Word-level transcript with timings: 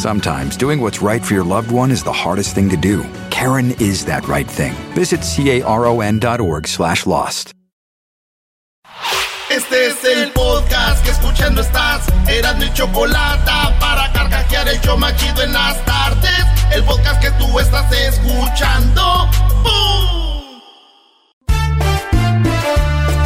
Sometimes 0.00 0.56
doing 0.56 0.80
what's 0.80 1.02
right 1.02 1.22
for 1.22 1.34
your 1.34 1.44
loved 1.44 1.70
one 1.70 1.90
is 1.90 2.02
the 2.02 2.10
hardest 2.10 2.54
thing 2.54 2.70
to 2.70 2.76
do. 2.78 3.04
Karen 3.28 3.72
is 3.72 4.06
that 4.06 4.26
right 4.26 4.48
thing. 4.48 4.72
Visit 4.96 5.20
caron.org 5.20 6.66
slash 6.66 7.04
lost. 7.04 7.52
Este 9.50 9.88
es 9.88 10.02
el 10.04 10.30
podcast 10.30 11.04
que 11.04 11.10
escuchando 11.10 11.60
estás. 11.60 12.06
Eran 12.30 12.58
mi 12.58 12.72
chocolate 12.72 13.50
para 13.78 14.10
carcajear 14.14 14.68
el 14.68 14.80
yo 14.80 14.96
machido 14.96 15.42
en 15.42 15.52
las 15.52 15.84
tardes. 15.84 16.46
El 16.72 16.82
podcast 16.84 17.20
que 17.20 17.30
tú 17.32 17.58
estás 17.58 17.92
escuchando. 17.92 19.28
¡Bum! 19.62 20.62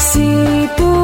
Si 0.00 0.69
tú 0.77 1.03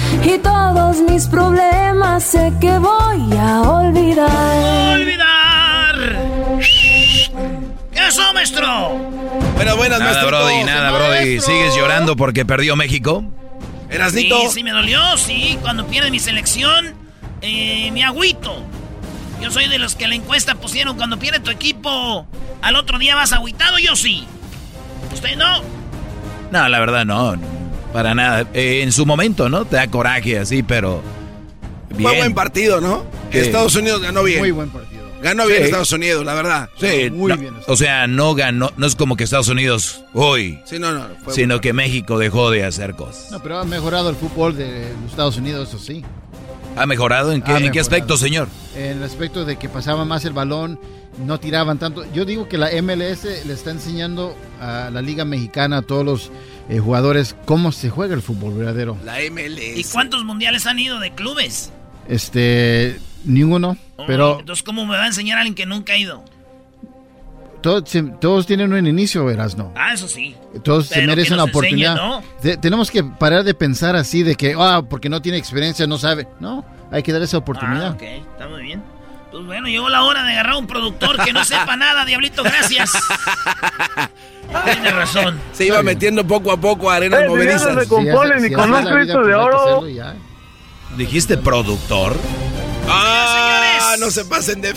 Y 0.23 0.37
todos 0.39 1.01
mis 1.01 1.27
problemas 1.27 2.23
sé 2.23 2.51
que 2.59 2.77
voy 2.77 3.37
a 3.37 3.61
olvidar. 3.61 4.93
¡Olvidar! 4.93 5.95
¿Qué 7.91 8.07
eso, 8.07 8.33
maestro? 8.33 8.89
Bueno, 9.55 9.75
buenas, 9.77 9.99
Nada, 9.99 10.11
maestro. 10.11 10.27
Brody, 10.27 10.63
nada, 10.63 10.91
Brody. 10.91 11.39
¿Sigues 11.39 11.75
llorando 11.75 12.15
porque 12.15 12.45
perdió 12.45 12.75
México? 12.75 13.23
Erasnito. 13.89 14.39
Sí, 14.41 14.49
sí 14.49 14.63
me 14.63 14.71
dolió, 14.71 15.17
sí. 15.17 15.57
Cuando 15.61 15.87
pierde 15.87 16.11
mi 16.11 16.19
selección, 16.19 16.93
eh, 17.41 17.89
mi 17.91 18.03
agüito. 18.03 18.63
Yo 19.41 19.49
soy 19.49 19.67
de 19.67 19.79
los 19.79 19.95
que 19.95 20.07
la 20.07 20.15
encuesta 20.15 20.55
pusieron 20.55 20.95
cuando 20.97 21.17
pierde 21.17 21.39
tu 21.39 21.49
equipo. 21.49 22.27
Al 22.61 22.75
otro 22.75 22.99
día 22.99 23.15
vas 23.15 23.33
agüitado, 23.33 23.79
yo 23.79 23.95
sí. 23.95 24.27
¿Usted 25.11 25.35
no? 25.35 25.61
No, 26.51 26.69
la 26.69 26.79
verdad 26.79 27.05
no. 27.05 27.35
Para 27.93 28.13
nada. 28.15 28.47
Eh, 28.53 28.81
en 28.83 28.91
su 28.91 29.05
momento, 29.05 29.49
¿no? 29.49 29.65
Te 29.65 29.75
da 29.75 29.87
coraje 29.87 30.39
así, 30.39 30.63
pero. 30.63 31.01
Bien. 31.89 32.03
Fue 32.09 32.17
buen 32.17 32.33
partido, 32.33 32.79
¿no? 32.79 33.03
Sí. 33.31 33.39
Estados 33.39 33.75
Unidos 33.75 34.01
ganó 34.01 34.23
bien. 34.23 34.39
Muy 34.39 34.51
buen 34.51 34.69
partido. 34.69 35.01
Ganó 35.21 35.45
bien 35.45 35.59
Sí. 35.59 35.65
Estados 35.65 35.91
Unidos, 35.91 36.25
la 36.25 36.33
verdad. 36.33 36.69
Sí, 36.79 37.09
Muy 37.11 37.31
no, 37.31 37.37
bien. 37.37 37.53
O 37.67 37.75
sea, 37.75 38.07
no 38.07 38.33
ganó. 38.33 38.71
No 38.77 38.87
es 38.87 38.95
como 38.95 39.15
que 39.15 39.23
Estados 39.25 39.49
Unidos 39.49 40.03
hoy, 40.13 40.59
Sí, 40.65 40.79
no, 40.79 40.93
no. 40.93 41.05
fue 41.23 41.33
sino 41.33 41.61
que 41.61 41.73
México 41.73 42.17
dejó 42.17 42.49
de 42.49 42.63
hacer 42.63 42.95
cosas. 42.95 43.29
No, 43.29 43.39
pero 43.43 43.59
ha 43.59 43.65
mejorado 43.65 44.09
el 44.09 44.15
fútbol 44.15 44.55
de 44.57 44.89
los 45.01 45.11
Estados 45.11 45.37
Unidos, 45.37 45.69
eso 45.69 45.77
sí. 45.79 46.03
¿Ha 46.75 46.85
mejorado? 46.87 47.33
¿En 47.33 47.41
qué, 47.41 47.51
Ha 47.51 47.57
en 47.59 47.71
qué 47.71 47.79
aspecto, 47.81 48.15
señor? 48.17 48.47
En 48.75 48.97
el 48.97 49.03
aspecto 49.03 49.43
de 49.45 49.57
que 49.57 49.67
pasaban 49.69 50.07
más 50.07 50.23
el 50.25 50.33
balón, 50.33 50.79
no 51.23 51.39
tiraban 51.39 51.77
tanto. 51.77 52.03
Yo 52.13 52.23
digo 52.25 52.47
que 52.47 52.57
la 52.57 52.69
MLS 52.81 53.25
le 53.45 53.53
está 53.53 53.69
enseñando 53.71 54.35
a 54.59 54.89
la 54.91 55.01
Liga 55.03 55.25
Mexicana, 55.25 55.77
a 55.79 55.81
todos 55.83 56.05
los 56.05 56.31
eh, 56.71 56.79
jugadores, 56.79 57.35
cómo 57.45 57.71
se 57.71 57.89
juega 57.91 58.15
el 58.15 58.21
fútbol 58.23 58.55
verdadero. 58.55 58.97
La 59.03 59.17
MLS. 59.29 59.77
¿Y 59.77 59.83
cuántos 59.91 60.23
mundiales 60.23 60.65
han 60.65 60.79
ido 60.79 60.99
de 60.99 61.11
clubes? 61.11 61.71
Este, 62.07 62.99
ninguno, 63.25 63.77
Oh, 63.97 64.05
pero 64.07 64.39
Entonces, 64.39 64.63
¿cómo 64.63 64.85
me 64.87 64.95
va 64.97 65.03
a 65.03 65.07
enseñar 65.07 65.37
alguien 65.37 65.53
que 65.53 65.67
nunca 65.67 65.93
ha 65.93 65.97
ido? 65.97 66.23
todos, 67.61 67.83
todos 68.19 68.47
tienen 68.47 68.73
un 68.73 68.87
inicio, 68.87 69.23
verás, 69.23 69.55
no. 69.55 69.71
Ah, 69.75 69.93
eso 69.93 70.07
sí. 70.07 70.35
Todos 70.63 70.87
se 70.87 71.05
merecen 71.05 71.37
la 71.37 71.43
oportunidad. 71.43 72.23
Te- 72.41 72.57
tenemos 72.57 72.89
que 72.89 73.03
parar 73.03 73.43
de 73.43 73.53
pensar 73.53 73.95
así 73.95 74.23
de 74.23 74.33
que, 74.35 74.55
ah, 74.57 74.81
porque 74.89 75.09
no 75.09 75.21
tiene 75.21 75.37
experiencia, 75.37 75.85
no 75.85 75.99
sabe. 75.99 76.27
No, 76.39 76.65
hay 76.89 77.03
que 77.03 77.11
dar 77.11 77.21
esa 77.21 77.37
oportunidad. 77.37 77.89
Ah, 77.91 77.95
ok, 77.95 78.01
está 78.01 78.47
muy 78.49 78.63
bien. 78.63 78.81
Pues 79.31 79.45
bueno, 79.45 79.67
llegó 79.67 79.87
la 79.89 80.03
hora 80.03 80.23
de 80.23 80.33
agarrar 80.33 80.55
un 80.55 80.67
productor 80.67 81.23
que 81.23 81.31
no 81.31 81.43
sepa 81.45 81.75
nada, 81.77 82.03
Diablito, 82.05 82.43
gracias. 82.43 82.91
Tiene 84.65 84.91
razón. 84.91 85.39
Se 85.53 85.65
iba 85.65 85.81
metiendo 85.81 86.25
poco 86.27 86.51
a 86.51 86.57
poco 86.57 86.91
a 86.91 86.95
arenas 86.95 87.21
Eh, 87.21 87.27
movedizas. 87.29 87.83
se 87.83 87.87
componen 87.87 88.33
así- 88.39 88.45
y 88.47 88.49
si 88.49 88.53
con 88.55 88.73
un 88.73 88.83
Cristo 88.85 89.23
de 89.23 89.33
oro. 89.35 89.87
ya. 89.87 90.15
¿Dijiste 90.97 91.37
productor? 91.37 92.17
¡Ah! 92.89 93.95
No 93.99 94.11
se 94.11 94.25
pasen 94.25 94.59
de. 94.61 94.73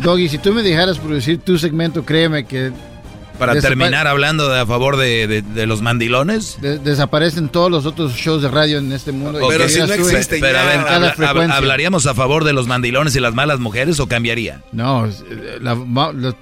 Doggy, 0.00 0.28
si 0.28 0.38
tú 0.38 0.52
me 0.52 0.62
dejaras 0.62 0.98
producir 0.98 1.38
tu 1.40 1.56
segmento, 1.58 2.04
créeme 2.04 2.44
que 2.44 2.72
Para 3.42 3.54
Desapa- 3.54 3.68
terminar 3.68 4.06
hablando 4.06 4.48
de 4.48 4.60
a 4.60 4.66
favor 4.66 4.96
de, 4.96 5.26
de- 5.26 5.42
de 5.42 5.66
los 5.66 5.82
mandilones. 5.82 6.58
de- 6.60 6.78
desaparecen 6.78 7.48
todos 7.48 7.70
los 7.70 7.86
otros 7.86 8.12
shows 8.14 8.40
de 8.42 8.48
radio 8.48 8.78
en 8.78 8.92
este 8.92 9.10
mundo. 9.12 9.40
Pero 9.48 9.68
si 9.68 9.78
no 9.80 9.92
existe 9.92 10.38
Pero 10.40 10.58
a 10.58 10.62
ya. 10.62 10.68
ver, 10.68 10.76
cada 10.84 10.94
habla- 10.96 11.12
hab- 11.12 11.16
frecuencia. 11.16 11.56
¿hablaríamos 11.56 12.06
a 12.06 12.14
favor 12.14 12.44
de 12.44 12.52
los 12.52 12.66
mandilones 12.68 13.16
y 13.16 13.20
las 13.20 13.34
malas 13.34 13.58
mujeres 13.58 13.98
o 14.00 14.06
cambiaría? 14.06 14.62
No, 14.72 15.06
eh, 15.06 15.12
la- 15.60 15.74
la- 15.74 16.36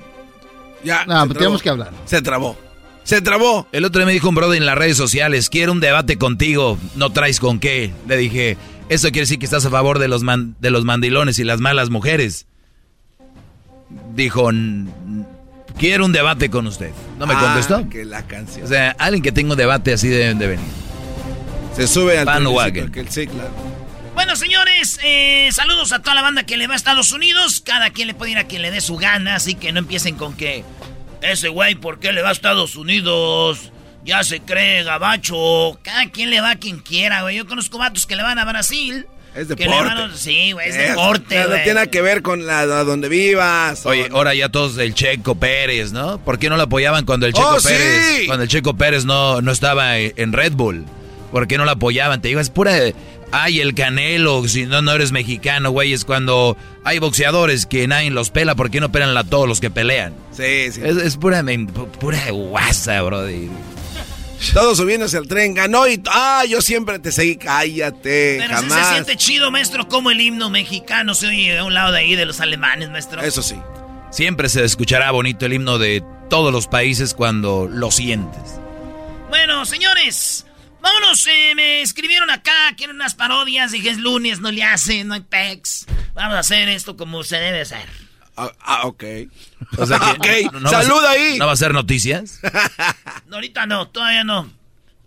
Ya. 0.85 1.05
no, 1.07 1.27
tenemos 1.29 1.35
trabó. 1.37 1.59
que 1.61 1.69
hablar. 1.71 1.91
Se 2.05 2.21
trabó. 2.23 2.57
Se 3.03 3.23
trabó. 3.23 3.67
El 3.73 3.85
otro 3.87 4.01
día 4.01 4.07
me 4.07 4.13
dijo 4.13 4.29
un 4.29 4.35
brother 4.35 4.59
en 4.59 4.67
las 4.67 4.77
redes 4.77 4.97
sociales, 4.97 5.49
quiero 5.49 5.73
un 5.73 5.81
debate 5.81 6.19
contigo, 6.19 6.79
no 6.97 7.11
traes 7.11 7.41
con 7.41 7.59
qué. 7.59 7.93
Le 8.07 8.17
dije, 8.19 8.57
eso 8.91 9.09
quiere 9.09 9.21
decir 9.23 9.39
que 9.39 9.47
estás 9.47 9.65
a 9.65 9.71
favor 9.71 9.99
de 9.99 10.07
los, 10.09 10.23
man- 10.23 10.55
de 10.61 10.71
los 10.71 10.85
mandilones 10.85 11.39
y 11.39 11.45
las 11.45 11.61
malas 11.61 11.89
mujeres. 11.91 12.47
Dijo, 14.15 14.51
"N- 14.51 14.91
quiero 15.81 16.05
un 16.05 16.13
debate 16.13 16.49
con 16.51 16.67
usted. 16.69 16.91
¿No 17.19 17.27
me 17.27 17.35
Ah, 17.35 17.41
contestó? 17.41 17.89
que 17.89 18.05
la 18.05 18.23
canción. 18.27 18.65
O 18.65 18.69
sea, 18.69 18.95
alguien 18.99 19.23
que 19.23 19.33
tenga 19.33 19.51
un 19.53 19.59
debate 19.59 19.93
así 19.93 20.07
deben 20.09 20.39
de 20.39 20.47
venir. 20.47 20.67
se 21.75 21.87
sube 21.89 22.19
al 22.19 22.27
triciclo, 22.27 22.93
que 22.93 23.01
el- 23.01 23.09
Sí, 23.11 23.27
claro. 23.27 23.51
Bueno, 24.15 24.37
señores, 24.37 24.99
eh, 25.03 25.49
saludos 25.53 25.93
a 25.93 26.01
toda 26.01 26.15
la 26.15 26.21
banda 26.23 26.43
que 26.43 26.57
le 26.59 26.67
va 26.67 26.75
a 26.75 26.77
Estados 26.77 27.13
Unidos. 27.13 27.63
Cada 27.65 27.91
quien 27.91 28.09
le 28.09 28.15
puede 28.15 28.33
ir 28.33 28.39
a 28.39 28.45
quien 28.45 28.61
le 28.61 28.71
dé 28.71 28.81
su 28.81 28.97
gana, 28.97 29.37
así 29.37 29.55
que 29.55 29.73
no 29.73 29.79
empiecen 29.79 30.17
con 30.17 30.35
que 30.35 30.63
ese 31.23 31.49
güey, 31.49 31.77
¿por 31.77 31.99
qué 32.01 32.13
le 32.13 32.21
va 32.23 32.29
a 32.31 32.33
Estados 32.33 32.77
Unidos? 32.77 33.73
Ya 34.05 34.23
se 34.25 34.41
cree 34.41 34.83
gabacho. 34.83 35.79
Cada 35.83 36.07
quien 36.11 36.29
le 36.31 36.41
va 36.41 36.51
a 36.51 36.57
quien 36.57 36.81
quiera, 36.81 37.23
güey. 37.23 37.37
Yo 37.37 37.47
conozco 37.47 37.79
vatos 37.79 38.07
que 38.07 38.17
le 38.17 38.23
van 38.23 38.39
a 38.39 38.45
Brasil. 38.45 39.07
Es 39.35 39.49
deporte. 39.49 39.93
Sí, 40.17 40.53
güey, 40.53 40.69
es, 40.69 40.77
Es- 40.77 40.89
deporte, 40.91 41.39
No 41.39 41.55
tiene 41.55 41.75
nada 41.75 41.87
que 41.87 42.03
ver 42.03 42.23
con 42.23 42.47
la, 42.47 42.67
donde 42.67 43.09
vivas. 43.09 43.87
o- 43.87 43.91
Oye, 43.91 44.09
ahora 44.13 44.35
ya 44.35 44.49
todos 44.49 44.77
el 44.79 44.95
Checo 44.95 45.35
Pérez, 45.37 45.93
¿no? 45.93 46.19
¿Por 46.19 46.39
qué 46.39 46.49
no 46.49 46.57
lo 46.57 46.65
apoyaban 46.65 47.05
cuando 47.05 47.27
el 47.27 47.33
Checo 47.33 47.49
¡Oh, 47.55 47.61
sí! 47.61 47.69
Pérez, 47.69 48.27
cuando 48.27 48.43
el 48.45 48.49
Checo 48.49 48.77
Pérez 48.77 49.05
no, 49.05 49.41
no 49.41 49.53
estaba 49.53 49.99
en 49.99 50.33
Red 50.33 50.53
Bull? 50.55 50.85
¿Por 51.31 51.47
qué 51.47 51.59
no 51.59 51.65
lo 51.65 51.71
apoyaban? 51.71 52.21
Te 52.21 52.29
digo, 52.29 52.41
es 52.41 52.51
pura 52.51 52.73
ay, 53.33 53.61
el 53.61 53.75
Canelo, 53.75 54.47
si 54.49 54.67
no 54.67 54.83
no 54.83 54.93
eres 54.93 55.13
mexicano, 55.13 55.71
güey, 55.71 55.93
es 55.93 56.05
cuando 56.05 56.57
hay 56.83 56.99
boxeadores 56.99 57.67
que 57.67 57.87
nadie 57.87 58.11
los 58.11 58.31
pela, 58.31 58.57
¿por 58.57 58.71
qué 58.71 58.81
no 58.81 58.91
pelan 58.91 59.17
a 59.17 59.23
todos 59.23 59.47
los 59.49 59.61
que 59.61 59.71
pelean? 59.71 60.13
Sí, 60.33 60.73
sí. 60.73 60.81
Es, 60.83 60.97
es 60.97 61.17
pura 61.17 61.45
pura 62.01 62.21
guasa, 62.33 63.01
brody. 63.03 63.49
Todos 64.55 64.79
subiéndose 64.79 65.17
al 65.17 65.29
tren, 65.29 65.55
ganó 65.55 65.87
y. 65.87 66.03
¡Ah! 66.11 66.45
Yo 66.49 66.61
siempre 66.63 66.99
te 66.99 67.13
seguí. 67.13 67.37
Cállate. 67.37 68.39
Pero 68.41 68.59
sí 68.59 68.65
se 68.65 68.71
jamás. 68.71 68.89
siente 68.91 69.17
chido, 69.17 69.51
maestro, 69.51 69.89
como 69.89 70.11
el 70.11 70.21
himno 70.21 70.51
mexicano 70.51 71.15
se 71.15 71.27
oye 71.29 71.59
a 71.59 71.65
un 71.65 71.75
lado 71.75 71.93
de 71.93 71.99
ahí 71.99 72.17
de 72.17 72.25
los 72.27 72.41
alemanes, 72.41 72.91
maestro. 72.91 73.23
Eso 73.23 73.43
sí. 73.43 73.57
siempre 74.11 74.49
se 74.49 74.65
escuchará 74.65 75.11
bonito 75.11 75.47
el 75.47 75.53
himno 75.53 75.79
de 75.79 76.03
todos 76.29 76.53
los 76.53 76.67
países 76.67 77.15
cuando 77.15 77.69
lo 77.71 77.91
sientes. 77.91 78.61
Bueno, 79.29 79.65
señores, 79.67 80.47
vámonos. 80.81 81.27
Eh, 81.27 81.55
me 81.55 81.83
escribieron 81.83 82.31
acá, 82.31 82.75
quieren 82.77 82.97
unas 82.97 83.15
parodias. 83.15 83.73
Dije, 83.73 83.91
es 83.91 83.99
lunes, 83.99 84.41
no 84.41 84.51
le 84.51 84.65
hacen, 84.65 85.09
no 85.09 85.15
hay 85.15 85.21
pex. 85.21 85.87
Vamos 86.15 86.35
a 86.35 86.39
hacer 86.41 86.69
esto 86.69 86.97
como 86.97 87.23
se 87.25 87.37
debe 87.37 87.61
hacer. 87.61 88.10
Ah, 88.37 88.53
ah, 88.61 88.87
ok. 88.87 89.05
O 89.79 89.87
sea 89.87 89.99
que, 89.99 90.47
ok, 90.47 90.69
salud 90.69 91.05
ahí. 91.05 91.39
¿No 91.39 91.47
va 91.47 91.53
a 91.53 91.57
ser 91.57 91.73
noticias? 91.73 92.41
No, 93.27 93.37
ahorita 93.37 93.65
no, 93.67 93.87
todavía 93.87 94.25
no. 94.25 94.51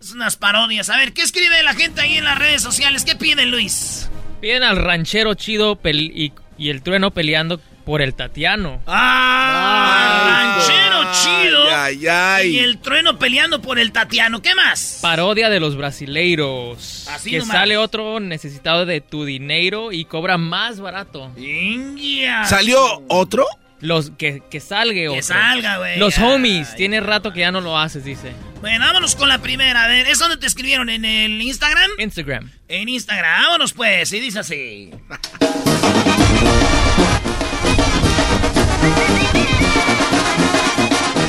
Es 0.00 0.12
unas 0.12 0.36
parodias. 0.36 0.88
A 0.88 0.96
ver, 0.96 1.12
¿qué 1.12 1.20
escribe 1.20 1.62
la 1.62 1.74
gente 1.74 2.00
ahí 2.00 2.16
en 2.16 2.24
las 2.24 2.38
redes 2.38 2.62
sociales? 2.62 3.04
¿Qué 3.04 3.16
piden, 3.16 3.50
Luis? 3.50 4.08
Piden 4.40 4.62
al 4.62 4.76
ranchero 4.76 5.34
chido 5.34 5.78
y, 5.84 6.32
y 6.56 6.70
el 6.70 6.82
trueno 6.82 7.10
peleando 7.10 7.60
por 7.84 8.00
el 8.00 8.14
Tatiano. 8.14 8.80
¡Ah! 8.86 10.56
ranchero 10.56 10.83
chido. 11.12 11.64
Ay, 11.74 12.06
ay. 12.06 12.56
Y 12.56 12.58
el 12.58 12.78
trueno 12.78 13.18
peleando 13.18 13.60
por 13.60 13.78
el 13.78 13.92
Tatiano. 13.92 14.42
¿Qué 14.42 14.54
más? 14.54 14.98
Parodia 15.02 15.50
de 15.50 15.60
los 15.60 15.76
brasileiros. 15.76 17.06
Así 17.08 17.30
que 17.30 17.38
nomás. 17.38 17.56
sale 17.56 17.76
otro 17.76 18.20
necesitado 18.20 18.86
de 18.86 19.00
tu 19.00 19.24
dinero 19.24 19.92
y 19.92 20.04
cobra 20.04 20.38
más 20.38 20.80
barato. 20.80 21.30
Ingia. 21.36 22.44
¿Salió 22.44 23.02
otro? 23.08 23.46
Los 23.80 24.12
que, 24.16 24.42
que 24.50 24.60
salga 24.60 25.10
otro. 25.10 25.22
salga, 25.22 25.76
güey. 25.78 25.98
Los 25.98 26.18
Ay, 26.18 26.24
homies. 26.24 26.74
Tiene 26.74 27.00
rato 27.00 27.32
que 27.32 27.40
ya 27.40 27.52
no 27.52 27.60
lo 27.60 27.78
haces, 27.78 28.04
dice. 28.04 28.32
Bueno, 28.62 28.86
vámonos 28.86 29.14
con 29.14 29.28
la 29.28 29.38
primera. 29.38 29.84
A 29.84 29.88
ver, 29.88 30.06
¿es 30.06 30.18
donde 30.18 30.38
te 30.38 30.46
escribieron? 30.46 30.88
¿En 30.88 31.04
el 31.04 31.42
Instagram? 31.42 31.90
Instagram. 31.98 32.50
En 32.68 32.88
Instagram. 32.88 33.42
Vámonos 33.42 33.74
pues. 33.74 34.10
Y 34.12 34.20
dice 34.20 34.38
así. 34.38 34.90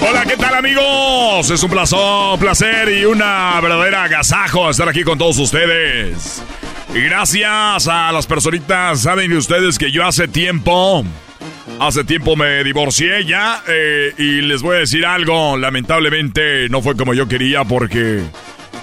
Hola, 0.02 0.26
¿qué 0.26 0.36
tal 0.38 0.54
amigos? 0.56 1.50
Es 1.50 1.64
un 1.64 1.70
placer, 1.70 2.00
placer 2.40 2.90
y 2.90 3.06
una 3.06 3.60
verdadera 3.62 4.04
agasajo 4.04 4.70
estar 4.70 4.88
aquí 4.90 5.04
con 5.04 5.18
todos 5.18 5.38
ustedes. 5.38 6.44
Y 6.94 7.02
gracias 7.02 7.88
a 7.88 8.12
las 8.12 8.26
personitas, 8.28 9.02
saben 9.02 9.32
ustedes 9.34 9.78
que 9.78 9.92
yo 9.92 10.06
hace 10.06 10.28
tiempo, 10.28 11.04
hace 11.80 12.04
tiempo 12.04 12.36
me 12.36 12.64
divorcié 12.64 13.26
ya 13.26 13.64
eh, 13.68 14.14
y 14.18 14.42
les 14.42 14.62
voy 14.62 14.78
a 14.78 14.80
decir 14.80 15.06
algo, 15.06 15.58
lamentablemente 15.58 16.70
no 16.70 16.82
fue 16.82 16.96
como 16.96 17.14
yo 17.14 17.28
quería 17.28 17.64
porque... 17.64 18.24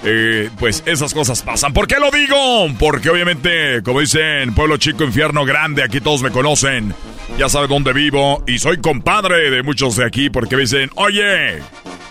eh, 0.03 0.49
pues 0.59 0.83
esas 0.85 1.13
cosas 1.13 1.41
pasan. 1.41 1.73
¿Por 1.73 1.87
qué 1.87 1.95
lo 1.99 2.11
digo? 2.11 2.67
Porque 2.77 3.09
obviamente, 3.09 3.81
como 3.83 4.01
dicen, 4.01 4.53
pueblo 4.53 4.77
chico, 4.77 5.03
infierno 5.03 5.45
grande, 5.45 5.83
aquí 5.83 6.01
todos 6.01 6.21
me 6.21 6.31
conocen. 6.31 6.93
Ya 7.37 7.49
saben 7.49 7.69
dónde 7.69 7.93
vivo 7.93 8.43
y 8.45 8.59
soy 8.59 8.77
compadre 8.77 9.49
de 9.49 9.63
muchos 9.63 9.95
de 9.95 10.05
aquí 10.05 10.29
porque 10.29 10.55
me 10.55 10.63
dicen, 10.63 10.89
oye, 10.95 11.61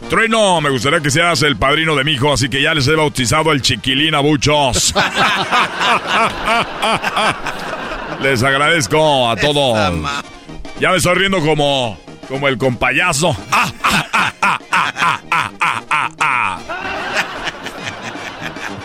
Trueno, 0.08 0.60
me 0.60 0.70
gustaría 0.70 1.00
que 1.00 1.10
seas 1.10 1.42
el 1.42 1.56
padrino 1.56 1.94
de 1.94 2.04
mi 2.04 2.12
hijo, 2.12 2.32
así 2.32 2.48
que 2.48 2.60
ya 2.60 2.74
les 2.74 2.88
he 2.88 2.94
bautizado 2.94 3.52
el 3.52 3.62
chiquilín 3.62 4.14
a 4.14 4.22
muchos. 4.22 4.92
les 8.22 8.42
agradezco 8.42 9.30
a 9.30 9.36
todos. 9.36 9.94
Ya 10.80 10.90
me 10.90 10.96
estoy 10.96 11.14
riendo 11.14 11.40
como, 11.40 11.98
como 12.28 12.48
el 12.48 12.58
compayazo. 12.58 13.36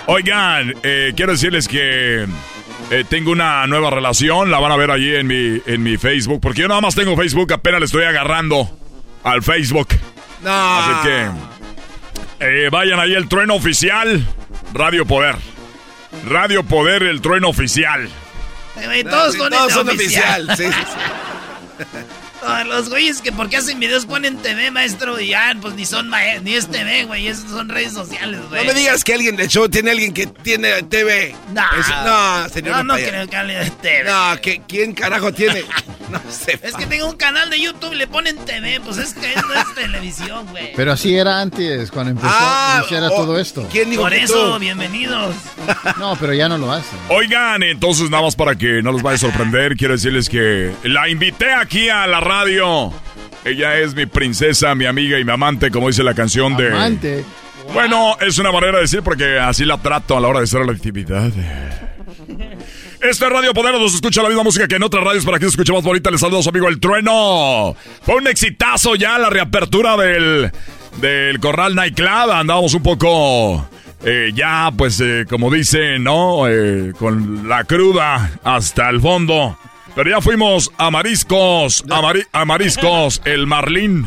Oigan, 0.07 0.73
eh, 0.83 1.13
quiero 1.15 1.33
decirles 1.33 1.67
que 1.67 2.25
eh, 2.91 3.03
tengo 3.09 3.31
una 3.31 3.67
nueva 3.67 3.89
relación, 3.89 4.49
la 4.49 4.59
van 4.59 4.71
a 4.71 4.77
ver 4.77 4.89
allí 4.91 5.13
en 5.15 5.27
mi, 5.27 5.61
en 5.65 5.83
mi 5.83 5.97
Facebook, 5.97 6.39
porque 6.41 6.61
yo 6.61 6.67
nada 6.69 6.79
más 6.81 6.95
tengo 6.95 7.15
Facebook, 7.17 7.51
apenas 7.53 7.79
le 7.81 7.85
estoy 7.87 8.05
agarrando 8.05 8.69
al 9.23 9.43
Facebook. 9.43 9.89
No. 10.43 10.49
Así 10.79 11.07
que 11.07 11.27
eh, 12.39 12.69
vayan 12.71 12.99
ahí 12.99 13.13
el 13.15 13.27
trueno 13.27 13.55
oficial, 13.55 14.25
Radio 14.73 15.05
Poder. 15.05 15.35
Radio 16.29 16.63
Poder, 16.63 17.03
el 17.03 17.19
trueno 17.21 17.49
oficial. 17.49 18.07
Eh, 18.79 19.03
todos 19.03 19.33
Sí, 19.33 19.39
son, 19.39 19.49
todos 19.49 19.63
este 19.69 19.73
son 19.73 19.89
oficial. 19.89 20.49
oficial. 20.49 20.73
Sí, 20.73 20.79
sí, 20.79 21.85
Ah, 22.45 22.63
los 22.63 22.89
güeyes 22.89 23.21
que 23.21 23.31
porque 23.31 23.57
hacen 23.57 23.79
videos 23.79 24.05
ponen 24.05 24.37
TV, 24.37 24.71
maestro, 24.71 25.19
y 25.19 25.29
ya, 25.29 25.55
pues 25.61 25.73
ni 25.75 25.85
son 25.85 26.11
ni 26.43 26.53
es 26.53 26.67
TV, 26.67 27.03
güey, 27.05 27.27
esos 27.27 27.49
son 27.49 27.67
redes 27.69 27.93
sociales, 27.93 28.39
güey. 28.49 28.65
No 28.65 28.73
me 28.73 28.79
digas 28.79 29.03
que 29.03 29.13
alguien 29.13 29.35
de 29.35 29.47
show 29.47 29.67
tiene 29.67 29.91
alguien 29.91 30.13
que 30.13 30.27
tiene 30.27 30.83
TV. 30.83 31.35
No, 31.53 31.61
Eso- 31.79 32.03
no, 32.05 32.49
señor. 32.49 32.77
No, 32.77 32.83
no 32.83 32.93
Papaya. 32.93 33.09
creo 33.09 33.27
que 33.27 33.35
hable 33.35 33.55
de 33.55 33.69
TV. 33.71 34.03
No, 34.09 34.41
¿qué- 34.41 34.61
¿quién 34.67 34.93
carajo 34.93 35.31
tiene? 35.33 35.63
No 36.07 36.21
sé. 36.31 36.57
Es 36.63 36.73
que 36.73 36.85
tengo 36.85 37.05
un 37.09 37.17
canal 37.17 37.49
de 37.49 37.59
YouTube 37.59 37.91
y 37.91 37.97
le 37.97 38.07
ponen 38.07 38.37
TV, 38.45 38.79
pues 38.79 38.95
es 38.97 39.13
que 39.13 39.35
no 39.35 39.53
es 39.53 39.75
televisión, 39.75 40.47
güey. 40.51 40.71
Pero 40.73 40.93
así 40.93 41.13
era 41.13 41.41
antes, 41.41 41.91
cuando 41.91 42.11
empezó 42.11 42.29
Ah, 42.31 42.75
a 42.77 42.79
iniciar 42.79 43.03
oh, 43.03 43.09
todo 43.09 43.37
esto. 43.37 43.67
¿Quién 43.69 43.89
dijo 43.89 44.03
Por 44.03 44.13
que 44.13 44.23
eso, 44.23 44.53
tú? 44.53 44.59
bienvenidos. 44.59 45.35
No, 45.99 46.15
pero 46.17 46.33
ya 46.33 46.47
no 46.47 46.57
lo 46.57 46.71
hacen. 46.71 46.97
Oigan, 47.09 47.61
entonces 47.63 48.09
nada 48.09 48.23
más 48.23 48.37
para 48.37 48.55
que 48.55 48.81
no 48.81 48.93
los 48.93 49.01
vaya 49.01 49.15
a 49.15 49.19
sorprender, 49.19 49.75
quiero 49.75 49.95
decirles 49.95 50.29
que 50.29 50.71
la 50.83 51.09
invité 51.09 51.53
aquí 51.53 51.89
a 51.89 52.07
la 52.07 52.21
radio. 52.27 52.93
Ella 53.45 53.77
es 53.77 53.95
mi 53.95 54.05
princesa, 54.05 54.75
mi 54.75 54.85
amiga 54.85 55.19
y 55.19 55.23
mi 55.23 55.31
amante, 55.31 55.71
como 55.71 55.87
dice 55.87 56.03
la 56.03 56.13
canción 56.13 56.57
de... 56.57 56.67
Amante. 56.67 57.25
Bueno, 57.73 58.17
es 58.19 58.37
una 58.37 58.51
manera 58.51 58.75
de 58.77 58.81
decir 58.81 59.01
porque 59.01 59.39
así 59.39 59.65
la 59.65 59.77
trato 59.77 60.17
a 60.17 60.19
la 60.19 60.27
hora 60.27 60.39
de 60.39 60.45
hacer 60.45 60.65
la 60.65 60.71
actividad. 60.71 61.31
Este 63.01 63.25
es 63.25 63.31
Radio 63.31 63.53
Poder 63.53 63.73
nos 63.75 63.93
escucha 63.93 64.23
la 64.23 64.29
misma 64.29 64.43
música 64.43 64.67
que 64.67 64.75
en 64.75 64.83
otras 64.83 65.03
radios 65.03 65.23
para 65.23 65.37
que 65.37 65.45
se 65.45 65.51
escuche 65.51 65.71
más 65.71 65.83
bonita. 65.83 66.09
Les 66.09 66.19
saludo 66.19 66.39
a 66.39 66.43
su 66.43 66.49
amigo 66.49 66.67
El 66.67 66.79
Trueno. 66.79 67.75
Fue 68.01 68.15
un 68.15 68.27
exitazo 68.27 68.95
ya 68.95 69.17
la 69.19 69.29
reapertura 69.29 69.95
del, 69.97 70.51
del 70.99 71.39
Corral 71.39 71.75
Nightclub. 71.75 72.31
Andábamos 72.31 72.73
un 72.73 72.83
poco 72.83 73.67
eh, 74.03 74.31
ya, 74.33 74.71
pues, 74.75 74.99
eh, 74.99 75.25
como 75.29 75.51
dicen, 75.51 76.03
¿no? 76.03 76.47
Eh, 76.47 76.93
con 76.97 77.47
la 77.47 77.63
cruda 77.65 78.39
hasta 78.43 78.89
el 78.89 79.01
fondo. 79.01 79.57
Pero 79.97 80.11
ya 80.11 80.21
fuimos 80.21 80.71
a 80.77 80.91
Mariscos, 80.91 81.83
a, 81.89 82.01
Mari- 82.03 82.27
a 82.31 82.45
Mariscos, 82.45 83.19
el 83.25 83.47
Marlín. 83.47 84.05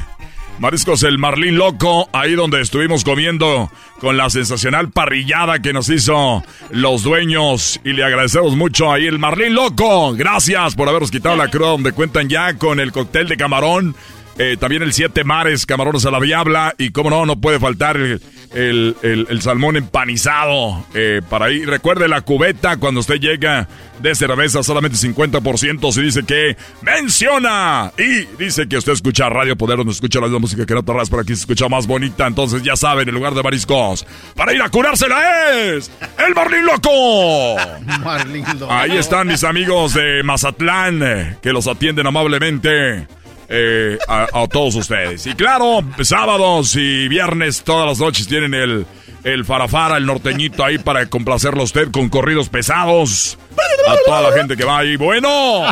Mariscos 0.60 1.02
el 1.02 1.19
Marlín 1.19 1.56
Loco, 1.56 2.08
ahí 2.12 2.34
donde 2.34 2.60
estuvimos 2.60 3.02
comiendo 3.02 3.72
con 3.98 4.16
la 4.16 4.31
sensacional 4.31 4.90
parrillada 4.90 5.58
que 5.60 5.72
nos 5.72 5.88
hizo 5.88 6.44
los 6.70 7.02
dueños 7.02 7.81
y 7.82 7.92
le 7.94 8.04
agradecemos 8.04 8.54
mucho 8.56 8.92
ahí 8.92 9.06
el 9.06 9.19
Marlín 9.19 9.54
Loco. 9.54 10.12
Gracias 10.12 10.76
por 10.76 10.88
habernos 10.88 11.10
quitado 11.10 11.34
la 11.34 11.48
cruda 11.50 11.70
donde 11.70 11.90
cuentan 11.92 12.28
ya 12.28 12.54
con 12.54 12.78
el 12.78 12.92
cóctel 12.92 13.26
de 13.26 13.37
camarón, 13.37 13.96
eh, 14.42 14.56
también 14.58 14.82
el 14.82 14.92
siete 14.94 15.22
mares, 15.22 15.66
camarones 15.66 16.06
a 16.06 16.10
la 16.10 16.19
diabla 16.19 16.75
y 16.78 16.90
como 16.92 17.10
no, 17.10 17.26
no 17.26 17.40
puede 17.40 17.61
faltar 17.61 17.97
el, 17.99 18.20
el- 18.54 18.97
el- 19.02 19.26
el 19.28 19.42
salmón 19.42 19.76
empanizado 19.76 20.87
eh, 20.94 21.20
para 21.28 21.47
ahí. 21.47 21.64
Recuerde 21.66 22.09
la 22.09 22.23
cubeta 22.23 22.78
cuando 22.78 23.00
usted 23.00 23.16
llega 23.20 23.68
de 24.00 24.14
cerveza 24.14 24.62
solamente 24.62 24.97
50% 24.97 25.92
si 25.92 26.00
dice 26.02 26.25
que 26.25 26.56
menciona 26.80 27.92
y 27.99 28.25
dice 28.42 28.66
que 28.66 28.78
usted 28.78 28.92
escucha 28.92 29.28
Radio 29.28 29.56
Poder 29.56 29.76
donde 29.76 29.92
escucha 29.92 30.20
la 30.20 30.26
misma 30.26 30.38
música 30.38 30.64
que 30.64 30.73
otras 30.75 30.94
radios, 30.94 31.11
pero 31.11 31.23
aquí 31.23 31.35
se 31.35 31.40
escucha 31.42 31.68
más 31.68 31.87
bonita. 31.87 32.26
Entonces 32.26 32.62
ya 32.62 32.76
saben, 32.76 33.09
en 33.09 33.14
lugar 33.14 33.35
de 33.35 33.42
mariscos, 33.42 34.06
para 34.35 34.54
ir 34.54 34.62
a 34.62 34.68
curársela 34.70 35.18
es 35.52 35.90
el 36.26 36.35
Marlín 36.35 36.64
Loco. 36.64 37.56
Marlín 38.02 38.44
Loco. 38.59 38.73
Ahí 38.73 38.97
están 38.97 39.26
mis 39.26 39.44
amigos 39.44 39.92
de 39.94 40.23
Mazatlán 40.23 41.02
eh, 41.02 41.37
que 41.42 41.52
los 41.52 41.66
atienden 41.66 42.06
amablemente. 42.06 43.06
Eh, 43.50 43.99
a, 44.09 44.26
a 44.33 44.47
todos 44.49 44.75
ustedes. 44.76 45.26
Y 45.26 45.35
claro, 45.35 45.80
sábados 46.02 46.75
y 46.76 47.09
viernes, 47.09 47.62
todas 47.64 47.87
las 47.87 47.99
noches 47.99 48.26
tienen 48.28 48.54
el, 48.54 48.87
el 49.25 49.45
farafara, 49.45 49.97
el 49.97 50.07
norteñito 50.07 50.64
ahí 50.64 50.78
para 50.78 51.04
complacerlo 51.07 51.61
a 51.62 51.64
usted 51.64 51.90
con 51.90 52.09
corridos 52.09 52.49
pesados. 52.49 53.37
A 53.88 53.97
toda 54.07 54.23
la 54.30 54.33
gente 54.37 54.57
que 54.57 54.64
va 54.64 54.78
ahí. 54.78 54.97
Bueno, 54.97 55.64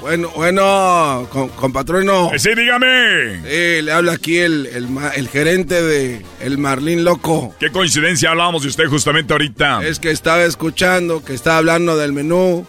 Bueno, 0.00 0.30
bueno, 0.36 1.28
compatrono. 1.56 2.30
eh, 2.32 2.38
sí, 2.38 2.50
dígame. 2.56 3.40
Sí, 3.42 3.82
le 3.82 3.92
habla 3.92 4.12
aquí 4.12 4.38
el, 4.38 4.66
el, 4.66 4.86
el 5.16 5.28
gerente 5.28 5.82
de 5.82 6.24
El 6.40 6.56
Marlín 6.56 7.04
Loco. 7.04 7.54
Qué 7.58 7.70
coincidencia 7.70 8.30
hablábamos 8.30 8.62
de 8.62 8.68
usted 8.68 8.86
justamente 8.86 9.32
ahorita. 9.34 9.80
Es 9.84 9.98
que 9.98 10.10
estaba 10.10 10.44
escuchando 10.44 11.22
que 11.24 11.34
estaba 11.34 11.58
hablando 11.58 11.96
del 11.96 12.12
menú 12.12 12.64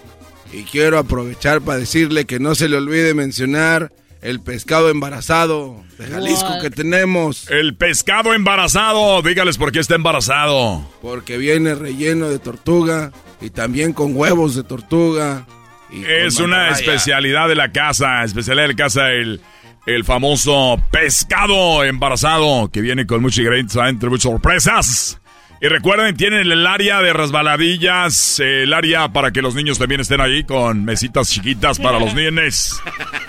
y 0.53 0.63
quiero 0.63 0.97
aprovechar 0.99 1.61
para 1.61 1.79
decirle 1.79 2.25
que 2.25 2.39
no 2.39 2.55
se 2.55 2.69
le 2.69 2.77
olvide 2.77 3.13
mencionar 3.13 3.91
el 4.21 4.41
pescado 4.41 4.89
embarazado 4.89 5.81
de 5.97 6.07
Jalisco 6.07 6.49
What? 6.49 6.61
que 6.61 6.69
tenemos, 6.69 7.49
El 7.49 7.75
pescado 7.75 8.33
embarazado. 8.33 9.21
Dígales 9.21 9.57
por 9.57 9.71
qué 9.71 9.79
está 9.79 9.95
embarazado. 9.95 10.85
porque 11.01 11.37
viene 11.37 11.75
relleno 11.75 12.27
de 12.29 12.39
tortuga 12.39 13.11
y 13.41 13.49
también 13.51 13.93
con 13.93 14.15
huevos 14.17 14.55
de 14.55 14.63
tortuga. 14.63 15.45
y 15.89 16.03
Es 16.03 16.37
una 16.39 16.69
especialidad 16.69 17.47
de 17.47 17.55
la 17.55 17.71
casa, 17.71 18.23
especialidad 18.23 18.63
de 18.67 18.73
la 18.73 18.75
casa, 18.75 19.11
el, 19.11 19.39
el 19.85 20.03
famoso 20.03 20.81
pescado 20.91 21.85
embarazado 21.85 22.69
que 22.71 22.81
viene 22.81 23.05
con 23.07 23.21
muchos 23.21 23.39
ingredientes 23.39 23.77
adentro, 23.77 24.09
muchas 24.09 24.23
sorpresas. 24.31 25.18
Y 25.61 25.67
recuerden, 25.67 26.15
tienen 26.15 26.49
el 26.49 26.65
área 26.65 27.01
de 27.01 27.11
resbaladillas, 27.11 28.39
el 28.39 28.73
área 28.73 29.09
para 29.09 29.31
que 29.31 29.41
los 29.41 29.55
niños 29.55 29.77
también 29.77 29.99
estén 29.99 30.21
ahí 30.21 30.43
con 30.45 30.85
mesitas 30.85 31.29
chiquitas 31.29 31.79
para 31.79 31.99
los 31.99 32.13
nenes. 32.15 32.79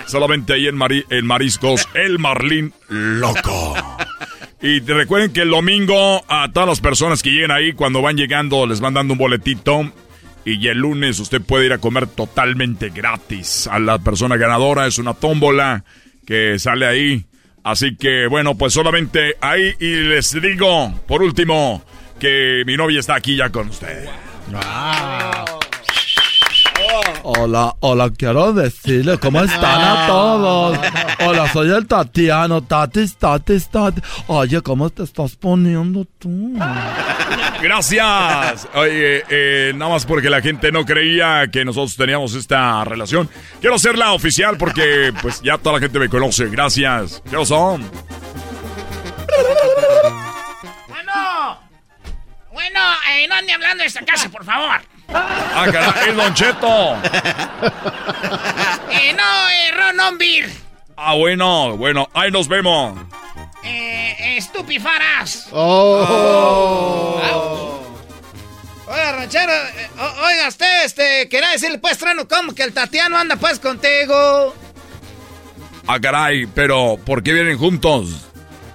Solamente 0.06 0.52
ahí 0.52 0.68
en, 0.68 0.76
Mari- 0.76 1.04
en 1.10 1.26
Mariscos, 1.26 1.88
el 1.94 2.18
Marlín 2.20 2.72
Loco. 2.88 3.75
Y 4.62 4.78
recuerden 4.80 5.32
que 5.32 5.40
el 5.42 5.50
domingo 5.50 6.22
a 6.28 6.49
todas 6.52 6.68
las 6.68 6.80
personas 6.80 7.22
que 7.22 7.30
lleguen 7.30 7.50
ahí, 7.50 7.72
cuando 7.72 8.00
van 8.02 8.16
llegando, 8.16 8.64
les 8.66 8.80
van 8.80 8.94
dando 8.94 9.14
un 9.14 9.18
boletito. 9.18 9.90
Y 10.44 10.66
el 10.68 10.78
lunes 10.78 11.18
usted 11.18 11.40
puede 11.42 11.66
ir 11.66 11.72
a 11.72 11.78
comer 11.78 12.06
totalmente 12.06 12.90
gratis. 12.90 13.66
A 13.66 13.78
la 13.78 13.99
persona 13.99 14.37
ganadora 14.37 14.87
es 14.87 14.99
una 14.99 15.14
tómbola 15.14 15.84
que 16.26 16.58
sale 16.60 16.87
ahí. 16.87 17.26
Así 17.64 17.96
que 17.96 18.26
bueno, 18.28 18.56
pues 18.56 18.72
solamente 18.72 19.34
ahí. 19.40 19.75
Y 19.80 19.96
les 19.96 20.40
digo, 20.40 20.94
por 21.06 21.22
último, 21.22 21.84
que 22.21 22.62
mi 22.67 22.77
novia 22.77 23.00
está 23.00 23.17
aquí 23.17 23.35
ya 23.35 23.50
con 23.50 23.71
usted. 23.71 24.09
Hola, 27.23 27.75
hola, 27.81 28.11
quiero 28.17 28.53
decirle 28.53 29.19
cómo 29.19 29.41
están 29.43 29.81
a 29.81 30.07
todos. 30.07 30.79
Hola, 31.27 31.53
soy 31.53 31.71
el 31.71 31.87
Tatiano, 31.87 32.62
Tatis, 32.62 33.17
Tatis, 33.17 33.69
Tatis. 33.69 34.03
Oye, 34.27 34.61
¿cómo 34.62 34.91
te 34.91 35.03
estás 35.03 35.37
poniendo 35.37 36.07
tú? 36.19 36.59
Gracias. 37.62 38.69
Oye, 38.75 39.25
eh, 39.29 39.73
nada 39.75 39.93
más 39.93 40.07
porque 40.07 40.31
la 40.31 40.41
gente 40.41 40.73
no 40.73 40.85
creía 40.85 41.49
que 41.50 41.65
nosotros 41.65 41.97
teníamos 41.97 42.35
esta 42.35 42.85
relación. 42.85 43.29
Quiero 43.61 43.77
hacerla 43.77 44.12
oficial 44.12 44.57
porque 44.59 45.12
pues 45.23 45.41
ya 45.43 45.59
toda 45.59 45.77
la 45.77 45.81
gente 45.81 45.99
me 45.99 46.09
conoce. 46.09 46.47
Gracias. 46.47 47.23
¿Qué 47.31 47.47
son? 47.47 47.89
Bueno, 52.61 52.81
eh, 53.11 53.26
no 53.26 53.35
ande 53.37 53.52
hablando 53.55 53.83
de 53.83 53.88
esta 53.88 54.05
casa, 54.05 54.29
por 54.29 54.45
favor. 54.45 54.83
Ah, 55.09 55.67
caray, 55.73 56.12
Don 56.14 56.35
Cheto. 56.35 56.99
Eh, 58.90 59.14
no, 59.14 59.49
eh, 59.49 59.71
Ron 59.73 59.99
on 60.00 60.19
beer. 60.19 60.50
Ah, 60.95 61.14
bueno, 61.14 61.75
bueno, 61.79 62.11
ahí 62.12 62.31
nos 62.31 62.49
vemos. 62.49 62.99
Eh, 63.64 64.37
estupifaras. 64.37 65.49
Oh. 65.52 67.19
Oiga, 68.87 69.12
ranchero, 69.12 69.52
eh, 69.52 69.88
o- 69.99 70.26
oiga 70.26 70.49
usted, 70.49 70.85
este, 70.85 71.29
quería 71.31 71.49
decirle 71.52 71.79
pues, 71.79 71.97
Trano, 71.97 72.29
¿cómo 72.29 72.55
que 72.55 72.62
el 72.64 72.75
Tatiano 72.75 73.17
anda 73.17 73.37
pues 73.37 73.59
contigo? 73.59 74.55
Ah, 75.87 75.99
caray, 75.99 76.45
pero 76.47 76.99
¿por 77.07 77.23
qué 77.23 77.33
vienen 77.33 77.57
juntos? 77.57 78.26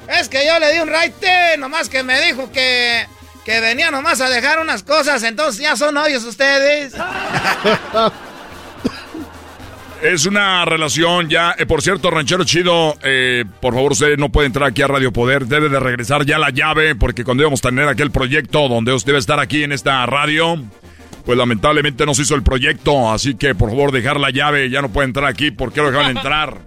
Es 0.07 0.27
que 0.29 0.43
yo 0.45 0.57
le 0.59 0.73
di 0.73 0.79
un 0.79 0.87
raite, 0.89 1.57
nomás 1.57 1.87
que 1.89 2.01
me 2.03 2.19
dijo 2.21 2.51
que, 2.51 3.07
que 3.45 3.61
venía 3.61 3.91
nomás 3.91 4.19
a 4.21 4.29
dejar 4.29 4.59
unas 4.59 4.83
cosas, 4.83 5.23
entonces 5.23 5.61
ya 5.61 5.75
son 5.77 5.93
novios 5.93 6.23
ustedes. 6.23 6.93
Es 10.01 10.25
una 10.25 10.65
relación 10.65 11.29
ya. 11.29 11.55
eh, 11.57 11.65
por 11.65 11.81
cierto, 11.81 12.11
ranchero 12.11 12.43
chido, 12.43 12.95
eh, 13.01 13.43
por 13.61 13.73
favor, 13.73 13.93
usted 13.93 14.17
no 14.17 14.29
puede 14.29 14.47
entrar 14.47 14.69
aquí 14.69 14.81
a 14.83 14.87
Radio 14.87 15.11
Poder. 15.11 15.47
Debe 15.47 15.69
de 15.69 15.79
regresar 15.79 16.25
ya 16.25 16.37
la 16.37 16.49
llave, 16.51 16.93
porque 16.95 17.23
cuando 17.23 17.41
íbamos 17.41 17.59
a 17.65 17.69
tener 17.69 17.87
aquel 17.87 18.11
proyecto 18.11 18.67
donde 18.67 18.93
usted 18.93 19.07
debe 19.13 19.19
estar 19.19 19.39
aquí 19.39 19.63
en 19.63 19.71
esta 19.71 20.05
radio, 20.05 20.61
pues 21.25 21.37
lamentablemente 21.37 22.05
no 22.05 22.13
se 22.13 22.21
hizo 22.23 22.35
el 22.35 22.43
proyecto. 22.43 23.11
Así 23.11 23.35
que 23.35 23.55
por 23.55 23.69
favor, 23.69 23.91
dejar 23.91 24.19
la 24.19 24.29
llave. 24.29 24.69
Ya 24.69 24.81
no 24.81 24.89
puede 24.89 25.07
entrar 25.07 25.25
aquí. 25.27 25.49
¿Por 25.49 25.71
qué 25.73 25.81
lo 25.81 25.89
dejaron 25.91 26.11
entrar? 26.17 26.57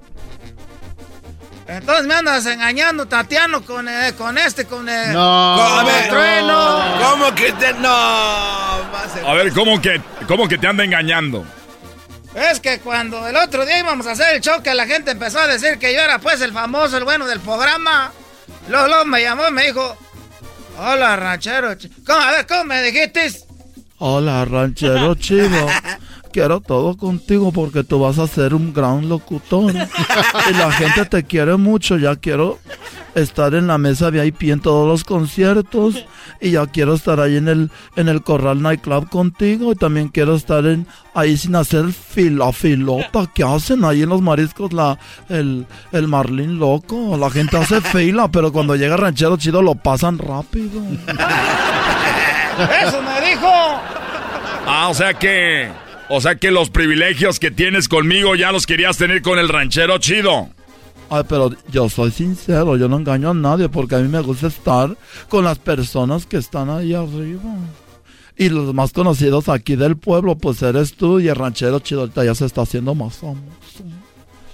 Entonces 1.69 2.07
me 2.07 2.15
andas 2.15 2.47
engañando, 2.47 3.07
Tatiano, 3.07 3.63
con, 3.63 3.87
eh, 3.89 4.15
con 4.17 4.39
este, 4.39 4.65
con 4.65 4.89
el, 4.89 5.13
No. 5.13 5.77
con 5.85 5.95
el 5.95 6.09
trueno. 6.09 6.83
¿Cómo 7.11 7.35
que 7.35 7.53
te.? 7.53 7.75
No. 7.75 7.89
a 7.89 8.81
A 9.27 9.35
ver, 9.35 9.53
¿cómo 9.53 9.81
que, 9.81 10.01
cómo 10.27 10.49
que 10.49 10.57
te 10.57 10.67
anda 10.67 10.83
engañando? 10.83 11.45
Es 12.35 12.61
que 12.61 12.81
cuando 12.81 13.27
el 13.29 13.37
otro 13.37 13.67
día 13.67 13.81
íbamos 13.81 14.07
a 14.07 14.13
hacer 14.13 14.35
el 14.37 14.41
show, 14.41 14.63
que 14.63 14.73
la 14.75 14.87
gente 14.87 15.11
empezó 15.11 15.41
a 15.41 15.47
decir 15.47 15.79
que 15.79 15.93
yo 15.93 16.01
era 16.01 16.19
pues 16.19 16.41
el 16.41 16.53
famoso, 16.55 16.97
el 16.97 17.05
bueno 17.05 17.27
del 17.27 17.41
programa. 17.41 18.13
Luego 18.69 19.05
me 19.05 19.21
llamó 19.23 19.47
y 19.49 19.53
me 19.53 19.67
dijo, 19.67 19.97
hola 20.79 21.17
ranchero. 21.17 21.73
ch- 21.73 21.91
¿Cómo? 22.07 22.19
A 22.21 22.31
ver, 22.33 22.47
¿cómo 22.47 22.65
me 22.65 22.83
dijiste? 22.83 23.31
Hola, 23.99 24.45
ranchero 24.47 25.15
chido. 25.17 25.67
Quiero 26.33 26.61
todo 26.61 26.97
contigo 26.97 27.53
porque 27.53 27.85
tú 27.85 28.01
vas 28.01 28.19
a 28.19 28.27
ser 28.27 28.55
un 28.55 28.73
gran 28.73 29.09
locutor. 29.09 29.73
Y 29.73 30.55
la 30.55 30.71
gente 30.73 31.05
te 31.07 31.25
quiere 31.25 31.57
mucho. 31.57 31.97
Ya 31.97 32.17
quiero 32.17 32.59
estar 33.15 33.55
en 33.55 33.67
la 33.67 33.79
mesa 33.79 34.11
VIP 34.11 34.45
en 34.45 34.61
todos 34.61 34.87
los 34.87 35.05
conciertos. 35.05 36.05
Y 36.41 36.53
ya 36.53 36.67
quiero 36.67 36.95
estar 36.95 37.21
ahí 37.21 37.37
en 37.37 37.49
el, 37.49 37.71
en 37.97 38.09
el 38.09 38.23
Corral 38.23 38.63
Nightclub 38.63 39.09
contigo. 39.09 39.73
Y 39.73 39.75
también 39.75 40.09
quiero 40.09 40.35
estar 40.37 40.65
en, 40.67 40.87
ahí 41.15 41.37
sin 41.37 41.57
hacer 41.57 41.93
fila, 41.93 42.53
filota. 42.53 43.27
¿Qué 43.35 43.43
hacen 43.43 43.85
ahí 43.85 44.03
en 44.03 44.11
los 44.11 44.23
mariscos? 44.23 44.73
La, 44.73 44.99
el, 45.29 45.67
el 45.93 46.09
Marlín 46.09 46.59
loco. 46.59 47.17
La 47.17 47.31
gente 47.31 47.57
hace 47.57 47.81
fila, 47.81 48.29
pero 48.29 48.53
cuando 48.53 48.77
llega 48.77 48.97
ranchero 48.97 49.37
chido 49.37 49.63
lo 49.63 49.75
pasan 49.75 50.19
rápido. 50.19 50.81
Eso 52.83 53.03
me 53.03 53.29
dijo. 53.29 53.49
Ah, 54.67 54.89
o 54.91 54.95
sea 54.95 55.15
que. 55.15 55.88
O 56.11 56.21
sea 56.21 56.37
que 56.37 56.51
los 56.51 56.71
privilegios 56.71 57.39
que 57.39 57.51
tienes 57.51 57.89
conmigo 57.89 58.35
ya 58.35 58.51
los 58.51 58.67
querías 58.67 58.97
tener 58.97 59.21
con 59.23 59.39
el 59.39 59.49
ranchero 59.49 59.99
chido. 59.99 60.49
Ay, 61.11 61.23
pero 61.29 61.51
yo 61.71 61.89
soy 61.89 62.11
sincero, 62.11 62.77
yo 62.77 62.89
no 62.89 62.97
engaño 62.97 63.31
a 63.31 63.35
nadie 63.35 63.69
porque 63.69 63.95
a 63.95 63.99
mí 63.99 64.09
me 64.09 64.21
gusta 64.21 64.49
estar 64.49 64.97
con 65.29 65.45
las 65.45 65.59
personas 65.59 66.27
que 66.27 66.37
están 66.37 66.71
ahí 66.71 66.95
arriba. 66.95 67.57
Y 68.37 68.51
los 68.51 68.73
más 68.73 68.93
conocidos 68.93 69.49
aquí 69.49 69.75
del 69.75 69.97
pueblo, 69.97 70.37
pues 70.37 70.63
eres 70.63 70.95
tú 70.95 71.19
y 71.19 71.29
el 71.29 71.35
ranchero 71.35 71.81
chido 71.81 72.03
ahorita 72.03 72.25
ya 72.25 72.35
se 72.35 72.47
está 72.47 72.63
haciendo 72.63 72.95
más 72.95 73.17
famoso. 73.17 73.85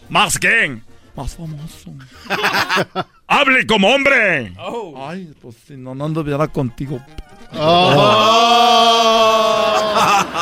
¿Más 0.09 0.39
quién? 0.39 0.83
Más 1.17 1.37
famoso. 1.37 1.93
¡Hable 3.27 3.67
como 3.67 3.89
hombre! 3.89 4.55
Ay, 4.97 5.33
pues 5.41 5.57
si 5.67 5.77
no, 5.77 5.95
no 5.95 6.05
anduviera 6.07 6.49
contigo. 6.49 7.01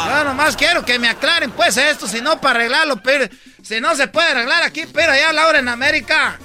Yo 0.08 0.24
nomás 0.24 0.56
quiero 0.56 0.84
que 0.84 0.98
me 0.98 1.08
aclaren 1.08 1.50
pues 1.50 1.76
esto, 1.76 2.06
si 2.06 2.20
no 2.20 2.40
para 2.40 2.60
arreglarlo, 2.60 2.96
pero 3.02 3.26
si 3.62 3.80
no 3.80 3.94
se 3.94 4.08
puede 4.08 4.30
arreglar 4.30 4.62
aquí, 4.62 4.84
pero 4.92 5.12
allá 5.12 5.30
a 5.30 5.32
la 5.32 5.46
hora 5.46 5.58
en 5.60 5.68
América. 5.68 6.38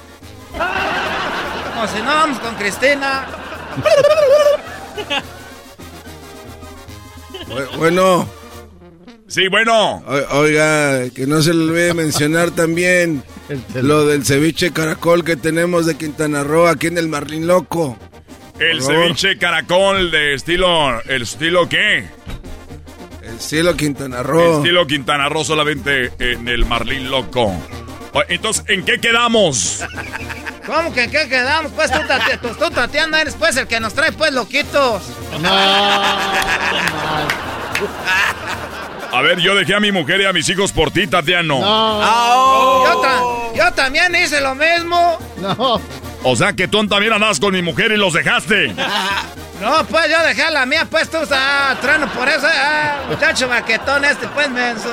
O 0.54 1.86
si 1.88 1.98
no, 2.02 2.06
vamos 2.14 2.38
con 2.40 2.54
Cristina. 2.56 3.26
Bu- 7.48 7.76
Bueno, 7.78 8.28
Sí, 9.28 9.48
bueno. 9.48 10.02
o- 10.06 10.38
oiga, 10.38 11.08
que 11.10 11.26
no 11.26 11.42
se 11.42 11.52
le 11.54 11.64
olvide 11.64 11.92
mencionar 11.94 12.50
también 12.50 13.22
lo 13.74 14.06
del 14.06 14.24
ceviche 14.24 14.72
caracol 14.72 15.22
que 15.24 15.36
tenemos 15.36 15.86
de 15.86 15.96
Quintana 15.96 16.42
Roo 16.44 16.66
aquí 16.66 16.86
en 16.88 16.98
el 16.98 17.08
Marlín 17.08 17.46
Loco. 17.46 17.96
El 18.58 18.82
ceviche 18.82 19.38
caracol 19.38 20.10
de 20.10 20.34
estilo. 20.34 21.00
¿El 21.02 21.22
estilo 21.22 21.68
qué? 21.68 22.06
El 23.22 23.38
cielo 23.40 23.76
Quintana 23.76 24.22
Roo. 24.22 24.58
Estilo 24.58 24.86
Quintana 24.86 25.28
Roo 25.28 25.44
solamente 25.44 26.12
en 26.18 26.48
el 26.48 26.64
Marlín 26.64 27.10
Loco. 27.10 27.52
Entonces, 28.28 28.64
¿en 28.68 28.84
qué 28.84 28.98
quedamos? 28.98 29.84
¿Cómo 30.66 30.92
que 30.92 31.04
en 31.04 31.10
qué 31.10 31.28
quedamos? 31.28 31.70
Pues 31.72 31.90
tú, 31.92 31.98
Tati- 32.00 32.38
tú, 32.40 32.48
tú, 32.58 32.70
Tatiana, 32.70 33.20
eres 33.20 33.34
pues 33.36 33.56
el 33.56 33.66
que 33.68 33.78
nos 33.80 33.94
trae 33.94 34.10
pues 34.12 34.32
loquitos. 34.32 35.02
A 39.12 39.22
ver, 39.22 39.38
yo 39.40 39.54
dejé 39.54 39.74
a 39.74 39.80
mi 39.80 39.90
mujer 39.92 40.20
y 40.20 40.24
a 40.26 40.32
mis 40.32 40.48
hijos 40.48 40.72
por 40.72 40.90
ti, 40.90 41.06
Tatiano. 41.06 41.58
Yo, 42.84 43.00
ta- 43.00 43.22
yo 43.54 43.72
también 43.74 44.14
hice 44.14 44.40
lo 44.40 44.54
mismo. 44.54 45.18
No. 45.40 45.80
O 46.22 46.36
sea 46.36 46.52
que 46.52 46.68
tú 46.68 46.86
también 46.86 47.12
andabas 47.12 47.40
con 47.40 47.52
mi 47.52 47.62
mujer 47.62 47.92
y 47.92 47.96
los 47.96 48.12
dejaste. 48.12 48.74
No, 49.60 49.84
pues 49.86 50.08
yo 50.08 50.24
dejé 50.24 50.44
a 50.44 50.52
la 50.52 50.64
mía, 50.66 50.86
pues 50.88 51.10
tú, 51.10 51.18
ah, 51.32 51.76
trueno 51.80 52.06
por 52.12 52.28
eso, 52.28 52.46
ah, 52.46 53.06
muchacho 53.08 53.48
maquetón 53.48 54.04
este, 54.04 54.28
pues 54.28 54.48
menso. 54.48 54.88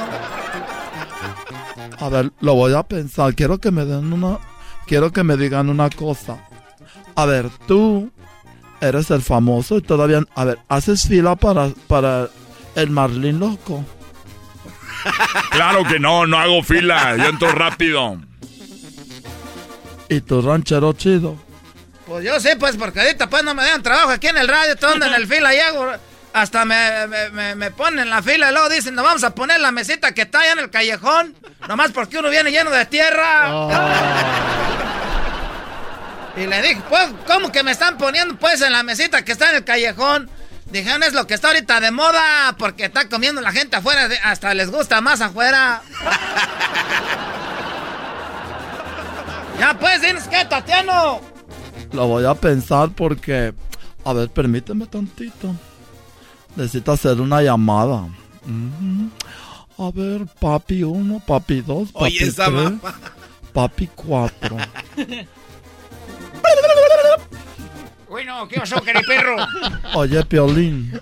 A 2.00 2.10
ver, 2.10 2.32
lo 2.42 2.56
voy 2.56 2.74
a 2.74 2.84
pensar. 2.84 3.36
Quiero 3.36 3.60
que 3.60 3.72
me 3.72 3.86
den 3.86 4.12
una. 4.12 4.40
Quiero 4.88 5.12
que 5.12 5.24
me 5.24 5.38
digan 5.38 5.70
una 5.70 5.90
cosa. 5.90 6.38
A 7.16 7.26
ver, 7.26 7.50
tú 7.68 8.12
eres 8.82 9.12
el 9.12 9.22
famoso 9.22 9.78
y 9.78 9.82
todavía. 9.82 10.24
A 10.36 10.46
ver, 10.46 10.60
haces 10.68 11.08
fila 11.08 11.36
para, 11.36 11.70
para 11.88 12.30
el 12.76 12.90
Marlín 12.90 13.40
loco. 13.40 13.86
Claro 15.52 15.84
que 15.84 16.00
no, 16.00 16.26
no 16.26 16.38
hago 16.38 16.64
fila. 16.64 17.16
Yo 17.18 17.26
entro 17.26 17.52
rápido. 17.52 18.20
Y 20.10 20.22
tu 20.22 20.42
ranchero 20.42 20.94
chido. 20.94 21.36
Pues 22.06 22.24
yo 22.24 22.40
sí, 22.40 22.50
pues 22.60 22.76
porque 22.78 23.02
ahorita 23.02 23.28
pues 23.28 23.44
no 23.44 23.54
me 23.56 23.64
dan 23.64 23.82
trabajo 23.82 24.10
aquí 24.12 24.28
en 24.28 24.38
el 24.38 24.48
radio, 24.48 24.76
todo 24.76 24.94
en 24.96 25.04
el 25.04 25.28
fila 25.34 25.54
y 25.56 25.60
hago, 25.60 25.92
hasta 26.34 26.64
me, 26.66 27.08
me, 27.08 27.30
me- 27.32 27.56
me 27.56 27.72
ponen 27.72 28.00
en 28.02 28.10
la 28.12 28.22
fila 28.22 28.50
y 28.50 28.54
luego 28.54 28.70
dicen, 28.70 28.94
nos 28.94 29.04
vamos 29.04 29.24
a 29.24 29.34
poner 29.34 29.60
la 29.60 29.72
mesita 29.72 30.12
que 30.14 30.22
está 30.24 30.42
allá 30.42 30.52
en 30.52 30.60
el 30.60 30.70
callejón, 30.70 31.36
nomás 31.68 31.92
porque 31.92 32.20
uno 32.20 32.30
viene 32.30 32.52
lleno 32.52 32.70
de 32.72 32.86
tierra. 32.86 33.50
Y 36.38 36.48
le 36.48 36.62
dije, 36.62 36.82
pues, 36.90 37.08
¿cómo 37.28 37.50
que 37.50 37.64
me 37.64 37.72
están 37.72 37.98
poniendo 37.98 38.36
pues 38.36 38.62
en 38.62 38.74
la 38.74 38.84
mesita 38.84 39.24
que 39.24 39.32
está 39.32 39.52
en 39.52 39.56
el 39.56 39.64
callejón? 39.64 40.30
Dijeron, 40.66 41.02
es 41.04 41.14
lo 41.14 41.26
que 41.28 41.34
está 41.34 41.48
ahorita 41.48 41.80
de 41.80 41.92
moda, 41.92 42.54
porque 42.60 42.84
está 42.84 43.08
comiendo 43.08 43.40
la 43.40 43.54
gente 43.54 43.78
afuera, 43.78 44.10
hasta 44.22 44.54
les 44.54 44.70
gusta 44.70 45.00
más 45.00 45.22
afuera. 45.22 45.82
ya 49.60 49.78
pues, 49.80 50.02
tienes 50.02 50.28
que, 50.28 50.46
Tatiano. 50.46 51.22
Lo 51.92 52.08
voy 52.08 52.26
a 52.26 52.34
pensar 52.34 52.90
porque... 52.90 53.54
A 54.04 54.14
ver, 54.14 54.30
permíteme 54.30 54.86
tantito. 54.86 55.56
Necesito 56.56 56.92
hacer 56.92 57.20
una 57.20 57.42
llamada. 57.42 58.08
A 59.78 59.92
ver, 59.92 60.26
papi 60.40 60.84
uno, 60.84 61.22
papi 61.26 61.62
dos, 61.62 61.92
papi 61.92 62.06
Oye, 62.06 62.24
esa 62.24 62.46
tres, 62.46 62.56
mamá. 62.56 62.96
papi 63.54 63.88
cuatro. 63.96 64.58
Bueno, 68.08 68.48
¿qué 68.48 68.60
pasó, 68.62 68.82
perro? 68.82 69.36
Oye, 69.94 70.24
Piolín, 70.24 71.02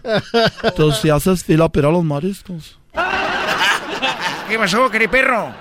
tú 0.76 0.92
si 0.92 1.12
haces 1.12 1.44
fila 1.44 1.70
para 1.70 1.92
los 1.92 2.04
mariscos. 2.04 2.80
¿Qué 4.50 4.58
pasó, 4.58 4.90
perro? 4.90 5.54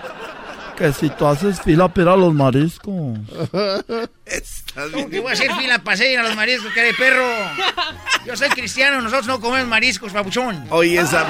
Que 0.82 0.92
si 0.92 1.10
tú 1.10 1.26
haces 1.28 1.62
fila 1.62 1.86
para 1.86 2.02
ir 2.02 2.08
a 2.08 2.16
los 2.16 2.34
mariscos. 2.34 2.84
¿Cómo 4.90 5.08
que 5.08 5.20
voy 5.20 5.30
a 5.30 5.32
hacer 5.32 5.52
fila 5.54 5.78
para 5.78 6.04
ir 6.04 6.18
a 6.18 6.24
los 6.24 6.34
mariscos, 6.34 6.72
perro? 6.98 7.24
Yo 8.26 8.36
soy 8.36 8.48
cristiano, 8.48 9.00
nosotros 9.00 9.28
no 9.28 9.40
comemos 9.40 9.68
mariscos, 9.68 10.12
papuchón. 10.12 10.66
Oye, 10.70 10.98
esa 10.98 11.24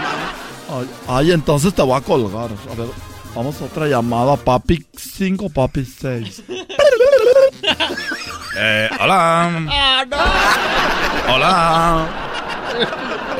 Ay, 0.70 0.88
ay, 1.06 1.32
entonces 1.32 1.74
te 1.74 1.82
voy 1.82 1.98
a 1.98 2.00
colgar. 2.00 2.48
A 2.70 2.74
ver, 2.74 2.88
vamos 3.34 3.60
a 3.60 3.66
otra 3.66 3.86
llamada. 3.88 4.38
Papi 4.38 4.86
5, 4.96 5.50
papi 5.50 5.84
6. 5.84 6.44
Eh, 8.56 8.88
hola. 9.00 10.06
Hola. 11.28 12.08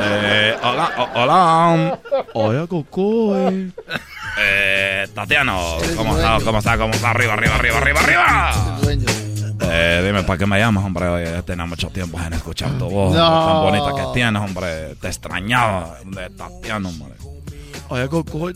Eh, 0.05 0.57
hola, 0.63 1.11
hola. 1.15 1.99
Oye, 2.35 2.67
Coco, 2.69 3.37
Eh, 4.39 5.07
Tatiano, 5.15 5.77
¿cómo 5.97 6.17
está? 6.17 6.39
¿Cómo 6.45 6.59
está? 6.59 6.79
¿Cómo 6.79 6.93
está? 6.95 7.11
Arriba, 7.11 7.35
arriba, 7.35 7.55
arriba, 7.57 7.79
arriba, 7.79 8.01
arriba. 8.01 8.51
Eh, 9.65 10.03
dime, 10.05 10.23
¿para 10.25 10.39
qué 10.39 10.47
me 10.47 10.59
llamas, 10.59 10.85
hombre? 10.85 11.07
Oye, 11.09 11.25
ya 11.27 11.43
tenía 11.43 11.67
mucho 11.67 11.89
tiempo 11.89 12.19
en 12.21 12.33
escuchar 12.33 12.71
tu 12.79 12.89
voz 12.89 13.15
No. 13.15 13.47
tan 13.47 13.63
bonita 13.63 13.95
que 13.95 14.13
tienes, 14.15 14.43
hombre. 14.43 14.97
Te 14.97 15.09
extrañaba 15.09 15.97
de 16.05 16.31
Tatiano, 16.31 16.89
hombre. 16.89 17.15
Oye, 17.89 18.09
Coco, 18.09 18.51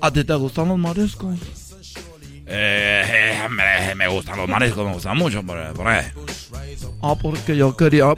¿a 0.00 0.10
ti 0.10 0.24
te 0.24 0.34
gustan 0.34 0.68
los 0.68 0.78
mariscos? 0.78 1.38
Eh, 2.52 3.04
eh, 3.06 3.42
hombre, 3.46 3.94
me 3.94 4.08
gustan 4.08 4.36
los 4.36 4.48
mariscos, 4.48 4.84
me 4.84 4.92
gustan 4.94 5.16
mucho, 5.16 5.38
hombre. 5.38 5.66
Por. 5.74 5.86
Ah, 5.88 7.14
porque 7.20 7.56
yo 7.56 7.76
quería... 7.76 8.12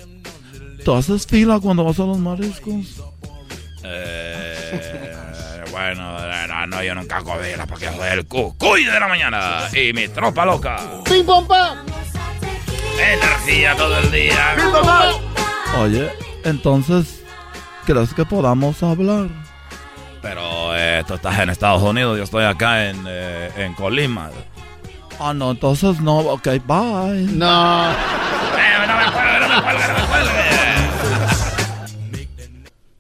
¿Tú 0.85 0.95
haces 0.95 1.27
fila 1.27 1.61
cuando 1.61 1.85
vas 1.85 1.99
a 2.01 2.03
los 2.03 2.19
mariscos? 2.19 3.03
Eh, 3.85 5.15
bueno, 5.71 6.19
no, 6.49 6.67
no, 6.67 6.83
yo 6.83 6.95
nunca 6.95 7.19
hago 7.19 7.37
vela 7.37 7.67
porque 7.67 7.87
soy 7.89 8.09
el 8.11 8.27
cucuy 8.27 8.85
de 8.85 8.99
la 8.99 9.07
mañana 9.07 9.69
y 9.73 9.93
mi 9.93 10.09
tropa 10.09 10.45
loca. 10.45 10.77
¡Pim, 11.05 11.25
pom, 11.25 11.47
pam! 11.47 11.79
Energía 12.99 13.77
todo 13.77 13.99
el 13.99 14.11
día. 14.11 14.57
Oye, 15.79 16.11
entonces, 16.45 17.23
¿crees 17.87 18.13
que 18.15 18.25
podamos 18.25 18.83
hablar? 18.83 19.29
Pero 20.21 20.77
eh, 20.77 21.03
tú 21.07 21.15
estás 21.15 21.39
en 21.41 21.51
Estados 21.51 21.83
Unidos, 21.83 22.17
yo 22.17 22.25
estoy 22.25 22.45
acá 22.45 22.89
en, 22.89 23.05
eh, 23.09 23.51
en 23.57 23.75
Colima. 23.75 24.31
Ah, 25.21 25.33
no, 25.33 25.53
entonces 25.53 26.01
no. 26.01 26.19
Ok, 26.19 26.49
bye. 26.67 27.27
No. 27.33 27.93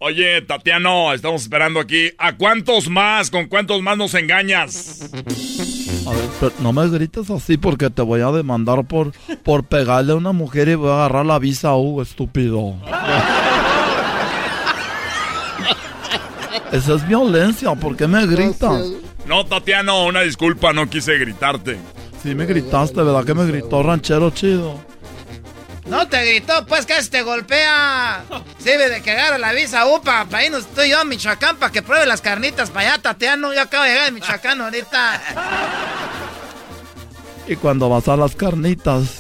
Oye, 0.04 0.42
Tatiano, 0.42 1.12
estamos 1.12 1.42
esperando 1.42 1.78
aquí. 1.78 2.10
¿A 2.18 2.36
cuántos 2.36 2.88
más? 2.88 3.30
¿Con 3.30 3.46
cuántos 3.46 3.82
más 3.82 3.96
nos 3.96 4.14
engañas? 4.14 5.08
A 6.04 6.10
ver, 6.10 6.28
pero 6.40 6.52
no 6.58 6.72
me 6.72 6.88
grites 6.88 7.30
así 7.30 7.56
porque 7.56 7.88
te 7.88 8.02
voy 8.02 8.20
a 8.20 8.32
demandar 8.32 8.84
por, 8.84 9.12
por 9.44 9.62
pegarle 9.62 10.10
a 10.10 10.16
una 10.16 10.32
mujer 10.32 10.66
y 10.70 10.74
voy 10.74 10.90
a 10.90 10.94
agarrar 10.94 11.24
la 11.24 11.38
visa 11.38 11.76
U, 11.76 12.02
estúpido. 12.02 12.74
Esa 16.72 16.94
es 16.94 17.06
violencia, 17.06 17.72
¿por 17.76 17.96
qué 17.96 18.08
me 18.08 18.26
gritas? 18.26 18.88
No, 19.24 19.46
Tatiano, 19.46 20.06
una 20.06 20.22
disculpa, 20.22 20.72
no 20.72 20.90
quise 20.90 21.16
gritarte. 21.16 21.78
Sí 22.20 22.34
me 22.34 22.46
gritaste, 22.46 23.00
¿verdad 23.00 23.24
que 23.24 23.34
me 23.34 23.46
gritó 23.46 23.84
ranchero 23.84 24.30
chido? 24.30 24.80
No 25.84 26.06
te 26.08 26.24
gritó, 26.24 26.64
pues 26.66 26.86
casi 26.86 27.10
te 27.10 27.22
golpea. 27.22 28.24
Sirve 28.58 28.88
de 28.88 29.02
que 29.02 29.10
agarra 29.10 29.38
la 29.38 29.52
visa 29.52 29.84
UPA 29.86 30.26
para 30.26 30.44
irnos 30.44 30.66
tú 30.68 30.82
y 30.82 30.90
yo 30.90 31.00
a 31.00 31.04
Michoacán 31.04 31.56
para 31.56 31.72
que 31.72 31.82
pruebe 31.82 32.06
las 32.06 32.20
carnitas 32.20 32.70
para 32.70 32.92
allá, 32.92 33.02
Tatiano. 33.02 33.52
Yo 33.52 33.62
acabo 33.62 33.82
de 33.84 33.90
llegar 33.90 34.04
de 34.06 34.12
Michoacán 34.12 34.60
ahorita. 34.60 35.20
Y 37.48 37.56
cuando 37.56 37.88
vas 37.88 38.06
a 38.06 38.16
las 38.16 38.36
carnitas, 38.36 39.18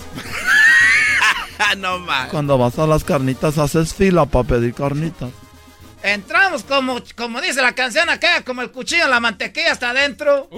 no 1.78 1.98
más. 1.98 2.28
cuando 2.28 2.56
vas 2.56 2.78
a 2.78 2.86
las 2.86 3.02
carnitas 3.02 3.58
haces 3.58 3.92
fila 3.92 4.26
para 4.26 4.46
pedir 4.46 4.74
carnitas. 4.74 5.30
Entramos 6.04 6.62
como, 6.64 7.00
como 7.16 7.40
dice 7.40 7.60
la 7.62 7.74
canción 7.74 8.08
acá, 8.08 8.42
como 8.44 8.62
el 8.62 8.70
cuchillo 8.70 9.04
en 9.04 9.10
la 9.10 9.20
mantequilla 9.20 9.72
hasta 9.72 9.90
adentro. 9.90 10.48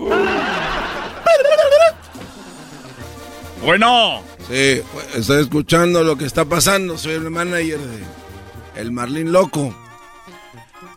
Bueno. 3.65 4.23
Sí, 4.49 4.83
estoy 5.15 5.43
escuchando 5.43 6.05
lo 6.05 6.17
que 6.17 6.27
está 6.27 6.45
pasando. 6.45 6.99
Soy 6.99 7.15
el 7.15 7.31
manager 7.31 7.79
de 7.79 8.81
El 8.81 8.93
Marlín 8.93 9.33
Loco. 9.33 9.75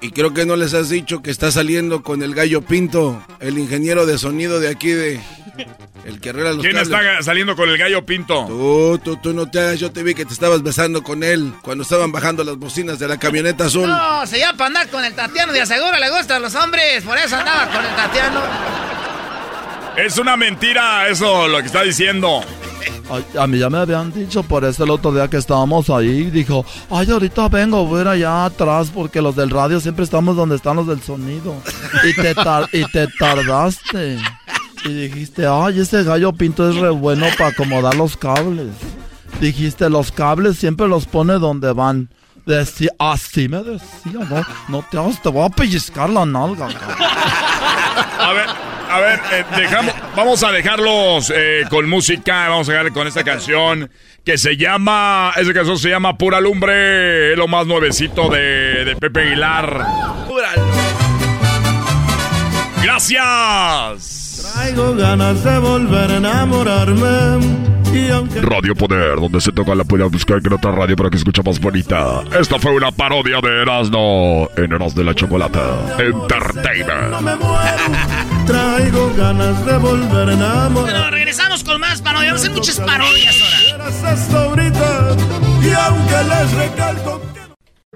Y 0.02 0.12
creo 0.12 0.34
que 0.34 0.46
no 0.46 0.56
les 0.56 0.74
has 0.74 0.90
dicho 0.90 1.24
que 1.24 1.32
está 1.32 1.50
saliendo 1.52 2.04
con 2.04 2.22
el 2.22 2.36
gallo 2.36 2.62
Pinto, 2.62 3.24
el 3.40 3.58
ingeniero 3.58 4.06
de 4.06 4.18
sonido 4.18 4.60
de 4.60 4.70
aquí 4.70 4.90
de... 4.92 5.20
El 6.06 6.22
que 6.22 6.30
arregla 6.30 6.52
los 6.54 6.62
¿Quién 6.62 6.74
cables. 6.76 6.90
está 6.90 7.24
saliendo 7.24 7.56
con 7.56 7.68
el 7.68 7.78
gallo 7.78 8.06
pinto? 8.06 8.46
Tú, 8.48 8.98
tú, 9.04 9.18
tú 9.18 9.34
no 9.34 9.50
te 9.50 9.60
hagas. 9.60 9.80
Yo 9.80 9.92
te 9.92 10.04
vi 10.04 10.14
que 10.14 10.24
te 10.24 10.32
estabas 10.32 10.64
besando 10.64 11.04
con 11.04 11.22
él 11.22 11.52
cuando 11.64 11.84
estaban 11.84 12.14
bajando 12.14 12.46
las 12.46 12.56
bocinas 12.56 12.98
de 12.98 13.10
la 13.10 13.18
camioneta 13.18 13.66
azul. 13.66 13.90
No, 13.90 14.26
se 14.26 14.40
llama 14.40 14.58
para 14.58 14.68
andar 14.68 14.90
con 14.90 15.04
el 15.04 15.14
Tatiano, 15.14 15.52
de 15.52 15.62
aseguro 15.62 15.98
le 15.98 16.10
gustan 16.10 16.42
los 16.42 16.56
hombres, 16.56 17.04
por 17.04 17.18
eso 17.18 17.36
andaba 17.36 17.70
con 17.70 17.84
el 17.84 17.94
Tatiano. 17.96 18.40
Es 19.98 20.18
una 20.18 20.38
mentira 20.38 21.08
eso 21.08 21.48
lo 21.48 21.60
que 21.60 21.66
está 21.66 21.82
diciendo. 21.84 22.42
Ay, 23.10 23.26
a 23.40 23.48
mí 23.48 23.58
ya 23.58 23.70
me 23.70 23.80
habían 23.80 24.12
dicho 24.12 24.44
por 24.44 24.64
eso 24.66 24.84
el 24.84 24.90
otro 24.92 25.12
día 25.12 25.28
que 25.30 25.38
estábamos 25.38 25.90
ahí. 25.90 26.30
Dijo, 26.30 26.66
ay, 26.92 27.10
ahorita 27.10 27.48
vengo, 27.50 27.86
voy 27.86 28.00
a 28.00 28.02
ir 28.04 28.08
allá 28.10 28.46
atrás 28.46 28.92
porque 28.94 29.22
los 29.22 29.36
del 29.36 29.50
radio 29.50 29.80
siempre 29.80 30.04
estamos 30.04 30.36
donde 30.36 30.56
están 30.56 30.76
los 30.76 30.88
del 30.88 31.02
sonido. 31.02 31.56
Y 32.04 32.14
te, 32.14 32.36
tar- 32.36 32.70
y 32.72 32.84
te 32.92 33.08
tardaste. 33.20 34.20
Y 34.86 34.90
dijiste, 34.94 35.48
ay, 35.48 35.80
ese 35.80 36.04
gallo 36.04 36.32
pinto 36.34 36.70
es 36.70 36.76
re 36.76 36.90
bueno 36.92 37.26
para 37.38 37.50
acomodar 37.50 37.96
los 37.96 38.16
cables. 38.18 38.68
Dijiste, 39.42 39.90
los 39.90 40.12
cables 40.12 40.58
siempre 40.58 40.88
los 40.88 41.06
pone 41.06 41.34
donde 41.34 41.74
van. 41.74 42.10
Decía, 42.46 42.92
así 43.00 43.50
me 43.50 43.62
decía, 43.64 44.14
no, 44.14 44.46
no 44.70 44.86
te 44.90 45.20
te 45.22 45.30
voy 45.30 45.46
a 45.46 45.50
pellizcar 45.50 46.10
la 46.10 46.26
nalga. 46.26 46.68
cabrón". 46.68 46.98
A 48.20 48.34
ver, 48.34 48.46
a 48.90 49.00
ver, 49.00 49.20
eh, 49.32 49.44
dejamos, 49.56 49.94
vamos 50.16 50.44
a 50.44 50.52
dejarlos 50.52 51.32
eh, 51.36 51.64
con 51.70 51.90
música, 51.90 52.50
vamos 52.50 52.70
a 52.70 52.74
dejar 52.74 52.92
con 52.94 53.08
esta 53.08 53.24
canción 53.24 53.90
que 54.24 54.38
se 54.38 54.58
llama, 54.58 55.32
esa 55.36 55.54
canción 55.54 55.78
se 55.78 55.90
llama 55.90 56.18
Pura 56.18 56.42
Lumbre, 56.42 57.32
es 57.32 57.38
lo 57.38 57.48
más 57.48 57.66
nuevecito 57.66 58.30
de, 58.30 58.86
de 58.86 58.96
Pepe 58.96 59.22
Aguilar. 59.22 59.86
Gracias. 62.84 64.54
Traigo 64.54 64.96
ganas 64.96 65.44
de 65.44 65.60
volver 65.60 66.12
a 66.12 66.18
enamorarme. 66.18 67.68
Radio 68.42 68.76
Poder, 68.76 69.16
donde 69.16 69.42
se 69.42 69.52
toca 69.52 69.74
la 69.74 69.84
puedes 69.84 70.12
buscar 70.12 70.40
en 70.44 70.54
otra 70.54 70.72
radio 70.72 70.96
para 70.96 71.10
que 71.10 71.18
escucha 71.18 71.42
más 71.44 71.60
bonita. 71.60 72.24
Esta 72.40 72.60
fue 72.60 72.72
una 72.74 72.92
parodia 72.92 73.40
de 73.42 73.62
Erasmo 73.62 74.50
en 74.56 74.72
Eras 74.72 74.94
de 74.94 75.04
la 75.04 75.16
Chocolata 75.16 75.80
Entertainment. 75.98 77.16
traigo 78.48 79.14
ganas 79.16 79.64
de 79.66 79.78
volver 79.78 80.30
a 80.30 80.34
enamorar. 80.34 80.72
Bueno, 80.92 81.12
regresamos 81.12 81.64
con 81.64 81.80
más 81.80 82.02
parodias. 82.02 82.32
Vamos 82.32 82.42
a 82.42 82.46
hacer 82.46 82.56
muchas 82.58 82.80
parodias 82.80 83.36
ahora. 83.42 83.88
Hasta 83.88 84.44
ahorita, 84.44 85.16
y 85.62 85.72
aunque 85.74 86.24
les 86.24 86.52
recalco 86.54 87.22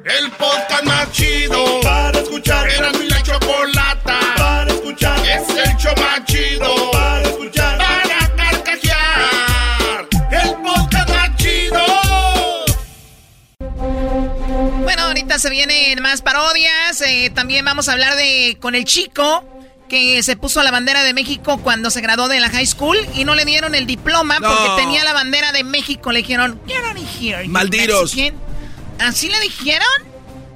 El 0.04 0.32
podcast 0.32 0.84
más 0.84 1.12
chido 1.12 1.80
para 1.82 2.20
escuchar. 2.20 2.70
Era 2.70 2.92
mi 2.92 3.08
la 3.08 3.24
chocolata 3.24 4.20
para 4.38 4.72
escuchar. 4.72 5.20
Es 5.20 5.50
el 5.50 5.78
show 5.78 5.94
más 5.98 6.26
chido 6.26 6.92
para 6.92 7.22
escuchar. 7.24 7.78
Para 7.78 8.36
carcajear. 8.36 10.08
El 10.32 10.56
podcast 10.64 11.10
más 11.10 11.36
chido. 11.38 11.82
Bueno, 14.84 15.04
ahorita 15.04 15.40
se 15.40 15.50
vienen 15.50 16.02
más 16.02 16.22
parodias. 16.22 17.02
eh, 17.02 17.32
también 17.34 17.64
vamos 17.64 17.88
a 17.90 17.94
hablar 17.94 18.16
de 18.16 18.58
con 18.60 18.76
el 18.76 18.86
chico 18.86 19.44
que 19.92 20.24
se 20.24 20.38
puso 20.38 20.64
la 20.64 20.72
bandera 20.72 21.04
de 21.04 21.14
México 21.14 21.58
cuando 21.58 21.92
se 21.92 22.00
graduó 22.00 22.30
de 22.30 22.40
la 22.40 22.50
high 22.50 22.66
school 22.66 22.98
y 23.14 23.26
no 23.26 23.36
le 23.36 23.44
dieron 23.44 23.76
el 23.76 23.86
diploma 23.86 24.40
No. 24.40 24.48
porque 24.48 24.82
tenía 24.82 25.04
la 25.04 25.12
bandera 25.12 25.52
de 25.52 25.66
México. 25.66 26.14
Le 26.14 26.20
dijeron, 26.20 26.62
get 26.66 26.78
out 26.86 26.98
of 26.98 27.22
here, 27.22 27.46
Malditos. 27.50 28.16
Mexican". 28.16 28.40
¿Así 29.00 29.28
le 29.28 29.38
dijeron? 29.42 29.86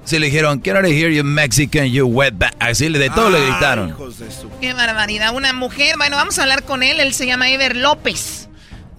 Sí, 0.05 0.19
le 0.19 0.27
dijeron, 0.27 0.59
quiero 0.59 0.79
hear 0.85 1.11
you 1.11 1.23
Mexican, 1.25 1.85
you 1.87 2.05
wetback. 2.07 2.55
Así 2.59 2.87
de 2.87 3.09
todo 3.09 3.29
le 3.29 3.41
gritaron. 3.45 3.93
Qué 4.61 4.71
barbaridad. 4.73 5.33
Una 5.35 5.51
mujer, 5.51 5.97
bueno, 5.97 6.15
vamos 6.15 6.39
a 6.39 6.43
hablar 6.43 6.63
con 6.63 6.81
él. 6.81 7.01
Él 7.01 7.13
se 7.13 7.25
llama 7.25 7.49
Ever 7.49 7.75
López. 7.75 8.47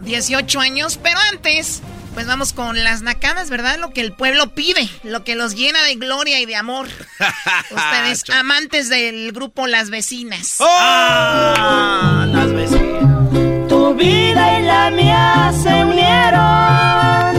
18 0.01 0.61
años, 0.61 0.99
pero 1.03 1.19
antes, 1.33 1.81
pues 2.17 2.27
vamos 2.27 2.55
con 2.55 2.83
las 2.83 3.03
nacadas, 3.03 3.51
¿verdad? 3.51 3.77
Lo 3.79 3.91
que 3.91 4.01
el 4.01 4.11
pueblo 4.11 4.49
pide, 4.49 4.89
lo 5.03 5.23
que 5.23 5.35
los 5.35 5.55
llena 5.55 5.83
de 5.83 5.97
gloria 5.97 6.41
y 6.41 6.47
de 6.47 6.57
amor. 6.57 6.89
Ustedes, 7.71 8.25
amantes 8.31 8.89
del 8.89 9.33
grupo 9.33 9.67
Las 9.67 9.91
Vecinas. 9.91 10.57
¡Oh! 10.61 10.65
las 12.27 12.53
vecinas. 12.55 13.69
Tu 13.69 13.95
vida 13.97 14.59
y 14.59 14.63
la 14.63 14.91
mía 14.93 15.53
se 15.63 15.85
unieron 15.85 17.37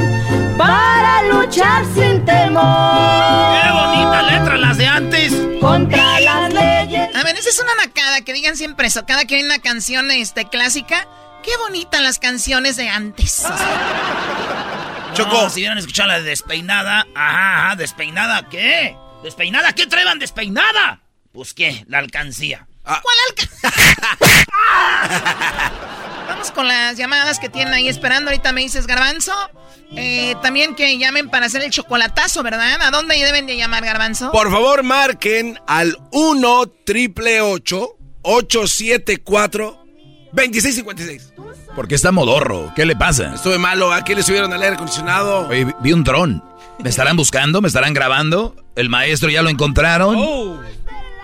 para 0.56 1.24
luchar 1.24 1.84
sin 1.96 2.24
temor. 2.24 3.64
¡Qué 3.64 3.72
bonita 3.72 4.22
letra 4.30 4.58
las 4.58 4.78
de 4.78 4.86
antes! 4.86 5.34
Contra 5.60 6.20
las 6.20 6.54
leyes. 6.54 7.16
A 7.16 7.24
ver, 7.24 7.36
esa 7.36 7.50
es 7.50 7.60
una 7.60 7.74
nacada 7.84 8.22
que 8.22 8.32
digan 8.32 8.56
siempre 8.56 8.86
eso. 8.86 9.08
Cada 9.08 9.26
que 9.26 9.38
hay 9.38 9.44
una 9.44 9.58
canción 9.58 10.12
este, 10.12 10.48
clásica, 10.48 11.08
qué 11.48 11.58
bonitas 11.58 12.02
las 12.02 12.20
canciones 12.20 12.76
de 12.76 12.90
antes. 12.90 13.46
Choco. 15.14 15.50
si 15.50 15.62
hubieran 15.62 15.78
escuchado 15.78 16.10
la 16.10 16.20
de 16.20 16.24
despeinada. 16.24 17.08
Ajá, 17.16 17.68
ajá, 17.68 17.78
despeinada, 17.78 18.50
¿qué? 18.50 18.98
¿Despeinada? 19.24 19.72
¿Qué 19.74 19.88
traeban 19.88 20.20
despeinada? 20.20 21.00
Pues 21.32 21.54
qué, 21.54 21.86
la 21.88 22.00
alcancía. 22.00 22.68
¿Cuál 22.84 23.02
alcancía? 23.30 23.72
Vamos 26.28 26.52
con 26.52 26.68
las 26.68 26.98
llamadas 26.98 27.40
que 27.40 27.48
tienen 27.48 27.74
ahí 27.74 27.88
esperando. 27.88 28.30
Ahorita 28.30 28.52
me 28.52 28.60
dices, 28.62 28.86
Garbanzo. 28.86 29.34
Eh, 29.96 30.36
también 30.42 30.76
que 30.76 30.98
llamen 30.98 31.30
para 31.30 31.46
hacer 31.46 31.64
el 31.64 31.72
chocolatazo, 31.72 32.44
¿verdad? 32.44 32.82
¿A 32.82 32.92
dónde 32.92 33.16
deben 33.16 33.48
de 33.48 33.56
llamar, 33.56 33.86
Garbanzo? 33.86 34.34
Por 34.34 34.52
favor, 34.52 34.84
marquen 34.84 35.58
al 35.66 35.98
1 36.12 36.68
triple 36.86 37.40
874 37.42 39.87
2656. 40.34 41.34
Porque 41.76 41.96
está 41.96 42.12
modorro. 42.12 42.74
¿Qué 42.76 42.86
le 42.86 42.96
pasa? 42.96 43.36
Estuve 43.36 43.58
malo. 43.58 43.92
¿A 43.92 44.04
qué 44.04 44.16
le 44.16 44.24
subieron 44.24 44.52
al 44.54 44.62
aire 44.62 44.76
acondicionado? 44.76 45.48
Oye, 45.48 45.74
vi 45.82 45.94
un 45.94 46.04
dron. 46.04 46.44
¿Me 46.80 46.90
estarán 46.90 47.18
buscando? 47.18 47.62
¿Me 47.62 47.68
estarán 47.68 47.94
grabando? 47.94 48.56
¿El 48.76 48.90
maestro 48.90 49.30
ya 49.30 49.42
lo 49.42 49.50
encontraron? 49.50 50.16
Oh. 50.18 50.60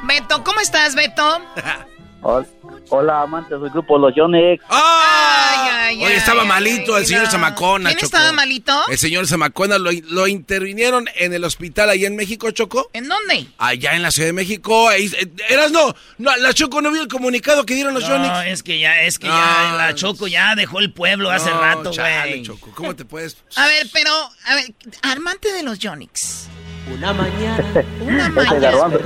Beto, 0.04 0.44
¿cómo 0.44 0.60
estás, 0.60 0.96
Beto? 0.96 1.40
Hola, 2.24 3.22
amantes 3.22 3.60
del 3.60 3.70
grupo 3.70 3.98
Los 3.98 4.16
Yonex. 4.16 4.64
¡Ay, 4.70 5.70
ay, 5.72 6.06
Oye, 6.06 6.16
estaba 6.16 6.46
malito 6.46 6.98
el 6.98 7.06
señor 7.06 7.28
Zamacona, 7.28 7.90
¿Quién 7.90 8.06
estaba 8.06 8.32
malito? 8.32 8.74
El 8.90 8.98
señor 8.98 9.28
Zamacona 9.28 9.78
lo, 9.78 9.92
lo, 10.10 10.28
intervinieron 10.28 11.10
en 11.16 11.34
el 11.34 11.44
hospital 11.44 11.90
allá 11.90 12.08
en 12.08 12.16
México, 12.16 12.50
Choco. 12.52 12.90
¿En 12.94 13.10
dónde? 13.10 13.48
Allá 13.58 13.96
en 13.96 14.02
la 14.02 14.12
Ciudad 14.12 14.30
de 14.30 14.34
México. 14.34 14.92
Eh, 14.92 15.10
eras 15.50 15.72
no, 15.72 15.94
no, 16.18 16.36
la 16.38 16.54
Choco 16.54 16.82
no 16.82 16.92
vio 16.92 17.02
el 17.02 17.08
comunicado 17.10 17.66
que 17.66 17.74
dieron 17.76 17.94
los 17.94 18.08
no, 18.08 18.16
Yonex. 18.16 18.48
es 18.48 18.64
que 18.64 18.80
ya, 18.80 19.02
es 19.02 19.20
que 19.20 19.28
ya 19.28 19.74
la 19.78 19.94
Choco 19.94 20.28
ya 20.28 20.56
dejó 20.56 20.80
el 20.80 20.94
pueblo 20.94 21.30
hace 21.30 21.52
rato, 21.52 21.92
güey. 21.92 22.44
Choco, 22.44 22.72
¿cómo 22.74 22.96
te 22.96 23.04
puedes...? 23.06 23.38
A 23.56 23.68
ver, 23.68 23.88
pero, 23.92 24.12
a 24.46 24.56
ver, 24.56 24.74
armante 25.02 25.52
de 25.52 25.64
los 25.64 25.78
Yonix. 25.80 26.48
Una 26.92 27.14
mañana. 27.14 27.64
Una 28.02 28.28
Este 28.28 28.32
mañana. 28.42 28.60
garbanzo, 28.60 29.00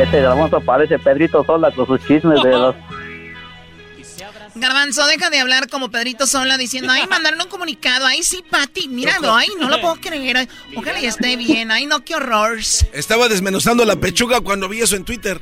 este 0.00 0.20
garbanzo 0.20 0.60
parece 0.60 0.98
Pedrito 0.98 1.44
Sola 1.44 1.70
con 1.72 1.86
sus 1.86 2.00
chismes 2.06 2.42
de 2.42 2.50
los... 2.50 2.74
Garbanzo, 4.54 5.06
deja 5.06 5.30
de 5.30 5.38
hablar 5.38 5.68
como 5.68 5.90
Pedrito 5.90 6.26
Sola 6.26 6.56
diciendo, 6.56 6.92
ay, 6.92 7.06
mandaron 7.06 7.40
un 7.40 7.48
comunicado, 7.48 8.06
ay, 8.06 8.22
sí, 8.24 8.42
Pati, 8.48 8.88
míralo, 8.88 9.34
ay, 9.34 9.48
no 9.60 9.68
lo 9.68 9.80
puedo 9.80 9.96
creer, 9.96 10.48
ojalá 10.74 10.98
y 11.00 11.06
esté 11.06 11.36
bien, 11.36 11.70
ay, 11.70 11.86
no, 11.86 12.00
qué 12.04 12.16
horror. 12.16 12.58
Estaba 12.92 13.28
desmenuzando 13.28 13.84
la 13.84 13.96
pechuga 13.96 14.40
cuando 14.40 14.68
vi 14.68 14.80
eso 14.80 14.96
en 14.96 15.04
Twitter. 15.04 15.40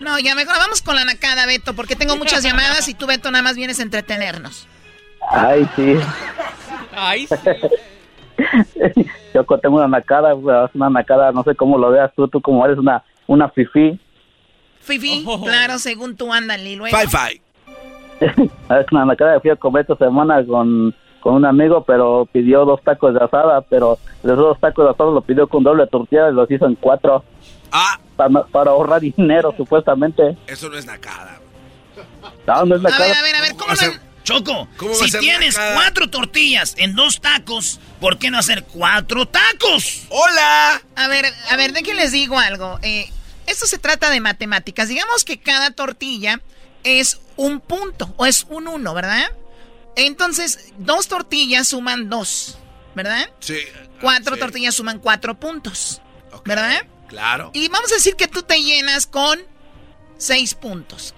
No, 0.00 0.18
ya 0.18 0.34
mejor 0.34 0.56
vamos 0.58 0.82
con 0.82 0.94
la 0.94 1.04
nacada, 1.04 1.46
Beto, 1.46 1.74
porque 1.74 1.96
tengo 1.96 2.16
muchas 2.16 2.42
llamadas 2.42 2.86
y 2.88 2.94
tú, 2.94 3.06
Beto, 3.06 3.30
nada 3.30 3.42
más 3.42 3.56
vienes 3.56 3.78
a 3.78 3.82
entretenernos. 3.82 4.66
Ay, 5.30 5.66
sí. 5.74 5.94
Ay, 6.94 7.28
Yo 9.34 9.44
tengo 9.60 9.76
una 9.76 9.88
nacada, 9.88 10.34
una 10.34 10.90
nacada, 10.90 11.32
no 11.32 11.42
sé 11.42 11.54
cómo 11.54 11.78
lo 11.78 11.90
veas 11.90 12.12
tú, 12.14 12.28
tú 12.28 12.40
como 12.40 12.64
eres 12.64 12.78
una, 12.78 13.02
una 13.26 13.48
fifí. 13.48 13.98
Fifi, 14.80 15.24
claro, 15.44 15.78
según 15.78 16.16
tú, 16.16 16.32
ándale, 16.32 16.70
y 16.70 16.76
luego. 16.76 16.96
Fi-Fi. 16.96 17.40
Es 18.70 18.86
una 18.92 19.04
nacada 19.04 19.34
que 19.34 19.40
fui 19.40 19.50
a 19.50 19.56
comer 19.56 19.82
esta 19.82 19.96
semana 19.96 20.42
con, 20.46 20.94
con 21.20 21.34
un 21.34 21.44
amigo, 21.44 21.84
pero 21.84 22.26
pidió 22.32 22.64
dos 22.64 22.80
tacos 22.82 23.12
de 23.12 23.22
asada, 23.22 23.60
pero 23.62 23.98
los 24.22 24.36
dos 24.38 24.58
tacos 24.58 24.86
de 24.86 24.90
asada 24.92 25.10
lo 25.10 25.20
pidió 25.20 25.46
con 25.48 25.62
doble 25.62 25.86
tortilla 25.86 26.30
y 26.30 26.32
los 26.32 26.50
hizo 26.50 26.66
en 26.66 26.76
cuatro. 26.76 27.24
Ah. 27.72 27.98
Para, 28.16 28.44
para 28.44 28.70
ahorrar 28.70 29.02
dinero, 29.02 29.52
supuestamente. 29.56 30.36
Eso 30.46 30.70
no 30.70 30.78
es 30.78 30.86
nacada. 30.86 31.38
No, 32.46 32.64
no 32.64 32.76
es 32.76 32.80
A 32.80 32.84
nacada. 32.84 33.04
ver, 33.06 33.16
a 33.16 33.22
ver, 33.22 33.36
a 33.36 33.40
ver, 33.42 33.50
¿cómo 33.50 33.72
no? 33.74 34.05
Choco, 34.26 34.68
¿Cómo 34.76 34.92
si 34.92 35.08
tienes 35.20 35.56
cuatro 35.56 36.10
tortillas 36.10 36.74
en 36.78 36.96
dos 36.96 37.20
tacos, 37.20 37.78
¿por 38.00 38.18
qué 38.18 38.28
no 38.28 38.38
hacer 38.38 38.64
cuatro 38.64 39.28
tacos? 39.28 40.02
¡Hola! 40.08 40.82
A 40.96 41.06
ver, 41.06 41.32
a 41.48 41.56
ver, 41.56 41.72
de 41.72 41.84
que 41.84 41.94
les 41.94 42.10
digo 42.10 42.36
algo. 42.36 42.80
Eh, 42.82 43.08
esto 43.46 43.66
se 43.66 43.78
trata 43.78 44.10
de 44.10 44.18
matemáticas. 44.18 44.88
Digamos 44.88 45.22
que 45.22 45.38
cada 45.38 45.70
tortilla 45.70 46.40
es 46.82 47.20
un 47.36 47.60
punto 47.60 48.12
o 48.16 48.26
es 48.26 48.46
un 48.48 48.66
uno, 48.66 48.94
¿verdad? 48.94 49.30
Entonces, 49.94 50.72
dos 50.76 51.06
tortillas 51.06 51.68
suman 51.68 52.10
dos, 52.10 52.58
¿verdad? 52.96 53.30
Sí. 53.38 53.58
Cuatro 54.00 54.34
sí. 54.34 54.40
tortillas 54.40 54.74
suman 54.74 54.98
cuatro 54.98 55.38
puntos, 55.38 56.02
¿verdad? 56.44 56.82
Claro. 57.06 57.52
Y 57.54 57.68
vamos 57.68 57.92
a 57.92 57.94
decir 57.94 58.16
que 58.16 58.26
tú 58.26 58.42
te 58.42 58.60
llenas 58.60 59.06
con 59.06 59.38
seis 60.18 60.54
puntos. 60.54 61.14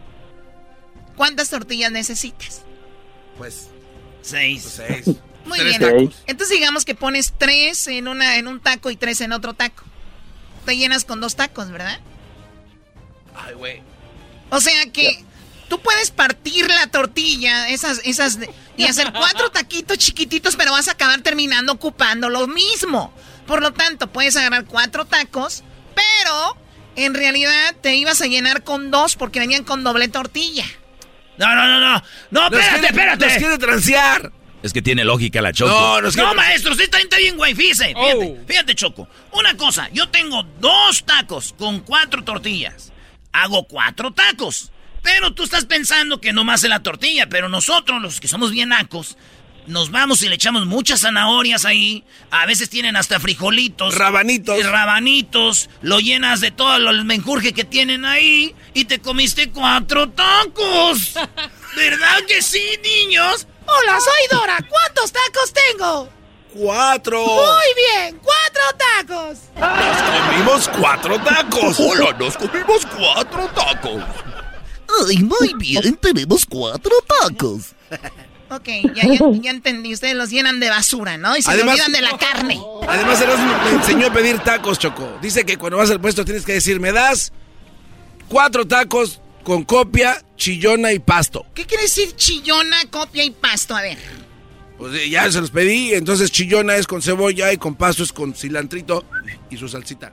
¿Cuántas 1.16 1.48
tortillas 1.48 1.90
necesitas? 1.90 2.67
Pues, 3.38 3.68
Seis. 4.22 4.68
seis. 4.76 5.06
Muy 5.46 5.58
Tres 5.60 5.78
bien. 5.78 5.90
tacos. 5.90 6.22
Entonces 6.26 6.58
digamos 6.58 6.84
que 6.84 6.94
pones 6.94 7.32
tres 7.38 7.86
en 7.86 8.06
una 8.08 8.36
en 8.36 8.48
un 8.48 8.60
taco 8.60 8.90
y 8.90 8.96
tres 8.96 9.20
en 9.22 9.32
otro 9.32 9.54
taco. 9.54 9.84
Te 10.66 10.76
llenas 10.76 11.06
con 11.06 11.20
dos 11.20 11.36
tacos, 11.36 11.70
¿verdad? 11.70 11.98
Ay, 13.34 13.54
güey. 13.54 13.80
O 14.50 14.60
sea 14.60 14.84
que 14.92 15.24
tú 15.70 15.80
puedes 15.80 16.10
partir 16.10 16.68
la 16.68 16.88
tortilla, 16.88 17.68
esas, 17.70 18.00
esas, 18.04 18.38
y 18.76 18.84
hacer 18.84 19.12
cuatro 19.12 19.50
taquitos 19.52 19.96
chiquititos, 19.96 20.56
pero 20.56 20.72
vas 20.72 20.88
a 20.88 20.92
acabar 20.92 21.20
terminando 21.22 21.72
ocupando 21.72 22.28
lo 22.28 22.46
mismo. 22.46 23.12
Por 23.46 23.62
lo 23.62 23.72
tanto, 23.72 24.08
puedes 24.08 24.36
agarrar 24.36 24.66
cuatro 24.66 25.06
tacos, 25.06 25.62
pero 25.94 26.56
en 26.96 27.14
realidad 27.14 27.74
te 27.80 27.94
ibas 27.94 28.20
a 28.20 28.26
llenar 28.26 28.64
con 28.64 28.90
dos 28.90 29.16
porque 29.16 29.38
venían 29.40 29.64
con 29.64 29.84
doble 29.84 30.08
tortilla. 30.08 30.64
No, 31.38 31.54
no, 31.54 31.66
no, 31.68 31.80
no. 31.80 32.02
No, 32.30 32.50
Nos 32.50 32.60
espérate, 32.60 32.70
quiere- 32.70 32.86
espérate. 32.88 33.26
Nos 33.26 33.36
quiere 33.36 33.58
transear. 33.58 34.32
Es 34.62 34.72
que 34.72 34.82
tiene 34.82 35.04
lógica 35.04 35.40
la 35.40 35.52
Choco. 35.52 36.00
No, 36.00 36.10
No, 36.10 36.34
maestro, 36.34 36.72
usted 36.72 36.84
está, 36.84 36.98
está 36.98 37.16
bien, 37.18 37.36
güey. 37.36 37.54
Fíjese, 37.54 37.86
fíjate, 37.94 38.36
Oh. 38.42 38.46
fíjate, 38.46 38.74
Choco. 38.74 39.08
Una 39.32 39.56
cosa, 39.56 39.88
yo 39.92 40.08
tengo 40.08 40.42
dos 40.58 41.04
tacos 41.04 41.54
con 41.56 41.80
cuatro 41.80 42.24
tortillas. 42.24 42.92
Hago 43.32 43.64
cuatro 43.68 44.10
tacos. 44.12 44.72
Pero 45.00 45.32
tú 45.32 45.44
estás 45.44 45.64
pensando 45.64 46.20
que 46.20 46.32
nomás 46.32 46.64
es 46.64 46.70
la 46.70 46.82
tortilla. 46.82 47.28
Pero 47.28 47.48
nosotros, 47.48 48.02
los 48.02 48.18
que 48.20 48.26
somos 48.26 48.50
bien 48.50 48.70
nacos, 48.70 49.16
nos 49.68 49.90
vamos 49.90 50.22
y 50.22 50.28
le 50.28 50.34
echamos 50.34 50.66
muchas 50.66 51.02
zanahorias 51.02 51.64
ahí. 51.64 52.04
A 52.30 52.46
veces 52.46 52.70
tienen 52.70 52.96
hasta 52.96 53.20
frijolitos. 53.20 53.94
Rabanitos. 53.94 54.58
y 54.58 54.62
rabanitos. 54.62 55.70
Lo 55.82 56.00
llenas 56.00 56.40
de 56.40 56.50
todo 56.50 56.76
el 56.76 57.04
menjurje 57.04 57.52
que 57.52 57.64
tienen 57.64 58.04
ahí. 58.04 58.54
Y 58.74 58.86
te 58.86 58.98
comiste 58.98 59.50
cuatro 59.50 60.08
tacos. 60.10 61.14
¿Verdad 61.76 62.24
que 62.26 62.42
sí, 62.42 62.62
niños? 62.82 63.46
Hola, 63.66 63.98
soy 64.00 64.38
Dora. 64.38 64.58
¿Cuántos 64.68 65.12
tacos 65.12 65.52
tengo? 65.52 66.08
Cuatro. 66.54 67.24
Muy 67.26 67.74
bien, 67.76 68.20
cuatro 68.22 68.62
tacos. 68.78 69.38
Comimos 69.54 70.68
cuatro 70.68 71.18
tacos. 71.20 71.78
Hola, 71.78 72.16
nos 72.18 72.36
comimos 72.36 72.86
cuatro 72.86 73.46
tacos. 73.54 74.02
Ay, 75.06 75.18
muy 75.18 75.52
bien, 75.58 75.94
tenemos 75.96 76.46
cuatro 76.46 76.92
tacos. 77.06 77.74
Ok, 78.50 78.68
ya, 78.94 79.06
ya, 79.06 79.18
ya 79.42 79.50
entendí. 79.50 79.92
Ustedes 79.92 80.14
los 80.14 80.30
llenan 80.30 80.60
de 80.60 80.70
basura, 80.70 81.18
¿no? 81.18 81.36
Y 81.36 81.42
se 81.42 81.50
Además- 81.50 81.74
olvidan 81.74 81.92
de 81.92 82.00
la 82.02 82.16
carne. 82.18 82.60
Además, 82.88 83.22
me 83.64 83.70
enseñó 83.76 84.06
a 84.06 84.12
pedir 84.12 84.38
tacos, 84.38 84.78
Choco. 84.78 85.18
Dice 85.20 85.44
que 85.44 85.56
cuando 85.56 85.76
vas 85.78 85.90
al 85.90 86.00
puesto 86.00 86.24
tienes 86.24 86.44
que 86.44 86.54
decir, 86.54 86.80
me 86.80 86.92
das 86.92 87.32
cuatro 88.28 88.66
tacos 88.66 89.20
con 89.44 89.64
copia, 89.64 90.22
chillona 90.36 90.92
y 90.92 90.98
pasto. 90.98 91.46
¿Qué 91.54 91.64
quiere 91.66 91.84
decir 91.84 92.14
chillona, 92.16 92.76
copia 92.90 93.24
y 93.24 93.30
pasto? 93.30 93.76
A 93.76 93.82
ver. 93.82 93.98
Pues 94.78 94.94
eh, 94.94 95.10
ya 95.10 95.30
se 95.32 95.40
los 95.40 95.50
pedí, 95.50 95.92
entonces 95.94 96.30
chillona 96.30 96.76
es 96.76 96.86
con 96.86 97.02
cebolla 97.02 97.52
y 97.52 97.56
con 97.56 97.74
pasto 97.74 98.02
es 98.02 98.12
con 98.12 98.34
cilantrito 98.34 99.04
y 99.50 99.56
su 99.56 99.68
salsita. 99.68 100.12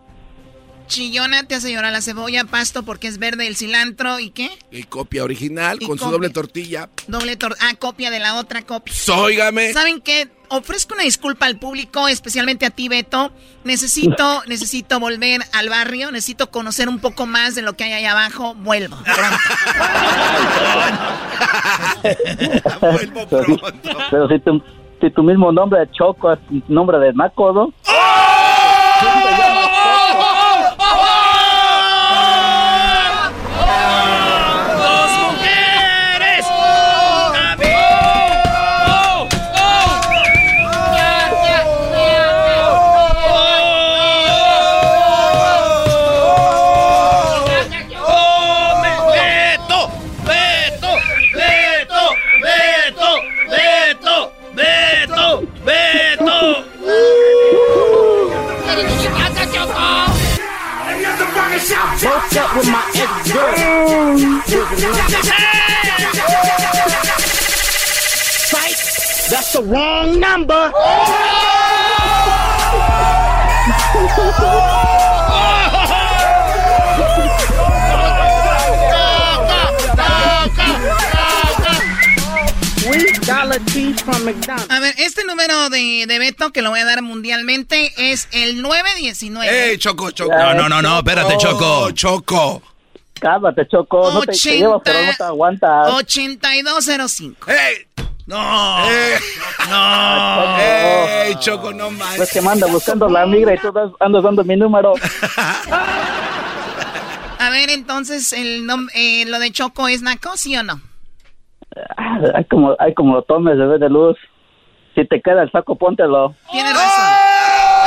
Chillona 0.87 1.43
te 1.43 1.55
hace 1.55 1.71
llorar 1.71 1.91
la 1.91 2.01
cebolla, 2.01 2.45
pasto 2.45 2.83
porque 2.83 3.07
es 3.07 3.17
verde 3.17 3.47
el 3.47 3.55
cilantro 3.55 4.19
y 4.19 4.29
qué? 4.29 4.49
Y 4.71 4.83
copia 4.83 5.23
original 5.23 5.77
Y 5.81 5.85
con 5.85 5.97
su 5.97 6.09
doble 6.09 6.29
tortilla. 6.29 6.89
Doble 7.07 7.35
tor 7.35 7.55
ah, 7.59 7.73
copia 7.75 8.11
de 8.11 8.19
la 8.19 8.35
otra 8.35 8.61
copia. 8.63 8.93
Óigame. 9.15 9.73
¿Saben 9.73 10.01
qué? 10.01 10.29
ofrezco 10.49 10.93
una 10.93 11.03
disculpa 11.03 11.45
al 11.45 11.57
público, 11.57 12.07
especialmente 12.07 12.65
a 12.65 12.69
ti, 12.69 12.87
Beto. 12.89 13.31
Necesito, 13.63 14.43
necesito 14.47 14.99
volver 14.99 15.41
al 15.53 15.69
barrio, 15.69 16.11
necesito 16.11 16.49
conocer 16.51 16.89
un 16.89 16.99
poco 16.99 17.25
más 17.25 17.55
de 17.55 17.61
lo 17.61 17.73
que 17.73 17.85
hay 17.85 17.93
ahí 17.93 18.05
abajo. 18.05 18.53
Vuelvo. 18.55 18.97
Vuelvo 22.81 23.27
pronto. 23.27 23.67
Pero 24.11 24.27
si 24.27 24.39
tu, 24.39 24.61
si 25.01 25.09
tu 25.11 25.23
mismo 25.23 25.51
nombre 25.51 25.79
de 25.79 25.89
Choco 25.91 26.33
es 26.33 26.39
nombre 26.67 26.99
de 26.99 27.13
Naco, 27.13 27.51
¿no? 27.53 27.73
Psych, 68.49 69.29
that's 69.29 69.53
the 69.53 69.61
wrong 69.63 70.19
number. 70.19 70.71
A 84.69 84.79
ver, 84.79 84.95
este 84.97 85.23
número 85.25 85.69
de, 85.69 86.05
de 86.07 86.19
Beto 86.19 86.51
que 86.51 86.61
lo 86.61 86.69
voy 86.69 86.79
a 86.79 86.85
dar 86.85 87.01
mundialmente 87.01 87.93
es 87.97 88.27
el 88.31 88.61
919. 88.61 89.71
¡Ey, 89.71 89.77
Choco, 89.77 90.11
Choco! 90.11 90.33
No, 90.35 90.53
no, 90.53 90.69
no, 90.69 90.81
no, 90.81 90.97
espérate, 90.99 91.37
Choco. 91.37 91.91
Choco. 91.91 92.61
Cálmate, 93.19 93.67
Choco. 93.67 94.11
No 94.11 94.19
te, 94.21 94.27
te 94.33 94.37
llevo, 94.57 94.79
pero 94.83 94.99
no 95.03 95.11
te 95.17 95.23
aguantas. 95.23 95.89
8205. 95.93 97.49
¡Ey! 97.51 97.87
¡No! 98.27 98.37
¡No! 99.69 100.57
¡Ey, 100.59 101.35
Choco, 101.39 101.71
no 101.73 101.87
Pues 101.87 101.97
manches! 101.99 102.31
que 102.33 102.41
me 102.41 102.49
anda 102.49 102.67
buscando 102.67 103.07
la 103.07 103.25
migra 103.25 103.53
y 103.53 103.57
tú 103.59 103.71
das- 103.71 103.91
andas 103.99 104.23
dando 104.23 104.43
mi 104.43 104.55
número. 104.55 104.93
A 107.37 107.49
ver, 107.49 107.69
entonces, 107.69 108.33
el 108.33 108.63
nom- 108.65 108.89
eh, 108.95 109.25
lo 109.27 109.39
de 109.39 109.51
Choco 109.51 109.87
es 109.87 110.01
Naco, 110.01 110.35
¿sí 110.37 110.55
o 110.57 110.63
no? 110.63 110.81
Ah, 111.97 112.17
Hay 112.35 112.45
como, 112.45 112.75
hay 112.79 112.93
como 112.93 113.15
lo 113.15 113.21
tomes, 113.23 113.57
bebé 113.57 113.77
de 113.77 113.89
luz. 113.89 114.17
Si 114.95 115.05
te 115.05 115.21
queda 115.21 115.43
el 115.43 115.51
saco, 115.51 115.75
póntelo. 115.75 116.33
Tienes 116.51 116.73
razón. 116.73 117.05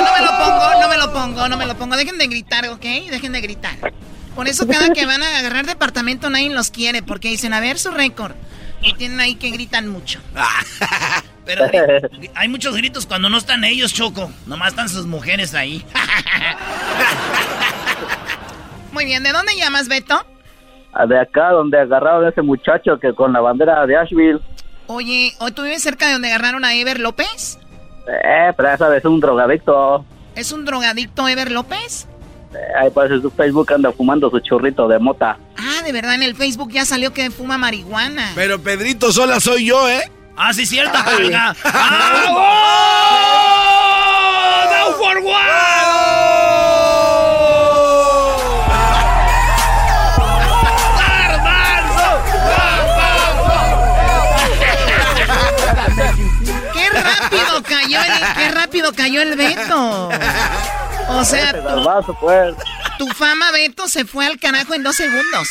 No 0.05 0.13
me 0.13 0.21
lo 0.21 0.31
pongo, 0.39 0.81
no 0.81 0.89
me 0.89 0.97
lo 0.99 1.13
pongo, 1.13 1.49
no 1.49 1.57
me 1.57 1.67
lo 1.67 1.75
pongo. 1.75 1.97
Dejen 1.97 2.19
de 2.19 2.27
gritar, 2.27 2.69
¿ok? 2.69 2.83
Dejen 3.11 3.33
de 3.33 3.41
gritar. 3.41 3.75
Por 4.39 4.47
eso 4.47 4.69
cada 4.69 4.91
que 4.91 5.05
van 5.05 5.21
a 5.21 5.39
agarrar 5.41 5.67
departamento 5.67 6.31
nadie 6.31 6.49
los 6.51 6.71
quiere, 6.71 7.03
porque 7.03 7.27
dicen, 7.27 7.53
a 7.53 7.59
ver 7.59 7.77
su 7.77 7.91
récord. 7.91 8.37
Y 8.81 8.95
tienen 8.95 9.19
ahí 9.19 9.35
que 9.35 9.51
gritan 9.51 9.89
mucho. 9.89 10.21
Pero 11.45 11.65
hay 12.37 12.47
muchos 12.47 12.77
gritos 12.77 13.05
cuando 13.05 13.29
no 13.29 13.37
están 13.37 13.65
ellos, 13.65 13.93
Choco. 13.93 14.31
Nomás 14.47 14.69
están 14.69 14.89
sus 14.89 15.07
mujeres 15.07 15.57
ahí. 15.57 15.85
Muy 18.93 19.07
bien, 19.07 19.25
¿de 19.25 19.33
dónde 19.33 19.57
llamas, 19.57 19.89
Beto? 19.89 20.25
Ah, 20.93 21.05
De 21.05 21.19
acá, 21.19 21.51
donde 21.51 21.81
agarraron 21.81 22.25
a 22.25 22.29
ese 22.29 22.43
muchacho 22.43 22.97
que 23.01 23.13
con 23.15 23.33
la 23.33 23.41
bandera 23.41 23.85
de 23.87 23.97
Asheville. 23.97 24.39
Oye, 24.87 25.35
¿o 25.41 25.51
tú 25.51 25.65
vives 25.65 25.83
cerca 25.83 26.07
de 26.07 26.13
donde 26.13 26.29
agarraron 26.29 26.65
a 26.65 26.77
Ever 26.77 27.01
López? 27.01 27.59
Eh, 28.07 28.53
pero 28.57 28.69
ya 28.69 28.77
sabes, 28.77 29.05
un 29.05 29.19
drogadicto. 29.19 30.05
¿Es 30.37 30.53
un 30.53 30.65
drogadicto 30.65 31.27
Ever 31.27 31.51
López? 31.51 32.07
Ahí 32.81 32.91
parece 32.91 33.21
su 33.21 33.31
Facebook 33.31 33.73
anda 33.73 33.93
fumando 33.93 34.31
su 34.31 34.41
churrito 34.41 34.89
de 34.89 34.99
mota. 34.99 35.39
Ah, 35.57 35.83
de 35.85 35.93
verdad, 35.93 36.15
en 36.15 36.23
el 36.23 36.35
Facebook 36.35 36.71
ya 36.71 36.85
salió 36.85 37.13
que 37.13 37.31
fuma 37.31 37.59
marihuana. 37.59 38.33
Pero 38.35 38.59
Pedrito 38.59 39.13
sola 39.13 39.39
soy 39.41 39.67
yo, 39.67 39.89
¿eh? 39.89 40.11
Ah, 40.37 40.53
sí, 40.55 40.65
cierto, 40.65 40.93
carga. 40.93 41.55
¡Ah, 41.65 42.25
gol! 42.29 42.79
¡Down 44.73 44.95
for 44.99 45.19
¡Qué 56.73 56.89
rápido 56.91 57.63
cayó 57.63 58.01
el, 58.01 58.13
qué 58.37 58.51
rápido 58.51 58.93
cayó 58.93 59.23
el 59.23 59.37
Beto! 59.37 60.09
O 61.11 61.25
sea, 61.25 61.53
tu, 61.53 61.63
garbazo, 61.67 62.17
pues. 62.21 62.55
tu 62.99 63.07
fama, 63.09 63.51
Beto, 63.53 63.89
se 63.89 64.05
fue 64.05 64.27
al 64.27 64.39
carajo 64.39 64.75
en 64.75 64.83
dos 64.83 64.97
segundos. 64.97 65.49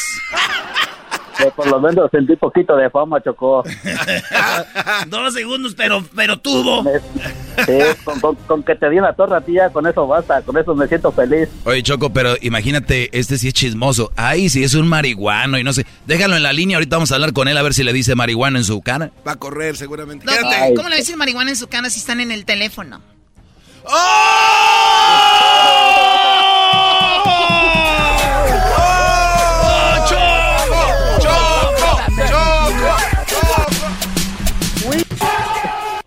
que 1.37 1.45
por 1.51 1.67
lo 1.67 1.79
menos 1.79 2.09
sentí 2.11 2.35
poquito 2.35 2.75
de 2.75 2.89
fama, 2.89 3.21
Chocó. 3.23 3.63
Dos 5.07 5.33
segundos, 5.33 5.73
pero, 5.75 6.03
pero 6.15 6.39
tuvo. 6.39 6.83
Sí, 6.83 7.71
con, 8.03 8.19
con- 8.19 8.35
con 8.35 8.63
que 8.63 8.75
te 8.75 8.89
di 8.89 8.97
una 8.99 9.13
torre 9.13 9.37
a 9.37 9.41
ti 9.41 9.53
ya, 9.53 9.69
con 9.69 9.85
eso 9.87 10.05
basta, 10.07 10.41
con 10.41 10.57
eso 10.57 10.73
me 10.75 10.87
siento 10.87 11.11
feliz. 11.11 11.47
Oye, 11.65 11.81
Choco, 11.83 12.11
pero 12.11 12.35
imagínate, 12.41 13.09
este 13.17 13.37
sí 13.37 13.47
es 13.49 13.53
chismoso. 13.53 14.11
Ay, 14.15 14.49
si 14.49 14.63
es 14.63 14.73
un 14.73 14.87
marihuano 14.87 15.57
y 15.59 15.63
no 15.63 15.73
sé. 15.73 15.85
Déjalo 16.07 16.35
en 16.37 16.43
la 16.43 16.53
línea, 16.53 16.77
ahorita 16.77 16.95
vamos 16.97 17.11
a 17.11 17.15
hablar 17.15 17.33
con 17.33 17.47
él 17.47 17.57
a 17.57 17.61
ver 17.61 17.73
si 17.73 17.83
le 17.83 17.93
dice 17.93 18.15
marihuano 18.15 18.57
en 18.57 18.63
su 18.63 18.81
cara. 18.81 19.11
Va 19.27 19.33
a 19.33 19.35
correr 19.37 19.75
seguramente. 19.77 20.25
No. 20.25 20.31
¿Cómo 20.75 20.89
le 20.89 20.97
decir 20.97 21.17
marihuana 21.17 21.51
en 21.51 21.55
su 21.55 21.67
cara 21.67 21.89
si 21.89 21.99
están 21.99 22.19
en 22.19 22.31
el 22.31 22.45
teléfono? 22.45 23.01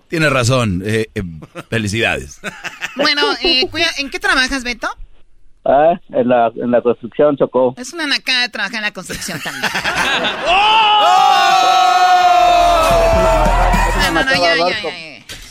Tienes 0.08 0.32
razón, 0.32 0.82
eh, 0.84 1.08
eh, 1.14 1.22
felicidades. 1.68 2.40
Bueno, 2.96 3.22
eh, 3.42 3.68
cuida- 3.70 3.90
¿en 3.98 4.10
qué 4.10 4.18
trabajas, 4.18 4.64
Beto? 4.64 4.88
Ah, 5.64 5.92
en 6.08 6.28
la, 6.28 6.50
en 6.56 6.70
la 6.72 6.82
construcción, 6.82 7.36
Chocó. 7.36 7.74
Es 7.76 7.92
una 7.92 8.06
nacada 8.06 8.42
de 8.42 8.48
trabajar 8.48 8.76
en 8.78 8.82
la 8.82 8.90
construcción 8.92 9.38
también. 9.40 9.70
No, 14.02 14.10
no, 14.12 14.24
no, 14.24 14.32
ya, 14.32 14.56
ya, 14.56 14.68
ya, 14.68 14.80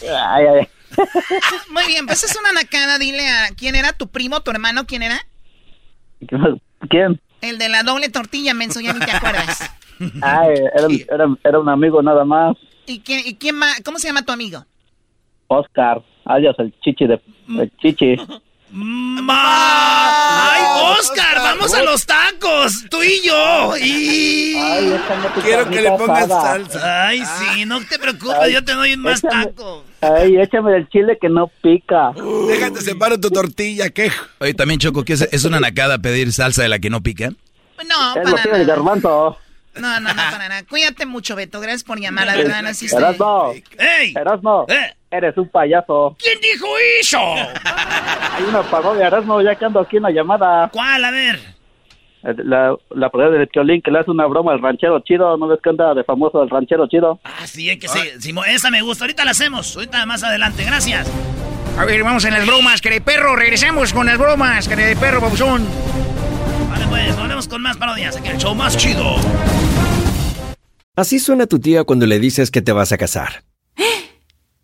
ya. 0.02 0.34
Ay, 0.36 0.46
ay. 0.60 0.68
Muy 1.72 1.86
bien, 1.88 2.06
pues 2.06 2.24
es 2.24 2.38
una 2.40 2.52
nacada. 2.52 2.98
Dile 2.98 3.28
a 3.28 3.50
quién 3.56 3.76
era 3.76 3.94
tu 3.94 4.08
primo, 4.08 4.42
tu 4.42 4.52
hermano, 4.52 4.86
quién 4.86 5.04
era. 5.04 5.20
¿Quién? 6.90 7.20
El 7.42 7.58
de 7.58 7.70
la 7.70 7.84
doble 7.84 8.10
tortilla, 8.10 8.54
menso, 8.54 8.80
ya 8.80 8.94
ni 8.94 9.00
te 9.00 9.12
acuerdas. 9.12 9.72
Ay, 10.22 10.56
era, 10.76 10.88
era, 11.10 11.38
era 11.44 11.60
un 11.60 11.70
amigo 11.70 12.02
nada 12.02 12.26
más. 12.26 12.58
¿Y 12.86 13.00
quién, 13.02 13.22
y 13.26 13.36
quién 13.36 13.56
más? 13.56 13.82
¿Cómo 13.84 14.00
se 14.00 14.08
llama 14.08 14.26
tu 14.26 14.32
amigo? 14.32 14.66
Oscar, 15.48 16.02
alias 16.26 16.56
el 16.60 16.74
chichi 16.82 17.08
de... 17.08 17.22
El 17.48 17.72
chichi. 17.78 18.16
¡Ay, 19.32 20.62
Oscar! 21.00 21.36
¡Vamos 21.38 21.74
a 21.74 21.84
los 21.84 22.06
tacos! 22.06 22.86
¡Tú 22.90 23.02
y 23.04 23.22
yo! 23.26 23.74
Y... 23.78 24.56
Quiero 25.44 25.70
que 25.70 25.82
le 25.82 25.92
pongas 25.92 26.28
salsa. 26.28 27.08
Ay, 27.08 27.24
sí, 27.26 27.66
no 27.66 27.80
te 27.86 27.98
preocupes, 28.00 28.52
yo 28.52 28.64
te 28.64 28.74
doy 28.74 28.96
más 28.98 29.24
échame- 29.24 29.46
tacos. 29.56 29.84
Ay, 30.02 30.38
échame 30.40 30.76
el 30.78 30.88
chile 30.90 31.18
que 31.20 31.30
no 31.30 31.48
pica. 31.62 32.12
Déjate 32.48 32.82
separo 32.82 33.20
tu 33.20 33.30
tortilla, 33.30 33.90
¿qué? 33.90 34.12
Oye, 34.40 34.54
también, 34.54 34.80
Choco, 34.80 35.04
¿qué 35.04 35.14
es, 35.14 35.22
es 35.32 35.44
una 35.46 35.60
nacada 35.60 35.98
pedir 36.00 36.32
salsa 36.32 36.62
de 36.64 36.70
la 36.70 36.80
que 36.80 36.90
no 36.90 37.02
pica? 37.02 37.30
No, 37.88 38.16
Es 38.16 38.32
para 38.32 38.44
nada. 38.46 38.64
garbanzo. 38.66 39.38
No, 39.76 40.00
no, 40.00 40.10
no, 40.10 40.16
para 40.16 40.50
nada. 40.50 40.64
Cuídate 40.64 41.06
mucho, 41.06 41.36
Beto. 41.36 41.60
Gracias 41.62 41.84
por 41.84 42.00
llamar, 42.00 42.28
la 42.28 42.36
verdad. 42.36 42.62
No 42.64 42.70
existe. 42.70 42.98
Erasmo, 42.98 43.54
¡Ey! 43.78 44.14
Erasmo, 44.16 44.66
eres 45.12 45.38
un 45.38 45.50
payaso. 45.50 46.16
¿Quién 46.20 46.40
dijo 46.42 46.68
eso? 47.00 47.20
Hay 47.20 48.44
una 48.48 48.62
parodia, 48.64 49.08
Erasmo, 49.08 49.42
ya 49.42 49.56
que 49.56 49.66
ando 49.66 49.80
aquí 49.80 49.98
en 49.98 50.04
la 50.04 50.12
llamada. 50.12 50.70
¿Cuál? 50.72 51.04
A 51.06 51.12
ver. 51.12 51.40
La, 52.22 52.76
la 52.90 53.10
parodia 53.10 53.38
del 53.40 53.48
Piolín 53.48 53.82
que 53.82 53.92
le 53.92 54.00
hace 54.00 54.12
una 54.12 54.26
broma 54.26 54.52
al 54.52 54.62
ranchero 54.62 55.00
chido. 55.00 55.38
¿No 55.38 55.48
ves 55.48 55.60
que 55.64 55.70
anda 55.70 55.94
de 55.94 56.04
famoso 56.04 56.44
el 56.44 56.50
ranchero 56.50 56.86
chido? 56.88 57.20
Ah, 57.24 57.48
sí, 57.48 57.70
es 57.70 57.78
que 57.80 57.88
sí. 57.88 58.00
Simo- 58.20 58.44
esa 58.46 58.70
me 58.70 58.82
gusta. 58.82 59.06
Ahorita 59.06 59.24
la 59.24 59.32
hacemos. 59.32 59.76
Ahorita 59.76 60.06
más 60.06 60.24
adelante. 60.24 60.64
Gracias. 60.66 61.10
A 61.78 61.86
ver, 61.86 62.04
vamos 62.04 62.26
en 62.26 62.34
las 62.34 62.46
bromas, 62.46 62.82
que 62.82 62.90
de 62.90 63.00
perro. 63.00 63.38
Regresamos 63.38 63.94
con 63.94 64.06
las 64.06 64.18
bromas, 64.18 64.68
que 64.68 64.76
de 64.76 64.96
perro, 64.98 65.22
babuzón. 65.22 65.66
Vale, 66.70 66.86
pues, 66.88 67.18
volvemos 67.18 67.48
con 67.48 67.62
más 67.62 67.78
parodias. 67.78 68.18
Aquí 68.18 68.28
el 68.28 68.38
show 68.38 68.54
más 68.54 68.76
chido. 68.76 69.16
Así 70.98 71.20
suena 71.20 71.48
tu 71.48 71.60
tía 71.60 71.86
cuando 71.86 72.06
le 72.06 72.20
dices 72.20 72.52
que 72.52 72.62
te 72.62 72.74
vas 72.74 72.92
a 72.92 72.98
casar. 72.98 73.44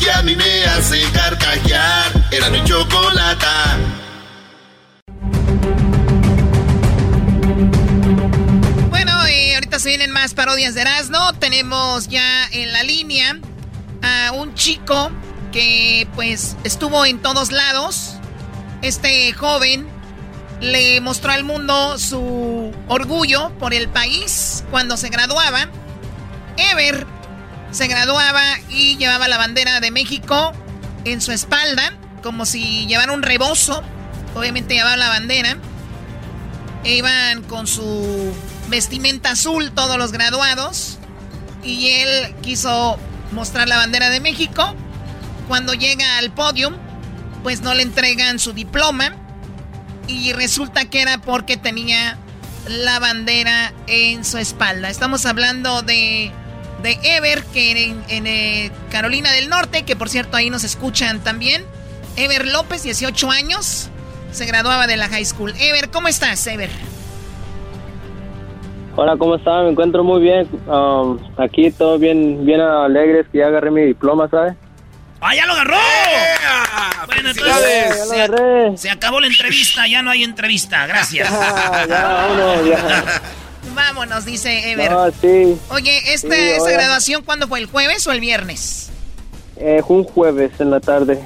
que 0.00 0.10
a 0.10 0.22
mí 0.22 0.34
me 0.34 0.64
hace 0.64 1.02
carcajear. 1.12 2.28
Era 2.30 2.50
mi 2.50 2.64
chocolata. 2.64 3.78
Bueno, 8.88 9.12
ahorita 9.12 9.78
se 9.78 9.90
vienen 9.90 10.10
más 10.10 10.34
parodias 10.34 10.74
de 10.74 10.80
Erasmo. 10.80 11.32
Tenemos 11.38 12.08
ya 12.08 12.46
en 12.52 12.72
la 12.72 12.82
línea 12.82 13.38
a 14.02 14.32
un 14.32 14.54
chico 14.54 15.10
que 15.52 16.08
pues 16.14 16.56
estuvo 16.64 17.04
en 17.04 17.20
todos 17.20 17.52
lados. 17.52 18.14
Este 18.82 19.32
joven 19.34 19.86
le 20.60 21.00
mostró 21.00 21.32
al 21.32 21.44
mundo 21.44 21.98
su 21.98 22.72
orgullo 22.88 23.50
por 23.58 23.74
el 23.74 23.88
país 23.88 24.64
cuando 24.70 24.96
se 24.96 25.10
graduaba. 25.10 25.68
Ever 26.56 27.06
se 27.70 27.86
graduaba 27.86 28.42
y 28.68 28.96
llevaba 28.96 29.28
la 29.28 29.38
bandera 29.38 29.80
de 29.80 29.90
México 29.90 30.52
en 31.04 31.20
su 31.20 31.32
espalda, 31.32 31.92
como 32.22 32.46
si 32.46 32.86
llevara 32.86 33.12
un 33.12 33.22
rebozo. 33.22 33.82
Obviamente 34.34 34.74
llevaba 34.74 34.96
la 34.96 35.08
bandera. 35.08 35.56
E 36.84 36.96
iban 36.96 37.42
con 37.42 37.66
su 37.66 38.34
vestimenta 38.68 39.32
azul 39.32 39.72
todos 39.72 39.98
los 39.98 40.12
graduados. 40.12 40.98
Y 41.62 41.90
él 41.90 42.34
quiso 42.42 42.98
mostrar 43.32 43.68
la 43.68 43.76
bandera 43.76 44.10
de 44.10 44.20
México. 44.20 44.74
Cuando 45.48 45.74
llega 45.74 46.18
al 46.18 46.30
podio, 46.30 46.76
pues 47.42 47.60
no 47.60 47.74
le 47.74 47.82
entregan 47.82 48.38
su 48.38 48.52
diploma. 48.52 49.14
Y 50.06 50.32
resulta 50.32 50.86
que 50.86 51.02
era 51.02 51.18
porque 51.18 51.56
tenía 51.56 52.18
la 52.66 52.98
bandera 52.98 53.72
en 53.86 54.24
su 54.24 54.38
espalda. 54.38 54.90
Estamos 54.90 55.26
hablando 55.26 55.82
de 55.82 56.32
de 56.82 56.98
Ever, 57.02 57.42
que 57.44 57.84
en, 57.86 58.04
en 58.08 58.26
eh, 58.26 58.70
Carolina 58.90 59.32
del 59.32 59.48
Norte, 59.48 59.82
que 59.84 59.96
por 59.96 60.08
cierto 60.08 60.36
ahí 60.36 60.50
nos 60.50 60.64
escuchan 60.64 61.20
también. 61.20 61.64
Ever 62.16 62.46
López, 62.46 62.82
18 62.82 63.30
años, 63.30 63.88
se 64.32 64.46
graduaba 64.46 64.86
de 64.86 64.96
la 64.96 65.08
high 65.08 65.24
school. 65.24 65.54
Ever, 65.58 65.90
¿cómo 65.90 66.08
estás, 66.08 66.46
Ever? 66.46 66.70
Hola, 68.96 69.16
¿cómo 69.16 69.36
están? 69.36 69.64
Me 69.64 69.70
encuentro 69.70 70.02
muy 70.04 70.20
bien. 70.20 70.48
Um, 70.66 71.18
aquí 71.38 71.70
todo 71.70 71.98
bien, 71.98 72.44
bien 72.44 72.60
alegres 72.60 73.26
que 73.30 73.38
ya 73.38 73.46
agarré 73.46 73.70
mi 73.70 73.82
diploma, 73.82 74.28
¿sabes? 74.28 74.54
¡Ah, 75.22 75.34
ya 75.34 75.46
lo 75.46 75.52
agarró! 75.52 75.76
Bueno, 77.06 77.30
entonces 77.30 77.54
Ya 77.56 78.04
lo 78.04 78.10
se, 78.10 78.22
agarré. 78.22 78.76
se 78.78 78.90
acabó 78.90 79.20
la 79.20 79.26
entrevista, 79.26 79.86
ya 79.86 80.02
no 80.02 80.10
hay 80.10 80.24
entrevista, 80.24 80.86
gracias. 80.86 81.30
ya, 81.88 82.02
vámonos, 82.08 82.66
ya. 82.66 83.04
Vámonos, 83.74 84.24
dice 84.24 84.72
Ever. 84.72 84.90
No, 84.90 85.10
sí. 85.10 85.56
Oye, 85.70 86.12
¿esta, 86.12 86.34
Sí, 86.34 86.40
¿esta 86.40 86.64
oiga. 86.64 86.76
graduación 86.78 87.22
cuándo 87.22 87.48
fue? 87.48 87.60
¿El 87.60 87.66
jueves 87.66 88.06
o 88.06 88.12
el 88.12 88.20
viernes? 88.20 88.90
Eh, 89.56 89.82
fue 89.86 89.98
un 89.98 90.04
jueves 90.04 90.52
en 90.58 90.70
la 90.70 90.80
tarde. 90.80 91.20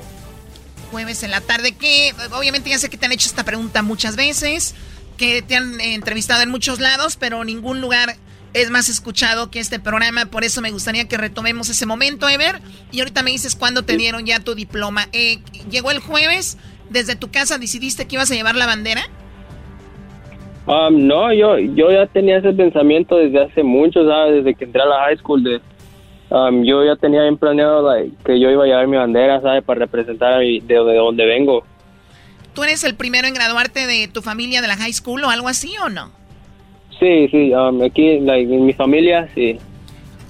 Jueves 0.91 1.23
en 1.23 1.31
la 1.31 1.41
tarde, 1.41 1.73
que 1.73 2.15
obviamente 2.33 2.71
ya 2.71 2.79
sé 2.79 2.89
que 2.89 2.97
te 2.97 3.07
han 3.07 3.13
hecho 3.13 3.29
esta 3.29 3.45
pregunta 3.45 3.83
muchas 3.83 4.17
veces, 4.17 4.75
que 5.17 5.43
te 5.43 5.57
han 5.57 5.81
eh, 5.81 5.95
entrevistado 5.95 6.43
en 6.43 6.51
muchos 6.51 6.79
lados, 6.81 7.17
pero 7.17 7.45
ningún 7.45 7.81
lugar 7.81 8.17
es 8.53 8.71
más 8.71 8.89
escuchado 8.89 9.51
que 9.51 9.59
este 9.59 9.81
programa, 9.81 10.27
por 10.27 10.45
eso 10.45 10.61
me 10.61 10.71
gustaría 10.71 11.09
que 11.09 11.17
retomemos 11.17 11.69
ese 11.69 11.87
momento, 11.87 12.29
Ever, 12.29 12.61
y 12.93 13.01
ahorita 13.01 13.23
me 13.25 13.33
dices 13.33 13.57
cuándo 13.57 13.85
te 13.85 13.97
dieron 13.97 14.25
ya 14.27 14.39
tu 14.39 14.55
diploma. 14.55 15.09
Eh, 15.13 15.41
llegó 15.71 15.91
el 15.91 15.99
jueves, 15.99 16.57
desde 16.91 17.17
tu 17.17 17.31
casa 17.33 17.59
decidiste 17.59 18.07
que 18.07 18.15
ibas 18.15 18.31
a 18.31 18.35
llevar 18.35 18.55
la 18.55 18.67
bandera. 18.67 19.09
Um, 20.67 21.07
no, 21.07 21.33
yo, 21.33 21.59
yo 21.59 21.91
ya 21.91 22.07
tenía 22.07 22.39
ese 22.39 22.53
pensamiento 22.53 23.17
desde 23.17 23.43
hace 23.43 23.63
mucho, 23.63 24.07
¿sabes? 24.09 24.37
Desde 24.37 24.55
que 24.55 24.65
entré 24.65 24.81
a 24.81 24.87
la 24.87 24.99
high 25.01 25.19
school. 25.19 25.45
De, 25.45 25.61
um, 26.31 26.65
yo 26.65 26.83
ya 26.85 26.97
tenía 26.97 27.23
bien 27.23 27.37
planeado 27.37 27.87
like, 27.95 28.17
que 28.25 28.41
yo 28.41 28.51
iba 28.51 28.65
a 28.65 28.67
llevar 28.67 28.87
mi 28.87 28.97
bandera, 28.97 29.43
¿sabes? 29.43 29.63
Para 29.63 29.81
representar 29.81 30.33
a 30.33 30.39
mi- 30.39 30.61
de, 30.61 30.75
de 30.75 30.97
donde 30.97 31.27
vengo. 31.27 31.65
¿Tú 32.55 32.63
eres 32.63 32.83
el 32.85 32.95
primero 32.95 33.29
en 33.29 33.35
graduarte 33.35 33.87
de 33.87 34.09
tu 34.09 34.23
familia 34.23 34.63
de 34.63 34.69
la 34.69 34.77
high 34.77 34.93
school 34.93 35.23
o 35.25 35.29
algo 35.29 35.49
así 35.49 35.75
o 35.85 35.89
no? 35.91 36.11
Sí, 36.99 37.29
sí, 37.31 37.53
um, 37.53 37.83
aquí 37.83 38.21
like, 38.21 38.55
en 38.55 38.65
mi 38.65 38.73
familia, 38.73 39.29
sí. 39.35 39.59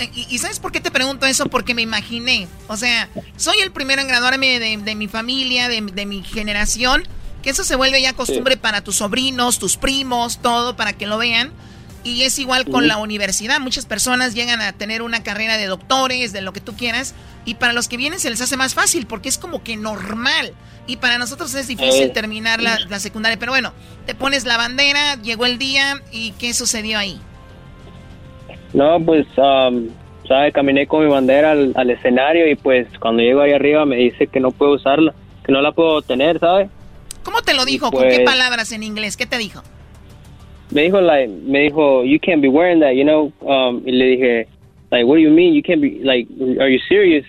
Eh, 0.01 0.11
¿Y, 0.17 0.35
y 0.35 0.39
sabes 0.39 0.59
por 0.59 0.73
qué 0.73 0.81
te 0.81 0.91
pregunto 0.91 1.27
eso? 1.27 1.47
Porque 1.47 1.75
me 1.75 1.83
imaginé. 1.83 2.49
O 2.67 2.77
sea, 2.77 3.09
soy 3.37 3.59
el 3.63 3.71
primero 3.71 4.03
en 4.03 4.09
graduarme 4.09 4.59
de, 4.59 4.79
de 4.79 4.95
mi 4.97 5.07
familia, 5.07 5.69
de 5.69 6.07
mi 6.07 6.23
generación. 6.25 7.05
Que 7.45 7.51
eso 7.51 7.63
se 7.63 7.77
vuelve 7.77 8.01
ya 8.01 8.15
costumbre 8.15 8.57
para 8.57 8.81
tus 8.83 8.97
sobrinos, 8.97 9.59
tus 9.59 9.77
primos, 9.77 10.39
todo, 10.39 10.75
para 10.77 10.95
que 10.95 11.07
lo 11.07 11.19
vean. 11.19 11.53
Y 12.03 12.23
es 12.23 12.39
igual 12.39 12.65
con 12.65 12.77
Ujú. 12.77 12.81
la 12.87 12.97
universidad. 12.99 13.61
Muchas 13.61 13.85
personas 13.87 14.35
llegan 14.35 14.61
a 14.63 14.73
tener 14.73 15.03
una 15.03 15.23
carrera 15.23 15.57
de 15.59 15.67
doctores, 15.67 16.33
de 16.33 16.41
lo 16.43 16.53
que 16.53 16.61
tú 16.61 16.75
quieras. 16.75 17.15
Y 17.45 17.55
para 17.57 17.73
los 17.75 17.89
que 17.89 17.97
vienen 17.99 18.19
se 18.19 18.31
les 18.31 18.41
hace 18.41 18.57
más 18.57 18.75
fácil 18.75 19.07
porque 19.07 19.29
es 19.29 19.39
como 19.39 19.63
que 19.63 19.77
normal. 19.77 20.53
Y 20.87 20.97
para 20.97 21.19
nosotros 21.19 21.55
es 21.55 21.67
difícil 21.69 22.05
Eh. 22.05 22.09
terminar 22.11 22.61
la, 22.63 22.79
la 22.89 22.99
secundaria. 22.99 23.39
Pero 23.39 23.53
bueno, 23.53 23.73
te 24.07 24.15
pones 24.15 24.45
la 24.45 24.57
bandera, 24.57 25.17
llegó 25.23 25.47
el 25.47 25.59
día 25.59 26.01
y 26.13 26.33
¿qué 26.33 26.53
sucedió 26.55 26.99
ahí? 26.99 27.21
No, 28.73 28.99
pues, 29.05 29.27
um, 29.37 29.89
¿sabes? 30.27 30.53
Caminé 30.53 30.87
con 30.87 31.05
mi 31.05 31.11
bandera 31.11 31.53
al, 31.53 31.73
al 31.77 31.91
escenario 31.91 32.51
y 32.51 32.55
pues 32.57 32.87
cuando 32.99 33.23
llego 33.23 33.41
ahí 33.41 33.53
arriba 33.53 33.85
me 33.87 33.97
dice 33.97 34.27
que 34.27 34.41
no 34.41 34.51
puedo 34.51 34.73
usarla, 34.73 35.15
que 35.45 35.53
no 35.53 35.61
la 35.63 35.73
puedo 35.73 36.03
tener, 36.03 36.39
¿sabes? 36.41 36.69
¿Cómo 37.25 37.43
te 37.43 37.55
lo 37.55 37.65
dijo? 37.65 37.91
¿Con 37.91 38.03
Pues- 38.03 38.19
qué 38.19 38.25
palabras 38.25 38.71
en 38.73 38.83
inglés? 38.83 39.17
¿Qué 39.17 39.27
te 39.27 39.39
dijo? 39.39 39.63
me 40.71 40.83
dijo 40.83 41.01
like 41.01 41.29
me 41.29 41.61
dijo 41.65 42.03
you 42.05 42.19
can't 42.19 42.41
be 42.41 42.49
wearing 42.49 42.81
that 42.81 42.93
you 42.93 43.05
know 43.05 43.31
um 43.43 43.83
y 43.87 43.93
le 43.93 44.05
dije 44.07 44.49
like 44.91 45.05
what 45.05 45.17
do 45.17 45.21
you 45.21 45.31
mean 45.31 45.55
you 45.55 45.63
can't 45.63 45.81
be 45.81 46.01
like 46.03 46.27
are 46.59 46.73
you 46.73 46.81
serious 46.89 47.25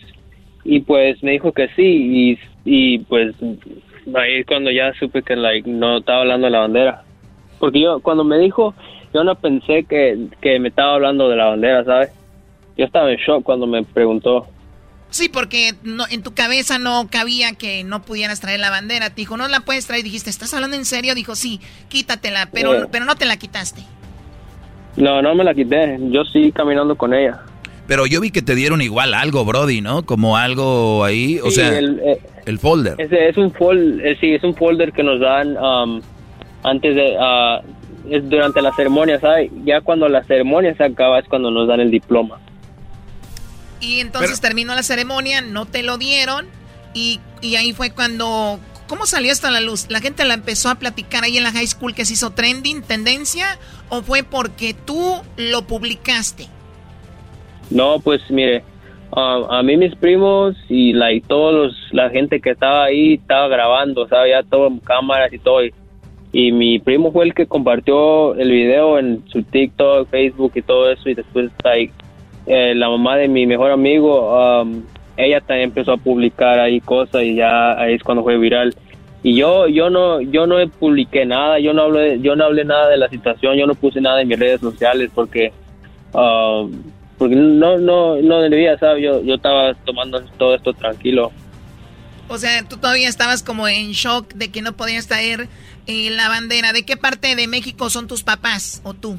y 0.64 0.80
pues 0.80 1.22
me 1.22 1.32
dijo 1.32 1.52
que 1.52 1.68
sí 1.76 1.84
y, 1.84 2.40
y 2.66 3.00
pues 3.00 3.36
ahí 4.14 4.40
es 4.40 4.46
cuando 4.46 4.72
ya 4.72 4.94
supe 5.00 5.22
que 5.24 5.36
like, 5.36 5.70
no 5.70 5.98
estaba 5.98 6.22
hablando 6.22 6.46
de 6.46 6.52
la 6.52 6.60
bandera. 6.60 7.04
Porque 7.60 7.80
yo, 7.82 8.00
cuando 8.02 8.24
me 8.24 8.38
dijo, 8.38 8.74
yo 9.14 9.24
no 9.24 9.36
pensé 9.36 9.86
que, 9.86 10.28
que 10.42 10.60
me 10.60 10.70
estaba 10.70 10.96
hablando 10.96 11.30
de 11.30 11.36
la 11.36 11.46
bandera, 11.46 11.84
¿sabes? 11.86 12.12
Yo 12.78 12.86
estaba 12.86 13.12
en 13.12 13.18
shock 13.18 13.44
cuando 13.44 13.66
me 13.66 13.84
preguntó. 13.84 14.48
Sí, 15.16 15.30
porque 15.30 15.76
no, 15.84 16.04
en 16.12 16.24
tu 16.24 16.34
cabeza 16.34 16.78
no 16.78 17.08
cabía 17.10 17.54
que 17.54 17.86
no 17.86 18.02
pudieras 18.02 18.42
traer 18.42 18.60
la 18.60 18.70
bandera. 18.70 19.12
Te 19.12 19.22
dijo, 19.22 19.38
no 19.38 19.48
la 19.48 19.62
puedes 19.62 19.88
traer. 19.88 20.04
Dijiste, 20.04 20.30
¿estás 20.30 20.54
hablando 20.54 20.76
en 20.76 20.84
serio? 20.84 21.16
Dijo, 21.16 21.36
sí, 21.36 21.62
quítatela, 21.88 22.50
pero, 22.52 22.90
pero 22.92 23.06
no 23.06 23.16
te 23.16 23.24
la 23.24 23.38
quitaste. 23.38 23.82
No, 24.98 25.22
no 25.22 25.34
me 25.34 25.46
la 25.46 25.54
quité. 25.54 25.98
Yo 26.12 26.26
sí 26.26 26.52
caminando 26.52 26.98
con 26.98 27.14
ella. 27.14 27.40
Pero 27.88 28.06
yo 28.08 28.20
vi 28.20 28.30
que 28.30 28.42
te 28.42 28.56
dieron 28.56 28.82
igual 28.82 29.14
algo, 29.14 29.46
Brody, 29.46 29.80
¿no? 29.80 30.06
Como 30.06 30.36
algo 30.36 31.06
ahí, 31.06 31.40
o 31.42 31.46
Sí, 31.50 31.62
sea, 31.62 31.80
el, 31.80 31.98
eh, 32.02 32.20
el 32.46 32.60
folder. 32.60 32.96
Ese 32.98 33.30
es 33.30 33.38
un 33.38 33.54
fol 33.54 34.02
eh, 34.04 34.18
sí, 34.20 34.34
es 34.34 34.44
un 34.44 34.54
folder 34.54 34.92
que 34.92 35.02
nos 35.04 35.22
dan 35.22 35.56
um, 35.56 36.02
antes 36.64 36.94
de 36.94 37.16
ah, 37.18 37.62
es 38.12 38.30
durante 38.30 38.62
la 38.62 38.74
ceremonia, 38.74 39.18
¿sabes? 39.22 39.50
Ya 39.64 39.80
cuando 39.80 40.10
la 40.10 40.26
ceremonia 40.26 40.76
se 40.76 40.84
acaba 40.84 41.20
es 41.20 41.26
cuando 41.30 41.52
nos 41.52 41.70
dan 41.70 41.80
el 41.80 41.90
diploma. 41.90 42.42
Y 43.82 44.00
entonces 44.00 44.42
terminó 44.42 44.74
la 44.76 44.84
ceremonia, 44.84 45.42
no 45.42 45.66
te 45.66 45.84
lo 45.84 45.98
dieron. 45.98 46.46
Y, 46.94 47.20
y 47.42 47.56
ahí 47.56 47.74
fue 47.74 47.92
cuando. 47.92 48.60
¿Cómo 48.88 49.06
salió 49.08 49.32
esto 49.32 49.48
a 49.48 49.52
la 49.52 49.62
luz? 49.62 49.88
¿La 49.90 50.00
gente 50.00 50.24
la 50.26 50.36
empezó 50.36 50.70
a 50.70 50.76
platicar 50.76 51.24
ahí 51.24 51.38
en 51.38 51.44
la 51.44 51.52
high 51.52 51.66
school 51.66 51.96
que 51.96 52.06
se 52.06 52.14
hizo 52.14 52.32
trending, 52.32 52.84
tendencia? 52.84 53.58
¿O 53.90 54.02
fue 54.04 54.24
porque 54.24 54.76
tú 54.76 55.16
lo 55.38 55.64
publicaste? 55.64 56.48
No, 57.72 58.00
pues 58.00 58.22
mire, 58.30 58.64
um, 59.12 59.52
a 59.52 59.64
mí 59.64 59.76
mis 59.76 59.96
primos 59.96 60.56
y 60.70 60.94
like 60.94 61.28
todos 61.28 61.54
los- 61.54 61.94
la 61.94 62.10
gente 62.12 62.40
que 62.40 62.52
estaba 62.52 62.86
ahí 62.86 63.16
estaba 63.16 63.48
grabando, 63.48 64.08
¿sabes? 64.08 64.32
Ya 64.32 64.44
todo 64.48 64.68
en 64.68 64.78
cámaras 64.80 65.34
y 65.34 65.40
todo. 65.40 65.66
Y, 65.66 65.74
y 66.32 66.52
mi 66.52 66.78
primo 66.80 67.12
fue 67.12 67.26
el 67.26 67.34
que 67.34 67.48
compartió 67.48 68.36
el 68.36 68.52
video 68.52 69.00
en 69.00 69.24
su 69.32 69.42
TikTok, 69.42 70.10
Facebook 70.12 70.52
y 70.56 70.62
todo 70.62 70.92
eso. 70.92 71.10
Y 71.10 71.16
después 71.16 71.50
like, 71.64 71.94
eh, 72.48 72.74
la 72.76 72.90
mamá 72.90 73.18
de 73.18 73.28
mi 73.28 73.46
mejor 73.48 73.72
amigo, 73.72 74.62
um, 74.62 74.84
ella 75.18 75.40
también 75.42 75.70
empezó 75.70 75.94
a 75.94 75.98
publicar 75.98 76.60
ahí 76.60 76.80
cosas 76.82 77.24
y 77.24 77.36
ya 77.36 77.80
ahí 77.80 77.96
es 77.96 78.04
cuando 78.04 78.24
fue 78.24 78.38
viral. 78.38 78.76
Y 79.24 79.36
yo 79.36 79.68
yo 79.68 79.90
no 79.90 80.22
yo 80.22 80.46
no 80.46 80.58
publiqué 80.70 81.26
nada, 81.26 81.60
yo 81.60 81.74
no 81.74 81.84
hablé 81.84 82.20
yo 82.22 82.36
no 82.36 82.46
hablé 82.46 82.64
nada 82.64 82.90
de 82.90 82.98
la 82.98 83.10
situación, 83.10 83.58
yo 83.58 83.66
no 83.66 83.74
puse 83.74 84.00
nada 84.00 84.22
en 84.22 84.28
mis 84.28 84.38
redes 84.38 84.62
sociales 84.62 85.10
porque 85.16 85.52
um, 86.14 86.72
porque 87.18 87.36
no 87.36 87.78
no 87.78 88.18
no 88.22 88.42
debía, 88.42 88.78
¿sabes? 88.78 89.04
Yo 89.04 89.24
yo 89.24 89.36
estaba 89.36 89.74
tomando 89.86 90.22
todo 90.38 90.56
esto 90.56 90.74
tranquilo. 90.74 91.32
O 92.28 92.38
sea, 92.38 92.64
tú 92.68 92.78
todavía 92.78 93.08
estabas 93.08 93.44
como 93.44 93.68
en 93.68 93.92
shock 93.92 94.34
de 94.34 94.52
que 94.52 94.62
no 94.62 94.74
podías 94.74 95.08
traer 95.08 95.48
eh, 95.88 96.10
la 96.10 96.28
bandera. 96.28 96.74
¿De 96.74 96.84
qué 96.84 96.98
parte 96.98 97.36
de 97.36 97.48
México 97.48 97.90
son 97.90 98.08
tus 98.08 98.24
papás 98.24 98.82
o 98.84 98.94
tú? 98.94 99.18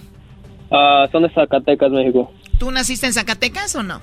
Ah, 0.70 1.09
son 1.12 1.22
de 1.22 1.31
Zacatecas, 1.31 1.91
México. 1.91 2.33
¿Tú 2.59 2.70
naciste 2.70 3.07
en 3.07 3.12
Zacatecas 3.12 3.74
o 3.74 3.82
no? 3.82 4.00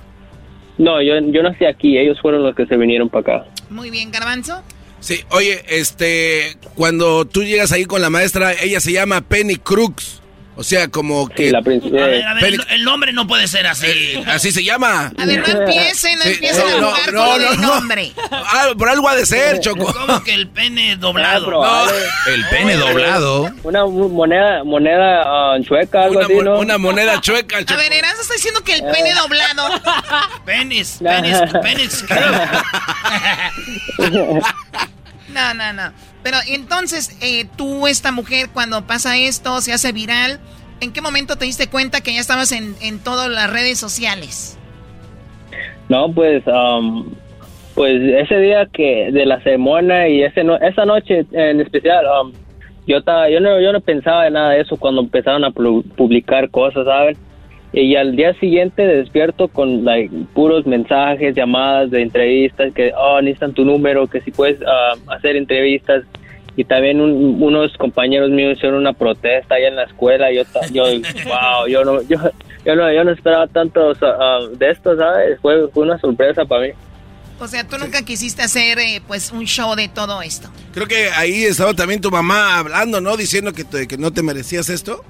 No, 0.78 1.00
yo 1.02 1.14
yo 1.32 1.42
nací 1.42 1.64
aquí, 1.64 1.98
ellos 1.98 2.18
fueron 2.20 2.42
los 2.42 2.54
que 2.54 2.66
se 2.66 2.76
vinieron 2.76 3.08
para 3.08 3.38
acá. 3.38 3.46
Muy 3.70 3.90
bien, 3.90 4.10
Garbanzo. 4.10 4.62
Sí, 5.00 5.20
oye, 5.30 5.62
este, 5.68 6.56
cuando 6.74 7.26
tú 7.26 7.44
llegas 7.44 7.72
ahí 7.72 7.84
con 7.84 8.00
la 8.00 8.10
maestra, 8.10 8.54
ella 8.54 8.80
se 8.80 8.92
llama 8.92 9.20
Penny 9.20 9.56
Crux. 9.56 10.22
O 10.56 10.62
sea, 10.62 10.86
como 10.88 11.28
que... 11.28 11.50
la 11.50 11.58
A 11.58 11.62
ver, 11.62 11.82
a 12.26 12.34
ver, 12.34 12.42
Penny- 12.44 12.54
el, 12.68 12.74
el 12.76 12.84
nombre 12.84 13.12
no 13.12 13.26
puede 13.26 13.48
ser 13.48 13.66
así. 13.66 14.22
así 14.26 14.52
se 14.52 14.62
llama. 14.62 15.12
A 15.18 15.26
ver, 15.26 15.40
no 15.40 15.60
empiecen, 15.62 16.16
no 16.18 16.24
Sí, 16.24 16.30
empiecen 16.34 16.64
no, 16.70 16.76
a 16.76 16.80
no, 16.80 16.86
jugar 16.90 17.12
no, 17.12 17.24
con 17.26 17.42
no, 17.42 17.50
el 17.52 17.60
no. 17.60 17.66
nombre. 17.74 18.12
Ah, 18.30 18.66
por 18.78 18.88
algo 18.88 19.08
ha 19.08 19.16
de 19.16 19.26
ser, 19.26 19.58
Choco. 19.58 19.92
¿Cómo 19.92 20.22
que 20.22 20.32
el 20.32 20.46
pene 20.48 20.94
doblado? 21.00 21.50
No, 21.50 21.86
El 22.32 22.44
pene 22.50 22.76
doblado. 22.76 23.50
Una 23.64 23.84
moneda 23.84 24.62
moneda 24.62 25.22
ah, 25.24 25.56
chueca, 25.60 26.04
algo 26.04 26.18
Una, 26.20 26.26
así, 26.26 26.34
una 26.34 26.78
moneda 26.78 27.20
chueca, 27.20 27.58
A 27.58 27.64
Choco. 27.64 27.80
ver, 27.80 27.92
Eranzo 27.92 28.22
está 28.22 28.34
diciendo 28.34 28.60
que 28.62 28.74
el 28.74 28.82
pene 28.84 29.12
doblado. 29.12 29.68
Penis, 30.46 30.98
penis, 31.02 31.36
penis. 31.62 32.04
No, 35.28 35.54
no, 35.54 35.72
no. 35.72 35.92
Pero 36.24 36.38
entonces, 36.48 37.16
eh, 37.22 37.46
tú, 37.56 37.86
esta 37.86 38.10
mujer, 38.10 38.48
cuando 38.52 38.84
pasa 38.86 39.16
esto, 39.16 39.60
se 39.60 39.72
hace 39.72 39.92
viral, 39.92 40.40
¿en 40.80 40.92
qué 40.92 41.00
momento 41.00 41.36
te 41.36 41.44
diste 41.44 41.68
cuenta 41.68 42.00
que 42.00 42.14
ya 42.14 42.20
estabas 42.20 42.50
en, 42.50 42.74
en 42.80 42.98
todas 42.98 43.30
las 43.30 43.48
redes 43.52 43.78
sociales? 43.78 44.58
No, 45.88 46.10
pues, 46.12 46.42
um, 46.46 47.12
pues 47.74 48.02
ese 48.02 48.38
día 48.38 48.66
que 48.72 49.10
de 49.12 49.26
la 49.26 49.40
ceremonia 49.42 50.08
y 50.08 50.22
ese 50.22 50.42
no, 50.42 50.56
esa 50.56 50.84
noche 50.86 51.26
en 51.32 51.60
especial, 51.60 52.04
um, 52.06 52.32
yo 52.86 52.96
estaba, 52.98 53.28
yo 53.28 53.38
no, 53.40 53.60
yo 53.60 53.72
no 53.72 53.80
pensaba 53.80 54.26
en 54.26 54.32
nada 54.32 54.50
de 54.52 54.62
eso 54.62 54.76
cuando 54.78 55.02
empezaron 55.02 55.44
a 55.44 55.50
pu- 55.50 55.84
publicar 55.94 56.50
cosas, 56.50 56.86
¿sabes? 56.86 57.18
Y 57.76 57.96
al 57.96 58.14
día 58.14 58.32
siguiente 58.38 58.86
despierto 58.86 59.48
con 59.48 59.84
like, 59.84 60.14
puros 60.32 60.64
mensajes, 60.64 61.34
llamadas 61.34 61.90
de 61.90 62.02
entrevistas, 62.02 62.72
que, 62.72 62.92
oh, 62.96 63.20
necesitan 63.20 63.52
tu 63.52 63.64
número, 63.64 64.06
que 64.06 64.20
si 64.20 64.30
puedes 64.30 64.58
ah, 64.64 64.94
hacer 65.08 65.34
entrevistas. 65.34 66.04
Y 66.56 66.62
también 66.62 67.00
un- 67.00 67.42
unos 67.42 67.76
compañeros 67.76 68.30
míos 68.30 68.56
hicieron 68.56 68.78
una 68.78 68.92
protesta 68.92 69.56
allá 69.56 69.66
en 69.66 69.74
la 69.74 69.84
escuela. 69.84 70.30
Yo, 70.32 70.44
yo 70.72 70.84
wow, 71.26 71.66
yo 71.68 71.84
no, 71.84 72.00
yo, 72.02 72.16
yo 72.64 72.76
no, 72.76 72.92
yo 72.92 73.02
no 73.02 73.10
esperaba 73.10 73.48
tanto 73.48 73.92
ah, 74.02 74.38
de 74.56 74.70
esto, 74.70 74.96
¿sabes? 74.96 75.40
Fue, 75.42 75.68
fue 75.70 75.82
una 75.82 75.98
sorpresa 75.98 76.44
para 76.44 76.62
mí. 76.68 76.72
O 77.40 77.48
sea, 77.48 77.66
tú 77.66 77.76
nunca 77.76 78.02
quisiste 78.04 78.42
hacer, 78.42 78.78
eh, 78.78 79.02
pues, 79.08 79.32
un 79.32 79.44
show 79.46 79.74
de 79.74 79.88
todo 79.88 80.22
esto. 80.22 80.48
Creo 80.72 80.86
que 80.86 81.08
ahí 81.16 81.42
estaba 81.42 81.74
también 81.74 82.00
tu 82.00 82.12
mamá 82.12 82.56
hablando, 82.60 83.00
¿no? 83.00 83.16
Diciendo 83.16 83.52
que, 83.52 83.64
te- 83.64 83.88
que 83.88 83.98
no 83.98 84.12
te 84.12 84.22
merecías 84.22 84.68
esto. 84.68 85.04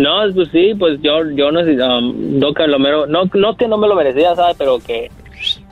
No, 0.00 0.32
pues 0.34 0.48
sí, 0.52 0.72
pues 0.78 0.98
yo, 1.02 1.28
yo 1.32 1.50
no, 1.52 1.60
um, 1.60 2.38
no, 2.38 2.54
que 2.54 2.66
lo 2.66 2.78
mero- 2.78 3.06
no, 3.06 3.24
no 3.34 3.56
que 3.56 3.68
no 3.68 3.76
me 3.76 3.86
lo 3.88 3.94
merecía, 3.94 4.34
¿sabes? 4.34 4.56
Pero 4.58 4.78
que 4.78 5.10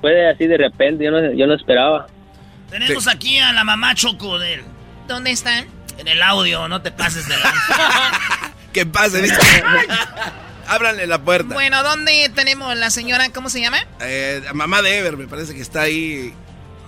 fue 0.00 0.28
así 0.28 0.46
de 0.46 0.56
repente, 0.58 1.04
yo 1.04 1.10
no, 1.10 1.32
yo 1.32 1.46
no 1.46 1.54
esperaba. 1.54 2.06
Tenemos 2.70 3.08
aquí 3.08 3.38
a 3.38 3.52
la 3.52 3.64
mamá 3.64 3.94
Choco 3.94 4.38
del, 4.38 4.62
¿Dónde 5.06 5.30
están? 5.30 5.66
en 5.98 6.06
el 6.08 6.22
audio, 6.22 6.68
no 6.68 6.80
te 6.82 6.90
pases 6.92 7.26
de. 7.28 7.34
¿Qué 8.72 8.86
pasa? 8.86 9.18
¿viste? 9.20 9.38
Ábranle 10.68 11.06
la 11.06 11.18
puerta. 11.22 11.54
Bueno, 11.54 11.82
¿dónde 11.82 12.30
tenemos 12.34 12.76
la 12.76 12.90
señora, 12.90 13.30
cómo 13.32 13.48
se 13.48 13.60
llama? 13.60 13.78
Eh, 14.00 14.42
la 14.44 14.52
mamá 14.52 14.82
de 14.82 14.98
Ever, 14.98 15.16
me 15.16 15.26
parece 15.26 15.54
que 15.54 15.62
está 15.62 15.82
ahí. 15.82 16.32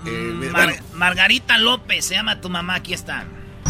eh, 0.06 0.10
Mar- 0.52 0.66
bueno, 0.66 0.82
Margarita 0.92 1.56
López, 1.58 2.04
se 2.04 2.14
llama 2.14 2.40
tu 2.40 2.50
mamá, 2.50 2.74
aquí 2.76 2.92
está. 2.92 3.24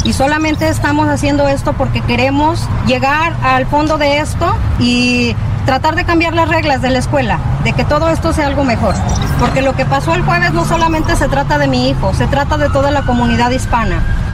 Y 0.04 0.12
solamente 0.12 0.68
estamos 0.68 1.08
haciendo 1.08 1.46
esto 1.48 1.74
porque 1.74 2.00
queremos 2.00 2.66
llegar 2.86 3.34
al 3.42 3.66
fondo 3.66 3.98
de 3.98 4.18
esto 4.18 4.56
y 4.78 5.36
tratar 5.66 5.94
de 5.94 6.04
cambiar 6.04 6.34
las 6.34 6.48
reglas 6.48 6.80
de 6.82 6.90
la 6.90 6.98
escuela, 6.98 7.38
de 7.64 7.72
que 7.74 7.84
todo 7.84 8.08
esto 8.08 8.32
sea 8.32 8.46
algo 8.46 8.64
mejor. 8.64 8.94
Porque 9.38 9.62
lo 9.62 9.74
que 9.74 9.84
pasó 9.84 10.14
el 10.14 10.22
jueves 10.22 10.52
no 10.52 10.64
solamente 10.64 11.16
se 11.16 11.28
trata 11.28 11.58
de 11.58 11.68
mi 11.68 11.90
hijo, 11.90 12.14
se 12.14 12.26
trata 12.26 12.56
de 12.56 12.70
toda 12.70 12.90
la 12.90 13.02
comunidad 13.02 13.50
hispana. 13.50 14.29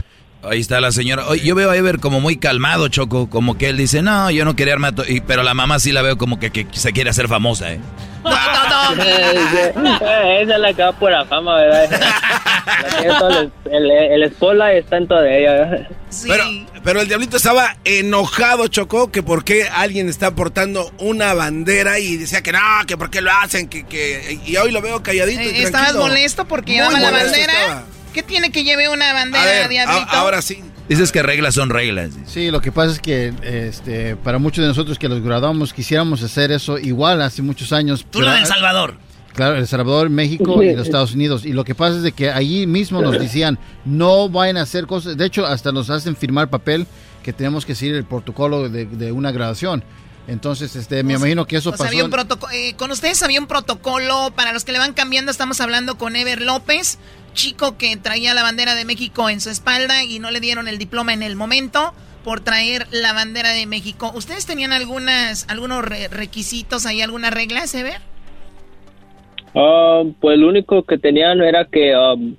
Ahí 0.49 0.59
está 0.59 0.79
la 0.81 0.91
señora. 0.91 1.27
Oye, 1.27 1.43
yo 1.45 1.55
veo 1.55 1.69
a 1.71 1.75
Ever 1.77 1.99
como 1.99 2.19
muy 2.21 2.37
calmado, 2.37 2.87
Choco. 2.87 3.29
Como 3.29 3.57
que 3.57 3.69
él 3.69 3.77
dice, 3.77 4.01
no, 4.01 4.29
yo 4.31 4.45
no 4.45 4.55
quería 4.55 4.73
armar... 4.73 4.93
to-", 4.95 5.05
y- 5.07 5.21
Pero 5.21 5.43
la 5.43 5.53
mamá 5.53 5.79
sí 5.79 5.91
la 5.91 6.01
veo 6.01 6.17
como 6.17 6.39
que, 6.39 6.51
que 6.51 6.67
se 6.71 6.91
quiere 6.93 7.09
hacer 7.09 7.27
famosa, 7.27 7.73
¿eh? 7.73 7.79
No, 8.23 8.31
no, 8.95 8.95
no. 8.95 9.95
Esa 9.95 10.53
es 10.55 10.59
la 10.59 10.73
que 10.73 10.83
va 10.83 10.91
por 10.91 11.11
la 11.11 11.25
fama, 11.25 11.55
¿verdad? 11.55 11.89
La 12.67 13.49
el, 13.71 13.91
el, 13.91 14.23
está 14.23 14.97
en 14.97 15.07
toda 15.07 15.29
ella, 15.29 15.51
¿verdad? 15.53 15.87
Pero, 16.27 16.43
pero 16.83 17.01
el 17.01 17.07
diablito 17.07 17.37
estaba 17.37 17.77
enojado, 17.85 18.67
Chocó, 18.67 19.11
que 19.11 19.23
por 19.23 19.43
qué 19.45 19.67
alguien 19.73 20.09
está 20.09 20.31
portando 20.35 20.91
una 20.99 21.33
bandera 21.33 21.99
y 21.99 22.17
decía 22.17 22.41
que 22.43 22.51
no, 22.51 22.59
que 22.85 22.97
por 22.97 23.09
qué 23.09 23.21
lo 23.21 23.31
hacen, 23.31 23.67
que, 23.67 23.85
que 23.85 24.39
y 24.45 24.57
hoy 24.57 24.71
lo 24.71 24.81
veo 24.81 25.01
calladito. 25.03 25.41
y 25.41 25.47
Eh, 25.47 25.63
¿Estabas 25.63 25.89
tranquilo. 25.91 26.07
molesto 26.07 26.45
porque 26.47 26.73
llevaba 26.73 26.99
la 26.99 27.11
bandera? 27.11 27.53
estaba. 27.53 27.83
¿Qué 28.17 28.23
tiene 28.23 28.51
que 28.51 28.63
lleve 28.63 28.89
una 28.89 29.13
bandera, 29.13 29.43
A 29.43 29.45
ver, 29.45 29.69
Diablito? 29.69 30.09
a- 30.09 30.19
ahora 30.21 30.41
sí. 30.41 30.63
Dices 30.89 31.11
que 31.11 31.21
reglas 31.21 31.53
son 31.53 31.69
reglas. 31.69 32.13
Sí, 32.25 32.49
lo 32.49 32.61
que 32.61 32.71
pasa 32.71 32.93
es 32.93 32.99
que 32.99 33.31
este, 33.43 34.15
para 34.15 34.39
muchos 34.39 34.63
de 34.63 34.67
nosotros 34.69 34.97
que 34.97 35.07
los 35.07 35.21
graduamos 35.21 35.71
quisiéramos 35.71 36.23
hacer 36.23 36.51
eso 36.51 36.79
igual 36.79 37.21
hace 37.21 37.43
muchos 37.43 37.71
años. 37.73 38.07
Tú 38.09 38.21
lo 38.21 38.31
del 38.31 38.47
Salvador. 38.47 38.97
Claro, 39.35 39.55
El 39.57 39.67
Salvador, 39.67 40.09
México 40.09 40.63
y 40.63 40.73
los 40.75 40.87
Estados 40.87 41.13
Unidos. 41.13 41.45
Y 41.45 41.53
lo 41.53 41.63
que 41.63 41.75
pasa 41.75 41.97
es 41.97 42.01
de 42.01 42.11
que 42.11 42.31
allí 42.31 42.65
mismo 42.65 43.03
nos 43.03 43.19
decían, 43.19 43.59
no 43.85 44.29
vayan 44.29 44.57
a 44.57 44.61
hacer 44.63 44.87
cosas. 44.87 45.15
De 45.15 45.25
hecho, 45.27 45.45
hasta 45.45 45.71
nos 45.71 45.91
hacen 45.91 46.15
firmar 46.15 46.49
papel 46.49 46.87
que 47.21 47.33
tenemos 47.33 47.63
que 47.63 47.75
seguir 47.75 47.93
el 47.93 48.03
protocolo 48.05 48.67
de, 48.67 48.85
de 48.87 49.11
una 49.11 49.31
graduación. 49.31 49.83
Entonces, 50.27 50.75
este, 50.75 51.03
me 51.03 51.13
imagino 51.13 51.45
que 51.45 51.55
eso 51.55 51.69
sea, 51.69 51.77
pasó. 51.77 51.87
había 51.89 52.03
un 52.03 52.11
protoco- 52.11 52.49
eh, 52.51 52.73
con 52.75 52.91
ustedes 52.91 53.21
había 53.23 53.39
un 53.39 53.47
protocolo, 53.47 54.31
para 54.35 54.51
los 54.51 54.65
que 54.65 54.73
le 54.73 54.79
van 54.79 54.91
cambiando, 54.93 55.31
estamos 55.31 55.61
hablando 55.61 55.97
con 55.97 56.17
Ever 56.17 56.41
López, 56.41 56.97
chico 57.37 57.77
que 57.77 57.95
traía 57.97 58.33
la 58.33 58.41
bandera 58.41 58.73
de 58.73 58.83
México 58.83 59.29
en 59.29 59.39
su 59.39 59.49
espalda 59.49 60.03
y 60.03 60.17
no 60.17 60.31
le 60.31 60.39
dieron 60.39 60.67
el 60.67 60.77
diploma 60.79 61.13
en 61.13 61.21
el 61.21 61.35
momento 61.35 61.93
por 62.23 62.41
traer 62.41 62.87
la 62.91 63.13
bandera 63.13 63.51
de 63.53 63.67
México. 63.67 64.11
¿Ustedes 64.15 64.45
tenían 64.47 64.73
algunas, 64.73 65.47
algunos 65.47 65.85
re- 65.85 66.07
requisitos 66.09 66.85
ahí, 66.87 67.01
algunas 67.01 67.31
reglas, 67.31 67.73
Ever? 67.75 68.01
Ah, 69.55 70.03
pues 70.19 70.37
lo 70.37 70.49
único 70.49 70.83
que 70.83 70.97
tenían 70.97 71.41
era 71.41 71.65
que 71.65 71.95
um, 71.95 72.35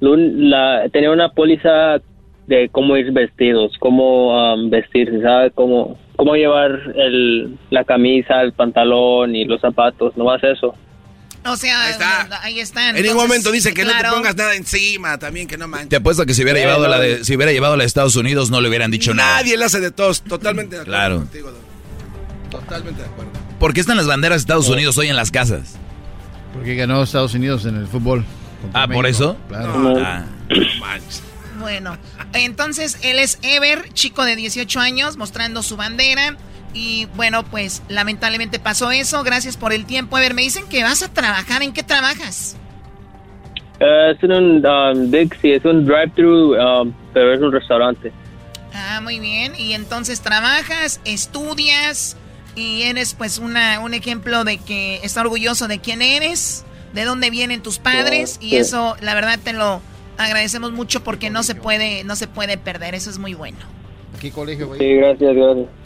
la, 0.00 0.88
tenía 0.90 1.10
una 1.10 1.28
póliza 1.28 2.00
de 2.46 2.68
cómo 2.70 2.96
ir 2.96 3.12
vestidos, 3.12 3.76
cómo 3.78 4.54
um, 4.54 4.70
vestirse, 4.70 5.22
¿sabe? 5.22 5.50
Cómo, 5.52 5.98
cómo 6.16 6.34
llevar 6.34 6.80
el, 6.96 7.56
la 7.70 7.84
camisa, 7.84 8.42
el 8.42 8.52
pantalón 8.54 9.36
y 9.36 9.44
los 9.44 9.60
zapatos, 9.60 10.16
no 10.16 10.24
más 10.24 10.42
eso. 10.42 10.74
O 11.44 11.56
sea, 11.56 11.86
ahí, 12.42 12.60
está. 12.60 12.90
en 12.90 13.02
ningún 13.02 13.16
momento 13.16 13.50
dice 13.50 13.74
que 13.74 13.84
no 13.84 13.92
te 13.96 14.08
pongas 14.08 14.36
nada 14.36 14.54
encima, 14.54 15.18
también 15.18 15.48
que 15.48 15.56
no 15.56 15.66
manches. 15.66 15.88
Te 15.88 15.96
apuesto 15.96 16.24
que 16.24 16.34
si 16.34 16.42
hubiera, 16.42 16.60
llevado 16.60 16.86
la 16.86 17.00
de, 17.00 17.24
si 17.24 17.34
hubiera 17.34 17.52
llevado 17.52 17.76
la 17.76 17.82
de 17.82 17.88
Estados 17.88 18.14
Unidos 18.14 18.50
no 18.50 18.60
le 18.60 18.68
hubieran 18.68 18.90
dicho 18.90 19.12
nada. 19.12 19.38
Nadie 19.38 19.56
le 19.56 19.64
hace 19.64 19.80
de 19.80 19.90
todos, 19.90 20.22
totalmente 20.22 20.76
de 20.76 20.82
acuerdo 20.82 20.98
claro. 20.98 21.16
contigo. 21.16 21.52
Totalmente 22.50 23.02
de 23.02 23.08
acuerdo. 23.08 23.32
¿Por 23.58 23.74
qué 23.74 23.80
están 23.80 23.96
las 23.96 24.06
banderas 24.06 24.38
de 24.38 24.40
Estados 24.40 24.68
Unidos 24.68 24.96
hoy 24.98 25.08
en 25.08 25.16
las 25.16 25.30
casas? 25.30 25.74
Porque 26.52 26.74
ganó 26.74 27.02
Estados 27.02 27.34
Unidos 27.34 27.64
en 27.64 27.76
el 27.76 27.88
fútbol. 27.88 28.24
Ah, 28.72 28.86
¿por 28.86 29.06
eso? 29.06 29.36
Claro. 29.48 29.96
Ah. 29.98 30.24
Bueno, 31.58 31.96
entonces 32.32 32.98
él 33.02 33.18
es 33.18 33.38
Ever, 33.42 33.92
chico 33.92 34.24
de 34.24 34.36
18 34.36 34.80
años, 34.80 35.16
mostrando 35.16 35.62
su 35.62 35.76
bandera. 35.76 36.36
Y 36.74 37.06
bueno, 37.16 37.44
pues 37.44 37.82
lamentablemente 37.88 38.58
pasó 38.58 38.90
eso. 38.90 39.22
Gracias 39.22 39.56
por 39.56 39.72
el 39.72 39.84
tiempo. 39.84 40.18
Ever, 40.18 40.34
me 40.34 40.42
dicen 40.42 40.64
que 40.68 40.82
vas 40.82 41.02
a 41.02 41.12
trabajar. 41.12 41.62
¿En 41.62 41.72
qué 41.72 41.82
trabajas? 41.82 42.56
Eh, 43.80 44.14
es 44.16 44.22
un 44.22 44.64
um, 44.64 45.10
sí, 45.40 45.52
es 45.52 45.64
un 45.64 45.84
drive-thru, 45.84 46.54
um, 46.54 46.92
pero 47.12 47.34
es 47.34 47.40
un 47.40 47.52
restaurante. 47.52 48.12
Ah, 48.74 49.00
muy 49.02 49.18
bien. 49.18 49.52
Y 49.58 49.74
entonces 49.74 50.20
trabajas, 50.20 51.00
estudias 51.04 52.16
y 52.54 52.82
eres 52.82 53.14
pues 53.14 53.38
una, 53.38 53.80
un 53.80 53.94
ejemplo 53.94 54.44
de 54.44 54.58
que 54.58 55.00
está 55.02 55.22
orgulloso 55.22 55.68
de 55.68 55.78
quién 55.78 56.02
eres, 56.02 56.64
de 56.92 57.04
dónde 57.04 57.30
vienen 57.30 57.62
tus 57.62 57.78
padres 57.78 58.38
y 58.40 58.56
eso 58.56 58.96
la 59.00 59.14
verdad 59.14 59.38
te 59.42 59.52
lo 59.52 59.80
agradecemos 60.18 60.72
mucho 60.72 61.02
porque 61.02 61.30
no 61.30 61.42
se 61.42 61.54
puede 61.54 62.04
no 62.04 62.16
se 62.16 62.28
puede 62.28 62.58
perder, 62.58 62.94
eso 62.94 63.10
es 63.10 63.18
muy 63.18 63.34
bueno. 63.34 63.58
¿Qué 64.20 64.30
colegio 64.30 64.68
voy? 64.68 64.78
Sí, 64.78 64.94
gracias, 64.94 65.34
gracias. 65.34 65.81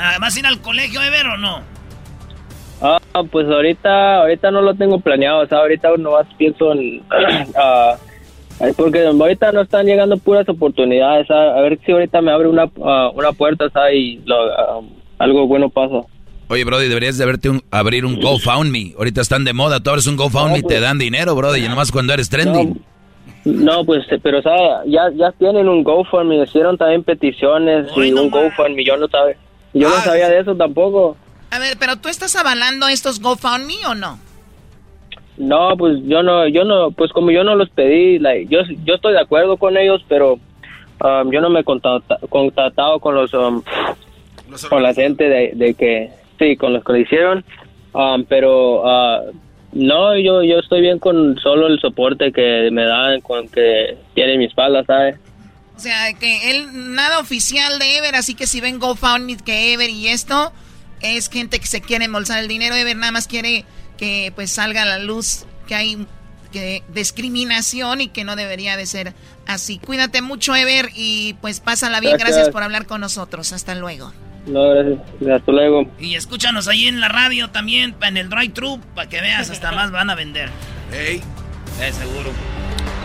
Ah, 0.00 0.16
¿Vas 0.20 0.36
a 0.36 0.38
ir 0.38 0.46
al 0.46 0.60
colegio, 0.60 1.02
Ever, 1.02 1.26
o 1.26 1.36
no? 1.36 1.60
Ah, 2.80 3.00
pues 3.32 3.48
ahorita 3.48 4.20
ahorita 4.20 4.52
no 4.52 4.62
lo 4.62 4.74
tengo 4.74 5.00
planeado, 5.00 5.40
o 5.40 5.46
sea, 5.48 5.58
ahorita 5.58 5.88
no 5.98 6.12
más 6.12 6.26
pienso 6.36 6.72
en 6.72 7.02
ah, 7.56 7.96
porque 8.76 9.04
ahorita 9.04 9.50
no 9.50 9.62
están 9.62 9.86
llegando 9.86 10.16
puras 10.16 10.48
oportunidades, 10.48 11.28
a 11.28 11.60
ver 11.60 11.80
si 11.84 11.90
ahorita 11.90 12.20
me 12.22 12.30
abre 12.30 12.48
una, 12.48 12.70
ah, 12.84 13.10
una 13.12 13.32
puerta, 13.32 13.68
¿sabes? 13.70 13.96
Y 13.96 14.20
lo, 14.24 14.36
ah, 14.36 14.80
algo 15.18 15.48
bueno 15.48 15.68
pasa. 15.68 16.02
Oye, 16.48 16.64
Brody, 16.64 16.86
deberías 16.88 17.18
de 17.18 17.26
verte 17.26 17.50
un, 17.50 17.62
abrir 17.70 18.06
un 18.06 18.20
GoFundMe. 18.20 18.94
Ahorita 18.96 19.20
están 19.20 19.44
de 19.44 19.52
moda, 19.52 19.80
tú 19.80 19.90
abres 19.90 20.06
un 20.06 20.16
GoFundMe 20.16 20.60
y 20.60 20.62
te 20.62 20.80
dan 20.80 20.98
dinero, 20.98 21.34
Brody, 21.34 21.64
y 21.64 21.68
nomás 21.68 21.90
cuando 21.90 22.14
eres 22.14 22.30
trending. 22.30 22.80
No, 23.44 23.84
pues, 23.84 24.06
pero, 24.22 24.40
¿sabes? 24.40 24.60
Ya, 24.86 25.10
ya 25.14 25.32
tienen 25.32 25.68
un 25.68 25.82
GoFundMe, 25.82 26.44
hicieron 26.44 26.78
también 26.78 27.02
peticiones 27.02 27.88
y 27.96 28.12
un 28.12 28.30
GoFundMe, 28.30 28.84
yo 28.84 28.96
no 28.96 29.08
sabía, 29.08 29.36
yo 29.74 29.88
no 29.88 29.94
Ah, 29.96 30.00
sabía 30.02 30.28
de 30.28 30.40
eso 30.40 30.54
tampoco. 30.56 31.16
A 31.50 31.58
ver, 31.58 31.76
pero 31.78 31.96
tú 31.96 32.08
estás 32.08 32.36
avalando 32.36 32.88
estos 32.88 33.20
GoFundMe 33.20 33.86
o 33.88 33.94
no? 33.94 34.18
No, 35.36 35.76
pues 35.76 35.98
yo 36.04 36.22
no, 36.22 36.48
yo 36.48 36.64
no, 36.64 36.90
pues 36.90 37.12
como 37.12 37.30
yo 37.30 37.44
no 37.44 37.54
los 37.54 37.70
pedí, 37.70 38.18
like, 38.18 38.52
yo, 38.52 38.60
yo 38.84 38.94
estoy 38.94 39.12
de 39.12 39.20
acuerdo 39.20 39.56
con 39.56 39.76
ellos, 39.76 40.02
pero 40.08 40.32
um, 40.34 41.30
yo 41.30 41.40
no 41.40 41.48
me 41.48 41.60
he 41.60 41.64
contacta- 41.64 42.18
contactado 42.28 42.98
con 42.98 43.14
los, 43.14 43.32
um, 43.34 43.62
con 44.68 44.82
la 44.82 44.92
gente 44.94 45.28
de, 45.28 45.52
de 45.54 45.74
que, 45.74 46.10
sí, 46.40 46.56
con 46.56 46.72
los 46.72 46.82
que 46.84 46.92
lo 46.92 46.98
hicieron, 46.98 47.44
um, 47.94 48.24
pero 48.24 48.82
ah, 48.84 49.20
no, 49.72 50.16
yo, 50.18 50.42
yo 50.42 50.58
estoy 50.58 50.80
bien 50.80 50.98
con 50.98 51.38
solo 51.38 51.68
el 51.68 51.78
soporte 51.80 52.32
que 52.32 52.68
me 52.72 52.84
dan, 52.84 53.20
con 53.20 53.48
que 53.48 53.96
tienen 54.14 54.38
mi 54.40 54.46
espalda, 54.46 54.82
¿sabes? 54.84 55.20
O 55.78 55.80
sea, 55.80 56.12
que 56.12 56.50
él, 56.50 56.94
nada 56.96 57.20
oficial 57.20 57.78
de 57.78 57.98
Ever, 57.98 58.16
así 58.16 58.34
que 58.34 58.48
si 58.48 58.60
ven 58.60 58.80
GoFundMe 58.80 59.36
que 59.36 59.72
Ever 59.72 59.88
y 59.88 60.08
esto, 60.08 60.52
es 61.00 61.30
gente 61.30 61.60
que 61.60 61.68
se 61.68 61.80
quiere 61.80 62.06
embolsar 62.06 62.40
el 62.40 62.48
dinero. 62.48 62.74
Ever 62.74 62.96
nada 62.96 63.12
más 63.12 63.28
quiere 63.28 63.64
que 63.96 64.32
pues 64.34 64.50
salga 64.50 64.82
a 64.82 64.86
la 64.86 64.98
luz 64.98 65.46
que 65.68 65.76
hay 65.76 66.04
que 66.50 66.82
discriminación 66.92 68.00
y 68.00 68.08
que 68.08 68.24
no 68.24 68.34
debería 68.34 68.76
de 68.76 68.86
ser 68.86 69.14
así. 69.46 69.78
Cuídate 69.78 70.20
mucho, 70.20 70.56
Ever, 70.56 70.90
y 70.96 71.34
pues 71.40 71.60
pásala 71.60 72.00
bien. 72.00 72.14
Gracias. 72.14 72.38
Gracias 72.38 72.52
por 72.52 72.64
hablar 72.64 72.86
con 72.86 73.00
nosotros. 73.00 73.52
Hasta 73.52 73.76
luego. 73.76 74.12
No, 74.46 74.70
gracias, 74.70 74.98
hasta 75.30 75.52
luego. 75.52 75.88
Y 76.00 76.16
escúchanos 76.16 76.66
ahí 76.66 76.88
en 76.88 76.98
la 76.98 77.08
radio 77.08 77.50
también, 77.50 77.94
en 78.00 78.16
el 78.16 78.28
drive-thru, 78.30 78.80
para 78.96 79.08
que 79.08 79.20
veas, 79.20 79.48
hasta 79.48 79.70
más 79.70 79.92
van 79.92 80.10
a 80.10 80.16
vender. 80.16 80.50
Ey. 80.92 81.22
Eh, 81.80 81.92
seguro. 81.92 82.32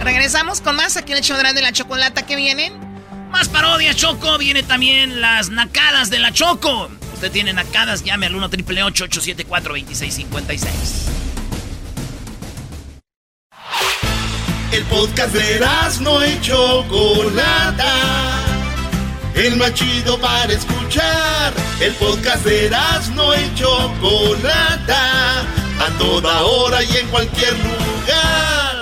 Regresamos 0.03 0.59
con 0.59 0.75
más 0.75 0.97
aquí 0.97 1.13
en 1.13 1.19
el 1.19 1.23
show 1.23 1.37
de 1.37 1.61
la 1.61 1.71
chocolata 1.71 2.25
que 2.25 2.35
vienen. 2.35 2.73
Más 3.31 3.47
parodia, 3.47 3.93
Choco. 3.93 4.37
Viene 4.37 4.61
también 4.61 5.21
las 5.21 5.49
nacadas 5.49 6.09
de 6.09 6.19
la 6.19 6.33
Choco. 6.33 6.89
Usted 7.13 7.31
tiene 7.31 7.53
nacadas, 7.53 8.03
llame 8.03 8.25
al 8.25 8.35
1 8.35 8.49
triple 8.49 8.83
874 8.83 9.73
2656 9.73 11.07
El 14.73 14.83
podcast 14.85 15.33
de 15.33 15.65
no 16.01 16.25
y 16.25 16.41
Chocolata. 16.41 17.93
El 19.35 19.55
más 19.55 19.73
chido 19.73 20.19
para 20.19 20.51
escuchar. 20.51 21.53
El 21.79 21.93
podcast 21.93 22.43
de 22.43 22.69
no 23.15 23.33
y 23.35 23.55
Chocolata. 23.55 25.41
A 25.79 25.97
toda 25.97 26.41
hora 26.41 26.83
y 26.83 26.97
en 26.97 27.07
cualquier 27.07 27.53
lugar. 27.53 28.72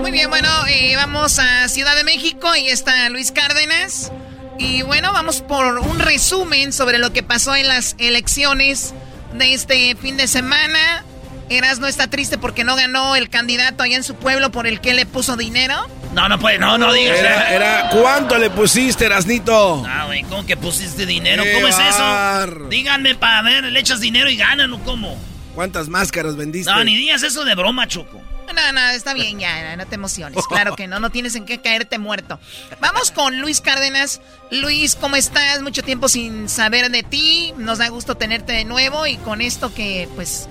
Muy 0.00 0.10
bien, 0.10 0.30
bueno, 0.30 0.48
eh, 0.68 0.94
vamos 0.96 1.38
a 1.38 1.68
Ciudad 1.68 1.96
de 1.96 2.04
México. 2.04 2.48
Ahí 2.48 2.68
está 2.68 3.08
Luis 3.08 3.32
Cárdenas. 3.32 4.12
Y 4.58 4.82
bueno, 4.82 5.12
vamos 5.12 5.40
por 5.42 5.78
un 5.78 5.98
resumen 6.00 6.72
sobre 6.72 6.98
lo 6.98 7.12
que 7.12 7.22
pasó 7.22 7.54
en 7.54 7.68
las 7.68 7.94
elecciones 7.98 8.94
de 9.34 9.54
este 9.54 9.94
fin 9.96 10.16
de 10.16 10.26
semana. 10.26 11.04
Erasno 11.48 11.86
está 11.86 12.08
triste 12.08 12.38
porque 12.38 12.64
no 12.64 12.76
ganó 12.76 13.16
el 13.16 13.30
candidato 13.30 13.82
allá 13.82 13.96
en 13.96 14.04
su 14.04 14.16
pueblo 14.16 14.50
por 14.50 14.66
el 14.66 14.80
que 14.80 14.94
le 14.94 15.06
puso 15.06 15.36
dinero. 15.36 15.74
No, 16.12 16.28
no 16.28 16.38
puede, 16.38 16.58
no, 16.58 16.76
no 16.76 16.92
digas. 16.92 17.18
Era, 17.18 17.54
era, 17.54 17.90
¿cuánto 17.90 18.36
le 18.38 18.50
pusiste, 18.50 19.06
Erasnito? 19.06 19.84
Ah, 19.86 20.06
güey, 20.06 20.24
¿cómo 20.24 20.44
que 20.44 20.56
pusiste 20.56 21.06
dinero? 21.06 21.44
¡Qué 21.44 21.52
¿Cómo 21.54 21.68
es 21.68 21.78
eso? 21.78 22.68
Díganme 22.68 23.14
para 23.14 23.42
ver, 23.42 23.64
le 23.64 23.80
echas 23.80 24.00
dinero 24.00 24.28
y 24.28 24.36
ganan 24.36 24.72
o 24.72 24.82
cómo. 24.84 25.16
¿Cuántas 25.58 25.88
máscaras 25.88 26.36
vendiste? 26.36 26.70
No, 26.70 26.84
ni 26.84 26.94
digas 26.94 27.24
eso 27.24 27.44
de 27.44 27.56
broma, 27.56 27.88
Choco. 27.88 28.22
No, 28.54 28.72
no, 28.72 28.80
está 28.90 29.12
bien 29.12 29.40
ya, 29.40 29.74
no 29.74 29.86
te 29.88 29.96
emociones. 29.96 30.46
Claro 30.46 30.76
que 30.76 30.86
no, 30.86 31.00
no 31.00 31.10
tienes 31.10 31.34
en 31.34 31.46
qué 31.46 31.60
caerte 31.60 31.98
muerto. 31.98 32.38
Vamos 32.80 33.10
con 33.10 33.40
Luis 33.40 33.60
Cárdenas. 33.60 34.20
Luis, 34.52 34.94
¿cómo 34.94 35.16
estás? 35.16 35.60
Mucho 35.60 35.82
tiempo 35.82 36.08
sin 36.08 36.48
saber 36.48 36.92
de 36.92 37.02
ti. 37.02 37.54
Nos 37.56 37.78
da 37.78 37.88
gusto 37.88 38.14
tenerte 38.14 38.52
de 38.52 38.64
nuevo 38.64 39.08
y 39.08 39.16
con 39.16 39.40
esto 39.40 39.74
que, 39.74 40.08
pues, 40.14 40.48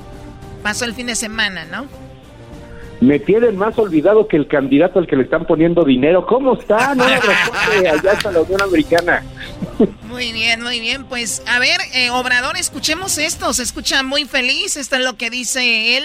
pasó 0.61 0.83
el 0.83 0.93
fin 0.93 1.07
de 1.07 1.15
semana, 1.15 1.63
¿no? 1.63 1.87
Me 2.99 3.19
tienen 3.19 3.57
más 3.57 3.77
olvidado 3.77 4.27
que 4.27 4.37
el 4.37 4.47
candidato 4.47 4.99
al 4.99 5.07
que 5.07 5.15
le 5.15 5.23
están 5.23 5.45
poniendo 5.45 5.83
dinero. 5.83 6.25
¿Cómo 6.25 6.55
está? 6.55 6.95
No 6.95 7.05
responde 7.05 7.89
allá 7.89 8.11
hasta 8.11 8.31
la 8.31 8.41
Unión 8.41 8.61
Americana. 8.61 9.23
Muy 10.03 10.31
bien, 10.31 10.63
muy 10.63 10.79
bien. 10.79 11.05
Pues, 11.05 11.43
a 11.47 11.59
ver, 11.59 11.79
eh, 11.93 12.09
Obrador, 12.09 12.57
escuchemos 12.57 13.17
esto. 13.17 13.53
Se 13.53 13.63
escucha 13.63 14.03
muy 14.03 14.25
feliz. 14.25 14.77
Esto 14.77 14.95
es 14.95 15.03
lo 15.03 15.15
que 15.17 15.29
dice 15.29 15.97
él. 15.97 16.03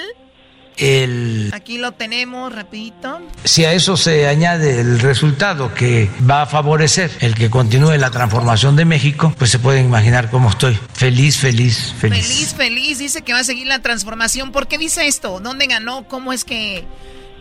El, 0.76 1.50
Aquí 1.52 1.78
lo 1.78 1.92
tenemos, 1.92 2.54
rapidito. 2.54 3.20
si 3.44 3.64
a 3.64 3.72
eso 3.72 3.96
se 3.96 4.26
añade 4.26 4.80
el 4.80 5.00
resultado 5.00 5.74
que 5.74 6.08
va 6.28 6.42
a 6.42 6.46
favorecer 6.46 7.10
el 7.20 7.34
que 7.34 7.50
continúe 7.50 7.96
la 7.98 8.10
transformación 8.10 8.74
de 8.76 8.84
México, 8.84 9.32
pues 9.36 9.50
se 9.50 9.58
pueden 9.58 9.84
imaginar 9.86 10.30
cómo 10.30 10.48
estoy. 10.48 10.74
Feliz, 10.94 11.38
feliz, 11.38 11.94
feliz. 11.98 12.26
Feliz, 12.26 12.54
feliz. 12.54 12.98
Dice 12.98 13.22
que 13.22 13.32
va 13.32 13.40
a 13.40 13.44
seguir 13.44 13.66
la 13.66 13.80
transformación. 13.82 14.50
¿Por 14.52 14.66
qué 14.66 14.78
dice 14.78 15.06
esto? 15.06 15.40
¿Dónde 15.40 15.66
ganó? 15.66 16.08
¿Cómo 16.08 16.32
es 16.32 16.44
que, 16.44 16.84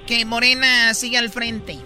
que 0.06 0.26
Morena 0.26 0.94
sigue 0.94 1.18
al 1.18 1.30
frente? 1.30 1.78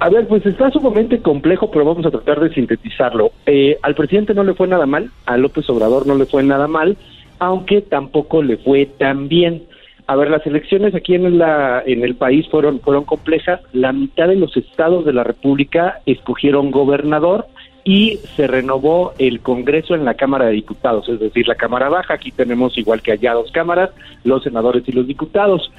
A 0.00 0.08
ver, 0.08 0.26
pues 0.26 0.44
está 0.46 0.70
sumamente 0.70 1.20
complejo, 1.20 1.70
pero 1.70 1.84
vamos 1.84 2.06
a 2.06 2.10
tratar 2.10 2.40
de 2.40 2.54
sintetizarlo. 2.54 3.32
Eh, 3.44 3.78
al 3.82 3.94
presidente 3.94 4.32
no 4.32 4.42
le 4.44 4.54
fue 4.54 4.66
nada 4.66 4.86
mal, 4.86 5.10
a 5.26 5.36
López 5.36 5.68
Obrador 5.68 6.06
no 6.06 6.14
le 6.14 6.24
fue 6.24 6.42
nada 6.42 6.66
mal, 6.66 6.96
aunque 7.38 7.82
tampoco 7.82 8.42
le 8.42 8.56
fue 8.56 8.86
tan 8.86 9.28
bien. 9.28 9.64
A 10.10 10.16
ver, 10.16 10.28
las 10.28 10.44
elecciones 10.44 10.92
aquí 10.96 11.14
en, 11.14 11.38
la, 11.38 11.84
en 11.86 12.02
el 12.02 12.16
país 12.16 12.44
fueron, 12.50 12.80
fueron 12.80 13.04
complejas. 13.04 13.60
La 13.72 13.92
mitad 13.92 14.26
de 14.26 14.34
los 14.34 14.56
estados 14.56 15.04
de 15.04 15.12
la 15.12 15.22
República 15.22 16.00
escogieron 16.04 16.72
gobernador 16.72 17.46
y 17.84 18.18
se 18.34 18.48
renovó 18.48 19.12
el 19.20 19.38
Congreso 19.38 19.94
en 19.94 20.04
la 20.04 20.14
Cámara 20.14 20.46
de 20.46 20.54
Diputados, 20.54 21.08
es 21.08 21.20
decir, 21.20 21.46
la 21.46 21.54
Cámara 21.54 21.88
Baja. 21.88 22.14
Aquí 22.14 22.32
tenemos, 22.32 22.76
igual 22.76 23.02
que 23.02 23.12
allá, 23.12 23.34
dos 23.34 23.52
cámaras, 23.52 23.90
los 24.24 24.42
senadores 24.42 24.82
y 24.88 24.90
los 24.90 25.06
diputados. 25.06 25.70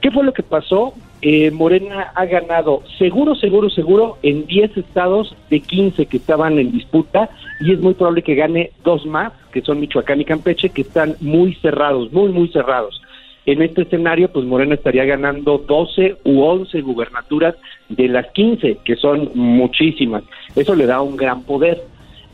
¿Qué 0.00 0.10
fue 0.10 0.24
lo 0.24 0.32
que 0.32 0.42
pasó? 0.42 0.94
Eh, 1.20 1.50
Morena 1.50 2.10
ha 2.14 2.24
ganado 2.24 2.84
seguro, 2.96 3.34
seguro, 3.34 3.68
seguro 3.68 4.16
en 4.22 4.46
10 4.46 4.78
estados 4.78 5.36
de 5.50 5.60
15 5.60 6.06
que 6.06 6.16
estaban 6.16 6.58
en 6.58 6.72
disputa 6.72 7.28
y 7.60 7.74
es 7.74 7.80
muy 7.80 7.92
probable 7.92 8.22
que 8.22 8.34
gane 8.34 8.70
dos 8.82 9.04
más, 9.04 9.34
que 9.52 9.60
son 9.60 9.78
Michoacán 9.78 10.22
y 10.22 10.24
Campeche, 10.24 10.70
que 10.70 10.80
están 10.80 11.16
muy 11.20 11.54
cerrados, 11.56 12.10
muy, 12.14 12.30
muy 12.30 12.48
cerrados. 12.48 13.02
En 13.46 13.60
este 13.60 13.82
escenario, 13.82 14.32
pues 14.32 14.46
Morena 14.46 14.74
estaría 14.74 15.04
ganando 15.04 15.58
12 15.58 16.16
u 16.24 16.40
11 16.42 16.80
gubernaturas 16.80 17.54
de 17.90 18.08
las 18.08 18.26
15, 18.32 18.78
que 18.84 18.96
son 18.96 19.30
muchísimas. 19.34 20.24
Eso 20.56 20.74
le 20.74 20.86
da 20.86 21.02
un 21.02 21.16
gran 21.16 21.42
poder. 21.42 21.82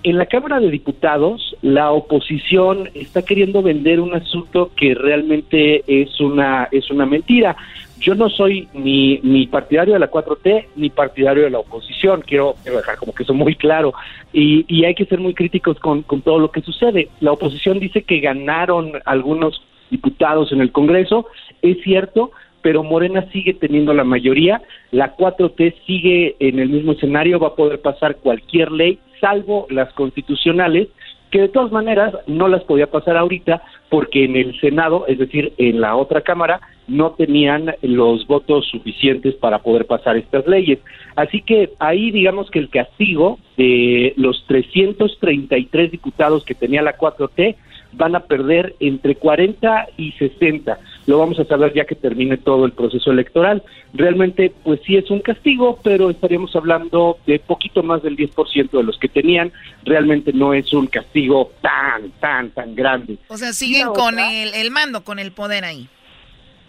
En 0.03 0.17
la 0.17 0.27
Cámara 0.27 0.61
de 0.61 0.71
Diputados, 0.71 1.57
la 1.63 1.91
oposición 1.91 2.89
está 2.95 3.23
queriendo 3.23 3.61
vender 3.61 4.01
un 4.01 4.15
asunto 4.15 4.71
que 4.75 4.95
realmente 4.95 5.83
es 5.87 6.21
una 6.21 6.69
es 6.71 6.91
una 6.91 7.05
mentira. 7.05 7.57
Yo 7.99 8.15
no 8.15 8.31
soy 8.31 8.67
ni, 8.73 9.19
ni 9.23 9.47
partidario 9.47 9.93
de 9.93 10.01
la 10.01 10.11
4T 10.11 10.69
ni 10.77 10.89
partidario 10.89 11.43
de 11.43 11.51
la 11.51 11.59
oposición, 11.59 12.23
quiero, 12.27 12.55
dejar 12.65 12.97
como 12.97 13.13
que 13.13 13.25
eso 13.25 13.35
muy 13.35 13.55
claro, 13.57 13.93
y, 14.33 14.65
y 14.75 14.87
hay 14.87 14.95
que 14.95 15.05
ser 15.05 15.21
muy 15.21 15.35
críticos 15.35 15.79
con, 15.79 16.03
con 16.03 16.23
todo 16.23 16.39
lo 16.39 16.51
que 16.51 16.63
sucede. 16.63 17.09
La 17.21 17.33
oposición 17.33 17.79
dice 17.79 18.03
que 18.03 18.21
ganaron 18.21 18.93
algunos 19.05 19.63
diputados 19.91 20.53
en 20.53 20.61
el 20.61 20.72
Congreso, 20.72 21.26
es 21.62 21.80
cierto, 21.82 22.30
pero 22.62 22.82
Morena 22.82 23.26
sigue 23.32 23.55
teniendo 23.55 23.95
la 23.95 24.05
mayoría, 24.05 24.62
la 24.91 25.16
4T 25.16 25.74
sigue 25.86 26.36
en 26.41 26.59
el 26.59 26.68
mismo 26.68 26.93
escenario, 26.93 27.41
va 27.41 27.49
a 27.49 27.55
poder 27.55 27.80
pasar 27.80 28.16
cualquier 28.16 28.70
ley, 28.70 28.99
salvo 29.20 29.66
las 29.70 29.93
constitucionales, 29.95 30.88
que 31.30 31.43
de 31.43 31.49
todas 31.49 31.70
maneras 31.70 32.12
no 32.26 32.49
las 32.49 32.64
podía 32.64 32.91
pasar 32.91 33.16
ahorita 33.16 33.62
porque 33.88 34.24
en 34.24 34.36
el 34.36 34.59
Senado, 34.61 35.07
es 35.07 35.18
decir, 35.18 35.53
en 35.59 35.80
la 35.80 35.97
otra 35.97 36.22
Cámara, 36.22 36.61
no 36.88 37.12
tenían 37.12 37.72
los 37.82 38.26
votos 38.26 38.66
suficientes 38.68 39.36
para 39.36 39.61
poder 39.61 39.86
pasar 39.86 40.16
estas 40.16 40.47
leyes. 40.47 40.80
Así 41.14 41.41
que 41.43 41.70
ahí 41.78 42.11
digamos 42.11 42.51
que 42.51 42.59
el 42.59 42.68
castigo 42.68 43.38
de 43.57 44.12
los 44.16 44.45
333 44.49 45.93
diputados 45.93 46.45
que 46.45 46.55
tenía 46.55 46.82
la 46.82 46.99
4T 46.99 47.57
van 47.93 48.14
a 48.14 48.20
perder 48.20 48.74
entre 48.80 49.16
40 49.16 49.88
y 49.97 50.12
60. 50.12 50.78
Lo 51.07 51.18
vamos 51.18 51.38
a 51.38 51.45
saber 51.45 51.72
ya 51.74 51.84
que 51.84 51.95
termine 51.95 52.36
todo 52.36 52.64
el 52.64 52.72
proceso 52.72 53.11
electoral. 53.11 53.62
Realmente, 53.95 54.53
pues 54.62 54.80
sí 54.86 54.97
es 54.97 55.11
un 55.11 55.20
castigo, 55.20 55.78
pero 55.82 56.11
estaríamos 56.11 56.55
hablando 56.55 57.18
de 57.26 57.38
poquito 57.38 57.82
más 57.82 58.03
del 58.03 58.16
10% 58.16 58.70
de 58.70 58.82
los 58.82 58.99
que 58.99 59.09
tenían. 59.09 59.53
Realmente 59.84 60.32
no 60.32 60.55
es 60.55 60.72
un 60.72 60.86
castigo 60.86 61.51
tan, 61.61 62.11
tan, 62.20 62.51
tan 62.51 62.74
grande. 62.74 63.18
O 63.28 63.36
sea, 63.36 63.53
siguen 63.53 63.88
con 63.88 64.18
el, 64.18 64.55
el 64.55 64.70
mando, 64.70 65.03
con 65.03 65.18
el 65.18 65.32
poder 65.32 65.64
ahí 65.64 65.88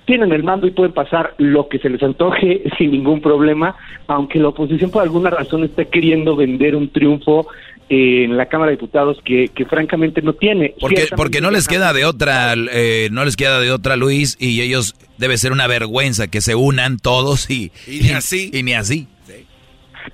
tienen 0.06 0.34
el 0.34 0.44
mando 0.44 0.68
y 0.68 0.72
pueden 0.72 0.92
pasar 0.92 1.36
lo 1.38 1.70
que 1.70 1.80
se 1.80 1.90
les 1.90 2.04
antoje 2.04 2.64
sin 2.78 2.92
ningún 2.92 3.22
problema, 3.22 3.76
aunque 4.08 4.40
la 4.40 4.50
oposición 4.50 4.92
por 4.92 5.04
alguna 5.04 5.30
razón 5.30 5.64
está 5.64 5.86
queriendo 5.86 6.36
vender 6.36 6.76
un 6.76 6.90
triunfo 6.90 7.48
en 7.90 8.38
la 8.38 8.46
Cámara 8.48 8.72
de 8.72 8.78
Diputados 8.78 9.18
que, 9.24 9.50
que 9.50 9.66
francamente 9.66 10.22
no 10.22 10.34
tiene. 10.34 10.74
Porque, 10.80 11.08
porque 11.16 11.42
no 11.42 11.52
les 11.52 11.68
queda 11.68 11.94
de 11.94 12.06
otra, 12.06 12.54
eh, 12.54 13.10
no 13.12 13.26
les 13.26 13.36
queda 13.36 13.60
de 13.60 13.72
otra, 13.72 13.96
Luis, 13.96 14.38
y 14.40 14.62
ellos 14.62 14.96
debe 15.18 15.38
ser 15.38 15.52
una 15.52 15.68
vergüenza 15.68 16.30
que 16.30 16.42
se 16.42 16.56
unan 16.56 16.98
todos 16.98 17.50
y, 17.50 17.72
y 17.88 18.00
ni 18.00 18.10
así. 18.12 18.50
Y, 18.54 18.64
ni 18.64 18.74
así. 18.74 19.08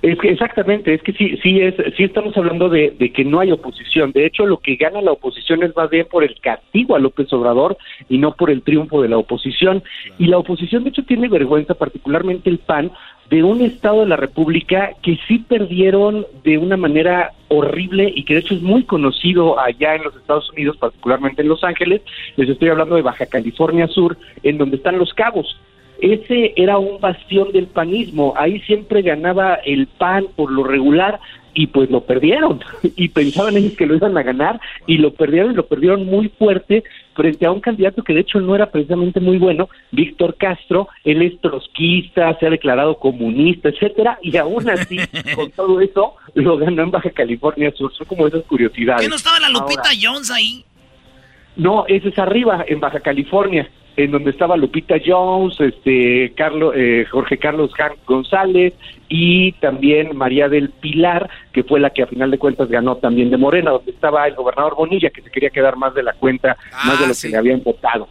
Es 0.02 0.18
que 0.18 0.30
exactamente, 0.30 0.92
es 0.92 1.02
que 1.02 1.12
sí, 1.12 1.38
sí 1.42 1.60
es, 1.60 1.74
sí 1.96 2.04
estamos 2.04 2.36
hablando 2.36 2.68
de, 2.68 2.94
de, 2.98 3.10
que 3.10 3.24
no 3.24 3.40
hay 3.40 3.50
oposición. 3.52 4.12
De 4.12 4.26
hecho, 4.26 4.44
lo 4.44 4.58
que 4.58 4.76
gana 4.76 5.00
la 5.00 5.12
oposición 5.12 5.62
es 5.62 5.74
más 5.74 5.88
bien 5.88 6.06
por 6.10 6.24
el 6.24 6.38
castigo 6.40 6.94
a 6.94 6.98
López 6.98 7.32
Obrador 7.32 7.78
y 8.08 8.18
no 8.18 8.32
por 8.34 8.50
el 8.50 8.62
triunfo 8.62 9.02
de 9.02 9.08
la 9.08 9.18
oposición. 9.18 9.82
Y 10.18 10.26
la 10.26 10.38
oposición, 10.38 10.84
de 10.84 10.90
hecho, 10.90 11.04
tiene 11.04 11.28
vergüenza, 11.28 11.74
particularmente 11.74 12.50
el 12.50 12.58
PAN, 12.58 12.92
de 13.30 13.42
un 13.42 13.60
Estado 13.60 14.00
de 14.00 14.06
la 14.06 14.16
República 14.16 14.92
que 15.02 15.18
sí 15.28 15.38
perdieron 15.38 16.26
de 16.44 16.58
una 16.58 16.76
manera 16.76 17.32
horrible 17.48 18.10
y 18.14 18.24
que 18.24 18.34
de 18.34 18.40
hecho 18.40 18.54
es 18.54 18.62
muy 18.62 18.84
conocido 18.84 19.60
allá 19.60 19.96
en 19.96 20.04
los 20.04 20.16
Estados 20.16 20.50
Unidos, 20.50 20.76
particularmente 20.78 21.42
en 21.42 21.48
Los 21.48 21.62
Ángeles. 21.62 22.02
Les 22.36 22.48
estoy 22.48 22.68
hablando 22.68 22.96
de 22.96 23.02
Baja 23.02 23.26
California 23.26 23.86
Sur, 23.88 24.16
en 24.42 24.56
donde 24.56 24.76
están 24.76 24.98
los 24.98 25.12
cabos. 25.12 25.58
Ese 26.00 26.54
era 26.56 26.78
un 26.78 27.00
bastión 27.00 27.50
del 27.52 27.66
panismo, 27.66 28.32
ahí 28.36 28.60
siempre 28.60 29.02
ganaba 29.02 29.54
el 29.54 29.88
PAN 29.88 30.26
por 30.36 30.50
lo 30.50 30.62
regular 30.62 31.18
y 31.58 31.66
pues 31.66 31.90
lo 31.90 32.04
perdieron 32.04 32.60
y 32.82 33.08
pensaban 33.08 33.56
ellos 33.56 33.72
que 33.72 33.84
lo 33.84 33.96
iban 33.96 34.16
a 34.16 34.22
ganar 34.22 34.60
y 34.86 34.98
lo 34.98 35.12
perdieron 35.12 35.50
y 35.50 35.54
lo 35.56 35.66
perdieron 35.66 36.06
muy 36.06 36.28
fuerte 36.28 36.84
frente 37.14 37.46
a 37.46 37.50
un 37.50 37.58
candidato 37.58 38.04
que 38.04 38.14
de 38.14 38.20
hecho 38.20 38.38
no 38.38 38.54
era 38.54 38.70
precisamente 38.70 39.18
muy 39.18 39.38
bueno, 39.38 39.68
Víctor 39.90 40.36
Castro, 40.36 40.86
él 41.02 41.20
es 41.20 41.40
trotskista, 41.40 42.38
se 42.38 42.46
ha 42.46 42.50
declarado 42.50 42.96
comunista, 42.96 43.70
etcétera, 43.70 44.20
y 44.22 44.36
aún 44.36 44.70
así, 44.70 44.98
con 45.34 45.50
todo 45.50 45.80
eso, 45.80 46.14
lo 46.34 46.56
ganó 46.58 46.84
en 46.84 46.92
Baja 46.92 47.10
California 47.10 47.72
Sur, 47.72 47.92
son 47.92 48.06
como 48.06 48.28
esas 48.28 48.44
curiosidades. 48.44 49.02
¿Qué 49.02 49.08
no 49.08 49.16
estaba 49.16 49.40
la 49.40 49.48
Lupita 49.48 49.88
Jones 50.00 50.30
ahí? 50.30 50.64
No, 51.56 51.86
ese 51.88 52.10
es 52.10 52.18
arriba, 52.20 52.64
en 52.68 52.78
Baja 52.78 53.00
California 53.00 53.68
en 53.98 54.12
donde 54.12 54.30
estaba 54.30 54.56
Lupita 54.56 54.94
Jones, 55.04 55.60
este 55.60 56.32
Carlos, 56.36 56.72
eh, 56.76 57.04
Jorge 57.10 57.36
Carlos 57.36 57.72
González 58.06 58.72
y 59.08 59.50
también 59.52 60.16
María 60.16 60.48
del 60.48 60.70
Pilar, 60.70 61.28
que 61.52 61.64
fue 61.64 61.80
la 61.80 61.90
que 61.90 62.04
a 62.04 62.06
final 62.06 62.30
de 62.30 62.38
cuentas 62.38 62.68
ganó 62.68 62.96
también 62.98 63.28
de 63.28 63.36
Morena, 63.36 63.72
donde 63.72 63.90
estaba 63.90 64.28
el 64.28 64.36
gobernador 64.36 64.76
Bonilla, 64.76 65.10
que 65.10 65.22
se 65.22 65.32
quería 65.32 65.50
quedar 65.50 65.76
más 65.76 65.94
de 65.94 66.04
la 66.04 66.12
cuenta, 66.12 66.56
más 66.86 67.00
de 67.00 67.08
lo 67.08 67.14
que 67.20 67.28
le 67.28 67.36
habían 67.38 67.62
votado. 67.64 68.08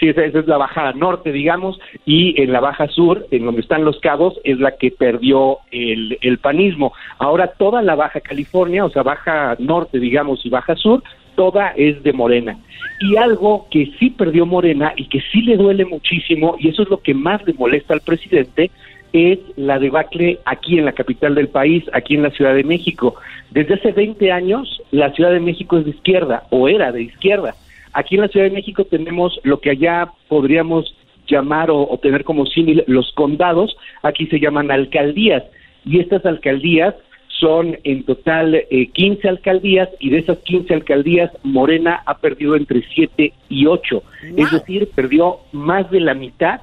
Sí, 0.00 0.08
esa, 0.08 0.24
esa, 0.24 0.40
es 0.40 0.46
la 0.48 0.56
baja 0.56 0.92
norte, 0.92 1.30
digamos, 1.30 1.78
y 2.04 2.40
en 2.40 2.52
la 2.52 2.58
baja 2.58 2.88
sur, 2.88 3.26
en 3.30 3.44
donde 3.44 3.60
están 3.60 3.84
los 3.84 4.00
cabos, 4.00 4.40
es 4.42 4.58
la 4.58 4.76
que 4.76 4.90
perdió 4.90 5.58
el, 5.70 6.18
el 6.20 6.38
panismo. 6.38 6.92
Ahora 7.18 7.52
toda 7.56 7.80
la 7.82 7.94
baja 7.94 8.20
California, 8.20 8.84
o 8.84 8.90
sea, 8.90 9.04
baja 9.04 9.54
norte, 9.60 10.00
digamos, 10.00 10.44
y 10.44 10.50
baja 10.50 10.74
sur, 10.74 11.02
toda 11.38 11.68
es 11.76 12.02
de 12.02 12.12
Morena. 12.12 12.58
Y 13.00 13.16
algo 13.16 13.68
que 13.70 13.92
sí 13.98 14.10
perdió 14.10 14.44
Morena 14.44 14.92
y 14.96 15.04
que 15.04 15.20
sí 15.30 15.42
le 15.42 15.56
duele 15.56 15.84
muchísimo, 15.84 16.56
y 16.58 16.68
eso 16.68 16.82
es 16.82 16.90
lo 16.90 17.00
que 17.00 17.14
más 17.14 17.46
le 17.46 17.54
molesta 17.54 17.94
al 17.94 18.00
presidente, 18.00 18.72
es 19.12 19.38
la 19.56 19.78
debacle 19.78 20.40
aquí 20.44 20.78
en 20.78 20.84
la 20.84 20.92
capital 20.92 21.36
del 21.36 21.46
país, 21.46 21.84
aquí 21.92 22.16
en 22.16 22.24
la 22.24 22.30
Ciudad 22.30 22.56
de 22.56 22.64
México. 22.64 23.14
Desde 23.52 23.74
hace 23.74 23.92
20 23.92 24.32
años, 24.32 24.82
la 24.90 25.12
Ciudad 25.12 25.30
de 25.30 25.38
México 25.38 25.78
es 25.78 25.84
de 25.84 25.92
izquierda, 25.92 26.42
o 26.50 26.68
era 26.68 26.90
de 26.90 27.02
izquierda. 27.02 27.54
Aquí 27.92 28.16
en 28.16 28.22
la 28.22 28.28
Ciudad 28.28 28.46
de 28.46 28.56
México 28.56 28.84
tenemos 28.84 29.40
lo 29.44 29.60
que 29.60 29.70
allá 29.70 30.08
podríamos 30.26 30.92
llamar 31.28 31.70
o, 31.70 31.96
tener 32.02 32.24
como 32.24 32.46
símil 32.46 32.82
los 32.88 33.12
condados, 33.12 33.76
aquí 34.02 34.26
se 34.26 34.40
llaman 34.40 34.72
alcaldías, 34.72 35.44
y 35.84 36.00
estas 36.00 36.26
alcaldías 36.26 36.96
son 37.38 37.78
en 37.84 38.04
total 38.04 38.54
eh, 38.54 38.88
15 38.92 39.28
alcaldías 39.28 39.88
y 40.00 40.10
de 40.10 40.18
esas 40.18 40.38
15 40.38 40.74
alcaldías 40.74 41.30
Morena 41.42 42.02
ha 42.04 42.18
perdido 42.18 42.56
entre 42.56 42.82
7 42.94 43.32
y 43.48 43.66
8, 43.66 44.02
es 44.36 44.50
decir, 44.50 44.88
perdió 44.94 45.38
más 45.52 45.90
de 45.90 46.00
la 46.00 46.14
mitad 46.14 46.60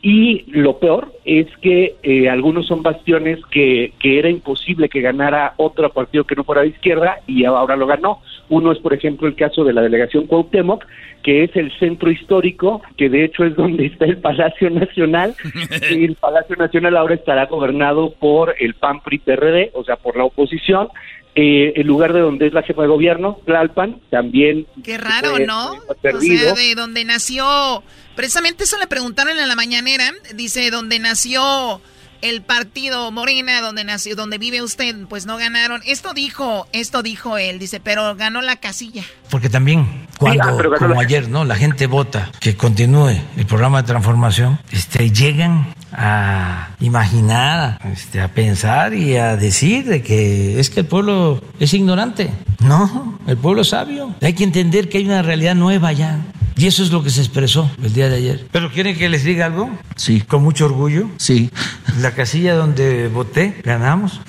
y 0.00 0.44
lo 0.52 0.78
peor 0.78 1.12
es 1.24 1.48
que 1.60 1.96
eh, 2.04 2.28
algunos 2.28 2.66
son 2.66 2.82
bastiones 2.82 3.40
que, 3.50 3.92
que 3.98 4.18
era 4.20 4.30
imposible 4.30 4.88
que 4.88 5.00
ganara 5.00 5.54
otro 5.56 5.90
partido 5.92 6.24
que 6.24 6.36
no 6.36 6.44
fuera 6.44 6.62
de 6.62 6.68
izquierda 6.68 7.18
y 7.26 7.44
ahora 7.44 7.74
lo 7.74 7.86
ganó. 7.86 8.22
Uno 8.48 8.70
es, 8.70 8.78
por 8.78 8.94
ejemplo, 8.94 9.26
el 9.26 9.34
caso 9.34 9.64
de 9.64 9.72
la 9.72 9.82
delegación 9.82 10.26
Cuauhtémoc, 10.26 10.84
que 11.24 11.42
es 11.42 11.56
el 11.56 11.76
centro 11.78 12.12
histórico, 12.12 12.80
que 12.96 13.08
de 13.08 13.24
hecho 13.24 13.44
es 13.44 13.56
donde 13.56 13.86
está 13.86 14.04
el 14.04 14.18
Palacio 14.18 14.70
Nacional. 14.70 15.34
y 15.90 16.04
el 16.04 16.14
Palacio 16.14 16.54
Nacional 16.54 16.96
ahora 16.96 17.16
estará 17.16 17.46
gobernado 17.46 18.12
por 18.12 18.54
el 18.60 18.74
PAN 18.74 19.00
PRI 19.00 19.18
PRD, 19.18 19.70
o 19.74 19.82
sea, 19.82 19.96
por 19.96 20.16
la 20.16 20.24
oposición. 20.24 20.88
Eh, 21.34 21.72
el 21.76 21.86
lugar 21.86 22.12
de 22.12 22.20
donde 22.20 22.46
es 22.46 22.52
la 22.52 22.62
jefa 22.62 22.82
de 22.82 22.88
gobierno, 22.88 23.38
Tlalpan, 23.44 24.00
también. 24.10 24.66
Qué 24.82 24.96
raro, 24.96 25.38
¿no? 25.46 25.72
O 25.72 25.94
sea, 26.00 26.12
de 26.12 26.74
donde 26.74 27.04
nació. 27.04 27.82
Precisamente 28.18 28.64
eso 28.64 28.76
le 28.78 28.88
preguntaron 28.88 29.38
en 29.38 29.46
la 29.46 29.54
mañanera. 29.54 30.12
Dice, 30.34 30.72
donde 30.72 30.98
nació 30.98 31.80
el 32.20 32.42
partido 32.42 33.12
Morena, 33.12 33.60
donde 33.60 33.84
nació, 33.84 34.16
donde 34.16 34.38
vive 34.38 34.60
usted, 34.60 35.06
pues 35.08 35.24
no 35.24 35.36
ganaron. 35.36 35.82
Esto 35.86 36.14
dijo, 36.14 36.66
esto 36.72 37.04
dijo 37.04 37.38
él, 37.38 37.60
dice, 37.60 37.78
pero 37.78 38.16
ganó 38.16 38.42
la 38.42 38.56
casilla. 38.56 39.04
Porque 39.30 39.48
también 39.48 40.07
cuando, 40.18 40.44
sí, 40.44 40.50
ah, 40.50 40.78
como 40.78 41.00
ayer, 41.00 41.28
¿no? 41.28 41.44
La 41.44 41.54
gente 41.54 41.86
vota 41.86 42.30
que 42.40 42.56
continúe 42.56 43.14
el 43.36 43.46
programa 43.46 43.82
de 43.82 43.86
transformación, 43.88 44.58
este, 44.72 45.10
llegan 45.10 45.74
a 45.92 46.70
imaginar, 46.80 47.80
este, 47.92 48.20
a 48.20 48.28
pensar 48.28 48.94
y 48.94 49.16
a 49.16 49.36
decir 49.36 49.86
de 49.86 50.02
que 50.02 50.60
es 50.60 50.70
que 50.70 50.80
el 50.80 50.86
pueblo 50.86 51.40
es 51.60 51.72
ignorante. 51.72 52.30
No, 52.60 53.18
el 53.26 53.36
pueblo 53.36 53.62
es 53.62 53.68
sabio. 53.68 54.14
Hay 54.20 54.34
que 54.34 54.44
entender 54.44 54.88
que 54.88 54.98
hay 54.98 55.06
una 55.06 55.22
realidad 55.22 55.54
nueva 55.54 55.92
ya. 55.92 56.18
Y 56.56 56.66
eso 56.66 56.82
es 56.82 56.90
lo 56.90 57.04
que 57.04 57.10
se 57.10 57.20
expresó 57.20 57.70
el 57.80 57.92
día 57.94 58.08
de 58.08 58.16
ayer. 58.16 58.46
¿Pero 58.50 58.72
quieren 58.72 58.98
que 58.98 59.08
les 59.08 59.22
diga 59.22 59.46
algo? 59.46 59.70
Sí. 59.94 60.22
¿Con 60.22 60.42
mucho 60.42 60.64
orgullo? 60.64 61.08
Sí. 61.16 61.52
La 62.00 62.10
casilla 62.10 62.56
donde 62.56 63.06
voté, 63.06 63.60
ganamos. 63.64 64.20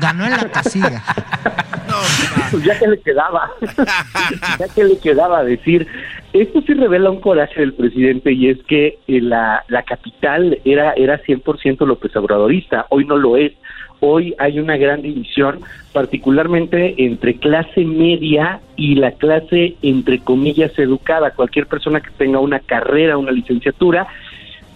Ganó 0.00 0.24
en 0.24 0.32
la 0.32 0.50
casilla. 0.50 1.04
pues 2.50 2.64
ya 2.64 2.78
que 2.78 2.86
le 2.88 3.00
quedaba, 3.00 3.50
ya 4.58 4.68
que 4.74 4.79
le 4.84 4.98
quedaba 4.98 5.44
decir, 5.44 5.86
esto 6.32 6.60
sí 6.62 6.74
revela 6.74 7.10
un 7.10 7.20
coraje 7.20 7.60
del 7.60 7.72
presidente 7.72 8.32
y 8.32 8.48
es 8.48 8.62
que 8.64 8.98
la, 9.06 9.64
la 9.68 9.82
capital 9.82 10.58
era, 10.64 10.92
era 10.92 11.20
100% 11.22 11.86
López 11.86 12.14
Obradorista, 12.16 12.86
hoy 12.90 13.04
no 13.04 13.16
lo 13.16 13.36
es. 13.36 13.52
hoy 14.00 14.34
hay 14.38 14.58
una 14.58 14.76
gran 14.76 15.02
división, 15.02 15.60
particularmente 15.92 16.94
entre 16.98 17.34
clase 17.34 17.84
media 17.84 18.60
y 18.76 18.94
la 18.94 19.12
clase, 19.12 19.74
entre 19.82 20.20
comillas, 20.20 20.78
educada. 20.78 21.32
Cualquier 21.32 21.66
persona 21.66 22.00
que 22.00 22.10
tenga 22.16 22.38
una 22.38 22.60
carrera, 22.60 23.18
una 23.18 23.32
licenciatura, 23.32 24.06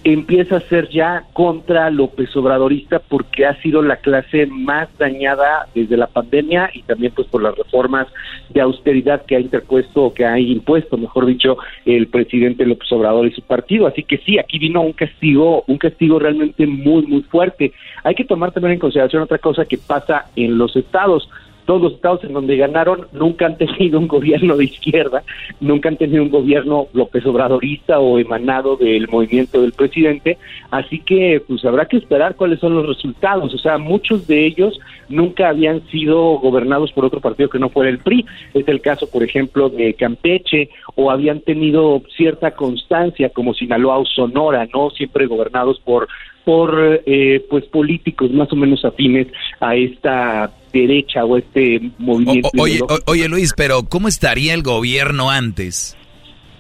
empieza 0.05 0.57
a 0.57 0.61
ser 0.61 0.91
ya 0.91 1.25
contra 1.33 1.91
López 1.91 2.35
Obradorista 2.37 2.99
porque 2.99 3.47
ha 3.47 3.61
sido 3.63 3.83
la 3.83 3.97
clase 3.97 4.47
más 4.47 4.89
dañada 4.99 5.67
desde 5.75 5.97
la 5.97 6.07
pandemia 6.07 6.71
y 6.75 6.83
también 6.83 7.13
pues 7.17 7.27
por 7.29 7.43
las 7.43 7.57
reformas 7.57 8.07
de 8.51 8.61
austeridad 8.61 9.25
que 9.25 9.37
ha 9.37 9.41
interpuesto 9.41 10.05
o 10.05 10.15
que 10.15 10.27
ha 10.27 10.39
impuesto, 10.39 10.99
mejor 10.99 11.25
dicho, 11.25 11.57
el 11.87 12.09
presidente 12.09 12.67
López 12.67 12.93
Obrador 12.93 13.27
y 13.27 13.33
su 13.33 13.41
partido. 13.43 13.87
Así 13.87 14.03
que 14.03 14.19
sí, 14.19 14.39
aquí 14.39 14.59
vino 14.59 14.83
un 14.83 14.93
castigo, 14.93 15.65
un 15.67 15.79
castigo 15.79 16.19
realmente 16.19 16.67
muy, 16.67 17.07
muy 17.07 17.23
fuerte. 17.23 17.73
Hay 18.05 18.15
que 18.15 18.25
tomar 18.25 18.53
también 18.53 18.75
en 18.75 18.81
consideración 18.81 19.23
otra 19.23 19.39
cosa 19.39 19.65
que 19.65 19.79
pasa 19.79 20.27
en 20.37 20.59
los 20.59 20.77
estados 20.77 21.29
todos 21.65 21.83
los 21.83 21.93
estados 21.95 22.23
en 22.25 22.33
donde 22.33 22.57
ganaron 22.57 23.07
nunca 23.13 23.47
han 23.47 23.57
tenido 23.59 23.99
un 23.99 24.09
gobierno 24.09 24.57
de 24.57 24.65
izquierda, 24.65 25.23
nunca 25.61 25.89
han 25.89 25.97
tenido 25.97 26.23
un 26.23 26.31
gobierno 26.31 26.89
López 26.93 27.25
Obradorista 27.27 27.99
o 27.99 28.19
emanado 28.19 28.77
del 28.77 29.09
movimiento 29.09 29.61
del 29.61 29.73
presidente, 29.73 30.39
así 30.71 31.01
que 31.01 31.43
pues 31.47 31.65
habrá 31.65 31.87
que 31.87 31.97
esperar 31.97 32.37
cuáles 32.37 32.61
son 32.61 32.75
los 32.75 32.87
resultados, 32.87 33.55
o 33.55 33.59
sea, 33.59 33.79
muchos 33.79 34.27
de 34.27 34.47
ellos 34.47 34.79
nunca 35.09 35.49
habían 35.49 35.87
sido 35.89 36.39
gobernados 36.39 36.93
por 36.93 37.05
otro 37.05 37.21
partido 37.21 37.49
que 37.49 37.59
no 37.59 37.69
fuera 37.69 37.91
el 37.91 37.99
PRI, 37.99 38.25
es 38.55 38.67
el 38.69 38.81
caso 38.81 39.09
por 39.11 39.23
ejemplo 39.23 39.69
de 39.69 39.95
Campeche 39.95 40.71
o 40.95 41.11
habían 41.11 41.41
tenido 41.41 42.03
cierta 42.17 42.53
constancia 42.53 43.31
como 43.31 43.55
Sinaloa 43.55 43.99
o 43.99 44.05
Sonora, 44.05 44.67
no 44.73 44.91
siempre 44.91 45.27
gobernados 45.27 45.81
por 45.81 46.09
por 46.45 47.03
eh, 47.07 47.45
pues 47.49 47.65
políticos 47.65 48.31
más 48.31 48.53
o 48.53 48.57
menos 48.57 48.85
afines 48.85 49.29
a 49.61 49.77
esta 49.77 50.51
derecha 50.75 51.25
o 51.25 51.39
este 51.39 51.81
movimiento. 51.99 52.51
oye, 52.59 52.81
oye 53.07 53.29
Luis, 53.29 53.55
pero 53.57 53.85
¿cómo 53.85 54.09
estaría 54.09 54.53
el 54.53 54.63
gobierno 54.63 55.31
antes? 55.31 55.97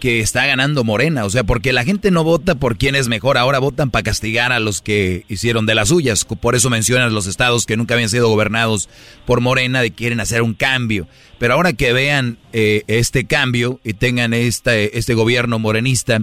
que 0.05 0.21
está 0.21 0.45
ganando 0.45 0.85
Morena, 0.85 1.25
o 1.25 1.31
sea, 1.31 1.45
porque 1.45 1.73
la 1.73 1.83
gente 1.83 2.11
no 2.11 2.25
vota 2.25 2.57
por 2.57 2.77
quién 2.77 2.95
es 2.95 3.09
mejor, 3.09 3.39
ahora 3.39 3.59
votan 3.59 3.91
para 3.91 4.03
castigar 4.03 4.53
a 4.53 4.61
los 4.61 4.83
que 4.83 5.25
hicieron 5.31 5.65
de 5.65 5.75
las 5.75 5.89
suyas, 5.89 6.27
por 6.27 6.55
eso 6.55 6.69
mencionas 6.69 7.11
los 7.11 7.27
estados 7.27 7.65
que 7.65 7.79
nunca 7.79 7.95
habían 7.95 8.11
sido 8.11 8.29
gobernados 8.29 8.91
por 9.25 9.41
Morena, 9.41 9.81
de 9.81 9.93
quieren 9.93 10.21
hacer 10.21 10.43
un 10.43 10.53
cambio, 10.53 11.09
pero 11.39 11.55
ahora 11.55 11.73
que 11.73 11.95
vean 11.95 12.37
eh, 12.53 12.83
este 12.87 13.25
cambio 13.25 13.81
y 13.83 13.95
tengan 13.95 14.35
este, 14.35 14.99
este 14.99 15.15
gobierno 15.15 15.59
morenista, 15.59 16.21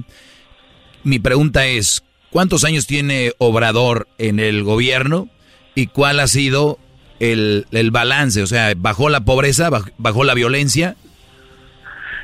mi 1.03 1.17
pregunta 1.17 1.65
es, 1.65 2.03
¿cuántos 2.29 2.63
años 2.65 2.85
tiene 2.85 3.33
Obrador 3.39 4.07
en 4.19 4.39
el 4.39 4.61
gobierno 4.61 5.27
y 5.73 5.87
cuál 5.87 6.19
ha 6.19 6.27
sido 6.27 6.77
el, 7.21 7.65
el 7.71 7.91
balance? 7.91 8.41
O 8.41 8.47
sea, 8.47 8.73
¿bajó 8.75 9.09
la 9.09 9.21
pobreza, 9.21 9.69
bajó 9.97 10.23
la 10.23 10.33
violencia? 10.33 10.95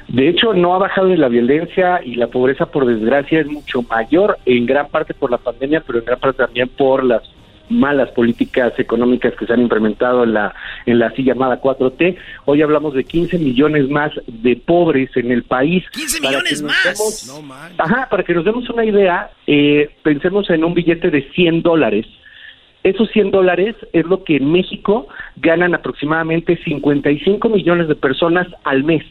De 0.08 0.30
hecho, 0.30 0.54
no 0.54 0.74
ha 0.74 0.78
bajado 0.78 1.14
la 1.16 1.28
violencia 1.28 2.02
y 2.04 2.16
la 2.16 2.28
pobreza, 2.28 2.66
por 2.66 2.86
desgracia, 2.86 3.42
es 3.42 3.48
mucho 3.48 3.82
mayor, 3.84 4.38
en 4.46 4.66
gran 4.66 4.88
parte 4.88 5.14
por 5.14 5.30
la 5.30 5.38
pandemia, 5.38 5.84
pero 5.86 6.00
en 6.00 6.06
gran 6.06 6.20
parte 6.20 6.44
también 6.44 6.70
por 6.70 7.04
las 7.04 7.24
malas 7.70 8.10
políticas 8.12 8.72
económicas 8.78 9.34
que 9.36 9.46
se 9.46 9.52
han 9.52 9.60
implementado 9.60 10.24
en 10.24 10.34
la 10.34 10.56
en 10.86 11.00
la 11.00 11.08
así 11.08 11.24
llamada 11.24 11.62
4T. 11.62 12.16
Hoy 12.46 12.62
hablamos 12.62 12.94
de 12.94 13.04
15 13.04 13.40
millones 13.40 13.90
más 13.90 14.14
de 14.26 14.56
pobres 14.56 15.10
en 15.18 15.32
el 15.32 15.44
país. 15.44 15.84
15 15.92 16.22
millones 16.22 16.64
más. 16.64 17.30
ajá, 17.78 18.08
para 18.10 18.24
que 18.24 18.34
nos 18.34 18.46
demos 18.46 18.70
una 18.70 18.86
idea, 18.86 19.32
eh, 19.46 19.90
pensemos 20.02 20.50
en 20.50 20.64
un 20.64 20.74
billete 20.74 21.12
de 21.12 21.30
100 21.34 21.62
dólares 21.62 22.06
esos 22.84 23.10
100 23.12 23.32
dólares 23.32 23.76
es 23.94 24.06
lo 24.06 24.24
que 24.24 24.38
en 24.38 24.52
México 24.52 25.08
ganan 25.38 25.76
aproximadamente 25.76 26.58
55 26.64 27.50
millones 27.50 27.88
de 27.88 27.96
personas 27.96 28.48
al 28.64 28.84
mes. 28.84 29.04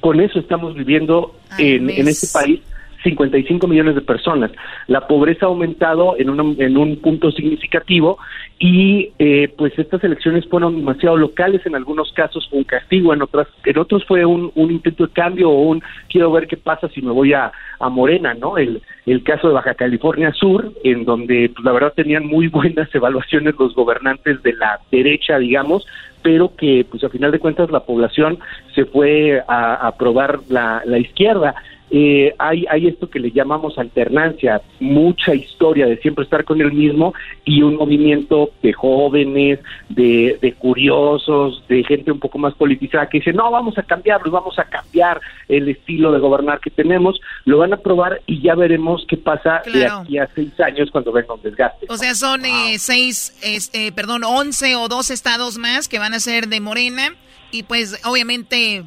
Con 0.00 0.20
eso 0.20 0.38
estamos 0.38 0.74
viviendo 0.74 1.34
en, 1.58 1.90
en 1.90 2.08
este 2.08 2.26
país 2.32 2.60
55 3.02 3.66
millones 3.66 3.94
de 3.94 4.00
personas. 4.00 4.50
La 4.86 5.06
pobreza 5.06 5.46
ha 5.46 5.48
aumentado 5.48 6.16
en 6.18 6.30
un, 6.30 6.56
en 6.60 6.76
un 6.76 6.96
punto 6.96 7.30
significativo 7.30 8.18
y 8.58 9.10
eh, 9.18 9.52
pues 9.56 9.76
estas 9.78 10.04
elecciones 10.04 10.46
fueron 10.48 10.76
demasiado 10.76 11.16
locales 11.16 11.64
en 11.66 11.74
algunos 11.74 12.12
casos 12.12 12.48
un 12.52 12.64
castigo, 12.64 13.12
en 13.12 13.22
otras 13.22 13.48
en 13.64 13.78
otros 13.78 14.04
fue 14.04 14.24
un, 14.24 14.52
un 14.54 14.70
intento 14.70 15.06
de 15.06 15.12
cambio 15.12 15.50
o 15.50 15.62
un 15.62 15.82
quiero 16.08 16.30
ver 16.30 16.46
qué 16.46 16.56
pasa 16.56 16.88
si 16.88 17.02
me 17.02 17.10
voy 17.10 17.32
a, 17.32 17.50
a 17.80 17.88
Morena, 17.88 18.34
¿no? 18.34 18.58
El, 18.58 18.80
el 19.06 19.22
caso 19.24 19.48
de 19.48 19.54
Baja 19.54 19.74
California 19.74 20.32
Sur, 20.32 20.72
en 20.84 21.04
donde 21.04 21.50
pues, 21.52 21.64
la 21.64 21.72
verdad 21.72 21.92
tenían 21.94 22.26
muy 22.26 22.48
buenas 22.48 22.88
evaluaciones 22.94 23.54
los 23.58 23.74
gobernantes 23.74 24.42
de 24.42 24.52
la 24.54 24.78
derecha, 24.90 25.38
digamos, 25.38 25.86
pero 26.22 26.54
que 26.56 26.86
pues 26.88 27.02
a 27.02 27.08
final 27.08 27.32
de 27.32 27.40
cuentas 27.40 27.70
la 27.70 27.80
población 27.80 28.38
se 28.74 28.84
fue 28.84 29.42
a 29.48 29.86
aprobar 29.86 30.38
la, 30.48 30.82
la 30.84 30.98
izquierda 30.98 31.54
eh, 31.94 32.34
hay, 32.38 32.64
hay 32.70 32.86
esto 32.86 33.10
que 33.10 33.20
le 33.20 33.30
llamamos 33.32 33.76
alternancia, 33.76 34.62
mucha 34.80 35.34
historia 35.34 35.84
de 35.84 35.98
siempre 35.98 36.24
estar 36.24 36.42
con 36.42 36.58
el 36.62 36.72
mismo 36.72 37.12
y 37.44 37.60
un 37.60 37.76
movimiento 37.76 38.50
de 38.62 38.72
jóvenes, 38.72 39.58
de, 39.90 40.38
de 40.40 40.54
curiosos, 40.54 41.62
de 41.68 41.84
gente 41.84 42.10
un 42.10 42.18
poco 42.18 42.38
más 42.38 42.54
politizada 42.54 43.10
que 43.10 43.18
dice, 43.18 43.34
no, 43.34 43.50
vamos 43.50 43.76
a 43.76 43.82
cambiarlo, 43.82 44.32
vamos 44.32 44.58
a 44.58 44.64
cambiar 44.64 45.20
el 45.48 45.68
estilo 45.68 46.12
de 46.12 46.18
gobernar 46.18 46.60
que 46.60 46.70
tenemos, 46.70 47.20
lo 47.44 47.58
van 47.58 47.74
a 47.74 47.76
probar 47.76 48.22
y 48.26 48.40
ya 48.40 48.54
veremos 48.54 49.04
qué 49.06 49.18
pasa 49.18 49.60
de 49.70 49.86
aquí 49.86 50.16
a 50.16 50.26
seis 50.34 50.58
años 50.60 50.90
cuando 50.90 51.12
venga 51.12 51.34
un 51.34 51.42
desgaste. 51.42 51.84
O 51.90 51.98
sea, 51.98 52.14
son 52.14 52.46
eh, 52.46 52.78
seis, 52.78 53.38
este, 53.42 53.92
perdón, 53.92 54.24
once 54.24 54.76
o 54.76 54.88
dos 54.88 55.10
estados 55.10 55.58
más 55.58 55.88
que 55.88 55.98
van 55.98 56.14
a 56.14 56.20
ser 56.20 56.48
de 56.48 56.58
Morena 56.60 57.14
y 57.50 57.64
pues 57.64 58.00
obviamente 58.06 58.84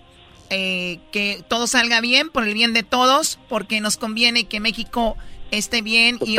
eh, 0.50 1.00
que 1.12 1.44
todo 1.48 1.68
salga 1.68 2.02
bien, 2.02 2.30
por 2.30 2.48
el 2.48 2.54
bien 2.54 2.74
de 2.74 2.84
todos, 2.84 3.40
porque 3.50 3.82
nos 3.82 3.98
conviene 3.98 4.46
que 4.46 4.60
México 4.60 5.18
esté 5.52 5.82
bien 5.82 6.20
y, 6.26 6.38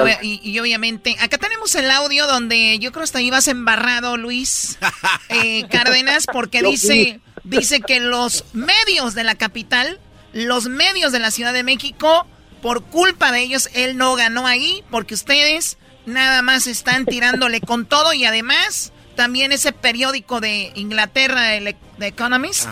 obviamente 0.58 1.16
acá 1.20 1.38
tenemos 1.38 1.74
el 1.74 1.90
audio 1.90 2.26
donde 2.26 2.78
yo 2.78 2.92
creo 2.92 3.04
hasta 3.04 3.20
ibas 3.20 3.48
embarrado 3.48 4.16
Luis 4.16 4.78
eh, 5.28 5.66
Cárdenas 5.68 6.26
porque 6.30 6.62
dice 6.62 7.20
dice 7.44 7.80
que 7.80 8.00
los 8.00 8.44
medios 8.52 9.14
de 9.14 9.24
la 9.24 9.36
capital 9.36 10.00
los 10.32 10.68
medios 10.68 11.12
de 11.12 11.20
la 11.20 11.30
Ciudad 11.30 11.52
de 11.52 11.62
México 11.62 12.26
por 12.62 12.82
culpa 12.82 13.32
de 13.32 13.42
ellos 13.42 13.70
él 13.74 13.96
no 13.96 14.16
ganó 14.16 14.46
ahí 14.46 14.82
porque 14.90 15.14
ustedes 15.14 15.78
nada 16.04 16.42
más 16.42 16.66
están 16.66 17.06
tirándole 17.06 17.60
con 17.60 17.86
todo 17.86 18.12
y 18.12 18.24
además 18.24 18.92
también 19.14 19.52
ese 19.52 19.72
periódico 19.72 20.40
de 20.40 20.72
Inglaterra 20.74 21.54
el 21.54 21.76
The 21.98 22.08
Economist 22.08 22.66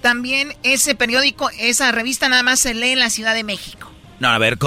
también 0.00 0.54
ese 0.62 0.94
periódico, 0.94 1.50
esa 1.58 1.92
revista 1.92 2.28
nada 2.28 2.42
más 2.42 2.60
se 2.60 2.74
lee 2.74 2.90
en 2.90 2.98
la 2.98 3.10
Ciudad 3.10 3.34
de 3.34 3.44
México. 3.44 3.90
No, 4.20 4.28
a 4.28 4.38
ver, 4.38 4.58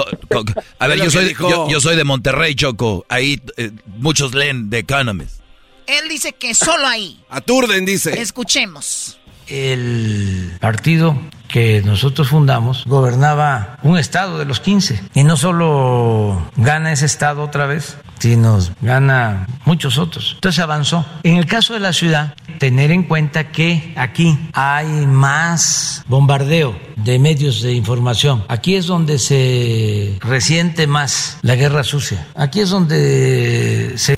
a 0.78 0.86
ver, 0.86 0.98
yo 0.98 1.10
soy, 1.10 1.36
yo, 1.68 1.80
soy 1.80 1.96
de 1.96 2.04
Monterrey, 2.04 2.54
Choco. 2.54 3.04
Ahí 3.08 3.40
eh, 3.58 3.70
muchos 3.98 4.34
leen 4.34 4.70
The 4.70 4.78
Economist. 4.78 5.40
Él 5.86 6.08
dice 6.08 6.32
que 6.32 6.54
solo 6.54 6.86
ahí. 6.86 7.20
Aturden, 7.28 7.84
dice. 7.84 8.20
Escuchemos. 8.20 9.18
El 9.48 10.56
partido 10.60 11.20
que 11.48 11.82
nosotros 11.82 12.28
fundamos 12.28 12.84
gobernaba 12.86 13.78
un 13.82 13.98
estado 13.98 14.38
de 14.38 14.46
los 14.46 14.60
15 14.60 15.02
y 15.14 15.24
no 15.24 15.36
solo 15.36 16.50
gana 16.56 16.92
ese 16.92 17.04
estado 17.04 17.42
otra 17.42 17.66
vez, 17.66 17.98
sino 18.22 18.56
gana 18.80 19.48
muchos 19.64 19.98
otros. 19.98 20.34
Entonces 20.34 20.62
avanzó. 20.62 21.04
En 21.24 21.38
el 21.38 21.46
caso 21.46 21.74
de 21.74 21.80
la 21.80 21.92
ciudad, 21.92 22.34
tener 22.60 22.92
en 22.92 23.02
cuenta 23.02 23.50
que 23.50 23.92
aquí 23.96 24.38
hay 24.52 24.86
más 25.08 26.04
bombardeo 26.06 26.78
de 26.94 27.18
medios 27.18 27.62
de 27.62 27.72
información. 27.72 28.44
Aquí 28.46 28.76
es 28.76 28.86
donde 28.86 29.18
se 29.18 30.18
resiente 30.20 30.86
más 30.86 31.38
la 31.42 31.56
guerra 31.56 31.82
sucia. 31.82 32.28
Aquí 32.36 32.60
es 32.60 32.70
donde 32.70 33.94
se 33.96 34.14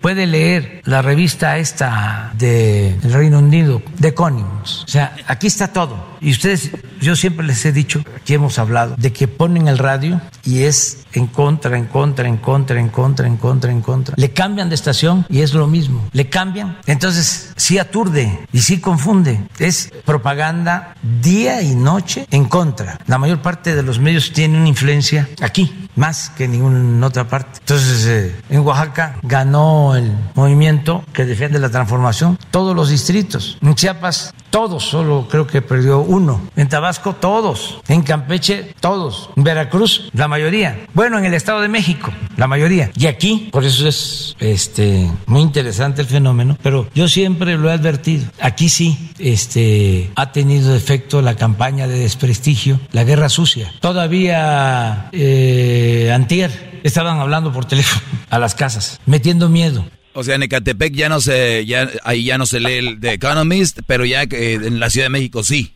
puede 0.00 0.26
leer 0.26 0.82
la 0.84 1.02
revista 1.02 1.58
esta 1.58 2.32
del 2.34 3.00
Reino 3.12 3.38
Unido, 3.38 3.82
de 3.98 4.08
Economist. 4.08 4.84
O 4.84 4.88
sea, 4.88 5.16
aquí 5.26 5.46
está 5.46 5.72
todo. 5.72 6.16
Y 6.20 6.30
ustedes, 6.30 6.70
yo 7.00 7.14
siempre 7.14 7.46
les 7.46 7.64
he 7.66 7.72
dicho, 7.72 8.02
aquí 8.16 8.34
hemos 8.34 8.58
hablado, 8.58 8.94
de 8.96 9.12
que 9.12 9.28
ponen 9.28 9.68
el 9.68 9.78
radio 9.78 10.20
y 10.44 10.62
es 10.62 11.04
en 11.12 11.26
contra, 11.26 11.76
en 11.76 11.86
contra, 11.86 12.28
en 12.28 12.36
contra, 12.38 12.78
en 12.78 12.88
contra, 12.88 13.26
en 13.26 13.36
contra, 13.36 13.70
en 13.70 13.80
contra. 13.80 14.14
Le 14.16 14.32
cambian 14.32 14.68
de 14.68 14.74
estación 14.74 15.26
y 15.28 15.40
es 15.40 15.54
lo 15.54 15.66
mismo. 15.66 16.08
Le 16.12 16.28
cambian. 16.28 16.78
Entonces, 16.86 17.52
sí 17.56 17.78
aturde 17.78 18.38
y 18.52 18.60
sí 18.60 18.80
confunde. 18.80 19.40
Es 19.58 19.92
propaganda 20.04 20.94
día 21.22 21.62
y 21.62 21.74
noche 21.74 22.26
en 22.30 22.46
contra. 22.46 22.98
La 23.06 23.18
mayor 23.18 23.42
parte 23.42 23.74
de 23.74 23.82
los 23.82 23.98
medios 23.98 24.32
tienen 24.32 24.60
una 24.60 24.68
influencia 24.68 25.28
aquí, 25.40 25.88
más 25.96 26.30
que 26.30 26.44
en 26.44 26.52
ninguna 26.52 27.06
otra 27.06 27.28
parte. 27.28 27.60
Entonces, 27.60 28.06
eh, 28.06 28.36
en 28.50 28.60
Oaxaca 28.60 29.16
ganó 29.22 29.85
el 29.94 30.10
movimiento 30.34 31.04
que 31.12 31.24
defiende 31.24 31.58
la 31.58 31.70
transformación 31.70 32.38
todos 32.50 32.74
los 32.74 32.88
distritos. 32.88 33.58
En 33.62 33.74
Chiapas 33.74 34.34
todos, 34.56 34.84
solo 34.84 35.28
creo 35.30 35.46
que 35.46 35.60
perdió 35.60 36.00
uno. 36.00 36.40
En 36.56 36.66
Tabasco, 36.66 37.14
todos. 37.14 37.80
En 37.88 38.00
Campeche, 38.00 38.74
todos. 38.80 39.28
En 39.36 39.44
Veracruz, 39.44 40.08
la 40.14 40.28
mayoría. 40.28 40.86
Bueno, 40.94 41.18
en 41.18 41.26
el 41.26 41.34
Estado 41.34 41.60
de 41.60 41.68
México, 41.68 42.10
la 42.38 42.46
mayoría. 42.46 42.90
Y 42.96 43.06
aquí, 43.06 43.50
por 43.52 43.64
eso 43.64 43.86
es 43.86 44.34
este, 44.40 45.10
muy 45.26 45.42
interesante 45.42 46.00
el 46.00 46.08
fenómeno, 46.08 46.56
pero 46.62 46.88
yo 46.94 47.06
siempre 47.06 47.58
lo 47.58 47.68
he 47.68 47.72
advertido. 47.74 48.24
Aquí 48.40 48.70
sí 48.70 49.10
este, 49.18 50.10
ha 50.16 50.32
tenido 50.32 50.74
efecto 50.74 51.20
la 51.20 51.34
campaña 51.34 51.86
de 51.86 51.98
desprestigio, 51.98 52.80
la 52.92 53.04
guerra 53.04 53.28
sucia. 53.28 53.70
Todavía 53.80 55.10
eh, 55.12 56.12
antier 56.14 56.65
estaban 56.86 57.18
hablando 57.18 57.52
por 57.52 57.64
teléfono 57.64 58.02
a 58.30 58.38
las 58.38 58.54
casas, 58.54 59.00
metiendo 59.06 59.48
miedo. 59.48 59.84
O 60.14 60.22
sea, 60.22 60.36
en 60.36 60.42
Ecatepec 60.44 60.94
ya 60.94 61.10
no 61.10 61.20
se, 61.20 61.66
ya, 61.66 61.90
ahí 62.02 62.24
ya 62.24 62.38
no 62.38 62.46
se 62.46 62.58
lee 62.58 62.78
el 62.78 63.00
The 63.00 63.12
Economist, 63.12 63.80
pero 63.86 64.06
ya 64.06 64.22
eh, 64.22 64.54
en 64.54 64.80
la 64.80 64.88
Ciudad 64.88 65.06
de 65.06 65.10
México 65.10 65.42
sí. 65.42 65.72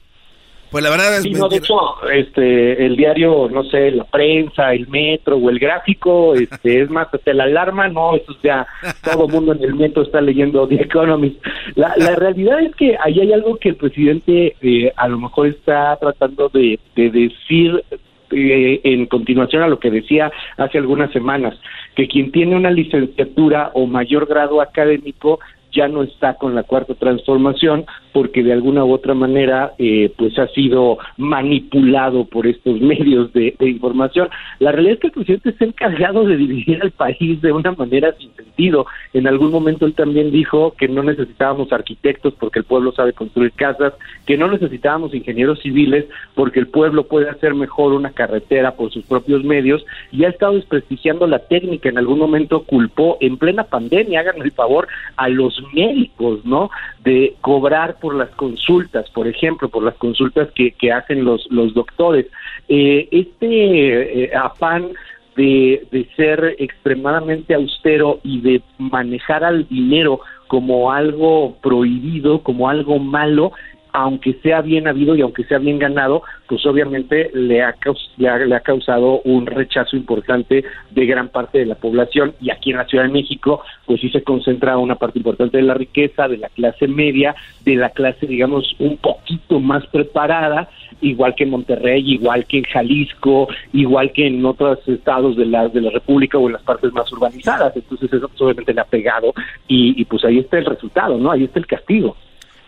Pues 0.71 0.85
la 0.85 0.91
verdad 0.91 1.17
es 1.17 1.25
Sí, 1.25 1.31
no, 1.33 1.49
de 1.49 1.57
hecho, 1.57 1.75
este, 2.13 2.87
el 2.87 2.97
diario, 2.97 3.49
no 3.51 3.65
sé, 3.65 3.91
la 3.91 4.05
prensa, 4.05 4.73
el 4.73 4.87
metro 4.87 5.37
o 5.37 5.51
el 5.51 5.59
gráfico, 5.59 6.35
este, 6.35 6.83
es 6.83 6.91
más, 6.91 7.09
hasta 7.13 7.35
la 7.35 7.45
alarma, 7.45 7.89
no, 7.89 8.15
eso 8.15 8.33
ya, 8.43 8.67
todo 9.03 9.27
el 9.27 9.33
mundo 9.33 9.53
en 9.53 9.65
el 9.65 9.75
metro 9.75 10.05
está 10.05 10.21
leyendo 10.21 10.69
The 10.69 10.77
Economist. 10.77 11.45
La, 11.75 11.93
la 11.97 12.15
realidad 12.15 12.61
es 12.61 12.75
que 12.77 12.97
ahí 13.05 13.19
hay 13.21 13.33
algo 13.33 13.59
que 13.59 13.71
el 13.71 13.77
presidente 13.77 14.55
eh, 14.63 14.93
a 14.97 15.09
lo 15.09 15.19
mejor 15.19 15.49
está 15.49 15.99
tratando 16.01 16.49
de, 16.49 16.79
de 16.95 17.11
decir 17.11 17.85
eh, 18.31 18.81
en 18.85 19.07
continuación 19.07 19.63
a 19.63 19.69
lo 19.69 19.79
que 19.79 19.91
decía 19.91 20.31
hace 20.57 20.79
algunas 20.79 21.13
semanas, 21.13 21.59
que 21.95 22.09
quien 22.09 22.31
tiene 22.33 22.57
una 22.57 22.71
licenciatura 22.71 23.71
o 23.75 23.87
mayor 23.87 24.27
grado 24.27 24.61
académico 24.61 25.41
ya 25.73 25.89
no 25.89 26.03
está 26.03 26.35
con 26.35 26.55
la 26.55 26.65
cuarta 26.65 26.95
transformación 26.95 27.87
porque 28.13 28.43
de 28.43 28.53
alguna 28.53 28.85
u 28.85 28.93
otra 28.93 29.15
manera 29.15 29.73
eh, 29.79 30.13
pues 30.17 30.39
ha 30.39 30.49
sido 30.49 30.99
manipulado 31.17 32.25
por 32.25 32.47
estos 32.47 32.81
medios 32.81 33.33
de, 33.33 33.55
información. 33.61 34.29
La 34.59 34.73
realidad 34.73 34.95
es 34.95 35.01
que 35.01 35.07
el 35.09 35.13
presidente 35.13 35.51
está 35.51 35.65
encargado 35.65 36.25
de 36.25 36.37
dividir 36.37 36.83
al 36.83 36.91
país 36.91 37.41
de 37.41 37.53
una 37.53 37.73
manera 37.73 38.13
sin 38.19 38.35
sentido. 38.35 38.87
En 39.13 39.27
algún 39.27 39.51
momento 39.51 39.87
él 39.87 39.95
también 39.95 40.31
dijo 40.31 40.75
que 40.77 40.89
no 40.89 41.03
necesitábamos 41.03 41.73
arquitectos 41.73 42.35
porque 42.35 42.61
el 42.61 42.65
pueblo 42.65 42.93
sabe 42.93 43.13
construir 43.13 43.53
casas, 43.53 43.95
que 44.27 44.37
no 44.37 44.51
necesitábamos 44.51 45.15
ingenieros 45.15 45.61
civiles 45.61 46.07
porque 46.35 46.61
el 46.61 46.69
pueblo 46.69 47.05
puede 47.05 47.29
hacer 47.29 47.55
mejor 47.55 47.93
una 47.93 48.11
carretera 48.11 48.73
por 48.73 48.91
sus 48.91 49.05
propios 49.05 49.45
medios 49.45 49.85
y 50.11 50.25
ha 50.25 50.29
estado 50.29 50.55
desprestigiando 50.55 51.27
la 51.27 51.41
técnica. 51.41 51.89
En 51.89 51.99
algún 51.99 52.19
momento 52.19 52.65
culpó 52.65 53.19
en 53.21 53.37
plena 53.39 53.65
pandemia, 53.65 54.21
hagan 54.21 54.43
el 54.43 54.53
favor, 54.53 54.89
a 55.17 55.29
los 55.29 55.63
médicos, 55.73 56.45
¿no? 56.45 56.71
De 57.05 57.35
cobrar 57.41 57.97
por 58.01 58.15
las 58.15 58.31
consultas, 58.31 59.09
por 59.11 59.29
ejemplo, 59.29 59.69
por 59.69 59.83
las 59.83 59.95
consultas 59.97 60.49
que, 60.55 60.73
que 60.73 60.93
hacen 60.93 61.25
los, 61.25 61.47
los 61.51 61.75
doctores. 61.75 62.27
Eh, 62.69 63.09
este 63.11 64.25
eh, 64.25 64.31
afán 64.35 64.89
de, 65.37 65.87
de 65.91 66.09
ser 66.17 66.57
extremadamente 66.59 67.55
austero 67.55 68.21
y 68.25 68.41
de 68.41 68.63
manejar 68.79 69.45
al 69.45 69.69
dinero 69.69 70.21
como 70.49 70.91
algo 70.91 71.57
prohibido, 71.63 72.43
como 72.43 72.69
algo 72.69 72.99
malo, 72.99 73.53
aunque 73.93 74.35
sea 74.43 74.61
bien 74.61 74.89
habido 74.89 75.15
y 75.15 75.23
aunque 75.23 75.45
sea 75.45 75.59
bien 75.59 75.79
ganado, 75.79 76.23
pues 76.47 76.65
obviamente 76.67 77.31
le 77.33 77.63
ha, 77.63 77.75
le 78.17 78.29
ha, 78.29 78.39
le 78.39 78.55
ha 78.55 78.61
causado 78.61 79.21
un 79.25 79.47
rechazo 79.47 79.97
importante 79.97 80.65
de 80.91 81.07
gran 81.07 81.29
parte 81.29 81.59
de 81.59 81.67
la 81.67 81.75
población 81.75 82.35
y 82.41 82.51
aquí 82.51 82.71
en 82.71 82.79
la 82.79 82.87
Ciudad 82.87 83.05
de 83.05 83.13
México 83.13 83.63
pues 83.87 84.01
sí 84.01 84.11
se 84.11 84.23
concentra 84.23 84.79
una 84.79 84.97
parte 84.97 85.19
importante 85.19 85.57
de 85.57 85.63
la 85.63 85.75
riqueza, 85.75 86.29
de 86.29 86.39
la 86.39 86.49
clase 86.49 86.89
media, 86.89 87.35
de 87.65 87.77
la 87.77 87.91
clase 87.91 88.27
digamos 88.27 88.75
un 88.79 88.97
poquito 88.97 89.61
más 89.61 89.87
preparada, 89.87 90.69
igual 91.01 91.35
que 91.35 91.45
en 91.45 91.51
Monterrey, 91.51 92.03
igual 92.13 92.45
que 92.47 92.59
en 92.59 92.65
Jalisco, 92.65 93.49
igual 93.73 94.13
que 94.13 94.27
en 94.27 94.45
otros 94.45 94.81
estados 94.89 95.37
de 95.37 95.47
la, 95.47 95.69
de 95.69 95.81
la 95.81 95.91
República 95.91 96.39
o 96.39 96.47
en 96.47 96.55
las 96.55 96.63
partes 96.63 96.93
más 96.93 97.11
urbanizadas, 97.13 97.77
entonces 97.77 98.13
eso 98.13 98.29
obviamente 98.39 98.75
le 98.75 98.81
ha 98.81 98.85
pegado 98.85 99.33
y, 99.69 100.01
y 100.01 100.05
pues 100.05 100.25
ahí 100.25 100.39
está 100.39 100.59
el 100.59 100.67
resultado, 100.67 101.19
¿no? 101.19 101.31
Ahí 101.31 101.45
está 101.45 101.59
el 101.59 101.67
castigo. 101.67 102.17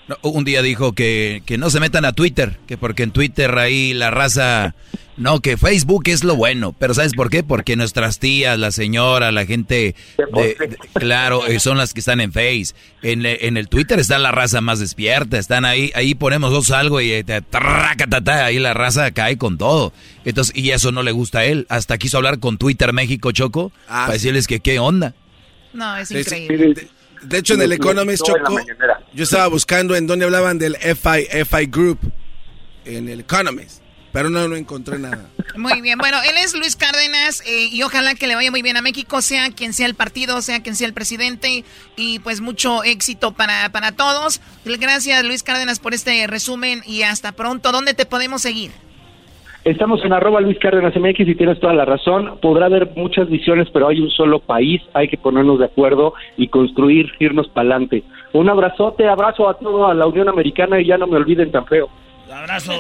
No, 0.09 0.17
un 0.23 0.45
día 0.45 0.63
dijo 0.63 0.93
que, 0.93 1.43
que 1.47 1.59
no 1.59 1.71
se 1.71 1.81
metan 1.81 2.05
a 2.05 2.13
Twitter, 2.13 2.59
que 2.67 2.77
porque 2.77 3.05
en 3.05 3.13
Twitter 3.13 3.57
ahí 3.59 3.95
la 3.95 4.11
raza... 4.11 4.75
No, 5.19 5.41
que 5.41 5.59
Facebook 5.59 6.05
es 6.07 6.25
lo 6.25 6.37
bueno, 6.37 6.75
pero 6.77 6.95
¿sabes 6.95 7.13
por 7.13 7.29
qué? 7.29 7.43
Porque 7.43 7.77
nuestras 7.77 8.19
tías, 8.19 8.59
la 8.59 8.73
señora, 8.73 9.31
la 9.31 9.45
gente, 9.45 9.95
de, 10.17 10.43
de, 10.43 10.79
claro, 10.95 11.47
eh, 11.47 11.61
son 11.61 11.77
las 11.77 11.93
que 11.93 12.01
están 12.01 12.21
en 12.21 12.33
Face. 12.33 12.75
En, 13.03 13.25
en, 13.27 13.59
el 13.59 13.69
Twitter 13.69 14.01
está 14.01 14.19
la 14.19 14.33
raza 14.33 14.63
más 14.63 14.81
despierta, 14.81 15.39
están 15.39 15.67
ahí, 15.67 15.93
ahí 15.95 16.15
ponemos 16.15 16.51
dos 16.51 16.71
algo 16.71 16.99
y 17.03 17.23
te, 17.25 17.43
tata, 17.43 18.47
ahí 18.47 18.59
la 18.59 18.73
raza 18.73 19.11
cae 19.11 19.37
con 19.37 19.59
todo. 19.59 19.93
Entonces, 20.25 20.57
y 20.57 20.71
eso 20.71 20.93
no 20.93 21.03
le 21.03 21.13
gusta 21.13 21.41
a 21.41 21.45
él. 21.45 21.67
Hasta 21.69 21.99
quiso 21.99 22.17
hablar 22.17 22.39
con 22.39 22.57
Twitter 22.57 22.95
México, 22.95 23.33
Choco, 23.33 23.71
ah, 23.89 24.05
para 24.07 24.15
decirles 24.15 24.47
que 24.47 24.61
qué 24.61 24.79
onda. 24.79 25.15
No, 25.75 25.95
es 25.99 26.11
increíble. 26.11 26.89
De 27.23 27.39
hecho, 27.39 27.55
en 27.55 27.63
el 27.63 27.73
Economist, 27.73 28.25
Choco, 28.25 28.59
yo 29.13 29.25
estaba 29.25 29.47
buscando 29.47 29.95
en 29.95 30.07
donde 30.07 30.25
hablaban 30.25 30.59
del 30.59 30.77
FI, 30.77 31.45
FI 31.45 31.67
Group, 31.67 31.99
en 32.85 33.09
el 33.09 33.21
Economist, 33.21 33.81
pero 34.13 34.29
no, 34.29 34.49
no 34.49 34.57
encontré 34.57 34.99
nada. 34.99 35.29
Muy 35.57 35.81
bien, 35.81 35.99
bueno, 35.99 36.19
él 36.23 36.37
es 36.39 36.55
Luis 36.55 36.77
Cárdenas 36.77 37.43
eh, 37.47 37.69
y 37.71 37.83
ojalá 37.83 38.15
que 38.15 38.27
le 38.27 38.35
vaya 38.35 38.51
muy 38.51 38.63
bien 38.63 38.77
a 38.77 38.83
México, 38.83 39.23
sea 39.23 39.51
quien 39.51 39.73
sea 39.73 39.87
el 39.87 39.95
partido, 39.95 40.41
sea 40.43 40.63
quien 40.63 40.75
sea 40.75 40.87
el 40.87 40.95
presidente 40.95 41.65
y 41.97 42.19
pues 42.21 42.41
mucho 42.41 42.83
éxito 42.85 43.33
para, 43.33 43.71
para 43.71 43.93
todos. 43.93 44.41
Gracias 44.65 45.25
Luis 45.25 45.43
Cárdenas 45.43 45.79
por 45.79 45.95
este 45.95 46.27
resumen 46.27 46.83
y 46.87 47.03
hasta 47.03 47.33
pronto. 47.33 47.71
¿Dónde 47.71 47.95
te 47.95 48.07
podemos 48.07 48.43
seguir? 48.43 48.73
Estamos 49.65 50.05
en 50.05 50.13
arroba 50.13 50.41
Luis 50.41 50.59
Cárdenas 50.59 50.95
MX 50.97 51.21
y 51.21 51.35
tienes 51.37 51.61
toda 51.61 51.73
la 51.73 51.85
razón. 51.85 52.39
Podrá 52.43 52.67
haber 52.67 52.91
muchas 52.97 53.29
visiones, 53.29 53.69
pero 53.73 53.87
hay 53.87 54.01
un 54.01 54.11
solo 54.11 54.41
país. 54.41 54.83
Hay 54.93 55.07
que 55.07 55.17
ponernos 55.17 55.61
de 55.61 55.67
acuerdo 55.67 56.15
y 56.37 56.49
construir, 56.49 57.13
irnos 57.21 57.49
para 57.49 57.71
adelante. 57.71 58.03
Un 58.33 58.49
abrazote, 58.49 59.07
abrazo 59.07 59.49
a 59.49 59.57
toda 59.59 59.95
la 59.95 60.07
Unión 60.07 60.29
Americana 60.29 60.81
y 60.81 60.87
ya 60.87 60.99
no 60.99 61.07
me 61.07 61.17
olviden 61.17 61.53
tan 61.53 61.65
feo. 61.67 61.89
Abrazo. 62.33 62.73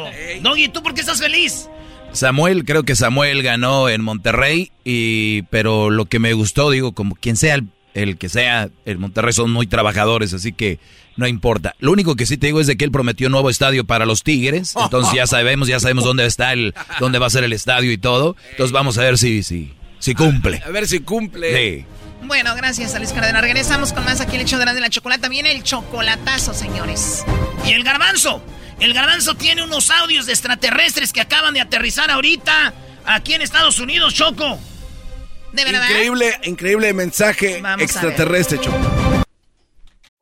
Doggy, 0.42 0.68
¿tú 0.68 0.82
por 0.82 0.92
qué 0.94 1.02
estás 1.02 1.22
feliz? 1.22 1.70
Samuel, 2.10 2.64
creo 2.64 2.82
que 2.82 2.96
Samuel 2.96 3.42
ganó 3.42 3.88
en 3.88 4.02
Monterrey, 4.02 4.70
y 4.84 5.42
pero 5.50 5.88
lo 5.88 6.06
que 6.06 6.18
me 6.18 6.32
gustó, 6.32 6.70
digo, 6.70 6.92
como 6.92 7.14
quien 7.14 7.36
sea 7.36 7.54
el, 7.54 7.68
el 7.94 8.18
que 8.18 8.28
sea, 8.28 8.68
el 8.84 8.98
Monterrey 8.98 9.32
son 9.32 9.50
muy 9.50 9.66
trabajadores, 9.66 10.34
así 10.34 10.52
que 10.52 10.78
no 11.16 11.26
importa. 11.26 11.74
Lo 11.78 11.92
único 11.92 12.16
que 12.16 12.26
sí 12.26 12.36
te 12.36 12.46
digo 12.46 12.60
es 12.60 12.66
de 12.66 12.76
que 12.76 12.84
él 12.84 12.90
prometió 12.90 13.28
un 13.28 13.32
nuevo 13.32 13.50
estadio 13.50 13.84
para 13.84 14.06
los 14.06 14.22
Tigres. 14.22 14.74
Entonces 14.82 15.14
ya 15.14 15.26
sabemos, 15.26 15.68
ya 15.68 15.80
sabemos 15.80 16.04
dónde 16.04 16.26
está 16.26 16.52
el, 16.52 16.74
dónde 17.00 17.18
va 17.18 17.26
a 17.26 17.30
ser 17.30 17.44
el 17.44 17.52
estadio 17.52 17.92
y 17.92 17.98
todo. 17.98 18.36
Entonces 18.50 18.72
vamos 18.72 18.98
a 18.98 19.02
ver 19.02 19.18
si, 19.18 19.42
si, 19.42 19.72
si 19.98 20.14
cumple. 20.14 20.62
A, 20.64 20.70
ver 20.70 20.86
si 20.86 21.00
cumple. 21.00 21.78
Sí. 21.80 21.86
Bueno, 22.24 22.54
gracias 22.54 22.94
a 22.94 22.98
Luis 22.98 23.12
Cárdenas. 23.12 23.42
Regresamos 23.42 23.92
con 23.92 24.04
más 24.04 24.20
aquí 24.20 24.36
el 24.36 24.42
hecho 24.42 24.58
de 24.58 24.80
la 24.80 24.90
chocolata. 24.90 25.28
Viene 25.28 25.52
el 25.52 25.62
chocolatazo, 25.62 26.54
señores. 26.54 27.24
Y 27.66 27.72
el 27.72 27.82
garbanzo. 27.84 28.42
El 28.80 28.94
garbanzo 28.94 29.34
tiene 29.34 29.62
unos 29.62 29.90
audios 29.90 30.26
de 30.26 30.32
extraterrestres 30.32 31.12
que 31.12 31.20
acaban 31.20 31.54
de 31.54 31.60
aterrizar 31.60 32.10
ahorita 32.10 32.74
aquí 33.04 33.34
en 33.34 33.42
Estados 33.42 33.78
Unidos, 33.78 34.14
Choco. 34.14 34.58
¿De 35.52 35.64
verdad? 35.64 35.88
Increíble, 35.88 36.40
increíble 36.44 36.92
mensaje 36.92 37.60
vamos 37.60 37.82
extraterrestre, 37.82 38.58
Choco. 38.58 39.21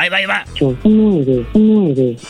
Ahí 0.00 0.08
va, 0.08 0.16
ahí 0.16 0.24
va. 0.24 0.44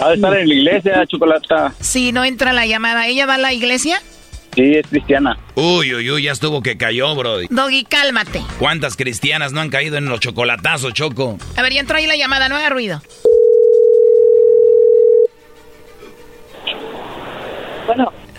Ha 0.00 0.08
de 0.08 0.14
estar 0.16 0.36
en 0.36 0.48
la 0.48 0.54
iglesia, 0.54 1.06
Chocolata. 1.06 1.72
Sí, 1.78 2.10
no 2.10 2.24
entra 2.24 2.52
la 2.52 2.66
llamada. 2.66 3.06
¿Ella 3.06 3.26
va 3.26 3.36
a 3.36 3.38
la 3.38 3.52
iglesia? 3.52 4.02
Sí, 4.56 4.72
es 4.74 4.88
cristiana. 4.88 5.38
Uy, 5.54 5.94
uy, 5.94 6.10
uy, 6.10 6.22
ya 6.24 6.32
estuvo 6.32 6.62
que 6.62 6.76
cayó, 6.76 7.14
Brody. 7.14 7.46
Doggy, 7.48 7.84
cálmate. 7.84 8.42
¿Cuántas 8.58 8.96
cristianas 8.96 9.52
no 9.52 9.60
han 9.60 9.70
caído 9.70 9.98
en 9.98 10.06
los 10.06 10.18
chocolatazos, 10.18 10.94
Choco? 10.94 11.38
A 11.56 11.62
ver, 11.62 11.72
ya 11.72 11.78
entró 11.78 11.96
ahí 11.96 12.08
la 12.08 12.16
llamada, 12.16 12.48
no 12.48 12.56
haga 12.56 12.70
ruido. 12.70 13.00
Bueno. 17.86 18.12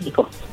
México. 0.00 0.26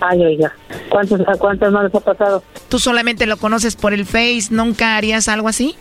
Ay, 0.00 0.24
oiga, 0.24 0.54
¿cuántos, 0.88 1.20
¿a 1.26 1.34
cuántos 1.36 1.72
más 1.72 1.84
les 1.84 1.94
ha 1.94 2.00
pasado? 2.00 2.42
¿Tú 2.68 2.78
solamente 2.78 3.26
lo 3.26 3.36
conoces 3.36 3.76
por 3.76 3.92
el 3.92 4.04
Face? 4.06 4.46
¿Nunca 4.50 4.96
harías 4.96 5.28
algo 5.28 5.48
así? 5.48 5.76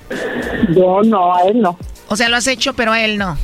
Yo 0.75 1.01
no, 1.03 1.35
a 1.35 1.43
él 1.43 1.61
no. 1.61 1.77
O 2.07 2.15
sea, 2.15 2.29
lo 2.29 2.37
has 2.37 2.47
hecho, 2.47 2.73
pero 2.73 2.91
a 2.91 3.01
él 3.01 3.17
no. 3.17 3.37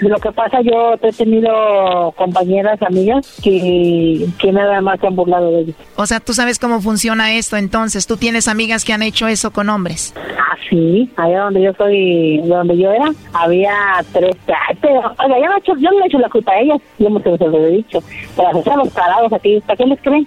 Lo 0.00 0.18
que 0.18 0.32
pasa, 0.32 0.60
yo 0.62 0.94
he 1.02 1.12
tenido 1.12 2.12
compañeras, 2.16 2.80
amigas, 2.82 3.38
que, 3.42 4.26
que 4.38 4.52
nada 4.52 4.80
más 4.80 5.00
se 5.00 5.06
han 5.06 5.16
burlado 5.16 5.50
de 5.50 5.60
ellos. 5.60 5.76
O 5.96 6.06
sea, 6.06 6.20
tú 6.20 6.32
sabes 6.32 6.58
cómo 6.58 6.80
funciona 6.80 7.32
esto, 7.34 7.56
entonces. 7.56 8.06
¿Tú 8.06 8.16
tienes 8.16 8.48
amigas 8.48 8.84
que 8.84 8.92
han 8.92 9.02
hecho 9.02 9.26
eso 9.28 9.50
con 9.50 9.68
hombres? 9.68 10.14
Ah, 10.16 10.56
sí. 10.68 11.10
Allá 11.16 11.42
donde 11.42 11.62
yo 11.62 11.72
soy, 11.74 12.40
donde 12.44 12.76
yo 12.76 12.92
era, 12.92 13.10
había 13.32 13.74
tres. 14.12 14.36
Pero, 14.80 15.02
yo 15.02 15.28
no, 15.28 15.54
he 15.54 15.58
hecho, 15.58 15.76
yo 15.76 15.90
no 15.90 16.02
he 16.02 16.06
hecho 16.06 16.18
la 16.18 16.28
culpa 16.28 16.52
a 16.52 16.60
ellas, 16.60 16.80
yo 16.98 17.10
me 17.10 17.22
se 17.22 17.30
lo 17.30 17.66
he 17.66 17.70
dicho. 17.70 18.02
Pero 18.36 18.48
a 18.48 18.76
los 18.76 18.88
parados 18.90 19.32
aquí, 19.32 19.60
¿para 19.66 19.76
qué 19.76 19.86
les 19.86 20.00
creen? 20.00 20.26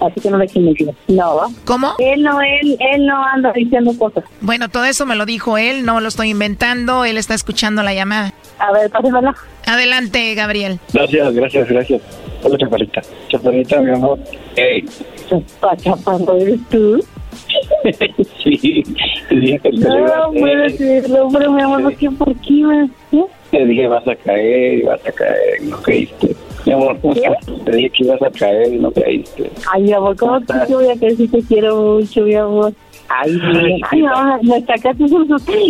Así 0.00 0.20
que 0.20 0.30
no 0.30 0.38
le 0.38 0.46
mentir. 0.54 0.90
No. 1.08 1.40
¿Cómo? 1.64 1.94
Él 1.98 2.22
no, 2.22 2.40
él, 2.40 2.76
él 2.78 3.06
no 3.06 3.24
anda 3.24 3.52
diciendo 3.52 3.92
cosas. 3.98 4.24
Bueno, 4.40 4.68
todo 4.68 4.84
eso 4.84 5.06
me 5.06 5.16
lo 5.16 5.24
dijo 5.24 5.56
él, 5.58 5.84
no 5.84 6.00
lo 6.00 6.08
estoy 6.08 6.30
inventando, 6.30 7.04
él 7.04 7.16
está 7.16 7.34
escuchando 7.34 7.82
la 7.82 7.94
llamada. 7.94 8.32
A 8.58 8.72
ver, 8.72 8.90
pásenla. 8.90 9.34
Adelante, 9.66 10.34
Gabriel. 10.34 10.78
Gracias, 10.92 11.34
gracias, 11.34 11.68
gracias. 11.68 12.02
Hola, 12.42 12.58
chaparrita. 12.58 13.02
Chaparrita, 13.28 13.80
mi 13.80 13.90
amor. 13.90 14.18
Hey. 14.54 14.84
Chapa, 15.28 16.16
¿eres 16.38 16.60
tú? 16.70 17.04
sí, 18.42 18.82
dije 19.30 19.58
que 19.58 19.70
No, 19.72 20.32
puedo 20.32 20.62
decirlo, 20.62 21.28
pero 21.32 21.52
mi 21.52 21.62
amor, 21.62 21.82
¿por 21.82 21.96
qué? 21.96 22.10
¿Por 22.10 22.34
qué? 22.36 22.86
Te 23.50 23.64
dije, 23.64 23.86
vas 23.86 24.06
a 24.06 24.14
caer, 24.16 24.84
vas 24.84 25.06
a 25.06 25.12
caer, 25.12 25.62
no 25.62 25.80
caíste. 25.82 26.34
Mi 26.66 26.72
amor, 26.72 26.98
Te 27.64 27.70
dije 27.70 27.90
que 27.90 28.04
ibas 28.04 28.20
a 28.22 28.30
caer 28.30 28.72
y 28.72 28.78
no 28.78 28.90
caíste. 28.90 29.48
Ay, 29.72 29.82
mi 29.84 29.92
amor, 29.92 30.16
¿cómo 30.16 30.40
te 30.40 30.74
voy 30.74 30.88
a 30.88 30.98
caer 30.98 31.16
si 31.16 31.28
te 31.28 31.40
quiero 31.42 31.76
mucho, 31.76 32.22
mi 32.22 32.34
amor? 32.34 32.72
Ay, 33.08 33.38
ay, 33.90 34.02
no, 34.02 34.42
me 34.42 34.60
sacaste 34.62 35.04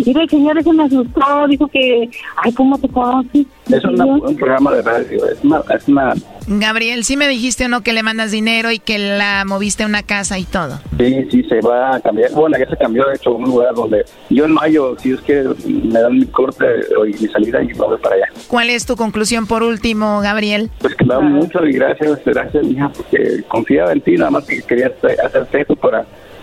Mira, 0.07 0.23
el 0.23 0.31
señor 0.31 0.59
ese 0.59 0.73
me 0.73 0.85
asustó, 0.85 1.47
dijo 1.49 1.67
que, 1.69 2.09
ay, 2.37 2.53
¿cómo 2.53 2.79
te 2.79 2.89
conoces? 2.89 3.47
Es 3.71 3.85
un 3.85 4.37
programa 4.37 4.73
de 4.75 4.83
radio, 4.83 5.27
es 5.29 5.43
una, 5.43 5.63
es 5.75 5.89
una... 5.89 6.15
Gabriel, 6.47 7.03
¿sí 7.05 7.17
me 7.17 7.27
dijiste 7.29 7.65
o 7.65 7.69
no 7.69 7.83
que 7.83 7.93
le 7.93 8.05
mandas 8.05 8.31
dinero 8.31 8.71
y 8.71 8.79
que 8.79 8.99
la 8.99 9.45
moviste 9.45 9.83
a 9.83 9.87
una 9.87 10.05
casa 10.05 10.39
y 10.39 10.45
todo? 10.45 10.79
Sí, 10.99 11.27
sí, 11.31 11.43
se 11.45 11.61
va 11.61 11.97
a 11.97 12.01
cambiar. 12.01 12.31
Bueno, 12.31 12.57
ya 12.57 12.69
se 12.71 12.77
cambió, 12.77 13.05
de 13.07 13.17
hecho, 13.17 13.35
un 13.35 13.45
lugar 13.45 13.75
donde 13.75 14.05
yo 14.31 14.45
en 14.45 14.53
mayo, 14.53 14.97
si 14.99 15.13
es 15.13 15.21
que 15.23 15.45
me 15.67 16.01
dan 16.01 16.19
mi 16.19 16.27
corte 16.27 16.65
y 17.09 17.23
mi 17.23 17.29
salida 17.29 17.63
y 17.63 17.67
me 17.67 17.75
voy 17.75 17.99
para 17.99 18.15
allá. 18.15 18.27
¿Cuál 18.47 18.71
es 18.71 18.87
tu 18.87 18.95
conclusión 18.95 19.47
por 19.47 19.65
último, 19.65 20.21
Gabriel? 20.21 20.71
Pues 20.79 20.95
que 20.95 21.05
me 21.05 21.15
da 21.15 21.21
mucho 21.21 21.67
y 21.67 21.73
gracias, 21.73 22.21
gracias, 22.25 22.65
hija, 22.65 22.91
porque 22.97 23.43
confiaba 23.49 23.93
en 23.93 24.01
ti, 24.01 24.13
nada 24.13 24.31
más 24.31 24.45
que 24.45 24.63
quería 24.63 24.93
hacerte 25.25 25.63
eso 25.63 25.75
para 25.75 26.07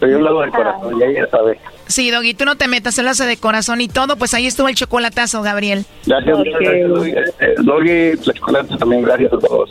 Pero 0.00 0.12
yo 0.12 0.18
lo 0.20 0.28
hago 0.28 0.42
de 0.42 0.50
corazón, 0.50 0.98
ya 0.98 1.06
ella 1.06 1.28
sabe. 1.30 1.58
Sí, 1.86 2.10
Doggy, 2.10 2.34
tú 2.34 2.44
no 2.44 2.56
te 2.56 2.68
metas, 2.68 2.98
él 2.98 3.08
hace 3.08 3.24
de 3.24 3.36
corazón 3.36 3.80
y 3.80 3.88
todo, 3.88 4.16
pues 4.16 4.34
ahí 4.34 4.46
estuvo 4.46 4.68
el 4.68 4.74
chocolatazo, 4.74 5.42
Gabriel. 5.42 5.84
Gracias, 6.06 6.38
okay. 6.38 6.52
gracias 6.52 6.88
Doggy. 6.88 7.10
Eh, 7.10 7.54
Doggy, 7.58 8.26
la 8.26 8.32
chocolate 8.34 8.76
también, 8.76 9.02
gracias 9.02 9.32
a 9.32 9.38
todos. 9.38 9.70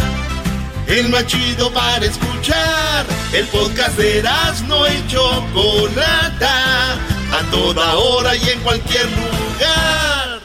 el 0.91 1.09
más 1.09 1.25
chido 1.25 1.71
para 1.71 2.05
escuchar. 2.05 3.05
El 3.33 3.47
podcast 3.47 3.97
de 3.97 4.23
no 4.67 4.87
y 4.87 5.07
Chocolata, 5.07 6.93
a 6.93 7.49
toda 7.49 7.95
hora 7.95 8.35
y 8.35 8.49
en 8.49 8.59
cualquier 8.59 9.05
lugar. 9.05 10.39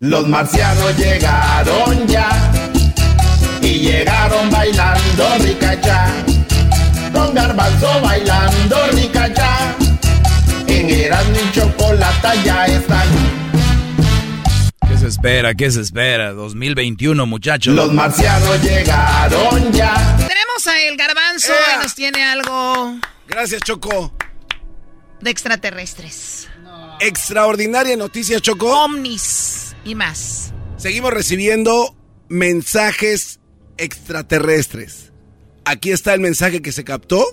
Los 0.00 0.28
marcianos 0.28 0.96
llegaron 0.96 2.06
ya 2.06 2.28
y 3.62 3.78
llegaron 3.80 4.50
bailando 4.50 5.28
ricacha. 5.40 6.12
Con 7.12 7.34
garbanzo 7.34 8.00
bailando 8.02 8.76
ricacha. 8.92 9.74
En 10.66 10.90
Erasmo 10.90 11.36
y 11.36 11.52
Chocolata 11.52 12.34
ya 12.44 12.66
están 12.66 13.08
¿Qué 13.08 13.27
se 15.08 15.14
espera? 15.14 15.54
¿Qué 15.54 15.70
se 15.70 15.80
espera? 15.80 16.32
2021, 16.32 17.24
muchachos. 17.26 17.74
Los 17.74 17.92
marcianos 17.92 18.62
llegaron 18.62 19.72
ya. 19.72 20.16
Tenemos 20.18 20.66
a 20.66 20.82
El 20.82 20.96
Garbanzo 20.96 21.52
y 21.74 21.82
nos 21.82 21.94
tiene 21.94 22.22
algo. 22.24 22.98
Gracias, 23.26 23.62
Choco. 23.62 24.12
De 25.20 25.30
extraterrestres. 25.30 26.48
Extraordinaria 27.00 27.96
noticia, 27.96 28.38
Choco. 28.40 28.84
Omnis 28.84 29.74
y 29.84 29.94
más. 29.94 30.52
Seguimos 30.76 31.12
recibiendo 31.12 31.96
mensajes 32.28 33.40
extraterrestres. 33.78 35.12
Aquí 35.64 35.90
está 35.90 36.12
el 36.12 36.20
mensaje 36.20 36.60
que 36.60 36.72
se 36.72 36.84
captó 36.84 37.24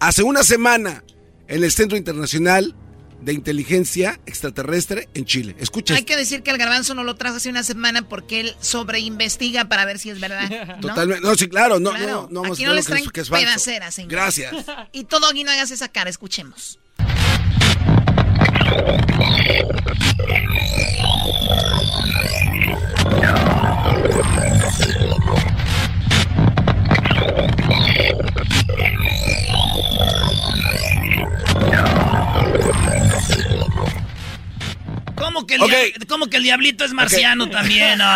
hace 0.00 0.24
una 0.24 0.42
semana 0.42 1.04
en 1.46 1.62
el 1.62 1.70
Centro 1.70 1.96
Internacional 1.96 2.74
de 3.22 3.32
inteligencia 3.32 4.20
extraterrestre 4.26 5.08
en 5.14 5.24
Chile. 5.24 5.56
Escucha. 5.58 5.94
Hay 5.94 6.04
que 6.04 6.16
decir 6.16 6.42
que 6.42 6.50
el 6.50 6.58
garbanzo 6.58 6.94
no 6.94 7.04
lo 7.04 7.14
trajo 7.16 7.36
hace 7.36 7.48
una 7.48 7.62
semana 7.62 8.08
porque 8.08 8.40
él 8.40 8.54
sobreinvestiga 8.60 9.66
para 9.66 9.84
ver 9.84 9.98
si 9.98 10.10
es 10.10 10.20
verdad. 10.20 10.78
Totalmente. 10.80 11.26
No, 11.26 11.34
sí, 11.34 11.48
claro. 11.48 11.80
No, 11.80 11.96
no, 11.96 12.28
no. 12.30 12.44
Aquí 12.44 12.64
no 12.64 12.74
les 12.74 12.86
traen 12.86 13.04
pedaceras, 13.10 13.94
señor. 13.94 14.10
Gracias. 14.10 14.54
Y 14.92 15.04
todo 15.04 15.28
aquí 15.28 15.44
no 15.44 15.50
hagas 15.50 15.70
esa 15.70 15.88
cara. 15.88 16.10
Escuchemos. 16.10 16.78
¿Cómo 35.14 35.46
que, 35.46 35.54
el 35.54 36.06
¿Cómo 36.08 36.26
que 36.26 36.36
el 36.36 36.42
diablito 36.42 36.84
es 36.84 36.92
marciano 36.92 37.48
también? 37.48 38.00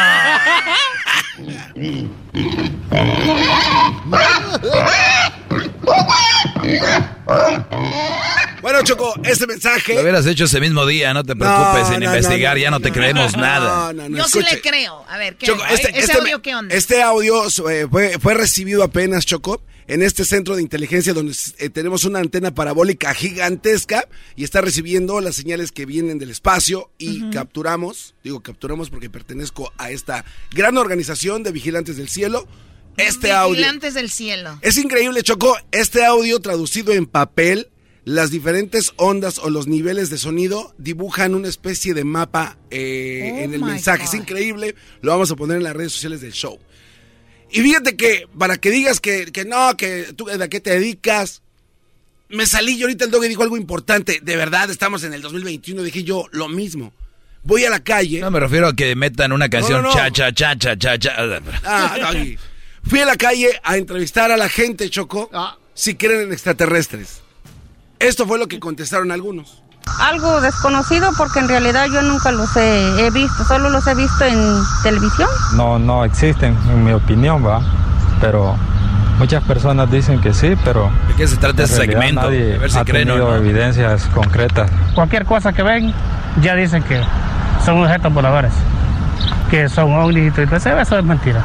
Bueno, 8.62 8.82
Choco, 8.82 9.14
este 9.22 9.46
mensaje. 9.46 9.94
Lo 9.94 10.00
hubieras 10.00 10.26
hecho 10.26 10.44
ese 10.44 10.60
mismo 10.60 10.84
día, 10.86 11.14
no 11.14 11.22
te 11.22 11.36
preocupes 11.36 11.90
en 11.90 12.02
investigar, 12.02 12.58
ya 12.58 12.70
no 12.70 12.80
te 12.80 12.90
creemos 12.90 13.36
nada. 13.36 13.92
Yo 13.92 14.24
sí 14.24 14.40
le 14.42 14.60
creo. 14.60 15.04
A 15.08 15.18
ver, 15.18 15.36
¿qué? 15.36 15.46
Este, 15.70 15.90
¿Ese 15.90 16.00
este 16.00 16.18
audio 16.18 16.42
qué 16.42 16.54
onda? 16.54 16.74
Este 16.74 17.02
audio 17.02 17.46
eh, 17.70 17.86
fue, 17.90 18.18
fue 18.18 18.34
recibido 18.34 18.82
apenas, 18.82 19.24
Choco 19.24 19.62
en 19.88 20.02
este 20.02 20.24
centro 20.24 20.56
de 20.56 20.62
inteligencia 20.62 21.14
donde 21.14 21.34
eh, 21.58 21.70
tenemos 21.70 22.04
una 22.04 22.18
antena 22.18 22.54
parabólica 22.54 23.14
gigantesca 23.14 24.08
y 24.34 24.44
está 24.44 24.60
recibiendo 24.60 25.20
las 25.20 25.36
señales 25.36 25.72
que 25.72 25.86
vienen 25.86 26.18
del 26.18 26.30
espacio 26.30 26.90
y 26.98 27.30
capturamos, 27.30 28.14
digo 28.24 28.40
capturamos 28.40 28.90
porque 28.90 29.10
pertenezco 29.10 29.72
a 29.78 29.90
esta 29.90 30.24
gran 30.52 30.76
organización 30.76 31.42
de 31.42 31.52
vigilantes 31.52 31.96
del 31.96 32.08
cielo. 32.08 32.46
Este 32.96 33.30
audio. 33.30 33.56
Vigilantes 33.56 33.94
del 33.94 34.10
cielo. 34.10 34.58
Es 34.62 34.78
increíble, 34.78 35.22
Choco, 35.22 35.56
este 35.70 36.04
audio 36.04 36.40
traducido 36.40 36.92
en 36.92 37.06
papel, 37.06 37.68
las 38.04 38.30
diferentes 38.30 38.92
ondas 38.96 39.38
o 39.38 39.50
los 39.50 39.66
niveles 39.66 40.10
de 40.10 40.18
sonido 40.18 40.74
dibujan 40.78 41.34
una 41.34 41.48
especie 41.48 41.92
de 41.92 42.04
mapa 42.04 42.56
eh, 42.70 43.32
oh 43.32 43.38
en 43.38 43.54
el 43.54 43.60
mensaje. 43.60 44.04
Es 44.04 44.14
increíble, 44.14 44.74
lo 45.02 45.10
vamos 45.10 45.30
a 45.30 45.36
poner 45.36 45.58
en 45.58 45.64
las 45.64 45.76
redes 45.76 45.92
sociales 45.92 46.20
del 46.20 46.32
show. 46.32 46.58
Y 47.50 47.60
fíjate 47.60 47.96
que, 47.96 48.28
para 48.38 48.56
que 48.56 48.70
digas 48.70 49.00
que, 49.00 49.30
no, 49.46 49.76
que 49.76 50.12
tú 50.14 50.26
de 50.26 50.48
qué 50.48 50.60
te 50.60 50.70
dedicas, 50.70 51.42
me 52.28 52.46
salí 52.46 52.72
y 52.72 52.82
ahorita 52.82 53.04
el 53.04 53.10
dog 53.10 53.22
dijo 53.22 53.42
algo 53.42 53.56
importante. 53.56 54.20
De 54.22 54.36
verdad, 54.36 54.70
estamos 54.70 55.04
en 55.04 55.12
el 55.12 55.22
2021, 55.22 55.82
dije 55.82 56.02
yo 56.02 56.26
lo 56.32 56.48
mismo. 56.48 56.92
Voy 57.42 57.64
a 57.64 57.70
la 57.70 57.80
calle. 57.80 58.20
No, 58.20 58.30
me 58.30 58.40
refiero 58.40 58.66
a 58.66 58.74
que 58.74 58.96
metan 58.96 59.30
una 59.30 59.48
canción 59.48 59.84
cha, 59.92 60.10
cha, 60.10 60.32
cha, 60.32 60.56
cha, 60.58 60.76
cha, 60.76 60.98
cha. 60.98 61.14
Ah, 61.64 61.96
doggy. 62.00 62.36
Fui 62.82 63.00
a 63.00 63.06
la 63.06 63.16
calle 63.16 63.60
a 63.62 63.76
entrevistar 63.76 64.30
a 64.30 64.36
la 64.36 64.48
gente, 64.48 64.90
Choco, 64.90 65.30
ah. 65.32 65.56
si 65.74 65.94
creen 65.94 66.22
en 66.22 66.32
extraterrestres. 66.32 67.20
Esto 67.98 68.26
fue 68.26 68.38
lo 68.38 68.48
que 68.48 68.60
contestaron 68.60 69.10
algunos. 69.10 69.62
Algo 70.00 70.40
desconocido 70.40 71.10
porque 71.16 71.38
en 71.38 71.48
realidad 71.48 71.86
yo 71.86 72.02
nunca 72.02 72.30
los 72.30 72.54
he, 72.56 73.10
visto, 73.12 73.44
solo 73.44 73.70
los 73.70 73.86
he 73.86 73.94
visto 73.94 74.24
en 74.24 74.38
televisión. 74.82 75.28
No, 75.54 75.78
no 75.78 76.04
existen, 76.04 76.56
en 76.68 76.84
mi 76.84 76.92
opinión, 76.92 77.44
va. 77.44 77.62
Pero 78.20 78.56
muchas 79.18 79.42
personas 79.44 79.90
dicen 79.90 80.20
que 80.20 80.34
sí, 80.34 80.54
pero. 80.64 80.90
¿De 81.08 81.14
qué 81.14 81.26
se 81.26 81.36
trata 81.36 81.64
ese 81.64 81.76
segmento? 81.76 82.20
a 82.20 82.28
ver 82.28 82.70
si 82.70 82.78
ha 82.78 82.84
creen 82.84 83.08
tenido 83.08 83.34
evidencias 83.36 84.06
concretas. 84.14 84.70
Cualquier 84.94 85.24
cosa 85.24 85.52
que 85.52 85.62
ven, 85.62 85.94
ya 86.42 86.54
dicen 86.54 86.82
que 86.82 87.00
son 87.64 87.82
objetos 87.82 88.12
voladores, 88.12 88.52
que 89.50 89.68
son 89.68 89.94
ovnis 89.94 90.28
y 90.28 90.30
todo 90.30 90.56
eso, 90.56 90.78
eso 90.78 90.98
es 90.98 91.04
mentira 91.04 91.44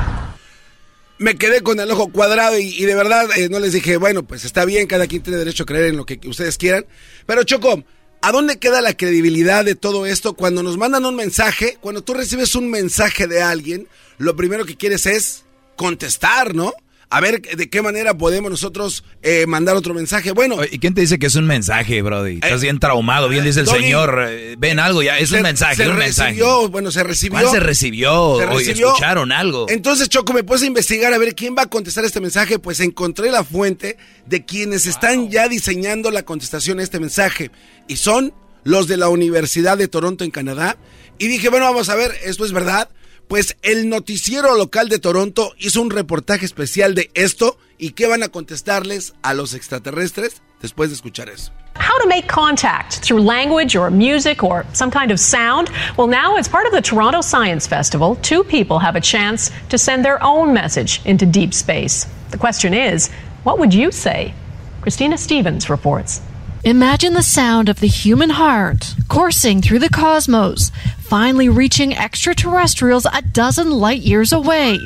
me 1.22 1.36
quedé 1.36 1.62
con 1.62 1.80
el 1.80 1.92
ojo 1.92 2.12
cuadrado 2.12 2.58
y, 2.58 2.84
de 2.84 2.96
verdad 2.96 3.28
eh, 3.38 3.48
no 3.48 3.60
les 3.60 3.74
dije, 3.74 3.98
bueno, 3.98 4.24
pues 4.24 4.44
está 4.44 4.66
bien, 4.66 4.88
cada 4.88 5.06
quien 5.06 5.22
tiene 5.22 5.38
derecho 5.38 5.64
a 5.64 5.66
creer 5.68 5.86
en 5.86 5.98
lo 5.98 6.04
que 6.04 6.20
ustedes 6.26 6.58
quieran. 6.58 6.88
Pero 7.28 7.44
Choco, 7.44 7.84
¿A 8.24 8.32
dónde 8.32 8.60
queda 8.60 8.82
la 8.82 8.96
credibilidad 8.96 9.66
de 9.66 9.74
todo 9.74 10.06
esto 10.06 10.34
cuando 10.34 10.62
nos 10.62 10.78
mandan 10.78 11.06
un 11.06 11.16
mensaje? 11.16 11.80
Cuando 11.82 12.04
tú 12.04 12.14
recibes 12.14 12.54
un 12.54 12.70
mensaje 12.70 13.26
de 13.26 13.42
alguien, 13.42 13.88
lo 14.20 14.36
primero 14.36 14.64
que 14.64 14.78
quieres 14.78 15.08
es 15.08 15.44
contestar, 15.76 16.54
¿no? 16.54 16.72
A 17.12 17.20
ver 17.20 17.42
de 17.42 17.70
qué 17.70 17.82
manera 17.82 18.18
podemos 18.18 18.50
nosotros 18.50 19.04
eh, 19.22 19.46
mandar 19.46 19.76
otro 19.76 19.94
mensaje. 19.94 20.32
Bueno. 20.32 20.60
¿Y 20.64 20.80
quién 20.80 20.94
te 20.94 21.02
dice 21.02 21.20
que 21.20 21.28
es 21.28 21.36
un 21.36 21.46
mensaje, 21.46 22.02
Brody? 22.02 22.36
Estás 22.36 22.62
eh, 22.62 22.64
bien 22.64 22.80
traumado, 22.80 23.28
bien 23.28 23.44
dice 23.44 23.60
el 23.60 23.68
señor. 23.68 24.28
Eh, 24.30 24.56
ven 24.58 24.80
algo 24.80 25.04
ya, 25.04 25.20
es 25.20 25.30
un 25.32 25.42
mensaje, 25.42 25.76
se 25.76 25.90
un 25.90 25.98
recibió, 25.98 26.70
Bueno, 26.70 26.90
se 26.90 27.04
recibió. 27.04 27.40
¿Cuál 27.40 27.52
se 27.52 27.60
recibió? 27.60 28.38
Se 28.40 28.46
recibió. 28.46 28.88
escucharon 28.88 29.34
algo. 29.34 29.66
Entonces, 29.70 30.08
Choco, 30.08 30.32
me 30.32 30.46
puse 30.46 30.64
a 30.64 30.68
investigar 30.68 31.14
a 31.14 31.18
ver 31.18 31.36
quién 31.36 31.54
va 31.56 31.64
a 31.64 31.70
contestar 31.70 32.06
este 32.06 32.22
mensaje. 32.22 32.60
Pues 32.60 32.80
encontré 32.80 33.30
la 33.30 33.44
fuente 33.44 33.98
de 34.26 34.46
quienes 34.46 34.86
están 34.86 35.30
ya 35.30 35.50
diseñando 35.50 36.12
la 36.12 36.24
contestación 36.24 36.80
a 36.80 36.84
este 36.84 37.02
mensaje. 37.02 37.52
Y 37.90 37.98
son 37.98 38.34
los 38.64 38.88
de 38.88 38.96
la 38.96 39.10
Universidad 39.10 39.78
de 39.78 39.90
Toronto 39.90 40.24
en 40.24 40.32
Canadá. 40.32 40.78
Y 41.18 41.28
dije, 41.28 41.50
bueno, 41.50 41.66
vamos 41.66 41.90
a 41.90 41.96
ver, 41.96 42.14
¿esto 42.24 42.46
es 42.46 42.54
verdad? 42.54 42.90
Pues 43.32 43.56
el 43.62 43.88
noticiero 43.88 44.58
local 44.58 44.90
de 44.90 45.00
Toronto 45.00 45.54
hizo 45.58 45.82
un 45.82 45.90
reportaje 45.90 46.46
especial 46.46 46.96
de 46.96 47.10
esto 47.14 47.58
y 47.78 47.92
qué 47.92 48.06
van 48.06 48.24
a 48.24 48.28
contestarles 48.28 49.14
a 49.22 49.34
los 49.34 49.54
extraterrestres 49.54 50.42
después 50.62 50.90
de 50.90 50.98
escuchar 50.98 51.30
eso. 51.30 51.54
How 51.78 51.98
to 52.00 52.10
make 52.10 52.28
contact 52.28 53.00
through 53.00 53.22
language 53.24 53.74
or 53.74 53.90
music 53.90 54.44
or 54.44 54.66
some 54.74 54.92
kind 54.92 55.12
of 55.14 55.20
sound? 55.22 55.70
Well, 55.98 56.10
now, 56.10 56.36
as 56.36 56.50
part 56.50 56.68
of 56.68 56.74
the 56.74 56.82
Toronto 56.82 57.22
Science 57.22 57.66
Festival, 57.66 58.18
two 58.22 58.44
people 58.44 58.80
have 58.80 58.98
a 58.98 59.02
chance 59.02 59.50
to 59.70 59.78
send 59.78 60.04
their 60.04 60.22
own 60.22 60.54
message 60.54 61.00
into 61.06 61.26
deep 61.26 61.54
space. 61.54 62.08
The 62.32 62.38
question 62.38 62.74
is, 62.74 63.10
what 63.46 63.60
would 63.60 63.74
you 63.74 63.94
say? 63.94 64.34
Christina 64.82 65.18
Stevens 65.18 65.70
reports. 65.70 66.20
Imagine 66.64 67.14
the 67.14 67.24
sound 67.24 67.70
of 67.70 67.80
the 67.80 67.88
human 67.88 68.30
heart 68.30 68.94
coursing 69.08 69.64
through 69.64 69.80
the 69.80 69.90
cosmos, 69.90 70.72
finally 71.00 71.50
reaching 71.50 71.92
extraterrestrials 71.96 73.08
a 73.08 73.24
dozen 73.24 73.72
light 73.72 74.02
years 74.02 74.32
away. 74.32 74.78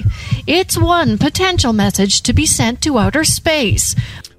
It's 0.47 0.77
one 0.77 1.17
potential 1.17 1.73
message 1.73 2.21
to 2.21 2.33
be 2.33 2.45
sent 2.45 2.81
to 2.83 2.97
outer 2.97 3.25
space. 3.25 3.93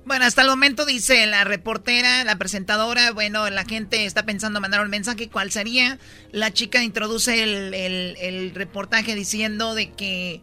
Bueno, 0.06 0.24
hasta 0.24 0.42
el 0.42 0.48
momento 0.48 0.86
dice 0.86 1.26
la 1.26 1.44
reportera, 1.44 2.24
la 2.24 2.36
presentadora, 2.36 3.10
bueno, 3.12 3.50
la 3.50 3.64
gente 3.64 4.06
está 4.06 4.24
pensando 4.24 4.58
mandar 4.62 4.80
un 4.80 4.88
mensaje, 4.88 5.28
¿cuál 5.28 5.50
sería? 5.50 5.98
La 6.32 6.54
chica 6.54 6.82
introduce 6.82 7.42
el, 7.42 7.74
el, 7.74 8.16
el 8.18 8.54
reportaje 8.54 9.14
diciendo 9.14 9.74
de 9.74 9.90
que 9.92 10.40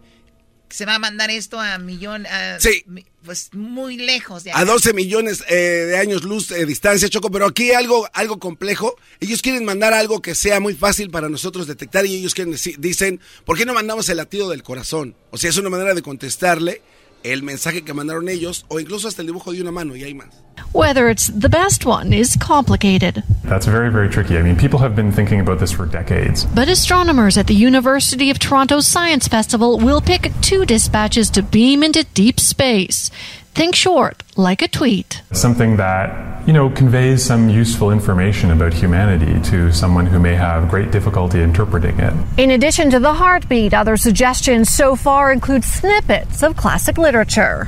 se 0.70 0.86
va 0.86 0.95
a 0.95 0.99
mandar 0.99 1.32
esto 1.32 1.60
a 1.60 1.78
millón, 1.80 2.28
sí. 2.60 2.84
Pues 3.23 3.49
muy 3.53 3.97
lejos 3.97 4.43
de 4.43 4.51
A 4.51 4.65
12 4.65 4.93
millones 4.93 5.43
eh, 5.49 5.55
de 5.55 5.97
años 5.97 6.23
luz 6.23 6.49
de 6.49 6.65
distancia, 6.65 7.09
Choco, 7.09 7.31
pero 7.31 7.45
aquí 7.45 7.71
algo, 7.71 8.07
algo 8.13 8.39
complejo. 8.39 8.95
Ellos 9.19 9.41
quieren 9.41 9.65
mandar 9.65 9.93
algo 9.93 10.21
que 10.21 10.35
sea 10.35 10.59
muy 10.59 10.73
fácil 10.73 11.09
para 11.09 11.29
nosotros 11.29 11.67
detectar 11.67 12.05
y 12.05 12.15
ellos 12.15 12.33
quieren 12.33 12.55
dicen, 12.77 13.19
¿por 13.45 13.57
qué 13.57 13.65
no 13.65 13.73
mandamos 13.73 14.09
el 14.09 14.17
latido 14.17 14.49
del 14.49 14.63
corazón? 14.63 15.15
O 15.31 15.37
sea, 15.37 15.49
es 15.49 15.57
una 15.57 15.69
manera 15.69 15.93
de 15.93 16.01
contestarle 16.01 16.81
el 17.23 17.43
mensaje 17.43 17.83
que 17.83 17.93
mandaron 17.93 18.29
ellos 18.29 18.65
o 18.69 18.79
incluso 18.79 19.07
hasta 19.07 19.21
el 19.21 19.27
dibujo 19.27 19.51
de 19.51 19.61
una 19.61 19.71
mano 19.71 19.95
y 19.95 20.03
hay 20.03 20.13
más. 20.13 20.29
Whether 20.73 21.07
it's 21.07 21.27
the 21.27 21.49
best 21.49 21.85
one 21.85 22.13
is 22.13 22.35
complicated. 22.35 23.23
That's 23.43 23.67
very, 23.67 23.91
very 23.91 24.09
tricky. 24.09 24.37
I 24.37 24.41
mean, 24.41 24.55
people 24.55 24.79
have 24.79 24.95
been 24.95 25.11
thinking 25.11 25.39
about 25.39 25.59
this 25.59 25.71
for 25.71 25.85
decades. 25.85 26.45
But 26.45 26.67
astronomers 26.67 27.37
at 27.37 27.45
the 27.45 27.53
University 27.53 28.31
of 28.31 28.39
Toronto's 28.39 28.87
Science 28.87 29.27
Festival 29.27 29.77
will 29.77 30.01
pick 30.01 30.31
two 30.41 30.65
dispatches 30.65 31.29
to 31.31 31.43
beam 31.43 31.83
into 31.83 32.03
deep 32.15 32.39
space. 32.39 33.11
Think 33.55 33.75
short, 33.75 34.23
like 34.35 34.63
a 34.63 34.67
tweet. 34.67 35.21
Something 35.31 35.77
that, 35.77 36.47
you 36.47 36.53
know, 36.53 36.71
conveys 36.71 37.23
some 37.23 37.49
useful 37.49 37.91
information 37.91 38.49
about 38.49 38.73
humanity 38.73 39.39
to 39.51 39.71
someone 39.71 40.07
who 40.07 40.19
may 40.19 40.34
have 40.34 40.69
great 40.69 40.89
difficulty 40.89 41.39
interpreting 41.41 41.99
it. 41.99 42.13
In 42.38 42.49
addition 42.49 42.89
to 42.89 42.99
the 42.99 43.13
heartbeat, 43.13 43.73
other 43.73 43.95
suggestions 43.95 44.69
so 44.71 44.95
far 44.95 45.31
include 45.31 45.63
snippets 45.63 46.41
of 46.41 46.57
classic 46.57 46.97
literature. 46.97 47.67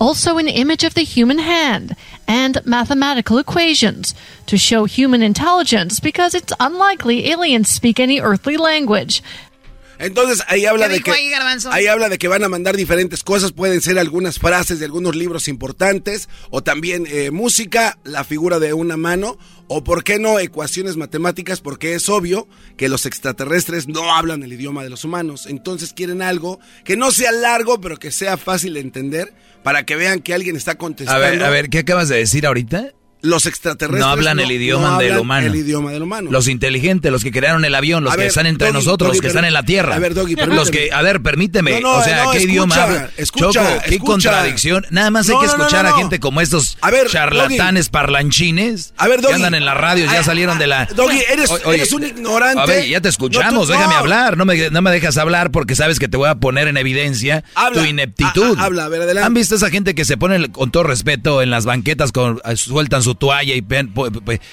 Also, 0.00 0.38
an 0.38 0.48
image 0.48 0.84
of 0.84 0.94
the 0.94 1.02
human 1.02 1.38
hand 1.38 1.94
and 2.26 2.64
mathematical 2.64 3.36
equations 3.36 4.14
to 4.46 4.56
show 4.56 4.84
human 4.84 5.22
intelligence 5.22 6.00
because 6.00 6.34
it's 6.34 6.52
unlikely 6.60 7.30
aliens 7.30 7.68
speak 7.68 7.98
any 8.00 8.20
earthly 8.20 8.56
language. 8.56 9.22
Entonces 9.98 10.44
ahí 10.48 10.66
habla 10.66 10.88
de 10.88 11.00
que 11.00 11.10
ahí, 11.70 11.86
habla 11.86 12.08
de 12.08 12.18
que 12.18 12.28
van 12.28 12.44
a 12.44 12.48
mandar 12.48 12.76
diferentes 12.76 13.22
cosas, 13.22 13.52
pueden 13.52 13.80
ser 13.80 13.98
algunas 13.98 14.38
frases 14.38 14.78
de 14.78 14.84
algunos 14.84 15.16
libros 15.16 15.48
importantes 15.48 16.28
o 16.50 16.62
también 16.62 17.06
eh, 17.08 17.30
música, 17.30 17.98
la 18.04 18.24
figura 18.24 18.58
de 18.58 18.72
una 18.72 18.96
mano 18.96 19.38
o 19.66 19.84
por 19.84 20.04
qué 20.04 20.18
no 20.18 20.38
ecuaciones 20.38 20.96
matemáticas 20.96 21.60
porque 21.60 21.94
es 21.94 22.08
obvio 22.08 22.48
que 22.76 22.88
los 22.88 23.06
extraterrestres 23.06 23.88
no 23.88 24.14
hablan 24.14 24.42
el 24.42 24.52
idioma 24.52 24.82
de 24.82 24.90
los 24.90 25.04
humanos, 25.04 25.46
entonces 25.46 25.92
quieren 25.92 26.22
algo 26.22 26.60
que 26.84 26.96
no 26.96 27.10
sea 27.10 27.32
largo 27.32 27.80
pero 27.80 27.98
que 27.98 28.10
sea 28.10 28.36
fácil 28.36 28.74
de 28.74 28.80
entender 28.80 29.34
para 29.62 29.84
que 29.84 29.96
vean 29.96 30.20
que 30.20 30.32
alguien 30.32 30.56
está 30.56 30.76
contestando. 30.76 31.24
A 31.24 31.30
ver, 31.30 31.42
a 31.42 31.50
ver, 31.50 31.68
¿qué 31.68 31.80
acabas 31.80 32.08
de 32.08 32.16
decir 32.16 32.46
ahorita? 32.46 32.92
Los 33.22 33.46
extraterrestres 33.46 34.00
no 34.04 34.10
hablan 34.10 34.38
el 34.40 34.50
idioma 34.50 34.90
no 34.90 34.98
del 34.98 35.08
hablan 35.08 35.20
humano. 35.20 35.46
El 35.48 35.54
idioma 35.56 35.90
del 35.92 36.02
humano. 36.02 36.30
Los 36.30 36.48
inteligentes, 36.48 37.10
los 37.10 37.22
que 37.24 37.30
crearon 37.32 37.64
el 37.64 37.74
avión, 37.74 38.04
los 38.04 38.12
A 38.12 38.16
que 38.16 38.20
ver, 38.22 38.28
están 38.28 38.46
entre 38.46 38.68
Doggy, 38.68 38.78
nosotros, 38.78 39.08
Doggy, 39.08 39.16
los 39.16 39.20
que 39.22 39.26
están 39.28 39.44
en 39.44 39.52
la 39.52 39.62
Tierra. 39.64 39.94
A 39.96 39.98
ver, 39.98 40.14
Doggy, 40.14 40.36
los 40.36 40.70
que, 40.70 40.90
a 40.92 41.02
ver, 41.02 41.20
permíteme. 41.22 41.80
No, 41.80 41.92
o 41.98 42.02
sea, 42.04 42.24
¿qué 42.32 42.38
escucha, 42.38 42.44
idioma 42.52 43.08
escucha, 43.16 43.46
Choco, 43.52 43.82
qué 43.88 43.98
contradicción. 43.98 44.86
Nada 44.90 45.10
más 45.10 45.28
hay 45.28 45.38
que 45.38 45.46
escuchar 45.46 45.86
a 45.86 45.92
gente 45.94 46.20
como 46.20 46.40
estos 46.40 46.78
A 46.80 46.90
ver, 46.90 47.08
charlatanes 47.08 47.88
parlanchines 47.88 48.92
A 48.96 49.08
ver, 49.08 49.16
que 49.16 49.22
Doggy. 49.22 49.34
andan 49.34 49.54
en 49.54 49.64
la 49.64 49.74
radio, 49.74 50.06
ya 50.06 50.20
Ah, 50.20 50.24
salieron 50.24 50.58
de 50.58 50.66
la. 50.66 50.86
Doggy, 50.86 51.20
eres, 51.30 51.50
O- 51.50 51.58
oye, 51.64 51.78
eres 51.78 51.92
un 51.92 52.04
ignorante. 52.04 52.60
A 52.60 52.66
ver, 52.66 52.86
ya 52.86 53.00
te 53.00 53.08
escuchamos, 53.08 53.66
tú- 53.66 53.72
déjame 53.72 53.94
hablar. 53.94 54.36
No 54.36 54.44
me, 54.44 54.70
no 54.70 54.82
me 54.82 54.90
dejas 54.90 55.16
hablar 55.16 55.50
porque 55.50 55.74
sabes 55.76 55.98
que 55.98 56.08
te 56.08 56.16
voy 56.16 56.28
a 56.28 56.34
poner 56.36 56.68
en 56.68 56.76
evidencia 56.76 57.44
Habla. 57.54 57.82
tu 57.82 57.86
ineptitud. 57.88 58.54
Ah, 58.56 58.60
ah, 58.62 58.64
habla, 58.64 58.84
a 58.84 58.88
ver, 58.88 59.02
adelante. 59.02 59.26
¿Han 59.26 59.34
visto 59.34 59.54
esa 59.54 59.70
gente 59.70 59.94
que 59.94 60.04
se 60.04 60.16
pone 60.16 60.50
con 60.50 60.70
todo 60.70 60.82
respeto 60.84 61.42
en 61.42 61.50
las 61.50 61.64
banquetas, 61.64 62.12
con, 62.12 62.40
eh, 62.44 62.56
sueltan 62.56 63.02
su 63.02 63.07
toalla 63.14 63.54
y, 63.54 63.62
pen- 63.62 63.92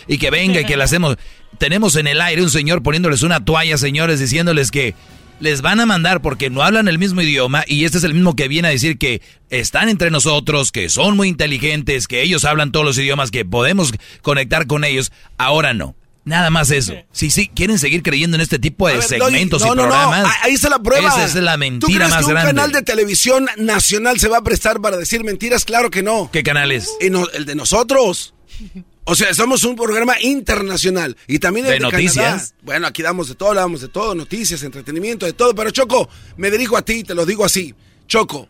y 0.07 0.17
que 0.17 0.29
venga 0.31 0.61
y 0.61 0.65
que 0.65 0.77
le 0.77 0.83
hacemos? 0.83 1.17
Tenemos 1.57 1.95
en 1.95 2.07
el 2.07 2.19
aire 2.21 2.41
un 2.41 2.49
señor 2.49 2.83
poniéndoles 2.83 3.23
una 3.23 3.43
toalla, 3.45 3.77
señores, 3.77 4.19
diciéndoles 4.19 4.71
que 4.71 4.93
les 5.39 5.61
van 5.61 5.79
a 5.81 5.85
mandar 5.85 6.21
porque 6.21 6.49
no 6.49 6.63
hablan 6.63 6.87
el 6.87 6.97
mismo 6.97 7.21
idioma 7.21 7.63
y 7.67 7.83
este 7.85 7.97
es 7.97 8.03
el 8.05 8.13
mismo 8.13 8.35
que 8.35 8.47
viene 8.47 8.67
a 8.69 8.71
decir 8.71 8.97
que 8.97 9.21
están 9.49 9.89
entre 9.89 10.09
nosotros, 10.11 10.71
que 10.71 10.89
son 10.89 11.15
muy 11.17 11.27
inteligentes, 11.27 12.07
que 12.07 12.21
ellos 12.21 12.45
hablan 12.45 12.71
todos 12.71 12.85
los 12.85 12.97
idiomas, 12.97 13.31
que 13.31 13.43
podemos 13.45 13.93
conectar 14.21 14.65
con 14.67 14.83
ellos. 14.83 15.11
Ahora 15.37 15.73
no. 15.73 15.95
Nada 16.23 16.49
más 16.49 16.71
eso. 16.71 16.95
Si 17.11 17.29
sí 17.29 17.51
quieren 17.53 17.77
seguir 17.77 18.01
creyendo 18.01 18.35
en 18.35 18.41
este 18.41 18.57
tipo 18.57 18.87
de 18.87 18.95
ver, 18.95 19.03
segmentos 19.03 19.61
no, 19.61 19.67
y 19.67 19.69
no, 19.69 19.75
no, 19.75 19.81
programas. 19.89 20.25
ah, 20.25 20.33
Ahí 20.43 20.53
está 20.55 20.69
la 20.69 20.79
prueba. 20.79 21.07
Esa 21.09 21.25
es 21.25 21.35
la 21.35 21.53
¿Tú 21.53 21.59
mentira 21.59 21.87
crees 21.97 22.09
más 22.09 22.19
que 22.21 22.25
un 22.25 22.31
grande. 22.31 22.47
canal 22.53 22.71
de 22.71 22.81
televisión 22.81 23.45
nacional 23.57 24.19
se 24.19 24.27
va 24.27 24.37
a 24.37 24.41
prestar 24.43 24.81
para 24.81 24.97
decir 24.97 25.23
mentiras? 25.23 25.65
Claro 25.65 25.91
que 25.91 26.01
no. 26.01 26.31
¿Qué 26.33 26.41
canal 26.41 26.71
es? 26.71 26.89
No- 27.11 27.29
el 27.29 27.45
de 27.45 27.53
nosotros. 27.55 28.33
O 29.05 29.13
sea, 29.15 29.33
somos 29.33 29.63
un 29.63 29.75
programa 29.75 30.15
internacional. 30.19 31.15
Y 31.27 31.39
también 31.39 31.67
el 31.67 31.73
¿De 31.73 31.75
de, 31.77 31.81
noticias? 31.81 32.15
Canadá. 32.15 32.55
Bueno, 32.63 32.87
aquí 32.87 33.03
damos 33.03 33.27
de 33.27 33.35
todo, 33.35 33.49
hablamos 33.49 33.81
de 33.81 33.87
todo, 33.87 34.15
noticias, 34.15 34.63
entretenimiento, 34.63 35.25
de 35.25 35.33
todo. 35.33 35.53
Pero 35.53 35.69
Choco, 35.71 36.09
me 36.37 36.49
dirijo 36.49 36.75
a 36.75 36.83
ti 36.83 36.93
y 36.93 37.03
te 37.03 37.13
lo 37.13 37.25
digo 37.25 37.45
así. 37.45 37.75
Choco, 38.07 38.47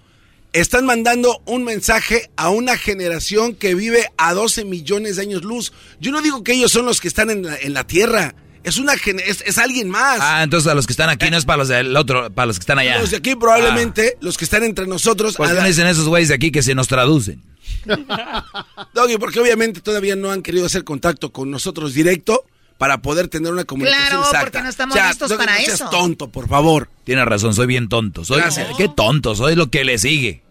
están 0.53 0.85
mandando 0.85 1.41
un 1.45 1.65
mensaje 1.65 2.29
a 2.37 2.49
una 2.49 2.77
generación 2.77 3.55
que 3.55 3.75
vive 3.75 4.07
a 4.17 4.33
12 4.33 4.63
millones 4.63 5.17
de 5.17 5.23
años 5.23 5.43
luz. 5.43 5.73
Yo 5.99 6.11
no 6.11 6.21
digo 6.21 6.43
que 6.43 6.53
ellos 6.53 6.71
son 6.71 6.85
los 6.85 7.01
que 7.01 7.09
están 7.09 7.29
en 7.29 7.43
la, 7.43 7.57
en 7.57 7.73
la 7.73 7.85
Tierra. 7.85 8.35
Es 8.63 8.77
una 8.77 8.93
es, 8.93 9.43
es 9.45 9.57
alguien 9.57 9.89
más. 9.89 10.19
Ah, 10.21 10.41
entonces 10.41 10.71
a 10.71 10.73
los 10.73 10.87
que 10.87 10.93
están 10.93 11.09
aquí 11.09 11.29
no 11.29 11.37
es 11.37 11.45
para 11.45 11.57
los 11.57 11.67
del 11.67 11.95
otro, 11.97 12.31
para 12.31 12.47
los 12.47 12.57
que 12.57 12.63
están 12.63 12.79
allá. 12.79 12.99
Los 12.99 13.11
de 13.11 13.17
aquí 13.17 13.35
probablemente, 13.35 14.17
los 14.21 14.37
que 14.37 14.45
están 14.45 14.63
entre 14.63 14.87
nosotros. 14.87 15.35
¿Por 15.35 15.47
qué 15.47 15.53
no 15.53 15.63
dicen 15.67 15.85
esos 15.85 16.07
güeyes 16.07 16.29
de 16.29 16.35
aquí 16.35 16.51
que 16.51 16.63
se 16.63 16.73
nos 16.73 16.87
traducen? 16.87 17.43
Doggy, 18.93 19.17
porque 19.17 19.39
obviamente 19.39 19.81
todavía 19.81 20.15
no 20.15 20.31
han 20.31 20.41
querido 20.41 20.65
hacer 20.65 20.83
contacto 20.83 21.31
con 21.31 21.51
nosotros 21.51 21.93
directo 21.93 22.43
para 22.77 22.97
poder 23.01 23.27
tener 23.29 23.53
una 23.53 23.63
comunicación 23.63 24.07
Claro, 24.07 24.21
exacta. 24.23 24.41
porque 24.45 24.61
no 24.63 24.69
estamos 24.69 24.95
listos 24.97 25.29
Doggy, 25.29 25.37
para 25.45 25.53
no 25.59 25.65
seas 25.65 25.81
eso. 25.81 25.89
tonto, 25.89 26.29
por 26.29 26.47
favor. 26.47 26.89
Tiene 27.03 27.23
razón, 27.23 27.53
soy 27.53 27.67
bien 27.67 27.87
tonto. 27.87 28.25
Soy, 28.25 28.41
Gracias. 28.41 28.67
¿Qué 28.77 28.89
tonto? 28.89 29.35
Soy 29.35 29.55
lo 29.55 29.69
que 29.69 29.85
le 29.85 29.97
sigue. 29.97 30.43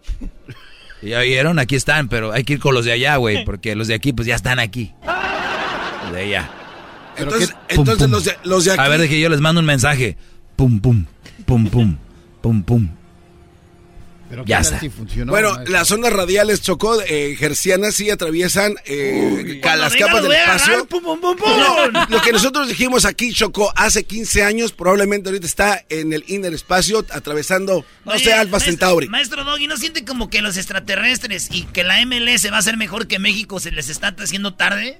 ¿Ya 1.01 1.19
vieron? 1.19 1.59
Aquí 1.59 1.75
están, 1.75 2.07
pero 2.09 2.31
hay 2.31 2.43
que 2.43 2.53
ir 2.53 2.59
con 2.59 2.73
los 2.73 2.83
de 2.85 2.93
allá, 2.93 3.17
güey, 3.17 3.45
porque 3.45 3.75
los 3.75 3.87
de 3.87 3.93
aquí 3.93 4.11
pues 4.11 4.27
ya 4.27 4.35
están 4.35 4.57
aquí. 4.59 4.91
Los 6.05 6.13
de 6.13 6.21
allá. 6.21 6.49
Entonces, 7.17 7.51
Pum, 7.51 7.59
entonces 7.79 8.03
pum. 8.03 8.11
los, 8.11 8.23
de, 8.25 8.37
los 8.43 8.65
de 8.65 8.71
aquí. 8.71 8.81
A 8.81 8.87
ver, 8.87 8.99
de 9.01 9.07
que 9.09 9.19
yo 9.19 9.29
les 9.29 9.39
mando 9.39 9.59
un 9.59 9.65
mensaje. 9.67 10.17
Pum, 10.55 10.79
pum, 10.79 11.05
pum, 11.45 11.69
pum, 11.69 11.97
pum, 12.41 12.63
pum. 12.63 12.89
Ya 14.45 14.59
está. 14.59 14.79
bueno, 15.25 15.57
las 15.67 15.91
ondas 15.91 16.11
radiales 16.13 16.61
chocó, 16.61 17.01
eh, 17.01 17.35
gercianas 17.37 17.95
sí 17.95 18.09
atraviesan 18.09 18.75
eh, 18.85 19.61
las 19.63 19.95
capas 19.95 20.23
del 20.23 20.31
espacio. 20.33 20.85
pum, 20.87 21.03
pum, 21.03 21.19
pum, 21.19 21.37
pum. 21.37 21.49
No, 21.91 22.05
lo 22.09 22.21
que 22.21 22.31
nosotros 22.31 22.67
dijimos 22.67 23.05
aquí, 23.05 23.33
Chocó, 23.33 23.71
hace 23.75 24.03
15 24.03 24.43
años, 24.43 24.71
probablemente 24.71 25.29
ahorita 25.29 25.45
está 25.45 25.85
en 25.89 26.13
el 26.13 26.23
inner 26.27 26.53
espacio, 26.53 27.05
atravesando, 27.11 27.85
no 28.05 28.13
Oye, 28.13 28.23
sé, 28.23 28.33
Alfa 28.33 28.59
Centauri. 28.59 29.07
Maestro 29.07 29.43
Doggy, 29.43 29.67
¿no 29.67 29.77
siente 29.77 30.05
como 30.05 30.29
que 30.29 30.41
los 30.41 30.57
extraterrestres 30.57 31.49
y 31.51 31.63
que 31.63 31.83
la 31.83 32.03
MLS 32.05 32.51
va 32.51 32.57
a 32.57 32.61
ser 32.61 32.77
mejor 32.77 33.07
que 33.07 33.19
México 33.19 33.59
se 33.59 33.71
les 33.71 33.89
está 33.89 34.15
haciendo 34.17 34.53
tarde? 34.55 34.99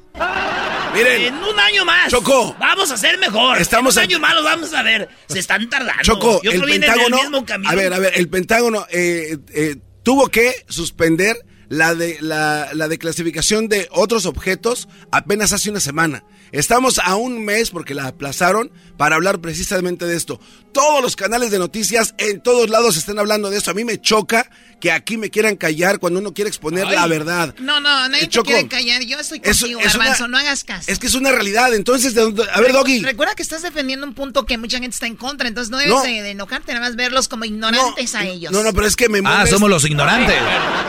Miren. 0.93 1.21
En 1.23 1.35
un 1.35 1.59
año 1.59 1.83
más. 1.85 2.09
Chocó. 2.09 2.55
Vamos 2.59 2.89
a 2.91 2.97
ser 2.97 3.17
mejor. 3.17 3.59
Estamos 3.59 3.97
en 3.97 4.03
un 4.03 4.09
año 4.09 4.19
más 4.19 4.35
los 4.35 4.43
vamos 4.43 4.73
a 4.73 4.81
ver. 4.83 5.09
Se 5.27 5.39
están 5.39 5.69
tardando. 5.69 6.03
Choco, 6.03 6.41
Yo 6.41 6.51
el 6.51 6.57
creo 6.57 6.67
vienen 6.67 6.89
en 6.89 6.95
Pentágono. 6.95 7.17
el 7.17 7.23
mismo 7.23 7.45
camino. 7.45 7.69
A 7.71 7.75
ver, 7.75 7.93
a 7.93 7.99
ver, 7.99 8.13
el 8.15 8.29
Pentágono 8.29 8.87
eh, 8.89 9.14
eh, 9.53 9.77
tuvo 10.03 10.29
que 10.29 10.53
suspender 10.67 11.37
la 11.69 11.95
de 11.95 12.17
la, 12.21 12.69
la 12.73 12.87
declasificación 12.87 13.67
de 13.67 13.87
otros 13.91 14.25
objetos 14.25 14.87
apenas 15.11 15.53
hace 15.53 15.69
una 15.69 15.79
semana. 15.79 16.23
Estamos 16.59 16.99
a 16.99 17.15
un 17.15 17.43
mes 17.43 17.69
porque 17.69 17.93
la 17.93 18.07
aplazaron 18.07 18.71
para 18.97 19.15
hablar 19.15 19.39
precisamente 19.41 20.05
de 20.05 20.15
esto. 20.15 20.39
Todos 20.73 21.01
los 21.01 21.15
canales 21.15 21.51
de 21.51 21.59
noticias 21.59 22.15
en 22.17 22.41
todos 22.41 22.69
lados 22.69 22.95
están 22.97 23.19
hablando 23.19 23.49
de 23.49 23.57
esto. 23.57 23.71
A 23.71 23.73
mí 23.73 23.83
me 23.83 23.99
choca 23.99 24.49
que 24.79 24.91
aquí 24.91 25.17
me 25.17 25.29
quieran 25.29 25.55
callar 25.57 25.99
cuando 25.99 26.19
uno 26.19 26.33
quiere 26.33 26.47
exponer 26.49 26.87
la 26.87 27.07
verdad. 27.07 27.53
No, 27.59 27.79
no, 27.79 28.07
nadie 28.07 28.23
Eh, 28.23 28.27
te 28.27 28.29
Choco, 28.29 28.45
quiere 28.47 28.67
callar. 28.67 29.01
Yo 29.03 29.19
estoy 29.19 29.41
es- 29.43 29.59
contigo, 29.59 29.79
es 29.81 29.97
Garbanzo, 29.97 30.27
no 30.29 30.37
hagas 30.37 30.63
caso. 30.63 30.89
Es 30.91 30.97
que 30.99 31.07
es 31.07 31.13
una 31.13 31.31
realidad. 31.31 31.73
Entonces, 31.73 32.13
¿de 32.15 32.21
dónde- 32.21 32.43
a 32.51 32.61
ver, 32.61 32.71
Doggy. 32.73 33.01
Recuerda 33.03 33.35
que 33.35 33.43
estás 33.43 33.61
defendiendo 33.61 34.05
un 34.05 34.13
punto 34.13 34.45
que 34.45 34.57
mucha 34.57 34.77
gente 34.79 34.93
está 34.95 35.07
en 35.07 35.15
contra, 35.17 35.47
entonces 35.49 35.71
no 35.71 35.77
debes 35.77 35.93
No. 35.93 36.03
de, 36.03 36.21
de 36.21 36.31
enojarte, 36.31 36.73
nada 36.73 36.85
más 36.87 36.95
verlos 36.95 37.27
como 37.27 37.43
ignorantes 37.45 38.15
a 38.15 38.25
ellos. 38.25 38.51
No, 38.53 38.63
no, 38.63 38.73
pero 38.73 38.87
es 38.87 38.95
que 38.95 39.09
me 39.09 39.19
Ah, 39.19 39.21
molesta. 39.21 39.47
somos 39.55 39.69
los 39.69 39.85
ignorantes. 39.85 40.35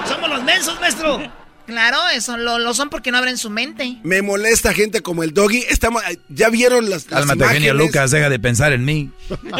Somos 0.09 0.30
los 0.30 0.43
mensos, 0.44 0.78
maestro. 0.80 1.45
Claro, 1.66 1.98
eso 2.14 2.36
lo, 2.36 2.59
lo 2.59 2.74
son 2.74 2.90
porque 2.90 3.10
no 3.10 3.18
abren 3.18 3.36
su 3.36 3.51
mente. 3.51 3.98
Me 4.02 4.22
molesta 4.22 4.72
gente 4.72 5.02
como 5.02 5.22
el 5.22 5.34
Doggy. 5.34 5.64
Estamos, 5.68 6.02
ya 6.28 6.48
vieron 6.48 6.88
las, 6.88 7.10
las 7.10 7.20
Cálmate, 7.26 7.44
genio 7.52 7.70
imágenes? 7.70 7.86
Lucas, 7.86 8.10
deja 8.10 8.28
de 8.30 8.38
pensar 8.38 8.72
en 8.72 8.84
mí. 8.84 9.10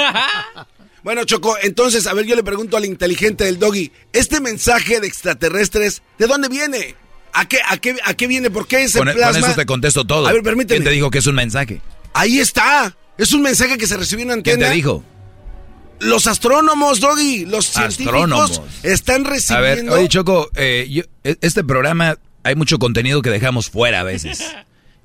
Bueno, 1.03 1.23
Choco, 1.23 1.57
entonces, 1.63 2.09
a 2.09 2.15
ver, 2.15 2.27
yo 2.27 2.35
le 2.35 2.43
pregunto 2.43 2.77
al 2.77 2.85
inteligente 2.85 3.45
del 3.45 3.61
Doggy, 3.61 3.93
este 4.13 4.41
mensaje 4.41 4.99
de 4.99 5.07
extraterrestres, 5.07 6.03
¿de 6.19 6.27
dónde 6.27 6.49
viene? 6.49 6.97
¿A 7.33 7.47
qué, 7.47 7.59
a 7.65 7.77
qué, 7.77 7.95
a 8.05 8.15
qué 8.15 8.27
viene? 8.27 8.51
¿Por 8.51 8.67
qué 8.67 8.83
ese 8.83 8.99
Con, 8.99 9.07
con 9.07 9.17
plasma? 9.17 9.47
eso 9.47 9.55
te 9.55 9.67
contesto 9.67 10.05
todo. 10.05 10.27
A 10.27 10.33
ver, 10.33 10.43
permíteme. 10.43 10.79
¿Quién 10.79 10.85
te 10.85 10.91
dijo 10.91 11.09
que 11.13 11.19
es 11.19 11.27
un 11.29 11.37
mensaje? 11.37 11.81
Ahí 12.13 12.41
está. 12.41 12.97
Es 13.19 13.33
un 13.33 13.43
mensaje 13.43 13.79
que 13.79 13.87
se 13.87 13.97
recibió 13.97 14.25
en 14.25 14.33
una 14.33 14.43
¿Quién 14.43 14.59
te 14.59 14.69
dijo? 14.71 15.05
Los 16.01 16.27
astrónomos, 16.27 17.01
Doggy, 17.01 17.47
los 17.47 17.67
científicos 17.67 18.15
Astrónomos. 18.15 18.63
están 18.83 19.27
A 19.27 19.31
ver, 19.31 19.33
recibiendo... 19.33 19.93
oye 19.95 20.09
Choco, 20.09 20.51
eh, 20.55 20.87
yo- 20.91 21.03
e- 21.25 21.37
este 21.41 21.65
programa 21.65 22.19
hay 22.43 22.55
mucho 22.55 22.79
contenido 22.79 23.23
que 23.23 23.31
dejamos 23.31 23.71
fuera 23.71 24.01
a 24.01 24.05
veces. 24.05 24.41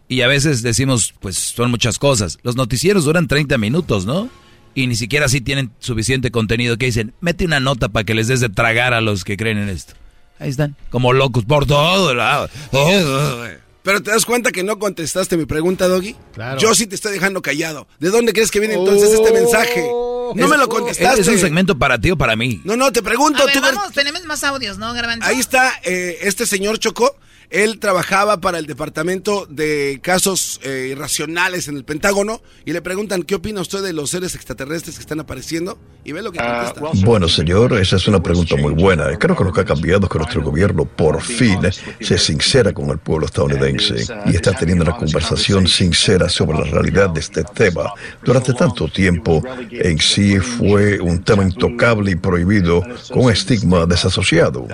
Y 0.08 0.24
a 0.24 0.28
veces 0.28 0.62
decimos, 0.62 1.14
pues 1.22 1.38
son 1.38 1.72
muchas 1.72 1.98
cosas. 1.98 2.38
Los 2.44 2.58
noticieros 2.58 3.06
duran 3.06 3.30
30 3.30 3.58
minutos, 3.58 4.06
¿no? 4.06 4.30
Y 4.76 4.88
ni 4.88 4.96
siquiera 4.96 5.28
así 5.28 5.40
tienen 5.40 5.72
suficiente 5.80 6.32
contenido 6.32 6.78
que 6.78 6.88
dicen, 6.88 7.14
mete 7.22 7.46
una 7.46 7.62
nota 7.62 7.88
para 7.88 8.04
que 8.04 8.14
les 8.14 8.28
des 8.28 8.42
de 8.42 8.50
tragar 8.50 8.94
a 8.94 9.00
los 9.00 9.24
que 9.24 9.38
creen 9.38 9.58
en 9.58 9.70
esto. 9.70 9.94
Ahí 10.38 10.50
están, 10.50 10.76
como 10.90 11.14
locos 11.14 11.46
por 11.46 11.66
todo 11.66 12.14
lado. 12.14 12.50
Pero 13.84 14.04
te 14.04 14.12
das 14.12 14.26
cuenta 14.26 14.52
que 14.52 14.64
no 14.64 14.78
contestaste 14.80 15.38
mi 15.38 15.46
pregunta, 15.46 15.88
Doggy. 15.88 16.18
Claro. 16.34 16.60
Yo 16.60 16.76
sí 16.76 16.88
te 16.88 16.96
estoy 16.96 17.14
dejando 17.14 17.42
callado. 17.42 17.88
¿De 18.00 18.10
dónde 18.10 18.34
crees 18.34 18.52
que 18.52 18.60
viene 18.60 18.76
entonces 18.76 19.12
este 19.14 19.32
mensaje? 19.32 19.90
No 20.36 20.48
me 20.48 20.58
lo 20.58 20.70
contestaste. 20.70 21.22
¿Es 21.22 21.28
un 21.28 21.38
segmento 21.40 21.78
para 21.78 22.00
ti 22.00 22.12
o 22.12 22.18
para 22.18 22.36
mí? 22.36 22.62
No, 22.64 22.76
no, 22.76 22.92
te 22.92 23.02
pregunto. 23.02 23.42
A 23.44 23.46
ver, 23.46 23.56
tú 23.56 23.62
ver- 23.62 23.76
tenemos 23.94 24.24
más 24.26 24.44
audios, 24.44 24.78
¿no, 24.78 24.94
Garbanzo? 24.94 25.28
Ahí 25.28 25.40
está 25.40 25.74
eh, 25.84 26.20
este 26.22 26.46
señor 26.46 26.80
Chocó. 26.80 27.16
Él 27.52 27.80
trabajaba 27.80 28.40
para 28.40 28.60
el 28.60 28.66
departamento 28.66 29.46
de 29.50 30.00
casos 30.02 30.62
eh, 30.64 30.88
irracionales 30.92 31.68
en 31.68 31.76
el 31.76 31.84
Pentágono 31.84 32.42
y 32.64 32.72
le 32.72 32.82
preguntan 32.82 33.24
qué 33.24 33.36
opina 33.36 33.60
usted 33.60 33.84
de 33.84 33.92
los 33.92 34.10
seres 34.10 34.36
extraterrestres 34.36 34.96
que 34.96 35.02
están 35.02 35.20
apareciendo 35.20 35.78
y 36.06 36.14
ve 36.14 36.22
lo 36.22 36.32
que 36.32 36.40
contesta. 36.40 37.06
Bueno, 37.06 37.28
señor, 37.28 37.74
esa 37.74 37.98
es 37.98 38.08
una 38.08 38.24
pregunta 38.24 38.56
muy 38.56 38.74
buena. 38.74 39.18
Creo 39.18 39.36
que 39.36 39.44
lo 39.44 39.52
que 39.52 39.62
ha 39.62 39.66
cambiado 39.66 40.06
es 40.06 40.10
que 40.10 40.18
nuestro 40.18 40.42
gobierno 40.42 40.86
por 40.86 41.22
fin 41.22 41.60
se 42.00 42.18
sincera 42.18 42.72
con 42.72 42.90
el 42.90 43.00
pueblo 43.00 43.26
estadounidense 43.26 43.96
y 44.28 44.36
está 44.36 44.54
teniendo 44.54 44.86
una 44.86 44.96
conversación 44.96 45.68
sincera 45.68 46.30
sobre 46.30 46.58
la 46.58 46.64
realidad 46.64 47.10
de 47.10 47.20
este 47.20 47.44
tema. 47.44 47.92
Durante 48.24 48.54
tanto 48.54 48.88
tiempo, 48.88 49.44
en 49.72 50.00
sí 50.00 50.40
fue 50.40 51.02
un 51.02 51.22
tema 51.22 51.44
intocable 51.44 52.12
y 52.12 52.16
prohibido 52.16 52.82
con 53.10 53.26
un 53.26 53.32
estigma 53.32 53.86
desasociado. 53.86 54.66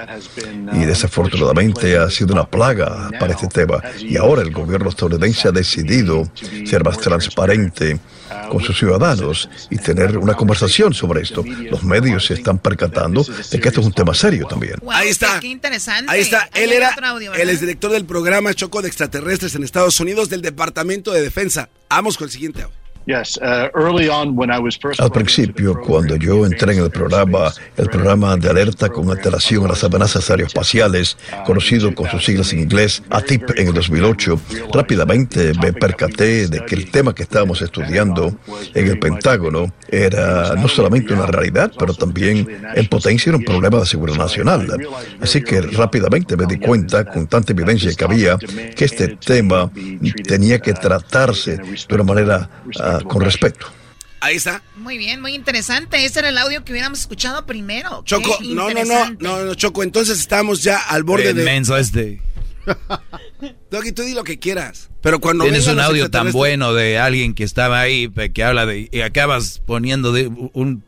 Y 0.74 0.86
desafortunadamente 0.86 1.98
ha 1.98 2.10
sido 2.12 2.34
una 2.34 2.46
plaga 2.46 2.67
para 2.76 3.34
este 3.34 3.48
tema. 3.48 3.82
Y 4.00 4.18
ahora 4.18 4.42
el 4.42 4.52
gobierno 4.52 4.90
estadounidense 4.90 5.48
ha 5.48 5.52
decidido 5.52 6.30
ser 6.66 6.84
más 6.84 6.98
transparente 6.98 8.00
con 8.50 8.62
sus 8.62 8.78
ciudadanos 8.78 9.50
y 9.70 9.78
tener 9.78 10.18
una 10.18 10.34
conversación 10.34 10.94
sobre 10.94 11.22
esto. 11.22 11.44
Los 11.70 11.84
medios 11.84 12.26
se 12.26 12.36
están 12.36 12.60
percatando 12.60 13.24
de 13.24 13.60
que 13.60 13.68
esto 13.68 13.82
es 13.82 13.88
un 13.88 13.94
tema 13.94 14.14
serio 14.14 14.48
también. 14.48 14.76
Ahí 14.92 15.10
está. 15.10 15.40
Qué 15.40 15.48
interesante. 15.48 16.12
Ahí 16.12 16.22
está. 16.22 16.50
Él 16.54 16.72
era 16.72 16.94
audio, 17.04 17.34
el 17.34 17.50
exdirector 17.50 17.92
del 17.92 18.06
programa 18.06 18.54
Choco 18.54 18.82
de 18.82 18.88
extraterrestres 18.88 19.56
en 19.56 19.64
Estados 19.64 20.00
Unidos 20.00 20.30
del 20.30 20.42
Departamento 20.42 21.12
de 21.12 21.22
Defensa. 21.22 21.70
Vamos 21.90 22.18
con 22.18 22.26
el 22.26 22.32
siguiente 22.32 22.64
audio. 22.64 22.87
Uh, 23.08 23.70
Al 25.00 25.12
principio, 25.12 25.80
cuando 25.80 26.18
yo 26.18 26.46
entré 26.46 26.74
en 26.74 26.84
el 26.84 26.90
programa, 26.90 27.54
el 27.78 27.90
programa 27.90 28.36
de 28.36 28.50
alerta 28.50 28.90
con 28.90 29.10
alteración 29.10 29.64
a 29.64 29.70
las 29.70 29.84
amenazas 29.86 30.30
aeroespaciales, 30.30 31.16
conocido 31.46 31.96
con 31.96 32.10
sus 32.10 32.26
siglas 32.26 32.52
en 32.52 32.60
inglés 32.60 33.02
ATIP 33.10 33.52
en 33.56 33.70
el 33.70 33.74
2008, 33.74 34.42
rápidamente 34.74 35.54
me 35.62 35.72
percaté 35.72 36.50
de 36.50 36.66
que 36.66 36.76
el 36.76 36.92
tema 36.92 37.16
que 37.16 37.24
estábamos 37.24 37.62
estudiando 37.62 38.36
en 38.74 38.88
el 38.88 39.00
Pentágono 39.00 39.74
era 39.88 40.56
no 40.56 40.68
solamente 40.68 41.14
una 41.14 41.28
realidad, 41.28 41.72
pero 41.80 41.94
también 41.94 42.46
en 42.76 42.88
potencia 42.88 43.30
era 43.30 43.38
un 43.38 43.46
problema 43.46 43.80
de 43.80 43.86
seguridad 43.86 44.18
nacional. 44.18 44.68
Así 45.22 45.42
que 45.42 45.62
rápidamente 45.62 46.36
me 46.36 46.46
di 46.46 46.60
cuenta, 46.60 47.06
con 47.06 47.26
tanta 47.28 47.54
evidencia 47.54 47.90
que 47.94 48.04
había, 48.04 48.38
que 48.38 48.84
este 48.84 49.16
tema 49.16 49.72
tenía 50.26 50.60
que 50.60 50.74
tratarse 50.74 51.56
de 51.56 51.96
una 51.96 52.04
manera 52.04 52.50
uh, 52.66 52.97
con 53.02 53.22
respeto. 53.22 53.68
Ahí 54.20 54.36
está. 54.36 54.64
Muy 54.76 54.98
bien, 54.98 55.22
muy 55.22 55.36
interesante. 55.36 56.04
Ese 56.04 56.20
era 56.20 56.30
el 56.30 56.38
audio 56.38 56.64
que 56.64 56.72
hubiéramos 56.72 57.00
escuchado 57.00 57.46
primero. 57.46 58.02
Choco, 58.04 58.38
no, 58.42 58.70
no, 58.72 58.84
no, 58.84 59.10
no, 59.20 59.46
no, 59.46 59.56
Choco, 59.56 59.84
entonces 59.84 60.20
estamos 60.20 60.64
ya 60.64 60.80
al 60.80 61.04
borde 61.04 61.34
de... 61.34 61.42
Inmenso 61.42 61.78
este. 61.78 62.22
Doggy, 63.72 63.92
tú 63.92 64.02
di 64.02 64.14
lo 64.14 64.24
que 64.24 64.40
quieras. 64.40 64.90
Pero 65.02 65.20
cuando 65.20 65.44
tienes 65.44 65.68
un 65.68 65.80
audio 65.80 66.10
tan 66.10 66.32
bueno 66.32 66.74
de 66.74 66.98
alguien 66.98 67.34
que 67.34 67.44
estaba 67.44 67.80
ahí, 67.80 68.10
que 68.34 68.44
habla 68.44 68.66
de 68.66 68.90
y 68.92 69.02
acabas 69.02 69.62
poniendo 69.66 70.12
de 70.12 70.28
un 70.28 70.84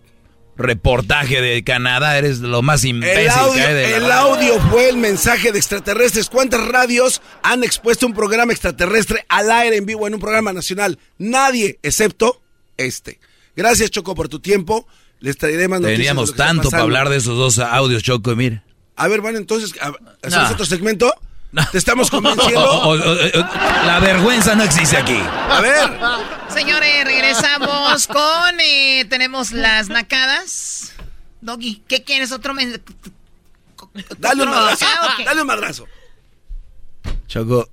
reportaje 0.60 1.42
de 1.42 1.64
Canadá, 1.64 2.18
eres 2.18 2.40
lo 2.40 2.62
más 2.62 2.84
imbécil 2.84 3.20
el 3.20 3.30
audio, 3.30 3.54
que 3.54 3.62
hay 3.62 3.74
de 3.74 3.96
El 3.96 4.12
audio 4.12 4.60
fue 4.70 4.90
el 4.90 4.98
mensaje 4.98 5.52
de 5.52 5.58
extraterrestres. 5.58 6.30
¿Cuántas 6.30 6.68
radios 6.68 7.22
han 7.42 7.64
expuesto 7.64 8.06
un 8.06 8.14
programa 8.14 8.52
extraterrestre 8.52 9.26
al 9.30 9.52
aire 9.52 9.78
en 9.78 9.86
vivo 9.86 10.06
en 10.06 10.14
un 10.14 10.20
programa 10.20 10.54
nacional? 10.54 11.00
Nadie, 11.18 11.80
excepto 11.82 12.42
este. 12.78 13.20
Gracias, 13.56 13.90
Choco, 13.90 14.14
por 14.14 14.30
tu 14.30 14.40
tiempo. 14.40 14.86
Les 15.20 15.38
traeré 15.38 15.68
más 15.68 15.82
noticias. 15.82 15.98
Teníamos 15.98 16.36
tanto 16.36 16.70
para 16.70 16.84
hablar 16.84 17.10
de 17.10 17.18
esos 17.18 17.38
dos 17.38 17.60
audios, 17.60 18.04
Choco, 18.04 18.36
mira. 18.36 18.64
A 18.96 19.08
ver, 19.08 19.22
bueno, 19.22 19.38
entonces, 19.38 19.74
¿hacemos 20.22 20.52
otro 20.52 20.66
segmento? 20.66 21.14
¿Te 21.72 21.78
estamos 21.78 22.12
convenciendo? 22.12 22.96
la 23.86 24.00
vergüenza 24.00 24.56
no 24.56 24.64
existe 24.64 24.98
aquí. 24.98 25.18
A 25.18 25.62
ver. 25.62 25.90
Señores, 26.54 27.06
regresamos 27.06 28.08
con. 28.08 28.60
Eh, 28.60 29.06
tenemos 29.10 29.52
las 29.52 29.90
nacadas. 29.90 30.94
Doggy, 31.42 31.82
¿qué 31.88 32.04
quieres? 32.04 32.32
Otro. 32.32 32.54
Dale 34.18 34.44
un 34.44 34.50
madrazo. 34.50 34.86
Dale 35.26 35.42
un 35.42 35.48
madrazo. 35.48 35.88
Choco, 37.28 37.70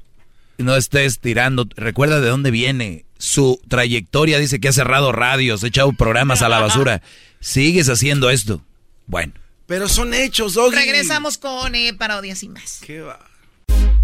no 0.58 0.76
estés 0.76 1.18
tirando. 1.18 1.66
Recuerda 1.76 2.20
de 2.20 2.28
dónde 2.28 2.50
viene. 2.50 3.04
Su 3.18 3.60
trayectoria 3.68 4.38
dice 4.38 4.60
que 4.60 4.68
ha 4.68 4.72
cerrado 4.72 5.10
radios, 5.12 5.64
ha 5.64 5.66
echado 5.66 5.92
programas 5.92 6.42
a 6.42 6.48
la 6.48 6.60
basura. 6.60 7.02
Sigues 7.40 7.88
haciendo 7.88 8.30
esto. 8.30 8.62
Bueno. 9.06 9.32
Pero 9.66 9.88
son 9.88 10.14
hechos, 10.14 10.54
Doggy. 10.54 10.76
Regresamos 10.76 11.38
con 11.38 11.74
eh, 11.74 11.92
parodias 11.94 12.42
y 12.42 12.48
más. 12.48 12.80
¿Qué 12.84 13.00
va? 13.00 13.18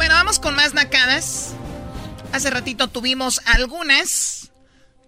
Bueno, 0.00 0.14
vamos 0.14 0.38
con 0.38 0.56
más 0.56 0.72
nacadas. 0.72 1.52
Hace 2.32 2.48
ratito 2.48 2.88
tuvimos 2.88 3.42
algunas. 3.44 4.50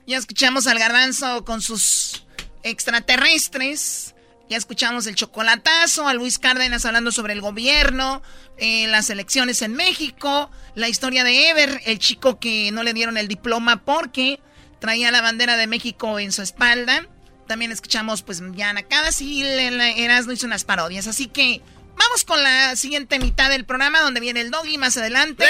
Ya 0.06 0.18
escuchamos 0.18 0.66
al 0.66 0.78
garbanzo 0.78 1.46
con 1.46 1.62
sus 1.62 2.26
extraterrestres. 2.62 4.14
Ya 4.50 4.58
escuchamos 4.58 5.06
el 5.06 5.14
chocolatazo, 5.14 6.06
a 6.08 6.12
Luis 6.12 6.38
Cárdenas 6.38 6.84
hablando 6.84 7.10
sobre 7.10 7.32
el 7.32 7.40
gobierno, 7.40 8.20
eh, 8.58 8.86
las 8.86 9.08
elecciones 9.08 9.62
en 9.62 9.72
México, 9.72 10.50
la 10.74 10.90
historia 10.90 11.24
de 11.24 11.48
Ever, 11.48 11.80
el 11.86 11.98
chico 11.98 12.38
que 12.38 12.70
no 12.70 12.82
le 12.82 12.92
dieron 12.92 13.16
el 13.16 13.28
diploma 13.28 13.82
porque 13.86 14.40
traía 14.78 15.10
la 15.10 15.22
bandera 15.22 15.56
de 15.56 15.68
México 15.68 16.18
en 16.18 16.32
su 16.32 16.42
espalda. 16.42 17.08
También 17.48 17.72
escuchamos 17.72 18.20
pues 18.20 18.42
ya 18.52 18.70
nacadas 18.74 19.22
y 19.22 19.42
Erasmo 19.42 20.32
hizo 20.32 20.44
unas 20.44 20.64
parodias. 20.64 21.06
Así 21.06 21.28
que 21.28 21.62
Vamos 21.96 22.24
con 22.26 22.42
la 22.42 22.76
siguiente 22.76 23.18
mitad 23.18 23.48
del 23.50 23.64
programa 23.64 24.00
donde 24.00 24.20
viene 24.20 24.40
el 24.40 24.50
doggy 24.50 24.78
más 24.78 24.96
adelante. 24.96 25.44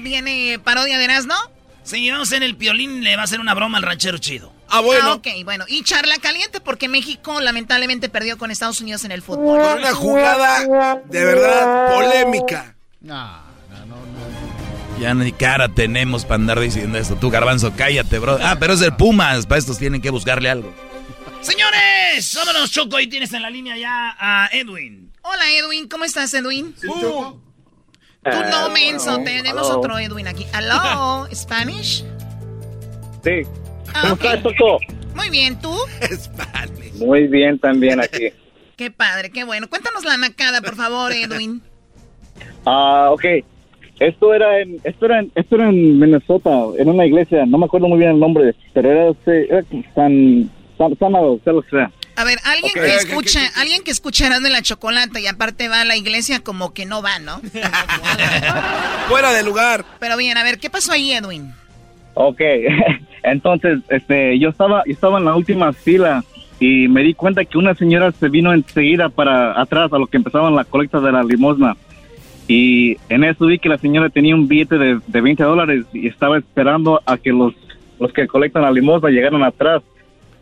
Viene 0.00 0.58
parodia 0.62 0.98
de 0.98 1.04
Erasmo. 1.04 1.34
Sí, 1.82 2.10
vamos 2.10 2.32
en 2.32 2.42
el 2.42 2.56
piolín, 2.56 3.04
le 3.04 3.16
va 3.16 3.22
a 3.22 3.24
hacer 3.24 3.40
una 3.40 3.52
broma 3.54 3.76
al 3.78 3.84
ranchero 3.84 4.16
chido. 4.18 4.52
Ah, 4.70 4.80
bueno. 4.80 5.10
Ah, 5.10 5.14
ok, 5.14 5.28
bueno. 5.44 5.64
Y 5.68 5.84
charla 5.84 6.16
caliente 6.18 6.60
porque 6.60 6.88
México 6.88 7.40
lamentablemente 7.40 8.08
perdió 8.08 8.38
con 8.38 8.50
Estados 8.50 8.80
Unidos 8.80 9.04
en 9.04 9.12
el 9.12 9.22
fútbol. 9.22 9.60
Con 9.60 9.78
una 9.78 9.92
jugada 9.92 11.00
de 11.04 11.24
verdad 11.24 11.94
polémica. 11.94 12.74
No, 13.00 13.42
no, 13.70 13.86
no, 13.86 13.96
no. 13.96 15.00
Ya 15.00 15.12
ni 15.12 15.32
cara 15.32 15.68
tenemos 15.68 16.24
para 16.24 16.36
andar 16.36 16.58
diciendo 16.60 16.96
esto. 16.98 17.16
Tú, 17.16 17.30
garbanzo, 17.30 17.74
cállate, 17.76 18.18
bro. 18.18 18.38
Ah, 18.42 18.56
pero 18.58 18.72
es 18.72 18.80
el 18.80 18.96
Pumas. 18.96 19.44
Para 19.46 19.58
estos 19.58 19.78
tienen 19.78 20.00
que 20.00 20.10
buscarle 20.10 20.48
algo. 20.48 20.72
Señores, 21.44 22.34
vámonos, 22.36 22.70
Choco. 22.70 22.96
Ahí 22.96 23.06
tienes 23.06 23.30
en 23.34 23.42
la 23.42 23.50
línea 23.50 23.76
ya 23.76 24.16
a 24.18 24.48
Edwin. 24.50 25.12
Hola, 25.22 25.42
Edwin. 25.58 25.86
¿Cómo 25.88 26.04
estás, 26.04 26.32
Edwin? 26.32 26.74
Sí, 26.76 26.88
Choco. 26.88 27.38
Tú 28.22 28.30
no, 28.50 28.70
menso. 28.70 29.18
Tenemos 29.22 29.70
otro 29.70 29.98
Edwin 29.98 30.26
aquí. 30.26 30.46
Hello, 30.54 31.28
¿Spanish? 31.34 32.02
Sí. 33.22 33.42
Ah, 33.92 34.00
¿Cómo 34.02 34.14
estás, 34.14 34.42
Choco? 34.42 34.78
Muy 35.14 35.28
bien, 35.28 35.60
¿tú? 35.60 35.70
Spanish. 36.16 36.94
Muy 36.94 37.26
bien 37.28 37.58
también 37.58 38.00
aquí. 38.00 38.28
Qué 38.76 38.90
padre, 38.90 39.30
qué 39.30 39.44
bueno. 39.44 39.68
Cuéntanos 39.68 40.04
la 40.04 40.16
macada, 40.16 40.60
por 40.60 40.74
favor, 40.74 41.12
Edwin. 41.12 41.62
Ah, 42.66 43.10
ok. 43.12 43.24
Esto 44.00 44.34
era 44.34 44.60
en, 44.60 44.80
esto 44.82 45.04
era 45.06 45.20
en, 45.20 45.30
esto 45.36 45.54
era 45.54 45.68
en 45.68 46.00
Minnesota, 46.00 46.50
en 46.76 46.88
una 46.88 47.06
iglesia, 47.06 47.46
no 47.46 47.58
me 47.58 47.66
acuerdo 47.66 47.86
muy 47.86 47.98
bien 47.98 48.10
el 48.10 48.18
nombre, 48.18 48.52
pero 48.72 48.90
era, 48.90 49.10
este- 49.10 49.46
era 49.46 49.62
San, 49.94 50.50
San, 50.76 50.96
San 50.98 51.12
Marcelo, 51.12 51.58
o 51.58 51.64
sea. 51.70 51.90
A 52.16 52.24
ver, 52.24 52.38
alguien 52.44 52.72
que 52.74 52.94
escucha, 52.94 53.40
alguien 53.56 53.82
que 53.82 53.90
escucha 53.90 54.26
y 54.26 54.50
la 54.50 54.62
Chocolata 54.62 55.18
y 55.18 55.26
aparte 55.26 55.68
va 55.68 55.80
a 55.80 55.84
la 55.84 55.96
iglesia 55.96 56.40
como 56.40 56.72
que 56.72 56.86
no 56.86 57.02
va, 57.02 57.18
¿no? 57.18 57.40
Fuera 59.08 59.32
de 59.32 59.42
lugar. 59.42 59.84
Pero 59.98 60.16
bien, 60.16 60.36
a 60.38 60.44
ver, 60.44 60.58
¿qué 60.58 60.70
pasó 60.70 60.92
ahí, 60.92 61.12
Edwin? 61.12 61.52
Ok, 62.14 62.40
entonces, 63.24 63.80
este, 63.88 64.38
yo 64.38 64.50
estaba, 64.50 64.84
yo 64.86 64.92
estaba 64.92 65.18
en 65.18 65.24
la 65.24 65.34
última 65.34 65.72
fila 65.72 66.22
y 66.60 66.86
me 66.86 67.02
di 67.02 67.14
cuenta 67.14 67.44
que 67.44 67.58
una 67.58 67.74
señora 67.74 68.12
se 68.12 68.28
vino 68.28 68.52
enseguida 68.52 69.08
para 69.08 69.60
atrás 69.60 69.92
a 69.92 69.98
lo 69.98 70.06
que 70.06 70.16
empezaban 70.16 70.54
la 70.54 70.64
colecta 70.64 71.00
de 71.00 71.10
la 71.10 71.24
limosna. 71.24 71.76
Y 72.46 72.96
en 73.08 73.24
eso 73.24 73.46
vi 73.46 73.58
que 73.58 73.68
la 73.68 73.78
señora 73.78 74.08
tenía 74.10 74.34
un 74.34 74.46
billete 74.46 74.78
de, 74.78 75.00
de 75.04 75.20
20 75.20 75.42
dólares 75.42 75.86
y 75.92 76.06
estaba 76.06 76.38
esperando 76.38 77.02
a 77.06 77.16
que 77.16 77.30
los, 77.30 77.54
los 77.98 78.12
que 78.12 78.28
colectan 78.28 78.62
la 78.62 78.70
limosna 78.70 79.08
llegaran 79.08 79.42
atrás 79.42 79.82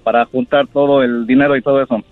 para 0.03 0.25
juntar 0.27 0.67
todo 0.67 1.03
el 1.03 1.27
dinero 1.27 1.57
y 1.57 1.63
todo 1.63 1.83
eso. 1.83 2.03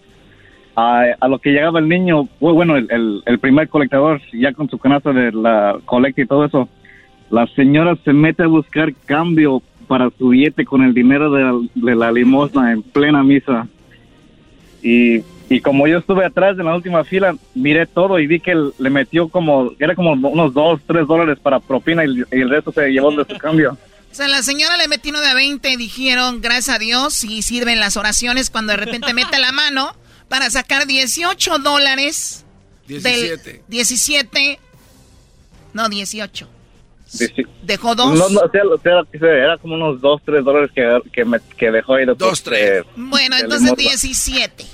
A, 0.77 1.05
a 1.21 1.29
lo 1.29 1.39
que 1.39 1.51
llegaba 1.51 1.81
el 1.81 1.89
niño, 1.89 2.23
bu- 2.41 2.55
bueno, 2.55 2.77
el, 2.77 2.87
el, 2.91 3.23
el 3.27 3.39
primer 3.39 3.69
colectador, 3.69 4.21
ya 4.33 4.53
con 4.53 4.69
su 4.71 4.79
canasta 4.79 5.13
de 5.13 5.33
la 5.33 5.79
colecta 5.85 6.23
y 6.23 6.27
todo 6.27 6.45
eso, 6.45 6.69
la 7.31 7.47
señora 7.49 7.97
se 8.05 8.13
mete 8.13 8.45
a 8.45 8.49
buscar 8.49 8.93
cambio 9.05 9.63
para 9.89 10.09
su 10.17 10.29
billete 10.29 10.65
con 10.65 10.83
el 10.83 10.95
dinero 10.95 11.31
de 11.33 11.43
la, 11.43 11.55
de 11.75 11.95
la 11.97 12.13
limosna 12.13 12.73
en 12.73 12.83
plena 12.83 13.23
misa. 13.25 13.67
Y, 14.83 15.23
y 15.49 15.61
como 15.61 15.87
yo 15.87 15.99
estuve 15.99 16.25
atrás 16.25 16.59
en 16.59 16.65
la 16.65 16.75
última 16.77 17.05
fila, 17.05 17.35
miré 17.55 17.87
todo 17.87 18.19
y 18.19 18.27
vi 18.27 18.41
que 18.41 18.53
él 18.53 18.71
le 18.79 18.89
metió 18.91 19.29
como, 19.29 19.73
era 19.79 19.95
como 19.95 20.13
unos 20.13 20.55
dos, 20.55 20.81
tres 20.87 21.07
dólares 21.07 21.39
para 21.43 21.59
propina 21.61 22.05
y, 22.05 22.23
y 22.33 22.41
el 22.41 22.49
resto 22.51 22.73
se 22.73 22.89
llevó 22.91 23.11
de 23.11 23.25
su 23.25 23.37
cambio. 23.37 23.77
O 24.11 24.15
sea, 24.15 24.27
la 24.29 24.43
señora 24.43 24.77
le 24.77 24.89
metió 24.89 25.11
uno 25.11 25.21
de 25.21 25.29
a 25.29 25.35
20 25.35 25.77
dijeron, 25.77 26.41
gracias 26.41 26.77
a 26.77 26.79
Dios, 26.79 27.23
y 27.25 27.43
sirven 27.43 27.79
las 27.79 27.97
oraciones 27.97 28.51
cuando 28.51 28.73
de 28.73 28.79
repente 28.79 29.15
mete 29.15 29.39
la 29.39 29.53
mano 29.53 29.95
para 30.29 30.51
sacar 30.51 30.87
18 30.87 31.59
dólares. 31.59 32.45
del- 32.87 33.01
17. 33.03 33.63
17. 33.69 34.61
No, 35.73 35.89
18. 35.89 36.49
¿Dejó 37.63 37.95
dos? 37.95 38.17
No, 38.17 38.29
no, 38.29 38.41
o 38.41 38.51
sea, 38.51 38.63
o 38.65 39.19
sea, 39.19 39.29
era 39.29 39.59
como 39.59 39.75
unos 39.75 40.01
dos, 40.01 40.21
tres 40.25 40.45
dólares 40.45 40.71
que, 40.75 41.01
que, 41.13 41.25
me, 41.25 41.39
que 41.57 41.71
dejó 41.71 41.95
ahí. 41.95 42.05
Dos, 42.17 42.43
tres. 42.43 42.85
Bueno, 42.97 43.37
entonces 43.37 43.75
17. 43.77 44.65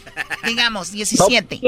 Digamos, 0.44 0.92
17. 0.92 1.60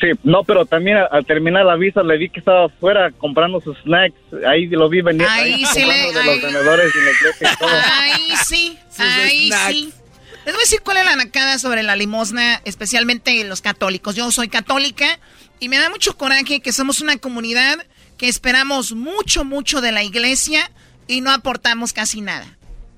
Sí, 0.00 0.06
no, 0.22 0.44
pero 0.44 0.64
también 0.64 0.98
al, 1.10 1.26
terminar 1.26 1.64
la 1.64 1.76
visa 1.76 2.02
le 2.02 2.16
vi 2.18 2.30
que 2.30 2.38
estaba 2.38 2.66
afuera 2.66 3.10
comprando 3.18 3.60
sus 3.60 3.76
snacks. 3.78 4.14
Ahí 4.46 4.66
lo 4.66 4.88
vi 4.88 5.00
venir. 5.00 5.26
Ahí, 5.28 5.54
ahí 5.54 5.64
sí 5.66 5.80
le, 5.80 6.12
de 6.12 6.18
ahí, 6.20 6.26
los 6.26 6.42
vendedores 6.42 6.92
y 6.94 6.98
la 7.00 7.52
y 7.52 7.56
todo. 7.56 7.68
Ahí 8.00 8.32
sí, 8.44 8.78
ahí 8.98 9.50
sí. 9.66 9.92
Les 10.44 10.54
voy 10.54 10.62
a 10.62 10.64
decir 10.64 10.80
cuál 10.82 10.98
es 10.98 11.04
la 11.04 11.16
nacada 11.16 11.58
sobre 11.58 11.82
la 11.82 11.96
limosna, 11.96 12.62
especialmente 12.64 13.42
los 13.44 13.60
católicos. 13.60 14.14
Yo 14.14 14.30
soy 14.30 14.48
católica 14.48 15.18
y 15.60 15.68
me 15.68 15.78
da 15.78 15.90
mucho 15.90 16.16
coraje 16.16 16.60
que 16.60 16.72
somos 16.72 17.00
una 17.00 17.16
comunidad 17.18 17.78
que 18.16 18.28
esperamos 18.28 18.92
mucho, 18.92 19.44
mucho 19.44 19.80
de 19.80 19.92
la 19.92 20.02
iglesia 20.02 20.70
y 21.06 21.20
no 21.20 21.30
aportamos 21.32 21.92
casi 21.92 22.20
nada. 22.20 22.46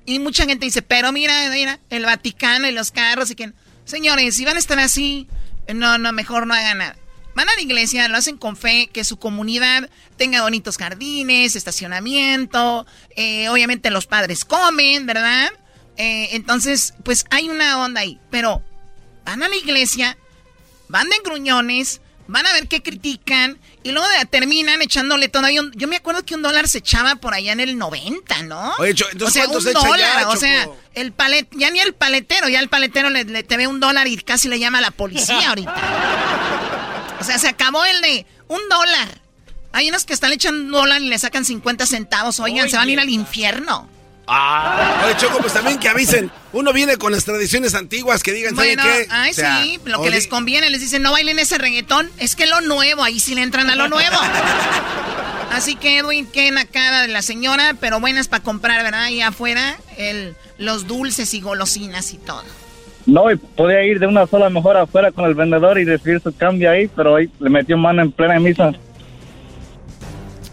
Y 0.07 0.19
mucha 0.19 0.45
gente 0.45 0.67
dice, 0.67 0.83
pero 0.83 1.13
mira, 1.13 1.49
mira, 1.51 1.79
el 1.91 2.05
Vaticano 2.05 2.69
y 2.69 2.73
los 2.73 2.91
carros 2.91 3.31
y 3.31 3.35
que... 3.35 3.53
Señores, 3.85 4.37
si 4.37 4.45
van 4.45 4.57
a 4.57 4.61
estar 4.61 4.79
así, 4.79 5.27
no, 5.75 5.99
no, 5.99 6.13
mejor 6.13 6.47
no 6.47 6.55
hagan 6.55 6.79
nada. 6.79 6.97
Van 7.35 7.49
a 7.49 7.55
la 7.55 7.61
iglesia, 7.61 8.09
lo 8.09 8.17
hacen 8.17 8.37
con 8.37 8.57
fe, 8.57 8.89
que 8.93 9.05
su 9.05 9.19
comunidad 9.19 9.89
tenga 10.17 10.43
bonitos 10.43 10.77
jardines, 10.77 11.55
estacionamiento, 11.55 12.87
eh, 13.17 13.49
obviamente 13.49 13.91
los 13.91 14.07
padres 14.07 14.45
comen, 14.45 15.07
¿verdad? 15.07 15.51
Eh, 15.97 16.31
entonces, 16.33 16.95
pues 17.05 17.25
hay 17.31 17.49
una 17.49 17.83
onda 17.83 18.01
ahí. 18.01 18.19
Pero 18.31 18.63
van 19.25 19.43
a 19.43 19.49
la 19.49 19.57
iglesia, 19.57 20.19
van 20.89 21.09
de 21.09 21.17
gruñones, 21.25 22.01
van 22.31 22.47
a 22.47 22.53
ver 22.53 22.69
qué 22.69 22.83
critican 22.83 23.59
y 23.83 23.93
luego 23.93 24.07
terminan 24.31 24.81
echándole 24.83 25.29
todavía 25.29 25.61
un, 25.61 25.73
Yo 25.73 25.89
me 25.89 25.97
acuerdo 25.97 26.25
que 26.25 26.35
un 26.35 26.43
dólar 26.43 26.69
se 26.69 26.79
echaba 26.79 27.17
por 27.17 27.35
allá 27.35 27.53
en 27.53 27.61
el 27.61 27.77
90, 27.79 28.43
¿no? 28.45 28.73
Oye, 28.79 28.91
entonces 28.91 29.23
o 29.23 29.31
sea, 29.31 29.45
¿cuánto 29.47 29.59
un 29.59 29.65
se 29.65 29.73
dólar, 29.73 30.21
ya, 30.23 30.29
o 30.29 30.37
sea, 30.37 30.69
el 30.95 31.13
palet, 31.13 31.49
ya 31.53 31.71
ni 31.71 31.81
el 31.81 31.95
paletero, 31.95 32.49
ya 32.49 32.61
el 32.61 32.69
paletero 32.69 33.11
le, 33.11 33.25
le- 33.25 33.43
te 33.43 33.57
ve 33.57 33.67
un 33.67 33.81
dólar 33.81 34.07
y 34.09 34.17
casi 34.19 34.49
le 34.49 34.59
llama 34.59 34.79
a 34.79 34.83
la 34.83 34.91
policía 34.91 35.49
ahorita. 35.51 35.75
O 37.21 37.25
sea, 37.25 37.39
se 37.39 37.49
acabó 37.49 37.85
el 37.85 38.01
de 38.01 38.27
un 38.49 38.61
dólar. 38.69 39.21
Hay 39.73 39.89
unos 39.89 40.05
que 40.05 40.13
están 40.15 40.33
echando 40.33 40.61
un 40.61 40.71
dólar 40.71 41.01
y 41.03 41.09
le 41.09 41.19
sacan 41.19 41.45
50 41.45 41.87
centavos. 41.87 42.41
Oigan, 42.41 42.69
se 42.71 42.77
van 42.77 42.89
a 42.89 42.93
ir 42.93 43.01
al 43.01 43.09
infierno. 43.11 43.89
Ah. 44.33 45.03
Oye, 45.05 45.17
Choco, 45.17 45.39
pues 45.39 45.53
también 45.53 45.79
que 45.81 45.89
avisen. 45.89 46.31
Uno 46.53 46.73
viene 46.73 46.97
con 46.99 47.11
las 47.11 47.25
tradiciones 47.25 47.75
antiguas 47.75 48.23
que 48.23 48.33
digan, 48.33 48.55
¿saben 48.55 48.77
Bueno, 48.77 48.83
qué? 48.97 49.07
ay, 49.11 49.31
O 49.33 49.35
sea, 49.35 49.61
sí, 49.61 49.81
lo 49.85 49.97
que 49.97 50.03
oye, 50.03 50.11
les 50.11 50.29
conviene, 50.29 50.71
les 50.71 50.81
dicen, 50.81 51.03
no 51.03 51.11
bailen 51.11 51.41
ese 51.41 51.59
reggaetón, 51.59 52.09
es 52.19 52.37
que 52.37 52.47
lo 52.47 52.61
nuevo, 52.61 53.03
ahí 53.03 53.19
sí 53.19 53.35
le 53.35 53.43
entran 53.43 53.69
a 53.71 53.75
lo 53.75 53.89
nuevo. 53.89 54.17
Así 55.53 55.75
que 55.75 55.99
Edwin, 55.99 56.27
qué 56.33 56.49
nacada 56.53 57.03
de 57.03 57.09
la 57.09 57.23
señora, 57.23 57.75
pero 57.81 57.99
buenas 57.99 58.29
para 58.29 58.43
comprar, 58.45 58.85
¿verdad? 58.85 59.03
Ahí 59.05 59.21
afuera, 59.21 59.77
el, 59.97 60.37
los 60.59 60.87
dulces 60.87 61.35
y 61.35 61.41
golosinas 61.41 62.13
y 62.13 62.19
todo. 62.19 62.45
No, 63.07 63.31
y 63.33 63.37
podía 63.37 63.83
ir 63.83 63.99
de 63.99 64.07
una 64.07 64.29
sola 64.29 64.49
mejor 64.49 64.77
afuera 64.77 65.11
con 65.11 65.25
el 65.25 65.35
vendedor 65.35 65.77
y 65.81 65.85
recibir 65.85 66.21
su 66.23 66.33
cambio 66.37 66.71
ahí, 66.71 66.87
pero 66.95 67.17
ahí 67.17 67.29
le 67.41 67.51
metió 67.51 67.77
mano 67.77 68.03
en 68.03 68.13
plena 68.13 68.39
misa. 68.39 68.71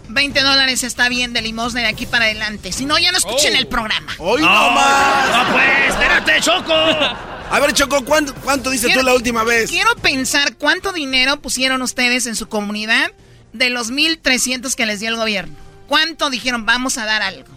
20 0.08 0.40
dólares 0.40 0.82
está 0.84 1.08
bien 1.08 1.32
de 1.32 1.42
limosna 1.42 1.80
de 1.80 1.86
aquí 1.86 2.06
para 2.06 2.24
adelante. 2.26 2.72
Si 2.72 2.84
no, 2.84 2.98
ya 2.98 3.12
no 3.12 3.18
escuchen 3.18 3.54
el 3.56 3.66
programa. 3.66 4.12
¡Hoy 4.18 4.40
No, 4.40 4.48
no 4.48 4.70
más! 4.72 5.48
no, 5.48 5.52
pues, 5.52 5.88
espérate, 5.90 6.40
Choco. 6.40 6.72
A 7.50 7.60
ver, 7.60 7.72
Choco, 7.72 8.04
¿cuánto, 8.04 8.34
cuánto 8.34 8.68
dices 8.70 8.86
Quiero- 8.86 9.00
tú 9.00 9.06
la 9.06 9.14
última 9.14 9.42
vez? 9.44 9.70
Quiero 9.70 9.94
pensar 10.02 10.56
cuánto 10.56 10.92
dinero 10.92 11.40
pusieron 11.40 11.80
ustedes 11.82 12.26
en 12.26 12.36
su 12.36 12.46
comunidad 12.48 13.10
de 13.54 13.70
los 13.70 13.90
1.300 13.90 14.74
que 14.74 14.84
les 14.86 15.00
dio 15.00 15.08
el 15.08 15.16
gobierno. 15.16 15.54
¿Cuánto 15.86 16.28
dijeron 16.28 16.66
vamos 16.66 16.98
a 16.98 17.06
dar 17.06 17.22
algo? 17.22 17.48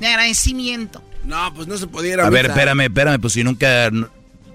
De 0.00 0.06
agradecimiento. 0.06 1.02
No, 1.24 1.52
pues 1.54 1.66
no 1.68 1.76
se 1.76 1.86
pudiera. 1.86 2.26
A 2.26 2.30
ver, 2.30 2.46
espérame, 2.46 2.80
espérame, 2.84 3.20
pues 3.20 3.34
si 3.34 3.44
nunca 3.44 3.90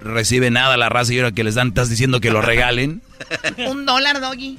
recibe 0.01 0.49
nada 0.49 0.77
la 0.77 0.89
raza 0.89 1.13
y 1.13 1.17
ahora 1.19 1.31
que 1.33 1.43
les 1.43 1.55
dan, 1.55 1.69
estás 1.69 1.89
diciendo 1.89 2.19
que 2.19 2.31
lo 2.31 2.41
regalen. 2.41 3.01
Un 3.67 3.85
dólar, 3.85 4.21
Doggy. 4.21 4.57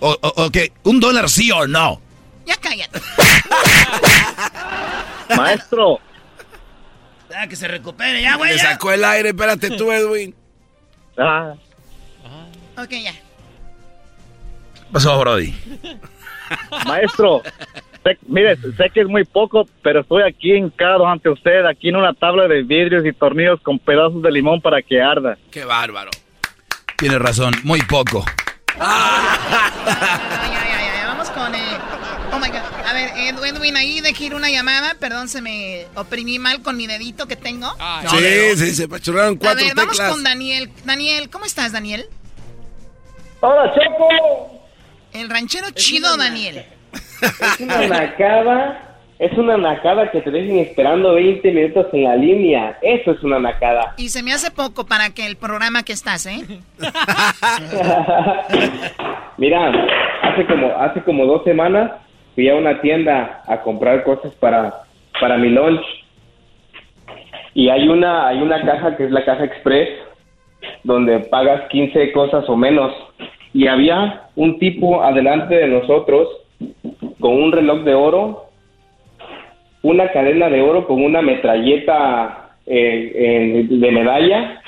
O, 0.00 0.10
o- 0.20 0.44
ok, 0.46 0.56
un 0.84 1.00
dólar 1.00 1.28
sí 1.28 1.50
o 1.50 1.66
no. 1.66 2.00
Ya 2.46 2.56
cállate. 2.56 3.00
Maestro. 5.36 6.00
Ya, 7.30 7.46
que 7.46 7.56
se 7.56 7.68
recupere, 7.68 8.22
ya, 8.22 8.36
güey. 8.36 8.52
Le 8.52 8.58
sacó 8.58 8.90
el 8.92 9.04
aire, 9.04 9.30
espérate 9.30 9.70
tú, 9.70 9.92
Edwin. 9.92 10.34
Ah, 11.18 11.54
Ok, 12.76 12.90
ya. 12.90 13.12
¿Qué 13.12 14.80
pasó, 14.92 15.18
Brody? 15.18 15.52
maestro. 16.86 17.42
sé- 18.04 18.18
mire, 18.28 18.56
sé 18.76 18.88
que 18.94 19.00
es 19.00 19.06
muy 19.08 19.24
poco, 19.24 19.68
pero 19.82 20.00
estoy 20.00 20.22
aquí 20.22 20.54
hincado 20.54 21.06
ante 21.06 21.28
usted, 21.28 21.66
aquí 21.66 21.88
en 21.88 21.96
una 21.96 22.14
tabla 22.14 22.46
de 22.48 22.62
vidrios 22.62 23.04
y 23.04 23.12
tornillos 23.12 23.60
con 23.60 23.78
pedazos 23.80 24.22
de 24.22 24.30
limón 24.30 24.60
para 24.62 24.80
que 24.80 25.02
arda. 25.02 25.36
Qué 25.50 25.64
bárbaro. 25.64 26.10
Tienes 26.96 27.18
razón, 27.18 27.52
muy 27.64 27.82
poco. 27.82 28.24
Ya, 28.78 30.50
ya, 30.52 30.80
ya, 30.80 30.94
ya. 31.00 31.06
Vamos 31.08 31.30
con. 31.30 31.54
eh, 31.54 31.78
Oh 32.32 32.38
my 32.38 32.48
god. 32.48 32.60
A 32.86 32.92
ver, 32.92 33.10
Ed- 33.16 33.42
Edwin, 33.44 33.76
ahí 33.76 34.00
dejé 34.00 34.24
ir 34.26 34.34
una 34.34 34.50
llamada. 34.50 34.94
Perdón, 35.00 35.28
se 35.28 35.40
me 35.40 35.86
oprimí 35.94 36.38
mal 36.38 36.62
con 36.62 36.76
mi 36.76 36.86
dedito 36.86 37.26
que 37.26 37.36
tengo. 37.36 37.74
sí, 38.10 38.56
sí, 38.56 38.74
se 38.74 38.88
pachurraron 38.88 39.36
A 39.36 39.38
cuatro 39.38 39.64
ver, 39.64 39.74
vamos 39.74 39.92
teclas. 39.96 40.12
con 40.12 40.22
Daniel. 40.22 40.70
Daniel, 40.84 41.30
¿cómo 41.30 41.44
estás, 41.44 41.72
Daniel? 41.72 42.08
Hola, 43.40 43.72
Choco. 43.74 44.62
El 45.12 45.30
ranchero 45.30 45.70
chido, 45.70 46.16
Daniel. 46.16 46.66
Es 47.22 47.60
una 47.60 47.86
nacada. 47.86 48.84
Es 49.18 49.36
una 49.36 49.56
nacada 49.56 50.10
que 50.10 50.20
te 50.20 50.30
dejen 50.30 50.58
esperando 50.58 51.14
20 51.14 51.50
minutos 51.50 51.86
en 51.92 52.04
la 52.04 52.14
línea. 52.14 52.78
Eso 52.82 53.10
es 53.10 53.22
una 53.24 53.40
nacada. 53.40 53.94
Y 53.96 54.10
se 54.10 54.22
me 54.22 54.32
hace 54.32 54.52
poco 54.52 54.86
para 54.86 55.10
que 55.10 55.26
el 55.26 55.36
programa 55.36 55.82
que 55.82 55.92
estás, 55.92 56.26
¿eh? 56.26 56.38
Mira, 59.36 59.72
hace 60.22 60.46
como 60.46 60.68
hace 60.76 61.02
como 61.02 61.26
dos 61.26 61.42
semanas 61.44 61.92
fui 62.34 62.48
a 62.48 62.54
una 62.54 62.80
tienda 62.80 63.42
a 63.46 63.60
comprar 63.62 64.04
cosas 64.04 64.32
para 64.34 64.82
para 65.20 65.36
mi 65.36 65.48
lunch 65.48 65.84
y 67.54 67.70
hay 67.70 67.88
una 67.88 68.28
hay 68.28 68.40
una 68.40 68.64
caja 68.64 68.96
que 68.96 69.04
es 69.04 69.10
la 69.10 69.24
caja 69.24 69.44
express 69.44 69.88
donde 70.84 71.20
pagas 71.20 71.68
15 71.70 72.12
cosas 72.12 72.48
o 72.48 72.56
menos 72.56 72.92
y 73.52 73.66
había 73.66 74.28
un 74.36 74.58
tipo 74.58 75.02
adelante 75.02 75.54
de 75.54 75.68
nosotros 75.68 76.28
con 77.20 77.32
un 77.32 77.52
reloj 77.52 77.82
de 77.82 77.94
oro, 77.94 78.47
una 79.88 80.10
cadena 80.12 80.48
de 80.50 80.60
oro 80.60 80.86
con 80.86 81.02
una 81.02 81.22
metralleta 81.22 82.50
eh, 82.66 83.12
eh, 83.14 83.66
de 83.68 83.90
medalla, 83.90 84.60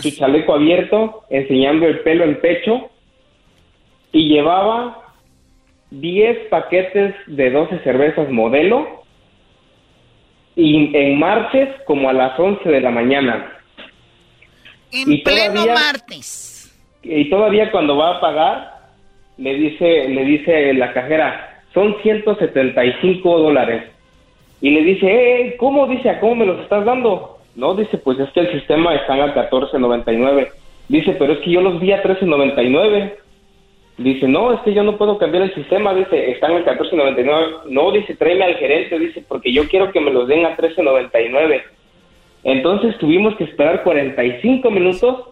su 0.00 0.10
chaleco 0.12 0.54
abierto, 0.54 1.22
enseñando 1.30 1.86
el 1.86 2.00
pelo 2.00 2.24
en 2.24 2.40
pecho 2.40 2.90
y 4.12 4.28
llevaba 4.28 4.98
10 5.90 6.48
paquetes 6.48 7.14
de 7.26 7.50
12 7.50 7.80
cervezas 7.80 8.30
modelo 8.30 9.02
y 10.54 10.94
en 10.96 11.18
martes 11.18 11.68
como 11.86 12.08
a 12.08 12.12
las 12.12 12.38
11 12.38 12.68
de 12.68 12.80
la 12.80 12.90
mañana. 12.90 13.52
En 14.92 15.10
Y 15.12 15.18
pleno 15.22 15.54
todavía- 15.54 15.74
martes. 15.74 16.48
Y 17.02 17.28
todavía 17.30 17.70
cuando 17.72 17.96
va 17.96 18.16
a 18.18 18.20
pagar, 18.20 18.70
le 19.38 19.54
dice, 19.54 20.08
le 20.08 20.24
dice 20.24 20.72
la 20.74 20.92
cajera, 20.92 21.62
son 21.74 21.96
175 22.02 23.38
dólares. 23.38 23.84
Y 24.62 24.70
le 24.70 24.82
dice, 24.82 25.06
eh, 25.06 25.56
¿cómo? 25.58 25.88
Dice, 25.88 26.08
¿a 26.08 26.20
cómo 26.20 26.36
me 26.36 26.46
los 26.46 26.60
estás 26.60 26.84
dando? 26.84 27.38
No, 27.56 27.74
dice, 27.74 27.98
pues 27.98 28.18
es 28.20 28.30
que 28.30 28.40
el 28.40 28.52
sistema 28.52 28.94
están 28.94 29.20
a 29.20 29.34
14.99. 29.34 30.48
Dice, 30.88 31.16
pero 31.18 31.32
es 31.32 31.40
que 31.40 31.50
yo 31.50 31.60
los 31.60 31.80
vi 31.80 31.90
a 31.90 32.00
13.99. 32.00 33.12
Dice, 33.98 34.28
no, 34.28 34.52
es 34.52 34.60
que 34.60 34.72
yo 34.72 34.84
no 34.84 34.96
puedo 34.96 35.18
cambiar 35.18 35.42
el 35.42 35.54
sistema. 35.54 35.92
Dice, 35.92 36.30
están 36.30 36.52
a 36.52 36.64
14.99. 36.64 37.70
No, 37.70 37.90
dice, 37.90 38.14
tráeme 38.14 38.44
al 38.44 38.54
gerente. 38.54 39.00
Dice, 39.00 39.24
porque 39.26 39.52
yo 39.52 39.68
quiero 39.68 39.90
que 39.90 40.00
me 40.00 40.12
los 40.12 40.28
den 40.28 40.46
a 40.46 40.56
13.99. 40.56 41.60
Entonces 42.44 42.96
tuvimos 42.98 43.34
que 43.36 43.44
esperar 43.44 43.82
45 43.82 44.70
minutos 44.70 45.26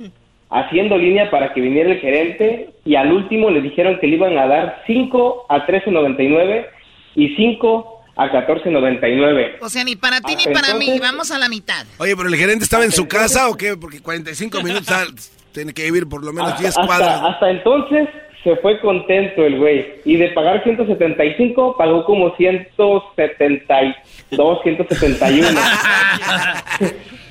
haciendo 0.50 0.98
línea 0.98 1.30
para 1.30 1.52
que 1.54 1.60
viniera 1.60 1.90
el 1.90 2.00
gerente 2.00 2.70
y 2.84 2.96
al 2.96 3.12
último 3.12 3.50
le 3.50 3.60
dijeron 3.60 3.98
que 4.00 4.08
le 4.08 4.16
iban 4.16 4.36
a 4.36 4.48
dar 4.48 4.82
5 4.86 5.46
a 5.48 5.66
13.99 5.66 6.66
y 7.14 7.28
5 7.36 7.99
a 8.22 8.30
14.99. 8.30 9.56
O 9.60 9.68
sea, 9.68 9.84
ni 9.84 9.96
para 9.96 10.20
ti 10.20 10.36
ni 10.36 10.44
para 10.52 10.74
mí. 10.74 10.86
entonces- 10.86 11.00
Vamos 11.00 11.30
a 11.30 11.38
la 11.38 11.48
mitad. 11.48 11.86
Oye, 11.98 12.16
pero 12.16 12.28
el 12.28 12.36
gerente 12.36 12.64
estaba 12.64 12.84
en 12.84 12.92
su 12.92 13.06
casa 13.08 13.48
o 13.48 13.56
qué? 13.56 13.76
Porque 13.76 14.00
45 14.00 14.62
minutos 14.62 14.88
ah, 14.90 15.04
tiene 15.52 15.72
que 15.72 15.84
vivir 15.84 16.08
por 16.08 16.24
lo 16.24 16.32
menos 16.32 16.58
10 16.58 16.70
Hasta, 16.70 16.86
cuadras. 16.86 17.14
hasta, 17.16 17.28
hasta 17.28 17.50
entonces 17.50 18.08
se 18.44 18.56
fue 18.56 18.80
contento 18.80 19.44
el 19.44 19.58
güey 19.58 20.00
y 20.04 20.16
de 20.16 20.28
pagar 20.30 20.62
175 20.64 21.76
pagó 21.76 22.04
como 22.04 22.34
172, 22.36 24.58
171. 24.62 25.48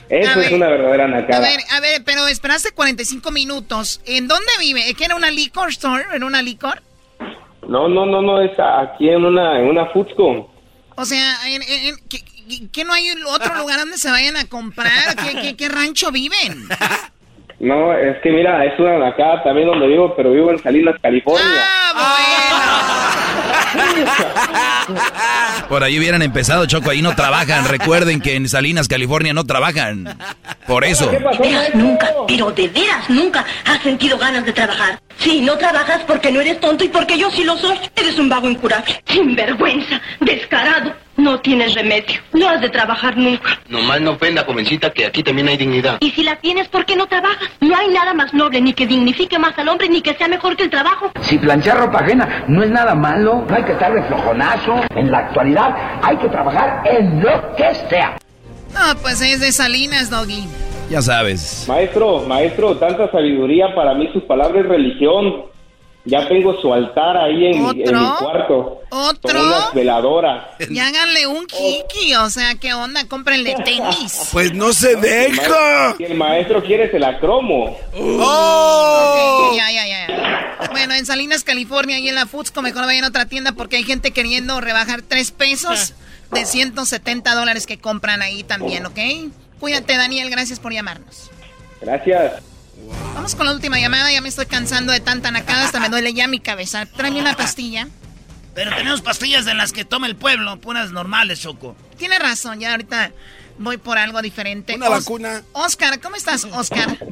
Eso 0.10 0.28
A 0.28 0.32
es 0.32 0.36
ver, 0.38 0.54
una 0.56 0.68
verdadera 0.70 1.04
A 1.06 1.08
nacada. 1.08 1.40
ver, 1.40 1.60
a 1.72 1.80
ver, 1.82 2.02
pero 2.04 2.26
esperaste 2.28 2.72
45 2.72 3.30
minutos. 3.32 4.02
¿En 4.08 4.28
dónde 4.28 4.52
vive? 4.60 4.90
¿Es 4.90 4.96
que 4.96 5.06
era 5.06 5.16
una 5.16 5.30
liquor 5.30 5.70
store? 5.70 6.04
¿Era 6.12 6.26
una 6.26 6.42
licor? 6.42 6.82
No, 7.68 7.88
no, 7.88 8.08
no, 8.08 8.20
no, 8.24 8.42
es 8.42 8.52
aquí 8.60 9.08
en 9.10 9.24
una, 9.24 9.60
en 9.60 9.68
una 9.68 9.86
Foodsco. 9.88 10.52
O 11.00 11.06
sea, 11.06 11.36
en, 11.48 11.62
en- 11.64 11.96
¿qué, 12.10 12.20
qué 12.74 12.84
no 12.84 12.92
hay 12.92 13.10
otro 13.26 13.56
lugar 13.56 13.80
donde 13.80 13.98
se 13.98 14.12
vayan 14.12 14.36
a 14.36 14.44
comprar? 14.46 15.16
¿Qué, 15.16 15.40
qué, 15.42 15.56
qué 15.56 15.70
rancho 15.70 16.12
viven? 16.12 16.68
No, 17.62 17.94
es 17.98 18.18
que 18.22 18.32
mira, 18.32 18.66
es 18.66 18.78
una 18.80 19.08
acá 19.08 19.42
también 19.44 19.68
donde 19.68 19.88
vivo, 19.88 20.14
pero 20.16 20.32
vivo 20.32 20.52
en 20.52 20.62
Salinas, 20.62 20.96
California. 21.02 21.46
Por 25.68 25.84
ahí 25.84 26.00
hubieran 26.00 26.22
empezado, 26.22 26.66
Choco, 26.66 26.90
ahí 26.90 27.02
no 27.02 27.16
trabajan. 27.16 27.68
Recuerden 27.68 28.22
que 28.22 28.36
en 28.36 28.50
Salinas, 28.50 28.88
California 28.88 29.34
no 29.34 29.46
trabajan. 29.46 30.18
Por 30.68 30.84
eso. 30.84 31.10
De 31.12 31.20
veras 31.20 31.76
nunca, 31.76 32.10
pero 32.28 32.52
de 32.52 32.68
veras 32.68 33.10
nunca 33.10 33.46
has 33.66 33.82
sentido 33.84 34.18
ganas 34.18 34.46
de 34.46 34.54
trabajar. 34.54 35.00
Sí, 35.20 35.42
no 35.42 35.58
trabajas 35.58 36.02
porque 36.08 36.32
no 36.32 36.40
eres 36.40 36.60
tonto 36.62 36.86
y 36.86 36.88
porque 36.88 37.18
yo 37.18 37.30
sí 37.30 37.44
lo 37.44 37.58
soy. 37.58 37.78
Eres 37.96 38.18
un 38.18 38.30
vago 38.30 38.50
incurable. 38.50 39.04
Sinvergüenza, 39.06 40.02
descarado. 40.22 40.94
No 41.18 41.42
tienes 41.42 41.76
remedio. 41.76 42.22
No 42.32 42.48
has 42.48 42.62
de 42.62 42.70
trabajar 42.70 43.18
nunca. 43.18 43.60
Nomás 43.68 44.00
no 44.00 44.12
ofenda, 44.12 44.46
jovencita, 44.46 44.92
que 44.92 45.06
aquí 45.06 45.22
también 45.22 45.50
hay 45.50 45.58
dignidad. 45.58 45.98
Y 46.00 46.12
si 46.12 46.24
la 46.24 46.38
tienes, 46.38 46.70
¿por 46.70 46.86
qué 46.86 46.96
no 46.96 47.08
trabajas? 47.08 47.50
No 47.60 47.76
hay 47.76 47.90
nada 47.90 48.14
más 48.14 48.34
noble, 48.34 48.62
ni 48.62 48.72
que 48.72 48.88
dignifique 48.88 49.38
más 49.38 49.58
al 49.60 49.68
hombre, 49.68 49.90
ni 49.90 50.02
que 50.02 50.14
sea 50.14 50.30
mejor 50.30 50.56
que 50.56 50.64
el 50.64 50.70
trabajo. 50.70 51.12
Si 51.22 51.38
planchar 51.38 51.78
ropa 51.78 52.00
ajena 52.00 52.46
no 52.48 52.64
es 52.64 52.70
nada 52.70 52.96
malo, 52.96 53.46
no 53.50 53.54
hay 53.54 53.64
que 53.64 53.74
estar 53.74 53.94
de 53.94 54.02
flojonazo. 54.04 54.82
En 54.96 55.12
la 55.12 55.18
actualidad 55.20 55.76
hay 56.02 56.16
que 56.16 56.30
trabajar 56.30 56.84
en 56.86 57.22
lo 57.22 57.56
que 57.58 57.76
sea. 57.90 58.18
No, 58.74 58.98
pues 59.02 59.20
es 59.20 59.42
de 59.42 59.52
Salinas, 59.52 60.10
Doggy. 60.10 60.48
Ya 60.90 61.02
sabes. 61.02 61.66
Maestro, 61.68 62.22
maestro, 62.22 62.76
tanta 62.78 63.12
sabiduría 63.12 63.74
para 63.76 63.94
mí, 63.94 64.10
sus 64.12 64.24
palabras 64.24 64.64
es 64.64 64.70
religión. 64.70 65.46
Ya 66.06 66.28
tengo 66.28 66.60
su 66.62 66.74
altar 66.74 67.18
ahí 67.18 67.48
en, 67.48 67.62
mi- 67.62 67.84
en 67.84 67.96
mi 68.00 68.06
cuarto. 68.20 68.80
¿Otro? 68.90 69.20
Con 69.22 69.38
unas 69.48 69.74
veladoras. 69.74 70.46
Y 70.68 70.80
háganle 70.80 71.28
un 71.28 71.46
kiki, 71.46 72.16
o 72.16 72.30
sea, 72.32 72.56
¿qué 72.56 72.74
onda? 72.74 73.06
Cómprenle 73.08 73.54
tenis. 73.64 74.30
Pues 74.32 74.54
no 74.54 74.72
se 74.74 74.96
deja. 74.96 75.94
Si 75.98 76.06
el 76.06 76.16
maestro 76.16 76.64
quiere, 76.64 76.90
se 76.90 76.98
la 76.98 77.20
cromo. 77.20 77.78
Ok, 77.94 79.56
ya, 79.58 79.72
ya, 79.72 79.88
ya. 79.88 80.68
Bueno, 80.72 80.94
en 80.96 81.06
Salinas, 81.06 81.44
California, 81.44 82.00
y 82.00 82.08
en 82.08 82.16
la 82.16 82.26
Foodsco, 82.26 82.62
mejor 82.62 82.86
vayan 82.86 83.04
a 83.04 83.10
otra 83.10 83.26
tienda 83.28 83.52
porque 83.52 83.76
hay 83.78 83.84
gente 83.84 84.12
queriendo 84.12 84.60
rebajar 84.62 85.02
tres 85.08 85.32
pesos 85.32 85.94
de 86.32 86.46
170 86.46 87.36
dólares 87.36 87.68
que 87.68 87.78
compran 87.78 88.22
ahí 88.22 88.44
también, 88.44 88.86
¿ok? 88.86 88.98
Cuídate, 89.60 89.98
Daniel, 89.98 90.30
gracias 90.30 90.60
por 90.60 90.72
llamarnos. 90.74 91.30
Gracias. 91.82 92.42
Vamos 93.14 93.36
con 93.36 93.46
la 93.46 93.54
última 93.54 93.80
llamada, 93.80 94.12
ya 94.12 94.22
me 94.22 94.30
estoy 94.30 94.46
cansando 94.46 94.94
de 94.94 95.00
tanta 95.02 95.32
nacada, 95.32 95.66
hasta 95.66 95.80
me 95.80 95.90
duele 95.90 96.14
ya 96.14 96.28
mi 96.28 96.40
cabeza. 96.40 96.86
Tráeme 96.86 97.20
una 97.20 97.36
pastilla. 97.36 97.88
Pero 98.56 98.76
tenemos 98.76 99.02
pastillas 99.02 99.46
de 99.46 99.54
las 99.54 99.72
que 99.74 99.86
toma 99.86 100.08
el 100.08 100.16
pueblo, 100.16 100.60
puras 100.60 100.92
normales, 100.92 101.40
Choco. 101.42 101.76
Tiene 101.98 102.18
razón, 102.20 102.60
ya 102.60 102.72
ahorita 102.72 103.12
voy 103.58 103.78
por 103.78 103.98
algo 103.98 104.22
diferente. 104.22 104.76
Una 104.76 104.90
Os- 104.90 105.04
vacuna. 105.06 105.44
Oscar, 105.54 106.00
¿cómo 106.00 106.16
estás, 106.16 106.46
Oscar? 106.46 106.98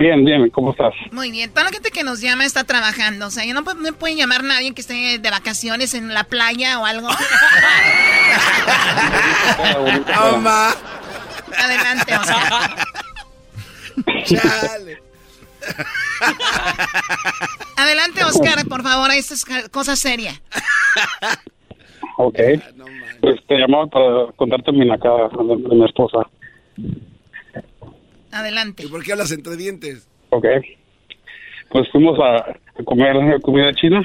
Bien, 0.00 0.24
bien, 0.24 0.48
¿cómo 0.48 0.70
estás? 0.70 0.94
Muy 1.12 1.30
bien, 1.30 1.50
toda 1.50 1.64
la 1.64 1.72
gente 1.72 1.90
que 1.90 2.02
nos 2.02 2.22
llama 2.22 2.46
está 2.46 2.64
trabajando, 2.64 3.26
o 3.26 3.30
sea, 3.30 3.44
ya 3.44 3.52
no, 3.52 3.60
no 3.60 3.92
pueden 3.92 4.16
llamar 4.16 4.42
nadie 4.42 4.72
que 4.72 4.80
esté 4.80 5.18
de 5.18 5.30
vacaciones 5.30 5.92
en 5.92 6.14
la 6.14 6.24
playa 6.24 6.80
o 6.80 6.86
algo. 6.86 7.08
Toma. 10.14 10.70
Adelante, 11.54 12.16
Oscar. 12.16 12.76
Chale. 14.24 15.02
Adelante, 17.76 18.24
Oscar, 18.24 18.66
por 18.66 18.82
favor, 18.82 19.10
esto 19.10 19.34
es 19.34 19.44
cosa 19.70 19.96
seria. 19.96 20.32
Ok. 22.16 22.38
Pues 23.20 23.46
te 23.46 23.58
llamaba 23.58 23.86
para 23.88 24.32
contarte 24.34 24.72
mi 24.72 24.86
nacada 24.86 25.28
de, 25.28 25.56
de 25.56 25.74
mi 25.74 25.84
esposa. 25.84 26.26
Adelante. 28.32 28.84
¿Y 28.84 28.88
por 28.88 29.02
qué 29.02 29.12
hablas 29.12 29.32
entre 29.32 29.56
dientes? 29.56 30.08
Ok. 30.30 30.46
Pues 31.70 31.88
fuimos 31.90 32.18
a, 32.20 32.56
comer 32.84 33.40
comida 33.42 33.72
china 33.74 34.00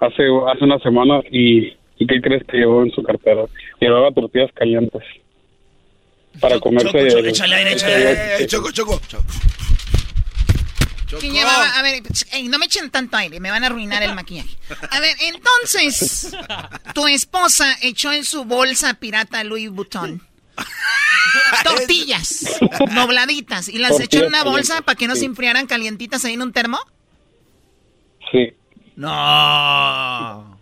hace, 0.00 0.22
hace 0.48 0.64
una 0.64 0.78
semana 0.80 1.20
y, 1.30 1.76
¿y 1.98 2.06
qué 2.06 2.20
crees 2.20 2.44
que 2.44 2.58
llevó 2.58 2.82
en 2.82 2.90
su 2.92 3.02
cartera? 3.02 3.44
Llevaba 3.80 4.12
tortillas 4.12 4.50
calientes. 4.54 5.02
Para 6.40 6.58
comerse... 6.60 6.88
Choco, 6.88 7.08
Choco, 7.08 7.26
échale 7.26 7.54
aire, 7.54 7.72
échale. 7.72 8.42
Eh, 8.42 8.46
choco, 8.46 8.70
choco. 8.70 9.00
¿Quién 11.18 11.32
llevaba? 11.32 11.78
A 11.78 11.82
ver, 11.82 12.02
ey, 12.32 12.48
no 12.48 12.58
me 12.58 12.66
echen 12.66 12.90
tanto 12.90 13.16
aire, 13.16 13.40
me 13.40 13.50
van 13.50 13.64
a 13.64 13.66
arruinar 13.66 14.02
el 14.02 14.14
maquillaje. 14.14 14.56
A 14.90 15.00
ver, 15.00 15.16
entonces, 15.22 16.30
tu 16.94 17.08
esposa 17.08 17.76
echó 17.82 18.12
en 18.12 18.24
su 18.24 18.44
bolsa 18.44 18.94
pirata 18.94 19.42
Louis 19.42 19.70
Vuitton. 19.70 20.22
Tortillas, 21.64 22.58
dobladitas, 22.94 23.68
y 23.68 23.78
las 23.78 23.98
echó 24.00 24.20
en 24.20 24.26
una 24.26 24.44
bolsa 24.44 24.82
para 24.82 24.96
que 24.96 25.06
no 25.06 25.16
se 25.16 25.24
enfriaran 25.24 25.66
calientitas 25.66 26.24
ahí 26.24 26.34
en 26.34 26.42
un 26.42 26.52
termo. 26.52 26.78
Sí, 28.32 28.52
No. 28.96 30.58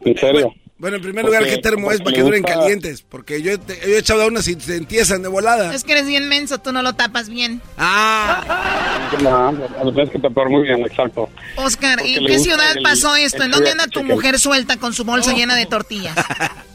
en 0.00 0.18
serio. 0.18 0.52
Bueno, 0.78 0.96
en 0.98 1.02
primer 1.02 1.24
lugar, 1.24 1.40
Porque- 1.40 1.54
¿qué 1.56 1.62
termo 1.62 1.90
es 1.90 2.02
para 2.02 2.14
que 2.14 2.20
duren 2.22 2.42
gusta- 2.42 2.58
calientes? 2.58 3.00
Porque 3.00 3.40
yo, 3.40 3.58
te- 3.58 3.76
yo 3.80 3.94
he 3.94 3.98
echado 3.98 4.22
a 4.22 4.26
unas 4.26 4.46
y 4.46 4.60
se 4.60 4.76
entiezan 4.76 5.22
de 5.22 5.28
volada. 5.28 5.74
Es 5.74 5.84
que 5.84 5.92
eres 5.92 6.06
bien 6.06 6.28
menso, 6.28 6.58
tú 6.58 6.70
no 6.70 6.82
lo 6.82 6.92
tapas 6.92 7.30
bien. 7.30 7.62
Ah. 7.78 9.08
No, 9.22 9.52
lo 9.84 9.92
tienes 9.94 10.10
que 10.10 10.18
tapar 10.18 10.50
muy 10.50 10.64
bien, 10.64 10.80
exacto. 10.84 11.30
Oscar, 11.56 12.00
¿en 12.04 12.26
qué 12.26 12.38
ciudad 12.38 12.76
el- 12.76 12.82
pasó 12.82 13.16
esto? 13.16 13.42
¿En 13.42 13.52
dónde 13.52 13.70
anda 13.70 13.86
tu 13.86 14.04
mujer 14.04 14.38
suelta 14.38 14.76
con 14.76 14.92
su 14.92 15.04
bolsa 15.04 15.32
llena 15.32 15.54
de 15.54 15.64
tortillas? 15.66 16.14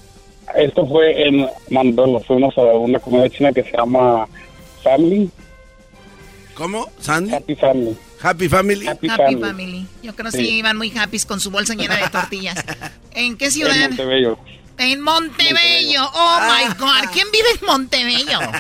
Esto 0.56 0.86
fue 0.88 1.28
en 1.28 1.48
Mandelo, 1.70 2.20
fuimos 2.22 2.58
a 2.58 2.62
una 2.62 3.00
comida 3.00 3.30
china 3.30 3.52
que 3.52 3.64
se 3.64 3.72
llama 3.76 4.28
Family. 4.84 5.30
¿Cómo? 6.54 6.90
¿Sandy? 7.00 7.34
Happy 7.34 7.56
Family. 7.56 7.98
Happy 8.22 8.50
Family. 8.50 8.88
Happy, 8.88 9.08
Happy 9.10 9.18
Family. 9.36 9.42
Family. 9.42 9.88
Yo 10.04 10.16
creo 10.16 10.32
que 10.32 10.38
Sí. 10.38 10.46
sí 10.46 10.52
iban 10.58 10.78
muy 10.78 10.92
happy 10.96 11.20
con 11.22 11.40
su 11.40 11.50
bolsa 11.50 11.74
llena 11.74 11.96
de 11.98 12.08
tortillas. 12.10 12.64
¿En 13.14 13.36
qué 13.38 13.46
En 13.46 13.52
ciudad? 13.52 13.76
Montebello. 13.88 14.38
En 14.78 15.02
Montebello. 15.02 16.04
Oh 16.14 16.40
my 16.42 16.74
God. 16.78 17.10
¿Quién 17.14 17.28
vive 17.32 17.48
en 17.60 17.66
Montebello? 17.68 18.40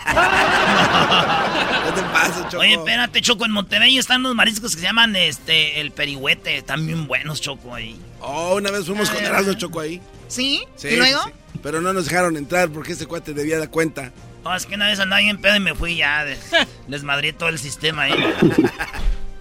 ¿Qué 1.85 1.91
te 1.95 2.01
pasa, 2.13 2.47
Choco? 2.49 2.61
Oye, 2.61 2.73
espérate, 2.73 3.21
Choco, 3.21 3.45
en 3.45 3.51
Monterrey 3.51 3.97
están 3.97 4.21
unos 4.21 4.35
mariscos 4.35 4.73
que 4.75 4.81
se 4.81 4.85
llaman 4.87 5.15
este 5.15 5.79
el 5.81 5.91
perihuete, 5.91 6.57
están 6.57 6.85
bien 6.85 7.07
buenos, 7.07 7.41
Choco, 7.41 7.73
ahí. 7.75 7.99
Oh, 8.19 8.55
una 8.55 8.71
vez 8.71 8.85
fuimos 8.85 9.09
con 9.09 9.23
Erasmo 9.23 9.53
Choco 9.53 9.79
ahí. 9.79 10.01
¿Sí? 10.27 10.63
Sí, 10.75 10.89
¿Y 10.89 10.95
luego? 10.97 11.21
sí, 11.23 11.29
sí. 11.29 11.40
Pero 11.63 11.81
no 11.81 11.93
nos 11.93 12.05
dejaron 12.05 12.37
entrar 12.37 12.69
porque 12.69 12.93
ese 12.93 13.05
cuate 13.05 13.33
debía 13.33 13.59
dar 13.59 13.69
cuenta. 13.69 14.11
No, 14.43 14.55
es 14.55 14.65
que 14.65 14.73
una 14.75 14.87
vez 14.87 14.99
andaba 14.99 15.21
en 15.21 15.39
pedo 15.39 15.55
y 15.55 15.59
me 15.59 15.75
fui 15.75 15.97
ya, 15.97 16.25
des- 16.25 16.49
desmadré 16.87 17.33
todo 17.33 17.49
el 17.49 17.59
sistema 17.59 18.03
ahí. 18.03 18.13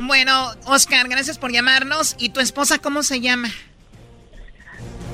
Bueno, 0.03 0.51
Oscar, 0.65 1.07
gracias 1.11 1.37
por 1.39 1.53
llamarnos. 1.53 2.17
¿Y 2.19 2.31
tu 2.31 2.41
esposa 2.41 2.79
cómo 2.79 3.03
se 3.03 3.21
llama? 3.21 3.51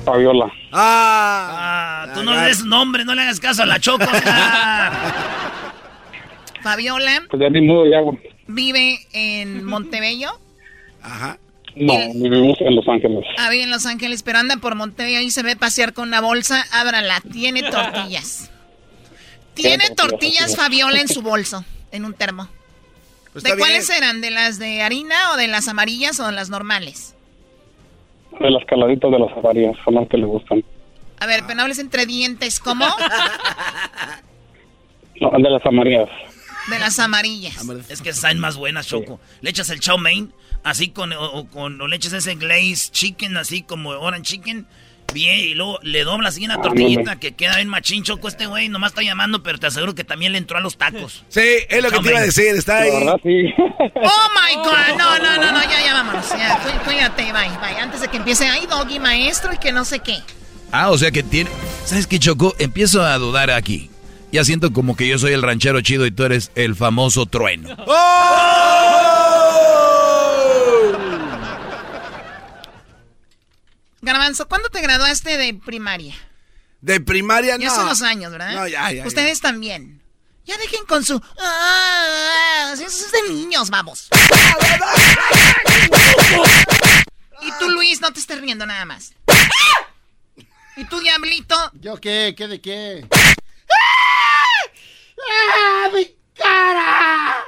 Fabiola. 0.05 0.45
Ah, 0.71 2.05
Ah, 2.07 2.11
tú 2.13 2.23
no 2.23 2.33
le 2.33 2.39
des 2.43 2.63
nombre, 2.63 3.03
no 3.03 3.13
le 3.13 3.23
hagas 3.23 3.41
caso 3.41 3.63
a 3.63 3.65
la 3.65 3.81
Choco. 3.81 4.05
Fabiola 6.63 7.23
Pues 7.29 7.41
ya 7.41 7.49
ni 7.49 7.61
modo, 7.61 7.85
ya. 7.89 7.99
güey. 7.99 8.17
vive 8.47 8.99
en 9.13 9.63
Montebello. 9.65 10.39
Ajá. 11.01 11.37
No, 11.79 11.93
vivimos 12.13 12.57
en 12.61 12.75
Los 12.75 12.87
Ángeles. 12.87 13.23
Ah, 13.37 13.49
vive 13.49 13.63
en 13.63 13.69
Los 13.69 13.85
Ángeles, 13.85 14.23
pero 14.23 14.39
anda 14.39 14.57
por 14.57 14.75
Montebello 14.75 15.19
y 15.19 15.31
se 15.31 15.43
ve 15.43 15.55
pasear 15.55 15.93
con 15.93 16.07
una 16.07 16.21
bolsa. 16.21 16.65
Ábrala, 16.71 17.21
tiene 17.31 17.63
tortillas. 17.63 18.51
Tiene 19.53 19.89
tortillas. 19.89 20.55
Fabiola 20.55 21.01
en 21.01 21.07
su 21.07 21.23
bolso, 21.23 21.65
en 21.91 22.05
un 22.05 22.13
termo. 22.13 22.47
Pues 23.33 23.43
¿De 23.43 23.57
cuáles 23.57 23.87
bien. 23.87 24.03
eran? 24.03 24.21
¿De 24.21 24.29
las 24.29 24.59
de 24.59 24.83
harina 24.83 25.31
o 25.33 25.35
de 25.35 25.47
las 25.47 25.67
amarillas 25.67 26.19
o 26.19 26.27
de 26.27 26.31
las 26.31 26.49
normales? 26.51 27.15
De 28.39 28.51
las 28.51 28.63
caladitas 28.65 29.09
de 29.09 29.17
las 29.17 29.31
avarías, 29.35 29.75
son 29.83 29.95
las 29.95 30.07
que 30.07 30.17
le 30.17 30.25
gustan. 30.25 30.63
A 31.19 31.25
ver, 31.25 31.41
pero 31.47 31.55
no 31.55 31.61
hables 31.63 31.79
entre 31.79 32.05
dientes, 32.05 32.59
¿cómo? 32.59 32.85
No, 35.19 35.31
de 35.31 35.49
las 35.49 35.65
amarillas. 35.65 36.09
De 36.69 36.77
las 36.79 36.99
amarillas. 36.99 37.55
Es 37.89 38.01
que 38.03 38.13
saben 38.13 38.39
más 38.39 38.55
buenas, 38.55 38.87
Choco. 38.87 39.19
Le 39.41 39.49
echas 39.49 39.69
el 39.71 39.79
chow 39.79 39.97
mein, 39.97 40.31
así 40.69 40.89
con, 40.89 41.13
o, 41.13 41.23
o 41.25 41.47
con, 41.47 41.79
o 41.81 41.87
le 41.87 41.95
echas 41.95 42.13
ese 42.13 42.35
glaze 42.35 42.89
chicken, 42.91 43.37
así 43.37 43.61
como 43.63 43.89
orange 43.91 44.23
chicken, 44.33 44.67
bien, 45.13 45.35
y 45.39 45.53
luego 45.55 45.79
le 45.81 46.03
doblas 46.03 46.35
así 46.35 46.43
una 46.45 46.61
tortillita 46.61 47.15
que 47.17 47.33
queda 47.33 47.55
bien 47.55 47.69
machín, 47.69 48.03
Choco. 48.03 48.27
Este 48.27 48.45
güey 48.45 48.67
nomás 48.69 48.91
está 48.91 49.01
llamando, 49.01 49.41
pero 49.41 49.57
te 49.57 49.67
aseguro 49.67 49.95
que 49.95 50.03
también 50.03 50.33
le 50.33 50.37
entró 50.37 50.57
a 50.57 50.61
los 50.61 50.77
tacos. 50.77 51.23
Sí, 51.29 51.41
es 51.69 51.81
lo 51.81 51.89
que 51.89 51.99
te 51.99 52.09
iba 52.09 52.19
a 52.19 52.23
decir, 52.23 52.47
está 52.55 52.79
ahí. 52.79 52.91
La 52.91 52.99
verdad, 52.99 53.19
sí. 53.23 53.45
Oh 53.95 54.29
my 54.35 54.55
God, 54.55 54.97
no, 54.97 55.17
no, 55.19 55.37
no, 55.37 55.51
no, 55.53 55.61
ya, 55.63 55.83
ya 55.85 55.93
vámonos. 55.93 56.29
Ya, 56.29 56.59
cuí- 56.63 56.83
cuídate, 56.85 57.23
bye, 57.23 57.49
bye. 57.61 57.79
Antes 57.79 58.01
de 58.01 58.07
que 58.09 58.17
empiece, 58.17 58.47
ay, 58.47 58.65
doggy 58.67 58.99
maestro 58.99 59.53
y 59.53 59.57
que 59.57 59.71
no 59.71 59.85
sé 59.85 59.99
qué. 59.99 60.17
Ah, 60.71 60.89
o 60.91 60.97
sea 60.97 61.11
que 61.11 61.23
tiene... 61.23 61.49
¿Sabes 61.85 62.05
qué, 62.07 62.19
Choco? 62.19 62.53
Empiezo 62.59 63.01
a 63.03 63.17
dudar 63.17 63.49
aquí. 63.51 63.89
Ya 64.33 64.43
siento 64.43 64.73
como 64.73 64.97
que 64.97 65.07
yo 65.07 65.17
soy 65.17 65.31
el 65.31 65.41
ranchero 65.41 65.79
chido 65.79 66.05
y 66.05 66.11
tú 66.11 66.25
eres 66.25 66.51
el 66.55 66.75
famoso 66.75 67.25
trueno. 67.25 67.69
Garbanzo, 74.07 74.47
¿cuándo 74.47 74.69
te 74.69 74.79
graduaste 74.79 75.37
de 75.37 75.53
primaria? 75.53 76.15
De 76.79 77.01
primaria 77.01 77.57
no. 77.57 77.63
Ya 77.63 77.71
son 77.71 77.87
los 77.87 78.01
años, 78.01 78.31
¿verdad? 78.31 78.53
No, 78.53 78.65
ya, 78.65 78.89
ya. 78.89 79.05
Ustedes 79.05 79.41
también. 79.41 80.01
Ya 80.45 80.57
dejen 80.57 80.85
con 80.85 81.03
su... 81.03 81.21
Ah, 81.41 82.71
eso 82.73 82.85
es 82.85 83.11
de 83.11 83.33
niños, 83.33 83.69
vamos. 83.69 84.07
y 87.41 87.51
tú, 87.59 87.69
Luis, 87.69 87.99
no 87.99 88.13
te 88.13 88.21
estés 88.21 88.39
riendo 88.39 88.65
nada 88.65 88.85
más. 88.85 89.13
¿Y 90.77 90.85
tú, 90.85 91.01
Diablito? 91.01 91.57
¿Yo 91.73 91.97
qué? 91.97 92.33
¿Qué 92.37 92.47
de 92.47 92.61
qué? 92.61 93.05
¡Ah, 95.19 95.89
mi 95.93 96.15
cara! 96.33 97.43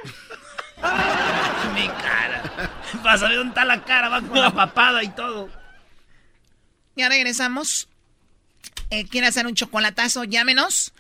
mi 1.74 1.88
cara. 1.88 2.44
Vas 3.02 3.24
a 3.24 3.30
ver 3.30 3.38
dónde 3.38 3.52
está 3.52 3.64
la 3.64 3.82
cara, 3.86 4.10
va 4.10 4.22
con 4.22 4.42
la 4.42 4.54
papada 4.54 5.02
y 5.04 5.10
todo. 5.16 5.59
Ya 7.00 7.08
regresamos. 7.08 7.88
Eh, 8.90 9.08
¿Quiere 9.08 9.28
hacer 9.28 9.48
un 9.48 9.56
chocolatazo? 9.56 10.26
Llámenos 10.26 10.92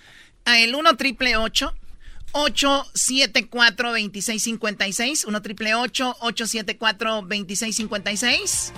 a 0.45 0.57
el 0.59 0.73
1 0.73 0.95
triple 0.95 1.35
874 1.35 3.89
2656 3.89 5.25
1 5.25 5.41
triple 5.41 5.75
874 5.75 7.15
2656 7.23 8.71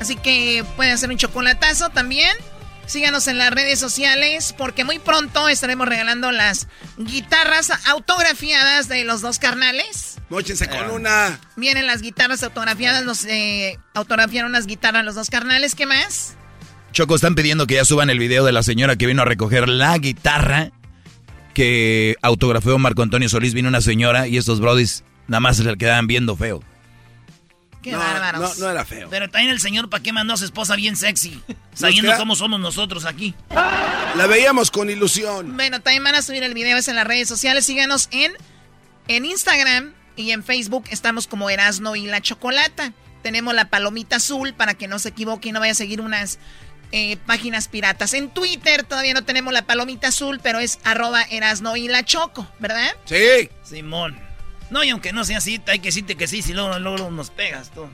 Así 0.00 0.16
que 0.16 0.64
puede 0.74 0.90
hacer 0.90 1.10
un 1.10 1.16
chocolatazo 1.16 1.90
también. 1.90 2.36
Síganos 2.86 3.28
en 3.28 3.38
las 3.38 3.52
redes 3.52 3.78
sociales 3.78 4.52
porque 4.58 4.82
muy 4.82 4.98
pronto 4.98 5.48
estaremos 5.48 5.88
regalando 5.88 6.32
las 6.32 6.66
guitarras 6.96 7.70
autografiadas 7.86 8.88
de 8.88 9.04
los 9.04 9.20
dos 9.20 9.38
carnales. 9.38 10.16
Móchense 10.28 10.68
con 10.68 10.90
una. 10.90 11.38
Vienen 11.54 11.86
las 11.86 12.02
guitarras 12.02 12.42
autografiadas, 12.42 13.04
nos 13.04 13.24
eh, 13.26 13.78
autografiaron 13.94 14.50
unas 14.50 14.66
guitarras 14.66 15.04
los 15.04 15.14
dos 15.14 15.30
carnales. 15.30 15.76
¿Qué 15.76 15.86
más? 15.86 16.34
Choco, 16.94 17.16
están 17.16 17.34
pidiendo 17.34 17.66
que 17.66 17.74
ya 17.74 17.84
suban 17.84 18.08
el 18.08 18.18
video 18.20 18.44
de 18.44 18.52
la 18.52 18.62
señora 18.62 18.94
que 18.96 19.06
vino 19.06 19.22
a 19.22 19.24
recoger 19.24 19.68
la 19.68 19.98
guitarra 19.98 20.70
que 21.52 22.14
autografió 22.22 22.78
Marco 22.78 23.02
Antonio 23.02 23.28
Solís. 23.28 23.52
Vino 23.52 23.68
una 23.68 23.80
señora 23.80 24.28
y 24.28 24.36
estos 24.36 24.60
brodis 24.60 25.02
nada 25.26 25.40
más 25.40 25.56
se 25.56 25.64
le 25.64 25.76
quedaban 25.76 26.06
viendo 26.06 26.36
feo. 26.36 26.62
Qué 27.82 27.90
No, 27.92 27.98
bárbaros. 27.98 28.58
no, 28.58 28.64
no 28.64 28.70
era 28.70 28.84
feo. 28.84 29.08
Pero 29.10 29.28
también 29.28 29.50
el 29.52 29.60
señor, 29.60 29.90
¿para 29.90 30.02
qué 30.04 30.12
mandó 30.12 30.34
a 30.34 30.36
su 30.36 30.44
esposa 30.44 30.76
bien 30.76 30.96
sexy? 30.96 31.42
Sabiendo 31.74 32.10
queda- 32.12 32.18
cómo 32.18 32.36
somos 32.36 32.60
nosotros 32.60 33.04
aquí. 33.06 33.34
La 33.50 34.26
veíamos 34.28 34.70
con 34.70 34.88
ilusión. 34.88 35.56
Bueno, 35.56 35.80
también 35.82 36.04
van 36.04 36.14
a 36.14 36.22
subir 36.22 36.44
el 36.44 36.54
video 36.54 36.78
ese 36.78 36.92
en 36.92 36.96
las 36.96 37.06
redes 37.08 37.28
sociales. 37.28 37.66
Síganos 37.66 38.08
en, 38.12 38.32
en 39.08 39.24
Instagram 39.24 39.92
y 40.16 40.30
en 40.30 40.44
Facebook. 40.44 40.84
Estamos 40.90 41.26
como 41.26 41.50
Erasno 41.50 41.96
y 41.96 42.06
la 42.06 42.20
Chocolata. 42.20 42.92
Tenemos 43.22 43.52
la 43.52 43.68
palomita 43.68 44.16
azul 44.16 44.54
para 44.54 44.74
que 44.74 44.86
no 44.86 44.98
se 45.00 45.08
equivoque 45.08 45.48
y 45.48 45.52
no 45.52 45.58
vaya 45.60 45.72
a 45.72 45.76
seguir 45.76 46.00
unas 46.00 46.38
eh, 46.96 47.16
páginas 47.26 47.66
piratas. 47.66 48.14
En 48.14 48.30
Twitter 48.30 48.84
todavía 48.84 49.14
no 49.14 49.24
tenemos 49.24 49.52
la 49.52 49.66
palomita 49.66 50.08
azul, 50.08 50.38
pero 50.40 50.60
es 50.60 50.78
arroba 50.84 51.22
Erasno 51.22 51.76
y 51.76 51.88
la 51.88 52.04
Choco, 52.04 52.48
¿verdad? 52.60 52.94
Sí. 53.04 53.50
Simón. 53.64 54.16
No, 54.70 54.84
y 54.84 54.90
aunque 54.90 55.12
no 55.12 55.24
sea 55.24 55.38
así, 55.38 55.60
hay 55.66 55.80
que 55.80 55.88
decirte 55.88 56.14
que 56.14 56.28
sí, 56.28 56.40
si 56.40 56.52
luego, 56.52 56.78
luego 56.78 57.10
nos 57.10 57.30
pegas 57.30 57.72
tú. 57.72 57.88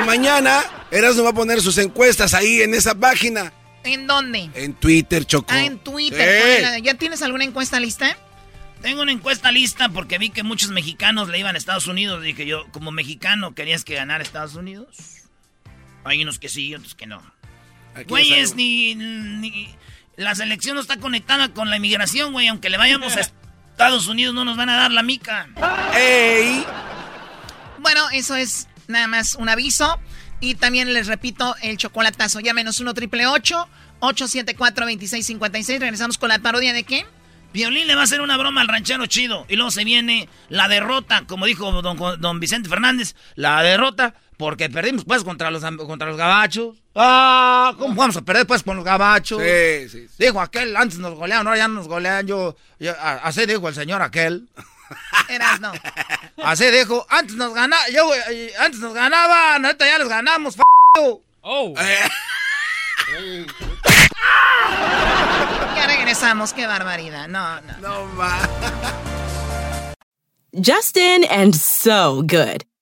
Y 0.00 0.06
mañana 0.06 0.62
Erasmo 0.92 1.24
va 1.24 1.30
a 1.30 1.34
poner 1.34 1.60
sus 1.60 1.76
encuestas 1.78 2.34
ahí 2.34 2.62
en 2.62 2.72
esa 2.72 2.94
página. 2.94 3.52
¿En 3.82 4.06
dónde? 4.06 4.48
En 4.54 4.74
Twitter, 4.74 5.24
Choco. 5.24 5.48
Ah, 5.50 5.64
en 5.64 5.80
Twitter. 5.80 6.76
Sí. 6.76 6.82
¿Ya 6.82 6.94
tienes 6.94 7.20
alguna 7.22 7.42
encuesta 7.42 7.80
lista? 7.80 8.16
Tengo 8.80 9.02
una 9.02 9.10
encuesta 9.10 9.50
lista 9.50 9.88
porque 9.88 10.18
vi 10.18 10.30
que 10.30 10.44
muchos 10.44 10.70
mexicanos 10.70 11.30
le 11.30 11.40
iban 11.40 11.56
a 11.56 11.58
Estados 11.58 11.88
Unidos. 11.88 12.22
Dije 12.22 12.46
yo, 12.46 12.70
como 12.70 12.92
mexicano, 12.92 13.56
¿querías 13.56 13.82
que 13.82 13.96
ganara 13.96 14.22
Estados 14.22 14.54
Unidos? 14.54 15.24
Hay 16.04 16.22
unos 16.22 16.38
que 16.38 16.48
sí, 16.48 16.72
otros 16.76 16.94
que 16.94 17.06
no. 17.06 17.37
Güeyes, 18.06 18.54
ni, 18.54 18.94
ni- 18.94 19.74
La 20.16 20.34
selección 20.34 20.74
no 20.76 20.80
está 20.80 20.98
conectada 20.98 21.48
con 21.52 21.70
la 21.70 21.76
inmigración, 21.76 22.32
güey. 22.32 22.48
Aunque 22.48 22.70
le 22.70 22.76
vayamos 22.78 23.16
a 23.16 23.20
Estados 23.72 24.06
Unidos, 24.08 24.34
no 24.34 24.44
nos 24.44 24.56
van 24.56 24.68
a 24.68 24.76
dar 24.76 24.90
la 24.90 25.02
mica. 25.02 25.48
¡Ey! 25.96 26.64
Bueno, 27.78 28.08
eso 28.10 28.34
es 28.36 28.68
nada 28.88 29.06
más 29.06 29.34
un 29.34 29.48
aviso. 29.48 30.00
Y 30.40 30.54
también 30.54 30.92
les 30.94 31.06
repito 31.08 31.54
el 31.62 31.76
chocolatazo. 31.78 32.40
Llámenos 32.40 32.78
1 32.80 32.94
triple 32.94 33.26
874 33.26 34.84
2656 34.86 35.80
Regresamos 35.80 36.18
con 36.18 36.28
la 36.28 36.38
parodia 36.38 36.72
de 36.72 36.84
qué? 36.84 37.06
Violín 37.52 37.86
le 37.86 37.94
va 37.94 38.02
a 38.02 38.04
hacer 38.04 38.20
una 38.20 38.36
broma 38.36 38.60
al 38.60 38.68
ranchero 38.68 39.06
chido. 39.06 39.46
Y 39.48 39.56
luego 39.56 39.70
se 39.70 39.82
viene 39.84 40.28
la 40.48 40.68
derrota, 40.68 41.24
como 41.26 41.46
dijo 41.46 41.82
don, 41.82 42.20
don 42.20 42.40
Vicente 42.40 42.68
Fernández. 42.68 43.14
La 43.36 43.62
derrota 43.62 44.14
porque 44.38 44.70
perdimos 44.70 45.04
pues 45.04 45.24
contra 45.24 45.50
los, 45.50 45.62
contra 45.62 46.08
los 46.08 46.16
gabachos. 46.16 46.76
Ah, 46.94 47.74
¿cómo 47.78 47.94
vamos 47.94 48.16
a 48.16 48.22
perder 48.22 48.46
pues 48.46 48.62
con 48.62 48.76
los 48.76 48.84
gabachos? 48.84 49.42
Sí, 49.42 49.88
sí, 49.90 50.08
Dijo 50.18 50.40
aquel, 50.40 50.76
antes 50.76 50.98
nos 50.98 51.14
goleaban, 51.14 51.46
ahora 51.46 51.58
ya 51.58 51.68
no 51.68 51.74
nos 51.74 51.88
golean. 51.88 52.26
Yo, 52.26 52.56
yo- 52.78 52.94
así 53.00 53.44
dijo 53.44 53.68
el 53.68 53.74
señor 53.74 54.00
aquel. 54.00 54.48
Eras, 55.28 55.60
no. 55.60 55.72
Así 56.42 56.70
dijo, 56.70 57.04
antes 57.10 57.36
nos 57.36 57.52
ganaba, 57.52 57.82
yo, 57.92 58.10
eh, 58.30 58.52
antes 58.60 58.80
nos 58.80 58.94
ganaban, 58.94 59.64
ahorita 59.64 59.84
ya 59.86 59.98
les 59.98 60.08
ganamos, 60.08 60.54
f***. 60.54 60.62
Oh. 61.42 61.74
Ya 65.76 65.86
regresamos, 65.86 66.52
qué 66.52 66.66
barbaridad. 66.66 67.28
No, 67.28 67.60
no. 67.62 67.78
No 67.80 68.16
va. 68.16 68.38
Justin 70.52 71.24
and 71.30 71.54
so 71.54 72.22
good. 72.22 72.64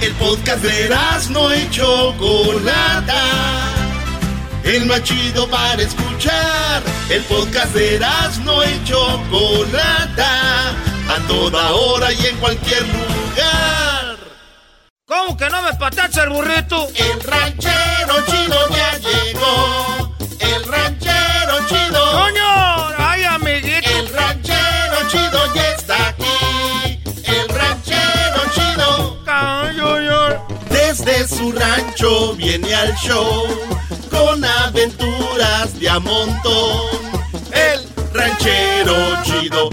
El 0.00 0.12
podcast 0.14 0.62
de 0.62 0.88
no 1.30 1.54
y 1.54 1.68
Chocolata. 1.70 3.22
El 4.64 4.86
más 4.86 5.02
chido 5.02 5.46
para 5.48 5.82
escuchar. 5.82 6.82
El 7.10 7.22
podcast 7.24 7.74
de 7.74 8.00
no 8.42 8.64
y 8.64 8.84
Chocolata. 8.84 10.70
A 10.70 11.18
toda 11.28 11.72
hora 11.72 12.12
y 12.12 12.26
en 12.26 12.36
cualquier 12.38 12.82
lugar. 12.88 14.16
¿Cómo 15.04 15.36
que 15.36 15.50
no 15.50 15.60
me 15.62 15.74
patacha 15.74 16.22
el 16.22 16.30
burrito? 16.30 16.88
El 16.94 17.20
ranchero 17.20 18.24
chido 18.26 18.68
ya 18.70 18.98
llegó. 18.98 20.16
El 20.38 20.64
ranchero 20.64 21.68
chido. 21.68 22.12
¡Coño! 22.12 22.49
Desde 31.04 31.34
su 31.34 31.50
rancho 31.52 32.34
viene 32.34 32.74
al 32.74 32.94
show 32.96 33.46
con 34.10 34.44
aventuras 34.44 35.78
de 35.80 35.88
a 35.88 35.98
montón. 35.98 36.90
El 37.52 37.88
ranchero 38.12 38.94
chido. 39.24 39.70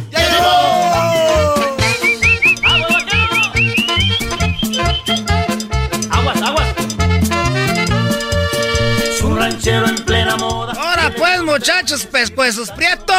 Muchachos, 11.58 12.06
pescuezos 12.06 12.70
prietos. 12.72 13.16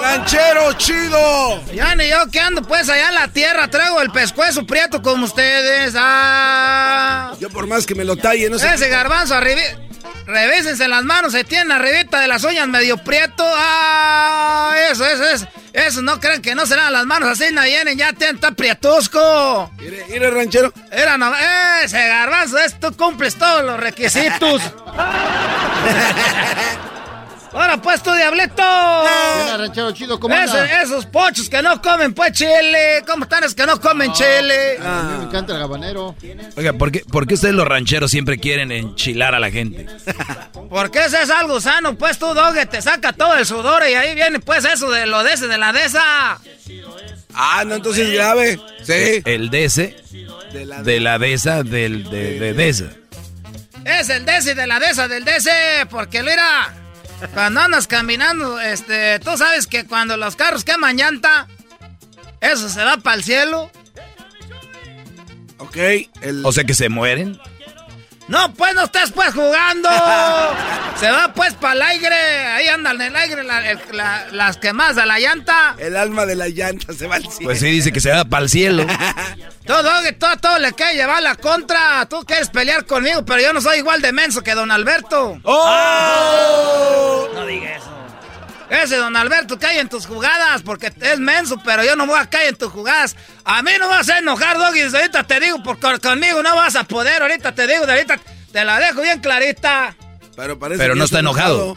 ¡Ranchero 0.00 0.72
chido! 0.74 1.60
Ya 1.72 1.96
ni 1.96 2.08
yo 2.08 2.30
que 2.30 2.38
ando 2.38 2.62
pues 2.62 2.88
allá 2.88 3.08
en 3.08 3.16
la 3.16 3.26
tierra, 3.28 3.68
traigo 3.68 4.00
el 4.00 4.12
pescuezo 4.12 4.64
prieto 4.64 5.02
como 5.02 5.24
ustedes. 5.24 5.94
Ah. 5.98 7.34
Yo 7.40 7.50
por 7.50 7.66
más 7.66 7.84
que 7.84 7.96
me 7.96 8.04
lo 8.04 8.16
talle, 8.16 8.48
no 8.48 8.60
sé. 8.60 8.72
Ese 8.72 8.88
garbanzo 8.88 9.34
arriba. 9.34 9.60
Revísense 10.26 10.86
las 10.86 11.02
manos, 11.02 11.32
se 11.32 11.42
tienen 11.42 11.72
arribita 11.72 12.20
de 12.20 12.28
las 12.28 12.44
uñas 12.44 12.68
medio 12.68 12.96
prieto. 12.96 13.44
Ah, 13.44 14.72
eso, 14.90 15.04
eso, 15.04 15.24
eso. 15.24 15.48
Eso, 15.72 16.02
no 16.02 16.20
crean 16.20 16.40
que 16.40 16.54
no 16.54 16.66
serán 16.66 16.92
las 16.92 17.04
manos 17.04 17.28
así, 17.28 17.52
no 17.52 17.62
vienen, 17.62 17.98
ya 17.98 18.12
tienen, 18.12 18.36
está 18.36 18.52
prietusco. 18.52 19.72
Mire, 19.78 20.06
mire, 20.08 20.30
ranchero. 20.30 20.72
Era 20.92 21.18
no, 21.18 21.32
ese 21.82 22.06
garbanzo, 22.06 22.58
es, 22.58 22.78
tú 22.78 22.96
cumples 22.96 23.34
todos 23.34 23.64
los 23.64 23.80
requisitos. 23.80 24.62
Ahora 27.54 27.76
pues 27.80 28.02
tú, 28.02 28.12
diablito. 28.12 28.62
ranchero 29.56 29.92
chido, 29.92 30.18
¿cómo 30.18 30.34
Ese- 30.34 30.82
Esos 30.82 31.06
pochos 31.06 31.48
que 31.48 31.62
no 31.62 31.80
comen 31.80 32.12
pues 32.12 32.32
chile. 32.32 33.02
¿Cómo 33.06 33.24
están 33.24 33.44
esos 33.44 33.54
que 33.54 33.64
no 33.66 33.80
comen 33.80 34.12
chile? 34.12 34.76
A 34.84 35.02
mí 35.02 35.18
me 35.18 35.24
encanta 35.24 35.54
el 35.54 35.62
habanero. 35.62 36.16
Oiga, 36.56 36.72
¿por 36.72 36.90
qué, 36.90 37.00
por 37.10 37.26
qué 37.26 37.34
ustedes 37.34 37.54
los 37.54 37.66
rancheros 37.68 38.10
siempre 38.10 38.38
quieren 38.38 38.72
enchilar 38.72 39.34
a 39.34 39.40
la 39.40 39.50
gente? 39.50 39.86
Porque 40.68 41.04
ese 41.04 41.22
es 41.22 41.30
algo 41.30 41.60
sano, 41.60 41.96
pues 41.96 42.18
tú, 42.18 42.34
doge, 42.34 42.66
te 42.66 42.82
saca 42.82 43.12
todo 43.12 43.36
el 43.36 43.46
sudor 43.46 43.82
y 43.88 43.94
ahí 43.94 44.14
viene 44.16 44.40
pues 44.40 44.64
eso 44.64 44.90
de 44.90 45.06
lo 45.06 45.22
de 45.22 45.34
ese, 45.34 45.46
de 45.46 45.56
la 45.58 45.72
de 45.72 45.84
esa. 45.84 46.38
Ah, 47.34 47.62
no, 47.64 47.76
entonces 47.76 48.08
es 48.08 48.14
grave. 48.14 48.58
Sí. 48.82 49.22
El 49.24 49.50
de 49.50 49.64
ese, 49.66 49.96
de 50.52 51.00
la 51.00 51.18
de 51.18 51.32
esa, 51.32 51.62
del 51.62 52.10
de, 52.10 52.40
de, 52.40 52.54
de 52.54 52.68
esa. 52.68 52.86
Es 53.84 54.08
el 54.08 54.24
de 54.24 54.36
ese, 54.38 54.54
de 54.56 54.66
la 54.66 54.80
de 54.80 54.86
esa, 54.86 55.06
del 55.06 55.24
de 55.24 55.36
ese, 55.36 55.50
porque 55.90 56.22
mira, 56.22 56.72
cuando 57.32 57.60
andas 57.60 57.86
caminando, 57.86 58.60
este, 58.60 59.18
tú 59.20 59.36
sabes 59.36 59.66
que 59.66 59.86
cuando 59.86 60.16
los 60.16 60.36
carros 60.36 60.64
queman 60.64 60.96
llanta, 60.96 61.46
eso 62.40 62.68
se 62.68 62.82
va 62.84 62.96
para 62.98 63.16
el 63.16 63.24
cielo. 63.24 63.70
Ok. 65.58 65.76
El... 66.20 66.44
O 66.44 66.52
sea 66.52 66.64
que 66.64 66.74
se 66.74 66.88
mueren. 66.88 67.38
No, 68.26 68.54
pues 68.54 68.74
no 68.74 68.84
estés 68.84 69.10
pues 69.12 69.34
jugando. 69.34 69.88
Se 70.98 71.10
va 71.10 71.34
pues 71.34 71.52
para 71.54 71.74
el 71.74 71.82
aire. 71.82 72.14
Ahí 72.16 72.68
andan 72.68 72.98
en 73.00 73.08
el 73.08 73.16
aire 73.16 73.42
la- 73.42 73.70
el- 73.70 73.78
la- 73.92 74.26
las 74.30 74.56
quemadas 74.56 74.96
de 74.96 75.04
la 75.04 75.18
llanta. 75.18 75.74
El 75.76 75.94
alma 75.96 76.24
de 76.24 76.34
la 76.36 76.48
llanta 76.48 76.94
se 76.94 77.06
va 77.06 77.16
al 77.16 77.22
cielo. 77.24 77.40
Pues 77.42 77.58
sí, 77.60 77.66
dice 77.66 77.92
que 77.92 78.00
se 78.00 78.10
va 78.12 78.24
para 78.24 78.44
el 78.44 78.48
cielo. 78.48 78.86
Todo, 79.66 79.82
todo, 80.18 80.36
todo 80.42 80.58
le 80.58 80.72
cae 80.74 80.94
llevar 80.94 81.22
la 81.22 81.36
contra. 81.36 82.06
Tú 82.06 82.22
quieres 82.26 82.50
pelear 82.50 82.84
conmigo, 82.84 83.24
pero 83.24 83.40
yo 83.42 83.52
no 83.54 83.62
soy 83.62 83.78
igual 83.78 84.02
de 84.02 84.12
menso 84.12 84.42
que 84.42 84.54
don 84.54 84.70
Alberto. 84.70 85.38
¡Oh! 85.42 86.63
Ese 88.82 88.96
don 88.96 89.16
Alberto 89.16 89.58
cae 89.58 89.78
en 89.80 89.88
tus 89.88 90.06
jugadas 90.06 90.62
porque 90.62 90.92
es 91.00 91.18
menso, 91.18 91.58
pero 91.64 91.84
yo 91.84 91.96
no 91.96 92.06
voy 92.06 92.18
a 92.18 92.26
caer 92.28 92.48
en 92.50 92.56
tus 92.56 92.70
jugadas. 92.72 93.16
A 93.44 93.62
mí 93.62 93.70
no 93.78 93.88
vas 93.88 94.08
a 94.08 94.18
enojar, 94.18 94.58
Doggy. 94.58 94.82
Ahorita 94.82 95.22
te 95.24 95.40
digo, 95.40 95.62
porque 95.62 95.98
conmigo 96.00 96.42
no 96.42 96.54
vas 96.56 96.76
a 96.76 96.84
poder. 96.84 97.22
Ahorita 97.22 97.54
te 97.54 97.66
digo, 97.66 97.84
ahorita 97.84 98.18
te 98.52 98.64
la 98.64 98.78
dejo 98.78 99.00
bien 99.02 99.20
clarita. 99.20 99.94
Pero, 100.36 100.58
parece 100.58 100.78
Pero 100.78 100.94
que 100.94 100.98
no 100.98 101.04
está 101.04 101.20
enojado. 101.20 101.76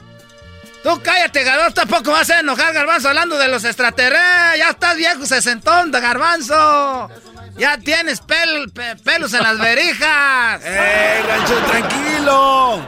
Tú 0.84 1.02
cállate, 1.04 1.44
Garbanzo, 1.44 1.74
tampoco 1.74 2.12
vas 2.12 2.30
a 2.30 2.40
enojar, 2.40 2.74
Garbanzo, 2.74 3.10
hablando 3.10 3.38
de 3.38 3.48
los 3.50 3.64
extraterrestres. 3.66 4.58
Ya 4.60 4.70
estás 4.70 4.96
viejo, 4.96 5.26
sesentón, 5.26 5.92
de 5.92 6.00
Garbanzo. 6.00 7.10
Ya 7.58 7.78
tienes 7.78 8.22
pel- 8.22 8.72
pe- 8.72 8.96
pelos 9.04 9.34
en 9.34 9.44
las 9.44 9.58
verijas. 9.60 10.62
¡Eh, 10.64 11.24
rancho, 11.28 11.56
tranquilo! 11.66 12.86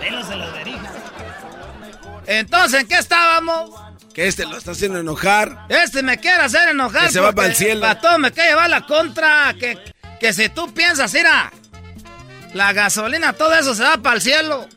Pelos 0.00 0.30
en 0.30 0.38
las 0.40 0.52
verijas. 0.54 0.69
Entonces, 2.30 2.82
¿en 2.82 2.86
qué 2.86 2.94
estábamos? 2.94 3.70
Que 4.14 4.28
este 4.28 4.46
lo 4.46 4.56
está 4.56 4.70
haciendo 4.70 5.00
enojar. 5.00 5.66
Este 5.68 6.00
me 6.04 6.18
quiere 6.18 6.40
hacer 6.42 6.68
enojar. 6.68 7.06
Que 7.06 7.12
se 7.12 7.18
va 7.18 7.32
porque 7.32 7.48
pa'l 7.48 7.56
cielo. 7.56 7.80
pa' 7.80 8.00
todo 8.00 8.18
me 8.20 8.30
quiere 8.30 8.50
llevar 8.50 8.70
la 8.70 8.86
contra. 8.86 9.52
Que, 9.58 9.76
que 10.20 10.32
si 10.32 10.48
tú 10.48 10.72
piensas, 10.72 11.12
mira, 11.12 11.50
la 12.54 12.72
gasolina, 12.72 13.32
todo 13.32 13.52
eso 13.54 13.74
se 13.74 13.82
va 13.82 13.96
para 13.96 14.14
el 14.14 14.22
cielo. 14.22 14.68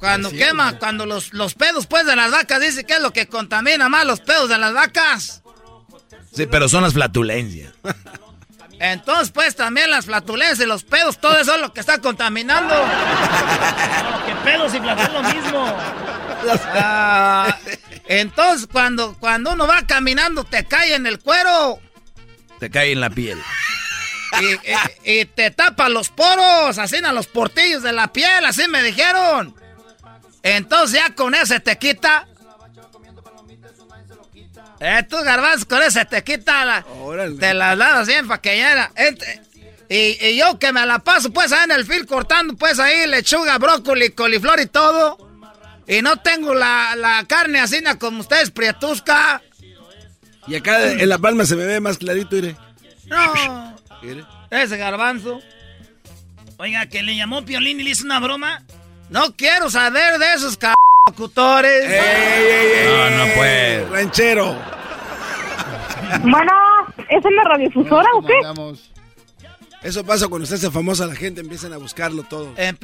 Cuando 0.00 0.28
quema, 0.32 0.76
cuando 0.76 1.06
los, 1.06 1.32
los 1.32 1.54
pedos 1.54 1.86
pues 1.86 2.04
de 2.04 2.16
las 2.16 2.32
vacas, 2.32 2.60
dice 2.60 2.82
que 2.82 2.94
es 2.94 3.00
lo 3.00 3.12
que 3.12 3.28
contamina 3.28 3.88
más 3.88 4.04
los 4.04 4.18
pedos 4.18 4.48
de 4.48 4.58
las 4.58 4.72
vacas. 4.74 5.42
Sí, 6.34 6.46
pero 6.46 6.68
son 6.68 6.82
las 6.82 6.94
flatulencias. 6.94 7.74
Entonces, 8.80 9.30
pues 9.30 9.54
también 9.54 9.88
las 9.88 10.06
flatulencias 10.06 10.58
y 10.58 10.66
los 10.66 10.82
pedos, 10.82 11.18
todo 11.20 11.38
eso 11.38 11.54
es 11.54 11.60
lo 11.60 11.72
que 11.72 11.78
está 11.78 12.00
contaminando. 12.00 12.74
que 14.26 14.34
pedos 14.44 14.74
y 14.74 14.80
flatulencias 14.80 15.12
lo 15.12 15.22
mismo. 15.22 15.76
Ah, 16.66 17.58
entonces, 18.08 18.68
cuando, 18.70 19.16
cuando 19.18 19.52
uno 19.52 19.66
va 19.66 19.86
caminando, 19.86 20.44
te 20.44 20.64
cae 20.64 20.94
en 20.94 21.06
el 21.06 21.18
cuero 21.18 21.80
Te 22.60 22.70
cae 22.70 22.92
en 22.92 23.00
la 23.00 23.10
piel. 23.10 23.38
y, 24.40 24.44
y- 25.06 25.20
y 25.20 25.24
te 25.26 25.50
tapa 25.50 25.88
los 25.88 26.08
poros, 26.10 26.78
así 26.78 26.96
en 26.96 27.14
los 27.14 27.26
portillos 27.26 27.82
de 27.82 27.92
la 27.92 28.12
piel, 28.12 28.44
así 28.44 28.68
me 28.68 28.82
dijeron. 28.82 29.54
Entonces, 30.42 31.00
ya 31.00 31.14
con 31.14 31.34
ese 31.34 31.58
te 31.60 31.76
quita. 31.78 32.26
Eh, 34.78 35.02
tú, 35.08 35.16
garbanzo, 35.22 35.66
con 35.66 35.82
ese 35.82 36.04
te 36.04 36.22
quita 36.22 36.64
la, 36.64 36.84
te 37.40 37.54
las 37.54 37.78
das 37.78 38.06
bien 38.06 38.28
para 38.28 38.42
que 38.42 38.58
ya 38.58 38.92
y, 39.88 40.18
y 40.26 40.36
yo 40.36 40.58
que 40.58 40.72
me 40.72 40.84
la 40.84 40.98
paso, 40.98 41.32
pues, 41.32 41.52
ahí 41.52 41.64
en 41.64 41.70
el 41.70 41.86
fil 41.86 42.06
cortando, 42.06 42.54
pues, 42.56 42.78
ahí 42.80 43.06
lechuga, 43.06 43.56
brócoli, 43.58 44.10
coliflor 44.10 44.60
y 44.60 44.66
todo. 44.66 45.25
Y 45.88 46.02
no 46.02 46.16
tengo 46.16 46.54
la, 46.54 46.94
la 46.96 47.24
carne 47.28 47.60
así 47.60 47.82
como 47.98 48.20
ustedes, 48.20 48.50
prietusca. 48.50 49.42
Y 50.46 50.54
acá 50.54 50.92
en 50.92 51.08
la 51.08 51.18
palma 51.18 51.44
se 51.44 51.56
me 51.56 51.64
ve 51.64 51.80
más 51.80 51.98
clarito, 51.98 52.36
iré. 52.36 52.56
No, 53.06 53.72
Mire. 54.02 54.24
ese 54.50 54.76
garbanzo. 54.76 55.40
Oiga, 56.58 56.86
que 56.86 57.02
le 57.02 57.16
llamó 57.16 57.44
Piolín 57.44 57.80
y 57.80 57.84
le 57.84 57.90
hizo 57.90 58.04
una 58.04 58.18
broma. 58.20 58.62
No 59.10 59.36
quiero 59.36 59.70
saber 59.70 60.18
de 60.18 60.34
esos 60.34 60.54
c 60.54 60.72
locutores. 61.08 61.88
No, 62.86 63.10
no 63.10 63.34
puede. 63.34 63.86
Ranchero. 63.86 64.56
Bueno, 66.22 66.52
¿es 67.08 67.24
en 67.24 67.36
la 67.36 67.44
radiofusora 67.44 68.08
o 68.14 68.22
qué? 68.26 68.34
Eso 69.86 70.04
pasa 70.04 70.26
cuando 70.26 70.48
se 70.48 70.56
hace 70.56 70.68
famosa 70.68 71.06
la 71.06 71.14
gente, 71.14 71.40
empiezan 71.40 71.72
a 71.72 71.76
buscarlo 71.76 72.24
todo. 72.24 72.52
Eh, 72.56 72.74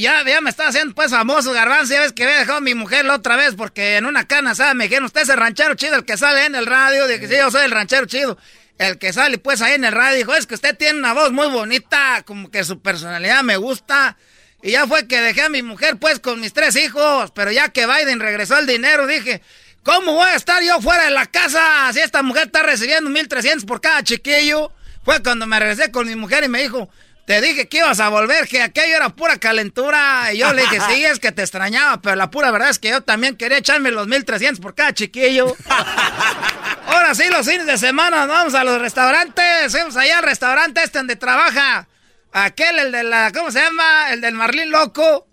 ya, 0.00 0.24
ya 0.24 0.40
me 0.40 0.48
está 0.48 0.68
haciendo 0.68 0.94
pues 0.94 1.10
famoso, 1.10 1.52
garbanzo. 1.52 1.92
Ya 1.92 1.98
ves 1.98 2.12
que 2.12 2.22
había 2.22 2.38
dejado 2.38 2.58
a 2.58 2.60
mi 2.60 2.76
mujer 2.76 3.04
la 3.04 3.16
otra 3.16 3.34
vez 3.34 3.56
porque 3.56 3.96
en 3.96 4.06
una 4.06 4.28
cana, 4.28 4.54
¿sabes? 4.54 4.76
Me 4.76 4.84
dijeron, 4.84 5.06
usted 5.06 5.22
es 5.22 5.28
el 5.28 5.38
ranchero 5.38 5.74
chido, 5.74 5.96
el 5.96 6.04
que 6.04 6.16
sale 6.16 6.46
en 6.46 6.54
el 6.54 6.66
radio. 6.66 7.08
Dije, 7.08 7.26
sí, 7.26 7.34
yo 7.36 7.50
soy 7.50 7.64
el 7.64 7.72
ranchero 7.72 8.06
chido. 8.06 8.38
El 8.78 8.96
que 8.98 9.12
sale 9.12 9.38
pues 9.38 9.60
ahí 9.60 9.74
en 9.74 9.84
el 9.84 9.90
radio. 9.90 10.18
Dijo, 10.18 10.36
es 10.36 10.46
que 10.46 10.54
usted 10.54 10.76
tiene 10.76 11.00
una 11.00 11.14
voz 11.14 11.32
muy 11.32 11.48
bonita, 11.48 12.22
como 12.24 12.48
que 12.48 12.62
su 12.62 12.78
personalidad 12.80 13.42
me 13.42 13.56
gusta. 13.56 14.16
Y 14.62 14.70
ya 14.70 14.86
fue 14.86 15.08
que 15.08 15.20
dejé 15.20 15.42
a 15.42 15.48
mi 15.48 15.62
mujer 15.62 15.96
pues 15.96 16.20
con 16.20 16.38
mis 16.38 16.52
tres 16.52 16.76
hijos. 16.76 17.32
Pero 17.32 17.50
ya 17.50 17.70
que 17.70 17.88
Biden 17.88 18.20
regresó 18.20 18.56
el 18.56 18.68
dinero, 18.68 19.08
dije, 19.08 19.42
¿cómo 19.82 20.12
voy 20.12 20.28
a 20.28 20.36
estar 20.36 20.62
yo 20.62 20.80
fuera 20.80 21.06
de 21.06 21.10
la 21.10 21.26
casa 21.26 21.92
si 21.92 21.98
esta 21.98 22.22
mujer 22.22 22.46
está 22.46 22.62
recibiendo 22.62 23.10
1.300 23.10 23.66
por 23.66 23.80
cada 23.80 24.04
chiquillo? 24.04 24.70
Fue 25.04 25.22
cuando 25.22 25.46
me 25.46 25.58
regresé 25.58 25.90
con 25.90 26.06
mi 26.06 26.14
mujer 26.16 26.44
y 26.44 26.48
me 26.48 26.62
dijo, 26.62 26.88
te 27.26 27.40
dije 27.40 27.68
que 27.68 27.78
ibas 27.78 28.00
a 28.00 28.08
volver, 28.08 28.48
que 28.48 28.62
aquello 28.62 28.96
era 28.96 29.08
pura 29.10 29.36
calentura. 29.38 30.32
Y 30.32 30.38
yo 30.38 30.52
le 30.52 30.62
dije, 30.62 30.78
sí, 30.88 31.04
es 31.04 31.18
que 31.18 31.32
te 31.32 31.42
extrañaba, 31.42 32.00
pero 32.00 32.16
la 32.16 32.30
pura 32.30 32.50
verdad 32.50 32.70
es 32.70 32.78
que 32.78 32.90
yo 32.90 33.00
también 33.02 33.36
quería 33.36 33.58
echarme 33.58 33.90
los 33.90 34.08
1.300 34.08 34.60
por 34.60 34.74
cada 34.74 34.92
chiquillo. 34.92 35.56
Ahora 36.86 37.14
sí, 37.14 37.24
los 37.30 37.46
fines 37.46 37.66
de 37.66 37.78
semana 37.78 38.26
vamos 38.26 38.54
a 38.54 38.64
los 38.64 38.80
restaurantes. 38.80 39.72
Fuimos 39.72 39.96
allá 39.96 40.18
al 40.18 40.24
restaurante 40.24 40.82
este 40.82 40.98
donde 40.98 41.16
trabaja 41.16 41.86
aquel, 42.32 42.78
el 42.78 42.92
de 42.92 43.04
la, 43.04 43.30
¿cómo 43.32 43.50
se 43.50 43.60
llama? 43.60 44.12
El 44.12 44.20
del 44.20 44.34
Marlín 44.34 44.70
Loco. 44.70 45.26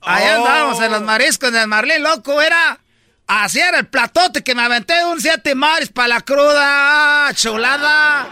Allá 0.00 0.38
Oh. 0.38 0.46
andábamos 0.46 0.80
en 0.80 0.92
los 0.92 1.02
mariscos 1.02 1.52
del 1.52 1.66
Marlín 1.68 2.02
Loco, 2.02 2.40
era... 2.42 2.78
Así 3.26 3.60
era 3.60 3.80
el 3.80 3.86
platote 3.86 4.42
que 4.42 4.54
me 4.54 4.62
aventé 4.62 5.04
un 5.04 5.20
siete 5.20 5.54
maris 5.54 5.90
para 5.90 6.08
la 6.08 6.20
cruda, 6.22 7.30
chulada. 7.34 8.26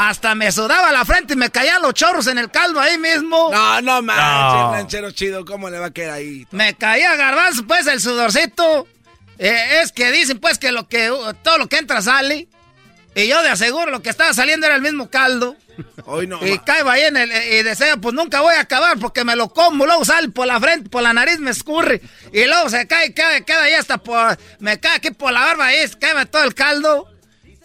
Hasta 0.00 0.34
me 0.34 0.50
sudaba 0.50 0.90
la 0.92 1.04
frente 1.04 1.34
y 1.34 1.36
me 1.36 1.50
caían 1.50 1.82
los 1.82 1.92
chorros 1.92 2.26
en 2.26 2.38
el 2.38 2.50
caldo 2.50 2.80
ahí 2.80 2.96
mismo. 2.96 3.50
No, 3.52 3.82
no 3.82 4.00
manches, 4.00 4.60
No. 4.62 4.72
ranchero 4.72 5.10
chido, 5.10 5.44
¿cómo 5.44 5.68
le 5.68 5.78
va 5.78 5.86
a 5.86 5.90
quedar 5.90 6.14
ahí? 6.14 6.46
Me 6.52 6.74
caía 6.74 7.14
garbanzo, 7.16 7.66
pues, 7.66 7.86
el 7.86 8.00
sudorcito. 8.00 8.88
Eh, 9.38 9.80
es 9.82 9.92
que 9.92 10.10
dicen, 10.10 10.38
pues, 10.38 10.56
que 10.58 10.72
lo 10.72 10.88
que 10.88 11.10
uh, 11.10 11.34
todo 11.42 11.58
lo 11.58 11.68
que 11.68 11.76
entra 11.76 12.00
sale. 12.00 12.48
Y 13.14 13.26
yo 13.26 13.42
de 13.42 13.50
aseguro 13.50 13.90
lo 13.90 14.00
que 14.00 14.08
estaba 14.08 14.32
saliendo 14.32 14.64
era 14.64 14.76
el 14.76 14.80
mismo 14.82 15.10
caldo. 15.10 15.54
Hoy 16.06 16.26
no. 16.26 16.46
Y 16.46 16.58
caigo 16.60 16.88
ahí 16.88 17.02
en 17.02 17.18
el. 17.18 17.30
Y 17.30 17.62
deseo, 17.62 18.00
pues 18.00 18.14
nunca 18.14 18.40
voy 18.40 18.54
a 18.54 18.60
acabar 18.60 18.98
porque 18.98 19.24
me 19.24 19.36
lo 19.36 19.50
como. 19.50 19.84
Luego 19.84 20.06
sale 20.06 20.30
por 20.30 20.46
la 20.46 20.60
frente, 20.60 20.88
por 20.88 21.02
la 21.02 21.12
nariz 21.12 21.40
me 21.40 21.50
escurre. 21.50 22.00
Y 22.32 22.46
luego 22.46 22.70
se 22.70 22.86
cae, 22.86 23.12
cae, 23.12 23.44
queda 23.44 23.64
ahí 23.64 23.74
hasta 23.74 23.98
por. 23.98 24.38
Me 24.60 24.80
cae 24.80 24.96
aquí 24.96 25.10
por 25.10 25.30
la 25.32 25.40
barba 25.40 25.74
y 25.74 25.88
cae 26.00 26.24
todo 26.24 26.44
el 26.44 26.54
caldo. 26.54 27.06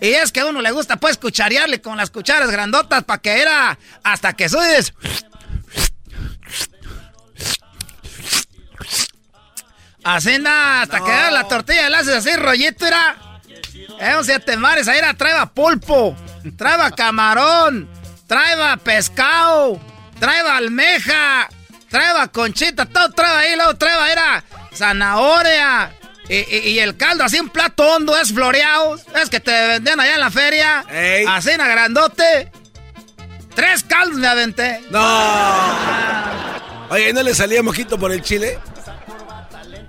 Y 0.02 0.10
es 0.10 0.32
que 0.32 0.42
a 0.42 0.46
uno 0.46 0.62
le 0.62 0.72
gusta, 0.72 0.98
pues, 0.98 1.18
cucharearle 1.18 1.82
con 1.82 1.98
las 1.98 2.10
cucharas 2.10 2.52
grandotas 2.52 3.04
para 3.04 3.22
que 3.22 3.42
era. 3.42 3.78
Hasta 4.04 4.34
que 4.34 4.50
subes. 4.50 4.94
Así 10.04 10.38
nada, 10.38 10.84
hasta 10.84 11.04
que 11.04 11.10
era 11.12 11.32
la 11.32 11.48
tortilla 11.48 11.90
le 11.90 11.98
haces 11.98 12.16
así 12.18 12.36
rollito, 12.36 12.86
era. 12.86 13.42
Eh, 14.00 14.16
un 14.16 14.24
siete 14.24 14.56
mares, 14.56 14.88
ahí 14.88 15.00
era, 15.00 15.16
traeba 15.16 15.48
pulpo, 15.48 16.16
traeba 16.56 16.92
camarón, 16.92 17.90
traeba 18.28 18.78
pescado, 18.78 19.80
traeba 20.20 20.58
almeja, 20.58 21.50
traeba 21.90 22.28
conchita, 22.28 22.86
todo 22.86 23.10
traeba 23.14 23.40
ahí, 23.40 23.56
luego 23.56 23.76
traeba 23.78 24.12
era 24.12 24.44
zanahoria. 24.76 25.92
Y, 26.28 26.38
y- 26.38 26.70
y 26.72 26.80
el 26.80 26.98
caldo, 26.98 27.24
así 27.24 27.40
un 27.40 27.50
plato 27.50 27.84
hondo, 27.84 28.18
es 28.18 28.34
floreado. 28.34 29.00
Es 29.22 29.30
que 29.30 29.40
te 29.40 29.52
vendían 29.68 30.00
allá 30.00 30.16
en 30.16 30.20
la 30.20 30.32
feria. 30.32 30.84
Así 31.28 31.52
en 31.52 31.58
grandote. 31.60 32.52
Tres 33.56 33.84
caldos 33.84 34.20
me 34.20 34.28
aventé. 34.28 34.82
No. 34.90 35.00
Oye, 36.90 37.14
¿no 37.14 37.24
le 37.24 37.34
salía 37.34 37.64
mojito 37.64 37.98
por 37.98 38.12
el 38.12 38.22
chile? 38.22 38.60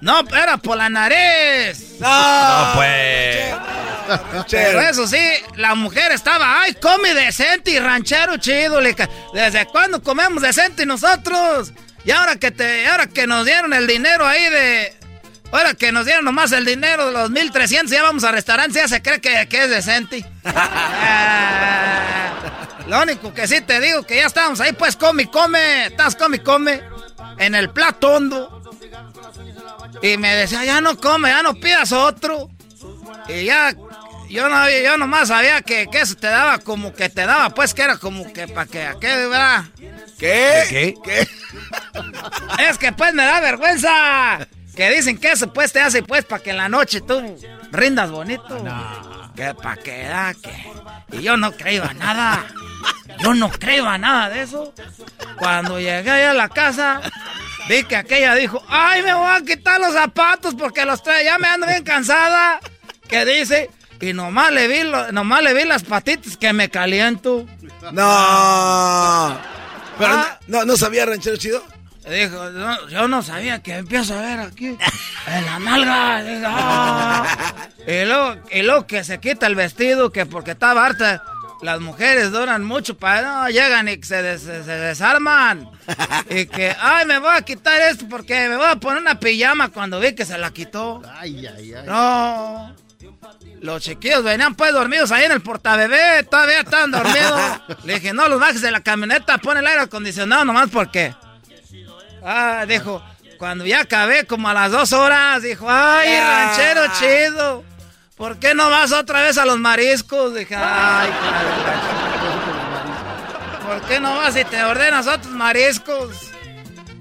No, 0.00 0.20
era 0.30 0.56
por 0.58 0.76
la 0.76 0.88
nariz. 0.88 1.96
No, 1.98 2.72
pues. 2.74 3.54
Pero 4.50 4.80
eso 4.80 5.06
sí, 5.08 5.18
la 5.56 5.74
mujer 5.74 6.12
estaba, 6.12 6.62
ay, 6.62 6.74
come 6.74 7.12
decente 7.12 7.72
y 7.72 7.78
ranchero 7.80 8.36
chido. 8.36 8.80
¿Desde 9.34 9.66
cuándo 9.66 10.00
comemos 10.02 10.42
decente 10.42 10.86
nosotros? 10.86 11.72
Y 12.04 12.12
ahora 12.12 12.36
que 12.36 12.52
te, 12.52 12.86
ahora 12.86 13.08
que 13.08 13.26
nos 13.26 13.44
dieron 13.44 13.72
el 13.72 13.86
dinero 13.86 14.26
ahí 14.26 14.48
de. 14.48 14.96
Ahora 15.52 15.74
que 15.74 15.92
nos 15.92 16.04
dieron 16.04 16.24
nomás 16.24 16.52
el 16.52 16.64
dinero 16.64 17.06
de 17.06 17.12
los 17.12 17.30
1300, 17.30 17.90
ya 17.90 18.02
vamos 18.02 18.24
a 18.24 18.32
restaurantes, 18.32 18.82
ya 18.82 18.88
se 18.88 19.00
cree 19.02 19.20
que, 19.20 19.48
que 19.48 19.64
es 19.64 19.70
decente. 19.70 20.24
Ah, 20.44 22.32
lo 22.86 23.02
único 23.02 23.32
que 23.34 23.48
sí 23.48 23.60
te 23.60 23.80
digo 23.80 24.04
que 24.04 24.16
ya 24.16 24.26
estamos 24.26 24.60
ahí, 24.60 24.72
pues 24.72 24.96
come 24.96 25.24
y 25.24 25.26
come. 25.26 25.86
Estás 25.86 26.14
come 26.14 26.36
y 26.36 26.40
come. 26.40 26.82
En 27.38 27.54
el 27.54 27.70
plato 27.70 28.12
hondo. 28.12 28.62
Y 30.02 30.16
me 30.18 30.34
decía, 30.34 30.64
ya 30.64 30.80
no 30.80 30.96
come, 30.96 31.30
ya 31.30 31.42
no 31.42 31.54
pidas 31.54 31.92
otro. 31.92 32.50
Y 33.28 33.44
ya, 33.44 33.74
yo 34.28 34.48
no 34.48 34.70
yo 34.70 34.96
nomás 34.96 35.28
sabía 35.28 35.62
que, 35.62 35.86
que, 35.90 36.00
eso 36.00 36.14
te 36.16 36.28
daba 36.28 36.58
como 36.58 36.92
que 36.92 37.08
te 37.08 37.26
daba, 37.26 37.50
pues 37.50 37.74
que 37.74 37.82
era 37.82 37.96
como 37.98 38.32
que 38.32 38.46
para 38.46 38.66
que, 38.66 38.88
¿qué, 39.00 39.26
verdad? 39.26 39.64
¿Qué? 40.18 40.94
¿Qué? 41.02 41.28
Es 42.68 42.78
que 42.78 42.92
pues 42.92 43.14
me 43.14 43.24
da 43.24 43.40
vergüenza. 43.40 44.46
Que 44.76 44.90
dicen 44.90 45.18
que 45.18 45.32
eso 45.32 45.52
pues 45.52 45.72
te 45.72 45.80
hace 45.80 46.02
pues 46.02 46.24
para 46.24 46.42
que 46.42 46.50
en 46.50 46.58
la 46.58 46.68
noche 46.68 47.00
tú 47.00 47.20
rindas 47.72 48.10
bonito. 48.10 48.58
No. 48.58 49.32
Que 49.34 49.54
para 49.54 49.76
que 49.82 50.04
da 50.04 50.34
que. 50.34 50.72
Y 51.12 51.22
yo 51.22 51.36
no 51.36 51.52
creo 51.52 51.84
a 51.84 51.94
nada. 51.94 52.46
Yo 53.18 53.34
no 53.34 53.50
creo 53.50 53.86
a 53.86 53.96
nada 53.96 54.28
de 54.28 54.42
eso. 54.42 54.74
Cuando 55.38 55.78
llegué 55.78 56.26
a 56.26 56.34
la 56.34 56.48
casa, 56.48 57.00
vi 57.68 57.84
que 57.84 57.96
aquella 57.96 58.34
dijo, 58.34 58.62
ay, 58.68 59.02
me 59.02 59.14
voy 59.14 59.34
a 59.34 59.40
quitar 59.42 59.80
los 59.80 59.94
zapatos 59.94 60.54
porque 60.54 60.84
los 60.84 61.02
trae, 61.02 61.24
ya 61.24 61.38
me 61.38 61.48
ando 61.48 61.66
bien 61.66 61.82
cansada. 61.82 62.60
Que 63.08 63.24
dice, 63.24 63.70
y 64.00 64.12
nomás 64.12 64.52
le 64.52 64.68
vi, 64.68 64.90
nomás 65.12 65.42
le 65.42 65.54
vi 65.54 65.64
las 65.64 65.84
patitas 65.84 66.36
que 66.36 66.52
me 66.52 66.68
caliento. 66.68 67.46
No. 67.92 69.38
Pero 69.98 70.12
ah. 70.12 70.38
no, 70.46 70.64
no, 70.64 70.76
sabía 70.76 71.06
ranchero 71.06 71.36
chido. 71.36 71.64
Dijo, 72.08 72.50
yo 72.88 73.08
no 73.08 73.22
sabía 73.22 73.62
que 73.62 73.74
empiezo 73.74 74.14
a 74.14 74.22
ver 74.22 74.40
aquí 74.40 74.66
en 74.66 75.46
la 75.46 75.58
nalga. 75.58 76.22
Ah". 76.46 77.68
y, 77.86 78.04
luego, 78.04 78.36
y 78.52 78.62
luego 78.62 78.86
que 78.86 79.02
se 79.02 79.18
quita 79.18 79.46
el 79.46 79.56
vestido, 79.56 80.12
que 80.12 80.24
porque 80.24 80.52
estaba 80.52 80.86
harta. 80.86 81.22
Las 81.62 81.80
mujeres 81.80 82.32
duran 82.32 82.64
mucho 82.64 82.96
para 82.98 83.22
no 83.22 83.48
llegan 83.48 83.88
y 83.88 84.00
se, 84.02 84.38
se, 84.38 84.62
desarman. 84.62 85.70
y 86.28 86.46
que, 86.46 86.76
ay, 86.78 87.06
me 87.06 87.18
voy 87.18 87.34
a 87.34 87.42
quitar 87.42 87.80
esto 87.80 88.06
porque 88.08 88.48
me 88.48 88.56
voy 88.56 88.66
a 88.66 88.76
poner 88.76 89.00
una 89.00 89.18
pijama 89.18 89.70
cuando 89.70 89.98
vi 89.98 90.14
que 90.14 90.26
se 90.26 90.36
la 90.36 90.50
quitó. 90.52 91.02
Ay, 91.18 91.46
ay, 91.46 91.72
ay. 91.72 91.86
No. 91.86 92.74
Los 93.62 93.82
chiquillos 93.82 94.22
venían 94.22 94.54
pues 94.54 94.72
dormidos 94.72 95.10
ahí 95.10 95.24
en 95.24 95.32
el 95.32 95.40
portabebé, 95.40 96.22
todavía 96.24 96.60
estaban 96.60 96.90
dormidos. 96.90 97.40
Le 97.84 97.94
dije, 97.94 98.12
no, 98.12 98.28
los 98.28 98.38
bajes 98.38 98.60
de 98.60 98.70
la 98.70 98.80
camioneta, 98.80 99.38
pon 99.38 99.56
el 99.56 99.66
aire 99.66 99.80
acondicionado 99.80 100.44
nomás 100.44 100.68
porque. 100.70 101.14
Ah, 102.28 102.66
dijo, 102.66 103.00
cuando 103.38 103.64
ya 103.64 103.82
acabé 103.82 104.26
como 104.26 104.48
a 104.48 104.54
las 104.54 104.72
dos 104.72 104.92
horas, 104.92 105.42
dijo, 105.42 105.66
ay, 105.70 106.18
ranchero 106.18 106.82
chido. 106.98 107.64
¿Por 108.16 108.38
qué 108.40 108.52
no 108.52 108.68
vas 108.68 108.90
otra 108.90 109.22
vez 109.22 109.38
a 109.38 109.46
los 109.46 109.58
mariscos? 109.58 110.34
Dije, 110.34 110.56
ay, 110.56 111.08
¿Por 113.64 113.80
qué 113.82 114.00
no 114.00 114.16
vas 114.16 114.36
y 114.36 114.44
te 114.44 114.64
ordenas 114.64 115.06
otros 115.06 115.32
mariscos? 115.32 116.32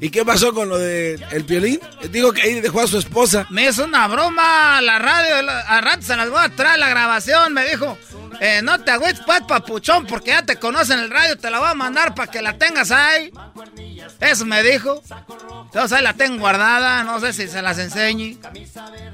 ¿Y 0.01 0.09
qué 0.09 0.25
pasó 0.25 0.53
con 0.53 0.69
lo 0.69 0.77
de 0.77 1.13
el 1.31 1.45
piolín? 1.45 1.79
Digo 2.09 2.33
que 2.33 2.41
ahí 2.41 2.59
dejó 2.59 2.81
a 2.81 2.87
su 2.87 2.97
esposa. 2.97 3.47
Me 3.49 3.67
hizo 3.69 3.85
una 3.85 4.07
broma 4.07 4.81
la 4.81 4.99
radio, 4.99 5.49
a 5.49 5.81
rato 5.81 6.01
se 6.01 6.15
las 6.15 6.29
voy 6.29 6.43
a 6.43 6.49
traer 6.49 6.79
la 6.79 6.89
grabación, 6.89 7.53
me 7.53 7.65
dijo. 7.69 7.97
Eh, 8.41 8.61
no 8.61 8.79
te 8.81 8.91
agüites 8.91 9.21
pues, 9.25 9.41
papuchón, 9.47 10.05
porque 10.05 10.31
ya 10.31 10.43
te 10.43 10.57
conocen 10.57 10.99
el 10.99 11.09
radio, 11.09 11.37
te 11.37 11.49
la 11.49 11.59
voy 11.59 11.69
a 11.69 11.73
mandar 11.73 12.13
para 12.13 12.29
que 12.29 12.41
la 12.41 12.57
tengas 12.57 12.91
ahí. 12.91 13.31
Eso 14.19 14.45
me 14.45 14.61
dijo. 14.63 15.01
Entonces 15.65 15.93
ahí 15.93 16.03
la 16.03 16.13
tengo 16.13 16.39
guardada, 16.39 17.03
no 17.03 17.19
sé 17.19 17.33
si 17.33 17.47
se 17.47 17.61
las 17.61 17.77
enseñe. 17.79 18.37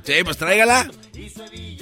Sí, 0.03 0.13
pues 0.23 0.37
tráigala. 0.37 0.89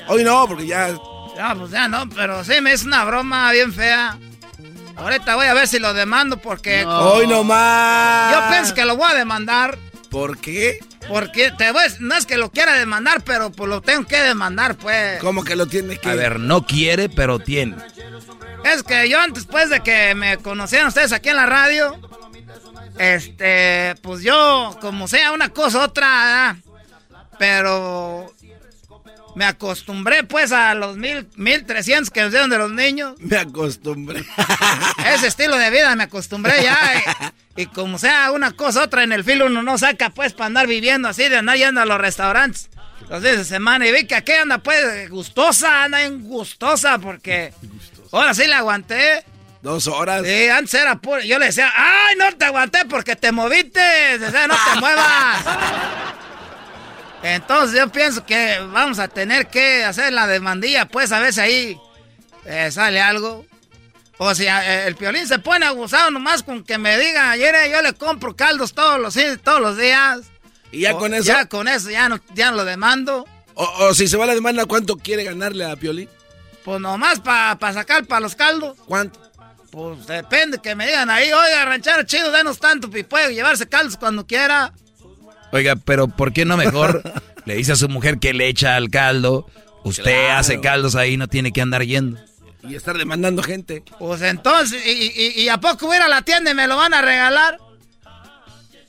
Hoy 0.07 0.23
no, 0.23 0.47
porque 0.47 0.67
ya... 0.67 0.93
Ya, 1.37 1.55
pues 1.55 1.71
ya 1.71 1.87
no, 1.87 2.09
pero 2.09 2.43
sí 2.43 2.59
me 2.59 2.73
hizo 2.73 2.85
una 2.85 3.05
broma 3.05 3.49
bien 3.53 3.71
fea. 3.71 4.17
Ahorita 4.99 5.35
voy 5.35 5.47
a 5.47 5.53
ver 5.53 5.67
si 5.67 5.79
lo 5.79 5.93
demando 5.93 6.37
porque... 6.37 6.85
Hoy 6.85 7.27
no 7.27 7.43
más. 7.43 8.33
Yo 8.33 8.49
pienso 8.49 8.73
que 8.73 8.85
lo 8.85 8.97
voy 8.97 9.11
a 9.11 9.15
demandar. 9.15 9.77
¿Por 10.09 10.37
qué? 10.37 10.79
Porque 11.07 11.51
te 11.51 11.71
voy, 11.71 11.83
no 11.99 12.15
es 12.15 12.25
que 12.25 12.37
lo 12.37 12.51
quiera 12.51 12.73
demandar, 12.73 13.21
pero 13.23 13.51
pues 13.51 13.69
lo 13.69 13.81
tengo 13.81 14.05
que 14.05 14.21
demandar, 14.21 14.75
pues. 14.75 15.19
¿Cómo 15.19 15.43
que 15.43 15.55
lo 15.55 15.67
tiene 15.67 15.97
que...? 15.97 16.09
A 16.09 16.15
ver, 16.15 16.39
no 16.39 16.65
quiere, 16.65 17.09
pero 17.09 17.39
tiene. 17.39 17.75
Es 18.65 18.83
que 18.83 19.07
yo 19.09 19.19
antes, 19.19 19.45
pues, 19.45 19.69
de 19.69 19.81
que 19.81 20.13
me 20.15 20.37
conocieran 20.37 20.87
ustedes 20.87 21.11
aquí 21.13 21.29
en 21.29 21.37
la 21.37 21.45
radio, 21.45 21.97
este, 22.97 23.95
pues 24.01 24.21
yo, 24.21 24.77
como 24.81 25.07
sea 25.07 25.31
una 25.31 25.49
cosa, 25.49 25.79
otra, 25.83 26.57
pero 27.37 28.33
me 29.35 29.45
acostumbré 29.45 30.23
pues 30.23 30.51
a 30.51 30.73
los 30.73 30.97
mil, 30.97 31.27
mil 31.35 31.65
trescientos 31.65 32.09
que 32.09 32.21
nos 32.21 32.31
dieron 32.31 32.49
de 32.49 32.57
los 32.57 32.71
niños. 32.71 33.15
Me 33.19 33.37
acostumbré. 33.37 34.23
Ese 35.13 35.27
estilo 35.27 35.57
de 35.57 35.69
vida 35.69 35.95
me 35.95 36.03
acostumbré 36.03 36.63
ya. 36.63 37.33
Y, 37.55 37.65
como 37.67 37.97
sea 37.97 38.31
una 38.31 38.51
cosa 38.51 38.83
otra 38.83 39.03
en 39.03 39.11
el 39.11 39.23
filo 39.23 39.47
uno 39.47 39.63
no 39.63 39.77
saca 39.77 40.09
pues 40.11 40.33
para 40.33 40.47
andar 40.47 40.67
viviendo 40.67 41.07
así, 41.07 41.27
de 41.27 41.37
andar 41.37 41.57
yendo 41.57 41.81
a 41.81 41.85
los 41.85 41.99
restaurantes 41.99 42.69
los 43.09 43.23
días 43.23 43.37
de 43.37 43.45
semana. 43.45 43.87
Y 43.87 43.91
vi 43.91 44.05
que 44.05 44.15
aquí 44.15 44.31
anda 44.31 44.59
pues 44.59 45.09
gustosa, 45.09 45.83
anda 45.83 46.03
en 46.03 46.23
gustosa 46.23 46.99
porque 46.99 47.53
ahora 48.11 48.33
sí 48.33 48.47
le 48.47 48.53
aguanté. 48.53 49.23
Dos 49.61 49.87
horas. 49.87 50.23
Sí, 50.25 50.47
antes 50.47 50.73
era 50.73 50.95
puro. 50.95 51.19
Yo 51.21 51.37
le 51.37 51.47
decía, 51.47 51.71
ay, 51.75 52.15
no 52.17 52.31
te 52.37 52.45
aguanté 52.45 52.79
porque 52.89 53.15
te 53.17 53.31
moviste. 53.31 54.17
no 54.19 54.27
te 54.29 54.39
muevas. 54.79 55.45
Entonces 57.23 57.77
yo 57.77 57.89
pienso 57.89 58.25
que 58.25 58.59
vamos 58.71 58.99
a 58.99 59.07
tener 59.07 59.47
que 59.47 59.83
hacer 59.83 60.13
la 60.13 60.27
demandilla, 60.27 60.87
pues 60.87 61.11
a 61.11 61.19
ver 61.19 61.33
si 61.33 61.39
ahí 61.39 61.77
eh, 62.45 62.71
sale 62.71 63.01
algo. 63.01 63.45
O 64.17 64.35
sea, 64.35 64.83
eh, 64.83 64.87
el 64.87 64.95
piolín 64.95 65.27
se 65.27 65.39
pone 65.39 65.65
abusado 65.65 66.11
nomás 66.11 66.43
con 66.43 66.63
que 66.63 66.77
me 66.77 66.97
diga, 66.97 67.31
ayer 67.31 67.55
eh, 67.55 67.71
yo 67.71 67.81
le 67.81 67.93
compro 67.93 68.35
caldos 68.35 68.73
todos 68.73 68.99
los, 68.99 69.15
todos 69.41 69.61
los 69.61 69.77
días. 69.77 70.21
Y 70.71 70.81
ya 70.81 70.93
con 70.93 71.13
eso. 71.13 71.25
Ya 71.25 71.45
con 71.47 71.67
eso, 71.67 71.89
ya 71.89 72.09
no, 72.09 72.19
ya 72.33 72.51
lo 72.51 72.65
demando. 72.65 73.25
O, 73.55 73.93
si 73.93 74.07
se 74.07 74.15
va 74.15 74.25
la 74.25 74.35
demanda, 74.35 74.65
¿cuánto 74.65 74.97
quiere 74.97 75.23
ganarle 75.23 75.65
a 75.65 75.75
Piolín? 75.75 76.09
Pues 76.63 76.79
nomás 76.79 77.19
para 77.19 77.73
sacar 77.73 78.05
para 78.05 78.21
los 78.21 78.35
caldos. 78.35 78.77
¿Cuánto? 78.85 79.19
Pues 79.71 80.07
depende, 80.07 80.59
que 80.59 80.75
me 80.75 80.87
digan 80.87 81.09
ahí, 81.09 81.31
oiga, 81.31 81.65
ranchero 81.65 82.03
chido, 82.03 82.31
denos 82.31 82.59
tanto, 82.59 82.89
y 82.97 83.03
puede 83.03 83.33
llevarse 83.33 83.67
caldos 83.67 83.97
cuando 83.97 84.25
quiera. 84.25 84.73
Oiga, 85.51 85.75
pero 85.75 86.07
¿por 86.07 86.33
qué 86.33 86.45
no 86.45 86.57
mejor 86.57 87.01
le 87.45 87.55
dice 87.55 87.73
a 87.73 87.75
su 87.75 87.89
mujer 87.89 88.19
que 88.19 88.33
le 88.33 88.47
echa 88.47 88.75
al 88.75 88.89
caldo? 88.89 89.47
Usted 89.83 90.31
hace 90.31 90.59
caldos 90.59 90.95
ahí, 90.95 91.17
no 91.17 91.27
tiene 91.27 91.51
que 91.51 91.61
andar 91.61 91.83
yendo. 91.83 92.19
Y 92.63 92.75
estar 92.75 92.97
demandando 92.97 93.41
gente. 93.41 93.83
Pues 93.97 94.21
entonces, 94.21 94.85
¿y, 94.85 95.47
a 95.47 95.59
poco 95.59 95.87
voy 95.87 95.97
a 95.97 96.07
la 96.07 96.21
tienda 96.21 96.51
y 96.51 96.53
me 96.53 96.67
lo 96.67 96.75
van 96.75 96.93
a 96.93 97.01
regalar? 97.01 97.57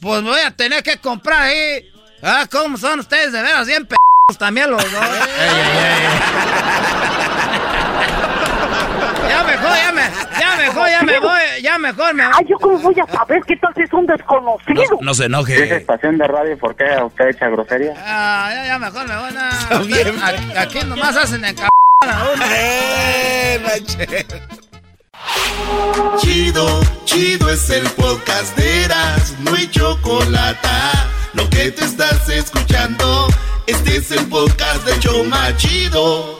Pues 0.01 0.23
voy 0.23 0.41
a 0.41 0.51
tener 0.51 0.82
que 0.82 0.99
comprar 0.99 1.43
ahí. 1.43 1.89
Ah, 2.23 2.47
¿cómo 2.51 2.77
son 2.77 3.01
ustedes 3.01 3.32
de 3.32 3.43
veras 3.43 3.66
bien 3.66 3.87
p 3.87 3.97
también 4.39 4.70
los 4.70 4.82
dos? 4.82 4.93
Ya 9.31 9.44
mejor, 9.44 9.77
ya 9.77 9.93
me, 9.93 10.02
ya 10.40 10.57
mejor, 10.57 10.89
ya 10.90 11.02
me 11.02 11.19
voy, 11.20 11.62
ya 11.62 11.78
mejor 11.78 12.15
me 12.15 12.24
voy. 12.24 12.35
Ay, 12.36 12.47
yo 12.48 12.59
cómo 12.59 12.78
voy 12.78 12.97
a 12.98 13.07
saber 13.07 13.40
qué 13.47 13.57
tal 13.57 13.73
si 13.74 13.82
es 13.82 13.93
un 13.93 14.07
desconocido. 14.07 14.98
No, 15.01 15.15
se 15.15 15.27
enoje. 15.27 15.62
¿Es 15.62 15.70
estación 15.70 16.19
de 16.19 16.27
radio? 16.27 16.59
¿Por 16.59 16.74
qué 16.74 16.85
usted 17.05 17.28
echa 17.28 17.48
grosería? 17.48 17.94
Ah, 17.98 18.51
ya, 18.52 18.66
ya 18.66 18.78
mejor 18.78 19.07
me 19.07 19.16
voy 19.16 19.31
a... 19.36 20.61
Aquí, 20.62 20.81
nomás 20.86 21.16
hacen 21.16 21.44
en 21.44 21.57
c... 21.57 21.65
Eh, 22.51 23.61
Chido, 26.19 26.81
chido 27.05 27.51
es 27.51 27.69
el 27.70 27.86
podcast 27.90 28.57
de 28.57 28.85
Eras, 28.85 29.35
no 29.40 29.55
hay 29.55 29.69
chocolate. 29.69 30.69
Lo 31.35 31.48
que 31.51 31.70
te 31.70 31.85
estás 31.85 32.28
escuchando, 32.28 33.28
este 33.66 33.97
es 33.97 34.11
el 34.11 34.27
podcast 34.27 34.85
de 34.86 34.98
Choma 34.98 35.55
Chido. 35.57 36.40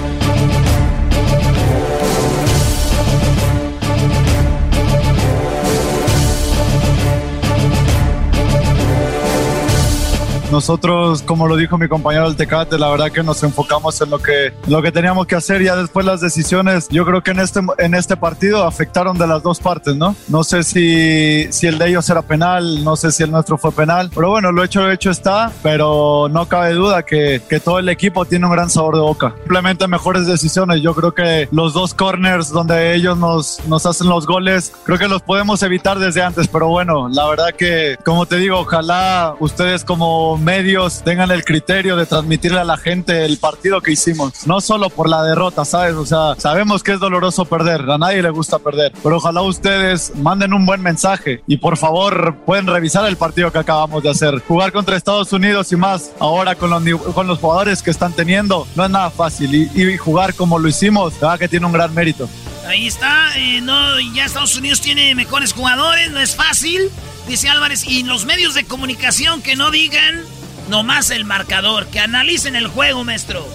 Nosotros, 10.51 11.21
como 11.21 11.47
lo 11.47 11.55
dijo 11.55 11.77
mi 11.77 11.87
compañero 11.87 12.25
del 12.25 12.35
Tecate, 12.35 12.77
la 12.77 12.89
verdad 12.89 13.11
que 13.11 13.23
nos 13.23 13.41
enfocamos 13.43 13.99
en 14.01 14.09
lo 14.09 14.19
que, 14.19 14.47
en 14.47 14.53
lo 14.67 14.81
que 14.81 14.91
teníamos 14.91 15.25
que 15.25 15.35
hacer. 15.35 15.63
Ya 15.63 15.75
después 15.75 16.05
las 16.05 16.21
decisiones, 16.21 16.87
yo 16.89 17.05
creo 17.05 17.23
que 17.23 17.31
en 17.31 17.39
este, 17.39 17.61
en 17.77 17.95
este 17.95 18.17
partido 18.17 18.65
afectaron 18.65 19.17
de 19.17 19.27
las 19.27 19.41
dos 19.43 19.59
partes, 19.59 19.95
¿no? 19.95 20.15
No 20.27 20.43
sé 20.43 20.63
si, 20.63 21.51
si 21.51 21.67
el 21.67 21.77
de 21.77 21.89
ellos 21.89 22.09
era 22.09 22.21
penal, 22.21 22.83
no 22.83 22.95
sé 22.95 23.11
si 23.11 23.23
el 23.23 23.31
nuestro 23.31 23.57
fue 23.57 23.71
penal, 23.71 24.11
pero 24.13 24.29
bueno, 24.29 24.51
lo 24.51 24.63
hecho, 24.63 24.89
hecho 24.91 25.09
está, 25.09 25.51
pero 25.63 26.27
no 26.29 26.47
cabe 26.47 26.73
duda 26.73 27.03
que, 27.03 27.41
que 27.47 27.59
todo 27.59 27.79
el 27.79 27.89
equipo 27.89 28.25
tiene 28.25 28.45
un 28.45 28.51
gran 28.51 28.69
sabor 28.69 28.95
de 28.95 29.01
boca. 29.01 29.33
Simplemente 29.37 29.87
mejores 29.87 30.27
decisiones. 30.27 30.81
Yo 30.81 30.93
creo 30.93 31.13
que 31.13 31.47
los 31.51 31.73
dos 31.73 31.93
corners 31.93 32.49
donde 32.49 32.93
ellos 32.93 33.17
nos, 33.17 33.65
nos 33.67 33.85
hacen 33.85 34.07
los 34.07 34.25
goles, 34.25 34.73
creo 34.83 34.97
que 34.97 35.07
los 35.07 35.21
podemos 35.21 35.63
evitar 35.63 35.99
desde 35.99 36.21
antes, 36.21 36.47
pero 36.47 36.67
bueno, 36.67 37.07
la 37.09 37.27
verdad 37.27 37.49
que, 37.57 37.97
como 38.03 38.25
te 38.25 38.37
digo, 38.37 38.59
ojalá 38.59 39.35
ustedes 39.39 39.83
como 39.85 40.37
medios 40.41 41.03
tengan 41.03 41.31
el 41.31 41.43
criterio 41.43 41.95
de 41.95 42.05
transmitirle 42.05 42.59
a 42.59 42.63
la 42.63 42.77
gente 42.77 43.25
el 43.25 43.37
partido 43.37 43.81
que 43.81 43.91
hicimos, 43.91 44.45
no 44.47 44.61
solo 44.61 44.89
por 44.89 45.09
la 45.09 45.23
derrota, 45.23 45.65
¿sabes? 45.65 45.95
O 45.95 46.05
sea, 46.05 46.35
sabemos 46.37 46.83
que 46.83 46.93
es 46.93 46.99
doloroso 46.99 47.45
perder, 47.45 47.81
a 47.89 47.97
nadie 47.97 48.21
le 48.21 48.29
gusta 48.29 48.59
perder, 48.59 48.91
pero 49.03 49.17
ojalá 49.17 49.41
ustedes 49.41 50.13
manden 50.17 50.53
un 50.53 50.65
buen 50.65 50.81
mensaje 50.81 51.41
y 51.47 51.57
por 51.57 51.77
favor 51.77 52.35
pueden 52.45 52.67
revisar 52.67 53.07
el 53.07 53.17
partido 53.17 53.51
que 53.51 53.59
acabamos 53.59 54.03
de 54.03 54.09
hacer. 54.09 54.39
Jugar 54.47 54.71
contra 54.71 54.97
Estados 54.97 55.31
Unidos 55.33 55.71
y 55.71 55.75
más 55.75 56.11
ahora 56.19 56.55
con 56.55 56.69
los, 56.69 57.01
con 57.13 57.27
los 57.27 57.39
jugadores 57.39 57.81
que 57.81 57.91
están 57.91 58.13
teniendo 58.13 58.67
no 58.75 58.85
es 58.85 58.89
nada 58.89 59.09
fácil 59.09 59.53
y, 59.53 59.81
y 59.81 59.97
jugar 59.97 60.33
como 60.33 60.59
lo 60.59 60.67
hicimos, 60.67 61.19
verdad 61.19 61.39
que 61.39 61.47
tiene 61.47 61.65
un 61.65 61.71
gran 61.73 61.93
mérito. 61.93 62.27
Ahí 62.67 62.87
está, 62.87 63.37
eh, 63.37 63.59
no, 63.61 63.99
ya 64.13 64.25
Estados 64.25 64.55
Unidos 64.55 64.81
tiene 64.81 65.13
mejores 65.15 65.53
jugadores, 65.53 66.11
no 66.11 66.19
es 66.19 66.35
fácil, 66.35 66.89
dice 67.27 67.49
Álvarez, 67.49 67.83
y 67.85 68.03
los 68.03 68.25
medios 68.25 68.53
de 68.53 68.63
comunicación 68.63 69.41
que 69.41 69.55
no 69.55 69.71
digan 69.71 70.21
nomás 70.69 71.09
el 71.09 71.25
marcador, 71.25 71.87
que 71.87 71.99
analicen 71.99 72.55
el 72.55 72.67
juego, 72.67 73.03
maestro. 73.03 73.45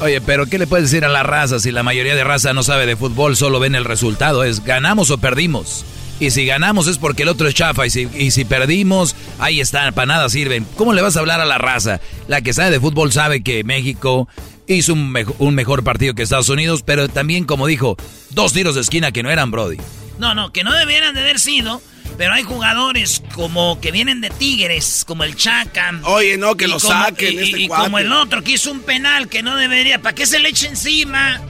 Oye, 0.00 0.20
pero 0.20 0.46
¿qué 0.46 0.58
le 0.58 0.66
puedes 0.66 0.90
decir 0.90 1.04
a 1.04 1.08
la 1.08 1.22
raza 1.22 1.58
si 1.58 1.72
la 1.72 1.82
mayoría 1.82 2.14
de 2.14 2.24
raza 2.24 2.52
no 2.52 2.62
sabe 2.62 2.86
de 2.86 2.96
fútbol, 2.96 3.36
solo 3.36 3.58
ven 3.58 3.74
el 3.74 3.84
resultado? 3.84 4.44
Es 4.44 4.62
ganamos 4.62 5.10
o 5.10 5.18
perdimos. 5.18 5.84
Y 6.18 6.30
si 6.30 6.46
ganamos 6.46 6.86
es 6.86 6.98
porque 6.98 7.24
el 7.24 7.28
otro 7.28 7.48
es 7.48 7.54
chafa. 7.54 7.86
Y 7.86 7.90
si, 7.90 8.08
y 8.16 8.30
si 8.30 8.44
perdimos, 8.44 9.16
ahí 9.38 9.60
está, 9.60 9.90
para 9.92 10.06
nada 10.06 10.28
sirven. 10.28 10.66
¿Cómo 10.76 10.92
le 10.92 11.02
vas 11.02 11.16
a 11.16 11.20
hablar 11.20 11.40
a 11.40 11.44
la 11.46 11.58
raza? 11.58 12.00
La 12.28 12.40
que 12.40 12.54
sabe 12.54 12.70
de 12.70 12.80
fútbol 12.80 13.12
sabe 13.12 13.42
que 13.42 13.64
México 13.64 14.28
hizo 14.66 14.92
un, 14.92 15.14
un 15.38 15.54
mejor 15.54 15.84
partido 15.84 16.14
que 16.14 16.22
Estados 16.22 16.48
Unidos, 16.48 16.82
pero 16.84 17.08
también, 17.08 17.44
como 17.44 17.66
dijo, 17.66 17.96
dos 18.30 18.52
tiros 18.52 18.74
de 18.74 18.80
esquina 18.80 19.12
que 19.12 19.22
no 19.22 19.30
eran 19.30 19.50
Brody. 19.50 19.78
No, 20.18 20.34
no, 20.34 20.52
que 20.52 20.64
no 20.64 20.74
debieran 20.74 21.14
de 21.14 21.20
haber 21.20 21.38
sido. 21.38 21.82
Pero 22.16 22.32
hay 22.32 22.42
jugadores 22.42 23.22
como 23.34 23.80
que 23.80 23.90
vienen 23.90 24.20
de 24.20 24.30
Tigres, 24.30 25.04
como 25.06 25.24
el 25.24 25.36
Chaca. 25.36 25.92
Oye, 26.04 26.38
no, 26.38 26.56
que 26.56 26.66
lo 26.66 26.78
como, 26.78 26.92
saquen. 26.92 27.34
Y, 27.34 27.42
este 27.42 27.60
y 27.60 27.68
como 27.68 27.98
el 27.98 28.10
otro 28.12 28.42
que 28.42 28.52
hizo 28.52 28.70
un 28.70 28.80
penal 28.80 29.28
que 29.28 29.42
no 29.42 29.56
debería. 29.56 30.00
¿Para 30.00 30.14
qué 30.14 30.26
se 30.26 30.38
le 30.38 30.48
eche 30.48 30.68
encima? 30.68 31.40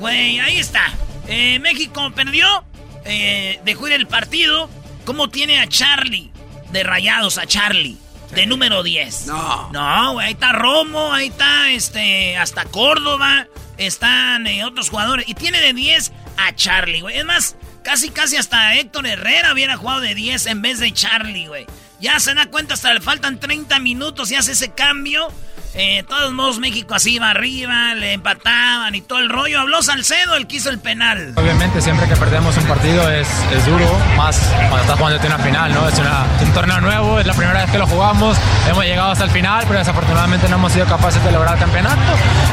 Güey, 0.00 0.38
ahí 0.40 0.58
está. 0.58 0.92
Eh, 1.28 1.58
México 1.58 2.10
perdió. 2.14 2.64
Eh, 3.04 3.60
dejó 3.64 3.88
ir 3.88 3.94
el 3.94 4.06
partido. 4.06 4.70
¿Cómo 5.04 5.28
tiene 5.28 5.60
a 5.60 5.68
Charlie? 5.68 6.30
De 6.72 6.82
rayados 6.82 7.36
a 7.36 7.46
Charlie. 7.46 7.98
De 8.34 8.46
número 8.46 8.82
10. 8.82 9.26
No. 9.26 9.70
No, 9.72 10.12
güey, 10.14 10.26
ahí 10.26 10.32
está 10.32 10.52
Romo, 10.52 11.12
ahí 11.12 11.28
está 11.28 11.70
este, 11.70 12.36
hasta 12.36 12.64
Córdoba. 12.64 13.46
Están 13.76 14.46
eh, 14.46 14.64
otros 14.64 14.88
jugadores. 14.88 15.28
Y 15.28 15.34
tiene 15.34 15.60
de 15.60 15.74
10 15.74 16.12
a 16.38 16.54
Charlie, 16.54 17.02
güey. 17.02 17.18
Es 17.18 17.24
más, 17.24 17.56
casi, 17.84 18.10
casi 18.10 18.36
hasta 18.36 18.74
Héctor 18.74 19.06
Herrera 19.06 19.52
hubiera 19.52 19.76
jugado 19.76 20.00
de 20.00 20.16
10 20.16 20.46
en 20.46 20.62
vez 20.62 20.80
de 20.80 20.92
Charlie, 20.92 21.46
güey. 21.46 21.66
Ya 22.00 22.18
se 22.18 22.34
da 22.34 22.46
cuenta, 22.46 22.74
hasta 22.74 22.92
le 22.92 23.00
faltan 23.00 23.38
30 23.38 23.78
minutos 23.78 24.32
y 24.32 24.34
hace 24.34 24.52
ese 24.52 24.72
cambio. 24.72 25.28
Eh, 25.74 25.96
de 25.96 26.02
todos 26.04 26.32
modos, 26.32 26.60
México 26.60 26.94
así 26.94 27.14
iba 27.14 27.30
arriba, 27.30 27.94
le 27.94 28.12
empataban 28.12 28.94
y 28.94 29.00
todo 29.00 29.18
el 29.18 29.28
rollo. 29.28 29.60
Habló 29.60 29.82
Salcedo, 29.82 30.36
el 30.36 30.46
que 30.46 30.56
hizo 30.56 30.70
el 30.70 30.78
penal. 30.78 31.32
Obviamente, 31.34 31.80
siempre 31.80 32.08
que 32.08 32.14
perdemos 32.14 32.56
un 32.56 32.64
partido 32.64 33.10
es, 33.10 33.26
es 33.52 33.66
duro, 33.66 33.98
más 34.16 34.38
cuando 34.54 34.80
estás 34.82 34.96
jugando 34.96 35.26
una 35.26 35.38
final, 35.38 35.74
¿no? 35.74 35.88
Es, 35.88 35.98
una, 35.98 36.26
es 36.36 36.46
un 36.46 36.54
torneo 36.54 36.80
nuevo, 36.80 37.18
es 37.18 37.26
la 37.26 37.34
primera 37.34 37.62
vez 37.62 37.70
que 37.72 37.78
lo 37.78 37.86
jugamos, 37.88 38.36
hemos 38.68 38.84
llegado 38.84 39.10
hasta 39.10 39.24
el 39.24 39.30
final, 39.30 39.64
pero 39.66 39.80
desafortunadamente 39.80 40.48
no 40.48 40.56
hemos 40.56 40.72
sido 40.72 40.86
capaces 40.86 41.22
de 41.24 41.32
lograr 41.32 41.54
el 41.54 41.60
campeonato. 41.60 42.00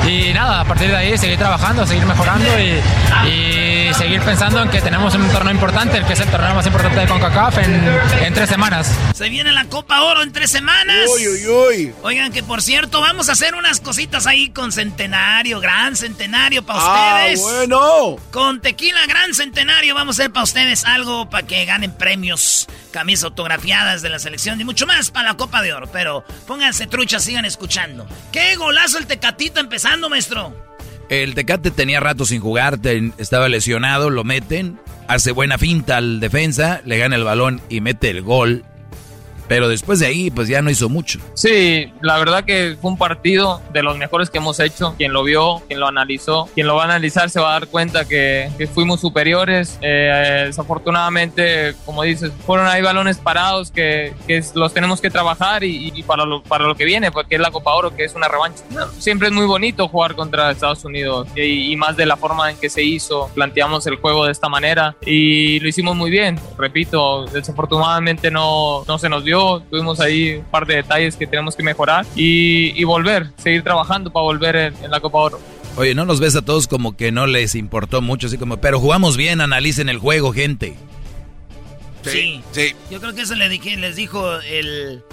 Y 0.08 0.34
nada, 0.34 0.62
a 0.62 0.66
partir 0.66 0.90
de 0.90 0.98
ahí 0.98 1.18
seguir 1.18 1.38
trabajando, 1.38 1.86
seguir 1.86 2.06
mejorando 2.06 2.48
y, 2.60 2.82
y 3.30 3.94
seguir 3.94 4.22
pensando 4.22 4.64
en 4.64 4.70
que 4.70 4.82
tenemos 4.82 5.14
un 5.14 5.28
torneo 5.30 5.54
importante, 5.54 5.98
el 5.98 6.06
que 6.06 6.14
es 6.14 6.20
el 6.20 6.30
torneo 6.30 6.56
más 6.56 6.66
importante 6.66 7.00
de 7.02 7.08
CONCACAF 7.08 7.58
en, 7.60 8.00
en 8.24 8.34
tres 8.34 8.50
semanas. 8.50 8.92
Se 9.14 9.30
viene 9.30 9.52
la 9.52 9.66
Copa 9.66 10.02
Oro 10.02 10.24
en 10.24 10.32
tres 10.32 10.50
semanas. 10.50 11.08
Uy, 11.16 11.28
uy, 11.28 11.48
uy. 11.48 11.94
Oigan, 12.02 12.32
que 12.32 12.42
por 12.42 12.62
cierto, 12.62 13.00
vamos 13.02 13.11
a 13.12 13.32
hacer 13.34 13.56
unas 13.56 13.80
cositas 13.80 14.26
ahí 14.28 14.50
con 14.50 14.72
Centenario, 14.72 15.60
Gran 15.60 15.96
Centenario 15.96 16.64
para 16.64 16.80
Ah, 16.82 17.16
ustedes. 17.34 17.42
bueno. 17.42 18.16
Con 18.32 18.62
Tequila 18.62 19.06
Gran 19.08 19.34
Centenario 19.34 19.94
vamos 19.96 20.18
a 20.20 20.24
hacer 20.24 20.34
para 20.34 20.44
ustedes 20.44 20.86
algo 20.86 21.30
para 21.30 21.46
que 21.46 21.66
ganen 21.66 21.92
premios, 21.92 22.68
camisas 22.92 23.26
autografiadas 23.26 24.02
de 24.02 24.10
la 24.10 24.20
selección 24.20 24.60
y 24.62 24.64
mucho 24.64 24.86
más 24.88 25.12
para 25.12 25.30
la 25.30 25.38
Copa 25.38 25.62
de 25.62 25.74
Oro. 25.74 25.88
Pero 25.92 26.24
pónganse 26.48 26.88
truchas, 26.88 27.24
sigan 27.24 27.46
escuchando. 27.46 28.08
¡Qué 28.32 28.56
golazo 28.56 28.98
el 28.98 29.08
Tecatito 29.08 29.60
empezando, 29.60 30.10
maestro! 30.10 30.56
El 31.10 31.36
Tecate 31.36 31.72
tenía 31.72 32.00
rato 32.00 32.26
sin 32.26 32.40
jugar, 32.42 32.78
ten- 32.78 33.14
estaba 33.18 33.50
lesionado, 33.50 34.10
lo 34.10 34.24
meten, 34.24 34.80
hace 35.10 35.32
buena 35.32 35.58
finta 35.58 35.98
al 35.98 36.22
defensa, 36.22 36.82
le 36.86 36.98
gana 36.98 37.18
el 37.18 37.26
balón 37.26 37.62
y 37.68 37.82
mete 37.82 38.10
el 38.10 38.22
gol. 38.22 38.64
Pero 39.52 39.68
después 39.68 40.00
de 40.00 40.06
ahí, 40.06 40.32
pues 40.32 40.48
ya 40.48 40.62
no 40.62 40.70
hizo 40.70 40.88
mucho. 40.88 41.20
Sí, 41.34 41.92
la 42.00 42.18
verdad 42.18 42.46
que 42.46 42.78
fue 42.80 42.90
un 42.90 42.98
partido 42.98 43.62
de 43.74 43.84
los 43.84 43.98
mejores 43.98 44.30
que 44.30 44.38
hemos 44.38 44.62
hecho. 44.62 44.96
Quien 44.98 45.12
lo 45.12 45.26
vio, 45.26 45.62
quien 45.68 45.82
lo 45.82 45.88
analizó, 45.88 46.48
quien 46.54 46.68
lo 46.68 46.76
va 46.76 46.84
a 46.84 46.86
analizar 46.86 47.30
se 47.30 47.42
va 47.42 47.50
a 47.50 47.60
dar 47.60 47.68
cuenta 47.68 48.08
que, 48.08 48.50
que 48.58 48.66
fuimos 48.68 49.02
superiores. 49.02 49.78
Eh, 49.82 50.44
desafortunadamente, 50.46 51.76
como 51.86 52.04
dices, 52.04 52.32
fueron 52.46 52.66
ahí 52.66 52.82
balones 52.82 53.18
parados 53.18 53.72
que, 53.72 54.14
que 54.26 54.42
los 54.56 54.74
tenemos 54.74 55.02
que 55.02 55.10
trabajar 55.10 55.66
y, 55.66 55.92
y 55.94 56.04
para, 56.04 56.24
lo, 56.24 56.42
para 56.44 56.66
lo 56.66 56.76
que 56.76 56.86
viene, 56.86 57.12
porque 57.12 57.36
es 57.36 57.42
la 57.42 57.52
Copa 57.52 57.74
Oro, 57.74 57.94
que 57.94 58.06
es 58.06 58.16
una 58.16 58.30
revancha. 58.30 58.64
Siempre 59.00 59.28
es 59.28 59.34
muy 59.34 59.48
bonito 59.48 59.90
jugar 59.90 60.16
contra 60.16 60.50
Estados 60.52 60.86
Unidos 60.86 61.28
y, 61.36 61.74
y 61.74 61.76
más 61.76 61.98
de 61.98 62.06
la 62.06 62.16
forma 62.16 62.52
en 62.52 62.56
que 62.56 62.70
se 62.70 62.84
hizo. 62.84 63.30
Planteamos 63.36 63.86
el 63.86 63.98
juego 63.98 64.28
de 64.28 64.32
esta 64.32 64.48
manera 64.48 64.96
y 65.06 65.60
lo 65.60 65.68
hicimos 65.68 65.98
muy 65.98 66.10
bien. 66.10 66.40
Repito, 66.58 67.26
desafortunadamente 67.26 68.32
no, 68.32 68.86
no 68.88 68.98
se 68.98 69.10
nos 69.10 69.26
dio. 69.26 69.41
Tuvimos 69.70 70.00
ahí 70.00 70.36
un 70.36 70.46
par 70.46 70.66
de 70.66 70.76
detalles 70.76 71.16
que 71.16 71.28
tenemos 71.28 71.56
que 71.56 71.64
mejorar 71.64 72.06
y, 72.16 72.80
y 72.80 72.84
volver, 72.84 73.28
seguir 73.38 73.64
trabajando 73.64 74.12
para 74.12 74.24
volver 74.24 74.56
en, 74.56 74.74
en 74.84 74.92
la 74.92 75.00
Copa 75.00 75.18
Oro. 75.20 75.40
Oye, 75.78 75.96
¿no 75.96 76.06
los 76.06 76.20
ves 76.20 76.36
a 76.36 76.42
todos 76.42 76.68
como 76.68 76.98
que 76.98 77.12
no 77.12 77.28
les 77.28 77.56
importó 77.56 78.02
mucho? 78.02 78.28
Así 78.28 78.38
como, 78.38 78.58
pero 78.58 78.80
jugamos 78.80 79.16
bien, 79.16 79.40
analicen 79.42 79.88
el 79.90 80.00
juego, 80.00 80.34
gente. 80.34 80.76
Sí, 82.04 82.42
Yo 82.90 83.00
creo 83.00 83.14
que 83.14 83.22
eso 83.22 83.36
le 83.36 83.48
dije, 83.48 83.78
les 83.78 83.96
dijo 83.96 84.40
el... 84.42 85.04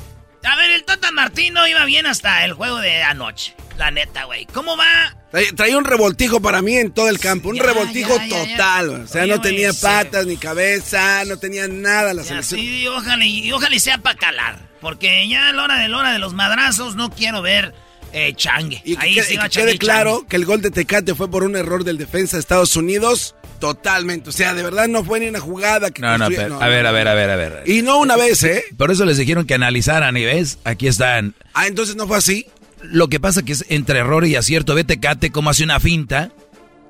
A 0.44 0.56
ver, 0.56 0.70
el 0.70 0.84
Tata 0.84 1.10
Martino 1.12 1.66
iba 1.66 1.84
bien 1.84 2.06
hasta 2.06 2.44
el 2.44 2.52
juego 2.52 2.78
de 2.78 3.02
anoche. 3.02 3.54
La 3.76 3.90
neta, 3.90 4.24
güey. 4.24 4.46
¿Cómo 4.46 4.76
va? 4.76 5.14
Traía, 5.56 5.76
un 5.76 5.84
revoltijo 5.84 6.40
para 6.40 6.62
mí 6.62 6.76
en 6.76 6.90
todo 6.90 7.08
el 7.08 7.18
campo, 7.18 7.50
un 7.50 7.56
Ya, 7.56 7.62
revoltijo 7.64 8.16
ya, 8.16 8.26
ya, 8.26 8.50
total. 8.52 8.90
O 9.02 9.06
sea, 9.06 9.22
Oye, 9.24 9.32
no 9.36 9.40
tenía 9.40 9.72
sí. 9.72 9.80
patas 9.82 10.26
ni 10.26 10.36
cabeza, 10.36 11.24
no 11.26 11.36
tenía 11.36 11.68
nada 11.68 12.14
la 12.14 12.24
selección. 12.24 12.60
sí, 12.60 12.82
y 12.82 12.86
ojalá, 12.88 13.24
y 13.24 13.52
ojalá 13.52 13.76
y 13.76 13.80
sea 13.80 13.98
para 13.98 14.18
calar. 14.18 14.58
Porque 14.80 15.28
ya 15.28 15.48
a 15.48 15.52
la 15.52 15.64
hora 15.64 15.78
de 15.78 15.88
la 15.88 15.98
hora 15.98 16.12
de 16.12 16.18
los 16.18 16.32
madrazos 16.34 16.96
no 16.96 17.10
quiero 17.10 17.42
ver 17.42 17.74
eh, 18.12 18.32
changue. 18.34 18.80
Y 18.84 18.96
que, 18.96 19.02
Ahí 19.04 19.14
que 19.14 19.22
changue, 19.22 19.48
quede 19.50 19.78
claro 19.78 20.24
que 20.28 20.36
el 20.36 20.44
gol 20.46 20.62
de 20.62 20.70
Tecate 20.70 21.14
fue 21.14 21.30
por 21.30 21.44
un 21.44 21.56
error 21.56 21.84
del 21.84 21.98
defensa 21.98 22.36
de 22.36 22.40
Estados 22.40 22.74
Unidos. 22.74 23.34
Totalmente. 23.58 24.30
O 24.30 24.32
sea, 24.32 24.54
de 24.54 24.62
verdad 24.62 24.88
no 24.88 25.04
fue 25.04 25.20
ni 25.20 25.28
una 25.28 25.40
jugada 25.40 25.90
que 25.90 26.00
No, 26.02 26.16
no, 26.18 26.28
pero, 26.28 26.50
no, 26.50 26.60
a 26.60 26.68
ver, 26.68 26.86
a 26.86 26.92
ver, 26.92 27.08
a 27.08 27.14
ver, 27.14 27.30
a 27.30 27.36
ver. 27.36 27.62
Y 27.66 27.82
no 27.82 27.98
una 27.98 28.16
vez, 28.16 28.42
¿eh? 28.44 28.64
Por 28.76 28.90
eso 28.90 29.04
les 29.04 29.16
dijeron 29.18 29.46
que 29.46 29.54
analizaran 29.54 30.16
y 30.16 30.24
ves, 30.24 30.58
aquí 30.64 30.86
están. 30.86 31.34
Ah, 31.54 31.66
entonces 31.66 31.96
no 31.96 32.06
fue 32.06 32.16
así. 32.18 32.46
Lo 32.82 33.08
que 33.08 33.18
pasa 33.20 33.42
que 33.42 33.52
es 33.52 33.64
entre 33.68 33.98
error 33.98 34.24
y 34.24 34.36
acierto. 34.36 34.74
Ve 34.74 34.84
Tecate 34.84 35.30
cómo 35.30 35.50
hace 35.50 35.64
una 35.64 35.80
finta 35.80 36.30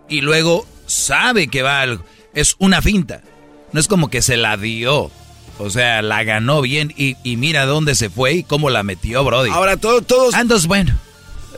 y 0.08 0.20
luego 0.20 0.66
sabe 0.86 1.48
que 1.48 1.62
va 1.62 1.80
algo. 1.80 2.04
Es 2.34 2.56
una 2.58 2.82
finta. 2.82 3.22
No 3.72 3.80
es 3.80 3.88
como 3.88 4.10
que 4.10 4.20
se 4.22 4.36
la 4.36 4.56
dio. 4.56 5.10
O 5.58 5.70
sea, 5.70 6.02
la 6.02 6.22
ganó 6.22 6.60
bien 6.60 6.92
y, 6.96 7.16
y 7.24 7.36
mira 7.36 7.66
dónde 7.66 7.94
se 7.94 8.10
fue 8.10 8.34
y 8.34 8.42
cómo 8.44 8.70
la 8.70 8.82
metió, 8.84 9.24
Brody. 9.24 9.50
Ahora 9.50 9.76
todo, 9.76 10.02
todos, 10.02 10.34
Ah, 10.34 10.40
entonces, 10.42 10.68
bueno, 10.68 10.96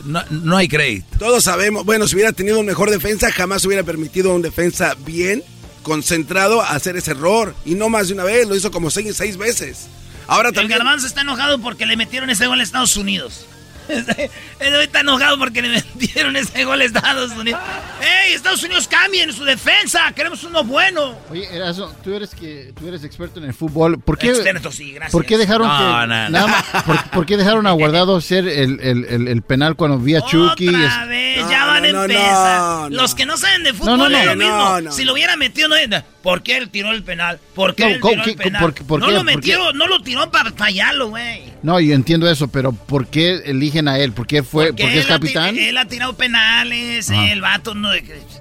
no, 0.04 0.22
no 0.30 0.56
hay 0.56 0.68
crédito. 0.68 1.18
todos 1.18 1.44
sabemos, 1.44 1.84
bueno, 1.84 2.06
si 2.08 2.14
hubiera 2.14 2.32
tenido 2.32 2.58
un 2.58 2.66
mejor 2.66 2.90
defensa, 2.90 3.30
jamás 3.32 3.64
hubiera 3.64 3.82
permitido 3.82 4.32
a 4.32 4.34
un 4.34 4.42
defensa 4.42 4.94
bien 5.04 5.42
concentrado 5.82 6.60
a 6.62 6.70
hacer 6.70 6.96
ese 6.96 7.12
error. 7.12 7.54
Y 7.64 7.74
no 7.74 7.88
más 7.88 8.08
de 8.08 8.14
una 8.14 8.24
vez, 8.24 8.48
lo 8.48 8.54
hizo 8.54 8.70
como 8.70 8.90
seis, 8.90 9.16
seis 9.16 9.36
veces. 9.36 9.88
Ahora 10.26 10.50
El 10.50 10.54
también... 10.54 10.78
Garbanzo 10.78 11.06
está 11.06 11.22
enojado 11.22 11.60
porque 11.60 11.86
le 11.86 11.96
metieron 11.96 12.30
ese 12.30 12.46
gol 12.46 12.60
a 12.60 12.62
Estados 12.62 12.96
Unidos. 12.96 13.46
Está 14.60 15.00
enojado 15.00 15.38
porque 15.38 15.62
le 15.62 15.68
metieron 15.70 16.36
ese 16.36 16.64
gol 16.64 16.80
a 16.80 16.84
Estados 16.84 17.32
Unidos. 17.32 17.60
¡Ey, 18.00 18.34
Estados 18.34 18.62
Unidos 18.62 18.86
cambien 18.88 19.32
su 19.32 19.44
defensa! 19.44 20.12
¡Queremos 20.14 20.42
uno 20.44 20.64
bueno! 20.64 21.16
Oye, 21.30 21.46
Erasmo, 21.54 21.92
tú 22.02 22.14
eres, 22.14 22.34
que, 22.34 22.72
tú 22.78 22.88
eres 22.88 23.04
experto 23.04 23.38
en 23.40 23.46
el 23.46 23.54
fútbol. 23.54 24.00
¿Por 24.00 24.18
qué, 24.18 24.28
Experto, 24.30 24.70
sí, 24.72 24.92
gracias. 24.92 25.12
¿por 25.12 25.24
qué 25.26 25.36
dejaron 25.38 25.68
No, 25.68 25.78
que, 25.78 25.84
no, 25.84 26.06
no. 26.06 26.28
nada 26.30 26.46
más- 26.46 26.82
por, 26.84 27.10
por 27.10 27.26
qué 27.26 27.36
dejaron 27.36 27.66
a 27.66 27.72
Guardado 27.72 28.16
hacer 28.16 28.46
el, 28.48 28.80
el, 28.80 29.04
el, 29.06 29.28
el 29.28 29.42
penal 29.42 29.76
cuando 29.76 29.98
vi 29.98 30.14
a 30.16 30.22
Chucky? 30.22 30.68
Otra 30.68 31.02
Es- 31.04 31.08
vez, 31.08 31.42
No, 31.44 31.50
ya 31.50 31.66
van 31.66 31.82
no, 31.92 32.00
a 32.00 32.04
empezar. 32.04 32.60
no, 32.60 32.88
no. 32.90 32.96
Los 32.96 33.14
que 33.14 33.26
no 33.26 33.36
saben 33.36 33.62
de 33.64 33.72
fútbol 33.74 33.98
No, 33.98 34.08
no, 34.08 34.18
es 34.18 34.26
lo 34.26 34.36
mismo. 34.36 34.52
No, 34.56 34.80
no. 34.80 34.92
Si 34.92 35.04
lo 35.04 35.12
hubiera 35.12 35.36
metido, 35.36 35.68
no 35.68 35.76
¿Por 36.22 36.42
qué 36.42 36.58
él 36.58 36.68
tiró 36.68 36.90
el 36.92 37.02
penal? 37.02 37.38
¿Por 37.54 37.74
qué 37.74 37.82
No, 37.84 37.88
él 37.88 38.00
no 38.00 38.06
qué- 38.10 39.12
lo 39.12 39.24
metió, 39.24 39.72
no 39.72 39.86
lo 39.86 40.00
tiró 40.02 40.30
para 40.30 40.52
fallarlo, 40.52 41.08
güey. 41.08 41.44
No, 41.62 41.80
yo 41.80 41.94
entiendo 41.94 42.30
eso, 42.30 42.48
pero 42.48 42.72
¿por 42.72 43.06
qué 43.06 43.36
eligen 43.46 43.88
a 43.88 43.98
él? 43.98 44.12
¿Por 44.12 44.26
qué 44.26 44.42
fue? 44.42 44.66
Porque 44.68 44.82
¿Porque 44.82 44.98
es 44.98 45.06
él 45.06 45.12
ha 45.12 45.18
ti- 45.18 45.26
capitán? 45.32 45.58
Él 45.58 45.78
ha 45.78 45.86
tirado 45.86 46.14
penales, 46.16 47.10
Ajá. 47.10 47.32
el 47.32 47.40
vato 47.40 47.74
no... 47.74 47.88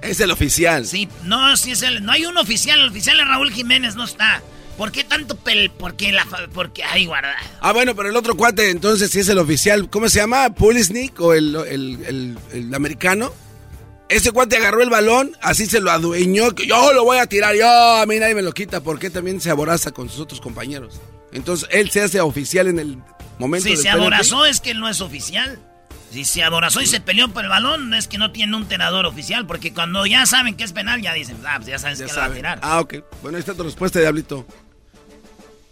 Es 0.02 0.20
el 0.20 0.30
oficial. 0.30 0.84
Sí, 0.86 1.08
no, 1.24 1.56
sí 1.56 1.70
es 1.70 1.82
el... 1.82 2.04
No 2.04 2.12
hay 2.12 2.26
un 2.26 2.36
oficial, 2.36 2.80
el 2.80 2.88
oficial 2.88 3.18
es 3.18 3.26
Raúl 3.26 3.50
Jiménez, 3.50 3.96
no 3.96 4.04
está. 4.04 4.42
¿Por 4.76 4.92
qué 4.92 5.02
tanto 5.04 5.36
pel... 5.36 5.70
¿Por 5.70 5.94
qué 5.96 6.12
la... 6.12 6.26
Porque... 6.52 6.84
Ay, 6.84 7.06
guarda. 7.06 7.34
Ah, 7.60 7.72
bueno, 7.72 7.94
pero 7.96 8.10
el 8.10 8.16
otro 8.16 8.36
cuate, 8.36 8.70
entonces, 8.70 9.10
si 9.10 9.20
es 9.20 9.28
el 9.30 9.38
oficial, 9.38 9.88
¿cómo 9.88 10.08
se 10.10 10.18
llama? 10.20 10.50
¿Pulisic 10.54 11.18
o 11.20 11.32
el, 11.34 11.54
el, 11.56 11.98
el- 12.06 12.38
el 12.52 12.74
americano? 12.74 13.32
Ese 14.10 14.32
cuate 14.32 14.56
agarró 14.56 14.82
el 14.82 14.90
balón, 14.90 15.36
así 15.40 15.66
se 15.66 15.80
lo 15.80 15.90
adueñó, 15.90 16.52
yo 16.54 16.92
lo 16.92 17.04
voy 17.04 17.18
a 17.18 17.26
tirar, 17.26 17.54
yo, 17.54 17.66
a 17.68 18.04
mí 18.06 18.18
nadie 18.18 18.34
me 18.34 18.42
lo 18.42 18.52
quita, 18.52 18.80
porque 18.82 19.08
también 19.08 19.40
se 19.40 19.50
aboraza 19.50 19.92
con 19.92 20.08
sus 20.10 20.20
otros 20.20 20.40
compañeros. 20.40 21.00
Entonces, 21.32 21.68
él 21.70 21.90
se 21.90 22.02
hace 22.02 22.20
oficial 22.20 22.66
en 22.66 22.78
el 22.80 22.98
momento 23.38 23.64
Si 23.64 23.70
del 23.70 23.78
se 23.78 23.84
penalti. 23.84 24.02
aborazó 24.04 24.44
es 24.46 24.60
que 24.60 24.72
él 24.72 24.80
no 24.80 24.88
es 24.88 25.00
oficial. 25.00 25.60
Si 26.12 26.24
se 26.24 26.42
aborazó 26.42 26.80
y 26.80 26.86
se 26.86 27.00
peleó 27.00 27.28
por 27.28 27.44
el 27.44 27.50
balón, 27.50 27.94
es 27.94 28.08
que 28.08 28.18
no 28.18 28.32
tiene 28.32 28.56
un 28.56 28.66
tenedor 28.66 29.06
oficial. 29.06 29.46
Porque 29.46 29.72
cuando 29.72 30.04
ya 30.06 30.26
saben 30.26 30.56
que 30.56 30.64
es 30.64 30.72
penal, 30.72 31.00
ya 31.00 31.14
dicen, 31.14 31.36
ah, 31.46 31.54
pues 31.58 31.68
ya 31.68 31.78
sabes 31.78 32.00
Ya 32.00 32.06
que 32.06 32.12
la 32.12 32.16
va 32.18 32.22
a 32.24 32.26
saben. 32.26 32.36
tirar. 32.38 32.58
Ah, 32.62 32.80
ok. 32.80 32.94
Bueno, 33.22 33.36
ahí 33.36 33.40
está 33.40 33.54
tu 33.54 33.62
respuesta, 33.62 34.00
Diablito. 34.00 34.44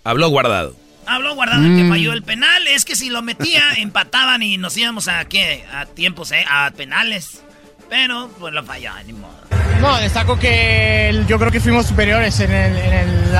Habló 0.05 0.29
guardado. 0.29 0.77
Habló 1.07 1.35
guardado 1.35 1.65
el 1.65 1.77
que 1.77 1.83
Mm. 1.85 1.89
falló 1.91 2.13
el 2.13 2.23
penal. 2.23 2.69
Es 2.69 2.85
que 2.85 2.95
si 2.95 3.11
lo 3.11 3.21
metía, 3.23 3.65
empataban 3.79 4.43
y 4.45 4.59
nos 4.59 4.77
íbamos 4.77 5.09
a 5.09 5.25
qué? 5.25 5.65
A 5.73 5.87
tiempos, 5.87 6.31
eh, 6.31 6.45
a 6.49 6.71
penales. 6.71 7.43
Pero, 7.89 8.29
pues 8.39 8.53
lo 8.55 8.63
falló, 8.63 8.91
ni 9.07 9.13
modo. 9.13 9.33
No, 9.81 9.97
destaco 9.99 10.39
que 10.39 11.25
yo 11.27 11.39
creo 11.39 11.51
que 11.51 11.61
fuimos 11.61 11.87
superiores 11.87 12.39
en, 12.41 12.51
el- 12.53 12.77
en 12.77 12.93
el- 12.93 13.35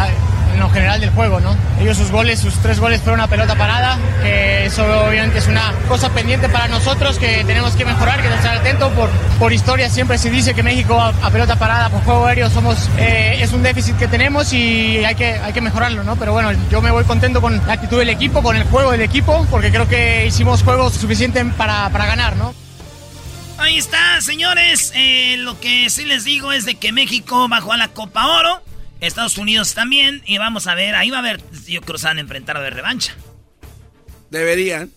en 0.55 0.61
lo 0.61 0.71
general 0.71 1.01
del 1.01 1.11
juego, 1.11 1.39
¿no? 1.41 1.55
Ellos 1.81 1.97
sus 1.97 2.11
goles, 2.11 2.41
sus 2.41 2.55
tres 2.55 2.81
goles 2.81 3.01
fueron 3.01 3.21
una 3.21 3.29
pelota 3.29 3.55
parada, 3.55 3.97
que 4.23 4.67
eso 4.67 4.83
obviamente 5.07 5.39
es 5.39 5.47
una 5.47 5.73
cosa 5.89 6.09
pendiente 6.11 6.49
para 6.49 6.67
nosotros 6.69 7.19
que 7.19 7.45
tenemos 7.45 7.75
que 7.77 7.85
mejorar, 7.85 8.21
que 8.23 8.29
estar 8.29 8.57
atento. 8.57 8.89
Por, 8.91 9.09
por 9.39 9.53
historia 9.53 9.89
siempre 9.91 10.17
se 10.19 10.31
dice 10.31 10.55
que 10.55 10.63
México 10.65 11.01
a, 11.01 11.09
a 11.23 11.31
pelota 11.31 11.57
parada, 11.57 11.91
por 11.91 12.03
juego 12.03 12.27
aéreo, 12.27 12.51
somos 12.51 12.89
eh, 12.99 13.39
es 13.41 13.53
un 13.53 13.63
déficit 13.63 13.97
que 13.99 14.09
tenemos 14.09 14.53
y 14.53 15.05
hay 15.05 15.15
que, 15.15 15.35
hay 15.35 15.53
que 15.53 15.61
mejorarlo, 15.61 16.03
¿no? 16.03 16.17
Pero 16.17 16.33
bueno, 16.33 16.51
yo 16.71 16.81
me 16.81 16.91
voy 16.91 17.05
contento 17.05 17.41
con 17.41 17.61
la 17.67 17.75
actitud 17.75 17.99
del 17.99 18.09
equipo, 18.11 18.43
con 18.43 18.57
el 18.57 18.65
juego 18.65 18.91
del 18.93 19.03
equipo, 19.03 19.47
porque 19.51 19.71
creo 19.71 19.87
que 19.87 20.27
hicimos 20.27 20.63
juegos 20.65 20.95
suficientes 20.95 21.45
para, 21.57 21.89
para 21.91 22.07
ganar, 22.07 22.35
¿no? 22.37 22.53
Ahí 23.59 23.77
está, 23.77 24.21
señores. 24.21 24.93
Eh, 24.95 25.37
lo 25.39 25.61
que 25.61 25.91
sí 25.91 26.05
les 26.05 26.25
digo 26.25 26.53
es 26.53 26.65
de 26.65 26.77
que 26.77 26.93
México 26.93 27.49
bajó 27.49 27.73
a 27.73 27.77
la 27.77 27.89
Copa 27.89 28.27
Oro. 28.39 28.63
Estados 29.01 29.37
Unidos 29.37 29.75
también. 29.75 30.23
Y 30.27 30.39
vamos 30.39 30.67
a 30.67 30.75
ver, 30.75 30.95
ahí 30.95 31.11
va 31.11 31.17
a 31.17 31.21
haber, 31.21 31.41
yo 31.67 31.81
creo 31.83 31.95
que 31.95 31.99
se 31.99 32.07
van 32.07 32.19
a 32.19 32.21
enfrentar 32.21 32.57
a 32.57 32.61
ver 32.61 32.75
revancha. 32.75 33.15
Deberían. 34.31 34.91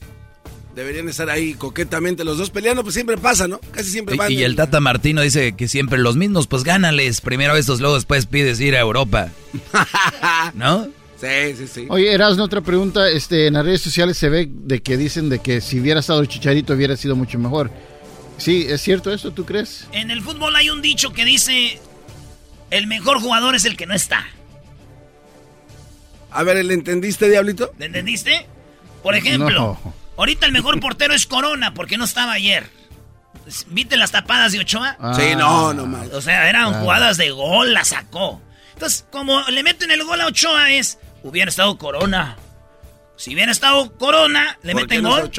Deberían 0.75 1.09
estar 1.09 1.29
ahí 1.29 1.53
coquetamente 1.55 2.23
los 2.23 2.37
dos 2.37 2.49
peleando, 2.49 2.83
pues 2.83 2.93
siempre 2.93 3.17
pasa, 3.17 3.47
¿no? 3.47 3.59
Casi 3.71 3.89
siempre 3.89 4.15
van. 4.15 4.31
Y, 4.31 4.43
el 4.43 4.55
Tata 4.55 4.79
Martino 4.79 5.21
dice 5.21 5.53
que 5.53 5.67
siempre 5.67 5.99
los 5.99 6.15
mismos, 6.15 6.47
pues 6.47 6.63
gánales. 6.63 7.19
Primero 7.19 7.57
estos, 7.57 7.81
luego 7.81 7.95
después 7.95 8.25
pides 8.25 8.59
ir 8.61 8.75
a 8.75 8.79
Europa. 8.79 9.29
¿No? 10.53 10.87
Sí, 11.19 11.55
sí, 11.57 11.67
sí. 11.67 11.85
Oye, 11.89 12.13
Erasmo, 12.13 12.43
otra 12.43 12.61
pregunta. 12.61 13.09
Este, 13.09 13.47
en 13.47 13.55
las 13.55 13.65
redes 13.65 13.81
sociales 13.81 14.17
se 14.17 14.29
ve 14.29 14.49
de 14.49 14.81
que 14.81 14.97
dicen 14.97 15.29
de 15.29 15.39
que 15.39 15.61
si 15.61 15.79
hubiera 15.79 15.99
estado 15.99 16.21
el 16.21 16.27
Chicharito 16.27 16.73
hubiera 16.73 16.95
sido 16.95 17.15
mucho 17.15 17.37
mejor. 17.37 17.69
Sí, 18.41 18.65
¿es 18.67 18.81
cierto 18.81 19.13
eso? 19.13 19.31
¿Tú 19.31 19.45
crees? 19.45 19.87
En 19.91 20.09
el 20.11 20.21
fútbol 20.21 20.55
hay 20.55 20.69
un 20.69 20.81
dicho 20.81 21.13
que 21.13 21.25
dice: 21.25 21.79
el 22.71 22.87
mejor 22.87 23.19
jugador 23.21 23.55
es 23.55 23.65
el 23.65 23.77
que 23.77 23.85
no 23.85 23.93
está. 23.93 24.25
A 26.31 26.43
ver, 26.43 26.63
¿le 26.63 26.73
entendiste, 26.73 27.29
Diablito? 27.29 27.73
¿Le 27.77 27.85
entendiste? 27.87 28.47
Por 29.03 29.15
ejemplo, 29.15 29.77
No. 29.83 29.93
ahorita 30.17 30.45
el 30.45 30.51
mejor 30.53 30.79
portero 30.79 31.13
es 31.13 31.25
Corona 31.27 31.73
porque 31.73 31.97
no 31.97 32.05
estaba 32.05 32.33
ayer. 32.33 32.69
¿Viste 33.67 33.97
las 33.97 34.11
tapadas 34.11 34.51
de 34.53 34.59
Ochoa? 34.59 34.97
Sí, 35.17 35.35
no, 35.35 35.73
no 35.73 35.85
más. 35.87 36.07
O 36.09 36.21
sea, 36.21 36.47
eran 36.49 36.69
Claro. 36.69 36.83
jugadas 36.83 37.17
de 37.17 37.31
gol, 37.31 37.73
la 37.73 37.83
sacó. 37.83 38.41
Entonces, 38.73 39.05
como 39.11 39.41
le 39.49 39.63
meten 39.63 39.91
el 39.91 40.03
gol 40.03 40.21
a 40.21 40.27
Ochoa 40.27 40.71
es, 40.71 40.99
hubiera 41.23 41.49
estado 41.49 41.77
Corona. 41.77 42.37
Si 43.17 43.33
hubiera 43.33 43.51
estado 43.51 43.95
Corona, 43.97 44.57
le 44.63 44.73
¿Por 44.73 44.81
meten 44.83 44.97
qué 44.99 45.01
no 45.01 45.09
gol. 45.11 45.31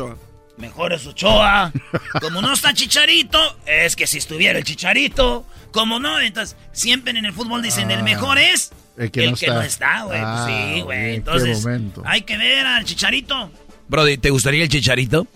Mejor 0.62 0.92
es 0.92 1.04
Ochoa. 1.06 1.72
Como 2.20 2.40
no 2.40 2.52
está 2.52 2.72
Chicharito, 2.72 3.38
es 3.66 3.96
que 3.96 4.06
si 4.06 4.18
estuviera 4.18 4.58
el 4.58 4.64
Chicharito. 4.64 5.44
Como 5.72 5.98
no, 5.98 6.20
entonces 6.20 6.56
siempre 6.72 7.10
en 7.18 7.24
el 7.24 7.32
fútbol 7.32 7.62
dicen 7.62 7.90
el 7.90 8.04
mejor 8.04 8.38
es 8.38 8.70
El 8.96 9.10
que 9.10 9.26
no 9.26 9.34
está. 9.34 9.66
está, 9.66 10.02
güey. 10.04 10.20
Pues 10.20 10.30
Ah, 10.32 10.46
sí, 10.74 10.80
güey. 10.82 11.14
Entonces, 11.16 11.62
momento. 11.64 12.02
hay 12.06 12.22
que 12.22 12.36
ver 12.36 12.64
al 12.64 12.84
Chicharito. 12.84 13.50
Brody, 13.88 14.18
¿te 14.18 14.30
gustaría 14.30 14.62
el 14.62 14.68
chicharito? 14.68 15.26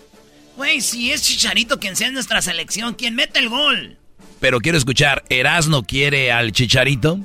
Güey, 0.56 0.80
si 0.80 1.10
es 1.10 1.22
Chicharito 1.22 1.80
quien 1.80 1.96
sea 1.96 2.06
en 2.08 2.14
nuestra 2.14 2.40
selección, 2.40 2.94
quien 2.94 3.14
mete 3.16 3.40
el 3.40 3.48
gol. 3.48 3.98
Pero 4.40 4.60
quiero 4.60 4.78
escuchar, 4.78 5.24
¿Erasno 5.28 5.82
quiere 5.82 6.30
al 6.30 6.52
chicharito? 6.52 7.18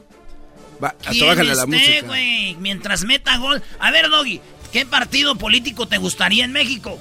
Va, 0.83 0.95
Quien 1.11 1.39
esté, 1.39 2.01
güey, 2.01 2.55
mientras 2.55 3.03
meta 3.05 3.37
gol. 3.37 3.61
A 3.79 3.91
ver, 3.91 4.09
Doggy, 4.09 4.41
¿qué 4.73 4.85
partido 4.87 5.35
político 5.35 5.87
te 5.87 5.97
gustaría 5.99 6.43
en 6.43 6.51
México? 6.51 6.99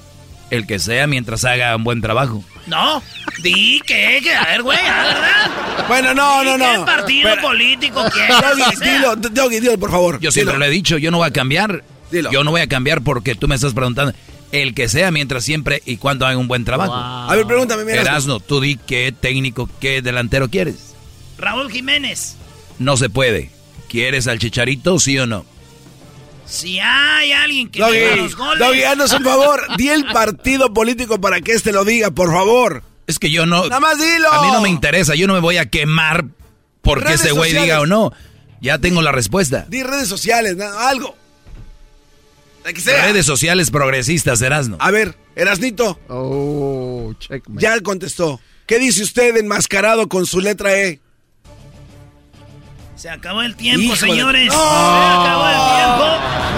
El 0.51 0.67
que 0.67 0.79
sea 0.79 1.07
mientras 1.07 1.45
haga 1.45 1.75
un 1.77 1.85
buen 1.85 2.01
trabajo. 2.01 2.45
No, 2.67 3.03
di 3.43 3.81
que, 3.87 4.21
que- 4.23 4.35
a 4.35 4.45
ver, 4.47 4.63
güey, 4.63 4.79
¿verdad? 4.79 5.87
Bueno, 5.89 6.15
no, 6.15 6.45
no, 6.45 6.59
no. 6.59 6.85
¿Qué 6.85 6.87
partido 6.93 7.31
político 7.41 8.05
quieres? 8.13 8.81
Dilo, 8.81 9.17
Doggy, 9.17 9.61
dilo, 9.61 9.79
por 9.79 9.91
favor. 9.91 10.21
Yo 10.21 10.31
siempre 10.31 10.55
Dilo. 10.55 10.65
lo 10.67 10.71
he 10.71 10.75
dicho, 10.75 10.99
yo 10.99 11.11
no 11.11 11.19
voy 11.19 11.29
a 11.29 11.33
cambiar. 11.33 11.85
Yo 12.11 12.43
no 12.45 12.51
voy 12.51 12.61
a 12.61 12.67
cambiar 12.67 13.03
porque 13.03 13.35
tú 13.35 13.47
me 13.49 13.55
estás 13.55 13.73
preguntando. 13.73 14.13
El 14.53 14.75
que 14.75 14.89
sea 14.89 15.13
mientras 15.13 15.45
siempre 15.45 15.81
y 15.87 15.97
cuando 15.97 16.27
haga 16.27 16.37
un 16.37 16.49
buen 16.49 16.65
trabajo. 16.65 16.93
A 16.95 17.33
ver, 17.37 17.47
pregúntame, 17.47 17.85
mira. 17.85 18.01
Erasno, 18.01 18.41
tú 18.41 18.61
di 18.61 18.77
qué 18.77 19.13
técnico, 19.19 19.69
qué 19.81 20.03
delantero 20.03 20.49
quieres. 20.49 20.95
Raúl 21.39 21.71
Jiménez, 21.71 22.37
No 22.79 22.97
se 22.97 23.09
puede. 23.09 23.51
¿Quieres 23.89 24.27
al 24.27 24.39
chicharito, 24.41 24.99
sí 24.99 25.19
o 25.19 25.27
no? 25.27 25.45
Si 26.51 26.79
hay 26.81 27.33
alguien 27.33 27.71
que 27.71 27.81
Doggy, 27.81 28.17
los 28.17 28.37
goles. 28.37 28.59
Doggy, 28.59 28.83
haznos 28.83 29.13
un 29.13 29.25
favor. 29.25 29.67
Di 29.77 29.89
el 29.89 30.05
partido 30.13 30.75
político 30.75 31.21
para 31.21 31.41
que 31.41 31.53
este 31.53 31.73
lo 31.73 31.85
diga, 31.85 32.11
por 32.11 32.33
favor. 32.33 32.83
Es 33.07 33.19
que 33.19 33.31
yo 33.31 33.47
no. 33.47 33.63
Nada 33.69 33.81
más 33.81 33.99
dilo. 33.99 34.31
A 34.33 34.43
mí 34.43 34.53
no 34.53 34.61
me 34.61 34.69
interesa, 34.69 35.15
yo 35.15 35.27
no 35.27 35.35
me 35.35 35.41
voy 35.41 35.57
a 35.57 35.71
quemar 35.71 36.27
porque 36.83 37.05
Redes 37.05 37.21
ese 37.23 37.33
güey 37.33 37.53
diga 37.53 37.81
o 37.81 37.87
no. 37.87 38.13
Ya 38.61 38.79
tengo 38.79 39.01
la 39.01 39.13
respuesta. 39.13 39.65
Di 39.69 39.83
redes 39.83 40.09
sociales, 40.09 40.57
algo. 40.61 41.17
La 42.65 42.73
que 42.73 42.81
sea. 42.81 43.07
Redes 43.07 43.25
sociales 43.25 43.71
progresistas, 43.71 44.43
Erasno. 44.43 44.77
A 44.81 44.91
ver, 44.91 45.17
Erasnito. 45.35 45.99
Oh, 46.09 47.15
checkmate. 47.19 47.63
Ya 47.63 47.81
contestó. 47.81 48.41
¿Qué 48.67 48.79
dice 48.79 49.03
usted 49.03 49.37
enmascarado 49.37 50.09
con 50.09 50.27
su 50.27 50.41
letra 50.41 50.77
E? 50.77 51.01
Se 53.01 53.09
acabó 53.09 53.41
el 53.41 53.57
tiempo, 53.57 53.81
Híjole. 53.95 53.97
señores. 54.13 54.47
¡No! 54.49 54.53
Se 54.53 54.59
acabó 54.61 55.47
el 55.49 55.77
tiempo. 55.77 56.05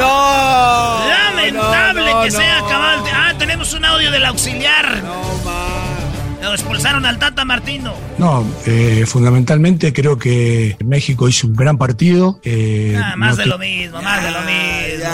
¡No! 0.01 1.09
Lamentable 1.09 2.01
No, 2.11 2.17
no, 2.19 2.23
que 2.25 2.31
se 2.33 2.43
haya 2.43 2.59
no. 2.61 2.67
acabado 2.67 2.97
el 2.99 3.03
tiempo. 3.05 3.21
Ah, 3.23 3.35
tenemos 3.39 3.73
un 3.75 3.85
audio 3.85 4.11
del 4.11 4.25
auxiliar. 4.27 5.03
No, 5.05 6.43
Lo 6.43 6.53
expulsaron 6.53 7.07
al 7.07 7.21
Tata 7.21 7.45
Martino. 7.45 7.95
No, 8.19 8.45
eh, 8.67 9.05
fundamentalmente 9.07 9.93
creo 9.93 10.19
que 10.19 10.77
México 10.85 11.29
hizo 11.29 11.47
un 11.47 11.55
gran 11.55 11.79
partido. 11.79 12.41
eh, 12.43 13.01
Ah, 13.01 13.15
más 13.17 13.37
no 13.37 13.43
de 13.45 13.47
lo 13.47 13.59
mismo, 13.59 14.03
más 14.03 14.23
de 14.25 14.31
lo 14.33 14.41
mismo. 14.41 15.11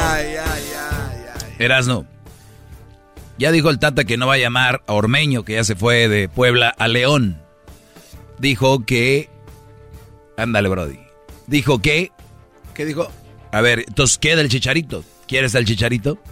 Erasno. 1.59 2.07
Ya 3.37 3.53
dijo 3.53 3.69
el 3.69 3.79
Tata 3.79 4.05
que 4.05 4.17
no 4.17 4.27
va 4.27 4.35
a 4.35 4.39
llamar 4.39 4.83
a 4.87 4.95
Ormeño, 4.95 5.45
que 5.45 5.53
ya 5.55 5.65
se 5.65 5.77
fue 5.77 6.09
de 6.09 6.31
Puebla 6.31 6.71
a 6.71 6.89
León. 6.89 7.39
Dijo 8.39 8.87
que. 8.87 9.29
Ándale, 10.39 10.69
Brody. 10.71 10.99
Dijo 11.49 11.81
que. 11.81 12.13
¿Qué 12.75 12.85
dijo? 12.85 13.11
A 13.51 13.61
ver, 13.61 13.81
entonces, 13.89 14.19
¿qué 14.19 14.37
del 14.37 14.49
chicharito? 14.49 15.05
¿Quieres 15.27 15.55
al 15.55 15.65
chicharito? 15.65 16.23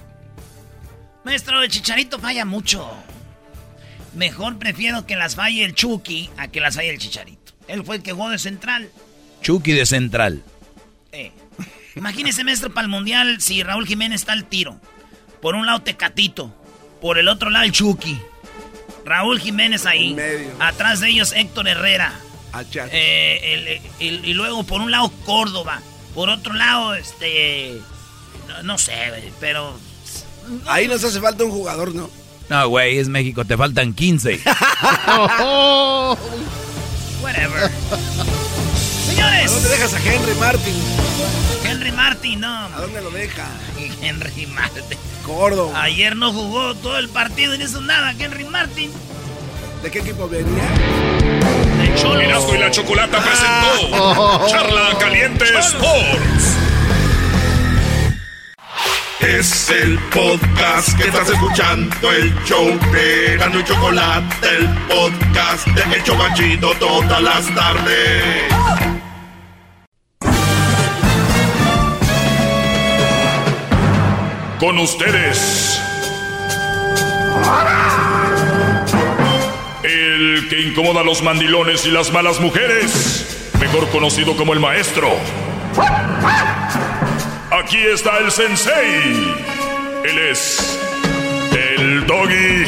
Maestro, 1.24 1.60
el 1.60 1.68
Chicharito 1.68 2.20
falla 2.20 2.44
mucho. 2.44 2.88
Mejor 4.14 4.58
prefiero 4.58 5.06
que 5.06 5.16
las 5.16 5.34
falle 5.34 5.64
el 5.64 5.74
Chucky 5.74 6.30
a 6.36 6.46
que 6.46 6.60
las 6.60 6.76
falle 6.76 6.90
el 6.90 6.98
Chicharito. 6.98 7.52
Él 7.66 7.82
fue 7.82 7.96
el 7.96 8.02
que 8.02 8.12
jugó 8.12 8.30
de 8.30 8.38
central. 8.38 8.88
Chucky 9.42 9.72
de 9.72 9.86
central. 9.86 10.44
Eh. 11.10 11.32
Imagínese, 11.96 12.44
maestro, 12.44 12.72
para 12.72 12.84
el 12.84 12.90
Mundial 12.90 13.40
si 13.40 13.62
Raúl 13.64 13.86
Jiménez 13.86 14.20
está 14.20 14.34
al 14.34 14.44
tiro. 14.44 14.80
Por 15.42 15.56
un 15.56 15.66
lado, 15.66 15.82
Tecatito. 15.82 16.54
Por 17.00 17.18
el 17.18 17.26
otro 17.26 17.50
lado 17.50 17.64
el 17.64 17.72
Chucky. 17.72 18.20
Raúl 19.04 19.40
Jiménez 19.40 19.84
ahí. 19.84 20.16
Atrás 20.60 21.00
de 21.00 21.08
ellos 21.08 21.32
Héctor 21.32 21.66
Herrera. 21.66 22.12
Eh, 22.92 23.80
y 23.98 24.34
luego 24.34 24.62
por 24.64 24.80
un 24.80 24.90
lado 24.90 25.10
Córdoba. 25.24 25.80
Por 26.16 26.30
otro 26.30 26.54
lado, 26.54 26.94
este... 26.94 27.78
No, 28.64 28.78
sé, 28.78 28.94
pero... 29.38 29.78
Ahí 30.66 30.88
nos 30.88 31.04
hace 31.04 31.20
falta 31.20 31.44
un 31.44 31.50
jugador, 31.50 31.94
¿no? 31.94 32.08
No, 32.48 32.68
güey, 32.68 32.96
es 32.98 33.08
México, 33.08 33.44
te 33.44 33.54
faltan 33.56 33.92
15. 33.92 34.40
Whatever. 37.20 37.70
Señores. 39.06 39.50
¿A 39.50 39.54
dónde 39.54 39.68
dejas 39.68 39.92
a 39.92 39.98
Henry 39.98 40.34
Martin? 40.40 40.74
Henry 41.64 41.92
Martin, 41.92 42.40
no. 42.40 42.48
¿A 42.48 42.80
dónde 42.80 43.02
lo 43.02 43.10
deja? 43.10 43.46
Henry 44.00 44.46
Martin. 44.46 44.84
Córdoba. 45.24 45.82
Ayer 45.82 46.16
no 46.16 46.32
jugó 46.32 46.74
todo 46.76 46.96
el 46.98 47.10
partido 47.10 47.54
y 47.54 47.58
no 47.58 47.64
hizo 47.64 47.82
nada, 47.82 48.14
Henry 48.18 48.44
Martin. 48.44 48.90
¿De 49.82 49.90
qué 49.90 49.98
equipo 50.00 50.28
venía? 50.28 50.64
Erasmo 52.20 52.54
y 52.54 52.58
la 52.58 52.70
Chocolata 52.70 53.18
presentó 53.18 54.46
Charla 54.48 54.96
Caliente 54.98 55.44
Sports. 55.58 56.56
Es 59.20 59.70
el 59.70 59.98
podcast 60.10 60.96
que 60.96 61.08
estás 61.08 61.30
escuchando, 61.30 62.12
el 62.12 62.34
show 62.44 62.66
de 62.92 63.36
Gano 63.38 63.60
y 63.60 63.64
Chocolate, 63.64 64.48
el 64.56 64.68
podcast 64.88 65.66
de 65.68 65.96
Hecho 65.96 66.14
Machito 66.14 66.72
todas 66.78 67.22
las 67.22 67.54
tardes. 67.54 68.44
Con 74.58 74.78
ustedes. 74.78 75.80
Que 80.48 80.60
incomoda 80.60 81.00
a 81.00 81.04
los 81.04 81.22
mandilones 81.22 81.84
y 81.86 81.90
las 81.90 82.12
malas 82.12 82.40
mujeres, 82.40 83.50
mejor 83.58 83.88
conocido 83.90 84.36
como 84.36 84.52
el 84.52 84.60
maestro. 84.60 85.08
Aquí 87.50 87.78
está 87.78 88.18
el 88.18 88.30
sensei. 88.30 89.34
Él 90.04 90.18
es 90.30 90.78
el 91.52 92.06
doggy. 92.06 92.64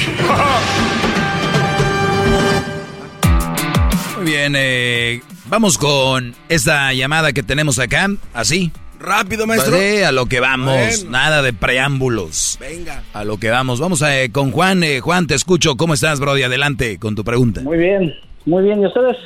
Muy 4.16 4.26
bien, 4.26 4.55
eh, 4.56 5.22
vamos 5.46 5.78
con 5.78 6.34
esta 6.48 6.92
llamada 6.92 7.32
que 7.32 7.44
tenemos 7.44 7.78
acá, 7.78 8.09
así. 8.34 8.72
Rápido, 9.01 9.47
maestro. 9.47 9.77
a 10.07 10.12
lo 10.12 10.27
que 10.27 10.41
vamos, 10.41 11.05
nada 11.09 11.43
de 11.43 11.53
preámbulos. 11.53 12.59
Venga. 12.61 13.03
A 13.12 13.25
lo 13.25 13.39
que 13.39 13.51
vamos. 13.51 13.81
Vamos 13.81 14.03
a, 14.03 14.23
eh, 14.23 14.31
con 14.33 14.51
Juan. 14.51 14.83
Eh, 14.83 15.01
Juan, 15.01 15.27
te 15.27 15.35
escucho. 15.35 15.77
¿Cómo 15.77 15.95
estás, 15.95 16.20
Brody? 16.20 16.43
Adelante 16.43 16.99
con 16.99 17.15
tu 17.15 17.25
pregunta. 17.25 17.61
Muy 17.62 17.79
bien, 17.79 18.15
muy 18.45 18.65
bien. 18.65 18.83
¿Y 18.83 18.87
ustedes? 18.87 19.16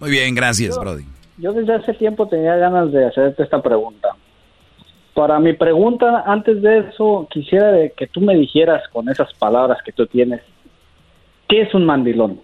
Muy 0.00 0.10
bien, 0.10 0.34
gracias, 0.34 0.78
Brody. 0.78 1.04
Yo 1.38 1.52
desde 1.52 1.74
hace 1.74 1.94
tiempo 1.94 2.28
tenía 2.28 2.56
ganas 2.56 2.92
de 2.92 3.06
hacerte 3.06 3.42
esta 3.42 3.62
pregunta. 3.62 4.08
Para 5.14 5.38
mi 5.40 5.52
pregunta, 5.54 6.24
antes 6.26 6.62
de 6.62 6.78
eso, 6.78 7.28
quisiera 7.30 7.72
que 7.96 8.06
tú 8.06 8.20
me 8.20 8.34
dijeras 8.34 8.82
con 8.92 9.08
esas 9.08 9.32
palabras 9.34 9.78
que 9.84 9.92
tú 9.92 10.06
tienes, 10.06 10.40
¿qué 11.48 11.62
es 11.62 11.74
un 11.74 11.84
mandilón? 11.84 12.40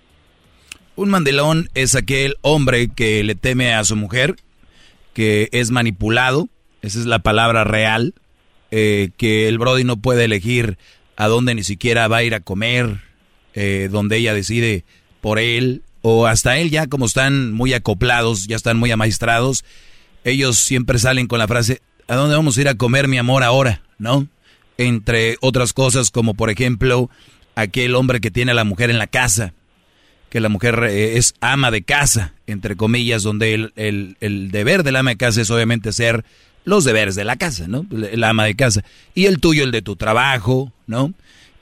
Un 0.96 1.10
mandilón 1.10 1.68
es 1.74 1.94
aquel 1.94 2.34
hombre 2.42 2.88
que 2.88 3.22
le 3.24 3.34
teme 3.34 3.72
a 3.72 3.84
su 3.84 3.96
mujer, 3.96 4.34
que 5.14 5.48
es 5.52 5.70
manipulado, 5.70 6.48
esa 6.82 6.98
es 6.98 7.06
la 7.06 7.20
palabra 7.20 7.64
real, 7.64 8.14
eh, 8.70 9.10
que 9.16 9.48
el 9.48 9.58
Brody 9.58 9.84
no 9.84 9.96
puede 9.96 10.24
elegir 10.24 10.78
a 11.16 11.26
dónde 11.26 11.54
ni 11.54 11.64
siquiera 11.64 12.06
va 12.08 12.18
a 12.18 12.22
ir 12.22 12.34
a 12.34 12.40
comer, 12.40 13.00
eh, 13.54 13.88
donde 13.90 14.18
ella 14.18 14.34
decide 14.34 14.84
por 15.20 15.38
él, 15.38 15.82
o 16.02 16.26
hasta 16.26 16.58
él 16.58 16.70
ya 16.70 16.86
como 16.86 17.06
están 17.06 17.52
muy 17.52 17.72
acoplados, 17.72 18.46
ya 18.46 18.56
están 18.56 18.76
muy 18.76 18.90
amaestrados, 18.90 19.64
ellos 20.24 20.56
siempre 20.58 20.98
salen 20.98 21.26
con 21.26 21.38
la 21.38 21.48
frase, 21.48 21.80
¿a 22.06 22.14
dónde 22.14 22.36
vamos 22.36 22.56
a 22.56 22.60
ir 22.60 22.68
a 22.68 22.76
comer 22.76 23.08
mi 23.08 23.18
amor 23.18 23.42
ahora? 23.42 23.82
¿No? 23.98 24.28
Entre 24.76 25.36
otras 25.40 25.72
cosas 25.72 26.10
como 26.10 26.34
por 26.34 26.50
ejemplo 26.50 27.10
aquel 27.56 27.96
hombre 27.96 28.20
que 28.20 28.30
tiene 28.30 28.52
a 28.52 28.54
la 28.54 28.64
mujer 28.64 28.90
en 28.90 28.98
la 28.98 29.08
casa, 29.08 29.54
que 30.30 30.40
la 30.40 30.48
mujer 30.48 30.84
eh, 30.88 31.16
es 31.16 31.34
ama 31.40 31.70
de 31.70 31.82
casa, 31.82 32.34
entre 32.46 32.76
comillas, 32.76 33.22
donde 33.22 33.54
el, 33.54 33.72
el, 33.76 34.16
el 34.20 34.50
deber 34.50 34.84
del 34.84 34.96
ama 34.96 35.10
de 35.10 35.16
casa 35.16 35.40
es 35.40 35.50
obviamente 35.50 35.92
ser 35.92 36.24
los 36.68 36.84
deberes 36.84 37.14
de 37.14 37.24
la 37.24 37.36
casa, 37.36 37.66
¿no? 37.66 37.86
El 37.90 38.22
ama 38.22 38.44
de 38.44 38.54
casa. 38.54 38.84
Y 39.14 39.26
el 39.26 39.40
tuyo, 39.40 39.64
el 39.64 39.72
de 39.72 39.82
tu 39.82 39.96
trabajo, 39.96 40.72
¿no? 40.86 41.14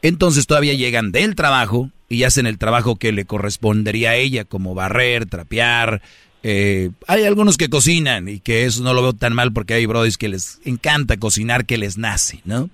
Entonces 0.03 0.47
todavía 0.47 0.75
llegan 0.75 1.13
del 1.13 1.35
trabajo 1.35 1.91
y 2.09 2.25
hacen 2.25 2.47
el 2.47 2.59
trabajo 2.59 2.97
que 2.97 3.13
le 3.13 3.25
correspondería 3.25 4.11
a 4.11 4.17
ella, 4.17 4.45
como 4.45 4.75
barrer, 4.75 5.27
trapear. 5.27 6.03
Eh, 6.43 6.91
hay 7.07 7.25
algunos 7.25 7.57
que 7.57 7.69
cocinan 7.69 8.29
y 8.29 8.41
que 8.41 8.65
eso 8.65 8.83
no 8.83 8.95
lo 8.95 9.03
veo 9.03 9.13
tan 9.13 9.33
mal 9.33 9.53
porque 9.53 9.75
hay 9.75 9.87
brodis 9.87 10.19
que 10.19 10.29
les 10.29 10.61
encanta 10.65 11.17
cocinar, 11.17 11.67
que 11.67 11.79
les 11.79 11.99
nace, 11.99 12.41
¿no? 12.45 12.69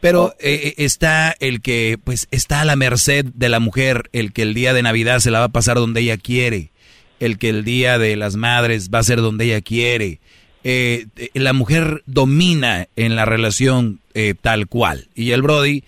Pero 0.00 0.34
eh, 0.38 0.60
eh, 0.68 0.74
está 0.78 1.34
el 1.40 1.62
que, 1.62 1.98
pues, 2.02 2.28
está 2.30 2.60
a 2.60 2.64
la 2.64 2.76
merced 2.76 3.24
de 3.24 3.48
la 3.48 3.60
mujer, 3.60 4.08
el 4.12 4.32
que 4.32 4.42
el 4.42 4.54
día 4.54 4.72
de 4.72 4.82
Navidad 4.82 5.18
se 5.18 5.30
la 5.30 5.40
va 5.40 5.46
a 5.46 5.52
pasar 5.52 5.76
donde 5.76 6.00
ella 6.00 6.16
quiere, 6.16 6.70
el 7.18 7.38
que 7.38 7.48
el 7.48 7.64
día 7.64 7.98
de 7.98 8.14
las 8.16 8.36
madres 8.36 8.90
va 8.90 9.00
a 9.00 9.04
ser 9.04 9.20
donde 9.20 9.46
ella 9.46 9.60
quiere, 9.62 10.20
eh, 10.68 11.06
la 11.34 11.52
mujer 11.52 12.02
domina 12.06 12.88
en 12.96 13.14
la 13.14 13.24
relación 13.24 14.00
eh, 14.14 14.34
tal 14.34 14.66
cual. 14.66 15.06
Y 15.14 15.30
el 15.30 15.40
Brody 15.40 15.84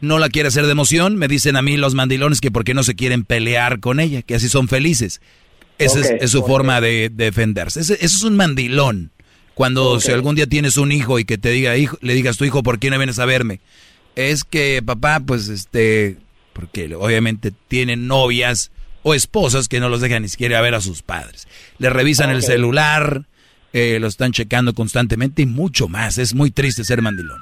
no 0.00 0.20
la 0.20 0.28
quiere 0.28 0.46
hacer 0.46 0.66
de 0.66 0.70
emoción. 0.70 1.16
Me 1.16 1.26
dicen 1.26 1.56
a 1.56 1.62
mí 1.62 1.76
los 1.76 1.94
mandilones 1.94 2.40
que 2.40 2.52
porque 2.52 2.72
no 2.72 2.84
se 2.84 2.94
quieren 2.94 3.24
pelear 3.24 3.80
con 3.80 3.98
ella, 3.98 4.22
que 4.22 4.36
así 4.36 4.48
son 4.48 4.68
felices. 4.68 5.20
Esa 5.78 5.98
es, 5.98 6.30
su 6.30 6.44
forma 6.44 6.80
de, 6.80 7.10
defenderse. 7.12 7.80
Eso 7.80 7.94
es 7.94 8.22
un 8.22 8.36
mandilón. 8.36 9.10
Cuando 9.54 9.98
si 9.98 10.12
algún 10.12 10.36
día 10.36 10.46
tienes 10.46 10.76
un 10.76 10.92
hijo 10.92 11.18
y 11.18 11.24
que 11.24 11.36
te 11.36 11.50
diga, 11.50 11.76
hijo, 11.76 11.98
le 12.00 12.14
digas 12.14 12.36
tu 12.36 12.44
hijo, 12.44 12.62
¿por 12.62 12.78
qué 12.78 12.88
no 12.88 12.98
vienes 12.98 13.18
a 13.18 13.24
verme? 13.24 13.58
Es 14.14 14.44
que 14.44 14.80
papá, 14.80 15.18
pues 15.18 15.48
este, 15.48 16.18
porque 16.52 16.94
obviamente 16.94 17.52
tienen 17.66 18.06
novias 18.06 18.70
o 19.02 19.12
esposas 19.12 19.66
que 19.66 19.80
no 19.80 19.88
los 19.88 20.00
dejan 20.00 20.22
ni 20.22 20.28
siquiera 20.28 20.60
ver 20.60 20.76
a 20.76 20.80
sus 20.80 21.02
padres. 21.02 21.48
Le 21.78 21.90
revisan 21.90 22.30
el 22.30 22.44
celular, 22.44 23.26
eh, 23.72 23.98
lo 24.00 24.06
están 24.06 24.32
checando 24.32 24.72
constantemente 24.72 25.42
y 25.42 25.46
mucho 25.46 25.88
más. 25.88 26.18
Es 26.18 26.34
muy 26.34 26.50
triste 26.50 26.84
ser 26.84 27.02
mandilón. 27.02 27.40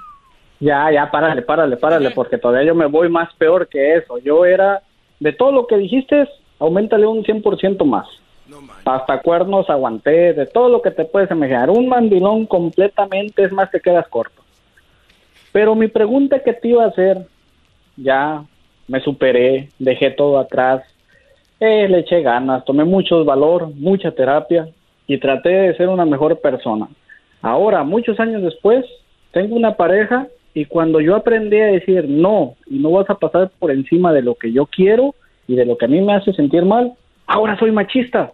Ya, 0.60 0.90
ya, 0.92 1.10
párale, 1.10 1.42
párale, 1.42 1.76
párale, 1.76 2.10
porque 2.10 2.36
todavía 2.36 2.68
yo 2.68 2.74
me 2.74 2.86
voy 2.86 3.08
más 3.08 3.32
peor 3.34 3.68
que 3.68 3.94
eso. 3.96 4.18
Yo 4.18 4.44
era, 4.44 4.82
de 5.20 5.32
todo 5.32 5.52
lo 5.52 5.66
que 5.66 5.76
dijiste, 5.76 6.28
aumentale 6.58 7.06
un 7.06 7.22
100% 7.22 7.84
más. 7.84 8.06
Hasta 8.84 9.20
cuernos 9.20 9.68
aguanté, 9.70 10.32
de 10.32 10.46
todo 10.46 10.68
lo 10.68 10.82
que 10.82 10.90
te 10.90 11.04
puedes 11.04 11.30
imaginar. 11.30 11.70
Un 11.70 11.88
mandilón 11.88 12.46
completamente, 12.46 13.44
es 13.44 13.52
más, 13.52 13.70
te 13.70 13.80
quedas 13.80 14.08
corto. 14.08 14.42
Pero 15.52 15.74
mi 15.74 15.88
pregunta 15.88 16.42
que 16.42 16.52
te 16.52 16.68
iba 16.68 16.84
a 16.84 16.88
hacer, 16.88 17.18
ya 17.96 18.42
me 18.86 19.00
superé, 19.00 19.68
dejé 19.78 20.10
todo 20.10 20.38
atrás, 20.38 20.82
eh, 21.60 21.88
le 21.88 22.00
eché 22.00 22.22
ganas, 22.22 22.64
tomé 22.64 22.84
mucho 22.84 23.24
valor, 23.24 23.74
mucha 23.74 24.10
terapia, 24.12 24.68
y 25.08 25.18
traté 25.18 25.48
de 25.48 25.76
ser 25.76 25.88
una 25.88 26.04
mejor 26.04 26.40
persona. 26.40 26.86
Ahora, 27.42 27.82
muchos 27.82 28.20
años 28.20 28.42
después, 28.42 28.84
tengo 29.32 29.56
una 29.56 29.74
pareja 29.74 30.28
y 30.54 30.66
cuando 30.66 31.00
yo 31.00 31.16
aprendí 31.16 31.58
a 31.58 31.66
decir 31.66 32.08
no 32.08 32.54
y 32.66 32.78
no 32.78 32.92
vas 32.92 33.10
a 33.10 33.16
pasar 33.16 33.50
por 33.58 33.70
encima 33.70 34.12
de 34.12 34.22
lo 34.22 34.34
que 34.36 34.52
yo 34.52 34.66
quiero 34.66 35.14
y 35.48 35.56
de 35.56 35.64
lo 35.64 35.76
que 35.76 35.86
a 35.86 35.88
mí 35.88 36.00
me 36.00 36.14
hace 36.14 36.32
sentir 36.32 36.64
mal, 36.64 36.92
ahora 37.26 37.58
soy 37.58 37.72
machista. 37.72 38.32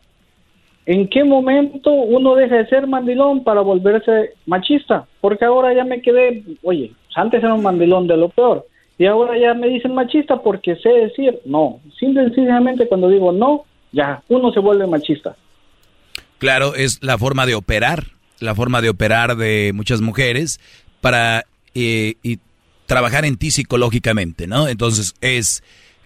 ¿En 0.87 1.09
qué 1.09 1.25
momento 1.25 1.91
uno 1.93 2.35
deja 2.35 2.57
de 2.57 2.67
ser 2.67 2.87
mandilón 2.87 3.45
para 3.45 3.63
volverse 3.63 4.35
machista? 4.45 5.07
Porque 5.21 5.45
ahora 5.45 5.73
ya 5.73 5.85
me 5.85 6.03
quedé, 6.03 6.43
oye, 6.63 6.93
antes 7.15 7.43
era 7.43 7.55
un 7.55 7.63
mandilón 7.63 8.07
de 8.07 8.17
lo 8.17 8.29
peor 8.29 8.67
y 8.99 9.07
ahora 9.07 9.39
ya 9.39 9.55
me 9.55 9.69
dicen 9.69 9.95
machista 9.95 10.43
porque 10.43 10.77
sé 10.77 10.89
decir 10.89 11.41
no. 11.45 11.81
Simple 11.99 12.23
y 12.23 12.27
sencillamente 12.27 12.89
cuando 12.89 13.09
digo 13.09 13.33
no, 13.33 13.65
ya 13.93 14.23
uno 14.29 14.53
se 14.53 14.61
vuelve 14.61 14.87
machista. 14.87 15.37
Claro, 16.45 16.75
es 16.75 16.99
la 17.01 17.17
forma 17.17 17.47
de 17.47 17.55
operar, 17.55 18.09
la 18.39 18.55
forma 18.55 18.83
de 18.83 18.91
operar 18.91 19.39
de 19.39 19.73
muchas 19.75 20.03
mujeres 20.03 20.61
para 21.01 21.47
eh, 21.75 22.17
y 22.23 22.39
trabajar 22.85 23.25
en 23.25 23.39
ti 23.39 23.51
psicológicamente, 23.51 24.47
¿no? 24.47 24.69
Entonces 24.69 25.15
es, 25.23 25.63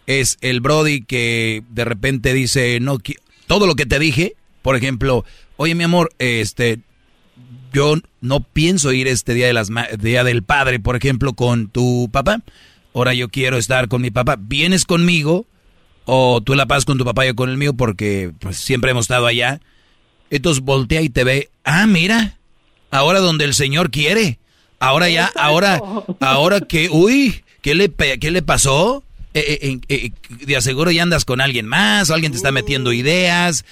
es 0.06 0.38
el 0.40 0.60
Brody 0.60 1.02
que 1.02 1.64
de 1.70 1.84
repente 1.84 2.34
dice, 2.34 2.78
no, 2.78 2.98
todo 3.48 3.66
lo 3.66 3.74
que 3.74 3.84
te 3.84 3.98
dije, 3.98 4.36
por 4.62 4.76
ejemplo, 4.76 5.24
oye 5.56 5.74
mi 5.74 5.82
amor, 5.82 6.10
este, 6.20 6.78
yo 7.72 7.96
no 8.20 8.38
pienso 8.38 8.92
ir 8.92 9.08
este 9.08 9.34
día, 9.34 9.48
de 9.48 9.54
las, 9.54 9.70
día 9.98 10.22
del 10.22 10.44
padre, 10.44 10.78
por 10.78 10.94
ejemplo, 10.94 11.32
con 11.32 11.66
tu 11.66 12.10
papá. 12.12 12.42
Ahora 12.94 13.12
yo 13.12 13.28
quiero 13.28 13.56
estar 13.56 13.88
con 13.88 14.02
mi 14.02 14.12
papá. 14.12 14.36
¿Vienes 14.38 14.84
conmigo? 14.84 15.46
O 16.04 16.40
tú 16.44 16.54
la 16.54 16.66
pasas 16.66 16.84
con 16.84 16.96
tu 16.96 17.04
papá 17.04 17.24
y 17.24 17.30
yo 17.30 17.34
con 17.34 17.50
el 17.50 17.56
mío 17.56 17.74
porque 17.74 18.30
pues 18.38 18.56
siempre 18.58 18.92
hemos 18.92 19.06
estado 19.06 19.26
allá. 19.26 19.60
Entonces 20.30 20.62
voltea 20.62 21.02
y 21.02 21.08
te 21.08 21.24
ve, 21.24 21.50
ah, 21.64 21.86
mira, 21.86 22.38
ahora 22.90 23.20
donde 23.20 23.44
el 23.44 23.54
Señor 23.54 23.90
quiere. 23.90 24.38
Ahora 24.80 25.08
ya, 25.08 25.30
ahora, 25.34 25.80
ahora 26.20 26.60
que, 26.60 26.88
uy, 26.90 27.42
¿Qué 27.62 27.74
le, 27.74 27.90
qué 28.18 28.30
le 28.30 28.42
pasó? 28.42 29.02
Eh, 29.34 29.58
eh, 29.60 29.78
eh, 29.88 30.10
de 30.46 30.56
aseguro 30.56 30.90
ya 30.90 31.02
andas 31.02 31.24
con 31.24 31.40
alguien 31.40 31.66
más 31.66 32.10
o 32.10 32.14
alguien 32.14 32.32
te 32.32 32.36
está 32.36 32.50
metiendo 32.50 32.92
ideas. 32.92 33.64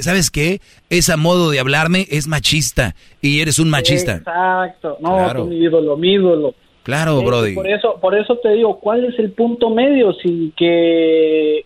¿Sabes 0.00 0.30
qué? 0.30 0.60
Ese 0.90 1.16
modo 1.16 1.50
de 1.50 1.60
hablarme 1.60 2.06
es 2.10 2.26
machista 2.28 2.94
y 3.22 3.40
eres 3.40 3.58
un 3.58 3.70
machista. 3.70 4.16
Exacto. 4.16 4.98
No, 5.00 5.46
mi 5.46 5.56
ídolo, 5.56 5.96
mi 5.96 6.12
ídolo. 6.12 6.54
Claro, 6.82 7.22
Brody. 7.22 7.54
Por 7.54 7.68
eso, 7.68 7.98
por 8.00 8.18
eso 8.18 8.38
te 8.42 8.52
digo, 8.52 8.80
¿cuál 8.80 9.04
es 9.04 9.18
el 9.18 9.32
punto 9.32 9.70
medio 9.70 10.12
sin 10.14 10.52
que 10.52 11.64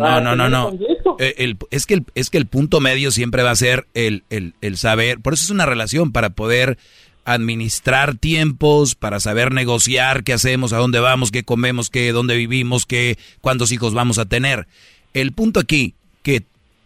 no, 0.00 0.06
ah, 0.06 0.20
no, 0.20 0.36
no, 0.36 0.48
no. 0.48 0.72
es, 1.18 1.86
que 1.86 1.94
el, 1.94 2.04
es 2.14 2.30
que 2.30 2.38
el 2.38 2.46
punto 2.46 2.80
medio 2.80 3.10
siempre 3.10 3.42
va 3.42 3.50
a 3.50 3.56
ser 3.56 3.86
el, 3.94 4.24
el, 4.30 4.54
el, 4.60 4.76
saber. 4.76 5.20
Por 5.20 5.34
eso 5.34 5.44
es 5.44 5.50
una 5.50 5.66
relación, 5.66 6.12
para 6.12 6.30
poder 6.30 6.78
administrar 7.24 8.16
tiempos, 8.16 8.94
para 8.94 9.20
saber 9.20 9.52
negociar 9.52 10.24
qué 10.24 10.32
hacemos, 10.32 10.72
a 10.72 10.78
dónde 10.78 11.00
vamos, 11.00 11.30
qué 11.30 11.42
comemos, 11.42 11.90
qué, 11.90 12.12
dónde 12.12 12.36
vivimos, 12.36 12.86
qué, 12.86 13.18
cuántos 13.40 13.72
hijos 13.72 13.92
vamos 13.92 14.18
a 14.18 14.24
tener. 14.24 14.66
El 15.12 15.32
punto 15.32 15.60
aquí, 15.60 15.94
que 16.22 16.44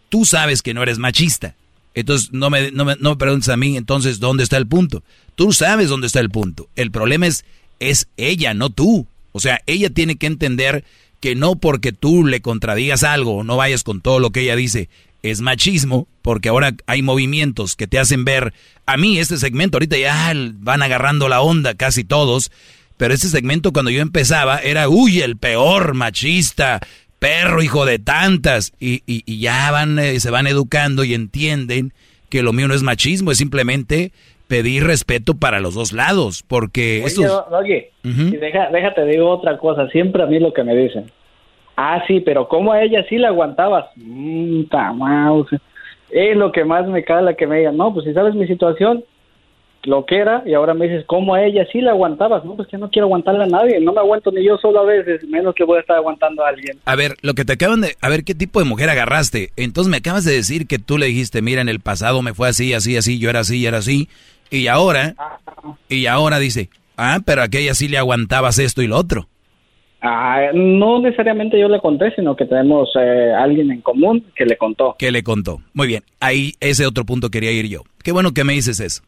tú 0.09 0.25
sabes 0.25 0.61
que 0.61 0.73
no 0.73 0.83
eres 0.83 0.97
machista. 0.97 1.55
Entonces 1.93 2.33
no 2.33 2.49
me, 2.49 2.71
no 2.71 2.83
me, 2.83 2.97
no 2.99 3.11
me 3.11 3.15
preguntes 3.15 3.47
a 3.47 3.55
mí, 3.55 3.77
entonces, 3.77 4.19
¿dónde 4.19 4.43
está 4.43 4.57
el 4.57 4.67
punto? 4.67 5.03
Tú 5.35 5.53
sabes 5.53 5.87
dónde 5.87 6.07
está 6.07 6.19
el 6.19 6.29
punto. 6.29 6.67
El 6.75 6.91
problema 6.91 7.27
es, 7.27 7.45
es 7.79 8.09
ella, 8.17 8.53
no 8.53 8.69
tú. 8.69 9.07
O 9.31 9.39
sea, 9.39 9.61
ella 9.65 9.89
tiene 9.89 10.17
que 10.17 10.27
entender 10.27 10.83
que 11.25 11.33
no 11.33 11.55
porque 11.55 11.91
tú 11.91 12.23
le 12.23 12.39
contradigas 12.39 13.01
algo 13.01 13.43
no 13.43 13.57
vayas 13.57 13.81
con 13.81 13.99
todo 13.99 14.19
lo 14.19 14.29
que 14.29 14.41
ella 14.41 14.55
dice, 14.55 14.89
es 15.23 15.41
machismo, 15.41 16.07
porque 16.21 16.49
ahora 16.49 16.75
hay 16.85 17.01
movimientos 17.01 17.75
que 17.75 17.87
te 17.87 17.97
hacen 17.97 18.25
ver, 18.25 18.53
a 18.85 18.95
mí 18.95 19.17
este 19.17 19.37
segmento, 19.37 19.77
ahorita 19.77 19.97
ya 19.97 20.31
van 20.35 20.83
agarrando 20.83 21.27
la 21.27 21.41
onda 21.41 21.73
casi 21.73 22.03
todos, 22.03 22.51
pero 22.97 23.15
este 23.15 23.29
segmento 23.29 23.73
cuando 23.73 23.89
yo 23.89 24.03
empezaba 24.03 24.59
era, 24.59 24.87
uy, 24.87 25.21
el 25.21 25.35
peor 25.35 25.95
machista, 25.95 26.79
perro, 27.17 27.63
hijo 27.63 27.87
de 27.87 27.97
tantas, 27.97 28.73
y, 28.79 29.01
y, 29.07 29.39
ya 29.39 29.71
van, 29.71 29.97
eh, 29.97 30.19
se 30.19 30.29
van 30.29 30.45
educando 30.45 31.03
y 31.03 31.15
entienden 31.15 31.91
que 32.29 32.43
lo 32.43 32.53
mío 32.53 32.67
no 32.67 32.75
es 32.75 32.83
machismo, 32.83 33.31
es 33.31 33.39
simplemente 33.39 34.11
pedir 34.47 34.85
respeto 34.85 35.35
para 35.35 35.59
los 35.59 35.73
dos 35.73 35.93
lados, 35.93 36.43
porque 36.47 37.03
oye, 37.05 37.27
Oye, 37.51 37.91
déjate 38.03 39.05
digo 39.05 39.29
otra 39.29 39.57
cosa, 39.57 39.87
siempre 39.89 40.23
a 40.23 40.25
mí 40.25 40.39
lo 40.39 40.53
que 40.53 40.63
me 40.63 40.75
dicen, 40.75 41.11
Ah, 41.77 42.03
sí, 42.07 42.21
pero 42.21 42.47
¿cómo 42.47 42.71
a 42.71 42.81
ella 42.81 43.05
sí 43.09 43.17
la 43.17 43.29
aguantabas? 43.29 43.85
Mmm, 43.95 44.63
es 46.11 46.37
lo 46.37 46.51
que 46.51 46.63
más 46.63 46.87
me 46.87 47.03
cala 47.03 47.33
que 47.33 47.47
me 47.47 47.57
digan, 47.57 47.75
no, 47.75 47.93
pues 47.93 48.05
si 48.05 48.13
sabes 48.13 48.33
mi 48.35 48.47
situación, 48.47 49.03
lo 49.83 50.05
que 50.05 50.17
era, 50.17 50.41
y 50.45 50.53
ahora 50.53 50.73
me 50.73 50.87
dices, 50.87 51.05
¿cómo 51.05 51.35
a 51.35 51.43
ella 51.43 51.65
sí 51.71 51.81
la 51.81 51.91
aguantabas? 51.91 52.43
No, 52.45 52.55
pues 52.55 52.67
que 52.67 52.77
no 52.77 52.89
quiero 52.89 53.07
aguantarle 53.07 53.43
a 53.43 53.47
nadie, 53.47 53.79
no 53.79 53.91
me 53.91 53.99
aguanto 53.99 54.31
ni 54.31 54.43
yo 54.43 54.57
solo 54.57 54.79
a 54.79 54.85
veces, 54.85 55.27
menos 55.27 55.53
que 55.53 55.63
voy 55.63 55.77
a 55.77 55.81
estar 55.81 55.97
aguantando 55.97 56.43
a 56.43 56.49
alguien. 56.49 56.79
A 56.85 56.95
ver, 56.95 57.15
lo 57.21 57.33
que 57.33 57.45
te 57.45 57.53
acaban 57.53 57.81
de, 57.81 57.95
a 58.01 58.09
ver, 58.09 58.23
¿qué 58.23 58.33
tipo 58.33 58.59
de 58.59 58.65
mujer 58.65 58.89
agarraste? 58.89 59.51
Entonces 59.57 59.91
me 59.91 59.97
acabas 59.97 60.23
de 60.23 60.33
decir 60.33 60.67
que 60.67 60.79
tú 60.79 60.97
le 60.97 61.07
dijiste, 61.07 61.41
mira, 61.41 61.61
en 61.61 61.69
el 61.69 61.81
pasado 61.81 62.21
me 62.21 62.33
fue 62.33 62.47
así, 62.47 62.73
así, 62.73 62.95
así, 62.97 63.19
yo 63.19 63.29
era 63.29 63.41
así, 63.41 63.61
yo 63.61 63.67
era 63.67 63.79
así, 63.79 64.07
y 64.49 64.67
ahora, 64.67 65.15
y 65.89 66.05
ahora 66.05 66.39
dice, 66.39 66.69
ah, 66.97 67.19
pero 67.25 67.41
a 67.41 67.45
aquella 67.45 67.73
sí 67.73 67.87
le 67.87 67.97
aguantabas 67.97 68.59
esto 68.59 68.81
y 68.81 68.87
lo 68.87 68.97
otro. 68.97 69.27
Ah, 70.01 70.51
no 70.53 70.99
necesariamente 70.99 71.59
yo 71.59 71.67
le 71.67 71.79
conté, 71.79 72.13
sino 72.15 72.35
que 72.35 72.45
tenemos 72.45 72.89
eh, 72.99 73.33
alguien 73.33 73.71
en 73.71 73.81
común 73.81 74.23
que 74.35 74.45
le 74.45 74.55
contó. 74.55 74.95
Que 74.99 75.11
le 75.11 75.23
contó. 75.23 75.61
Muy 75.73 75.87
bien, 75.87 76.03
ahí 76.19 76.53
ese 76.59 76.85
otro 76.85 77.05
punto 77.05 77.31
quería 77.31 77.51
ir 77.51 77.67
yo. 77.67 77.81
Qué 78.03 78.11
bueno 78.11 78.31
que 78.31 78.43
me 78.43 78.53
dices 78.53 78.79
eso. 78.79 79.01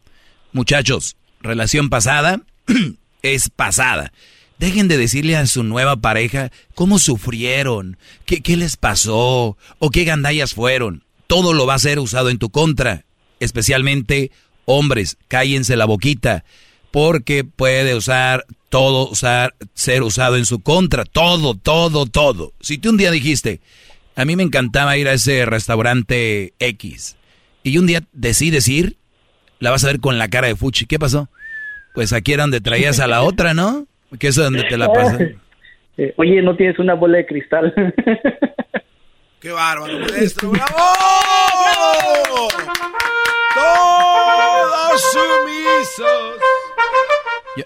Muchachos, 0.54 1.16
relación 1.40 1.90
pasada 1.90 2.42
es 3.22 3.52
pasada. 3.52 4.12
Dejen 4.58 4.88
de 4.88 4.98
decirle 4.98 5.36
a 5.36 5.46
su 5.46 5.64
nueva 5.64 5.98
pareja 5.98 6.50
cómo 6.74 6.98
sufrieron, 6.98 7.98
qué, 8.26 8.42
qué 8.42 8.58
les 8.58 8.76
pasó 8.76 9.56
o 9.78 9.90
qué 9.92 10.04
gandallas 10.04 10.56
fueron. 10.56 11.04
Todo 11.28 11.54
lo 11.54 11.68
va 11.68 11.76
a 11.76 11.80
ser 11.80 12.00
usado 12.00 12.32
en 12.32 12.40
tu 12.40 12.50
contra. 12.50 13.04
Especialmente 13.40 14.32
hombres, 14.68 15.18
cállense 15.28 15.76
la 15.76 15.86
boquita 15.86 16.44
porque 16.92 17.44
puede 17.44 17.96
usar 17.96 18.46
todo, 18.70 19.10
usar, 19.10 19.56
ser 19.74 20.04
usado 20.04 20.38
en 20.38 20.46
su 20.46 20.62
contra, 20.62 21.06
todo, 21.06 21.56
todo, 21.56 22.06
todo. 22.06 22.54
Si 22.60 22.78
tú 22.78 22.90
un 22.90 22.98
día 22.98 23.12
dijiste, 23.12 23.60
a 24.16 24.26
mí 24.26 24.36
me 24.36 24.44
encantaba 24.44 24.98
ir 24.98 25.08
a 25.08 25.14
ese 25.14 25.46
restaurante 25.46 26.54
X, 26.60 27.18
y 27.64 27.78
un 27.78 27.88
día 27.88 28.02
decides 28.14 28.68
ir, 28.68 28.98
la 29.60 29.72
vas 29.72 29.84
a 29.84 29.88
ver 29.88 30.00
con 30.00 30.18
la 30.18 30.30
cara 30.30 30.48
de 30.48 30.56
Fuchi. 30.56 30.86
¿Qué 30.86 31.00
pasó? 31.00 31.30
Pues 31.94 32.14
aquí 32.14 32.34
era 32.34 32.44
donde 32.44 32.62
traías 32.62 33.00
a 33.00 33.08
la 33.08 33.22
otra, 33.24 33.54
¿no? 33.54 33.88
Que 34.20 34.28
eso 34.28 34.42
es 34.42 34.48
donde 34.48 34.64
te 34.64 34.78
la 34.78 34.92
pasas. 34.92 35.22
Eh, 36.00 36.14
oye, 36.18 36.44
¿no 36.44 36.56
tienes 36.56 36.78
una 36.78 36.94
bola 36.94 37.18
de 37.18 37.26
cristal? 37.26 37.74
¡Qué 39.40 39.50
bárbaro, 39.50 40.00
maestro! 40.12 40.52
¡Bravo! 40.52 40.78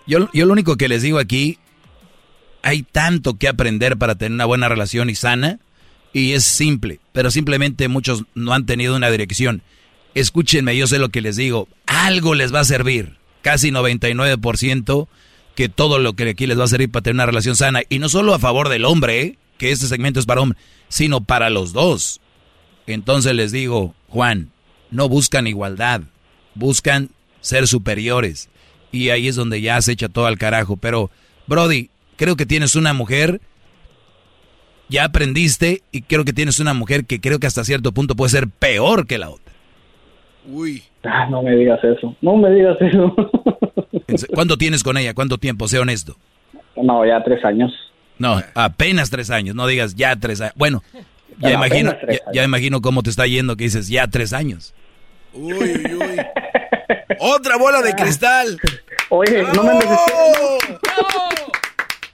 Yo, 0.07 0.29
yo, 0.33 0.45
lo 0.45 0.53
único 0.53 0.77
que 0.77 0.87
les 0.87 1.01
digo 1.01 1.19
aquí, 1.19 1.57
hay 2.63 2.83
tanto 2.83 3.35
que 3.35 3.47
aprender 3.47 3.97
para 3.97 4.15
tener 4.15 4.33
una 4.33 4.45
buena 4.45 4.69
relación 4.69 5.09
y 5.09 5.15
sana, 5.15 5.59
y 6.13 6.33
es 6.33 6.43
simple, 6.43 6.99
pero 7.11 7.31
simplemente 7.31 7.87
muchos 7.87 8.23
no 8.35 8.53
han 8.53 8.65
tenido 8.65 8.95
una 8.95 9.09
dirección. 9.09 9.61
Escúchenme, 10.13 10.75
yo 10.75 10.87
sé 10.87 10.99
lo 10.99 11.09
que 11.09 11.21
les 11.21 11.35
digo, 11.35 11.67
algo 11.85 12.35
les 12.35 12.53
va 12.53 12.61
a 12.61 12.65
servir, 12.65 13.17
casi 13.41 13.71
99% 13.71 15.07
que 15.55 15.69
todo 15.69 15.99
lo 15.99 16.13
que 16.13 16.29
aquí 16.29 16.47
les 16.47 16.59
va 16.59 16.63
a 16.63 16.67
servir 16.67 16.89
para 16.89 17.03
tener 17.03 17.15
una 17.15 17.25
relación 17.25 17.55
sana, 17.55 17.81
y 17.89 17.99
no 17.99 18.09
solo 18.09 18.33
a 18.33 18.39
favor 18.39 18.69
del 18.69 18.85
hombre, 18.85 19.21
¿eh? 19.21 19.37
que 19.57 19.71
este 19.71 19.87
segmento 19.87 20.19
es 20.19 20.25
para 20.25 20.41
hombre, 20.41 20.57
sino 20.87 21.21
para 21.21 21.49
los 21.49 21.73
dos. 21.73 22.21
Entonces 22.87 23.35
les 23.35 23.51
digo, 23.51 23.93
Juan, 24.07 24.51
no 24.89 25.07
buscan 25.07 25.47
igualdad, 25.47 26.01
buscan 26.55 27.09
ser 27.39 27.67
superiores 27.67 28.49
y 28.91 29.09
ahí 29.09 29.27
es 29.27 29.35
donde 29.35 29.61
ya 29.61 29.81
se 29.81 29.93
echa 29.93 30.09
todo 30.09 30.25
al 30.25 30.37
carajo. 30.37 30.77
Pero, 30.77 31.09
Brody, 31.47 31.89
creo 32.17 32.35
que 32.35 32.45
tienes 32.45 32.75
una 32.75 32.93
mujer, 32.93 33.41
ya 34.89 35.05
aprendiste 35.05 35.81
y 35.91 36.01
creo 36.01 36.25
que 36.25 36.33
tienes 36.33 36.59
una 36.59 36.73
mujer 36.73 37.05
que 37.05 37.19
creo 37.21 37.39
que 37.39 37.47
hasta 37.47 37.63
cierto 37.63 37.91
punto 37.91 38.15
puede 38.15 38.29
ser 38.31 38.47
peor 38.47 39.07
que 39.07 39.17
la 39.17 39.29
otra. 39.29 39.53
Uy. 40.45 40.83
Ah, 41.03 41.27
no 41.29 41.41
me 41.41 41.55
digas 41.55 41.79
eso, 41.83 42.15
no 42.21 42.37
me 42.37 42.51
digas 42.51 42.77
eso. 42.81 43.15
¿Cuánto 44.33 44.57
tienes 44.57 44.83
con 44.83 44.97
ella? 44.97 45.13
¿Cuánto 45.13 45.37
tiempo? 45.37 45.67
Sé 45.67 45.79
honesto. 45.79 46.17
No, 46.75 47.05
ya 47.05 47.23
tres 47.23 47.43
años. 47.43 47.71
No, 48.17 48.39
apenas 48.53 49.09
tres 49.09 49.31
años, 49.31 49.55
no 49.55 49.65
digas 49.65 49.95
ya 49.95 50.15
tres 50.15 50.41
años. 50.41 50.53
Bueno, 50.55 50.83
ya, 51.39 51.53
imagino, 51.53 51.95
ya, 52.33 52.43
imagino 52.43 52.81
cómo 52.81 53.01
te 53.01 53.09
está 53.09 53.25
yendo 53.25 53.55
que 53.55 53.63
dices 53.63 53.87
ya 53.87 54.07
tres 54.07 54.31
años. 54.31 54.75
Uy, 55.33 55.53
uy, 55.53 55.93
uy. 55.93 56.17
Otra 57.19 57.57
bola 57.57 57.81
de 57.81 57.93
cristal. 57.93 58.59
Oye, 59.09 59.43
no 59.53 59.63
me 59.63 59.73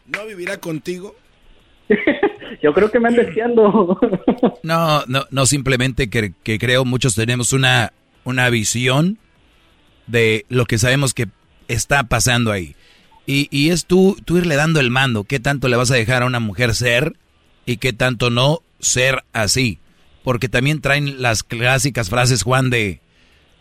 ¿No 0.07 0.25
vivirá 0.25 0.57
contigo? 0.57 1.15
Yo 2.61 2.73
creo 2.73 2.91
que 2.91 2.99
me 2.99 3.09
anda 3.09 3.23
deseando. 3.23 3.99
no, 4.63 5.03
no, 5.05 5.25
no, 5.29 5.45
simplemente 5.45 6.09
que, 6.09 6.33
creo 6.59 6.85
muchos 6.85 7.15
tenemos 7.15 7.53
una, 7.53 7.93
una 8.23 8.49
visión 8.49 9.17
de 10.07 10.45
lo 10.49 10.65
que 10.65 10.77
sabemos 10.77 11.13
que 11.13 11.27
está 11.67 12.03
pasando 12.03 12.51
ahí. 12.51 12.75
Y, 13.25 13.47
y 13.51 13.69
es 13.69 13.85
tú, 13.85 14.17
tú 14.25 14.37
irle 14.37 14.55
dando 14.55 14.79
el 14.79 14.89
mando, 14.89 15.23
qué 15.23 15.39
tanto 15.39 15.67
le 15.67 15.75
vas 15.75 15.91
a 15.91 15.95
dejar 15.95 16.23
a 16.23 16.27
una 16.27 16.39
mujer 16.39 16.73
ser 16.73 17.15
y 17.65 17.77
qué 17.77 17.93
tanto 17.93 18.29
no 18.29 18.61
ser 18.79 19.23
así. 19.33 19.79
Porque 20.23 20.49
también 20.49 20.81
traen 20.81 21.21
las 21.21 21.43
clásicas 21.43 22.09
frases, 22.09 22.43
Juan, 22.43 22.69
de 22.69 23.01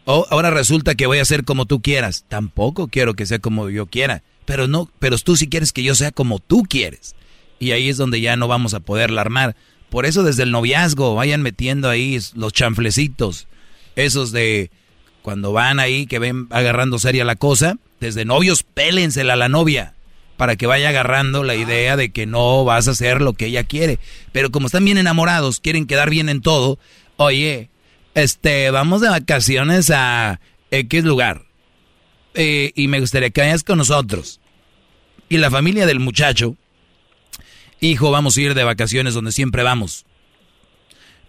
Oh, 0.08 0.24
ahora 0.30 0.50
resulta 0.50 0.94
que 0.94 1.06
voy 1.06 1.18
a 1.18 1.24
ser 1.24 1.44
como 1.44 1.66
tú 1.66 1.82
quieras. 1.82 2.24
Tampoco 2.28 2.86
quiero 2.86 3.14
que 3.14 3.26
sea 3.26 3.40
como 3.40 3.68
yo 3.70 3.86
quiera. 3.86 4.22
Pero 4.44 4.68
no, 4.68 4.88
pero 5.00 5.18
tú 5.18 5.36
sí 5.36 5.48
quieres 5.48 5.72
que 5.72 5.82
yo 5.82 5.96
sea 5.96 6.12
como 6.12 6.38
tú 6.38 6.62
quieres. 6.62 7.16
Y 7.58 7.72
ahí 7.72 7.88
es 7.88 7.96
donde 7.96 8.20
ya 8.20 8.36
no 8.36 8.46
vamos 8.46 8.72
a 8.72 8.80
poderla 8.80 9.22
armar. 9.22 9.56
Por 9.90 10.06
eso 10.06 10.22
desde 10.22 10.44
el 10.44 10.52
noviazgo 10.52 11.16
vayan 11.16 11.42
metiendo 11.42 11.90
ahí 11.90 12.20
los 12.34 12.52
chanflecitos. 12.52 13.48
Esos 13.96 14.30
de 14.30 14.70
cuando 15.22 15.50
van 15.52 15.80
ahí 15.80 16.06
que 16.06 16.20
ven 16.20 16.46
agarrando 16.50 17.00
seria 17.00 17.24
la 17.24 17.34
cosa. 17.34 17.76
Desde 17.98 18.24
novios 18.24 18.62
pélensela 18.62 19.32
a 19.32 19.36
la 19.36 19.48
novia. 19.48 19.94
Para 20.36 20.54
que 20.54 20.68
vaya 20.68 20.90
agarrando 20.90 21.42
la 21.42 21.56
idea 21.56 21.96
de 21.96 22.10
que 22.10 22.26
no 22.26 22.64
vas 22.64 22.86
a 22.86 22.92
hacer 22.92 23.20
lo 23.20 23.32
que 23.32 23.46
ella 23.46 23.64
quiere. 23.64 23.98
Pero 24.30 24.52
como 24.52 24.66
están 24.66 24.84
bien 24.84 24.98
enamorados, 24.98 25.58
quieren 25.58 25.86
quedar 25.86 26.10
bien 26.10 26.28
en 26.28 26.42
todo. 26.42 26.78
Oye, 27.16 27.70
este, 28.16 28.70
vamos 28.70 29.02
de 29.02 29.10
vacaciones 29.10 29.90
a 29.90 30.40
X 30.70 31.04
lugar. 31.04 31.44
Eh, 32.34 32.72
y 32.74 32.88
me 32.88 32.98
gustaría 32.98 33.30
que 33.30 33.42
vayas 33.42 33.62
con 33.62 33.76
nosotros. 33.76 34.40
Y 35.28 35.36
la 35.36 35.50
familia 35.50 35.84
del 35.84 36.00
muchacho, 36.00 36.56
hijo, 37.80 38.10
vamos 38.10 38.36
a 38.36 38.40
ir 38.40 38.54
de 38.54 38.64
vacaciones 38.64 39.12
donde 39.12 39.32
siempre 39.32 39.62
vamos. 39.62 40.06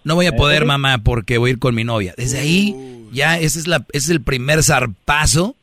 No 0.06 0.16
voy 0.16 0.28
a 0.28 0.36
poder, 0.36 0.64
mamá, 0.66 1.00
porque 1.00 1.38
voy 1.38 1.50
a 1.50 1.54
ir 1.54 1.60
con 1.60 1.76
mi 1.76 1.84
novia. 1.84 2.14
Desde 2.16 2.40
ahí, 2.40 2.74
ya 3.12 3.38
ese 3.38 3.60
es, 3.60 3.68
la, 3.68 3.86
ese 3.92 4.06
es 4.06 4.10
el 4.10 4.22
primer 4.22 4.64
zarpazo 4.64 5.58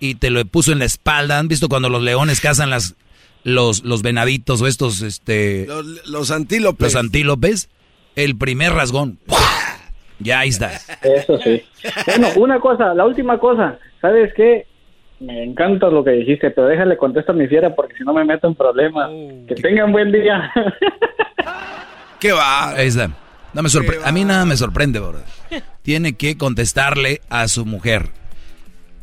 y 0.00 0.14
te 0.14 0.30
lo 0.30 0.42
puso 0.46 0.72
en 0.72 0.78
la 0.78 0.86
espalda. 0.86 1.38
¿Han 1.38 1.48
visto 1.48 1.68
cuando 1.68 1.90
los 1.90 2.02
leones 2.02 2.40
cazan 2.40 2.70
las, 2.70 2.94
los, 3.44 3.84
los 3.84 4.00
venaditos 4.00 4.62
o 4.62 4.66
estos, 4.66 5.02
este... 5.02 5.66
Los, 5.66 6.06
los 6.06 6.30
antílopes. 6.30 6.82
Los 6.82 6.96
antílopes, 6.96 7.68
el 8.14 8.36
primer 8.36 8.72
rasgón, 8.72 9.18
ya 10.18 10.40
ahí 10.40 10.48
está. 10.50 10.72
Eso 11.02 11.38
sí. 11.38 11.62
Bueno, 12.06 12.28
una 12.36 12.60
cosa, 12.60 12.94
la 12.94 13.04
última 13.06 13.38
cosa, 13.38 13.78
¿sabes 14.00 14.32
qué? 14.34 14.66
Me 15.20 15.42
encanta 15.44 15.88
lo 15.88 16.04
que 16.04 16.10
dijiste, 16.10 16.50
pero 16.50 16.66
déjale 16.66 16.96
contestar 16.96 17.34
a 17.34 17.38
mi 17.38 17.46
fiera 17.48 17.74
porque 17.74 17.94
si 17.96 18.04
no 18.04 18.12
me 18.12 18.24
meto 18.24 18.46
en 18.48 18.54
problemas. 18.54 19.08
que 19.48 19.54
tengan 19.54 19.90
buen 19.92 20.12
día. 20.12 20.52
¿Qué 22.20 22.32
va? 22.32 22.70
Ahí 22.70 22.88
está. 22.88 23.10
No 23.54 23.62
me 23.62 23.68
sorpre- 23.70 24.00
a 24.04 24.12
mí 24.12 24.24
nada 24.24 24.44
me 24.44 24.56
sorprende, 24.56 25.00
bro. 25.00 25.20
Tiene 25.82 26.14
que 26.14 26.36
contestarle 26.36 27.20
a 27.30 27.48
su 27.48 27.64
mujer. 27.64 28.10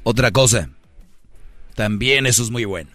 Otra 0.03 0.31
cosa, 0.31 0.69
también 1.76 2.26
eso 2.27 2.44
es 2.44 2.52
muy 2.52 2.65
bueno. 2.65 2.91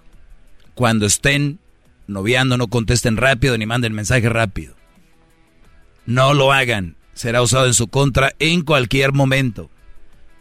Cuando 0.74 1.06
estén 1.06 1.58
noviando, 2.06 2.56
no 2.56 2.68
contesten 2.68 3.16
rápido 3.16 3.58
ni 3.58 3.66
manden 3.66 3.94
mensaje 3.94 4.28
rápido. 4.28 4.74
No 6.06 6.34
lo 6.34 6.52
hagan. 6.52 6.94
Será 7.18 7.42
usado 7.42 7.66
en 7.66 7.74
su 7.74 7.88
contra 7.88 8.32
en 8.38 8.60
cualquier 8.60 9.12
momento. 9.12 9.70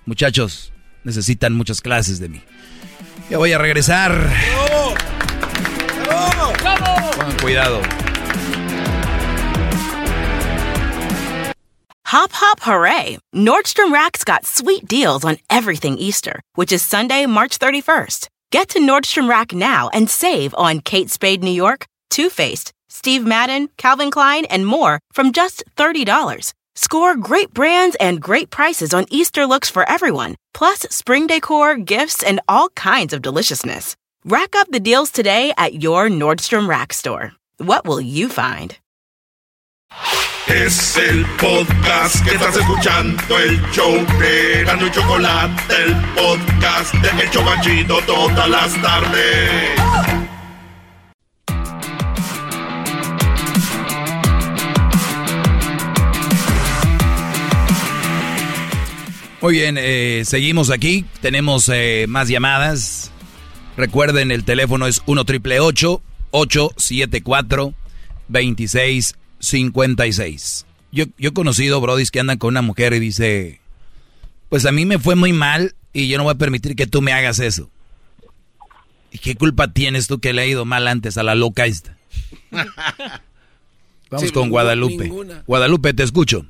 Muchachos, 0.06 0.72
necesitan 1.04 1.56
muchas 1.56 1.82
clases 1.82 2.20
de 2.20 2.30
mí. 2.30 2.44
Ya 3.32 3.40
voy 3.40 3.52
a 3.52 3.58
regresar. 3.58 4.14
Pongan 7.16 7.38
cuidado. 7.42 7.82
Hop, 12.06 12.32
hop, 12.32 12.60
hooray! 12.60 13.18
Nordstrom 13.34 13.92
Rack's 13.92 14.24
got 14.24 14.46
sweet 14.46 14.88
deals 14.88 15.26
on 15.26 15.38
everything 15.50 15.98
Easter, 15.98 16.40
which 16.54 16.72
is 16.72 16.84
Sunday, 16.84 17.26
March 17.26 17.58
31st. 17.58 18.28
Get 18.52 18.70
to 18.70 18.80
Nordstrom 18.80 19.28
Rack 19.28 19.52
now 19.52 19.90
and 19.94 20.08
save 20.08 20.54
on 20.54 20.82
Kate 20.82 21.10
Spade 21.10 21.44
New 21.44 21.50
York, 21.50 21.88
Too 22.12 22.30
Faced, 22.30 22.72
Steve 22.88 23.26
Madden, 23.26 23.70
Calvin 23.78 24.12
Klein, 24.12 24.46
and 24.46 24.68
more 24.68 25.00
from 25.12 25.32
just 25.32 25.64
$30. 25.76 26.54
Score 26.80 27.18
great 27.18 27.56
brands 27.56 27.98
and 28.00 28.22
great 28.22 28.52
prices 28.52 28.94
on 28.94 29.08
Easter 29.10 29.48
looks 29.48 29.68
for 29.68 29.84
everyone, 29.90 30.36
plus 30.54 30.82
spring 30.92 31.26
decor, 31.26 31.76
gifts, 31.76 32.22
and 32.22 32.40
all 32.48 32.70
kinds 32.76 33.14
of 33.14 33.24
deliciousness. 33.24 33.96
Rack 34.24 34.56
up 34.56 34.68
the 34.70 34.80
deals 34.80 35.10
today 35.10 35.52
at 35.58 35.82
your 35.82 36.08
Nordstrom 36.08 36.70
Rack 36.70 36.94
store. 36.94 37.32
What 37.58 37.88
will 37.88 38.00
you 38.00 38.30
find? 38.30 38.78
Es 40.46 40.96
el 40.98 41.26
podcast 41.40 42.24
que 42.24 42.36
estás 42.36 42.56
escuchando, 42.56 43.38
el 43.40 43.60
show 43.72 43.94
de 44.20 44.62
Erasmo 44.62 44.86
y 44.86 44.92
Chocolate, 44.92 45.74
el 45.84 45.96
podcast 46.14 46.94
de 46.94 47.24
El 47.24 47.32
Chobachito 47.32 48.00
todas 48.06 48.48
las 48.48 48.82
tardes. 48.84 50.27
Muy 59.42 59.54
bien, 59.54 59.78
eh, 59.80 60.24
seguimos 60.26 60.70
aquí. 60.72 61.06
Tenemos 61.22 61.70
eh, 61.74 62.06
más 62.10 62.28
llamadas. 62.28 63.12
Recuerden, 63.76 64.32
el 64.32 64.44
teléfono 64.44 64.86
es 64.88 65.02
1 65.06 65.24
triple 65.26 65.60
874 65.60 67.74
2656. 68.28 70.66
Yo, 70.92 71.06
yo 71.18 71.30
he 71.30 71.34
conocido 71.34 71.80
brodis 71.82 72.10
que 72.12 72.20
andan 72.20 72.38
con 72.40 72.50
una 72.50 72.62
mujer 72.64 72.94
y 72.94 73.00
dice, 73.00 73.62
pues 74.50 74.66
a 74.66 74.72
mí 74.72 74.86
me 74.86 74.98
fue 75.00 75.16
muy 75.16 75.34
mal 75.34 75.76
y 75.94 76.08
yo 76.08 76.18
no 76.18 76.24
voy 76.24 76.34
a 76.34 76.38
permitir 76.38 76.76
que 76.76 76.88
tú 76.88 77.02
me 77.04 77.14
hagas 77.14 77.38
eso. 77.40 77.70
¿Y 79.12 79.20
qué 79.20 79.36
culpa 79.36 79.72
tienes 79.72 80.08
tú 80.08 80.20
que 80.20 80.34
le 80.34 80.42
ha 80.42 80.46
ido 80.48 80.66
mal 80.66 80.88
antes 80.88 81.18
a 81.18 81.24
la 81.24 81.36
loca 81.36 81.66
esta? 81.68 81.96
Vamos 84.10 84.26
Sí, 84.28 84.32
con 84.32 84.50
Guadalupe. 84.50 85.04
ninguna. 85.04 85.44
Guadalupe, 85.46 85.94
te 85.94 86.02
escucho. 86.04 86.46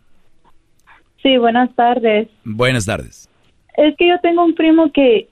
Sí, 1.28 1.36
buenas 1.36 1.70
tardes. 1.76 2.30
Buenas 2.46 2.86
tardes. 2.86 3.28
Es 3.76 3.98
que 3.98 4.08
yo 4.08 4.18
tengo 4.22 4.46
un 4.46 4.56
primo 4.56 4.90
que 4.94 5.28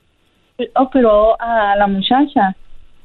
operó 0.76 1.39
a 1.39 1.77
la 1.77 1.88
muchacha 1.88 2.53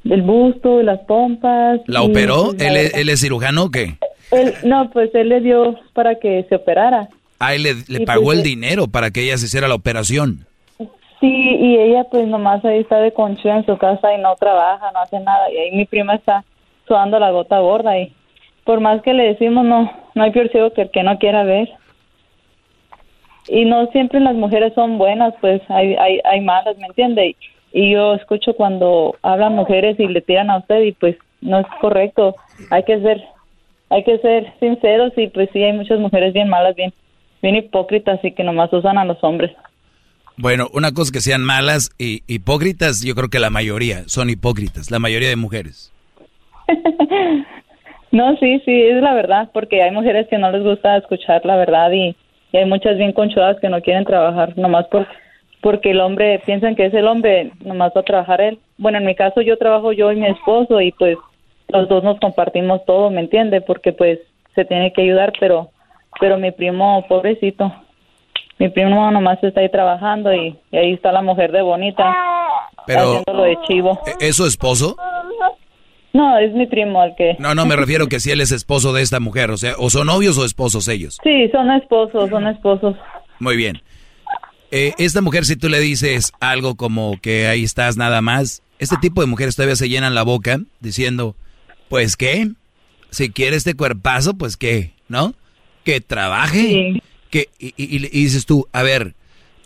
del 0.03 0.23
busto, 0.23 0.83
las 0.83 0.99
pompas. 0.99 1.79
¿La 1.87 2.01
operó? 2.01 2.51
¿Él, 2.51 2.73
la- 2.73 2.81
es- 2.81 2.93
él 2.95 3.07
es 3.07 3.21
cirujano 3.21 3.63
o 3.63 3.69
qué? 3.71 3.95
él- 4.31 4.53
no, 4.65 4.89
pues 4.91 5.09
él 5.15 5.29
le 5.29 5.39
dio 5.39 5.79
para 5.93 6.15
que 6.15 6.45
se 6.49 6.55
operara. 6.55 7.07
Ah, 7.39 7.55
él 7.55 7.63
le, 7.87 8.05
pagó 8.05 8.25
pues, 8.25 8.39
el 8.39 8.43
dinero 8.43 8.87
para 8.89 9.09
que 9.09 9.23
ella 9.23 9.37
se 9.37 9.45
hiciera 9.45 9.69
la 9.69 9.75
operación. 9.75 10.45
Sí, 10.77 11.27
y 11.61 11.77
ella 11.77 12.03
pues 12.11 12.27
nomás 12.27 12.65
ahí 12.65 12.79
está 12.79 12.97
de 12.99 13.13
conchuda 13.13 13.55
en 13.59 13.65
su 13.65 13.77
casa 13.77 14.13
y 14.13 14.21
no 14.21 14.35
trabaja, 14.35 14.91
no 14.91 14.99
hace 14.99 15.17
nada. 15.21 15.49
Y 15.49 15.55
ahí 15.59 15.71
mi 15.77 15.85
prima 15.85 16.15
está 16.15 16.43
sudando 16.89 17.19
la 17.19 17.31
gota 17.31 17.57
gorda 17.59 17.97
y 17.97 18.11
por 18.65 18.81
más 18.81 19.01
que 19.01 19.13
le 19.13 19.23
decimos 19.29 19.63
no, 19.63 19.89
no 20.13 20.23
hay 20.23 20.31
peor 20.31 20.49
ciego 20.51 20.73
que 20.73 20.81
el 20.81 20.91
que 20.91 21.03
no 21.03 21.17
quiera 21.19 21.43
ver. 21.43 21.69
Y 23.47 23.65
no 23.65 23.87
siempre 23.87 24.19
las 24.19 24.35
mujeres 24.35 24.73
son 24.73 24.97
buenas, 24.97 25.33
pues 25.41 25.61
hay, 25.69 25.95
hay, 25.95 26.19
hay 26.23 26.41
malas, 26.41 26.77
¿me 26.77 26.87
entiende? 26.87 27.35
Y, 27.73 27.91
yo 27.93 28.15
escucho 28.15 28.53
cuando 28.53 29.15
hablan 29.21 29.55
mujeres 29.55 29.97
y 29.97 30.07
le 30.07 30.21
tiran 30.21 30.49
a 30.49 30.57
usted 30.57 30.81
y 30.81 30.91
pues 30.91 31.15
no 31.39 31.59
es 31.59 31.65
correcto. 31.79 32.35
Hay 32.69 32.83
que 32.83 32.99
ser, 32.99 33.23
hay 33.89 34.03
que 34.03 34.17
ser 34.19 34.53
sinceros 34.59 35.13
y 35.15 35.27
pues 35.27 35.49
sí 35.53 35.63
hay 35.63 35.73
muchas 35.73 35.99
mujeres 35.99 36.33
bien 36.33 36.49
malas, 36.49 36.75
bien, 36.75 36.93
bien 37.41 37.55
hipócritas 37.55 38.19
y 38.23 38.33
que 38.33 38.43
nomás 38.43 38.73
usan 38.73 38.97
a 38.97 39.05
los 39.05 39.23
hombres. 39.23 39.51
Bueno, 40.35 40.67
una 40.73 40.91
cosa 40.91 41.13
que 41.13 41.21
sean 41.21 41.43
malas 41.43 41.91
y 41.97 42.23
hipócritas, 42.27 43.03
yo 43.03 43.15
creo 43.15 43.29
que 43.29 43.39
la 43.39 43.49
mayoría 43.49 44.03
son 44.07 44.29
hipócritas, 44.29 44.91
la 44.91 44.99
mayoría 44.99 45.29
de 45.29 45.35
mujeres. 45.37 45.93
No, 48.11 48.35
sí, 48.37 48.61
sí, 48.65 48.81
es 48.81 49.01
la 49.01 49.13
verdad, 49.13 49.49
porque 49.53 49.81
hay 49.81 49.91
mujeres 49.91 50.27
que 50.27 50.37
no 50.37 50.51
les 50.51 50.63
gusta 50.63 50.97
escuchar 50.97 51.45
la 51.45 51.55
verdad 51.55 51.91
y, 51.93 52.15
y 52.51 52.57
hay 52.57 52.65
muchas 52.65 52.97
bien 52.97 53.13
conchudas 53.13 53.59
que 53.59 53.69
no 53.69 53.81
quieren 53.81 54.05
trabajar 54.05 54.57
nomás 54.57 54.87
por, 54.87 55.07
porque 55.61 55.91
el 55.91 56.01
hombre, 56.01 56.41
piensan 56.45 56.75
que 56.75 56.85
es 56.85 56.93
el 56.93 57.07
hombre, 57.07 57.51
nomás 57.61 57.91
va 57.95 58.01
a 58.01 58.05
trabajar 58.05 58.41
él. 58.41 58.59
Bueno, 58.77 58.97
en 58.97 59.05
mi 59.05 59.15
caso 59.15 59.41
yo 59.41 59.57
trabajo 59.57 59.91
yo 59.91 60.11
y 60.11 60.15
mi 60.17 60.27
esposo 60.27 60.81
y 60.81 60.91
pues 60.91 61.17
los 61.69 61.87
dos 61.87 62.03
nos 62.03 62.19
compartimos 62.19 62.83
todo, 62.85 63.09
¿me 63.09 63.21
entiende? 63.21 63.61
Porque 63.61 63.93
pues 63.93 64.19
se 64.55 64.65
tiene 64.65 64.91
que 64.91 65.01
ayudar, 65.01 65.33
pero 65.39 65.69
pero 66.19 66.37
mi 66.37 66.51
primo, 66.51 67.05
pobrecito, 67.07 67.73
mi 68.59 68.69
primo 68.69 69.09
nomás 69.11 69.41
está 69.43 69.61
ahí 69.61 69.69
trabajando 69.69 70.33
y, 70.33 70.57
y 70.71 70.77
ahí 70.77 70.93
está 70.93 71.11
la 71.11 71.21
mujer 71.21 71.51
de 71.51 71.61
bonita 71.61 72.15
Pero, 72.85 73.01
haciéndolo 73.01 73.43
de 73.43 73.57
chivo. 73.67 73.99
¿es 74.19 74.35
su 74.35 74.45
esposo? 74.45 74.95
No, 76.13 76.37
es 76.37 76.51
mi 76.53 76.65
primo 76.67 77.03
el 77.03 77.13
que... 77.15 77.35
No, 77.39 77.55
no, 77.55 77.65
me 77.65 77.75
refiero 77.75 78.07
que 78.07 78.19
si 78.19 78.31
él 78.31 78.41
es 78.41 78.51
esposo 78.51 78.91
de 78.93 79.01
esta 79.01 79.19
mujer, 79.19 79.49
o 79.51 79.57
sea, 79.57 79.75
o 79.77 79.89
son 79.89 80.07
novios 80.07 80.37
o 80.37 80.45
esposos 80.45 80.87
ellos. 80.87 81.17
Sí, 81.23 81.47
son 81.51 81.71
esposos, 81.71 82.29
son 82.29 82.47
esposos. 82.47 82.95
Muy 83.39 83.55
bien. 83.55 83.81
Eh, 84.71 84.93
esta 84.97 85.21
mujer, 85.21 85.45
si 85.45 85.55
tú 85.55 85.69
le 85.69 85.79
dices 85.79 86.31
algo 86.39 86.75
como 86.75 87.19
que 87.21 87.47
ahí 87.47 87.63
estás 87.63 87.97
nada 87.97 88.21
más, 88.21 88.61
este 88.79 88.95
tipo 89.01 89.21
de 89.21 89.27
mujeres 89.27 89.55
todavía 89.55 89.75
se 89.75 89.89
llenan 89.89 90.15
la 90.15 90.23
boca 90.23 90.59
diciendo, 90.79 91.35
pues 91.89 92.15
qué, 92.17 92.49
si 93.09 93.29
quiere 93.31 93.55
este 93.57 93.75
cuerpazo, 93.75 94.33
pues 94.33 94.57
qué, 94.57 94.91
¿no? 95.07 95.33
Que 95.83 96.01
trabaje. 96.01 97.01
Que, 97.29 97.47
y, 97.59 97.67
y- 97.77 97.95
y 98.05 98.23
dices 98.23 98.45
tú, 98.45 98.67
a 98.73 98.81
ver, 98.83 99.13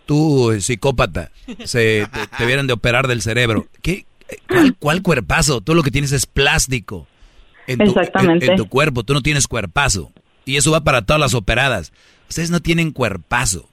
tú, 0.05 0.55
psicópata, 0.59 1.31
se, 1.63 2.07
te, 2.11 2.27
te 2.37 2.45
de 2.63 2.73
operar 2.73 3.07
del 3.07 3.21
cerebro. 3.21 3.67
¿Qué? 3.81 4.05
¿Cuál, 4.47 4.75
cuál 4.77 5.01
cuerpazo? 5.01 5.61
Tú 5.61 5.75
lo 5.75 5.83
que 5.83 5.91
tienes 5.91 6.11
es 6.11 6.25
plástico 6.25 7.07
en 7.67 7.77
tu, 7.77 7.83
en- 7.83 7.89
Exactamente. 7.89 8.45
en 8.47 8.55
tu 8.57 8.67
cuerpo, 8.67 9.03
tú 9.03 9.13
no 9.13 9.21
tienes 9.21 9.47
cuerpazo. 9.47 10.11
Y 10.45 10.57
eso 10.57 10.71
va 10.71 10.83
para 10.83 11.03
todas 11.03 11.19
las 11.19 11.33
operadas. 11.33 11.91
Ustedes 12.29 12.51
no 12.51 12.59
tienen 12.59 12.91
cuerpazo. 12.91 13.69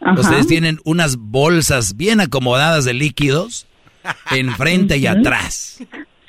Ajá. 0.00 0.20
Ustedes 0.20 0.46
tienen 0.46 0.78
unas 0.84 1.16
bolsas 1.16 1.96
bien 1.96 2.20
acomodadas 2.20 2.84
de 2.84 2.94
líquidos 2.94 3.66
enfrente 4.30 4.96
y 4.98 5.06
atrás. 5.06 5.82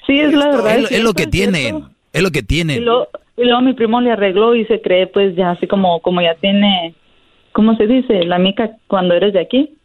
Sí, 0.08 0.20
es 0.20 0.34
la 0.34 0.48
verdad. 0.48 0.78
Es, 0.80 0.92
es 0.92 1.04
lo 1.04 1.14
que 1.14 1.24
cierto. 1.24 1.32
tienen. 1.32 1.84
Es 2.14 2.24
lo 2.24 2.32
que 2.32 2.40
Y 2.40 2.44
tienen. 2.44 2.84
luego, 2.84 3.08
y 3.38 3.44
luego 3.44 3.62
mi 3.62 3.74
primo 3.74 4.02
le 4.02 4.12
arregló 4.12 4.56
y 4.56 4.66
se 4.66 4.82
cree 4.82 5.06
pues 5.08 5.36
ya 5.36 5.52
así 5.52 5.68
como 5.68 6.02
como 6.02 6.22
ya 6.22 6.34
tiene, 6.42 6.96
¿cómo 7.52 7.76
se 7.78 7.86
dice? 7.86 8.24
La 8.26 8.40
mica 8.40 8.72
cuando 8.88 9.14
eres 9.14 9.34
de 9.34 9.42
aquí. 9.42 9.76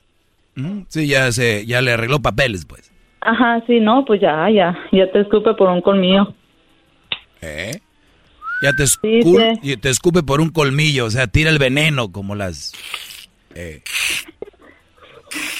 Sí, 0.88 1.06
ya 1.08 1.30
se, 1.32 1.66
ya 1.66 1.82
le 1.82 1.92
arregló 1.92 2.20
papeles, 2.22 2.64
pues. 2.64 2.90
Ajá, 3.24 3.62
sí, 3.66 3.80
no, 3.80 4.04
pues 4.04 4.20
ya, 4.20 4.48
ya, 4.50 4.78
ya 4.92 5.10
te 5.10 5.20
escupe 5.20 5.54
por 5.54 5.68
un 5.70 5.80
colmillo. 5.80 6.34
¿Eh? 7.40 7.80
Ya 8.62 8.72
te, 8.72 8.84
escu- 8.84 9.80
te 9.80 9.88
escupe 9.88 10.22
por 10.22 10.40
un 10.40 10.50
colmillo, 10.50 11.06
o 11.06 11.10
sea, 11.10 11.26
tira 11.26 11.50
el 11.50 11.58
veneno 11.58 12.12
como 12.12 12.34
las... 12.34 12.72
eh, 13.54 13.80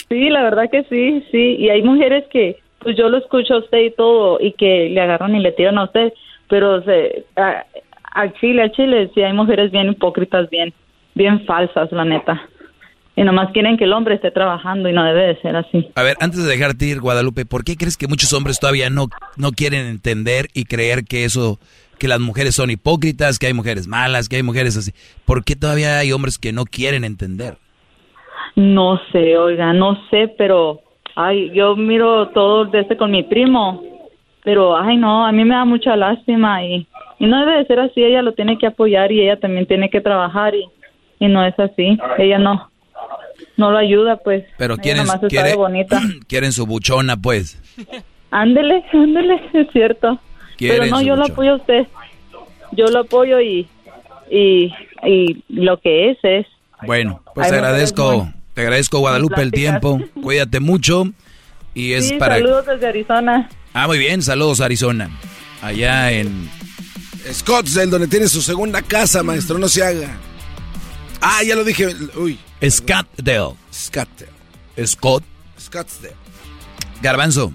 Sí, 0.09 0.29
la 0.31 0.43
verdad 0.43 0.71
que 0.71 0.85
sí, 0.85 1.25
sí. 1.33 1.57
Y 1.59 1.71
hay 1.71 1.83
mujeres 1.83 2.25
que, 2.31 2.59
pues 2.81 2.97
yo 2.97 3.09
lo 3.09 3.19
escucho 3.19 3.55
a 3.55 3.59
usted 3.59 3.79
y 3.79 3.91
todo, 3.93 4.39
y 4.41 4.53
que 4.53 4.89
le 4.91 5.01
agarran 5.01 5.35
y 5.35 5.41
le 5.41 5.53
tiran 5.53 5.79
a 5.79 5.85
usted, 5.85 6.13
pero 6.49 6.83
se, 6.85 7.25
a- 7.37 7.65
al 8.13 8.33
chile, 8.35 8.63
al 8.63 8.73
chile, 8.73 9.11
sí 9.15 9.23
hay 9.23 9.33
mujeres 9.33 9.71
bien 9.73 9.89
hipócritas, 9.91 10.49
bien, 10.51 10.73
bien 11.15 11.45
falsas, 11.47 11.91
la 11.93 12.05
neta. 12.05 12.47
Y 13.17 13.23
nomás 13.23 13.53
quieren 13.53 13.77
que 13.77 13.85
el 13.85 13.93
hombre 13.93 14.17
esté 14.17 14.31
trabajando 14.31 14.89
y 14.89 14.93
no 14.93 15.05
debe 15.05 15.29
de 15.29 15.41
ser 15.41 15.55
así. 15.57 15.89
A 15.95 16.03
ver, 16.03 16.17
antes 16.21 16.45
de 16.45 16.51
dejarte 16.51 16.87
ir, 16.87 17.01
Guadalupe, 17.01 17.47
¿por 17.47 17.65
qué 17.65 17.77
crees 17.77 17.97
que 17.97 18.09
muchos 18.09 18.33
hombres 18.33 18.59
todavía 18.59 18.91
no, 18.91 19.07
no 19.37 19.53
quieren 19.53 19.87
entender 19.87 20.49
y 20.53 20.65
creer 20.65 21.05
que 21.05 21.25
eso, 21.25 21.59
que 21.99 22.09
las 22.09 22.19
mujeres 22.19 22.57
son 22.57 22.71
hipócritas, 22.71 23.39
que 23.39 23.47
hay 23.47 23.55
mujeres 23.55 23.87
malas, 23.87 24.29
que 24.29 24.37
hay 24.37 24.43
mujeres 24.43 24.77
así? 24.77 24.93
¿Por 25.25 25.45
qué 25.45 25.55
todavía 25.55 25.99
hay 25.99 26.13
hombres 26.13 26.39
que 26.39 26.53
no 26.53 26.65
quieren 26.65 27.05
entender? 27.05 27.57
No 28.57 29.01
sé, 29.13 29.37
oiga, 29.39 29.73
no 29.73 29.97
sé, 30.11 30.35
pero 30.37 30.81
ay, 31.15 31.51
yo 31.55 31.77
miro 31.77 32.29
todo 32.29 32.65
desde 32.65 32.97
con 32.97 33.13
mi 33.13 33.23
primo, 33.23 33.83
pero 34.43 34.77
ay 34.77 34.97
no, 34.97 35.25
a 35.25 35.33
mí 35.33 35.45
me 35.45 35.55
da 35.55 35.65
mucha 35.65 35.97
lástima 35.97 36.65
y, 36.65 36.87
y 37.21 37.27
no 37.27 37.41
debe 37.41 37.59
de 37.59 37.67
ser 37.67 37.79
así, 37.79 38.03
ella 38.03 38.23
lo 38.23 38.33
tiene 38.33 38.59
que 38.59 38.67
apoyar 38.67 39.11
y 39.13 39.23
ella 39.23 39.39
también 39.39 39.67
tiene 39.67 39.89
que 39.89 40.01
trabajar 40.01 40.55
y, 40.55 40.67
y 41.21 41.29
no 41.29 41.45
es 41.45 41.59
así, 41.59 41.97
ella 42.19 42.39
no 42.39 42.71
no 43.57 43.71
lo 43.71 43.79
ayuda, 43.79 44.17
pues. 44.17 44.45
Pero 44.59 44.77
quieren, 44.77 45.07
quiere- 45.29 45.55
bonita. 45.55 46.01
quieren 46.29 46.53
su 46.53 46.67
buchona, 46.67 47.17
pues. 47.17 47.59
Ándele, 48.31 48.85
ándele, 48.93 49.41
es 49.53 49.69
cierto. 49.73 50.21
Pero 50.59 50.87
no, 50.87 51.03
yo 51.03 51.17
lo 51.17 51.25
apoyo 51.27 51.53
a 51.53 51.57
usted. 51.57 51.87
Yo 52.73 52.87
lo 52.87 53.01
apoyo 53.01 53.41
y, 53.41 53.69
y, 54.31 54.73
y 55.05 55.45
lo 55.49 55.79
que 55.81 56.11
es, 56.11 56.19
es. 56.23 56.47
Bueno, 56.87 57.23
pues 57.35 57.47
Hay 57.47 57.53
te 57.53 57.57
agradezco, 57.59 58.29
te 58.55 58.63
agradezco 58.63 58.99
Guadalupe 58.99 59.43
el 59.43 59.53
tiempo. 59.53 60.01
Cuídate 60.23 60.61
mucho. 60.61 61.05
Y 61.75 61.93
es 61.93 62.09
sí, 62.09 62.15
para... 62.19 62.37
saludos 62.37 62.67
desde 62.67 62.87
Arizona. 62.87 63.49
Ah, 63.73 63.87
muy 63.89 63.99
bien, 63.99 64.23
saludos 64.23 64.61
Arizona. 64.61 65.11
Allá 65.63 66.13
en... 66.13 66.49
Scottsdale, 67.33 67.91
donde 67.91 68.07
tiene 68.07 68.29
su 68.29 68.43
segunda 68.43 68.83
casa, 68.83 69.23
maestro, 69.23 69.59
no 69.59 69.67
se 69.67 69.83
haga. 69.83 70.17
Ah, 71.21 71.43
ya 71.43 71.57
lo 71.57 71.65
dije. 71.65 71.87
Uy. 72.17 72.39
Scottsdale. 72.71 73.55
Scottsdale. 73.73 74.33
Scott. 74.87 75.25
Scottsdale. 75.59 76.15
Garbanzo, 77.03 77.53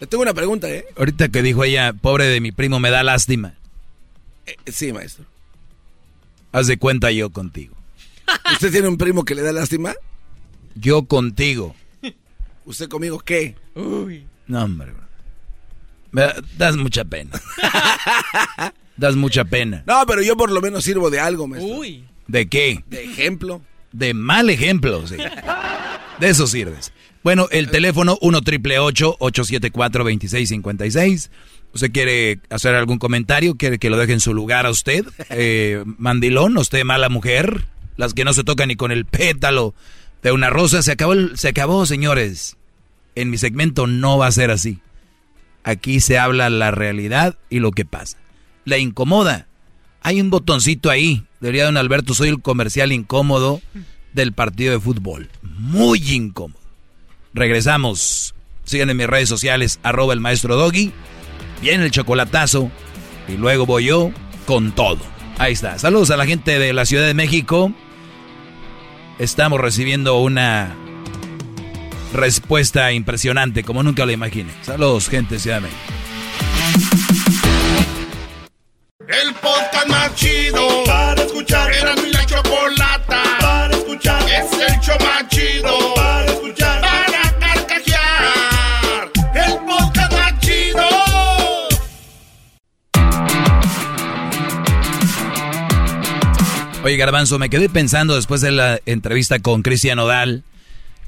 Le 0.00 0.06
tengo 0.06 0.22
una 0.22 0.34
pregunta, 0.34 0.68
¿eh? 0.68 0.84
ahorita 0.96 1.28
que 1.28 1.42
dijo 1.42 1.62
ella, 1.64 1.92
pobre 1.92 2.24
de 2.26 2.40
mi 2.40 2.52
primo, 2.52 2.80
me 2.80 2.90
da 2.90 3.02
lástima. 3.02 3.54
Eh, 4.46 4.56
Sí, 4.70 4.92
maestro. 4.92 5.24
Haz 6.52 6.66
de 6.66 6.78
cuenta 6.78 7.10
yo 7.12 7.30
contigo. 7.30 7.76
¿Usted 8.52 8.72
tiene 8.72 8.88
un 8.88 8.96
primo 8.98 9.24
que 9.24 9.34
le 9.34 9.42
da 9.42 9.52
lástima? 9.52 9.94
Yo 10.74 11.04
contigo. 11.04 11.74
¿Usted 12.64 12.88
conmigo 12.88 13.18
qué? 13.20 13.56
No, 13.74 14.62
hombre. 14.64 14.92
bro. 14.92 15.02
Me 16.12 16.22
da- 16.22 16.36
das 16.56 16.76
mucha 16.76 17.04
pena. 17.04 17.30
das 18.96 19.14
mucha 19.16 19.44
pena. 19.44 19.82
No, 19.86 20.04
pero 20.06 20.22
yo 20.22 20.36
por 20.36 20.50
lo 20.50 20.60
menos 20.60 20.84
sirvo 20.84 21.10
de 21.10 21.20
algo, 21.20 21.46
maestro. 21.46 21.80
¿De 22.26 22.48
qué? 22.48 22.82
De 22.88 23.04
ejemplo. 23.04 23.62
De 23.92 24.14
mal 24.14 24.50
ejemplo, 24.50 25.06
sí. 25.06 25.16
De 26.20 26.28
eso 26.28 26.46
sirves. 26.46 26.92
Bueno, 27.22 27.48
el 27.50 27.70
teléfono 27.70 28.18
1 28.20 28.42
triple 28.42 28.78
874 28.78 30.04
2656. 30.04 31.30
¿Usted 31.72 31.92
quiere 31.92 32.40
hacer 32.50 32.74
algún 32.74 32.98
comentario? 32.98 33.56
¿Quiere 33.56 33.78
que 33.78 33.90
lo 33.90 33.96
deje 33.96 34.12
en 34.12 34.20
su 34.20 34.34
lugar 34.34 34.66
a 34.66 34.70
usted? 34.70 35.04
Eh, 35.30 35.84
mandilón, 35.98 36.56
usted 36.56 36.84
mala 36.84 37.08
mujer. 37.08 37.66
Las 37.96 38.14
que 38.14 38.24
no 38.24 38.32
se 38.32 38.44
tocan 38.44 38.68
ni 38.68 38.76
con 38.76 38.90
el 38.92 39.04
pétalo 39.04 39.74
de 40.22 40.32
una 40.32 40.50
rosa. 40.50 40.82
Se 40.82 40.92
acabó, 40.92 41.14
se 41.34 41.48
acabó, 41.48 41.86
señores. 41.86 42.56
En 43.14 43.30
mi 43.30 43.38
segmento 43.38 43.86
no 43.86 44.18
va 44.18 44.26
a 44.26 44.32
ser 44.32 44.50
así. 44.50 44.80
Aquí 45.62 46.00
se 46.00 46.18
habla 46.18 46.48
la 46.48 46.70
realidad 46.70 47.36
y 47.50 47.58
lo 47.58 47.70
que 47.70 47.84
pasa. 47.84 48.16
Le 48.64 48.78
incomoda. 48.78 49.46
Hay 50.02 50.20
un 50.20 50.30
botoncito 50.30 50.90
ahí. 50.90 51.24
Debería 51.40 51.64
don 51.64 51.76
Alberto, 51.76 52.14
soy 52.14 52.28
el 52.28 52.40
comercial 52.40 52.92
incómodo 52.92 53.60
del 54.12 54.32
partido 54.32 54.72
de 54.72 54.80
fútbol. 54.80 55.30
Muy 55.42 55.98
incómodo. 56.12 56.60
Regresamos. 57.32 58.34
Sigan 58.64 58.90
en 58.90 58.96
mis 58.96 59.06
redes 59.06 59.28
sociales, 59.28 59.80
arroba 59.82 60.12
el 60.12 60.20
maestro 60.20 60.56
Doggy. 60.56 60.92
Viene 61.62 61.84
el 61.84 61.90
chocolatazo. 61.90 62.70
Y 63.28 63.36
luego 63.36 63.66
voy 63.66 63.86
yo 63.86 64.10
con 64.46 64.72
todo. 64.72 64.98
Ahí 65.38 65.52
está. 65.52 65.78
Saludos 65.78 66.10
a 66.10 66.16
la 66.16 66.26
gente 66.26 66.58
de 66.58 66.72
la 66.72 66.84
Ciudad 66.84 67.06
de 67.06 67.14
México. 67.14 67.72
Estamos 69.18 69.60
recibiendo 69.60 70.18
una 70.18 70.74
respuesta 72.12 72.92
impresionante, 72.92 73.62
como 73.62 73.82
nunca 73.82 74.06
lo 74.06 74.12
imaginé. 74.12 74.50
Saludos, 74.62 75.08
gente 75.08 75.34
de 75.34 75.40
Ciudad 75.40 75.60
de 75.60 75.68
México. 75.68 77.09
El 79.10 79.34
podcast 79.34 79.88
más 79.88 80.14
chido 80.14 80.84
para 80.86 81.20
escuchar. 81.20 81.72
Era 81.74 81.96
mi 81.96 82.12
la 82.12 82.24
chocolata 82.24 83.22
para 83.40 83.74
escuchar. 83.74 84.22
Es 84.30 84.52
el 84.52 84.80
show 84.80 84.96
más 85.00 85.26
chido 85.28 85.94
para 85.96 86.26
escuchar. 86.26 86.80
Para 86.80 87.38
carcajear. 87.40 89.10
El 89.34 89.58
podcast 89.66 90.12
más 90.12 90.38
chido. 90.38 90.86
Oye, 96.84 96.96
Garbanzo, 96.96 97.40
me 97.40 97.50
quedé 97.50 97.68
pensando 97.68 98.14
después 98.14 98.40
de 98.40 98.52
la 98.52 98.78
entrevista 98.86 99.40
con 99.40 99.62
Cristian 99.62 99.98
Odal, 99.98 100.44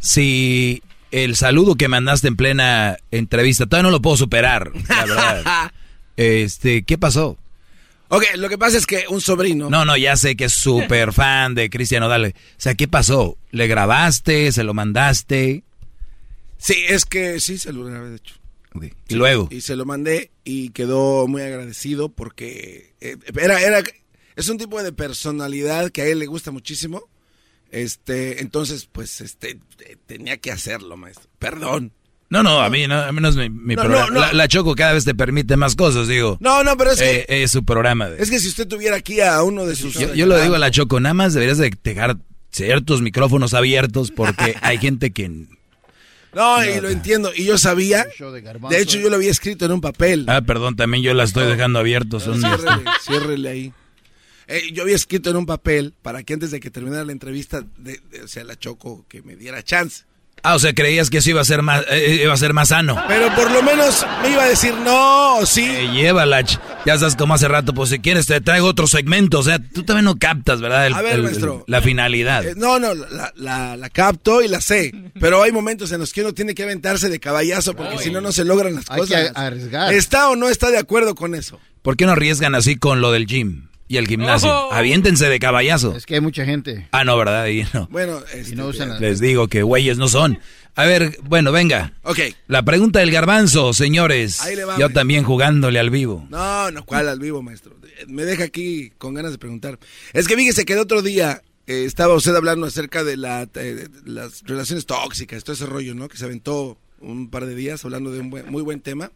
si 0.01 0.83
el 1.13 1.37
saludo 1.37 1.77
que 1.77 1.87
mandaste 1.87 2.27
en 2.27 2.35
plena 2.35 2.97
entrevista, 3.13 3.67
todavía 3.67 3.85
no 3.85 3.91
lo 3.93 4.03
puedo 4.03 4.17
superar, 4.17 4.73
la 4.89 5.05
verdad. 5.05 5.73
Este, 6.15 6.83
¿qué 6.83 6.99
pasó? 6.99 7.39
Ok, 8.15 8.25
lo 8.37 8.51
que 8.51 8.59
pasa 8.59 8.77
es 8.77 8.85
que 8.85 9.07
un 9.09 9.23
sobrino. 9.23 9.71
No, 9.71 9.87
no, 9.87 9.97
ya 9.97 10.17
sé 10.17 10.37
que 10.37 10.45
es 10.45 10.53
súper 10.53 11.13
fan 11.15 11.55
de 11.55 11.71
Cristian 11.71 12.03
Odal. 12.03 12.27
O 12.27 12.31
sea, 12.59 12.75
¿qué 12.75 12.87
pasó? 12.87 13.39
¿Le 13.53 13.67
grabaste? 13.67 14.53
¿Se 14.53 14.65
lo 14.65 14.75
mandaste? 14.75 15.65
Sí, 16.59 16.75
es 16.87 17.07
que 17.07 17.41
sí, 17.41 17.57
se 17.57 17.73
lo 17.73 17.85
grabé, 17.85 18.11
de 18.11 18.17
hecho. 18.17 18.35
Y 19.09 19.15
luego. 19.15 19.49
Y 19.51 19.63
se 19.63 19.77
lo 19.77 19.87
mandé 19.87 20.31
y 20.45 20.71
quedó 20.71 21.27
muy 21.27 21.41
agradecido 21.41 22.11
porque 22.11 22.93
eh, 23.01 23.17
era, 23.35 23.63
era, 23.63 23.83
es 24.37 24.49
un 24.51 24.59
tipo 24.59 24.83
de 24.83 24.93
personalidad 24.93 25.91
que 25.91 26.03
a 26.03 26.07
él 26.07 26.19
le 26.19 26.27
gusta 26.27 26.51
muchísimo. 26.51 27.09
Este, 27.71 28.43
entonces, 28.43 28.91
pues, 28.93 29.23
este, 29.23 29.59
tenía 30.05 30.37
que 30.37 30.53
hacerlo, 30.53 30.99
maestro. 30.99 31.31
Perdón. 31.39 31.95
No, 32.33 32.43
no, 32.43 32.61
a 32.63 32.71
mí 32.71 32.87
no, 32.87 32.99
a 32.99 33.13
mí 33.13 33.21
no 33.21 33.29
es 33.29 33.37
mi, 33.37 33.51
mi 33.51 33.75
No, 33.75 33.83
programa. 33.83 34.07
no, 34.07 34.13
no. 34.15 34.21
La, 34.21 34.33
la 34.33 34.49
Choco 34.49 34.75
cada 34.75 34.95
vez 34.95 35.05
te 35.05 35.15
permite 35.15 35.59
más 35.59 35.77
cosas, 35.77 36.09
digo. 36.09 36.39
No, 36.41 36.65
no, 36.65 36.79
pero 36.79 36.93
es 36.93 36.99
que, 36.99 37.27
Eh, 37.29 37.43
es 37.43 37.51
su 37.51 37.63
programa. 37.63 38.09
de- 38.09 38.23
es 38.23 38.31
que 38.31 38.39
si 38.41 38.49
usted 38.49 38.67
tuviera 38.67 38.97
aquí 38.97 39.21
a 39.21 39.43
uno 39.43 39.67
de 39.67 39.77
sus... 39.77 39.93
Yo, 39.95 40.15
yo 40.15 40.25
lo 40.25 40.41
digo 40.41 40.55
a 40.55 40.59
la 40.59 40.71
Choco, 40.71 40.99
nada 40.99 41.13
más 41.13 41.35
deberías 41.35 41.59
de 41.59 41.71
dejar 41.85 42.17
ciertos 42.51 43.03
micrófonos 43.03 43.53
abiertos 43.53 44.11
porque 44.11 44.57
hay 44.63 44.79
gente 44.79 45.11
que... 45.13 45.29
No, 46.35 46.65
y 46.65 46.81
lo 46.81 46.89
entiendo. 46.89 47.31
Y 47.37 47.45
yo 47.45 47.59
sabía, 47.59 48.07
de 48.71 48.81
hecho 48.81 48.99
yo 48.99 49.11
lo 49.11 49.17
había 49.17 49.31
escrito 49.31 49.67
en 49.67 49.73
un 49.73 49.83
papel. 49.83 50.25
Ah, 50.29 50.41
perdón, 50.41 50.75
también 50.77 51.03
yo 51.05 51.13
la 51.13 51.25
estoy 51.25 51.47
dejando 51.47 51.79
abiertos. 51.81 52.23
Son 52.23 52.41
Ciérrele, 52.41 52.85
ciérrele 53.05 53.49
ahí. 53.51 53.73
Eh, 54.49 54.71
yo 54.73 54.83
había 54.85 54.97
escrito 54.97 55.29
en 55.29 55.37
un 55.37 55.45
papel 55.45 55.93
para 56.01 56.23
que 56.23 56.33
antes 56.33 56.51
de 56.51 56.61
que 56.61 56.71
terminara 56.71 57.05
la 57.05 57.13
entrevista, 57.13 57.63
de, 57.77 58.01
de- 58.11 58.23
o 58.23 58.29
sea, 58.29 58.45
la 58.45 58.57
Choco, 58.59 59.05
que 59.11 59.21
me 59.23 59.37
diera 59.37 59.63
chance. 59.63 60.05
Ah, 60.45 60.57
o 60.57 60.59
sea, 60.59 60.73
creías 60.75 61.09
que 61.09 61.19
eso 61.19 61.31
iba 61.31 61.41
a 61.41 61.45
ser 61.45 61.63
más, 61.63 61.85
eh, 61.89 62.23
iba 62.25 62.33
a 62.35 62.37
ser 62.37 62.53
más 62.53 62.69
sano. 62.71 63.01
Pero 63.07 63.33
por 63.37 63.49
lo 63.53 63.63
menos 63.63 64.05
me 64.23 64.31
iba 64.31 64.43
a 64.43 64.49
decir 64.49 64.75
no, 64.75 65.37
o 65.37 65.47
sí. 65.47 65.63
Eh, 65.65 65.89
llévala, 65.93 66.41
ch- 66.43 66.59
ya 66.85 66.99
sabes 66.99 67.15
como 67.15 67.35
hace 67.35 67.47
rato, 67.47 67.73
pues 67.73 67.91
si 67.91 68.01
quieres 68.01 68.27
te 68.27 68.41
traigo 68.41 68.67
otro 68.67 68.89
segmento. 68.89 69.39
O 69.39 69.43
sea, 69.45 69.61
tú 69.61 69.85
también 69.85 70.05
no 70.05 70.19
captas, 70.19 70.61
¿verdad? 70.61 70.89
El- 70.89 70.95
A 70.95 71.01
ver, 71.03 71.15
el- 71.15 71.23
maestro. 71.23 71.63
la 71.69 71.81
finalidad. 71.81 72.45
Eh, 72.45 72.55
no, 72.57 72.81
no, 72.81 72.93
la, 72.93 73.33
la- 73.37 73.77
la 73.77 73.89
capto 73.91 74.43
y 74.43 74.49
la 74.49 74.61
sé. 74.61 74.93
Pero 75.21 75.45
hay 75.45 75.53
momentos 75.53 75.93
en 75.93 76.01
los 76.01 76.13
que 76.13 76.23
uno 76.23 76.33
tiene 76.35 76.57
que 76.57 76.65
aventarse 76.65 77.09
de 77.09 77.21
caballazo 77.21 77.75
porque 77.77 77.99
si 77.99 78.11
no, 78.11 78.21
no 78.21 78.33
se 78.33 78.45
logran 78.45 78.75
las 78.75 78.91
Hay 78.91 78.99
cosas. 78.99 79.31
que 79.31 79.39
arriesgar. 79.39 79.93
¿Está 79.95 80.29
o 80.29 80.35
no 80.35 80.49
está 80.49 80.73
de 80.73 80.79
acuerdo 80.79 81.15
con 81.15 81.37
eso? 81.37 81.61
¿Por 81.83 81.97
qué 81.97 82.05
no 82.05 82.13
arriesgan 82.13 82.57
así 82.57 82.75
con 82.75 83.01
lo 83.01 83.13
del 83.13 83.27
gym 83.27 83.69
y 83.93 83.97
el 83.99 84.07
gimnasio? 84.09 84.51
Oh. 84.51 84.73
Aviéntense 84.73 85.29
de 85.29 85.39
caballazo. 85.39 85.95
Es 85.97 86.07
que 86.07 86.15
hay 86.15 86.21
mucha 86.21 86.45
gente. 86.45 86.89
Ah, 86.93 87.05
no, 87.05 87.17
¿verdad? 87.17 87.43
Ahí 87.43 87.67
no. 87.75 87.87
Bueno, 87.91 88.21
este, 88.35 88.53
Y 88.53 88.57
no 88.57 88.67
usan 88.69 89.01
Les 89.01 89.21
digo 89.21 89.49
que 89.49 89.63
güeyes 89.63 89.99
no 89.99 90.09
son. 90.09 90.39
A 90.75 90.85
ver, 90.85 91.19
bueno, 91.25 91.53
venga. 91.53 91.93
Ok. 92.03 92.19
La 92.47 92.63
pregunta 92.63 93.01
del 93.01 93.11
garbanzo, 93.11 93.75
señores. 93.75 94.41
Ahí 94.41 94.57
le 94.57 94.65
va, 94.65 94.73
Yo 94.75 94.79
maestro. 94.81 94.95
también 95.01 95.25
jugándole 95.25 95.79
al 95.79 95.91
vivo. 95.91 96.27
No, 96.31 96.71
no, 96.71 96.85
¿cuál 96.87 97.09
al 97.09 97.19
vivo, 97.19 97.43
maestro? 97.43 97.77
Me 98.09 98.25
deja 98.25 98.45
aquí 98.45 98.91
con 98.97 99.13
ganas 99.13 99.33
de 99.33 99.39
preguntar. 99.39 99.79
Es 100.15 100.27
que 100.27 100.35
fíjese 100.37 100.65
que 100.65 100.73
el 100.73 100.79
otro 100.79 101.03
día 101.03 101.43
eh, 101.67 101.85
estaba 101.85 102.15
usted 102.15 102.35
hablando 102.35 102.67
acerca 102.67 103.05
de, 103.05 103.19
la, 103.19 103.43
eh, 103.43 103.49
de 103.57 103.89
las 104.07 104.43
relaciones 104.47 104.87
tóxicas, 104.87 105.45
todo 105.45 105.53
ese 105.55 105.67
rollo, 105.67 105.95
¿no? 105.95 106.09
Que 106.09 106.17
se 106.17 106.25
aventó 106.25 106.79
un 107.01 107.29
par 107.29 107.45
de 107.45 107.55
días 107.55 107.85
hablando 107.85 108.11
de 108.11 108.21
un 108.21 108.31
buen- 108.31 108.51
muy 108.51 108.63
buen 108.63 108.81
tema. 108.81 109.11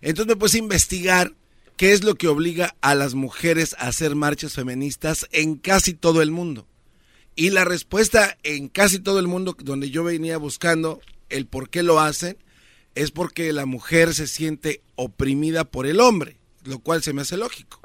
Entonces 0.00 0.34
me 0.34 0.36
puse 0.40 0.56
a 0.56 0.60
investigar 0.60 1.32
qué 1.76 1.92
es 1.92 2.04
lo 2.04 2.14
que 2.14 2.28
obliga 2.28 2.74
a 2.80 2.94
las 2.94 3.14
mujeres 3.14 3.74
a 3.78 3.88
hacer 3.88 4.14
marchas 4.14 4.54
feministas 4.54 5.26
en 5.32 5.56
casi 5.56 5.94
todo 5.94 6.22
el 6.22 6.30
mundo. 6.30 6.66
Y 7.34 7.50
la 7.50 7.64
respuesta 7.64 8.38
en 8.42 8.68
casi 8.68 8.98
todo 8.98 9.18
el 9.18 9.26
mundo 9.26 9.56
donde 9.58 9.90
yo 9.90 10.02
venía 10.02 10.38
buscando 10.38 11.00
el 11.28 11.46
por 11.46 11.68
qué 11.68 11.82
lo 11.82 12.00
hacen 12.00 12.38
es 12.94 13.10
porque 13.10 13.52
la 13.52 13.66
mujer 13.66 14.14
se 14.14 14.26
siente 14.26 14.82
oprimida 14.94 15.64
por 15.64 15.86
el 15.86 16.00
hombre, 16.00 16.38
lo 16.64 16.78
cual 16.78 17.02
se 17.02 17.12
me 17.12 17.22
hace 17.22 17.36
lógico. 17.36 17.80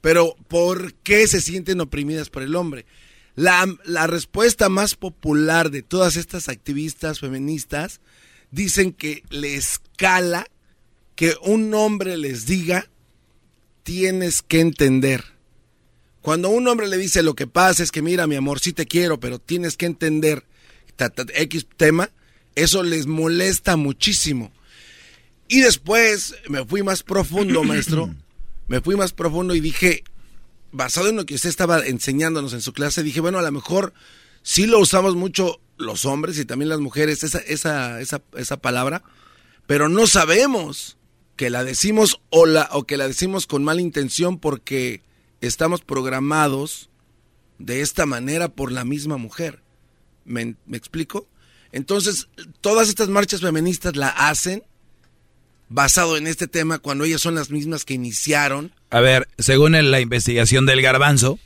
Pero 0.00 0.36
¿por 0.48 0.94
qué 0.94 1.28
se 1.28 1.42
sienten 1.42 1.82
oprimidas 1.82 2.30
por 2.30 2.42
el 2.42 2.56
hombre? 2.56 2.86
La, 3.34 3.66
la 3.84 4.06
respuesta 4.06 4.70
más 4.70 4.94
popular 4.94 5.70
de 5.70 5.82
todas 5.82 6.16
estas 6.16 6.48
activistas 6.48 7.20
feministas 7.20 8.00
dicen 8.50 8.92
que 8.92 9.22
le 9.28 9.56
escala 9.56 10.46
que 11.14 11.34
un 11.42 11.74
hombre 11.74 12.16
les 12.16 12.46
diga, 12.46 12.88
tienes 13.84 14.42
que 14.42 14.60
entender. 14.60 15.24
Cuando 16.20 16.48
un 16.48 16.66
hombre 16.66 16.88
le 16.88 16.96
dice 16.96 17.22
lo 17.22 17.34
que 17.34 17.46
pasa 17.46 17.82
es 17.82 17.92
que 17.92 18.02
mira 18.02 18.26
mi 18.26 18.34
amor, 18.34 18.58
sí 18.58 18.72
te 18.72 18.86
quiero, 18.86 19.20
pero 19.20 19.38
tienes 19.38 19.76
que 19.76 19.86
entender 19.86 20.44
X 21.34 21.66
tema, 21.76 22.10
eso 22.54 22.82
les 22.82 23.06
molesta 23.06 23.76
muchísimo. 23.76 24.50
Y 25.48 25.60
después 25.60 26.34
me 26.48 26.64
fui 26.64 26.82
más 26.82 27.02
profundo, 27.02 27.62
maestro. 27.62 28.12
Me 28.66 28.80
fui 28.80 28.96
más 28.96 29.12
profundo 29.12 29.54
y 29.54 29.60
dije, 29.60 30.04
basado 30.72 31.10
en 31.10 31.16
lo 31.16 31.26
que 31.26 31.34
usted 31.34 31.50
estaba 31.50 31.84
enseñándonos 31.84 32.54
en 32.54 32.62
su 32.62 32.72
clase, 32.72 33.02
dije, 33.02 33.20
bueno, 33.20 33.38
a 33.38 33.42
lo 33.42 33.52
mejor 33.52 33.92
sí 34.42 34.66
lo 34.66 34.78
usamos 34.78 35.16
mucho 35.16 35.60
los 35.76 36.06
hombres 36.06 36.38
y 36.38 36.46
también 36.46 36.70
las 36.70 36.80
mujeres, 36.80 37.22
esa, 37.24 37.40
esa, 37.40 38.00
esa, 38.00 38.22
esa 38.38 38.56
palabra, 38.56 39.02
pero 39.66 39.90
no 39.90 40.06
sabemos 40.06 40.96
que 41.36 41.50
la 41.50 41.64
decimos 41.64 42.20
o, 42.30 42.46
la, 42.46 42.68
o 42.72 42.84
que 42.84 42.96
la 42.96 43.08
decimos 43.08 43.46
con 43.46 43.64
mala 43.64 43.80
intención 43.80 44.38
porque 44.38 45.02
estamos 45.40 45.80
programados 45.80 46.90
de 47.58 47.80
esta 47.80 48.06
manera 48.06 48.48
por 48.48 48.72
la 48.72 48.84
misma 48.84 49.16
mujer. 49.16 49.62
¿Me, 50.24 50.56
me 50.66 50.76
explico? 50.76 51.28
Entonces, 51.72 52.28
todas 52.60 52.88
estas 52.88 53.08
marchas 53.08 53.40
feministas 53.40 53.96
la 53.96 54.08
hacen 54.08 54.62
basado 55.68 56.16
en 56.16 56.26
este 56.26 56.46
tema 56.46 56.78
cuando 56.78 57.04
ellas 57.04 57.20
son 57.20 57.34
las 57.34 57.50
mismas 57.50 57.84
que 57.84 57.94
iniciaron. 57.94 58.72
A 58.90 59.00
ver, 59.00 59.28
según 59.38 59.72
la 59.90 60.00
investigación 60.00 60.66
del 60.66 60.82
garbanzo, 60.82 61.38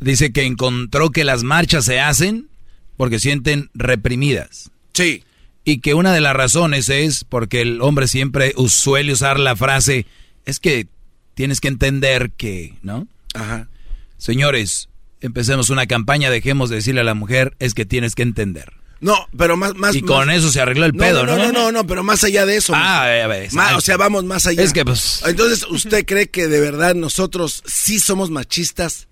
dice 0.00 0.32
que 0.32 0.44
encontró 0.44 1.10
que 1.10 1.24
las 1.24 1.42
marchas 1.42 1.84
se 1.84 2.00
hacen 2.00 2.48
porque 2.96 3.18
sienten 3.18 3.70
reprimidas. 3.74 4.70
Sí. 4.92 5.24
Y 5.68 5.80
que 5.80 5.92
una 5.92 6.14
de 6.14 6.22
las 6.22 6.34
razones 6.34 6.88
es 6.88 7.24
porque 7.24 7.60
el 7.60 7.82
hombre 7.82 8.08
siempre 8.08 8.54
suele 8.68 9.12
usar 9.12 9.38
la 9.38 9.54
frase, 9.54 10.06
es 10.46 10.60
que 10.60 10.86
tienes 11.34 11.60
que 11.60 11.68
entender 11.68 12.30
que, 12.30 12.72
¿no? 12.80 13.06
Ajá. 13.34 13.68
Señores, 14.16 14.88
empecemos 15.20 15.68
una 15.68 15.86
campaña, 15.86 16.30
dejemos 16.30 16.70
de 16.70 16.76
decirle 16.76 17.02
a 17.02 17.04
la 17.04 17.12
mujer, 17.12 17.54
es 17.58 17.74
que 17.74 17.84
tienes 17.84 18.14
que 18.14 18.22
entender. 18.22 18.72
No, 19.00 19.28
pero 19.36 19.58
más, 19.58 19.74
más 19.74 19.94
y 19.94 20.00
con 20.00 20.30
eso 20.30 20.50
se 20.50 20.58
arregló 20.58 20.86
el 20.86 20.94
pedo, 20.94 21.26
no, 21.26 21.36
¿no? 21.36 21.44
No, 21.48 21.52
no, 21.52 21.70
no, 21.70 21.86
pero 21.86 22.02
más 22.02 22.24
allá 22.24 22.46
de 22.46 22.56
eso. 22.56 22.72
Ah, 22.74 23.02
a 23.02 23.26
ver, 23.26 23.50
o 23.76 23.80
sea, 23.82 23.98
vamos 23.98 24.24
más 24.24 24.46
allá. 24.46 24.62
Es 24.62 24.72
que 24.72 24.86
pues 24.86 25.20
Entonces, 25.26 25.66
¿usted 25.68 26.06
cree 26.06 26.30
que 26.30 26.48
de 26.48 26.60
verdad 26.60 26.94
nosotros 26.94 27.62
sí 27.66 28.00
somos 28.00 28.30
machistas 28.30 29.06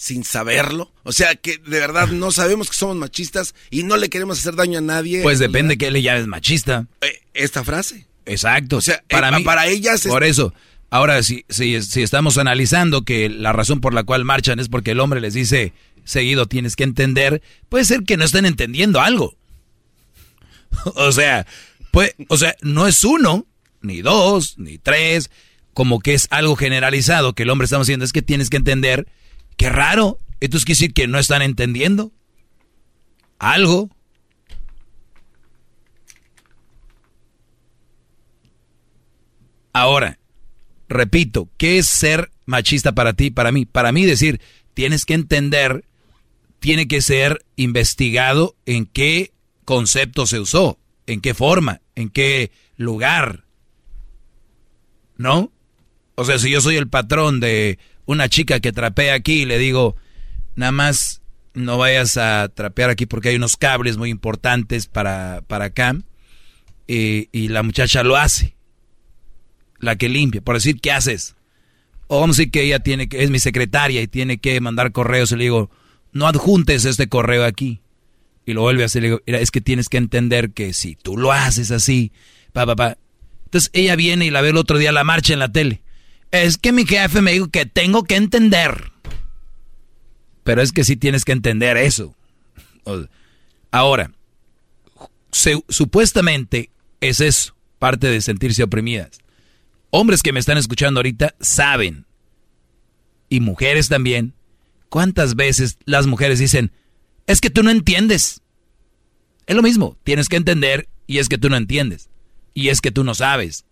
sin 0.00 0.24
saberlo? 0.24 0.90
O 1.02 1.12
sea, 1.12 1.34
que 1.34 1.58
de 1.58 1.78
verdad 1.78 2.08
no 2.08 2.32
sabemos 2.32 2.70
que 2.70 2.76
somos 2.76 2.96
machistas 2.96 3.54
y 3.68 3.82
no 3.82 3.98
le 3.98 4.08
queremos 4.08 4.38
hacer 4.38 4.56
daño 4.56 4.78
a 4.78 4.80
nadie. 4.80 5.22
Pues 5.22 5.38
depende 5.38 5.76
que 5.76 5.90
le 5.90 6.00
llames 6.00 6.26
machista. 6.26 6.86
Eh, 7.02 7.20
esta 7.34 7.64
frase. 7.64 8.06
Exacto. 8.24 8.78
O 8.78 8.80
sea, 8.80 9.04
para 9.10 9.28
eh, 9.28 9.32
mí 9.32 9.44
para 9.44 9.66
ellas 9.66 10.06
Por 10.06 10.24
eso 10.24 10.54
Ahora, 10.88 11.22
si, 11.22 11.44
si, 11.50 11.80
si 11.82 12.02
estamos 12.02 12.38
analizando 12.38 13.02
que 13.02 13.28
la 13.28 13.52
razón 13.52 13.80
por 13.80 13.92
la 13.92 14.02
cual 14.02 14.24
marchan 14.24 14.58
es 14.58 14.68
porque 14.68 14.92
el 14.92 15.00
hombre 15.00 15.20
les 15.20 15.34
dice 15.34 15.72
seguido 16.04 16.46
tienes 16.46 16.76
que 16.76 16.82
entender, 16.82 17.42
puede 17.68 17.84
ser 17.84 18.02
que 18.02 18.16
no 18.16 18.24
estén 18.24 18.46
entendiendo 18.46 19.00
algo. 19.00 19.36
o 20.96 21.12
sea, 21.12 21.46
pues, 21.92 22.14
o 22.28 22.38
sea, 22.38 22.56
no 22.62 22.88
es 22.88 23.04
uno, 23.04 23.46
ni 23.82 24.00
dos, 24.00 24.58
ni 24.58 24.78
tres, 24.78 25.30
como 25.74 26.00
que 26.00 26.14
es 26.14 26.26
algo 26.30 26.56
generalizado 26.56 27.34
que 27.34 27.44
el 27.44 27.50
hombre 27.50 27.66
está 27.66 27.78
haciendo, 27.78 28.04
es 28.04 28.12
que 28.12 28.22
tienes 28.22 28.50
que 28.50 28.56
entender, 28.56 29.06
qué 29.60 29.68
raro, 29.68 30.18
entonces 30.40 30.64
quiere 30.64 30.78
decir 30.78 30.94
que 30.94 31.06
no 31.06 31.18
están 31.18 31.42
entendiendo 31.42 32.12
algo. 33.38 33.90
Ahora, 39.74 40.18
repito, 40.88 41.50
¿qué 41.58 41.76
es 41.76 41.86
ser 41.88 42.30
machista 42.46 42.92
para 42.92 43.12
ti, 43.12 43.30
para 43.30 43.52
mí? 43.52 43.66
Para 43.66 43.92
mí 43.92 44.06
decir, 44.06 44.40
tienes 44.72 45.04
que 45.04 45.12
entender, 45.12 45.84
tiene 46.58 46.88
que 46.88 47.02
ser 47.02 47.44
investigado 47.56 48.56
en 48.64 48.86
qué 48.86 49.34
concepto 49.66 50.26
se 50.26 50.40
usó, 50.40 50.78
en 51.06 51.20
qué 51.20 51.34
forma, 51.34 51.82
en 51.96 52.08
qué 52.08 52.50
lugar. 52.78 53.44
¿No? 55.18 55.52
O 56.14 56.24
sea, 56.24 56.38
si 56.38 56.50
yo 56.50 56.62
soy 56.62 56.76
el 56.76 56.88
patrón 56.88 57.40
de 57.40 57.78
una 58.10 58.28
chica 58.28 58.60
que 58.60 58.72
trapea 58.72 59.14
aquí 59.14 59.42
y 59.42 59.44
le 59.44 59.58
digo, 59.58 59.96
nada 60.56 60.72
más 60.72 61.22
no 61.54 61.78
vayas 61.78 62.16
a 62.16 62.48
trapear 62.48 62.90
aquí 62.90 63.06
porque 63.06 63.30
hay 63.30 63.36
unos 63.36 63.56
cables 63.56 63.96
muy 63.96 64.10
importantes 64.10 64.86
para, 64.86 65.42
para 65.46 65.66
acá, 65.66 65.96
y, 66.86 67.28
y 67.32 67.48
la 67.48 67.62
muchacha 67.62 68.02
lo 68.02 68.16
hace 68.16 68.56
la 69.80 69.96
que 69.96 70.08
limpia, 70.08 70.40
por 70.40 70.56
decir, 70.56 70.80
¿qué 70.80 70.92
haces? 70.92 71.36
O 72.06 72.20
vamos 72.20 72.36
a 72.36 72.40
decir 72.40 72.50
que 72.52 72.62
ella 72.62 72.80
tiene 72.80 73.08
que, 73.08 73.22
es 73.22 73.30
mi 73.30 73.38
secretaria 73.38 74.02
y 74.02 74.06
tiene 74.06 74.38
que 74.38 74.60
mandar 74.60 74.92
correos 74.92 75.32
y 75.32 75.36
le 75.36 75.44
digo, 75.44 75.70
no 76.12 76.26
adjuntes 76.26 76.84
este 76.84 77.08
correo 77.08 77.44
aquí. 77.44 77.80
Y 78.46 78.52
lo 78.52 78.62
vuelve 78.62 78.82
a 78.82 78.86
hacer, 78.86 79.02
le 79.02 79.08
digo, 79.08 79.20
es 79.26 79.50
que 79.50 79.60
tienes 79.60 79.88
que 79.88 79.96
entender 79.96 80.50
que 80.50 80.72
si 80.72 80.96
tú 80.96 81.16
lo 81.16 81.32
haces 81.32 81.70
así, 81.70 82.12
pa, 82.52 82.66
pa, 82.66 82.76
pa. 82.76 82.98
Entonces 83.44 83.70
ella 83.72 83.96
viene 83.96 84.26
y 84.26 84.30
la 84.30 84.40
ve 84.40 84.50
el 84.50 84.56
otro 84.56 84.78
día 84.78 84.92
la 84.92 85.04
marcha 85.04 85.32
en 85.32 85.38
la 85.38 85.52
tele. 85.52 85.82
Es 86.30 86.58
que 86.58 86.72
mi 86.72 86.86
jefe 86.86 87.22
me 87.22 87.32
dijo 87.32 87.48
que 87.48 87.66
tengo 87.66 88.04
que 88.04 88.16
entender. 88.16 88.92
Pero 90.44 90.62
es 90.62 90.72
que 90.72 90.84
sí 90.84 90.96
tienes 90.96 91.24
que 91.24 91.32
entender 91.32 91.76
eso. 91.76 92.14
Ahora, 93.70 94.12
supuestamente 95.30 96.70
es 97.00 97.20
eso, 97.20 97.54
parte 97.78 98.08
de 98.08 98.20
sentirse 98.20 98.62
oprimidas 98.62 99.20
hombres 99.90 100.22
que 100.22 100.32
me 100.32 100.40
están 100.40 100.56
escuchando 100.56 101.00
ahorita 101.00 101.34
saben, 101.40 102.06
y 103.28 103.40
mujeres 103.40 103.88
también, 103.88 104.34
cuántas 104.88 105.36
veces 105.36 105.78
las 105.84 106.06
mujeres 106.06 106.38
dicen, 106.38 106.72
es 107.26 107.40
que 107.40 107.50
tú 107.50 107.62
no 107.62 107.70
entiendes. 107.70 108.40
Es 109.46 109.54
lo 109.54 109.62
mismo, 109.62 109.96
tienes 110.02 110.28
que 110.28 110.36
entender 110.36 110.88
y 111.06 111.18
es 111.18 111.28
que 111.28 111.38
tú 111.38 111.48
no 111.48 111.56
entiendes. 111.56 112.08
Y 112.54 112.68
es 112.68 112.80
que 112.80 112.90
tú 112.90 113.04
no 113.04 113.14
sabes. 113.14 113.64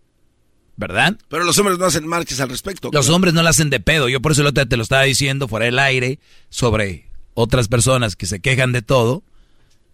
¿Verdad? 0.79 1.19
Pero 1.29 1.43
los 1.43 1.59
hombres 1.59 1.77
no 1.77 1.87
hacen 1.87 2.07
marchas 2.07 2.39
al 2.39 2.51
respecto. 2.51 2.91
Los 2.93 3.09
hombres 3.09 3.35
no 3.35 3.43
la 3.43 3.51
hacen 3.51 3.69
de 3.69 3.81
pedo. 3.81 4.09
Yo 4.09 4.23
por 4.23 4.31
eso 4.31 4.53
te 4.53 4.77
lo 4.77 4.83
estaba 4.85 5.03
diciendo 5.03 5.49
fuera 5.49 5.67
del 5.67 5.81
aire 5.81 6.21
sobre 6.51 7.09
otras 7.35 7.67
personas 7.67 8.15
que 8.15 8.27
se 8.27 8.39
quejan 8.39 8.71
de 8.71 8.81
todo. 8.81 9.25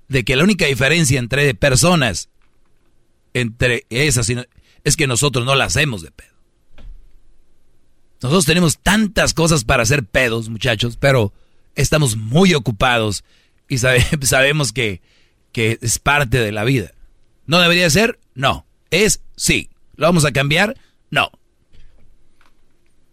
De 0.09 0.25
que 0.25 0.37
la 0.37 0.45
única 0.45 0.67
diferencia 0.67 1.19
entre 1.19 1.55
personas, 1.55 2.29
entre 3.33 3.87
esas 3.89 4.31
es 4.85 4.97
que 4.97 5.07
nosotros 5.07 5.47
no 5.47 5.55
la 5.55 5.65
hacemos 5.65 6.03
de 6.03 6.11
pedo. 6.11 6.35
Nosotros 8.21 8.45
tenemos 8.45 8.77
tantas 8.77 9.33
cosas 9.33 9.65
para 9.65 9.85
hacer 9.85 10.05
pedos, 10.05 10.51
muchachos, 10.51 10.99
pero 11.01 11.33
estamos 11.77 12.19
muy 12.19 12.53
ocupados 12.53 13.25
y 13.71 13.79
sabemos 14.21 14.73
que, 14.73 15.01
que 15.51 15.79
es 15.81 15.99
parte 15.99 16.41
de 16.41 16.53
la 16.53 16.65
vida. 16.65 16.93
¿No 17.47 17.59
debería 17.59 17.89
ser? 17.89 18.21
No. 18.35 18.67
Es 18.91 19.23
sí. 19.35 19.71
¿Lo 19.97 20.07
vamos 20.07 20.25
a 20.25 20.33
cambiar? 20.33 20.77
No. 21.11 21.31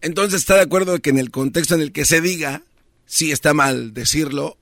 Entonces, 0.00 0.40
¿está 0.40 0.56
de 0.56 0.62
acuerdo 0.62 0.98
que 0.98 1.10
en 1.10 1.18
el 1.18 1.30
contexto 1.30 1.74
en 1.74 1.80
el 1.80 1.92
que 1.92 2.04
se 2.04 2.20
diga 2.20 2.62
si 3.06 3.30
está 3.30 3.54
mal 3.54 3.94
decirlo 3.94 4.58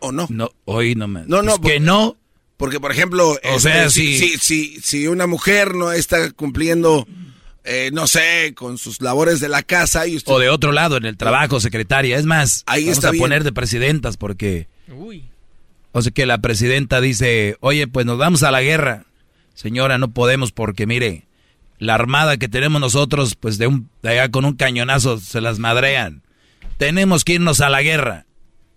o 0.00 0.12
no? 0.12 0.26
No, 0.30 0.50
hoy 0.64 0.94
no 0.94 1.06
me. 1.08 1.24
No, 1.26 1.42
no, 1.42 1.60
que 1.60 1.78
no. 1.80 2.16
Porque, 2.56 2.80
por 2.80 2.92
ejemplo, 2.92 3.30
o 3.30 3.38
este, 3.42 3.60
sea, 3.60 3.90
si, 3.90 4.16
si, 4.18 4.38
si, 4.38 4.80
si, 4.80 5.06
una 5.08 5.26
mujer 5.26 5.74
no 5.74 5.90
está 5.92 6.30
cumpliendo, 6.30 7.06
eh, 7.64 7.90
no 7.92 8.06
sé, 8.06 8.52
con 8.54 8.78
sus 8.78 9.00
labores 9.00 9.40
de 9.40 9.48
la 9.48 9.62
casa 9.62 10.06
y 10.06 10.20
O 10.26 10.38
de 10.38 10.48
otro 10.48 10.70
lado, 10.72 10.96
en 10.96 11.04
el 11.04 11.16
trabajo, 11.16 11.58
secretaria. 11.60 12.18
Es 12.18 12.24
más, 12.24 12.62
Ahí 12.66 12.84
vamos 12.84 12.98
está 12.98 13.08
a 13.08 13.12
bien. 13.12 13.22
poner 13.22 13.44
de 13.44 13.52
presidentas 13.52 14.16
porque... 14.16 14.68
O 15.94 16.00
sea 16.02 16.12
que 16.12 16.24
la 16.24 16.38
presidenta 16.38 17.00
dice, 17.00 17.56
oye, 17.60 17.86
pues 17.86 18.06
nos 18.06 18.16
vamos 18.16 18.42
a 18.42 18.50
la 18.50 18.62
guerra. 18.62 19.04
Señora, 19.54 19.98
no 19.98 20.12
podemos 20.12 20.52
porque, 20.52 20.86
mire, 20.86 21.26
la 21.82 21.96
armada 21.96 22.36
que 22.36 22.48
tenemos 22.48 22.80
nosotros, 22.80 23.34
pues 23.34 23.58
de, 23.58 23.66
un, 23.66 23.90
allá 24.04 24.30
con 24.30 24.44
un 24.44 24.54
cañonazo 24.54 25.18
se 25.18 25.40
las 25.40 25.58
madrean. 25.58 26.22
Tenemos 26.78 27.24
que 27.24 27.32
irnos 27.32 27.60
a 27.60 27.70
la 27.70 27.82
guerra. 27.82 28.24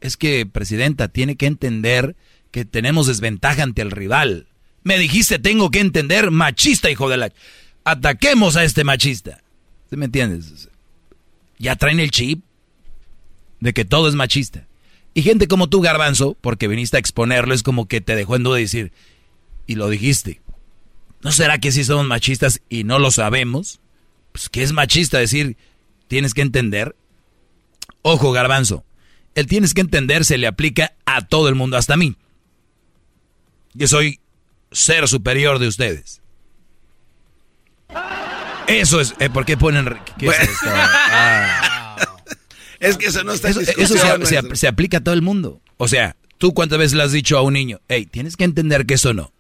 Es 0.01 0.17
que, 0.17 0.47
presidenta, 0.47 1.07
tiene 1.07 1.35
que 1.35 1.45
entender 1.45 2.15
que 2.49 2.65
tenemos 2.65 3.05
desventaja 3.05 3.61
ante 3.61 3.83
el 3.83 3.91
rival. 3.91 4.47
Me 4.81 4.97
dijiste, 4.97 5.37
tengo 5.37 5.69
que 5.69 5.81
entender, 5.81 6.31
machista, 6.31 6.89
hijo 6.89 7.07
de 7.07 7.17
la... 7.17 7.31
Ataquemos 7.83 8.55
a 8.55 8.63
este 8.63 8.83
machista. 8.83 9.39
¿Sí 9.91 9.97
me 9.97 10.05
entiendes? 10.05 10.69
Ya 11.59 11.75
traen 11.75 11.99
el 11.99 12.09
chip 12.09 12.43
de 13.59 13.73
que 13.73 13.85
todo 13.85 14.09
es 14.09 14.15
machista. 14.15 14.65
Y 15.13 15.21
gente 15.21 15.47
como 15.47 15.69
tú, 15.69 15.79
Garbanzo, 15.79 16.35
porque 16.41 16.67
viniste 16.67 16.97
a 16.97 17.01
exponerlo, 17.01 17.53
es 17.53 17.61
como 17.61 17.87
que 17.87 18.01
te 18.01 18.15
dejó 18.15 18.35
en 18.35 18.41
duda 18.41 18.57
decir, 18.57 18.91
y 19.67 19.75
lo 19.75 19.89
dijiste. 19.89 20.41
¿No 21.25 21.31
será 21.31 21.57
que 21.57 21.71
sí 21.71 21.83
somos 21.83 22.05
machistas 22.05 22.61
y 22.69 22.83
no 22.83 22.99
lo 22.99 23.09
sabemos? 23.09 23.79
Pues 24.31 24.47
que 24.47 24.61
es 24.61 24.73
machista 24.73 25.17
decir, 25.17 25.57
tienes 26.07 26.35
que 26.35 26.43
entender. 26.43 26.95
Ojo, 28.03 28.31
Garbanzo, 28.31 28.85
El 29.33 29.47
tienes 29.47 29.73
que 29.73 29.81
entender 29.81 30.23
se 30.23 30.37
le 30.37 30.45
aplica 30.45 30.93
a 31.07 31.27
todo 31.27 31.49
el 31.49 31.55
mundo, 31.55 31.77
hasta 31.77 31.95
a 31.95 31.97
mí. 31.97 32.15
Yo 33.73 33.87
soy 33.87 34.19
ser 34.71 35.07
superior 35.07 35.57
de 35.57 35.67
ustedes. 35.67 36.21
Eso 38.67 39.01
es, 39.01 39.15
eh, 39.17 39.31
¿por 39.31 39.45
qué 39.45 39.57
ponen... 39.57 39.97
¿qué 40.19 40.27
es, 40.27 40.39
esto? 40.41 40.67
Ah. 40.67 42.05
es 42.79 42.97
que 42.97 43.07
eso 43.07 43.23
no 43.23 43.31
está 43.31 43.49
Eso, 43.49 43.61
eso 43.61 43.95
se, 44.27 44.55
se, 44.55 44.67
aplica 44.67 44.97
a 44.97 45.03
todo 45.03 45.15
el 45.15 45.23
mundo. 45.23 45.59
O 45.77 45.87
sea, 45.87 46.17
¿tú 46.37 46.53
cuántas 46.53 46.77
veces 46.77 46.93
le 46.93 47.01
has 47.01 47.11
dicho 47.13 47.35
a 47.35 47.41
un 47.41 47.53
niño, 47.53 47.81
hey, 47.87 48.05
tienes 48.05 48.37
que 48.37 48.43
entender 48.43 48.85
que 48.85 48.93
eso 48.93 49.15
no? 49.15 49.33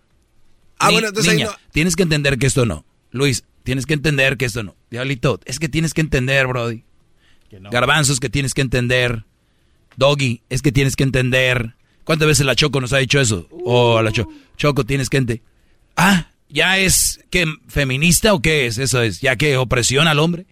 Ah, 0.79 0.91
bueno, 0.91 1.07
entonces 1.09 1.33
niña, 1.33 1.45
no. 1.47 1.53
tienes 1.71 1.95
que 1.95 2.03
entender 2.03 2.37
que 2.37 2.47
esto 2.47 2.65
no. 2.65 2.85
Luis, 3.11 3.43
tienes 3.63 3.85
que 3.85 3.93
entender 3.93 4.37
que 4.37 4.45
esto 4.45 4.63
no. 4.63 4.75
Diablito, 4.89 5.39
es 5.45 5.59
que 5.59 5.69
tienes 5.69 5.93
que 5.93 6.01
entender, 6.01 6.47
Brody. 6.47 6.83
Garbanzos 7.71 8.19
que 8.19 8.29
tienes 8.29 8.53
que 8.53 8.61
entender. 8.61 9.23
Doggy, 9.97 10.41
es 10.49 10.61
que 10.61 10.71
tienes 10.71 10.95
que 10.95 11.03
entender. 11.03 11.75
¿Cuántas 12.03 12.27
veces 12.27 12.45
la 12.45 12.55
Choco 12.55 12.81
nos 12.81 12.93
ha 12.93 12.97
dicho 12.97 13.19
eso? 13.19 13.47
O 13.63 14.01
la 14.01 14.11
Choco, 14.11 14.31
Choco, 14.57 14.85
tienes 14.85 15.09
que 15.09 15.17
entender. 15.17 15.43
Ah, 15.95 16.27
¿ya 16.49 16.77
es 16.77 17.21
que 17.29 17.45
feminista 17.67 18.33
o 18.33 18.41
qué 18.41 18.67
es? 18.67 18.77
Eso 18.77 19.01
es, 19.01 19.21
¿ya 19.21 19.35
que 19.35 19.57
opresión 19.57 20.07
al 20.07 20.19
hombre? 20.19 20.45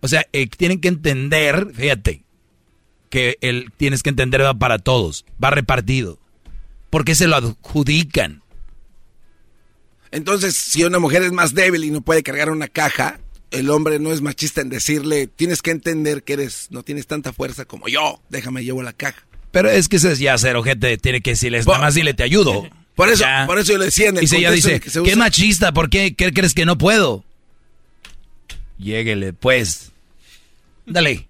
O 0.00 0.08
sea, 0.08 0.26
eh, 0.32 0.46
tienen 0.46 0.80
que 0.80 0.88
entender, 0.88 1.68
fíjate, 1.74 2.24
que 3.10 3.38
el 3.40 3.70
tienes 3.76 4.02
que 4.02 4.10
entender 4.10 4.42
va 4.42 4.54
para 4.54 4.78
todos, 4.78 5.24
va 5.42 5.50
repartido. 5.50 6.18
Porque 6.88 7.14
se 7.14 7.28
lo 7.28 7.36
adjudican. 7.36 8.42
Entonces, 10.12 10.56
si 10.56 10.84
una 10.84 10.98
mujer 10.98 11.22
es 11.22 11.32
más 11.32 11.54
débil 11.54 11.84
y 11.84 11.90
no 11.90 12.00
puede 12.00 12.22
cargar 12.22 12.50
una 12.50 12.68
caja, 12.68 13.20
el 13.50 13.70
hombre 13.70 13.98
no 13.98 14.12
es 14.12 14.22
machista 14.22 14.60
en 14.60 14.68
decirle, 14.68 15.26
tienes 15.26 15.62
que 15.62 15.70
entender 15.70 16.22
que 16.22 16.34
eres, 16.34 16.68
no 16.70 16.82
tienes 16.82 17.06
tanta 17.06 17.32
fuerza 17.32 17.64
como 17.64 17.88
yo, 17.88 18.20
déjame 18.28 18.64
llevo 18.64 18.82
la 18.82 18.92
caja. 18.92 19.24
Pero 19.50 19.68
es 19.70 19.88
que 19.88 19.96
ese 19.96 20.12
es 20.12 20.18
ya 20.18 20.36
ser 20.38 20.56
ojete, 20.56 20.98
tiene 20.98 21.20
que 21.20 21.30
decirles, 21.30 21.66
nada 21.66 21.78
más 21.78 21.94
dile 21.94 22.14
te 22.14 22.22
ayudo. 22.22 22.68
Por 22.96 23.08
eso, 23.08 23.24
por 23.46 23.58
eso 23.58 23.72
yo 23.72 23.78
le 23.78 23.86
decía 23.86 24.10
en 24.10 24.18
el 24.18 24.24
Y 24.24 24.26
si 24.26 24.36
ella 24.36 24.50
dice, 24.50 24.78
qué 24.78 25.16
machista, 25.16 25.72
¿por 25.72 25.88
qué? 25.88 26.14
¿Qué 26.14 26.34
crees 26.34 26.52
que 26.52 26.66
no 26.66 26.76
puedo? 26.76 27.24
Lléguele, 28.76 29.32
pues. 29.32 29.92
Dale. 30.84 31.26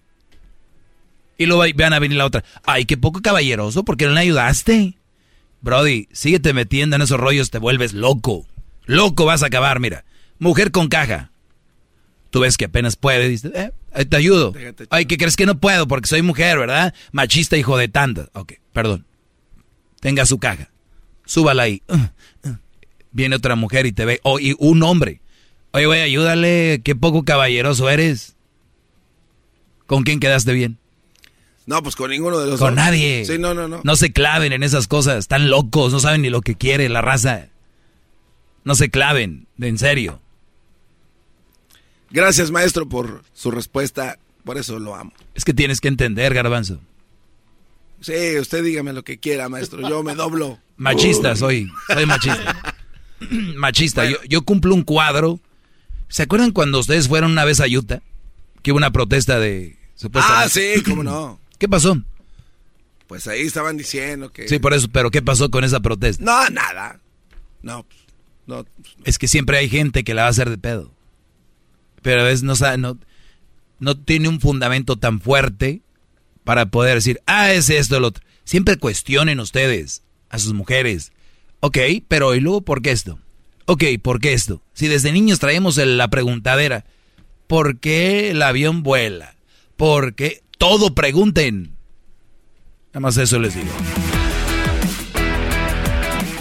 Y 1.38 1.46
luego 1.46 1.62
van 1.76 1.92
a 1.92 2.00
venir 2.00 2.18
la 2.18 2.26
otra. 2.26 2.42
Ay, 2.64 2.86
qué 2.86 2.96
poco 2.96 3.22
caballeroso, 3.22 3.84
¿por 3.84 3.96
qué 3.96 4.06
no 4.06 4.14
le 4.14 4.20
ayudaste? 4.20 4.94
Brody, 5.60 6.08
síguete 6.10 6.52
metiendo 6.54 6.96
en 6.96 7.02
esos 7.02 7.20
rollos, 7.20 7.50
te 7.50 7.58
vuelves 7.58 7.92
loco. 7.92 8.46
Loco 8.86 9.24
vas 9.24 9.42
a 9.42 9.46
acabar, 9.46 9.80
mira. 9.80 10.04
Mujer 10.38 10.70
con 10.70 10.88
caja. 10.88 11.30
Tú 12.30 12.40
ves 12.40 12.56
que 12.56 12.66
apenas 12.66 12.96
puede, 12.96 13.28
dices, 13.28 13.52
eh, 13.54 14.04
te 14.04 14.16
ayudo. 14.16 14.54
Ay, 14.90 15.06
¿qué 15.06 15.16
crees 15.16 15.36
que 15.36 15.46
no 15.46 15.58
puedo? 15.58 15.88
Porque 15.88 16.08
soy 16.08 16.22
mujer, 16.22 16.58
¿verdad? 16.58 16.94
Machista, 17.12 17.56
hijo 17.56 17.76
de 17.76 17.88
tanta. 17.88 18.28
Ok, 18.32 18.54
perdón. 18.72 19.04
Tenga 20.00 20.24
su 20.26 20.38
caja. 20.38 20.70
Súbala 21.24 21.64
ahí. 21.64 21.82
Uh, 21.88 22.48
uh. 22.48 22.56
Viene 23.12 23.36
otra 23.36 23.56
mujer 23.56 23.86
y 23.86 23.92
te 23.92 24.04
ve. 24.04 24.20
O 24.22 24.38
y 24.38 24.56
un 24.58 24.82
hombre. 24.82 25.20
Oye, 25.72 25.86
güey, 25.86 26.00
ayúdale. 26.00 26.80
Qué 26.82 26.94
poco 26.94 27.24
caballeroso 27.24 27.90
eres. 27.90 28.36
¿Con 29.86 30.04
quién 30.04 30.20
quedaste 30.20 30.52
bien? 30.52 30.78
No, 31.66 31.82
pues 31.82 31.96
con 31.96 32.10
ninguno 32.10 32.38
de 32.38 32.50
los 32.50 32.58
Con 32.58 32.76
nadie. 32.76 33.24
Sí, 33.24 33.38
no, 33.38 33.54
no, 33.54 33.68
no. 33.68 33.80
No 33.84 33.96
se 33.96 34.12
claven 34.12 34.52
en 34.52 34.62
esas 34.62 34.86
cosas. 34.88 35.18
Están 35.18 35.50
locos. 35.50 35.92
No 35.92 36.00
saben 36.00 36.22
ni 36.22 36.30
lo 36.30 36.40
que 36.40 36.54
quiere 36.54 36.88
la 36.88 37.02
raza. 37.02 37.49
No 38.64 38.74
se 38.74 38.90
claven. 38.90 39.46
De 39.56 39.68
en 39.68 39.78
serio. 39.78 40.20
Gracias, 42.10 42.50
maestro, 42.50 42.88
por 42.88 43.22
su 43.32 43.50
respuesta. 43.50 44.18
Por 44.44 44.58
eso 44.58 44.78
lo 44.78 44.94
amo. 44.94 45.12
Es 45.34 45.44
que 45.44 45.54
tienes 45.54 45.80
que 45.80 45.88
entender, 45.88 46.34
garbanzo. 46.34 46.80
Sí, 48.00 48.38
usted 48.38 48.64
dígame 48.64 48.92
lo 48.92 49.04
que 49.04 49.18
quiera, 49.18 49.48
maestro. 49.48 49.86
Yo 49.88 50.02
me 50.02 50.14
doblo. 50.14 50.58
Machista 50.76 51.36
soy. 51.36 51.70
Soy 51.86 52.06
machista. 52.06 52.74
machista. 53.56 54.04
Yo, 54.08 54.16
yo, 54.28 54.42
cumplo 54.42 54.74
un 54.74 54.82
cuadro. 54.82 55.38
¿Se 56.08 56.22
acuerdan 56.22 56.50
cuando 56.50 56.80
ustedes 56.80 57.08
fueron 57.08 57.32
una 57.32 57.44
vez 57.44 57.60
a 57.60 57.66
Utah? 57.66 58.02
Que 58.62 58.72
hubo 58.72 58.78
una 58.78 58.90
protesta 58.90 59.38
de... 59.38 59.76
Ah, 60.14 60.48
sí, 60.48 60.82
cómo 60.84 61.02
no. 61.02 61.38
¿Qué 61.58 61.68
pasó? 61.68 62.00
Pues 63.06 63.26
ahí 63.26 63.42
estaban 63.42 63.76
diciendo 63.76 64.32
que... 64.32 64.48
Sí, 64.48 64.58
por 64.58 64.72
eso. 64.72 64.88
Pero 64.90 65.10
¿qué 65.10 65.20
pasó 65.20 65.50
con 65.50 65.64
esa 65.64 65.80
protesta? 65.80 66.24
No, 66.24 66.48
nada. 66.48 67.00
No, 67.62 67.84
no. 68.50 68.66
Es 69.04 69.18
que 69.18 69.28
siempre 69.28 69.56
hay 69.56 69.68
gente 69.68 70.04
que 70.04 70.12
la 70.12 70.22
va 70.22 70.28
a 70.28 70.30
hacer 70.30 70.50
de 70.50 70.58
pedo 70.58 70.92
pero 72.02 72.28
es 72.28 72.42
no, 72.42 72.54
no, 72.78 72.98
no 73.78 73.98
tiene 73.98 74.28
un 74.28 74.40
fundamento 74.40 74.96
tan 74.96 75.20
fuerte 75.20 75.82
para 76.44 76.66
poder 76.66 76.94
decir, 76.94 77.20
ah, 77.26 77.52
es 77.52 77.70
esto, 77.70 78.00
lo 78.00 78.08
otro. 78.08 78.24
Siempre 78.44 78.76
cuestionen 78.76 79.40
ustedes 79.40 80.02
a 80.30 80.38
sus 80.38 80.54
mujeres. 80.54 81.12
Ok, 81.60 81.78
pero 82.08 82.34
¿y 82.34 82.40
luego 82.40 82.62
por 82.62 82.82
qué 82.82 82.90
esto? 82.90 83.18
Ok, 83.66 83.84
¿por 84.02 84.20
qué 84.20 84.32
esto? 84.32 84.62
Si 84.72 84.88
desde 84.88 85.12
niños 85.12 85.38
traemos 85.38 85.76
la 85.76 86.08
preguntadera, 86.08 86.84
¿por 87.46 87.78
qué 87.78 88.30
el 88.30 88.42
avión 88.42 88.82
vuela? 88.82 89.36
¿Por 89.76 90.14
qué? 90.14 90.42
Todo 90.58 90.94
pregunten. 90.94 91.76
Nada 92.88 93.00
más 93.00 93.16
eso 93.16 93.38
les 93.38 93.54
digo. 93.54 93.70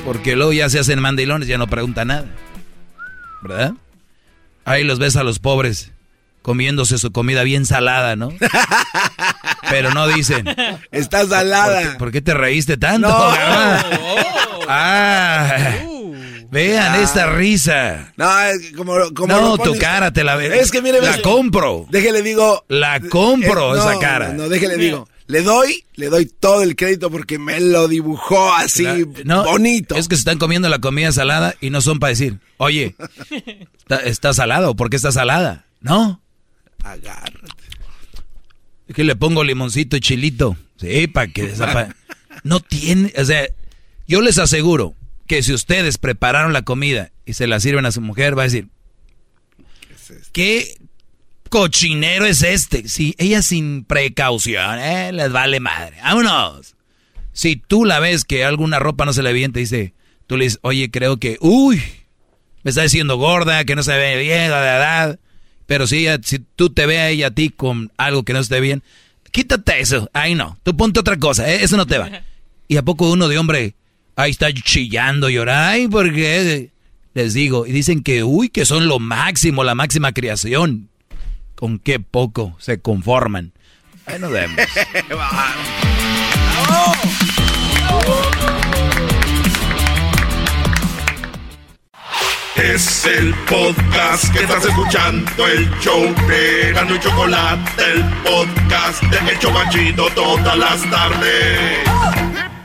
Porque 0.10 0.36
luego 0.36 0.52
ya 0.54 0.68
se 0.70 0.80
hacen 0.80 1.00
mandilones, 1.00 1.48
ya 1.48 1.60
no 1.60 1.68
preguntan 1.68 2.08
nada. 2.08 2.26
¿Verdad? 3.44 3.74
Ahí 4.66 4.84
los 4.84 4.98
ves 4.98 5.16
a 5.16 5.24
los 5.24 5.38
pobres 5.38 5.92
comiéndose 6.42 6.98
su 6.98 7.12
comida 7.12 7.44
bien 7.44 7.68
salada, 7.68 8.16
¿no? 8.16 8.34
Pero 9.70 9.92
no 9.92 10.08
dicen. 10.08 10.48
Está 10.92 11.28
salada. 11.28 12.00
¿Por 12.00 12.12
qué, 12.12 12.22
te 12.22 12.34
reíste 12.34 12.76
tanto? 12.76 13.08
No. 13.08 13.16
Ah. 14.68 15.76
vean 16.50 16.94
ah. 16.94 17.02
esta 17.04 17.28
risa. 17.28 18.12
No, 18.18 18.30
como, 18.76 18.96
como 19.14 19.28
No, 19.28 19.58
tu 19.60 19.78
cara 19.78 20.12
te 20.12 20.24
la 20.24 20.36
ves. 20.36 20.54
Es 20.54 20.72
que 20.72 20.82
mire, 20.82 21.02
la 21.02 21.22
compro. 21.22 21.86
Déjele 21.92 22.24
digo. 22.24 22.66
La 22.68 23.00
compro 23.00 23.76
eh, 23.76 23.80
esa 23.80 24.00
cara. 24.00 24.34
No, 24.34 24.50
déjele 24.50 24.78
digo. 24.78 25.08
Le 25.30 25.44
doy, 25.44 25.86
le 25.94 26.08
doy 26.08 26.26
todo 26.26 26.64
el 26.64 26.76
crédito 26.76 27.12
porque 27.12 27.38
me 27.38 27.60
lo 27.60 27.88
dibujó 27.88 28.52
así 28.52 29.04
bonito. 29.04 29.96
Es 29.96 30.08
que 30.08 30.16
se 30.16 30.22
están 30.22 30.40
comiendo 30.40 30.70
la 30.70 30.80
comida 30.80 31.12
salada 31.12 31.54
y 31.62 31.70
no 31.70 31.82
son 31.82 32.00
para 32.00 32.10
decir, 32.10 32.40
oye, 32.58 32.96
¿Está, 34.04 34.34
salado? 34.34 34.76
¿Por 34.76 34.90
qué 34.90 34.96
está 34.96 35.12
salada? 35.12 35.68
¿No? 35.82 36.20
Agárrate. 36.84 37.64
Es 38.88 38.96
que 38.96 39.04
le 39.04 39.16
pongo 39.16 39.44
limoncito 39.44 39.98
y 39.98 40.00
chilito. 40.00 40.58
Sí, 40.78 41.06
para 41.06 41.28
que 41.28 41.54
No 42.44 42.60
tiene, 42.60 43.14
o 43.16 43.24
sea, 43.24 43.48
yo 44.08 44.22
les 44.22 44.40
aseguro 44.40 44.96
que 45.28 45.44
si 45.44 45.54
ustedes 45.54 46.00
prepararon 46.00 46.54
la 46.54 46.64
comida 46.64 47.12
y 47.28 47.34
se 47.34 47.46
la 47.46 47.60
sirven 47.60 47.86
a 47.86 47.92
su 47.92 48.02
mujer, 48.02 48.36
va 48.36 48.42
a 48.42 48.46
decir, 48.46 48.70
¿qué 50.32 50.76
cochinero 51.50 52.26
es 52.26 52.44
este? 52.44 52.88
Si 52.88 53.16
ella 53.18 53.42
sin 53.42 53.84
precaución, 53.84 54.80
eh, 54.80 55.12
les 55.12 55.32
vale 55.32 55.60
madre. 55.60 55.98
Vámonos. 56.02 56.76
Si 57.34 57.56
tú 57.56 57.86
la 57.86 58.00
ves 58.00 58.26
que 58.26 58.44
alguna 58.44 58.80
ropa 58.80 59.06
no 59.06 59.14
se 59.14 59.24
le 59.24 59.34
bien, 59.34 59.52
te 59.52 59.60
dice, 59.60 59.94
tú 60.28 60.38
le 60.38 60.46
dices, 60.46 60.60
oye, 60.62 60.90
creo 60.92 61.18
que, 61.18 61.38
uy, 61.42 61.82
me 62.64 62.70
está 62.70 62.84
diciendo 62.84 63.18
gorda, 63.18 63.64
que 63.66 63.76
no 63.76 63.84
se 63.84 63.98
ve 63.98 64.18
bien, 64.18 64.52
la 64.52 64.78
edad. 64.78 65.20
Pero 65.66 65.88
si, 65.88 66.08
si 66.24 66.40
tú 66.40 66.72
te 66.72 66.86
ve 66.86 67.00
a 67.00 67.10
ella 67.10 67.28
a 67.28 67.32
ti 67.32 67.50
con 67.50 67.92
algo 67.98 68.24
que 68.24 68.34
no 68.34 68.40
esté 68.40 68.60
bien, 68.60 68.84
quítate 69.32 69.80
eso. 69.80 70.10
Ahí 70.14 70.36
no. 70.36 70.58
Tú 70.64 70.76
ponte 70.76 71.00
otra 71.00 71.18
cosa. 71.18 71.50
¿eh? 71.50 71.64
Eso 71.64 71.78
no 71.78 71.86
te 71.86 71.98
va. 71.98 72.10
¿Y 72.68 72.78
a 72.78 72.84
poco 72.84 73.12
uno 73.12 73.28
de 73.28 73.38
hombre 73.38 73.76
ahí 74.16 74.32
está 74.32 74.52
chillando, 74.54 75.30
llorando? 75.30 75.70
Ay, 75.70 75.88
porque 75.88 76.72
les 77.14 77.34
digo. 77.34 77.66
Y 77.66 77.72
dicen 77.72 78.04
que, 78.04 78.24
uy, 78.24 78.50
que 78.50 78.66
son 78.66 78.88
lo 78.88 79.00
máximo, 79.00 79.64
la 79.64 79.76
máxima 79.76 80.12
creación. 80.12 80.89
Con 81.60 81.78
qué 81.78 82.00
poco 82.00 82.56
se 82.58 82.80
conforman. 82.80 83.52
Ahí 84.06 84.18
nos 84.18 84.32
vemos. 84.32 84.56
Es 92.56 93.06
el 93.06 93.34
podcast 93.50 94.34
que 94.34 94.40
estás 94.40 94.64
escuchando, 94.66 95.48
el 95.48 95.70
show 95.80 96.02
de 96.28 96.72
Gano 96.74 96.96
y 96.96 97.00
Chocolate, 97.00 97.84
el 97.92 98.04
podcast 98.24 99.04
de 99.04 99.34
Hecho 99.34 99.52
Machito 99.52 100.10
todas 100.10 100.58
las 100.58 100.90
tardes. 100.90 101.80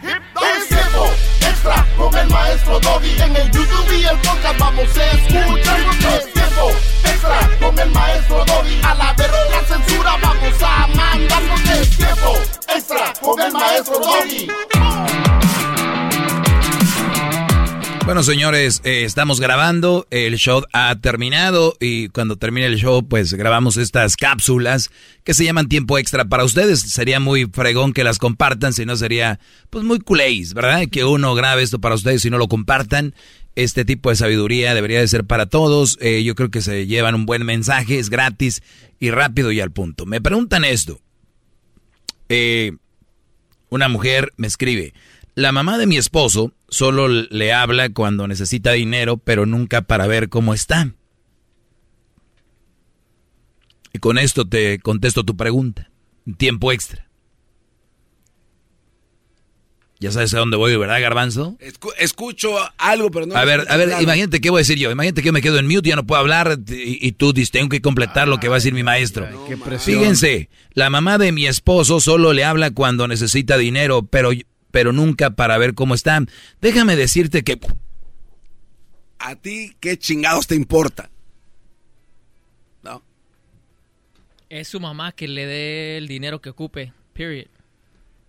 Es 0.02 0.68
tiempo 0.68 1.10
extra 1.40 1.86
con 1.96 2.16
el 2.16 2.28
maestro 2.28 2.78
Doggy. 2.80 3.20
En 3.20 3.36
el 3.36 3.50
YouTube 3.50 3.92
y 4.00 4.04
el 4.04 4.18
podcast 4.18 4.58
vamos 4.58 4.96
a 4.96 5.10
escuchar. 5.12 6.43
Extra 7.04 7.50
con 7.60 7.78
el 7.78 7.90
maestro 7.90 8.44
Doggy. 8.44 8.80
A 8.82 8.94
la 8.94 9.12
verga 9.14 9.64
censura 9.66 10.16
vamos 10.22 10.62
a 10.62 10.86
mandarnos. 10.86 11.60
Es 11.70 11.96
tiempo 11.96 12.34
extra 12.68 13.12
con 13.20 13.40
el 13.40 13.52
maestro 13.52 13.98
Doggy. 13.98 14.48
Bueno, 18.04 18.22
señores, 18.22 18.82
eh, 18.84 19.04
estamos 19.04 19.40
grabando, 19.40 20.06
el 20.10 20.36
show 20.36 20.62
ha 20.74 20.94
terminado 21.00 21.74
y 21.80 22.08
cuando 22.08 22.36
termine 22.36 22.66
el 22.66 22.76
show, 22.76 23.02
pues 23.08 23.32
grabamos 23.32 23.78
estas 23.78 24.16
cápsulas 24.16 24.90
que 25.24 25.32
se 25.32 25.42
llaman 25.42 25.68
tiempo 25.68 25.96
extra 25.96 26.26
para 26.26 26.44
ustedes. 26.44 26.80
Sería 26.80 27.18
muy 27.18 27.46
fregón 27.46 27.94
que 27.94 28.04
las 28.04 28.18
compartan, 28.18 28.74
si 28.74 28.84
no 28.84 28.96
sería 28.96 29.40
pues 29.70 29.84
muy 29.84 30.00
culéis, 30.00 30.52
¿verdad? 30.52 30.82
Que 30.92 31.04
uno 31.04 31.34
grabe 31.34 31.62
esto 31.62 31.80
para 31.80 31.94
ustedes 31.94 32.22
y 32.26 32.30
no 32.30 32.36
lo 32.36 32.46
compartan. 32.46 33.14
Este 33.56 33.86
tipo 33.86 34.10
de 34.10 34.16
sabiduría 34.16 34.74
debería 34.74 35.00
de 35.00 35.08
ser 35.08 35.24
para 35.24 35.46
todos. 35.46 35.96
Eh, 36.02 36.22
yo 36.24 36.34
creo 36.34 36.50
que 36.50 36.60
se 36.60 36.86
llevan 36.86 37.14
un 37.14 37.24
buen 37.24 37.46
mensaje, 37.46 37.98
es 37.98 38.10
gratis 38.10 38.62
y 39.00 39.12
rápido 39.12 39.50
y 39.50 39.60
al 39.60 39.72
punto. 39.72 40.04
Me 40.04 40.20
preguntan 40.20 40.66
esto. 40.66 41.00
Eh, 42.28 42.72
una 43.70 43.88
mujer 43.88 44.32
me 44.36 44.46
escribe, 44.46 44.92
la 45.34 45.52
mamá 45.52 45.78
de 45.78 45.86
mi 45.86 45.96
esposo 45.96 46.52
solo 46.68 47.08
le 47.08 47.52
habla 47.52 47.88
cuando 47.90 48.28
necesita 48.28 48.72
dinero, 48.72 49.16
pero 49.16 49.46
nunca 49.46 49.82
para 49.82 50.06
ver 50.06 50.28
cómo 50.28 50.54
está. 50.54 50.94
Y 53.92 53.98
con 53.98 54.18
esto 54.18 54.46
te 54.46 54.78
contesto 54.80 55.24
tu 55.24 55.36
pregunta. 55.36 55.90
Tiempo 56.36 56.72
extra. 56.72 57.08
Ya 60.00 60.10
sabes 60.10 60.34
a 60.34 60.38
dónde 60.38 60.56
voy, 60.56 60.76
¿verdad, 60.76 61.00
Garbanzo? 61.00 61.56
escucho 61.98 62.56
algo, 62.76 63.10
pero 63.10 63.26
no... 63.26 63.36
A 63.36 63.44
ver, 63.44 63.64
a 63.70 63.76
ver, 63.76 64.02
imagínate 64.02 64.40
qué 64.40 64.50
voy 64.50 64.58
a 64.58 64.60
decir 64.60 64.76
yo. 64.76 64.90
Imagínate 64.90 65.22
que 65.22 65.26
yo 65.26 65.32
me 65.32 65.40
quedo 65.40 65.58
en 65.58 65.66
mute, 65.66 65.88
ya 65.88 65.96
no 65.96 66.04
puedo 66.04 66.20
hablar 66.20 66.58
y, 66.68 67.12
tú 67.12 67.32
dices, 67.32 67.52
tengo 67.52 67.68
que 67.68 67.80
completar 67.80 68.28
lo 68.28 68.38
que 68.38 68.48
va 68.48 68.56
a 68.56 68.58
decir 68.58 68.74
mi 68.74 68.82
maestro. 68.82 69.26
Fíjense, 69.78 70.50
la 70.72 70.90
mamá 70.90 71.16
de 71.16 71.32
mi 71.32 71.46
esposo 71.46 72.00
solo 72.00 72.32
le 72.32 72.44
habla 72.44 72.72
cuando 72.72 73.08
necesita 73.08 73.56
dinero, 73.56 74.02
pero 74.02 74.32
pero 74.74 74.92
nunca 74.92 75.30
para 75.30 75.56
ver 75.56 75.74
cómo 75.74 75.94
están. 75.94 76.28
Déjame 76.60 76.96
decirte 76.96 77.44
que... 77.44 77.60
¿A 79.20 79.36
ti 79.36 79.76
qué 79.78 79.96
chingados 79.96 80.48
te 80.48 80.56
importa? 80.56 81.10
¿No? 82.82 83.00
Es 84.48 84.66
su 84.66 84.80
mamá 84.80 85.12
que 85.12 85.28
le 85.28 85.46
dé 85.46 85.96
el 85.96 86.08
dinero 86.08 86.40
que 86.40 86.50
ocupe, 86.50 86.92
period. 87.12 87.46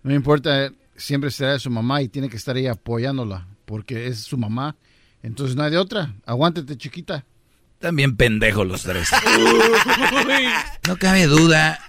No 0.04 0.14
importa, 0.14 0.72
siempre 0.96 1.32
será 1.32 1.58
su 1.58 1.72
mamá 1.72 2.04
y 2.04 2.10
tiene 2.10 2.30
que 2.30 2.38
estar 2.38 2.56
ahí 2.56 2.68
apoyándola, 2.68 3.48
porque 3.66 4.06
es 4.06 4.20
su 4.20 4.38
mamá. 4.38 4.76
Entonces 5.24 5.56
no 5.56 5.64
hay 5.64 5.72
de 5.72 5.80
otra. 5.80 6.14
Aguántate, 6.28 6.78
chiquita. 6.78 7.26
También 7.80 8.16
pendejos 8.16 8.68
los 8.68 8.84
tres. 8.84 9.10
no 10.88 10.96
cabe 10.98 11.26
duda, 11.26 11.80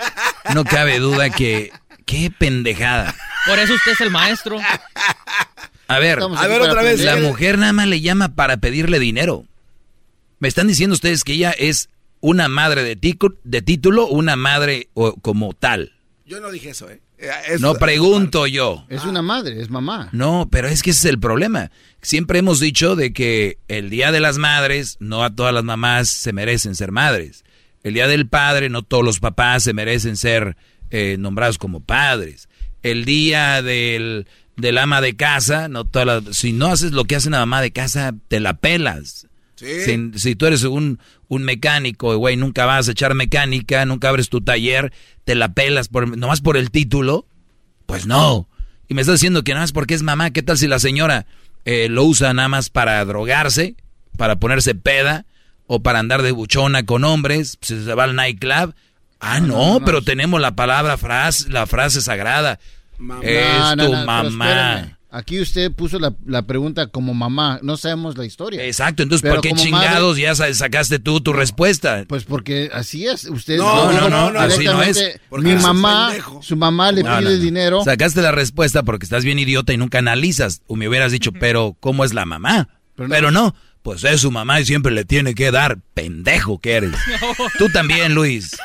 no 0.54 0.64
cabe 0.64 0.98
duda 0.98 1.28
que... 1.28 1.72
Qué 2.06 2.30
pendejada. 2.30 3.16
Por 3.46 3.58
eso 3.58 3.74
usted 3.74 3.92
es 3.92 4.00
el 4.00 4.10
maestro. 4.10 4.58
A 5.88 6.00
ver, 6.00 6.18
a 6.20 6.46
ver 6.48 6.62
otra 6.62 6.82
vez. 6.82 7.00
La 7.00 7.14
mujer 7.14 7.58
nada 7.58 7.72
más 7.72 7.86
le 7.86 8.00
llama 8.00 8.34
para 8.34 8.56
pedirle 8.56 8.98
dinero. 8.98 9.44
Me 10.40 10.48
están 10.48 10.66
diciendo 10.66 10.94
ustedes 10.94 11.22
que 11.22 11.34
ella 11.34 11.52
es 11.52 11.90
una 12.18 12.48
madre 12.48 12.82
de, 12.82 12.96
de 13.44 13.62
título, 13.62 14.08
una 14.08 14.34
madre 14.34 14.88
como 15.22 15.52
tal. 15.52 15.92
Yo 16.24 16.40
no 16.40 16.50
dije 16.50 16.70
eso, 16.70 16.90
¿eh? 16.90 17.00
eh 17.18 17.30
no 17.60 17.74
pregunto 17.74 18.48
yo. 18.48 18.84
Es 18.88 19.04
una 19.04 19.22
madre, 19.22 19.62
es 19.62 19.70
mamá. 19.70 20.08
No, 20.10 20.48
pero 20.50 20.66
es 20.66 20.82
que 20.82 20.90
ese 20.90 21.06
es 21.06 21.12
el 21.12 21.20
problema. 21.20 21.70
Siempre 22.02 22.40
hemos 22.40 22.58
dicho 22.58 22.96
de 22.96 23.12
que 23.12 23.58
el 23.68 23.88
Día 23.88 24.10
de 24.10 24.18
las 24.18 24.38
Madres, 24.38 24.96
no 24.98 25.22
a 25.22 25.36
todas 25.36 25.54
las 25.54 25.62
mamás 25.62 26.08
se 26.08 26.32
merecen 26.32 26.74
ser 26.74 26.90
madres. 26.90 27.44
El 27.84 27.94
Día 27.94 28.08
del 28.08 28.28
Padre, 28.28 28.70
no 28.70 28.82
todos 28.82 29.04
los 29.04 29.20
papás 29.20 29.62
se 29.62 29.72
merecen 29.72 30.16
ser 30.16 30.56
eh, 30.90 31.16
nombrados 31.16 31.58
como 31.58 31.78
padres 31.78 32.45
el 32.90 33.04
día 33.04 33.62
del, 33.62 34.26
ama 34.78 35.00
de 35.00 35.16
casa, 35.16 35.68
no 35.68 35.88
si 36.32 36.52
no 36.52 36.68
haces 36.68 36.92
lo 36.92 37.04
que 37.04 37.16
hace 37.16 37.28
una 37.28 37.40
mamá 37.40 37.60
de 37.60 37.72
casa, 37.72 38.14
te 38.28 38.40
la 38.40 38.54
pelas. 38.54 39.26
Si, 39.56 40.34
tú 40.34 40.46
eres 40.46 40.64
un, 40.64 40.98
un 41.28 41.42
mecánico, 41.44 42.14
güey, 42.16 42.36
nunca 42.36 42.66
vas 42.66 42.88
a 42.88 42.92
echar 42.92 43.14
mecánica, 43.14 43.84
nunca 43.86 44.10
abres 44.10 44.28
tu 44.28 44.42
taller, 44.42 44.92
te 45.24 45.34
la 45.34 45.54
pelas 45.54 45.88
por, 45.88 46.16
nomás 46.16 46.42
por 46.42 46.56
el 46.56 46.70
título, 46.70 47.26
pues 47.86 48.06
no. 48.06 48.48
Y 48.88 48.94
me 48.94 49.00
estás 49.00 49.14
diciendo 49.14 49.42
que 49.42 49.52
nada 49.52 49.62
más 49.62 49.72
porque 49.72 49.94
es 49.94 50.02
mamá, 50.02 50.30
¿qué 50.30 50.42
tal 50.42 50.58
si 50.58 50.66
la 50.66 50.78
señora 50.78 51.26
eh, 51.64 51.88
lo 51.88 52.04
usa 52.04 52.34
nada 52.34 52.48
más 52.48 52.68
para 52.68 53.04
drogarse, 53.04 53.76
para 54.16 54.36
ponerse 54.36 54.74
peda, 54.74 55.24
o 55.66 55.82
para 55.82 55.98
andar 55.98 56.22
de 56.22 56.32
buchona 56.32 56.84
con 56.84 57.04
hombres, 57.04 57.58
se 57.60 57.94
va 57.94 58.04
al 58.04 58.14
nightclub? 58.14 58.74
Ah, 59.20 59.40
no, 59.40 59.80
pero 59.84 60.02
tenemos 60.02 60.40
la 60.40 60.54
palabra 60.54 60.96
frase, 60.98 61.48
la 61.48 61.66
frase 61.66 62.00
sagrada. 62.00 62.60
Es 63.22 63.76
tu 63.76 63.92
mamá. 63.92 64.96
Aquí 65.08 65.40
usted 65.40 65.72
puso 65.72 65.98
la, 65.98 66.42
pregunta 66.42 66.88
como 66.88 67.14
mamá, 67.14 67.58
no 67.62 67.78
sabemos 67.78 68.18
la 68.18 68.26
historia. 68.26 68.62
Exacto, 68.64 69.02
entonces 69.02 69.30
¿por 69.30 69.40
qué 69.40 69.52
chingados 69.52 70.18
ya 70.18 70.34
sacaste 70.34 70.98
tú 70.98 71.22
tu 71.22 71.32
respuesta? 71.32 72.04
Pues 72.06 72.24
porque 72.24 72.68
así 72.70 73.06
es, 73.06 73.24
usted 73.24 73.56
no, 73.56 73.92
no, 73.92 74.10
no, 74.10 74.30
no 74.30 74.40
así 74.40 74.64
no 74.64 74.82
es. 74.82 75.18
Mi 75.30 75.54
mamá, 75.54 76.12
su 76.42 76.54
mamá 76.56 76.92
le 76.92 77.02
pide 77.02 77.38
dinero. 77.38 77.82
Sacaste 77.82 78.20
la 78.20 78.32
respuesta 78.32 78.82
porque 78.82 79.04
estás 79.04 79.24
bien 79.24 79.38
idiota 79.38 79.72
y 79.72 79.78
nunca 79.78 79.98
analizas. 79.98 80.60
O 80.66 80.76
me 80.76 80.86
hubieras 80.86 81.12
dicho, 81.12 81.32
pero 81.32 81.76
¿cómo 81.80 82.04
es 82.04 82.12
la 82.12 82.26
mamá? 82.26 82.68
Pero 82.96 83.30
no, 83.30 83.54
pues 83.86 84.02
es 84.02 84.22
su 84.22 84.32
mamá 84.32 84.58
y 84.60 84.64
siempre 84.64 84.92
le 84.92 85.04
tiene 85.04 85.36
que 85.36 85.52
dar, 85.52 85.78
pendejo 85.94 86.58
que 86.58 86.72
eres. 86.72 86.90
Tú 87.56 87.68
también, 87.68 88.16
Luis. 88.16 88.56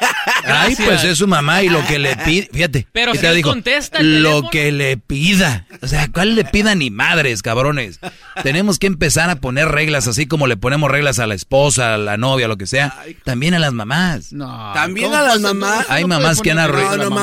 Ay, 0.45 0.75
pues 0.83 1.03
es 1.03 1.19
su 1.19 1.27
mamá 1.27 1.61
y 1.61 1.69
lo 1.69 1.85
que 1.85 1.99
le 1.99 2.15
pide, 2.15 2.49
fíjate. 2.51 2.87
Pero 2.91 3.13
si 3.13 3.27
dijo, 3.27 3.51
contesta 3.51 4.01
Lo 4.01 4.49
que 4.49 4.71
le 4.71 4.97
pida. 4.97 5.67
O 5.79 5.87
sea, 5.87 6.07
¿cuál 6.11 6.33
le 6.33 6.43
pida 6.43 6.73
ni 6.73 6.89
madres, 6.89 7.43
cabrones? 7.43 7.99
Tenemos 8.41 8.79
que 8.79 8.87
empezar 8.87 9.29
a 9.29 9.35
poner 9.35 9.67
reglas 9.67 10.07
así 10.07 10.25
como 10.25 10.47
le 10.47 10.57
ponemos 10.57 10.89
reglas 10.89 11.19
a 11.19 11.27
la 11.27 11.35
esposa, 11.35 11.93
a 11.93 11.97
la 11.99 12.17
novia, 12.17 12.47
lo 12.47 12.57
que 12.57 12.65
sea. 12.65 12.95
También 13.23 13.53
a 13.53 13.59
las 13.59 13.73
mamás. 13.73 14.33
No. 14.33 14.71
También 14.73 15.13
a 15.13 15.21
las 15.21 15.39
mamás. 15.39 15.85
Hay 15.89 16.03
mamás 16.05 16.41
que 16.41 16.49
han 16.49 16.57
arruinado. 16.57 17.15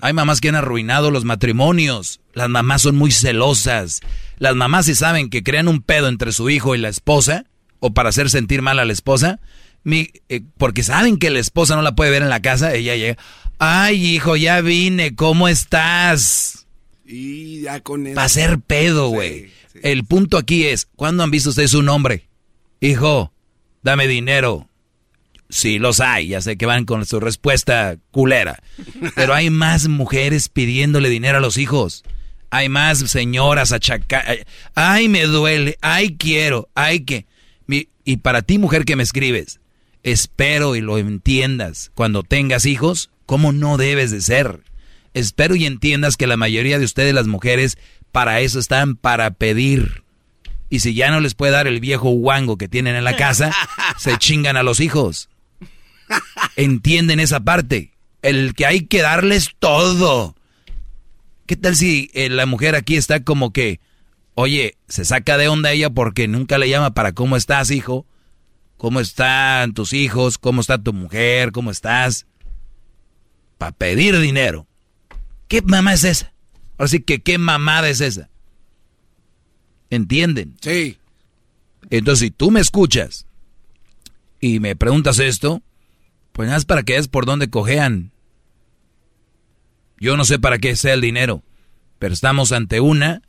hay 0.00 0.12
mamás 0.14 0.40
que 0.40 0.48
han 0.48 0.56
arruinado 0.56 1.10
los 1.10 1.26
matrimonios. 1.26 2.20
Las 2.34 2.48
mamás 2.48 2.82
son 2.82 2.96
muy 2.96 3.10
celosas. 3.10 4.00
Las 4.38 4.54
mamás 4.54 4.86
si 4.86 4.94
saben 4.94 5.30
que 5.30 5.42
crean 5.42 5.68
un 5.68 5.82
pedo 5.82 6.08
entre 6.08 6.32
su 6.32 6.50
hijo 6.50 6.74
y 6.74 6.78
la 6.78 6.88
esposa, 6.88 7.46
o 7.80 7.94
para 7.94 8.08
hacer 8.08 8.30
sentir 8.30 8.62
mal 8.62 8.78
a 8.78 8.84
la 8.84 8.92
esposa, 8.92 9.40
mi, 9.84 10.10
eh, 10.28 10.42
porque 10.58 10.82
saben 10.82 11.18
que 11.18 11.30
la 11.30 11.38
esposa 11.38 11.76
no 11.76 11.82
la 11.82 11.94
puede 11.94 12.10
ver 12.10 12.22
en 12.22 12.30
la 12.30 12.42
casa, 12.42 12.74
ella 12.74 12.96
llega, 12.96 13.18
ay 13.58 14.16
hijo, 14.16 14.36
ya 14.36 14.60
vine, 14.60 15.14
¿cómo 15.14 15.48
estás? 15.48 16.66
Y 17.06 17.62
ya 17.62 17.80
con 17.80 18.06
eso. 18.06 18.14
Para 18.14 18.26
hacer 18.26 18.58
pedo, 18.60 19.08
güey. 19.08 19.50
El 19.82 20.04
punto 20.04 20.38
aquí 20.38 20.64
es, 20.64 20.86
¿cuándo 20.96 21.22
han 21.22 21.30
visto 21.30 21.50
ustedes 21.50 21.74
un 21.74 21.88
hombre? 21.88 22.28
Hijo, 22.80 23.32
dame 23.82 24.08
dinero. 24.08 24.68
Sí, 25.50 25.78
los 25.78 26.00
hay, 26.00 26.28
ya 26.28 26.40
sé 26.40 26.56
que 26.56 26.66
van 26.66 26.84
con 26.84 27.04
su 27.04 27.20
respuesta 27.20 27.96
culera. 28.10 28.62
Pero 29.14 29.34
hay 29.34 29.50
más 29.50 29.88
mujeres 29.88 30.48
pidiéndole 30.48 31.10
dinero 31.10 31.38
a 31.38 31.40
los 31.40 31.58
hijos. 31.58 32.04
Hay 32.54 32.68
más 32.68 32.98
señoras 33.10 33.72
achacadas. 33.72 34.38
Ay, 34.76 35.08
me 35.08 35.22
duele. 35.22 35.76
Ay, 35.80 36.16
quiero. 36.16 36.68
Ay, 36.76 37.00
que. 37.00 37.26
y 37.66 38.16
para 38.18 38.42
ti, 38.42 38.58
mujer 38.58 38.84
que 38.84 38.94
me 38.94 39.02
escribes, 39.02 39.58
espero 40.04 40.76
y 40.76 40.80
lo 40.80 40.96
entiendas. 40.98 41.90
Cuando 41.96 42.22
tengas 42.22 42.64
hijos, 42.64 43.10
¿cómo 43.26 43.50
no 43.50 43.76
debes 43.76 44.12
de 44.12 44.20
ser? 44.20 44.60
Espero 45.14 45.56
y 45.56 45.66
entiendas 45.66 46.16
que 46.16 46.28
la 46.28 46.36
mayoría 46.36 46.78
de 46.78 46.84
ustedes, 46.84 47.12
las 47.12 47.26
mujeres, 47.26 47.76
para 48.12 48.38
eso 48.38 48.60
están, 48.60 48.94
para 48.94 49.32
pedir. 49.32 50.04
Y 50.70 50.78
si 50.78 50.94
ya 50.94 51.10
no 51.10 51.18
les 51.18 51.34
puede 51.34 51.50
dar 51.50 51.66
el 51.66 51.80
viejo 51.80 52.10
guango 52.10 52.56
que 52.56 52.68
tienen 52.68 52.94
en 52.94 53.02
la 53.02 53.16
casa, 53.16 53.50
se 53.98 54.16
chingan 54.18 54.56
a 54.56 54.62
los 54.62 54.78
hijos. 54.78 55.28
Entienden 56.54 57.18
esa 57.18 57.40
parte. 57.40 57.90
El 58.22 58.54
que 58.54 58.64
hay 58.64 58.82
que 58.82 59.02
darles 59.02 59.50
todo. 59.58 60.36
¿Qué 61.46 61.56
tal 61.56 61.76
si 61.76 62.10
eh, 62.14 62.30
la 62.30 62.46
mujer 62.46 62.74
aquí 62.74 62.96
está 62.96 63.22
como 63.22 63.52
que, 63.52 63.80
oye, 64.34 64.78
se 64.88 65.04
saca 65.04 65.36
de 65.36 65.48
onda 65.48 65.72
ella 65.72 65.90
porque 65.90 66.26
nunca 66.26 66.58
le 66.58 66.68
llama 66.68 66.94
para 66.94 67.12
cómo 67.12 67.36
estás, 67.36 67.70
hijo? 67.70 68.06
¿Cómo 68.78 69.00
están 69.00 69.74
tus 69.74 69.92
hijos? 69.92 70.38
¿Cómo 70.38 70.60
está 70.60 70.82
tu 70.82 70.92
mujer? 70.92 71.52
¿Cómo 71.52 71.70
estás? 71.70 72.26
Para 73.58 73.72
pedir 73.72 74.18
dinero. 74.18 74.66
¿Qué 75.48 75.60
mamá 75.62 75.92
es 75.92 76.04
esa? 76.04 76.32
Ahora 76.78 76.88
sí 76.88 77.00
que, 77.00 77.22
¿qué 77.22 77.38
mamada 77.38 77.88
es 77.88 78.00
esa? 78.00 78.30
¿Entienden? 79.90 80.56
Sí. 80.60 80.98
Entonces, 81.90 82.20
si 82.20 82.30
tú 82.30 82.50
me 82.50 82.60
escuchas 82.60 83.26
y 84.40 84.60
me 84.60 84.76
preguntas 84.76 85.18
esto, 85.18 85.62
pues 86.32 86.46
nada 86.46 86.56
más 86.56 86.64
para 86.64 86.82
que 86.82 86.94
veas 86.94 87.08
por 87.08 87.26
dónde 87.26 87.50
cojean 87.50 88.13
yo 90.04 90.18
no 90.18 90.24
sé 90.26 90.38
para 90.38 90.58
qué 90.58 90.76
sea 90.76 90.92
el 90.92 91.00
dinero, 91.00 91.42
pero 91.98 92.12
estamos 92.12 92.52
ante 92.52 92.80
una, 92.80 93.22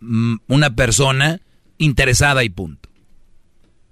mm, 0.00 0.38
una 0.48 0.74
persona 0.74 1.40
interesada 1.78 2.42
y 2.42 2.48
punto. 2.48 2.88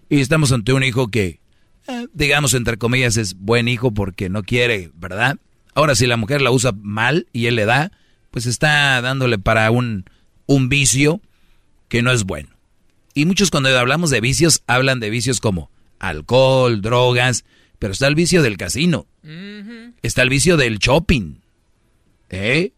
Y 0.08 0.18
estamos 0.18 0.50
ante 0.50 0.72
un 0.72 0.82
hijo 0.82 1.08
que, 1.08 1.38
eh, 1.86 2.06
digamos, 2.12 2.52
entre 2.54 2.78
comillas, 2.78 3.16
es 3.16 3.34
buen 3.34 3.68
hijo 3.68 3.94
porque 3.94 4.28
no 4.28 4.42
quiere, 4.42 4.90
¿verdad? 4.94 5.36
Ahora, 5.72 5.94
si 5.94 6.08
la 6.08 6.16
mujer 6.16 6.42
la 6.42 6.50
usa 6.50 6.72
mal 6.76 7.28
y 7.32 7.46
él 7.46 7.54
le 7.54 7.64
da, 7.64 7.92
pues 8.32 8.46
está 8.46 9.00
dándole 9.00 9.38
para 9.38 9.70
un, 9.70 10.04
un 10.46 10.68
vicio 10.68 11.20
que 11.88 12.02
no 12.02 12.10
es 12.10 12.24
bueno. 12.24 12.48
Y 13.14 13.24
muchos 13.24 13.52
cuando 13.52 13.68
hablamos 13.78 14.10
de 14.10 14.20
vicios, 14.20 14.64
hablan 14.66 14.98
de 14.98 15.10
vicios 15.10 15.38
como 15.38 15.70
alcohol, 16.00 16.82
drogas, 16.82 17.44
pero 17.78 17.92
está 17.92 18.08
el 18.08 18.16
vicio 18.16 18.42
del 18.42 18.56
casino. 18.56 19.06
Está 20.02 20.22
el 20.22 20.28
vicio 20.28 20.56
del 20.56 20.78
shopping. 20.80 21.43
¿Eh? 22.34 22.72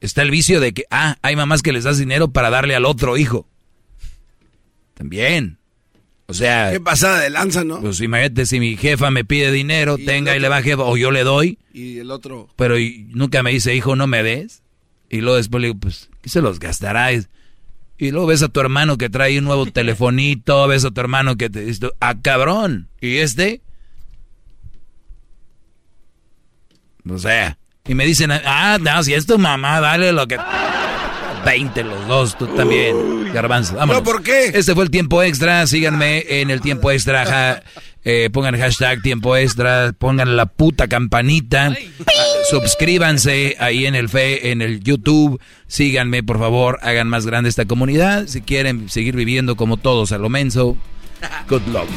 Está 0.00 0.22
el 0.22 0.30
vicio 0.30 0.60
de 0.60 0.72
que, 0.72 0.84
ah, 0.90 1.16
hay 1.22 1.36
mamás 1.36 1.62
que 1.62 1.72
les 1.72 1.84
das 1.84 1.98
dinero 1.98 2.32
para 2.32 2.50
darle 2.50 2.74
al 2.74 2.84
otro 2.84 3.16
hijo. 3.16 3.48
También. 4.94 5.58
O 6.26 6.34
sea... 6.34 6.70
Qué 6.72 6.80
pasada 6.80 7.20
de 7.20 7.30
lanza, 7.30 7.64
¿no? 7.64 7.80
Pues 7.80 8.00
imagínate, 8.00 8.46
si 8.46 8.60
mi 8.60 8.76
jefa 8.76 9.10
me 9.10 9.24
pide 9.24 9.50
dinero, 9.50 9.98
tenga 9.98 10.36
y 10.36 10.40
le 10.40 10.48
baje, 10.48 10.74
o 10.74 10.96
yo 10.96 11.10
le 11.10 11.24
doy. 11.24 11.58
Y 11.72 11.98
el 11.98 12.10
otro... 12.10 12.48
Pero 12.56 12.76
nunca 13.08 13.42
me 13.42 13.50
dice, 13.50 13.74
hijo, 13.74 13.96
no 13.96 14.06
me 14.06 14.22
des. 14.22 14.62
Y 15.10 15.20
luego 15.20 15.36
después 15.36 15.60
le 15.60 15.68
digo, 15.68 15.80
pues, 15.80 16.08
¿qué 16.22 16.30
se 16.30 16.40
los 16.40 16.58
gastará? 16.58 17.12
Y 17.12 18.10
luego 18.10 18.26
ves 18.26 18.42
a 18.42 18.48
tu 18.48 18.60
hermano 18.60 18.98
que 18.98 19.10
trae 19.10 19.38
un 19.38 19.44
nuevo 19.44 19.66
telefonito, 19.66 20.66
ves 20.68 20.84
a 20.84 20.90
tu 20.90 21.00
hermano 21.00 21.36
que 21.36 21.50
te 21.50 21.64
dice, 21.64 21.90
ah, 22.00 22.14
cabrón. 22.20 22.88
¿Y 23.00 23.16
este? 23.16 23.60
O 27.08 27.18
sea, 27.18 27.58
y 27.86 27.94
me 27.94 28.06
dicen, 28.06 28.30
ah, 28.32 28.78
no, 28.80 29.02
si 29.02 29.14
es 29.14 29.26
tu 29.26 29.38
mamá, 29.38 29.80
dale 29.80 30.12
lo 30.12 30.26
que... 30.26 30.38
20 31.44 31.82
los 31.84 32.06
dos, 32.06 32.38
tú 32.38 32.46
también, 32.46 33.32
Garbanzo. 33.32 33.74
¿No, 33.84 34.02
por 34.04 34.22
qué? 34.22 34.52
Este 34.54 34.74
fue 34.74 34.84
el 34.84 34.90
tiempo 34.90 35.22
extra, 35.22 35.66
síganme 35.66 36.24
en 36.28 36.50
el 36.50 36.60
tiempo 36.60 36.90
extra, 36.90 37.62
eh, 38.04 38.30
pongan 38.32 38.56
hashtag 38.56 39.02
tiempo 39.02 39.36
extra, 39.36 39.92
pongan 39.98 40.36
la 40.36 40.46
puta 40.46 40.86
campanita, 40.88 41.76
suscríbanse 42.50 43.56
ahí 43.58 43.86
en 43.86 43.94
el 43.94 44.08
fe, 44.08 44.52
en 44.52 44.62
el 44.62 44.82
YouTube, 44.82 45.40
síganme 45.66 46.22
por 46.22 46.38
favor, 46.38 46.78
hagan 46.82 47.08
más 47.08 47.26
grande 47.26 47.50
esta 47.50 47.64
comunidad, 47.64 48.26
si 48.28 48.40
quieren 48.40 48.88
seguir 48.88 49.16
viviendo 49.16 49.56
como 49.56 49.76
todos 49.76 50.12
a 50.12 50.18
lo 50.18 50.28
menso, 50.28 50.76
good 51.48 51.66
luck. 51.72 51.88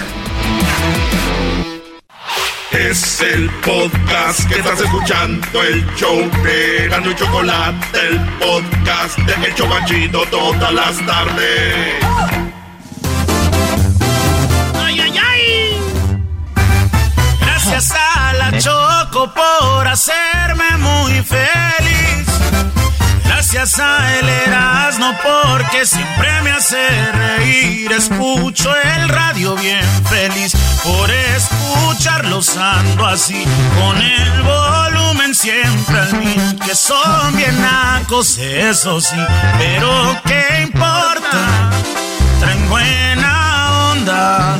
Es 2.78 3.22
el 3.22 3.50
podcast 3.62 4.45
que 4.50 4.56
estás 4.56 4.82
escuchando, 4.82 5.64
el 5.64 5.86
show 5.95 6.30
de 6.44 6.90
Gano 6.90 7.10
y 7.10 7.16
Chocolate, 7.16 8.00
el 8.08 8.20
podcast 8.38 9.18
de 9.20 9.48
El 9.48 9.56
Chobachito 9.56 10.26
todas 10.26 10.74
las 10.74 11.06
tardes. 11.06 12.04
¡Ay, 14.78 15.00
ay, 15.00 15.18
ay! 15.18 15.78
Gracias 17.40 17.94
a 17.94 18.34
la 18.34 18.60
Choco 18.60 19.34
por 19.34 19.88
hacerme 19.88 20.78
muy 20.78 21.14
feliz. 21.24 22.35
Gracias 23.56 23.80
a 23.80 24.19
el 24.19 24.27
Erasmo 24.27 25.16
porque 25.24 25.85
siempre 25.85 26.42
me 26.42 26.51
hace 26.51 26.75
reír. 27.14 27.90
Escucho 27.90 28.69
el 28.75 29.08
radio 29.08 29.56
bien 29.56 29.82
feliz 30.09 30.51
por 30.84 31.09
escucharlos 31.09 32.58
ando 32.58 33.06
así. 33.06 33.45
Con 33.80 34.01
el 34.01 34.42
volumen 34.42 35.34
siempre 35.34 35.98
al 35.98 36.19
mil. 36.19 36.59
Que 36.66 36.75
son 36.75 37.34
bien 37.38 37.61
nacos, 37.61 38.38
eso 38.40 39.00
sí. 39.00 39.16
Pero 39.58 40.22
qué 40.25 40.64
importa, 40.64 41.69
traen 42.42 42.67
buena 42.67 43.92
onda. 43.93 44.59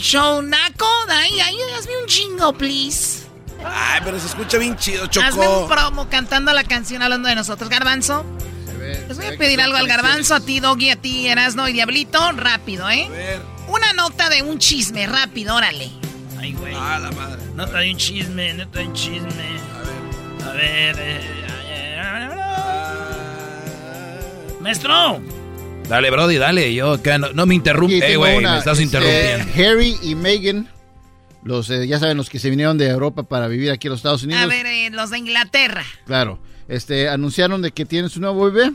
Show 0.00 0.42
naco. 0.42 0.86
Ay, 1.08 1.40
ay, 1.40 1.56
hazme 1.78 1.92
un 2.02 2.08
jingo, 2.08 2.52
please. 2.52 3.24
Ay, 3.64 4.00
pero 4.04 4.18
se 4.18 4.26
escucha 4.26 4.58
bien 4.58 4.76
chido, 4.76 5.06
Choco. 5.06 5.26
Hazme 5.26 5.48
un 5.48 5.68
promo 5.68 6.08
cantando 6.08 6.52
la 6.52 6.64
canción 6.64 7.02
hablando 7.02 7.28
de 7.28 7.34
nosotros. 7.34 7.68
Garbanzo. 7.68 8.24
Les 9.08 9.16
voy 9.16 9.26
a 9.26 9.36
pedir 9.36 9.60
algo 9.60 9.76
al 9.76 9.86
garbanzo, 9.86 10.34
a 10.34 10.40
ti, 10.40 10.58
Doggy, 10.58 10.90
a 10.90 10.96
ti, 10.96 11.28
Erasno 11.28 11.68
y 11.68 11.72
Diablito. 11.72 12.32
Rápido, 12.32 12.88
¿eh? 12.88 13.06
A 13.06 13.10
ver. 13.10 13.40
Una 13.68 13.92
nota 13.92 14.28
de 14.28 14.42
un 14.42 14.58
chisme, 14.58 15.06
rápido, 15.06 15.54
órale. 15.54 15.90
Ay, 16.38 16.52
güey. 16.54 16.74
Ah, 16.74 16.98
la 16.98 17.10
madre. 17.12 17.42
Nota 17.54 17.78
de 17.78 17.90
un 17.90 17.96
chisme, 17.96 18.54
nota 18.54 18.78
de 18.78 18.86
un 18.86 18.92
chisme. 18.94 19.28
A 19.76 19.82
ver. 19.82 20.44
A 20.44 20.52
ver. 20.52 20.96
Eh, 20.98 21.40
Maestro. 24.60 25.20
Dale, 25.90 26.08
Brody, 26.12 26.36
dale. 26.36 26.72
Yo 26.72 26.92
acá 26.92 27.18
no, 27.18 27.46
me 27.46 27.54
interrumpe, 27.56 28.16
güey. 28.16 28.40
Me 28.40 28.58
estás 28.58 28.78
este, 28.78 28.84
interrumpiendo. 28.84 29.52
Harry 29.56 29.98
y 30.02 30.14
Meghan, 30.14 30.68
los, 31.42 31.68
eh, 31.68 31.84
ya 31.88 31.98
saben, 31.98 32.16
los 32.16 32.30
que 32.30 32.38
se 32.38 32.48
vinieron 32.48 32.78
de 32.78 32.86
Europa 32.86 33.24
para 33.24 33.48
vivir 33.48 33.72
aquí 33.72 33.88
en 33.88 33.90
los 33.90 33.98
Estados 33.98 34.22
Unidos. 34.22 34.40
A 34.40 34.46
ver, 34.46 34.66
eh, 34.66 34.90
los 34.90 35.10
de 35.10 35.18
Inglaterra. 35.18 35.84
Claro. 36.06 36.38
Este, 36.68 37.08
anunciaron 37.08 37.60
de 37.60 37.72
que 37.72 37.86
tienen 37.86 38.08
su 38.08 38.20
nuevo 38.20 38.48
bebé 38.52 38.72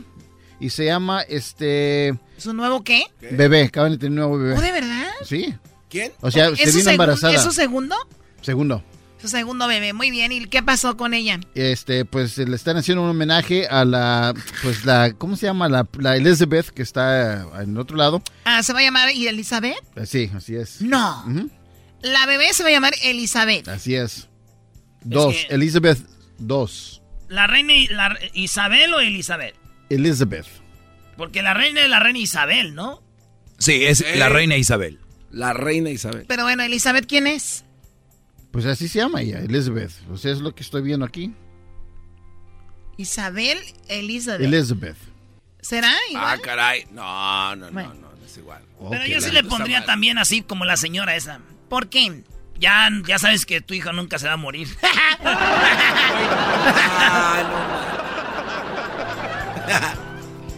y 0.60 0.68
se 0.68 0.84
llama 0.84 1.22
este 1.22 2.14
¿Su 2.36 2.52
nuevo 2.52 2.84
qué? 2.84 3.04
Bebé, 3.30 3.62
acaban 3.62 3.92
de 3.92 3.96
tener 3.96 4.10
un 4.10 4.16
nuevo 4.16 4.38
bebé. 4.38 4.54
¿Oh, 4.58 4.60
de 4.60 4.72
verdad? 4.72 5.08
Sí. 5.24 5.54
¿Quién? 5.88 6.12
O 6.20 6.30
sea, 6.30 6.54
se 6.54 6.70
vino 6.70 6.90
embarazada. 6.90 7.32
¿Es 7.32 7.42
su 7.42 7.52
segundo? 7.52 7.96
Segundo. 8.42 8.82
Su 9.26 9.32
segundo 9.32 9.66
bebé, 9.66 9.92
muy 9.92 10.12
bien. 10.12 10.30
¿Y 10.30 10.46
qué 10.46 10.62
pasó 10.62 10.96
con 10.96 11.12
ella? 11.12 11.40
Este, 11.56 12.04
pues 12.04 12.38
le 12.38 12.54
están 12.54 12.76
haciendo 12.76 13.02
un 13.02 13.10
homenaje 13.10 13.66
a 13.66 13.84
la, 13.84 14.32
pues 14.62 14.84
la, 14.84 15.14
¿cómo 15.14 15.34
se 15.34 15.46
llama? 15.46 15.68
La, 15.68 15.84
la 15.98 16.16
Elizabeth, 16.16 16.68
que 16.68 16.82
está 16.82 17.44
en 17.60 17.76
otro 17.76 17.96
lado. 17.96 18.22
Ah, 18.44 18.62
¿se 18.62 18.72
va 18.72 18.78
a 18.78 18.82
llamar 18.82 19.08
Elizabeth? 19.08 19.82
Eh, 19.96 20.06
sí, 20.06 20.30
así 20.32 20.54
es. 20.54 20.80
No. 20.80 21.24
La 22.02 22.24
bebé 22.26 22.54
se 22.54 22.62
va 22.62 22.68
a 22.68 22.72
llamar 22.72 22.94
Elizabeth. 23.02 23.66
Así 23.66 23.96
es. 23.96 24.28
Dos, 25.02 25.34
Elizabeth 25.48 25.98
dos. 26.38 27.02
¿La 27.28 27.48
reina 27.48 27.74
la, 27.90 28.16
Isabel 28.32 28.94
o 28.94 29.00
Elizabeth? 29.00 29.56
Elizabeth. 29.90 30.46
Porque 31.16 31.42
la 31.42 31.52
reina 31.52 31.82
es 31.82 31.90
la 31.90 31.98
reina 31.98 32.20
Isabel, 32.20 32.76
¿no? 32.76 33.02
Sí, 33.58 33.86
es 33.86 34.04
la 34.18 34.28
reina 34.28 34.56
Isabel. 34.56 35.00
La 35.32 35.52
reina 35.52 35.90
Isabel. 35.90 36.26
Pero 36.28 36.44
bueno, 36.44 36.62
Elizabeth, 36.62 37.06
¿quién 37.08 37.26
es? 37.26 37.65
Pues 38.50 38.64
así 38.66 38.88
se 38.88 39.00
llama 39.00 39.20
ella, 39.20 39.40
Elizabeth. 39.40 39.92
O 40.10 40.16
sea, 40.16 40.32
es 40.32 40.40
lo 40.40 40.54
que 40.54 40.62
estoy 40.62 40.82
viendo 40.82 41.04
aquí. 41.04 41.32
Isabel 42.96 43.58
Elizabeth. 43.88 44.40
Elizabeth. 44.40 44.96
¿Será 45.60 45.92
igual? 46.10 46.38
Ah, 46.38 46.42
caray. 46.42 46.86
No, 46.92 47.56
no, 47.56 47.70
no, 47.70 47.94
no, 47.94 48.08
es 48.24 48.36
igual. 48.36 48.62
Pero 48.90 49.06
yo 49.06 49.20
sí 49.20 49.30
le 49.30 49.44
pondría 49.44 49.84
también 49.84 50.18
así 50.18 50.42
como 50.42 50.64
la 50.64 50.76
señora 50.76 51.16
esa. 51.16 51.40
¿Por 51.68 51.88
qué? 51.88 52.22
Ya, 52.58 52.88
ya 53.06 53.18
sabes 53.18 53.44
que 53.44 53.60
tu 53.60 53.74
hijo 53.74 53.92
nunca 53.92 54.18
se 54.18 54.26
va 54.26 54.34
a 54.34 54.38
morir. 54.38 54.68
ah. 55.24 56.46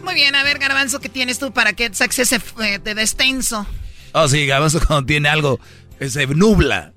Muy 0.02 0.14
bien, 0.14 0.34
a 0.34 0.42
ver, 0.42 0.58
Garbanzo, 0.58 1.00
¿qué 1.00 1.08
tienes 1.08 1.38
tú 1.38 1.52
para 1.52 1.72
que 1.72 1.92
saques 1.92 2.18
ese 2.20 2.40
eh, 2.62 2.78
de 2.78 2.94
descenso? 2.94 3.66
Oh, 4.12 4.28
sí, 4.28 4.46
Garbanzo 4.46 4.80
cuando 4.86 5.06
tiene 5.06 5.28
algo, 5.28 5.60
se 6.00 6.26
nubla. 6.28 6.92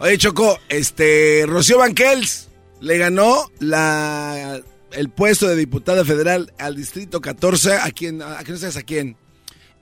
Oye, 0.00 0.16
Choco, 0.16 0.60
este, 0.68 1.44
Rocío 1.46 1.78
Banquels 1.78 2.48
le 2.80 2.98
ganó 2.98 3.50
la, 3.58 4.60
el 4.92 5.08
puesto 5.10 5.48
de 5.48 5.56
diputada 5.56 6.04
federal 6.04 6.52
al 6.58 6.76
Distrito 6.76 7.20
14. 7.20 7.74
¿A 7.74 7.90
quién? 7.90 8.22
¿A 8.22 8.42
quién 8.44 8.58
sabes 8.58 8.76
a 8.76 8.82
quién? 8.82 9.16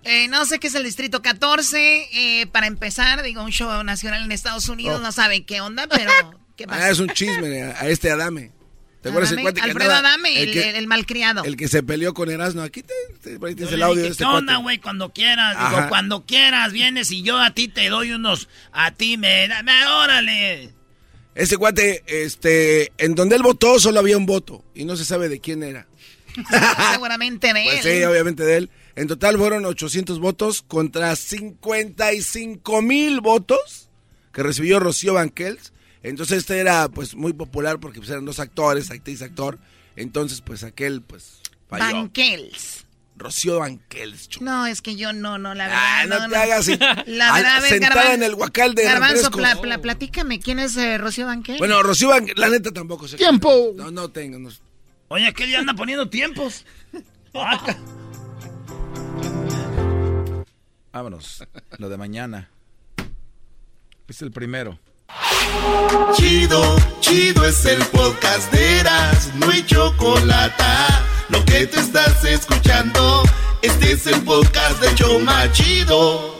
Eh, 0.04 0.28
no 0.28 0.46
sé 0.46 0.58
qué 0.58 0.68
es 0.68 0.74
el 0.74 0.84
Distrito 0.84 1.20
14. 1.20 2.08
Eh, 2.12 2.46
para 2.46 2.66
empezar, 2.66 3.22
digo, 3.22 3.42
un 3.42 3.50
show 3.50 3.82
nacional 3.84 4.24
en 4.24 4.32
Estados 4.32 4.68
Unidos, 4.68 5.00
oh. 5.00 5.02
no 5.02 5.12
saben 5.12 5.44
qué 5.44 5.60
onda, 5.60 5.86
pero... 5.86 6.10
¿qué 6.56 6.66
pasa? 6.66 6.86
Ah, 6.86 6.90
es 6.90 6.98
un 6.98 7.08
chisme 7.10 7.62
a 7.64 7.88
este 7.88 8.10
Adame. 8.10 8.52
¿Te 9.02 9.10
acuerdas 9.10 9.32
el 9.32 9.40
cuate 9.40 9.60
Alfredo 9.60 9.92
Adame, 9.92 10.42
el, 10.42 10.56
el, 10.56 10.86
malcriado. 10.86 11.44
El 11.44 11.56
que 11.56 11.68
se 11.68 11.82
peleó 11.82 12.12
con 12.12 12.30
Erasmo. 12.30 12.62
Aquí 12.62 12.82
te, 12.82 12.94
tienes 13.38 13.72
el 13.72 13.82
audio 13.82 14.02
de 14.02 14.08
este 14.08 14.24
¿Qué 14.24 14.28
onda, 14.30 14.56
güey? 14.56 14.78
Cuando 14.78 15.12
quieras. 15.12 15.56
Digo, 15.58 15.88
cuando 15.88 16.24
quieras 16.24 16.72
vienes 16.72 17.10
y 17.12 17.22
yo 17.22 17.38
a 17.38 17.52
ti 17.52 17.68
te 17.68 17.88
doy 17.88 18.12
unos... 18.12 18.48
A 18.72 18.90
ti 18.90 19.16
me... 19.16 19.48
me 19.62 19.86
órale. 19.86 20.70
Ese 21.34 21.56
cuate, 21.56 22.02
este... 22.06 22.92
En 22.98 23.14
donde 23.14 23.36
él 23.36 23.42
votó 23.42 23.78
solo 23.78 24.00
había 24.00 24.16
un 24.16 24.26
voto. 24.26 24.64
Y 24.74 24.84
no 24.84 24.96
se 24.96 25.04
sabe 25.04 25.28
de 25.28 25.40
quién 25.40 25.62
era. 25.62 25.86
Seguramente 26.92 27.52
de 27.52 27.64
pues 27.64 27.86
él. 27.86 27.98
Sí, 27.98 28.04
obviamente 28.04 28.44
de 28.44 28.56
él. 28.56 28.70
En 28.96 29.08
total 29.08 29.36
fueron 29.36 29.64
800 29.66 30.18
votos 30.18 30.62
contra 30.62 31.14
55 31.14 32.82
mil 32.82 33.20
votos 33.20 33.90
que 34.32 34.42
recibió 34.42 34.80
Rocío 34.80 35.14
Banquels. 35.14 35.72
Entonces 36.08 36.38
este 36.38 36.58
era 36.58 36.88
pues 36.88 37.14
muy 37.14 37.32
popular 37.32 37.80
porque 37.80 37.98
pues, 37.98 38.10
eran 38.10 38.24
dos 38.24 38.38
actores, 38.38 38.90
actriz, 38.90 39.22
actor. 39.22 39.58
Entonces 39.96 40.40
pues 40.40 40.62
aquel 40.62 41.02
pues 41.02 41.40
falló. 41.68 41.84
Banquels. 41.96 42.84
Rocío 43.18 43.58
Banquels. 43.60 44.28
No, 44.42 44.66
es 44.66 44.82
que 44.82 44.94
yo 44.94 45.12
no, 45.14 45.38
no, 45.38 45.54
la 45.54 45.64
verdad. 45.68 45.80
Ah, 45.82 46.06
no, 46.06 46.28
te 46.28 46.36
hagas. 46.36 46.68
La 47.06 47.32
verdad, 47.34 47.62
sentada 47.62 47.94
Garban- 48.04 48.14
en 48.14 48.22
el 48.22 48.34
huacal 48.34 48.74
de 48.74 48.84
Garbanzo, 48.84 49.30
pla- 49.30 49.58
pla- 49.60 49.78
platícame, 49.78 50.38
¿quién 50.38 50.58
es 50.58 50.76
eh, 50.76 50.98
Rocío 50.98 51.24
Banquels? 51.26 51.58
Bueno, 51.58 51.82
Rocío 51.82 52.08
Banquels, 52.10 52.38
la 52.38 52.50
neta 52.50 52.70
tampoco 52.72 53.08
sé. 53.08 53.16
¡Tiempo! 53.16 53.72
No, 53.74 53.90
no 53.90 54.10
tengo. 54.10 54.38
no- 54.38 54.50
Oye, 55.08 55.32
¿qué 55.32 55.46
día 55.46 55.58
anda 55.60 55.74
poniendo 55.74 56.08
tiempos? 56.08 56.64
Ah, 57.38 57.76
Vámonos. 60.92 61.44
Lo 61.78 61.88
de 61.88 61.96
mañana. 61.98 62.48
Es 64.08 64.22
el 64.22 64.30
primero. 64.30 64.78
Chido, 66.14 66.76
chido 67.00 67.44
es 67.46 67.64
el 67.66 67.78
podcast 67.86 68.50
de 68.52 68.80
Eras, 68.80 69.32
no 69.34 69.50
hay 69.50 69.62
chocolate. 69.64 70.64
Lo 71.28 71.44
que 71.44 71.66
te 71.66 71.80
estás 71.80 72.24
escuchando, 72.24 73.22
este 73.62 73.92
es 73.92 74.06
el 74.06 74.22
podcast 74.22 74.80
de 74.80 74.94
Choma 74.94 75.50
Chido. 75.52 76.34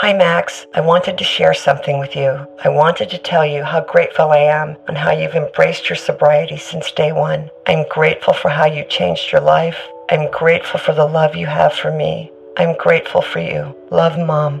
Hi, 0.00 0.12
Max. 0.12 0.66
I 0.74 0.80
wanted 0.80 1.16
to 1.18 1.24
share 1.24 1.54
something 1.54 2.00
with 2.00 2.16
you. 2.16 2.44
I 2.64 2.68
wanted 2.68 3.08
to 3.10 3.18
tell 3.18 3.46
you 3.46 3.62
how 3.62 3.80
grateful 3.80 4.32
I 4.32 4.38
am 4.38 4.76
and 4.88 4.98
how 4.98 5.12
you've 5.12 5.36
embraced 5.36 5.88
your 5.88 5.96
sobriety 5.96 6.56
since 6.56 6.90
day 6.90 7.12
one. 7.12 7.50
I'm 7.68 7.84
grateful 7.88 8.34
for 8.34 8.48
how 8.48 8.66
you 8.66 8.84
changed 8.84 9.30
your 9.30 9.42
life. 9.42 9.78
I'm 10.10 10.28
grateful 10.30 10.80
for 10.80 10.92
the 10.92 11.06
love 11.06 11.36
you 11.36 11.46
have 11.46 11.72
for 11.72 11.92
me. 11.92 12.32
I'm 12.56 12.76
grateful 12.76 13.22
for 13.22 13.38
you. 13.38 13.76
Love, 13.90 14.18
Mom. 14.18 14.60